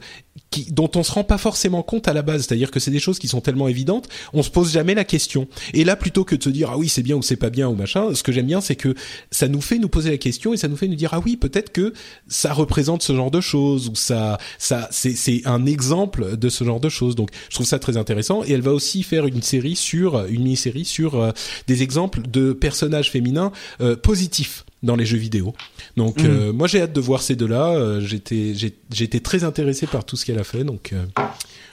qui, 0.50 0.70
dont 0.72 0.90
on 0.94 1.02
se 1.02 1.12
rend 1.12 1.24
pas 1.24 1.38
forcément 1.38 1.82
compte 1.82 2.08
à 2.08 2.12
la 2.12 2.22
base, 2.22 2.46
c'est-à-dire 2.46 2.70
que 2.70 2.80
c'est 2.80 2.90
des 2.90 2.98
choses 2.98 3.18
qui 3.18 3.28
sont 3.28 3.40
tellement 3.40 3.68
évidentes, 3.68 4.08
on 4.32 4.42
se 4.42 4.50
pose 4.50 4.72
jamais 4.72 4.94
la 4.94 5.04
question. 5.04 5.48
Et 5.72 5.84
là, 5.84 5.96
plutôt 5.96 6.24
que 6.24 6.34
de 6.34 6.42
se 6.42 6.50
dire 6.50 6.70
ah 6.70 6.78
oui 6.78 6.88
c'est 6.88 7.02
bien 7.02 7.16
ou 7.16 7.22
c'est 7.22 7.36
pas 7.36 7.50
bien 7.50 7.68
ou 7.68 7.74
machin, 7.74 8.14
ce 8.14 8.22
que 8.22 8.32
j'aime 8.32 8.46
bien, 8.46 8.60
c'est 8.60 8.76
que 8.76 8.94
ça 9.30 9.48
nous 9.48 9.60
fait 9.60 9.78
nous 9.78 9.88
poser 9.88 10.10
la 10.10 10.18
question 10.18 10.52
et 10.52 10.56
ça 10.56 10.68
nous 10.68 10.76
fait 10.76 10.88
nous 10.88 10.94
dire 10.94 11.10
ah 11.12 11.20
oui 11.24 11.36
peut-être 11.36 11.72
que 11.72 11.92
ça 12.28 12.52
représente 12.52 13.02
ce 13.02 13.14
genre 13.14 13.30
de 13.30 13.40
choses 13.40 13.88
ou 13.88 13.94
ça 13.94 14.38
ça 14.58 14.88
c'est 14.90 15.42
un 15.44 15.66
exemple 15.66 16.36
de 16.36 16.48
ce 16.48 16.64
genre 16.64 16.80
de 16.80 16.88
choses. 16.88 17.14
Donc 17.14 17.30
je 17.48 17.54
trouve 17.54 17.66
ça 17.66 17.78
très 17.78 17.96
intéressant 17.96 18.42
elle 18.56 18.62
va 18.62 18.72
aussi 18.72 19.02
faire 19.02 19.26
une 19.26 19.42
série 19.42 19.76
sur 19.76 20.24
une 20.26 20.42
mini-série 20.42 20.84
sur 20.86 21.20
euh, 21.20 21.30
des 21.66 21.82
exemples 21.82 22.22
de 22.26 22.52
personnages 22.52 23.10
féminins 23.10 23.52
euh, 23.80 23.96
positifs 23.96 24.64
dans 24.82 24.96
les 24.96 25.04
jeux 25.04 25.18
vidéo. 25.18 25.54
Donc 25.96 26.22
mmh. 26.22 26.26
euh, 26.26 26.52
moi 26.52 26.66
j'ai 26.66 26.80
hâte 26.80 26.92
de 26.92 27.00
voir 27.00 27.20
ces 27.22 27.36
deux-là. 27.36 28.00
J'étais 28.00 28.54
j'étais 28.90 29.20
très 29.20 29.44
intéressé 29.44 29.86
par 29.86 30.04
tout 30.04 30.16
ce 30.16 30.24
qu'elle 30.24 30.38
a 30.38 30.44
fait, 30.44 30.64
donc 30.64 30.94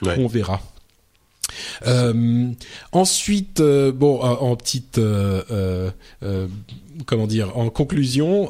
ouais. 0.01 0.15
on 0.17 0.27
verra. 0.27 0.61
Euh, 1.85 2.49
ensuite, 2.91 3.59
euh, 3.59 3.91
bon, 3.91 4.19
en, 4.21 4.31
en 4.31 4.55
petite, 4.55 4.97
euh, 4.97 5.91
comment 7.05 7.27
dire, 7.27 7.57
en 7.57 7.69
conclusion, 7.69 8.49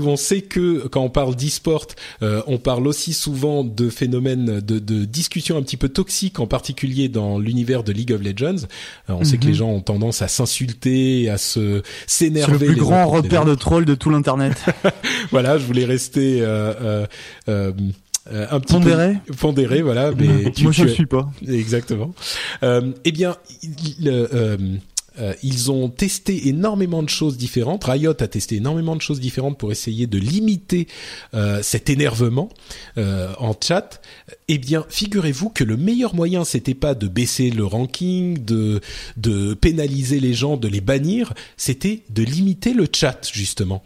on 0.00 0.16
sait 0.16 0.40
que 0.40 0.86
quand 0.88 1.02
on 1.02 1.10
parle 1.10 1.34
d'e-sport, 1.36 1.86
euh, 2.22 2.42
on 2.46 2.58
parle 2.58 2.86
aussi 2.86 3.12
souvent 3.12 3.64
de 3.64 3.90
phénomènes 3.90 4.60
de, 4.60 4.78
de 4.78 5.04
discussions 5.04 5.56
un 5.56 5.62
petit 5.62 5.76
peu 5.76 5.88
toxiques, 5.88 6.40
en 6.40 6.46
particulier 6.46 7.08
dans 7.08 7.38
l'univers 7.38 7.84
de 7.84 7.92
League 7.92 8.12
of 8.12 8.22
Legends. 8.22 8.64
Euh, 9.08 9.14
on 9.14 9.18
mm 9.18 9.20
-hmm. 9.20 9.24
sait 9.24 9.38
que 9.38 9.44
les 9.44 9.50
mhm. 9.50 9.58
gens 9.58 9.70
ont 9.70 9.80
tendance 9.80 10.22
à 10.22 10.28
s'insulter, 10.28 11.28
à 11.28 11.38
se 11.38 11.82
s'énerver. 12.06 12.58
C'est 12.58 12.66
le 12.66 12.72
plus 12.72 12.80
grand 12.80 13.06
repère 13.06 13.44
de 13.44 13.54
trolls 13.54 13.84
de 13.84 13.94
tout 13.94 14.10
l'internet. 14.10 14.56
voilà, 15.30 15.58
je 15.58 15.66
voulais 15.66 15.84
rester. 15.84 16.40
Euh, 16.40 17.06
euh, 17.48 17.72
euh, 18.32 18.46
un 18.50 18.58
petit 18.58 18.72
pondéré 18.72 19.18
peu 19.26 19.34
pondéré 19.34 19.82
voilà 19.82 20.10
mais 20.12 20.50
moi 20.62 20.72
je 20.72 20.84
ne 20.84 20.88
suis 20.88 21.04
pas 21.04 21.28
exactement 21.46 22.14
euh, 22.62 22.90
eh 23.04 23.12
bien 23.12 23.36
il, 23.62 24.08
euh, 24.08 24.56
euh, 25.18 25.34
ils 25.42 25.70
ont 25.70 25.88
testé 25.88 26.48
énormément 26.48 27.02
de 27.02 27.08
choses 27.08 27.36
différentes. 27.36 27.84
Riot 27.84 28.10
a 28.18 28.26
testé 28.26 28.56
énormément 28.56 28.96
de 28.96 29.00
choses 29.00 29.20
différentes 29.20 29.58
pour 29.58 29.70
essayer 29.70 30.06
de 30.06 30.18
limiter 30.18 30.88
euh, 31.34 31.62
cet 31.62 31.88
énervement 31.88 32.48
euh, 32.98 33.32
en 33.38 33.54
chat. 33.60 34.00
Eh 34.48 34.58
bien, 34.58 34.84
figurez-vous 34.88 35.50
que 35.50 35.62
le 35.62 35.76
meilleur 35.76 36.14
moyen, 36.14 36.44
c'était 36.44 36.74
pas 36.74 36.94
de 36.94 37.06
baisser 37.06 37.50
le 37.50 37.64
ranking, 37.64 38.44
de 38.44 38.80
de 39.16 39.54
pénaliser 39.54 40.18
les 40.18 40.34
gens, 40.34 40.56
de 40.56 40.68
les 40.68 40.80
bannir, 40.80 41.32
c'était 41.56 42.02
de 42.10 42.22
limiter 42.22 42.74
le 42.74 42.88
chat 42.92 43.20
justement. 43.32 43.82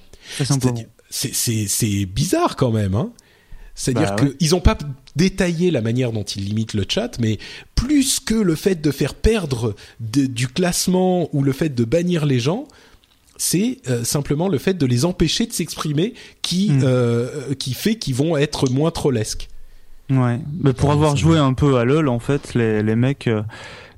C'est 1.10 2.06
bizarre 2.06 2.56
quand 2.56 2.70
même, 2.70 2.94
hein. 2.94 3.12
C'est-à-dire 3.78 4.16
bah, 4.16 4.24
qu'ils 4.38 4.50
n'ont 4.50 4.60
pas 4.60 4.76
détaillé 5.14 5.70
la 5.70 5.80
manière 5.80 6.10
dont 6.10 6.24
ils 6.24 6.44
limitent 6.44 6.74
le 6.74 6.84
chat, 6.86 7.16
mais 7.20 7.38
plus 7.76 8.18
que 8.18 8.34
le 8.34 8.56
fait 8.56 8.80
de 8.82 8.90
faire 8.90 9.14
perdre 9.14 9.76
de, 10.00 10.26
du 10.26 10.48
classement 10.48 11.28
ou 11.32 11.44
le 11.44 11.52
fait 11.52 11.72
de 11.72 11.84
bannir 11.84 12.26
les 12.26 12.40
gens, 12.40 12.66
c'est 13.36 13.78
euh, 13.88 14.02
simplement 14.02 14.48
le 14.48 14.59
fait 14.59 14.74
de 14.74 14.84
les 14.84 15.05
empêcher 15.05 15.46
de 15.46 15.52
s'exprimer 15.52 16.14
qui, 16.42 16.70
mmh. 16.70 16.80
euh, 16.82 17.55
qui 17.55 17.72
fait 17.72 17.94
qu'ils 17.94 18.16
vont 18.16 18.36
être 18.36 18.68
moins 18.68 18.90
trollesques. 18.90 19.48
Ouais, 20.10 20.40
mais 20.60 20.72
pour 20.72 20.90
avoir 20.90 21.16
joué 21.16 21.38
un 21.38 21.55
peu 21.55 21.76
à 21.76 21.84
LoL, 21.84 22.09
en 22.09 22.18
fait, 22.18 22.55
les, 22.55 22.82
les 22.82 22.96
mecs... 22.96 23.28
Euh 23.28 23.42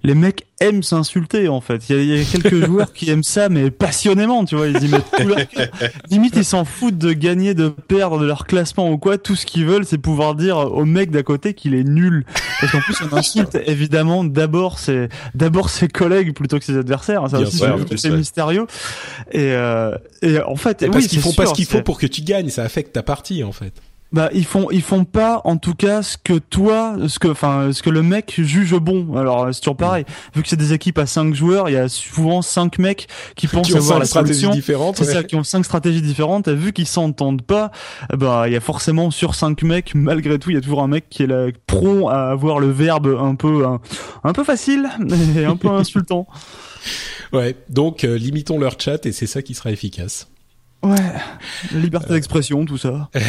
les 0.02 0.14
mecs 0.14 0.46
aiment 0.60 0.82
s'insulter 0.82 1.48
en 1.48 1.60
fait. 1.60 1.88
Il 1.90 2.04
y, 2.04 2.20
a, 2.20 2.24
quelques 2.24 2.64
joueurs 2.66 2.92
qui 2.92 3.10
aiment 3.10 3.22
ça, 3.22 3.48
mais 3.48 3.70
passionnément, 3.70 4.44
tu 4.44 4.56
vois. 4.56 4.68
Ils 4.68 4.84
y 4.84 4.88
mettent 4.88 5.10
tout 5.16 5.26
leur 5.26 5.48
cœur. 5.48 5.68
Limite, 6.10 6.34
ils 6.36 6.44
s'en 6.44 6.64
foutent 6.64 6.98
de 6.98 7.12
gagner, 7.12 7.54
de 7.54 7.68
perdre, 7.68 8.18
de 8.18 8.26
leur 8.26 8.46
classement 8.46 8.90
ou 8.90 8.98
quoi. 8.98 9.18
Tout 9.18 9.36
ce 9.36 9.46
qu'ils 9.46 9.66
veulent, 9.66 9.84
c'est 9.84 9.98
pouvoir 9.98 10.34
dire 10.34 10.58
au 10.58 10.84
mec 10.84 11.10
d'à 11.10 11.22
côté 11.22 11.54
qu'il 11.54 11.74
est 11.74 11.84
nul. 11.84 12.24
Parce 12.60 12.72
qu'en 12.72 12.80
plus, 12.80 12.96
on 13.10 13.16
insulte 13.16 13.58
évidemment 13.66 14.24
d'abord 14.24 14.78
ses, 14.78 15.08
d'abord 15.34 15.70
ses 15.70 15.88
collègues 15.88 16.34
plutôt 16.34 16.58
que 16.58 16.64
ses 16.64 16.76
adversaires. 16.76 17.28
Ça 17.30 17.40
aussi, 17.40 17.62
c'est 17.96 18.10
mystérieux. 18.10 18.66
Et, 19.32 19.52
euh, 19.52 19.96
et 20.22 20.40
en 20.40 20.56
fait, 20.56 20.86
parce 20.90 21.06
qu'ils 21.06 21.20
font 21.20 21.32
pas 21.32 21.46
ce 21.46 21.54
qu'il 21.54 21.66
faut 21.66 21.82
pour 21.82 21.98
que 21.98 22.06
tu 22.06 22.22
gagnes. 22.22 22.48
Ça 22.50 22.62
affecte 22.62 22.92
ta 22.92 23.02
partie 23.02 23.44
en 23.44 23.52
fait. 23.52 23.72
Bah 24.12 24.28
ils 24.32 24.44
font 24.44 24.70
ils 24.72 24.82
font 24.82 25.04
pas 25.04 25.40
en 25.44 25.56
tout 25.56 25.74
cas 25.74 26.02
ce 26.02 26.16
que 26.16 26.38
toi 26.38 26.96
ce 27.06 27.20
que 27.20 27.28
enfin 27.28 27.72
ce 27.72 27.80
que 27.80 27.90
le 27.90 28.02
mec 28.02 28.34
juge 28.38 28.74
bon. 28.74 29.16
Alors 29.16 29.48
c'est 29.52 29.60
toujours 29.60 29.76
pareil. 29.76 30.04
Vu 30.34 30.42
que 30.42 30.48
c'est 30.48 30.56
des 30.56 30.72
équipes 30.72 30.98
à 30.98 31.06
5 31.06 31.34
joueurs, 31.34 31.68
il 31.68 31.74
y 31.74 31.76
a 31.76 31.88
souvent 31.88 32.42
5 32.42 32.78
mecs 32.78 33.06
qui, 33.36 33.46
pensent 33.46 33.74
avoir 33.74 34.00
la 34.00 34.04
solution. 34.04 34.52
C'est 34.94 35.04
ça 35.04 35.22
qui 35.22 35.36
ont 35.36 35.44
cinq 35.44 35.64
stratégies 35.64 36.02
différentes 36.02 36.48
et 36.48 36.54
vu 36.54 36.72
qu'ils 36.72 36.86
s'entendent 36.86 37.42
pas, 37.42 37.70
bah 38.16 38.44
il 38.46 38.52
y 38.52 38.56
a 38.56 38.60
forcément 38.60 39.10
sur 39.10 39.34
5 39.34 39.62
mecs 39.62 39.94
malgré 39.94 40.38
tout, 40.38 40.50
il 40.50 40.54
y 40.54 40.58
a 40.58 40.60
toujours 40.60 40.82
un 40.82 40.88
mec 40.88 41.08
qui 41.08 41.22
est 41.22 41.26
là 41.26 41.46
prompt 41.66 42.08
à 42.08 42.30
avoir 42.30 42.58
le 42.58 42.70
verbe 42.70 43.16
un 43.20 43.36
peu 43.36 43.64
un, 43.64 43.80
un 44.24 44.32
peu 44.32 44.42
facile 44.42 44.88
et 45.36 45.44
un 45.44 45.56
peu 45.56 45.68
insultant. 45.68 46.26
Ouais, 47.32 47.54
donc 47.68 48.04
euh, 48.04 48.18
limitons 48.18 48.58
leur 48.58 48.80
chat 48.80 49.06
et 49.06 49.12
c'est 49.12 49.26
ça 49.26 49.42
qui 49.42 49.54
sera 49.54 49.70
efficace. 49.70 50.28
Ouais, 50.82 50.96
liberté 51.72 52.14
d'expression, 52.14 52.64
tout 52.64 52.78
ça. 52.78 53.10
tout 53.12 53.20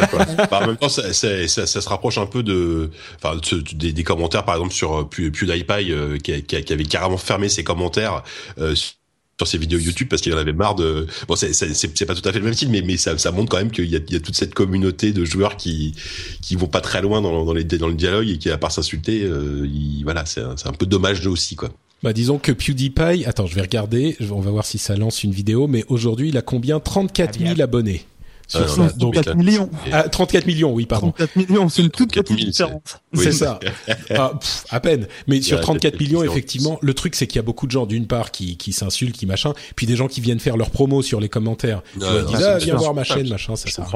ça 0.00 0.06
quoi. 0.06 0.24
bah, 0.24 0.60
en 0.62 0.66
même 0.68 0.76
temps, 0.76 0.88
ça, 0.88 1.12
ça, 1.12 1.46
ça, 1.48 1.66
se 1.66 1.88
rapproche 1.88 2.18
un 2.18 2.26
peu 2.26 2.44
de, 2.44 2.90
enfin, 3.16 3.36
des, 3.74 3.92
des, 3.92 4.04
commentaires, 4.04 4.44
par 4.44 4.54
exemple 4.54 4.72
sur 4.72 5.00
euh, 5.00 5.04
PewDiePie 5.08 5.90
euh, 5.90 6.18
qui, 6.18 6.40
qui, 6.44 6.62
qui, 6.62 6.72
avait 6.72 6.84
carrément 6.84 7.16
fermé 7.16 7.48
ses 7.48 7.64
commentaires 7.64 8.22
euh, 8.58 8.76
sur 8.76 9.48
ses 9.48 9.58
vidéos 9.58 9.78
YouTube 9.78 10.06
parce 10.08 10.22
qu'il 10.22 10.32
en 10.34 10.38
avait 10.38 10.52
marre 10.52 10.76
de. 10.76 11.06
Bon, 11.26 11.34
c'est 11.34 11.52
c'est 11.52 12.06
pas 12.06 12.14
tout 12.14 12.28
à 12.28 12.32
fait 12.32 12.38
le 12.38 12.44
même 12.44 12.54
style, 12.54 12.70
mais 12.70 12.82
mais 12.82 12.96
ça, 12.96 13.16
ça 13.18 13.32
montre 13.32 13.48
quand 13.48 13.58
même 13.58 13.70
qu'il 13.72 13.86
y 13.86 13.96
a, 13.96 14.00
il 14.06 14.12
y 14.12 14.16
a 14.16 14.20
toute 14.20 14.36
cette 14.36 14.54
communauté 14.54 15.12
de 15.12 15.24
joueurs 15.24 15.56
qui 15.56 15.94
qui 16.42 16.54
vont 16.54 16.68
pas 16.68 16.80
très 16.80 17.02
loin 17.02 17.20
dans, 17.20 17.44
dans 17.44 17.54
les 17.54 17.64
dans 17.64 17.88
le 17.88 17.94
dialogue 17.94 18.28
et 18.28 18.38
qui 18.38 18.50
à 18.50 18.58
part 18.58 18.70
s'insulter, 18.70 19.22
euh, 19.24 19.66
voilà, 20.04 20.26
c'est 20.26 20.42
un, 20.42 20.54
un 20.64 20.72
peu 20.72 20.86
dommage 20.86 21.26
aussi 21.26 21.56
quoi. 21.56 21.70
Bah 22.02 22.12
disons 22.14 22.38
que 22.38 22.52
PewDiePie, 22.52 23.26
attends, 23.26 23.46
je 23.46 23.54
vais 23.54 23.60
regarder, 23.60 24.16
on 24.30 24.40
va 24.40 24.50
voir 24.50 24.64
si 24.64 24.78
ça 24.78 24.96
lance 24.96 25.22
une 25.22 25.32
vidéo, 25.32 25.66
mais 25.66 25.84
aujourd'hui 25.88 26.30
il 26.30 26.38
a 26.38 26.42
combien? 26.42 26.80
34 26.80 27.38
000 27.38 27.60
abonnés. 27.60 28.06
Sur 28.50 28.62
euh, 28.62 28.88
34 28.98 29.36
millions. 29.36 29.70
Ah, 29.92 30.08
34 30.08 30.44
millions, 30.44 30.72
oui, 30.72 30.84
pardon. 30.84 31.12
34 31.12 31.36
millions, 31.36 31.68
c'est 31.68 31.82
une 31.82 31.90
toute 31.90 32.12
petite 32.12 32.36
différence. 32.36 32.98
c'est 33.14 33.30
ça. 33.30 33.60
ah, 34.10 34.32
à 34.70 34.80
peine. 34.80 35.06
Mais 35.28 35.40
sur 35.40 35.60
34 35.60 36.00
millions, 36.00 36.24
effectivement, 36.24 36.76
le 36.82 36.92
truc, 36.92 37.14
c'est 37.14 37.28
qu'il 37.28 37.36
y 37.36 37.38
a 37.38 37.42
beaucoup 37.42 37.66
de 37.66 37.70
gens, 37.70 37.86
d'une 37.86 38.08
part, 38.08 38.32
qui, 38.32 38.56
qui 38.56 38.72
s'insultent, 38.72 39.16
qui 39.16 39.26
machin, 39.26 39.52
puis 39.76 39.86
des 39.86 39.94
gens 39.94 40.08
qui 40.08 40.20
viennent 40.20 40.40
faire 40.40 40.56
leur 40.56 40.70
promo 40.70 41.00
sur 41.02 41.20
les 41.20 41.28
commentaires. 41.28 41.82
Qui 41.92 42.00
disent, 42.00 42.42
ah, 42.42 42.58
viens 42.58 42.74
voir 42.74 42.92
ma 42.92 43.04
chaîne, 43.04 43.28
machin, 43.28 43.54
ça, 43.54 43.70
ça. 43.70 43.86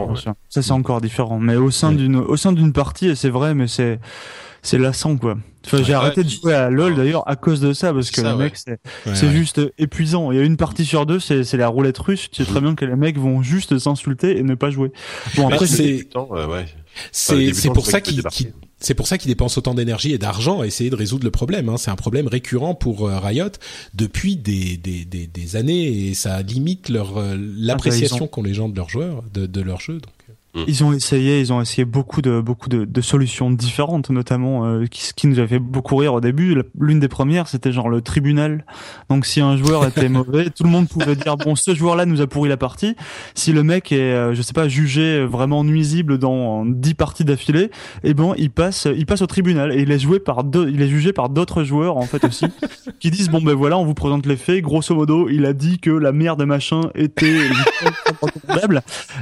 Ça, 0.48 0.62
c'est 0.62 0.70
encore 0.70 1.00
différent. 1.00 1.40
Mais 1.40 1.56
au 1.56 1.72
sein 1.72 1.90
d'une, 1.90 2.16
au 2.16 2.36
sein 2.36 2.52
d'une 2.52 2.72
partie, 2.72 3.08
et 3.08 3.16
c'est 3.16 3.30
vrai, 3.30 3.54
mais 3.54 3.66
c'est, 3.66 3.98
c'est 4.64 4.78
lassant 4.78 5.16
quoi. 5.16 5.36
Enfin, 5.64 5.82
j'ai 5.82 5.94
arrêté 5.94 6.24
de 6.24 6.28
jouer 6.28 6.54
à 6.54 6.68
LoL 6.68 6.96
d'ailleurs 6.96 7.26
à 7.28 7.36
cause 7.36 7.60
de 7.60 7.72
ça 7.72 7.92
parce 7.94 8.10
que 8.10 8.20
le 8.20 8.36
mec 8.36 8.56
c'est 8.56 8.78
c'est 9.14 9.30
juste 9.30 9.60
épuisant. 9.78 10.32
Il 10.32 10.38
y 10.38 10.40
a 10.40 10.44
une 10.44 10.56
partie 10.56 10.84
sur 10.84 11.06
deux, 11.06 11.20
c'est 11.20 11.44
c'est 11.44 11.56
la 11.56 11.68
roulette 11.68 11.98
russe. 11.98 12.28
Tu 12.30 12.44
sais 12.44 12.50
très 12.50 12.60
bien 12.60 12.74
que 12.74 12.84
les 12.84 12.96
mecs 12.96 13.18
vont 13.18 13.42
juste 13.42 13.78
s'insulter 13.78 14.38
et 14.38 14.42
ne 14.42 14.54
pas 14.54 14.70
jouer. 14.70 14.90
Bon 15.36 15.48
après 15.48 15.66
c'est 15.66 16.08
c'est 17.12 17.70
pour 17.72 17.86
ça 17.86 18.00
qu'il 18.00 18.22
c'est 18.80 18.94
pour 18.94 19.06
ça 19.06 19.16
qu'ils 19.16 19.28
dépensent 19.30 19.58
autant 19.58 19.74
d'énergie 19.74 20.12
et 20.12 20.18
d'argent 20.18 20.60
à 20.60 20.66
essayer 20.66 20.90
de 20.90 20.96
résoudre 20.96 21.24
le 21.24 21.30
problème. 21.30 21.68
Hein. 21.70 21.76
C'est 21.78 21.90
un 21.90 21.96
problème 21.96 22.28
récurrent 22.28 22.74
pour 22.74 23.08
euh, 23.08 23.18
Riot 23.18 23.48
depuis 23.94 24.36
des, 24.36 24.76
des, 24.76 25.06
des, 25.06 25.26
des, 25.26 25.56
années 25.56 26.08
et 26.08 26.14
ça 26.14 26.42
limite 26.42 26.90
leur 26.90 27.16
euh, 27.16 27.34
l'appréciation 27.38 28.26
qu'ont 28.26 28.42
les 28.42 28.52
gens 28.52 28.68
de 28.68 28.76
leurs 28.76 28.90
joueurs, 28.90 29.22
de, 29.32 29.46
de 29.46 29.60
leurs 29.62 29.80
jeux. 29.80 30.00
Donc. 30.00 30.13
Mm. 30.54 30.62
Ils 30.68 30.84
ont 30.84 30.92
essayé, 30.92 31.40
ils 31.40 31.52
ont 31.52 31.60
essayé 31.60 31.84
beaucoup 31.84 32.22
de 32.22 32.40
beaucoup 32.40 32.68
de, 32.68 32.84
de 32.84 33.00
solutions 33.00 33.50
différentes, 33.50 34.10
notamment 34.10 34.64
euh, 34.64 34.86
qui, 34.86 35.12
qui 35.14 35.26
nous 35.26 35.38
avait 35.38 35.48
fait 35.48 35.58
beaucoup 35.58 35.96
rire 35.96 36.14
au 36.14 36.20
début. 36.20 36.62
L'une 36.78 37.00
des 37.00 37.08
premières, 37.08 37.48
c'était 37.48 37.72
genre 37.72 37.88
le 37.88 38.00
tribunal. 38.02 38.64
Donc 39.08 39.26
si 39.26 39.40
un 39.40 39.56
joueur 39.56 39.86
était 39.86 40.08
mauvais, 40.08 40.50
tout 40.50 40.62
le 40.62 40.70
monde 40.70 40.88
pouvait 40.88 41.16
dire 41.16 41.36
bon, 41.36 41.56
ce 41.56 41.74
joueur-là 41.74 42.06
nous 42.06 42.20
a 42.20 42.26
pourri 42.26 42.48
la 42.48 42.56
partie. 42.56 42.94
Si 43.34 43.52
le 43.52 43.64
mec 43.64 43.90
est, 43.90 43.98
euh, 43.98 44.34
je 44.34 44.42
sais 44.42 44.52
pas, 44.52 44.68
jugé 44.68 45.24
vraiment 45.24 45.64
nuisible 45.64 46.18
dans 46.18 46.64
dix 46.64 46.94
parties 46.94 47.24
d'affilée, 47.24 47.70
eh 48.04 48.14
ben 48.14 48.34
il 48.38 48.50
passe, 48.50 48.86
il 48.96 49.06
passe 49.06 49.22
au 49.22 49.26
tribunal 49.26 49.72
et 49.72 49.82
il 49.82 49.90
est 49.90 49.98
joué 49.98 50.20
par 50.20 50.44
deux, 50.44 50.70
il 50.70 50.80
est 50.82 50.88
jugé 50.88 51.12
par 51.12 51.30
d'autres 51.30 51.64
joueurs 51.64 51.96
en 51.96 52.02
fait 52.02 52.24
aussi, 52.24 52.46
qui 53.00 53.10
disent 53.10 53.28
bon 53.28 53.42
ben 53.42 53.54
voilà, 53.54 53.76
on 53.76 53.84
vous 53.84 53.94
présente 53.94 54.26
les 54.26 54.36
faits. 54.36 54.62
Grosso 54.62 54.94
modo, 54.94 55.28
il 55.28 55.46
a 55.46 55.52
dit 55.52 55.78
que 55.80 55.90
la 55.90 56.12
mère 56.12 56.36
de 56.36 56.44
machin 56.44 56.82
était 56.94 57.24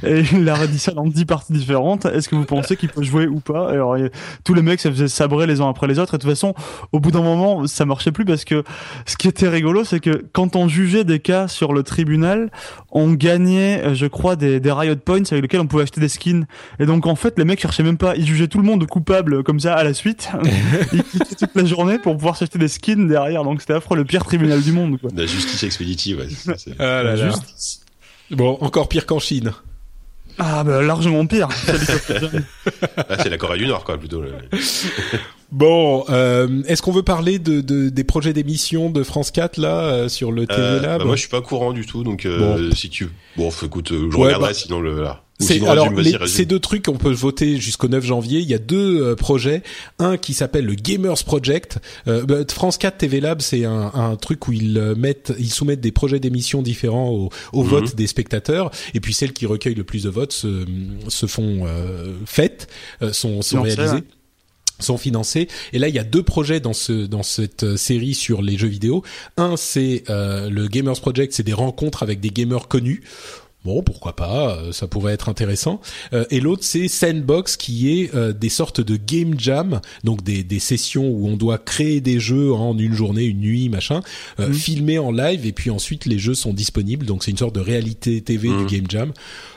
et 0.05 0.23
il 0.33 0.49
a 0.49 0.67
dit 0.67 0.79
ça 0.79 0.93
dans 0.93 1.07
10 1.07 1.22
parties 1.27 1.53
différentes. 1.53 2.07
Est-ce 2.07 2.29
que 2.29 2.35
vous 2.35 2.45
pensez 2.45 2.77
qu'il 2.77 2.89
peut 2.89 3.03
jouer 3.03 3.27
ou 3.27 3.41
pas? 3.41 3.71
Alors 3.71 3.97
tous 4.45 4.55
les 4.55 4.63
mecs 4.63 4.81
ça 4.81 4.91
faisait 4.91 5.09
sabrer 5.09 5.47
les 5.47 5.61
uns 5.61 5.69
après 5.69 5.87
les 5.87 5.99
autres. 5.99 6.15
Et 6.15 6.19
de 6.19 6.23
toute 6.23 6.31
façon, 6.31 6.55
au 6.93 7.01
bout 7.01 7.11
d'un 7.11 7.23
moment, 7.23 7.67
ça 7.67 7.85
marchait 7.85 8.13
plus 8.13 8.25
parce 8.25 8.45
que 8.45 8.65
ce 9.07 9.17
qui 9.17 9.29
était 9.29 9.49
rigolo, 9.49 9.85
c'est 9.85 10.01
que 10.01 10.25
quand 10.33 10.57
on 10.57 10.69
jugeait 10.69 11.05
des 11.05 11.21
cas 11.21 11.49
sur 11.49 11.73
le 11.73 11.83
tribunal, 11.83 12.51
on 12.91 13.13
gagnait, 13.13 13.83
euh, 13.83 13.95
je 13.95 14.07
crois, 14.07 14.37
des, 14.37 14.61
des 14.61 14.73
riot 14.73 14.97
points 14.97 15.23
avec 15.31 15.43
lesquels 15.43 15.61
on 15.61 15.67
pouvait 15.67 15.85
acheter 15.85 16.01
des 16.01 16.09
skins. 16.09 16.47
Et 16.79 16.87
donc 16.87 17.07
en 17.07 17.17
fait, 17.17 17.39
les 17.39 17.45
mecs 17.45 17.61
cherchaient 17.61 17.83
même 17.83 17.99
pas, 17.99 18.17
ils 18.17 18.27
jugeaient 18.27 18.49
tout 18.49 18.59
le 18.59 18.65
monde 18.65 18.87
coupable 18.87 19.43
comme 19.43 19.61
ça 19.61 19.75
à 19.75 19.85
la 19.85 19.95
suite. 19.95 20.31
ils 20.93 21.03
quittaient 21.03 21.35
toute 21.35 21.55
la 21.55 21.65
journée 21.65 21.99
pour 21.99 22.17
pouvoir 22.17 22.37
s'acheter 22.37 22.59
des 22.59 22.69
skins 22.69 23.09
derrière. 23.09 23.45
Donc 23.45 23.61
c'était 23.61 23.75
affreux, 23.75 23.97
le 23.97 24.05
pire 24.05 24.25
tribunal 24.25 24.61
du 24.61 24.73
monde. 24.73 25.01
Quoi. 25.01 25.11
La 25.15 25.27
justice 25.27 25.63
expéditive. 25.63 26.19
Ouais. 26.19 26.55
Ah 26.79 27.03
la 27.03 27.17
justice. 27.17 27.81
Bon, 28.31 28.57
encore 28.61 28.89
pire 28.89 29.07
qu'en 29.07 29.19
Chine. 29.19 29.53
Ah 30.39 30.65
bah 30.65 30.83
largement 30.83 31.27
pire. 31.27 31.49
ah, 32.97 33.17
c'est 33.23 33.29
la 33.29 33.39
Corée 33.39 33.59
du 33.59 33.67
Nord 33.67 33.85
quoi 33.85 33.99
plutôt. 33.99 34.23
bon, 35.53 36.05
euh, 36.09 36.63
est-ce 36.67 36.83
qu'on 36.83 36.91
veut 36.91 37.05
parler 37.05 37.39
de, 37.39 37.61
de 37.61 37.89
des 37.89 38.05
projets 38.05 38.33
d'émission 38.33 38.91
de 38.91 39.03
France 39.05 39.31
4 39.31 39.59
là 39.59 39.81
euh, 39.81 40.09
sur 40.09 40.33
le 40.33 40.47
TV 40.47 40.61
euh, 40.61 40.81
Lab 40.81 40.99
bah, 41.01 41.05
Moi 41.05 41.17
je 41.17 41.21
suis 41.21 41.31
pas 41.31 41.41
courant 41.41 41.73
du 41.73 41.87
tout 41.87 42.03
donc 42.03 42.27
euh, 42.27 42.73
si 42.73 42.91
tu 42.91 43.09
bon 43.37 43.51
écoute 43.63 43.93
je 43.93 44.17
regarderai 44.17 44.51
bah, 44.51 44.55
sinon 44.55 44.81
le 44.81 45.01
là. 45.03 45.23
C'est 45.43 45.67
alors 45.67 45.89
ces 46.27 46.47
deux 46.47 46.61
trucs 46.61 46.89
on 46.89 46.97
peut 46.97 47.13
voter 47.13 47.59
jusqu'au 47.59 47.89
9 47.89 48.05
janvier. 48.05 48.41
Il 48.41 48.49
y 48.49 48.55
a 48.55 48.59
deux 48.59 49.03
euh, 49.03 49.17
projets, 49.17 49.63
un 49.99 50.17
qui 50.17 50.35
s'appelle 50.35 50.65
le 50.65 50.75
Gamers 50.75 51.25
Project. 51.25 51.79
Euh, 52.07 52.25
bah, 52.25 52.37
France 52.51 52.79
4 52.79 52.99
TV 52.99 53.21
Lab, 53.21 53.41
c'est 53.41 53.65
un, 53.65 53.91
un, 53.95 54.17
truc 54.17 54.49
où 54.49 54.53
ils 54.53 54.79
euh, 54.79 54.95
mettent, 54.95 55.33
ils 55.39 55.51
soumettent 55.51 55.81
des 55.81 55.93
projets 55.93 56.21
d'émissions 56.21 56.63
différents 56.63 57.11
au, 57.11 57.31
au 57.53 57.63
mhm. 57.63 57.69
vote 57.69 57.95
des 57.97 58.07
spectateurs, 58.07 58.71
et 58.95 59.01
puis 59.01 59.15
celles 59.15 59.33
qui 59.33 59.47
recueillent 59.47 59.75
le 59.75 59.85
plus 59.85 60.05
de 60.05 60.11
votes 60.11 60.33
se, 60.33 60.65
se 61.09 61.27
font 61.27 61.63
euh, 61.67 62.13
faites, 62.27 62.69
sont, 63.13 63.43
sont 63.43 63.63
réalisées 63.63 64.05
sont 64.83 64.99
financés. 64.99 65.49
Et 65.73 65.79
là, 65.79 65.89
il 65.89 65.95
y 65.95 65.99
a 65.99 66.05
deux 66.05 66.23
projets 66.23 66.61
dans 66.61 66.73
ce 66.73 67.07
dans 67.07 67.23
cette 67.23 67.77
série 67.77 68.15
sur 68.15 68.43
les 68.43 68.57
jeux 68.59 68.69
vidéo. 68.69 69.03
Un, 69.37 69.57
c'est 69.57 70.05
euh, 70.11 70.51
le 70.51 70.69
Gamers 70.69 71.01
Project, 71.01 71.33
c'est 71.33 71.43
des 71.43 71.53
rencontres 71.53 72.03
avec 72.03 72.21
des 72.21 72.31
gamers 72.31 72.69
connus. 72.69 73.03
Bon, 73.65 73.83
pourquoi 73.83 74.17
pas, 74.17 74.57
euh, 74.57 74.73
ça 74.73 74.89
pourrait 74.89 75.13
être 75.13 75.29
intéressant. 75.29 75.81
Euh, 76.13 76.25
et 76.31 76.41
l'autre, 76.41 76.65
c'est 76.65 76.89
Sandbox, 76.89 77.57
qui 77.57 78.01
est 78.01 78.15
euh, 78.15 78.33
des 78.33 78.49
sortes 78.49 78.81
de 78.81 78.97
game 78.97 79.39
jam, 79.39 79.81
donc 80.03 80.25
des, 80.25 80.43
des 80.43 80.59
sessions 80.59 81.09
où 81.09 81.29
on 81.29 81.37
doit 81.37 81.59
créer 81.59 82.01
des 82.01 82.19
jeux 82.19 82.53
en 82.53 82.77
une 82.77 82.95
journée, 82.95 83.25
une 83.25 83.41
nuit, 83.41 83.69
machin, 83.69 84.01
mmh. 84.39 84.53
filmer 84.53 84.99
en 84.99 85.13
live, 85.13 85.47
et 85.47 85.53
puis 85.53 85.71
ensuite 85.71 86.07
les 86.07 86.19
jeux 86.19 86.35
sont 86.35 86.53
disponibles. 86.53 87.07
Donc 87.07 87.23
c'est 87.23 87.31
une 87.31 87.39
sorte 87.39 87.55
de 87.55 87.61
réalité 87.61 88.21
TV 88.21 88.49
du 88.49 88.55
mmh. 88.55 88.67
game 88.67 88.85
jam. 88.89 89.13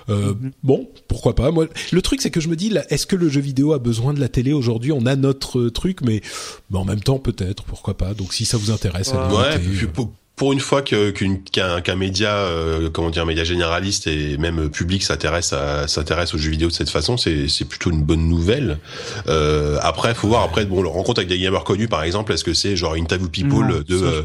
Euh, 0.09 0.33
mmh. 0.33 0.51
Bon, 0.63 0.89
pourquoi 1.07 1.33
pas. 1.35 1.51
Moi, 1.51 1.67
le 1.91 2.01
truc, 2.01 2.21
c'est 2.21 2.31
que 2.31 2.39
je 2.39 2.47
me 2.47 2.55
dis, 2.55 2.71
est-ce 2.89 3.07
que 3.07 3.15
le 3.15 3.29
jeu 3.29 3.41
vidéo 3.41 3.73
a 3.73 3.79
besoin 3.79 4.13
de 4.13 4.19
la 4.19 4.29
télé 4.29 4.53
aujourd'hui? 4.53 4.91
On 4.91 5.05
a 5.05 5.15
notre 5.15 5.69
truc, 5.69 6.01
mais, 6.01 6.21
mais 6.69 6.77
en 6.77 6.85
même 6.85 7.01
temps, 7.01 7.19
peut-être, 7.19 7.63
pourquoi 7.63 7.97
pas. 7.97 8.13
Donc, 8.13 8.33
si 8.33 8.45
ça 8.45 8.57
vous 8.57 8.71
intéresse, 8.71 9.13
ouais, 9.13 9.59
pour 10.35 10.51
une 10.51 10.59
fois 10.59 10.81
qu'un 10.81 11.11
qu'un 11.11 11.95
média 11.95 12.35
euh, 12.35 12.89
comment 12.89 13.09
dire 13.09 13.23
un 13.23 13.25
média 13.25 13.45
généraliste 13.45 14.07
et 14.07 14.37
même 14.37 14.69
public 14.69 15.01
s'intéresse 15.01 15.53
à 15.53 15.87
s'intéresse 15.87 16.33
aux 16.33 16.37
jeux 16.37 16.49
vidéo 16.49 16.67
de 16.67 16.73
cette 16.73 16.89
façon 16.89 17.15
c'est 17.15 17.47
c'est 17.47 17.65
plutôt 17.65 17.89
une 17.89 18.01
bonne 18.01 18.27
nouvelle. 18.27 18.79
Euh, 19.27 19.77
après 19.81 20.13
faut 20.13 20.27
voir. 20.27 20.43
Après 20.43 20.65
bon 20.65 20.81
le 20.81 20.89
rencontre 20.89 21.19
avec 21.19 21.29
des 21.29 21.39
gamers 21.39 21.63
connus 21.63 21.87
par 21.87 22.03
exemple 22.03 22.33
est-ce 22.33 22.43
que 22.43 22.53
c'est 22.53 22.75
genre 22.75 22.95
interview 22.95 23.29
people 23.29 23.83
de, 23.87 23.95
euh, 23.95 24.21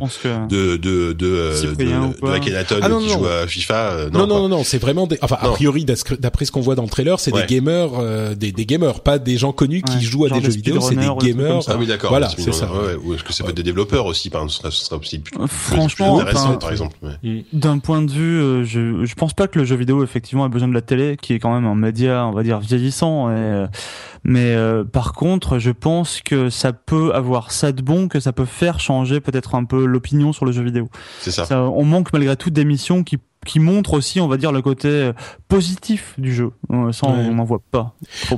de, 0.49 0.77
de 0.77 1.13
de 1.13 1.13
de 1.13 1.75
de, 1.75 2.27
de 2.27 2.33
Akhenaton 2.33 2.81
ah, 2.83 2.91
qui 3.01 3.09
joue 3.09 3.27
à 3.27 3.47
FIFA 3.47 3.75
euh, 3.75 4.11
non 4.11 4.27
non 4.27 4.41
non 4.41 4.49
non, 4.49 4.65
c'est 4.65 4.79
vraiment 4.79 5.07
des 5.07 5.19
enfin 5.23 5.39
a 5.41 5.51
priori 5.51 5.85
d'après 5.85 6.45
ce 6.45 6.51
qu'on 6.51 6.61
voit 6.61 6.75
dans 6.75 6.83
le 6.83 6.89
trailer 6.89 7.21
c'est 7.21 7.31
des 7.31 7.47
gamers 7.47 7.91
des, 8.35 8.51
des 8.51 8.67
gamers 8.67 9.01
pas 9.01 9.19
des 9.19 9.39
gens 9.39 9.53
connus 9.53 9.83
qui 9.83 10.03
jouent 10.03 10.27
à 10.27 10.31
des, 10.31 10.43
jeux 10.43 10.51
vidéo 10.51 10.81
c'est 10.81 10.97
des 10.97 11.09
gamers. 11.21 11.61
ah 11.69 11.77
oui 11.79 11.87
d'accord. 11.87 12.11
Voilà 12.11 12.29
c'est 12.37 12.53
ça. 12.53 12.69
ou 13.05 13.15
est-ce 13.15 13.23
que 13.23 13.33
ça 13.33 13.45
peut 13.45 13.51
être 13.51 13.57
des 13.57 13.63
développeurs 13.63 14.07
aussi 14.07 14.29
par 14.29 14.43
exemple 14.43 14.73
ce 14.73 14.85
sera, 14.85 14.97
aussi 14.97 15.23
franchement 16.05 16.21
intéressant, 16.21 16.59
par 16.59 16.71
exemple. 16.71 16.97
D'un 17.53 17.79
point 17.79 18.03
de 18.03 18.11
vue, 18.11 18.65
je, 18.65 19.05
je 19.05 19.15
pense 19.15 19.35
pas 19.35 19.49
que 19.49 19.59
le 19.59 19.65
jeu 19.65 19.77
vidéo 19.77 20.03
effectivement 20.03 20.47
ait 20.47 20.51
besoin 20.51 20.69
de 20.69 20.75
la 20.75 20.83
télé, 20.83 21.17
qui 21.21 21.35
est 21.35 21.39
quand 21.39 21.55
même 21.55 21.67
un 21.67 21.75
média, 21.75 22.27
on 22.27 22.33
va 22.33 22.43
dire 22.43 22.61
vieillissant. 22.61 23.31
Et, 23.31 23.67
mais 24.25 24.57
par 24.93 25.13
contre, 25.13 25.59
je 25.59 25.71
pense 25.71 26.21
que 26.21 26.51
ça 26.51 26.73
peut 26.73 27.15
avoir 27.15 27.53
ça 27.53 27.73
de 27.73 27.83
bon, 27.83 28.09
que 28.09 28.21
ça 28.21 28.33
peut 28.33 28.45
faire 28.45 28.81
changer 28.81 29.21
peut-être 29.21 29.55
un 29.55 29.65
peu 29.65 29.85
l'opinion 29.85 30.33
sur 30.33 30.45
le 30.45 30.53
jeu 30.53 30.63
vidéo. 30.63 30.89
C'est 31.21 31.31
ça. 31.31 31.45
ça. 31.45 31.63
On 31.63 31.85
manque 31.85 32.13
malgré 32.13 32.37
tout 32.37 32.51
d'émissions 32.51 33.05
qui 33.05 33.19
qui 33.47 33.59
montre 33.59 33.95
aussi, 33.95 34.21
on 34.21 34.29
va 34.29 34.37
dire, 34.37 34.53
le 34.53 34.61
côté 34.61 34.89
euh, 34.89 35.13
positif 35.49 36.15
du 36.19 36.35
jeu. 36.35 36.51
Euh, 36.71 36.93
ça, 36.93 37.07
on 37.07 37.33
n'en 37.33 37.45
voit 37.45 37.63
pas. 37.71 37.95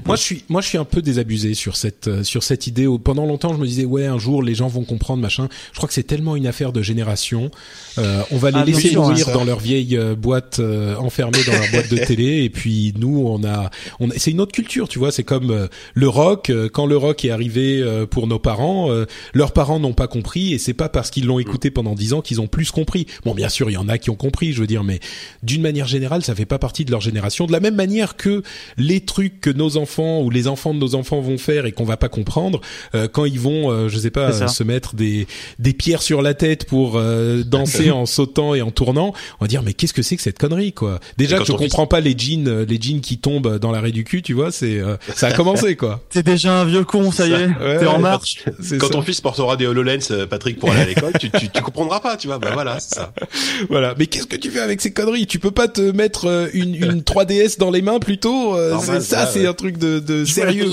Moi, 0.07 0.15
je 0.15 0.23
suis, 0.23 0.45
moi, 0.49 0.61
je 0.61 0.69
suis 0.69 0.79
un 0.79 0.85
peu 0.85 1.03
désabusé 1.03 1.55
sur 1.55 1.77
cette, 1.77 2.07
euh, 2.07 2.23
sur 2.23 2.45
cette 2.45 2.69
idée. 2.69 2.87
Pendant 3.03 3.27
longtemps, 3.27 3.53
je 3.53 3.59
me 3.59 3.67
disais, 3.67 3.85
ouais, 3.85 4.07
un 4.07 4.19
jour, 4.19 4.45
les 4.45 4.55
gens 4.55 4.69
vont 4.69 4.85
comprendre, 4.85 5.21
machin. 5.21 5.49
Je 5.73 5.79
crois 5.79 5.89
que 5.89 5.95
c'est 5.95 6.05
tellement 6.05 6.37
une 6.37 6.47
affaire 6.47 6.73
de 6.73 6.83
génération. 6.83 7.51
Euh, 7.99 8.23
on 8.31 8.37
va 8.37 8.53
les 8.53 8.59
ah, 8.59 8.65
laisser 8.65 8.95
mourir 8.95 9.33
dans 9.33 9.45
leur 9.45 9.59
vieille 9.59 9.99
boîte 10.17 10.61
enfermée 10.99 11.43
dans 11.47 11.53
leur 11.53 11.71
boîte 11.73 11.91
de 11.91 11.99
télé, 11.99 12.45
et 12.45 12.51
puis 12.51 12.95
nous, 12.97 13.25
on 13.27 13.45
a, 13.45 13.71
on, 13.99 14.09
c'est 14.17 14.31
une 14.31 14.41
autre 14.41 14.53
culture, 14.53 14.89
tu 14.89 14.99
vois. 15.01 15.11
C'est 15.11 15.25
comme 15.25 15.69
le 15.95 16.09
rock. 16.09 16.53
Quand 16.73 16.87
le 16.87 16.97
rock 16.97 17.25
est 17.25 17.31
arrivé 17.31 17.85
pour 18.11 18.27
nos 18.27 18.39
parents, 18.39 18.89
leurs 19.35 19.53
parents 19.53 19.81
n'ont 19.81 19.93
pas 19.95 20.07
compris, 20.07 20.55
et 20.55 20.59
c'est 20.59 20.75
pas 20.75 20.89
parce 20.89 21.11
qu'ils 21.11 21.27
l'ont 21.27 21.39
écouté 21.39 21.71
pendant 21.71 21.95
dix 21.95 22.13
ans 22.13 22.21
qu'ils 22.21 22.41
ont 22.41 22.47
plus 22.47 22.71
compris. 22.71 23.07
Bon, 23.25 23.35
bien 23.35 23.49
sûr, 23.49 23.69
il 23.69 23.75
y 23.75 23.79
en 23.79 23.89
a 23.89 23.99
qui 23.99 24.11
ont 24.11 24.17
compris, 24.17 24.53
je 24.53 24.61
veux 24.61 24.67
dire, 24.67 24.85
mais 24.85 24.92
mais 24.93 25.01
d'une 25.43 25.63
manière 25.63 25.87
générale, 25.87 26.23
ça 26.23 26.35
fait 26.35 26.45
pas 26.45 26.59
partie 26.59 26.85
de 26.85 26.91
leur 26.91 27.01
génération. 27.01 27.47
De 27.47 27.53
la 27.53 27.61
même 27.61 27.75
manière 27.75 28.17
que 28.17 28.43
les 28.77 29.01
trucs 29.01 29.41
que 29.41 29.51
nos 29.51 29.79
enfants 29.79 30.21
ou 30.21 30.29
les 30.29 30.49
enfants 30.49 30.75
de 30.75 30.79
nos 30.79 30.95
enfants 30.95 31.21
vont 31.21 31.39
faire 31.39 31.65
et 31.65 31.73
qu'on 31.73 31.85
va 31.85 31.97
pas 31.97 32.11
comprendre 32.11 32.61
euh, 32.95 33.09
quand 33.09 33.25
ils 33.25 33.41
vont, 33.41 33.71
euh, 33.71 33.89
je 33.89 33.99
sais 33.99 34.11
pas, 34.11 34.49
se 34.49 34.63
mettre 34.63 34.95
des 34.95 35.27
des 35.59 35.73
pierres 35.73 36.03
sur 36.03 36.21
la 36.21 36.35
tête 36.35 36.67
pour 36.67 36.97
euh, 36.97 37.43
danser 37.43 37.91
en 38.03 38.07
sautant 38.07 38.55
et 38.55 38.61
en 38.63 38.71
tournant, 38.71 39.15
on 39.41 39.45
va 39.45 39.49
dire 39.49 39.63
mais 39.63 39.73
qu'est-ce 39.73 39.95
que 39.95 40.03
c'est 40.03 40.17
que 40.17 40.23
cette 40.23 40.39
connerie 40.39 40.73
quoi? 40.73 41.01
Déjà 41.17 41.39
que 41.39 41.45
je 41.45 41.53
comprends 41.53 41.87
pas 41.87 42.01
les 42.01 42.17
jeans, 42.17 42.63
les 42.63 42.81
jeans 42.81 43.01
qui 43.01 43.19
tombent 43.19 43.59
dans 43.59 43.73
l'arrêt 43.73 43.93
du 43.93 44.05
cul, 44.05 44.23
tu 44.23 44.35
vois, 44.35 44.53
c'est 44.53 44.81
ça 45.15 45.29
a 45.29 45.33
commencé 45.33 45.77
quoi. 45.83 46.03
T'es 46.11 46.23
déjà 46.23 46.61
un 46.61 46.65
vieux 46.65 46.85
con, 46.85 47.11
ça 47.11 47.27
y 47.27 47.33
est, 47.33 47.49
t'es 47.79 47.87
en 47.87 47.99
marche. 47.99 48.45
Quand 48.79 48.91
ton 48.91 49.03
fils 49.03 49.21
portera 49.21 49.57
des 49.57 49.67
Hololens, 49.67 50.27
Patrick, 50.29 50.59
pour 50.59 50.71
aller 50.71 50.83
à 50.83 50.87
l'école, 50.87 51.13
tu, 51.19 51.31
tu, 51.31 51.49
tu 51.49 51.63
comprendras 51.63 52.01
pas, 52.01 52.17
tu 52.17 52.27
vois. 52.27 52.39
Bah 52.39 52.51
voilà, 52.53 52.79
c'est 52.81 52.97
ça. 52.97 53.13
Voilà. 53.71 53.95
Mais 53.99 54.07
qu'est-ce 54.07 54.27
que 54.27 54.37
tu 54.37 54.51
fais 54.51 54.61
avec 54.61 54.81
ces 54.83 54.93
conneries. 54.93 55.27
Tu 55.27 55.39
peux 55.39 55.51
pas 55.51 55.69
te 55.69 55.81
mettre 55.81 56.27
euh, 56.27 56.49
une, 56.53 56.75
une 56.75 57.01
3DS 57.03 57.59
dans 57.59 57.71
les 57.71 57.83
mains 57.83 57.99
plutôt. 57.99 58.57
Euh, 58.57 58.79
ça, 58.79 59.27
c'est 59.27 59.47
un 59.47 59.55
truc 59.55 59.79
de, 59.79 59.99
de 59.99 60.25
sérieux. 60.25 60.73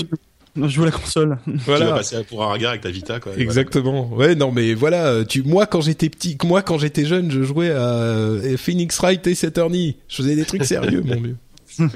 Je 0.56 0.66
joue 0.66 0.82
à 0.82 0.86
la 0.86 0.90
console. 0.90 1.38
Voilà. 1.46 1.84
Tu 1.84 1.90
vas 1.90 1.96
passer 1.96 2.24
pour 2.24 2.42
un 2.42 2.52
regard 2.52 2.70
avec 2.70 2.82
ta 2.82 2.90
Vita, 2.90 3.20
quoi. 3.20 3.32
Exactement. 3.38 4.08
Ouais, 4.08 4.34
non, 4.34 4.50
mais 4.50 4.74
voilà. 4.74 5.24
Tu, 5.24 5.42
moi, 5.42 5.66
quand 5.66 5.80
j'étais 5.80 6.08
petit, 6.08 6.36
moi, 6.44 6.62
quand 6.62 6.78
j'étais 6.78 7.04
jeune, 7.04 7.30
je 7.30 7.42
jouais 7.42 7.70
à 7.70 7.94
euh, 7.94 8.56
Phoenix 8.56 8.98
Wright 8.98 9.24
et 9.26 9.34
Saturny. 9.34 9.96
Je 10.08 10.16
faisais 10.16 10.34
des 10.34 10.44
trucs 10.44 10.64
sérieux, 10.64 11.02
mon 11.04 11.20
vieux. 11.20 11.36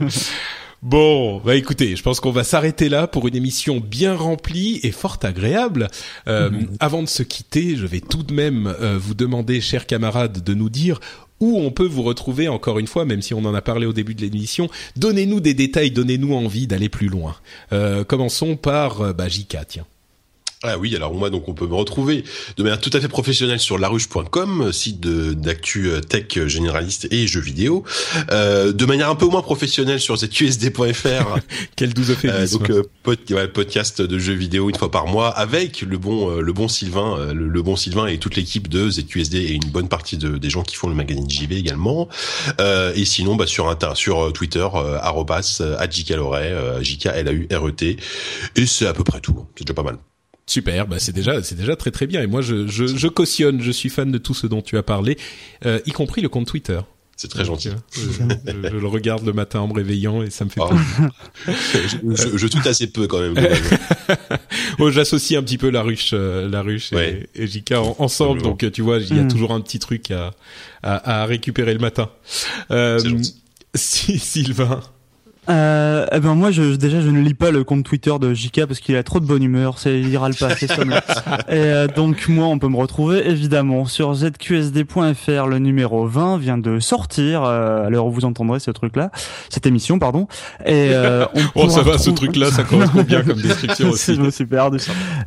Bon, 0.82 1.38
bah 1.38 1.54
écoutez, 1.54 1.96
je 1.96 2.02
pense 2.02 2.20
qu'on 2.20 2.30
va 2.30 2.44
s'arrêter 2.44 2.90
là 2.90 3.06
pour 3.06 3.26
une 3.26 3.34
émission 3.34 3.80
bien 3.80 4.14
remplie 4.14 4.80
et 4.82 4.90
fort 4.90 5.18
agréable. 5.22 5.88
Euh, 6.28 6.50
mhm. 6.50 6.76
Avant 6.78 7.02
de 7.02 7.08
se 7.08 7.22
quitter, 7.22 7.74
je 7.74 7.86
vais 7.86 8.00
tout 8.00 8.22
de 8.22 8.34
même 8.34 8.70
vous 8.98 9.14
demander, 9.14 9.62
chers 9.62 9.86
camarades, 9.86 10.44
de 10.44 10.52
nous 10.52 10.68
dire 10.68 11.00
où 11.44 11.58
on 11.58 11.70
peut 11.70 11.86
vous 11.86 12.02
retrouver 12.02 12.48
encore 12.48 12.78
une 12.78 12.86
fois, 12.86 13.04
même 13.04 13.20
si 13.20 13.34
on 13.34 13.44
en 13.44 13.54
a 13.54 13.60
parlé 13.60 13.84
au 13.84 13.92
début 13.92 14.14
de 14.14 14.22
l'émission. 14.22 14.70
Donnez-nous 14.96 15.40
des 15.40 15.52
détails, 15.52 15.90
donnez-nous 15.90 16.34
envie 16.34 16.66
d'aller 16.66 16.88
plus 16.88 17.08
loin. 17.08 17.36
Euh, 17.72 18.02
commençons 18.02 18.56
par 18.56 19.02
euh, 19.02 19.12
bah, 19.12 19.26
tiens. 19.68 19.86
Ah 20.66 20.78
oui, 20.78 20.96
alors 20.96 21.12
moi 21.12 21.28
donc 21.28 21.46
on 21.46 21.52
peut 21.52 21.66
me 21.66 21.74
retrouver 21.74 22.24
de 22.56 22.62
manière 22.62 22.80
tout 22.80 22.90
à 22.94 23.00
fait 23.00 23.08
professionnelle 23.08 23.60
sur 23.60 23.76
laruche.com, 23.76 24.72
site 24.72 24.98
d'actu 24.98 25.90
euh, 25.90 26.00
tech 26.00 26.46
généraliste 26.46 27.06
et 27.10 27.26
jeux 27.26 27.42
vidéo. 27.42 27.84
Euh, 28.30 28.72
de 28.72 28.86
manière 28.86 29.10
un 29.10 29.14
peu 29.14 29.26
moins 29.26 29.42
professionnelle 29.42 30.00
sur 30.00 30.16
zqsd.fr. 30.16 31.38
Quel 31.76 31.92
doux 31.92 32.04
euh, 32.24 32.46
Donc 32.48 32.70
euh, 32.70 33.46
podcast 33.52 34.00
de 34.00 34.18
jeux 34.18 34.32
vidéo 34.32 34.70
une 34.70 34.76
fois 34.76 34.90
par 34.90 35.06
mois 35.06 35.28
avec 35.28 35.82
le 35.82 35.98
bon 35.98 36.30
le 36.30 36.52
bon 36.54 36.66
Sylvain, 36.68 37.34
le, 37.34 37.62
bon 37.62 37.76
Sylvain 37.76 38.06
et 38.06 38.16
toute 38.16 38.36
l'équipe 38.36 38.68
de 38.68 38.88
ZQSD 38.88 39.34
et 39.36 39.52
une 39.52 39.70
bonne 39.70 39.88
partie 39.88 40.16
de, 40.16 40.38
des 40.38 40.48
gens 40.48 40.62
qui 40.62 40.76
font 40.76 40.88
le 40.88 40.94
magazine 40.94 41.28
JV 41.28 41.56
également. 41.56 42.08
et 42.58 43.04
sinon 43.04 43.36
bah, 43.36 43.46
sur 43.46 43.76
sur 43.94 44.32
Twitter 44.32 44.66
arrobas 45.02 45.60
@jkaloret, 45.90 46.54
j 46.80 46.96
k 46.96 47.06
l 47.06 47.28
a 47.28 47.32
u 47.32 47.48
r 47.52 47.68
e 47.68 47.72
t 47.72 47.98
et 48.56 48.66
c'est 48.66 48.86
à 48.86 48.94
peu 48.94 49.04
près 49.04 49.20
tout. 49.20 49.44
C'est 49.56 49.66
déjà 49.66 49.74
pas 49.74 49.82
mal. 49.82 49.98
Super, 50.46 50.86
bah 50.86 50.98
c'est 50.98 51.12
déjà 51.12 51.42
c'est 51.42 51.54
déjà 51.54 51.74
très 51.74 51.90
très 51.90 52.06
bien 52.06 52.20
et 52.20 52.26
moi 52.26 52.42
je, 52.42 52.66
je, 52.66 52.86
je 52.86 53.08
cautionne, 53.08 53.62
je 53.62 53.70
suis 53.70 53.88
fan 53.88 54.12
de 54.12 54.18
tout 54.18 54.34
ce 54.34 54.46
dont 54.46 54.60
tu 54.60 54.76
as 54.76 54.82
parlé, 54.82 55.16
euh, 55.64 55.80
y 55.86 55.92
compris 55.92 56.20
le 56.20 56.28
compte 56.28 56.46
Twitter. 56.46 56.80
C'est 57.16 57.28
très 57.28 57.44
gentil. 57.44 57.68
Euh, 57.68 57.74
je, 57.92 58.70
je, 58.70 58.76
le 58.76 58.86
regarde 58.88 59.24
le 59.24 59.32
matin 59.32 59.60
en 59.60 59.68
me 59.68 59.72
réveillant 59.74 60.22
et 60.22 60.30
ça 60.30 60.44
me 60.44 60.50
fait 60.50 60.60
oh. 60.60 60.68
je, 61.46 62.36
je, 62.36 62.46
tweete 62.48 62.66
assez 62.66 62.88
peu 62.88 63.06
quand 63.06 63.20
même. 63.20 63.34
bon, 64.78 64.90
j'associe 64.92 65.38
un 65.38 65.42
petit 65.44 65.58
peu 65.58 65.70
la 65.70 65.82
ruche, 65.82 66.10
euh, 66.12 66.48
la 66.48 66.62
ruche 66.62 66.92
et, 66.92 67.28
et 67.36 67.46
JK 67.46 67.72
ensemble, 67.98 68.42
donc 68.42 68.70
tu 68.72 68.82
vois, 68.82 68.98
il 68.98 69.16
y 69.16 69.18
a 69.20 69.22
mm. 69.22 69.28
toujours 69.28 69.52
un 69.52 69.60
petit 69.60 69.78
truc 69.78 70.10
à, 70.10 70.32
à, 70.82 71.22
à 71.22 71.26
récupérer 71.26 71.72
le 71.72 71.78
matin. 71.80 72.10
Euh, 72.72 72.98
si, 73.74 74.18
Sylvain, 74.18 74.80
euh, 75.48 76.06
eh 76.12 76.20
ben 76.20 76.34
moi, 76.34 76.50
je, 76.50 76.74
déjà, 76.74 77.00
je 77.00 77.08
ne 77.08 77.20
lis 77.20 77.34
pas 77.34 77.50
le 77.50 77.64
compte 77.64 77.84
Twitter 77.84 78.12
de 78.20 78.34
JK 78.34 78.66
parce 78.66 78.80
qu'il 78.80 78.96
a 78.96 79.02
trop 79.02 79.20
de 79.20 79.26
bonne 79.26 79.42
humeur. 79.42 79.78
C'est 79.78 80.00
il 80.00 80.16
râle 80.16 80.34
pas, 80.34 80.54
c'est. 80.56 80.70
Et 80.74 80.76
euh, 81.50 81.86
donc 81.86 82.28
moi, 82.28 82.46
on 82.46 82.58
peut 82.58 82.68
me 82.68 82.76
retrouver 82.76 83.28
évidemment 83.28 83.84
sur 83.84 84.14
zqsd.fr. 84.14 85.46
Le 85.46 85.58
numéro 85.58 86.06
20 86.06 86.38
vient 86.38 86.58
de 86.58 86.80
sortir. 86.80 87.44
Euh, 87.44 87.86
à 87.86 87.90
l'heure 87.90 88.06
où 88.06 88.10
vous 88.10 88.24
entendrez 88.24 88.60
ce 88.60 88.70
truc-là, 88.70 89.10
cette 89.48 89.66
émission, 89.66 89.98
pardon. 89.98 90.26
Et 90.64 90.90
euh, 90.92 91.26
on 91.34 91.40
oh, 91.66 91.68
ça 91.68 91.82
va, 91.82 91.98
ce 91.98 92.10
truc-là, 92.10 92.50
ça 92.50 92.64
correspond 92.64 93.02
bien 93.02 93.22
comme 93.22 93.36
description 93.42 93.90
aussi. 93.90 94.14
je 94.14 94.30
suis 94.30 94.46
perdu. 94.46 94.78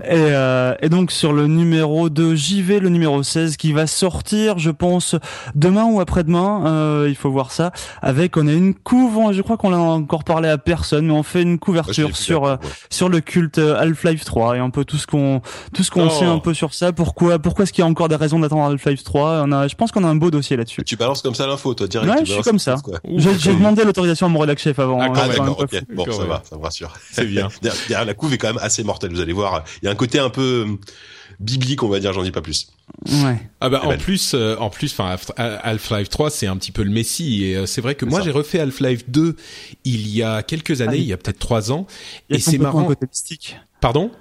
Et, 0.04 0.14
euh, 0.14 0.74
et 0.82 0.90
donc 0.90 1.12
sur 1.12 1.34
le 1.34 1.48
numéro 1.48 2.10
de 2.10 2.36
JV, 2.36 2.80
le 2.80 2.90
numéro 2.90 3.22
16, 3.22 3.58
qui 3.58 3.74
va 3.74 3.88
sortir, 3.88 4.58
je 4.60 4.72
pense, 4.72 5.16
demain 5.56 5.86
ou 5.86 6.00
après-demain. 6.00 6.64
Euh, 6.66 7.06
il 7.10 7.16
faut 7.16 7.32
voir 7.32 7.52
ça. 7.52 7.72
Avec, 8.02 8.38
on 8.38 8.48
a 8.48 8.54
une 8.54 8.74
couve. 8.74 9.32
Je 9.32 9.42
crois 9.42 9.58
qu'on 9.58 9.70
l'a 9.70 9.78
encore 10.08 10.24
parlé 10.24 10.48
à 10.48 10.58
personne, 10.58 11.08
mais 11.08 11.12
on 11.12 11.22
fait 11.22 11.42
une 11.42 11.60
couverture 11.60 12.16
sur 12.16 12.46
euh, 12.46 12.56
sur 12.90 13.10
le 13.10 13.20
culte 13.20 13.58
euh, 13.58 13.78
Half-Life 13.78 14.24
3 14.24 14.56
et 14.56 14.60
un 14.60 14.70
peu 14.70 14.86
tout 14.86 14.96
ce 14.96 15.06
qu'on 15.06 15.42
tout 15.74 15.84
ce 15.84 15.92
qu'on 15.92 16.10
sait 16.10 16.24
un 16.24 16.40
peu 16.40 16.54
sur 16.54 16.74
ça. 16.74 16.94
Pourquoi 16.94 17.40
pourquoi 17.40 17.64
est-ce 17.64 17.74
qu'il 17.74 17.82
y 17.82 17.86
a 17.86 17.90
encore 17.90 18.08
des 18.08 18.16
raisons 18.16 18.40
d'attendre 18.40 18.72
Half-Life 18.72 19.04
3 19.04 19.44
On 19.44 19.52
a, 19.52 19.68
je 19.68 19.76
pense 19.76 19.92
qu'on 19.92 20.06
a 20.06 20.08
un 20.08 20.16
beau 20.16 20.32
dossier 20.32 20.56
là-dessus. 20.56 20.82
Tu 20.86 20.96
balances 20.96 21.22
comme 21.22 21.36
ça 21.36 21.46
l'info, 21.46 21.74
toi 21.74 21.88
direct. 21.88 22.10
Ouais, 22.10 22.26
je 22.26 22.32
suis 22.32 22.42
comme 22.42 22.60
ça. 22.60 22.76
J'ai 23.18 23.54
demandé 23.54 23.84
l'autorisation 23.84 24.28
à 24.28 24.30
mon 24.30 24.40
rédac 24.40 24.60
chef 24.60 24.80
avant. 24.80 25.02
Ah, 25.02 25.08
hein, 25.08 25.28
d'accord, 25.28 25.60
ok. 25.60 25.82
Bon, 25.94 26.10
ça 26.10 26.24
va, 26.24 26.42
ça 26.50 26.56
me 26.56 26.64
rassure. 26.64 26.94
C'est 27.12 27.26
bien. 27.26 27.50
derrière, 27.62 28.06
la 28.06 28.14
couve 28.14 28.34
est 28.34 28.38
quand 28.38 28.48
même 28.48 28.60
assez 28.62 28.86
mortelle. 28.86 29.12
Vous 29.12 29.20
allez 29.20 29.34
voir, 29.34 29.66
il 29.82 29.86
y 29.86 29.90
a 29.90 29.92
un 29.92 29.96
côté 29.96 30.20
un 30.20 30.30
peu 30.30 30.66
biblique, 31.40 31.84
on 31.84 31.90
va 31.90 32.00
dire. 32.00 32.14
J'en 32.14 32.24
dis 32.24 32.32
pas 32.32 32.42
plus. 32.42 32.72
Ouais. 33.06 33.38
Ah 33.60 33.70
bah 33.70 33.82
en 33.84 33.98
plus, 33.98 34.34
euh, 34.34 34.56
en 34.58 34.70
plus, 34.70 34.92
enfin 34.92 35.18
Half-Life 35.38 36.10
3, 36.10 36.30
c'est 36.30 36.48
un 36.48 36.58
petit 36.58 36.72
peu 36.72 36.84
le 36.84 36.90
messie. 36.90 37.46
Et 37.46 37.56
euh, 37.56 37.66
c'est 37.66 37.82
vrai 37.82 37.96
que 37.96 38.06
moi 38.06 38.22
j'ai 38.22 38.32
refait 38.32 38.60
Half-Life 38.60 39.10
2 39.10 39.36
il 39.84 40.08
y 40.08 40.24
a 40.24 40.42
quelques 40.44 40.82
années, 40.82 40.94
ah 40.94 41.02
il 41.02 41.08
y 41.08 41.14
a 41.14 41.18
peut-être 41.18 41.40
trois 41.40 41.72
ans, 41.72 41.86
et 42.30 42.40
c'est 42.40 42.58
marrant. 42.58 42.86
Côté 42.86 43.06
mystique. 43.06 43.58
Pardon? 43.82 44.12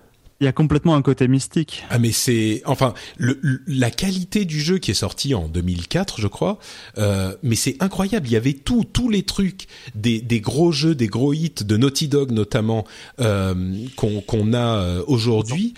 Il 0.40 0.44
y 0.44 0.46
a 0.48 0.52
complètement 0.52 0.94
un 0.94 1.02
côté 1.02 1.28
mystique. 1.28 1.84
Ah 1.88 1.98
mais 1.98 2.12
c'est 2.12 2.62
enfin 2.66 2.92
le, 3.16 3.40
la 3.66 3.90
qualité 3.90 4.44
du 4.44 4.60
jeu 4.60 4.78
qui 4.78 4.90
est 4.90 4.94
sorti 4.94 5.34
en 5.34 5.48
2004 5.48 6.20
je 6.20 6.26
crois, 6.26 6.58
euh, 6.98 7.34
mais 7.42 7.56
c'est 7.56 7.76
incroyable. 7.80 8.26
Il 8.28 8.32
y 8.32 8.36
avait 8.36 8.52
tout 8.52 8.84
tous 8.84 9.08
les 9.08 9.22
trucs 9.22 9.66
des, 9.94 10.20
des 10.20 10.40
gros 10.40 10.72
jeux, 10.72 10.94
des 10.94 11.06
gros 11.06 11.32
hits 11.32 11.64
de 11.64 11.76
Naughty 11.76 12.08
Dog 12.08 12.32
notamment 12.32 12.84
euh, 13.20 13.54
qu'on 13.96 14.20
qu'on 14.20 14.52
a 14.52 14.76
euh, 14.76 15.02
aujourd'hui. 15.06 15.72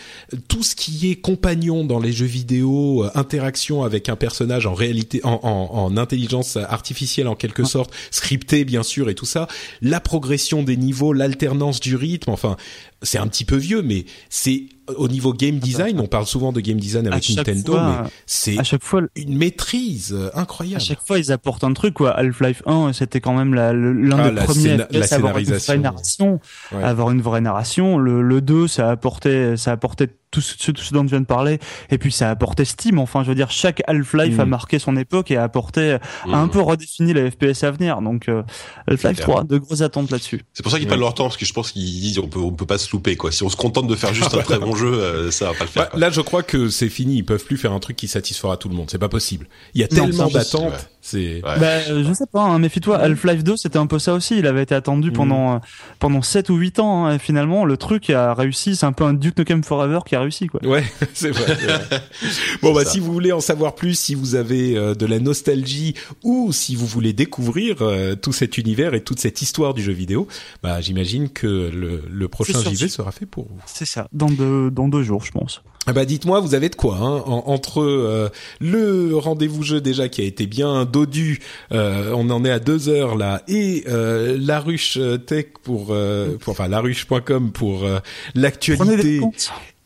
Tout 0.49 0.65
ce 0.65 0.75
qui 0.75 1.11
est 1.11 1.17
compagnon 1.17 1.85
dans 1.85 2.01
les 2.01 2.13
jeux 2.13 2.27
vidéo, 2.27 3.05
euh, 3.05 3.11
interaction 3.15 3.85
avec 3.85 4.09
un 4.09 4.17
personnage 4.17 4.67
en 4.67 4.75
réalité 4.75 5.21
en, 5.23 5.39
en, 5.43 5.85
en 5.85 5.97
intelligence 5.97 6.57
artificielle 6.57 7.29
en 7.29 7.37
quelque 7.37 7.63
ah. 7.63 7.67
sorte, 7.67 7.95
scripté 8.11 8.65
bien 8.65 8.83
sûr 8.83 9.09
et 9.09 9.15
tout 9.15 9.27
ça. 9.27 9.47
La 9.83 10.01
progression 10.01 10.65
des 10.65 10.77
niveaux, 10.77 11.13
l'alternance 11.13 11.79
du 11.79 11.95
rythme, 11.95 12.31
enfin 12.31 12.57
c'est 13.03 13.19
un 13.19 13.29
petit 13.29 13.45
peu 13.45 13.57
vieux, 13.57 13.83
mais 13.83 14.07
c'est 14.29 14.48
c'est 14.49 14.78
au 14.97 15.09
niveau 15.09 15.33
game 15.33 15.59
design, 15.59 16.01
on 16.01 16.07
parle 16.07 16.27
souvent 16.27 16.53
de 16.53 16.61
game 16.61 16.79
design 16.79 17.07
avec 17.07 17.29
Nintendo, 17.31 17.75
mais 17.75 18.09
c'est 18.27 18.59
à 18.59 18.65
chaque 18.65 18.83
fois 18.83 19.03
une 19.17 19.37
maîtrise 19.37 20.13
euh, 20.13 20.31
incroyable. 20.35 20.77
À 20.77 20.85
chaque 20.85 21.05
fois, 21.05 21.19
ils 21.19 21.33
apportent 21.33 21.65
un 21.65 21.73
truc. 21.73 21.95
quoi. 21.95 22.11
Half-Life 22.13 22.63
1, 22.67 22.93
c'était 22.93 23.21
quand 23.21 23.35
même 23.35 23.55
l'un 23.55 24.19
ah, 24.19 24.31
des 24.31 24.45
premiers 24.45 24.77
la 24.77 25.07
avoir 25.11 25.39
une 25.39 25.45
vraie 25.47 25.79
narration. 25.79 26.41
Avoir 26.73 27.11
une 27.11 27.23
vraie 27.23 27.41
narration. 27.41 27.99
Le, 27.99 28.23
le 28.23 28.41
2, 28.41 28.69
ça 28.69 28.91
apportait, 28.91 29.57
ça 29.57 29.73
apportait 29.73 30.09
tout 30.31 30.41
ce, 30.41 30.73
tout 30.73 30.83
ce 30.83 30.93
dont 30.93 31.05
je 31.05 31.09
viens 31.09 31.21
de 31.21 31.27
parler. 31.27 31.59
Et 31.91 31.99
puis 31.99 32.13
ça 32.13 32.29
a 32.29 32.31
apporté 32.31 32.65
Steam. 32.65 32.99
Enfin, 32.99 33.23
je 33.23 33.29
veux 33.29 33.35
dire, 33.35 33.51
chaque 33.51 33.83
Half-Life 33.87 34.39
a 34.39 34.45
mm. 34.45 34.49
marqué 34.49 34.79
son 34.79 34.97
époque 34.97 35.31
et 35.31 35.37
a 35.37 35.43
apporté, 35.43 35.99
a 36.31 36.37
un 36.37 36.47
mm. 36.47 36.51
peu 36.51 36.61
redéfini 36.61 37.13
la 37.13 37.31
FPS 37.31 37.65
à 37.65 37.71
venir. 37.71 38.01
Donc 38.03 38.29
euh, 38.29 38.43
Half-Life 38.87 39.21
3, 39.21 39.45
de 39.45 39.59
grosses 39.59 39.81
attentes 39.81 40.11
là-dessus. 40.11 40.43
C'est 40.53 40.63
pour 40.63 40.73
ça 40.73 40.79
qu'ils 40.79 40.87
prennent 40.87 41.01
leur 41.01 41.15
temps 41.15 41.25
parce 41.25 41.37
que 41.37 41.47
je 41.47 41.53
pense 41.53 41.73
qu'ils 41.73 41.83
disent 41.83 42.19
on 42.19 42.29
peut 42.29 42.41
on 42.41 42.53
peut 42.53 42.67
pas 42.67 42.79
se 42.79 42.91
louper 42.93 43.17
quoi. 43.17 43.33
Si 43.33 43.43
on 43.43 43.49
se 43.49 43.57
contente 43.57 43.87
de 43.87 43.95
faire 43.95 44.15
juste 44.15 44.35
un 44.35 44.43
très 44.43 44.59
bon 44.59 44.75
jeu, 44.79 45.31
ça 45.31 45.47
va 45.47 45.55
pas 45.55 45.65
le 45.65 45.71
faire. 45.71 45.91
Bah, 45.93 45.99
là, 45.99 46.11
je 46.11 46.21
crois 46.21 46.43
que 46.43 46.69
c'est 46.69 46.89
fini. 46.89 47.17
Ils 47.17 47.25
peuvent 47.25 47.45
plus 47.45 47.57
faire 47.57 47.73
un 47.73 47.81
truc 47.81 47.97
qui 47.97 48.09
satisfera 48.09 48.57
tout 48.57 48.69
le 48.69 48.75
monde. 48.75 48.89
C'est 48.91 48.99
pas 48.99 49.09
possible. 49.09 49.49
Il 49.75 49.81
y 49.81 49.85
a 49.85 49.89
tellement 49.89 50.29
d'attentes. 50.29 50.89
C'est. 51.09 51.41
Bah, 51.41 51.81
je 51.81 52.13
sais 52.13 52.27
pas. 52.31 52.43
Hein, 52.43 52.59
méfie-toi. 52.59 52.99
Half-Life 52.99 53.43
2, 53.43 53.57
c'était 53.57 53.79
un 53.79 53.87
peu 53.87 53.99
ça 53.99 54.13
aussi. 54.13 54.39
Il 54.39 54.47
avait 54.47 54.63
été 54.63 54.75
attendu 54.75 55.11
mm. 55.11 55.15
pendant 55.15 55.61
pendant 55.99 56.21
7 56.21 56.51
ou 56.51 56.57
8 56.57 56.81
ans. 56.81 57.07
Hein, 57.07 57.15
et 57.15 57.19
finalement, 57.19 57.65
le 57.65 57.79
truc 57.79 58.11
a 58.11 58.35
réussi. 58.35 58.77
C'est 58.77 58.85
un 58.85 58.93
peu 58.93 59.05
un 59.05 59.15
Duke 59.15 59.39
Nukem 59.39 59.65
Forever 59.65 60.01
qui 60.05 60.17
a 60.17 60.21
réussi, 60.21 60.49
quoi. 60.49 60.61
Ouais, 60.67 60.85
c'est 61.15 61.31
vrai. 61.31 61.57
bon, 62.63 62.75
bah, 62.75 62.85
si 62.85 63.01
vous 63.01 63.13
voulez 63.13 63.33
en 63.33 63.41
savoir 63.41 63.75
plus, 63.75 63.99
si 63.99 64.15
vous 64.15 64.35
avez 64.35 64.75
de 64.75 65.07
la 65.07 65.19
nostalgie 65.19 65.95
ou 66.23 66.53
si 66.53 66.77
vous 66.77 66.87
voulez 66.87 67.15
découvrir 67.15 67.77
tout 68.21 68.33
cet 68.33 68.59
univers 68.59 68.93
et 68.93 69.03
toute 69.03 69.21
cette 69.21 69.41
histoire 69.41 69.73
du 69.73 69.83
jeu 69.83 69.93
vidéo, 69.93 70.29
bah, 70.63 70.81
j'imagine 70.83 71.31
que 71.31 71.71
le, 71.73 72.03
le 72.11 72.29
prochain 72.29 72.61
JV 72.61 72.89
sera 72.89 73.13
fait 73.13 73.27
pour 73.27 73.45
vous. 73.45 73.61
C'est 73.67 73.87
ça, 73.87 74.09
dans 74.13 74.31
deux, 74.31 74.71
dans 74.71 74.89
deux 74.89 75.03
jours, 75.03 75.25
je 75.25 75.33
pense. 75.33 75.63
Ah 75.89 75.95
bah 75.95 76.05
dites-moi, 76.05 76.41
vous 76.41 76.55
avez 76.55 76.69
de 76.69 76.75
quoi 76.75 76.97
hein 76.97 77.23
entre 77.27 77.81
euh, 77.81 78.29
le 78.61 79.17
rendez-vous 79.17 79.63
jeu 79.63 79.81
déjà 79.81 80.11
qui 80.11 80.21
a 80.21 80.25
été 80.25 80.47
bien 80.47 80.85
dodu, 80.85 81.41
euh, 81.73 82.13
on 82.15 82.29
en 82.29 82.45
est 82.45 82.51
à 82.51 82.59
deux 82.59 82.91
heures 82.91 83.17
là, 83.17 83.43
et 83.49 83.85
euh, 83.89 84.37
la 84.39 84.61
ruche 84.61 84.99
tech 85.25 85.47
pour, 85.63 85.97
pour 86.41 86.51
enfin 86.53 86.69
laruche.com 86.69 87.53
pour 87.53 87.87
l'actualité 88.35 89.23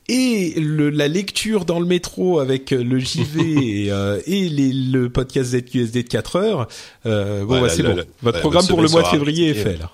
et 0.09 0.55
le, 0.59 0.91
la 0.91 1.07
lecture 1.07 1.65
dans 1.65 1.79
le 1.79 1.87
métro 1.87 2.41
avec 2.41 2.73
le 2.73 2.99
JV 2.99 3.41
et, 3.63 3.87
et 4.27 4.49
les, 4.49 4.73
le 4.73 5.09
podcast 5.09 5.57
ZQSD 5.57 6.03
de 6.03 6.09
4 6.09 6.37
heures. 6.37 6.69
bon, 7.05 7.61
bah, 7.61 7.69
c'est 7.69 7.85
bon. 7.85 7.97
Votre 8.23 8.41
programme 8.41 8.67
pour 8.67 8.83
le 8.83 8.89
mois 8.89 9.03
de 9.03 9.07
février 9.07 9.51
est 9.51 9.55
fait 9.55 9.79
là. 9.79 9.93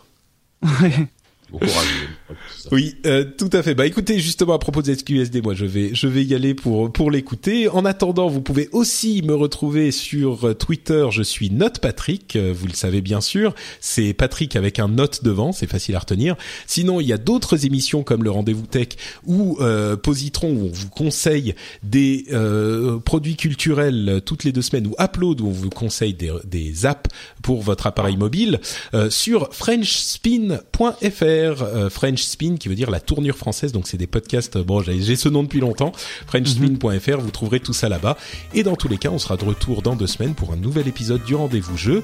Oui, 2.70 2.96
euh, 3.06 3.24
tout 3.24 3.48
à 3.52 3.62
fait. 3.62 3.74
Bah 3.74 3.86
écoutez, 3.86 4.18
justement 4.18 4.52
à 4.52 4.58
propos 4.58 4.82
de 4.82 4.92
SQSD, 4.92 5.40
moi 5.42 5.54
je 5.54 5.64
vais 5.64 5.94
je 5.94 6.06
vais 6.06 6.22
y 6.22 6.34
aller 6.34 6.54
pour 6.54 6.92
pour 6.92 7.10
l'écouter. 7.10 7.68
En 7.68 7.84
attendant, 7.84 8.28
vous 8.28 8.42
pouvez 8.42 8.68
aussi 8.72 9.22
me 9.22 9.34
retrouver 9.34 9.90
sur 9.90 10.56
Twitter. 10.58 11.06
Je 11.10 11.22
suis 11.22 11.50
Note 11.50 11.78
Patrick, 11.80 12.36
euh, 12.36 12.52
vous 12.54 12.66
le 12.66 12.74
savez 12.74 13.00
bien 13.00 13.22
sûr. 13.22 13.54
C'est 13.80 14.12
Patrick 14.12 14.54
avec 14.54 14.78
un 14.78 14.88
note 14.88 15.24
devant, 15.24 15.52
c'est 15.52 15.66
facile 15.66 15.96
à 15.96 16.00
retenir. 16.00 16.36
Sinon, 16.66 17.00
il 17.00 17.06
y 17.06 17.12
a 17.12 17.18
d'autres 17.18 17.64
émissions 17.64 18.02
comme 18.02 18.22
le 18.22 18.30
Rendez-vous 18.30 18.66
Tech 18.66 18.88
ou 19.26 19.56
euh, 19.60 19.96
Positron 19.96 20.50
où 20.50 20.66
on 20.66 20.72
vous 20.72 20.90
conseille 20.90 21.54
des 21.82 22.26
euh, 22.32 22.98
produits 22.98 23.36
culturels 23.36 24.20
toutes 24.26 24.44
les 24.44 24.52
deux 24.52 24.62
semaines 24.62 24.86
ou 24.86 24.94
Upload 25.02 25.40
où 25.40 25.46
on 25.46 25.52
vous 25.52 25.70
conseille 25.70 26.12
des, 26.12 26.32
des 26.44 26.84
apps 26.84 27.08
pour 27.48 27.62
votre 27.62 27.86
appareil 27.86 28.18
mobile 28.18 28.60
sur 29.08 29.48
FrenchSpin.fr 29.54 31.64
euh, 31.78 31.90
French 31.90 32.22
Spin 32.22 32.56
qui 32.56 32.68
veut 32.68 32.74
dire 32.74 32.90
la 32.90 33.00
tournure 33.00 33.36
française. 33.36 33.72
Donc 33.72 33.86
c'est 33.86 33.96
des 33.96 34.06
podcasts. 34.06 34.58
Bon, 34.58 34.82
j'ai 34.82 35.16
ce 35.16 35.30
nom 35.30 35.42
depuis 35.42 35.60
longtemps. 35.60 35.92
FrenchSpin.fr. 36.26 37.18
Vous 37.18 37.30
trouverez 37.30 37.60
tout 37.60 37.72
ça 37.72 37.88
là-bas. 37.88 38.16
Et 38.54 38.62
dans 38.62 38.76
tous 38.76 38.88
les 38.88 38.98
cas, 38.98 39.10
on 39.10 39.18
sera 39.18 39.36
de 39.36 39.44
retour 39.44 39.82
dans 39.82 39.96
deux 39.96 40.06
semaines 40.06 40.34
pour 40.34 40.52
un 40.52 40.56
nouvel 40.56 40.88
épisode 40.88 41.24
du 41.24 41.34
rendez-vous 41.34 41.76
jeu. 41.76 42.02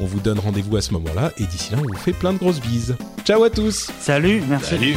On 0.00 0.04
vous 0.04 0.20
donne 0.20 0.38
rendez-vous 0.38 0.76
à 0.76 0.82
ce 0.82 0.92
moment-là. 0.92 1.32
Et 1.38 1.44
d'ici 1.44 1.72
là, 1.72 1.78
on 1.80 1.86
vous 1.86 1.98
fait 1.98 2.12
plein 2.12 2.32
de 2.32 2.38
grosses 2.38 2.60
bises. 2.60 2.96
Ciao 3.24 3.42
à 3.44 3.50
tous. 3.50 3.90
Salut. 4.00 4.42
Merci. 4.48 4.70
Salut. 4.70 4.96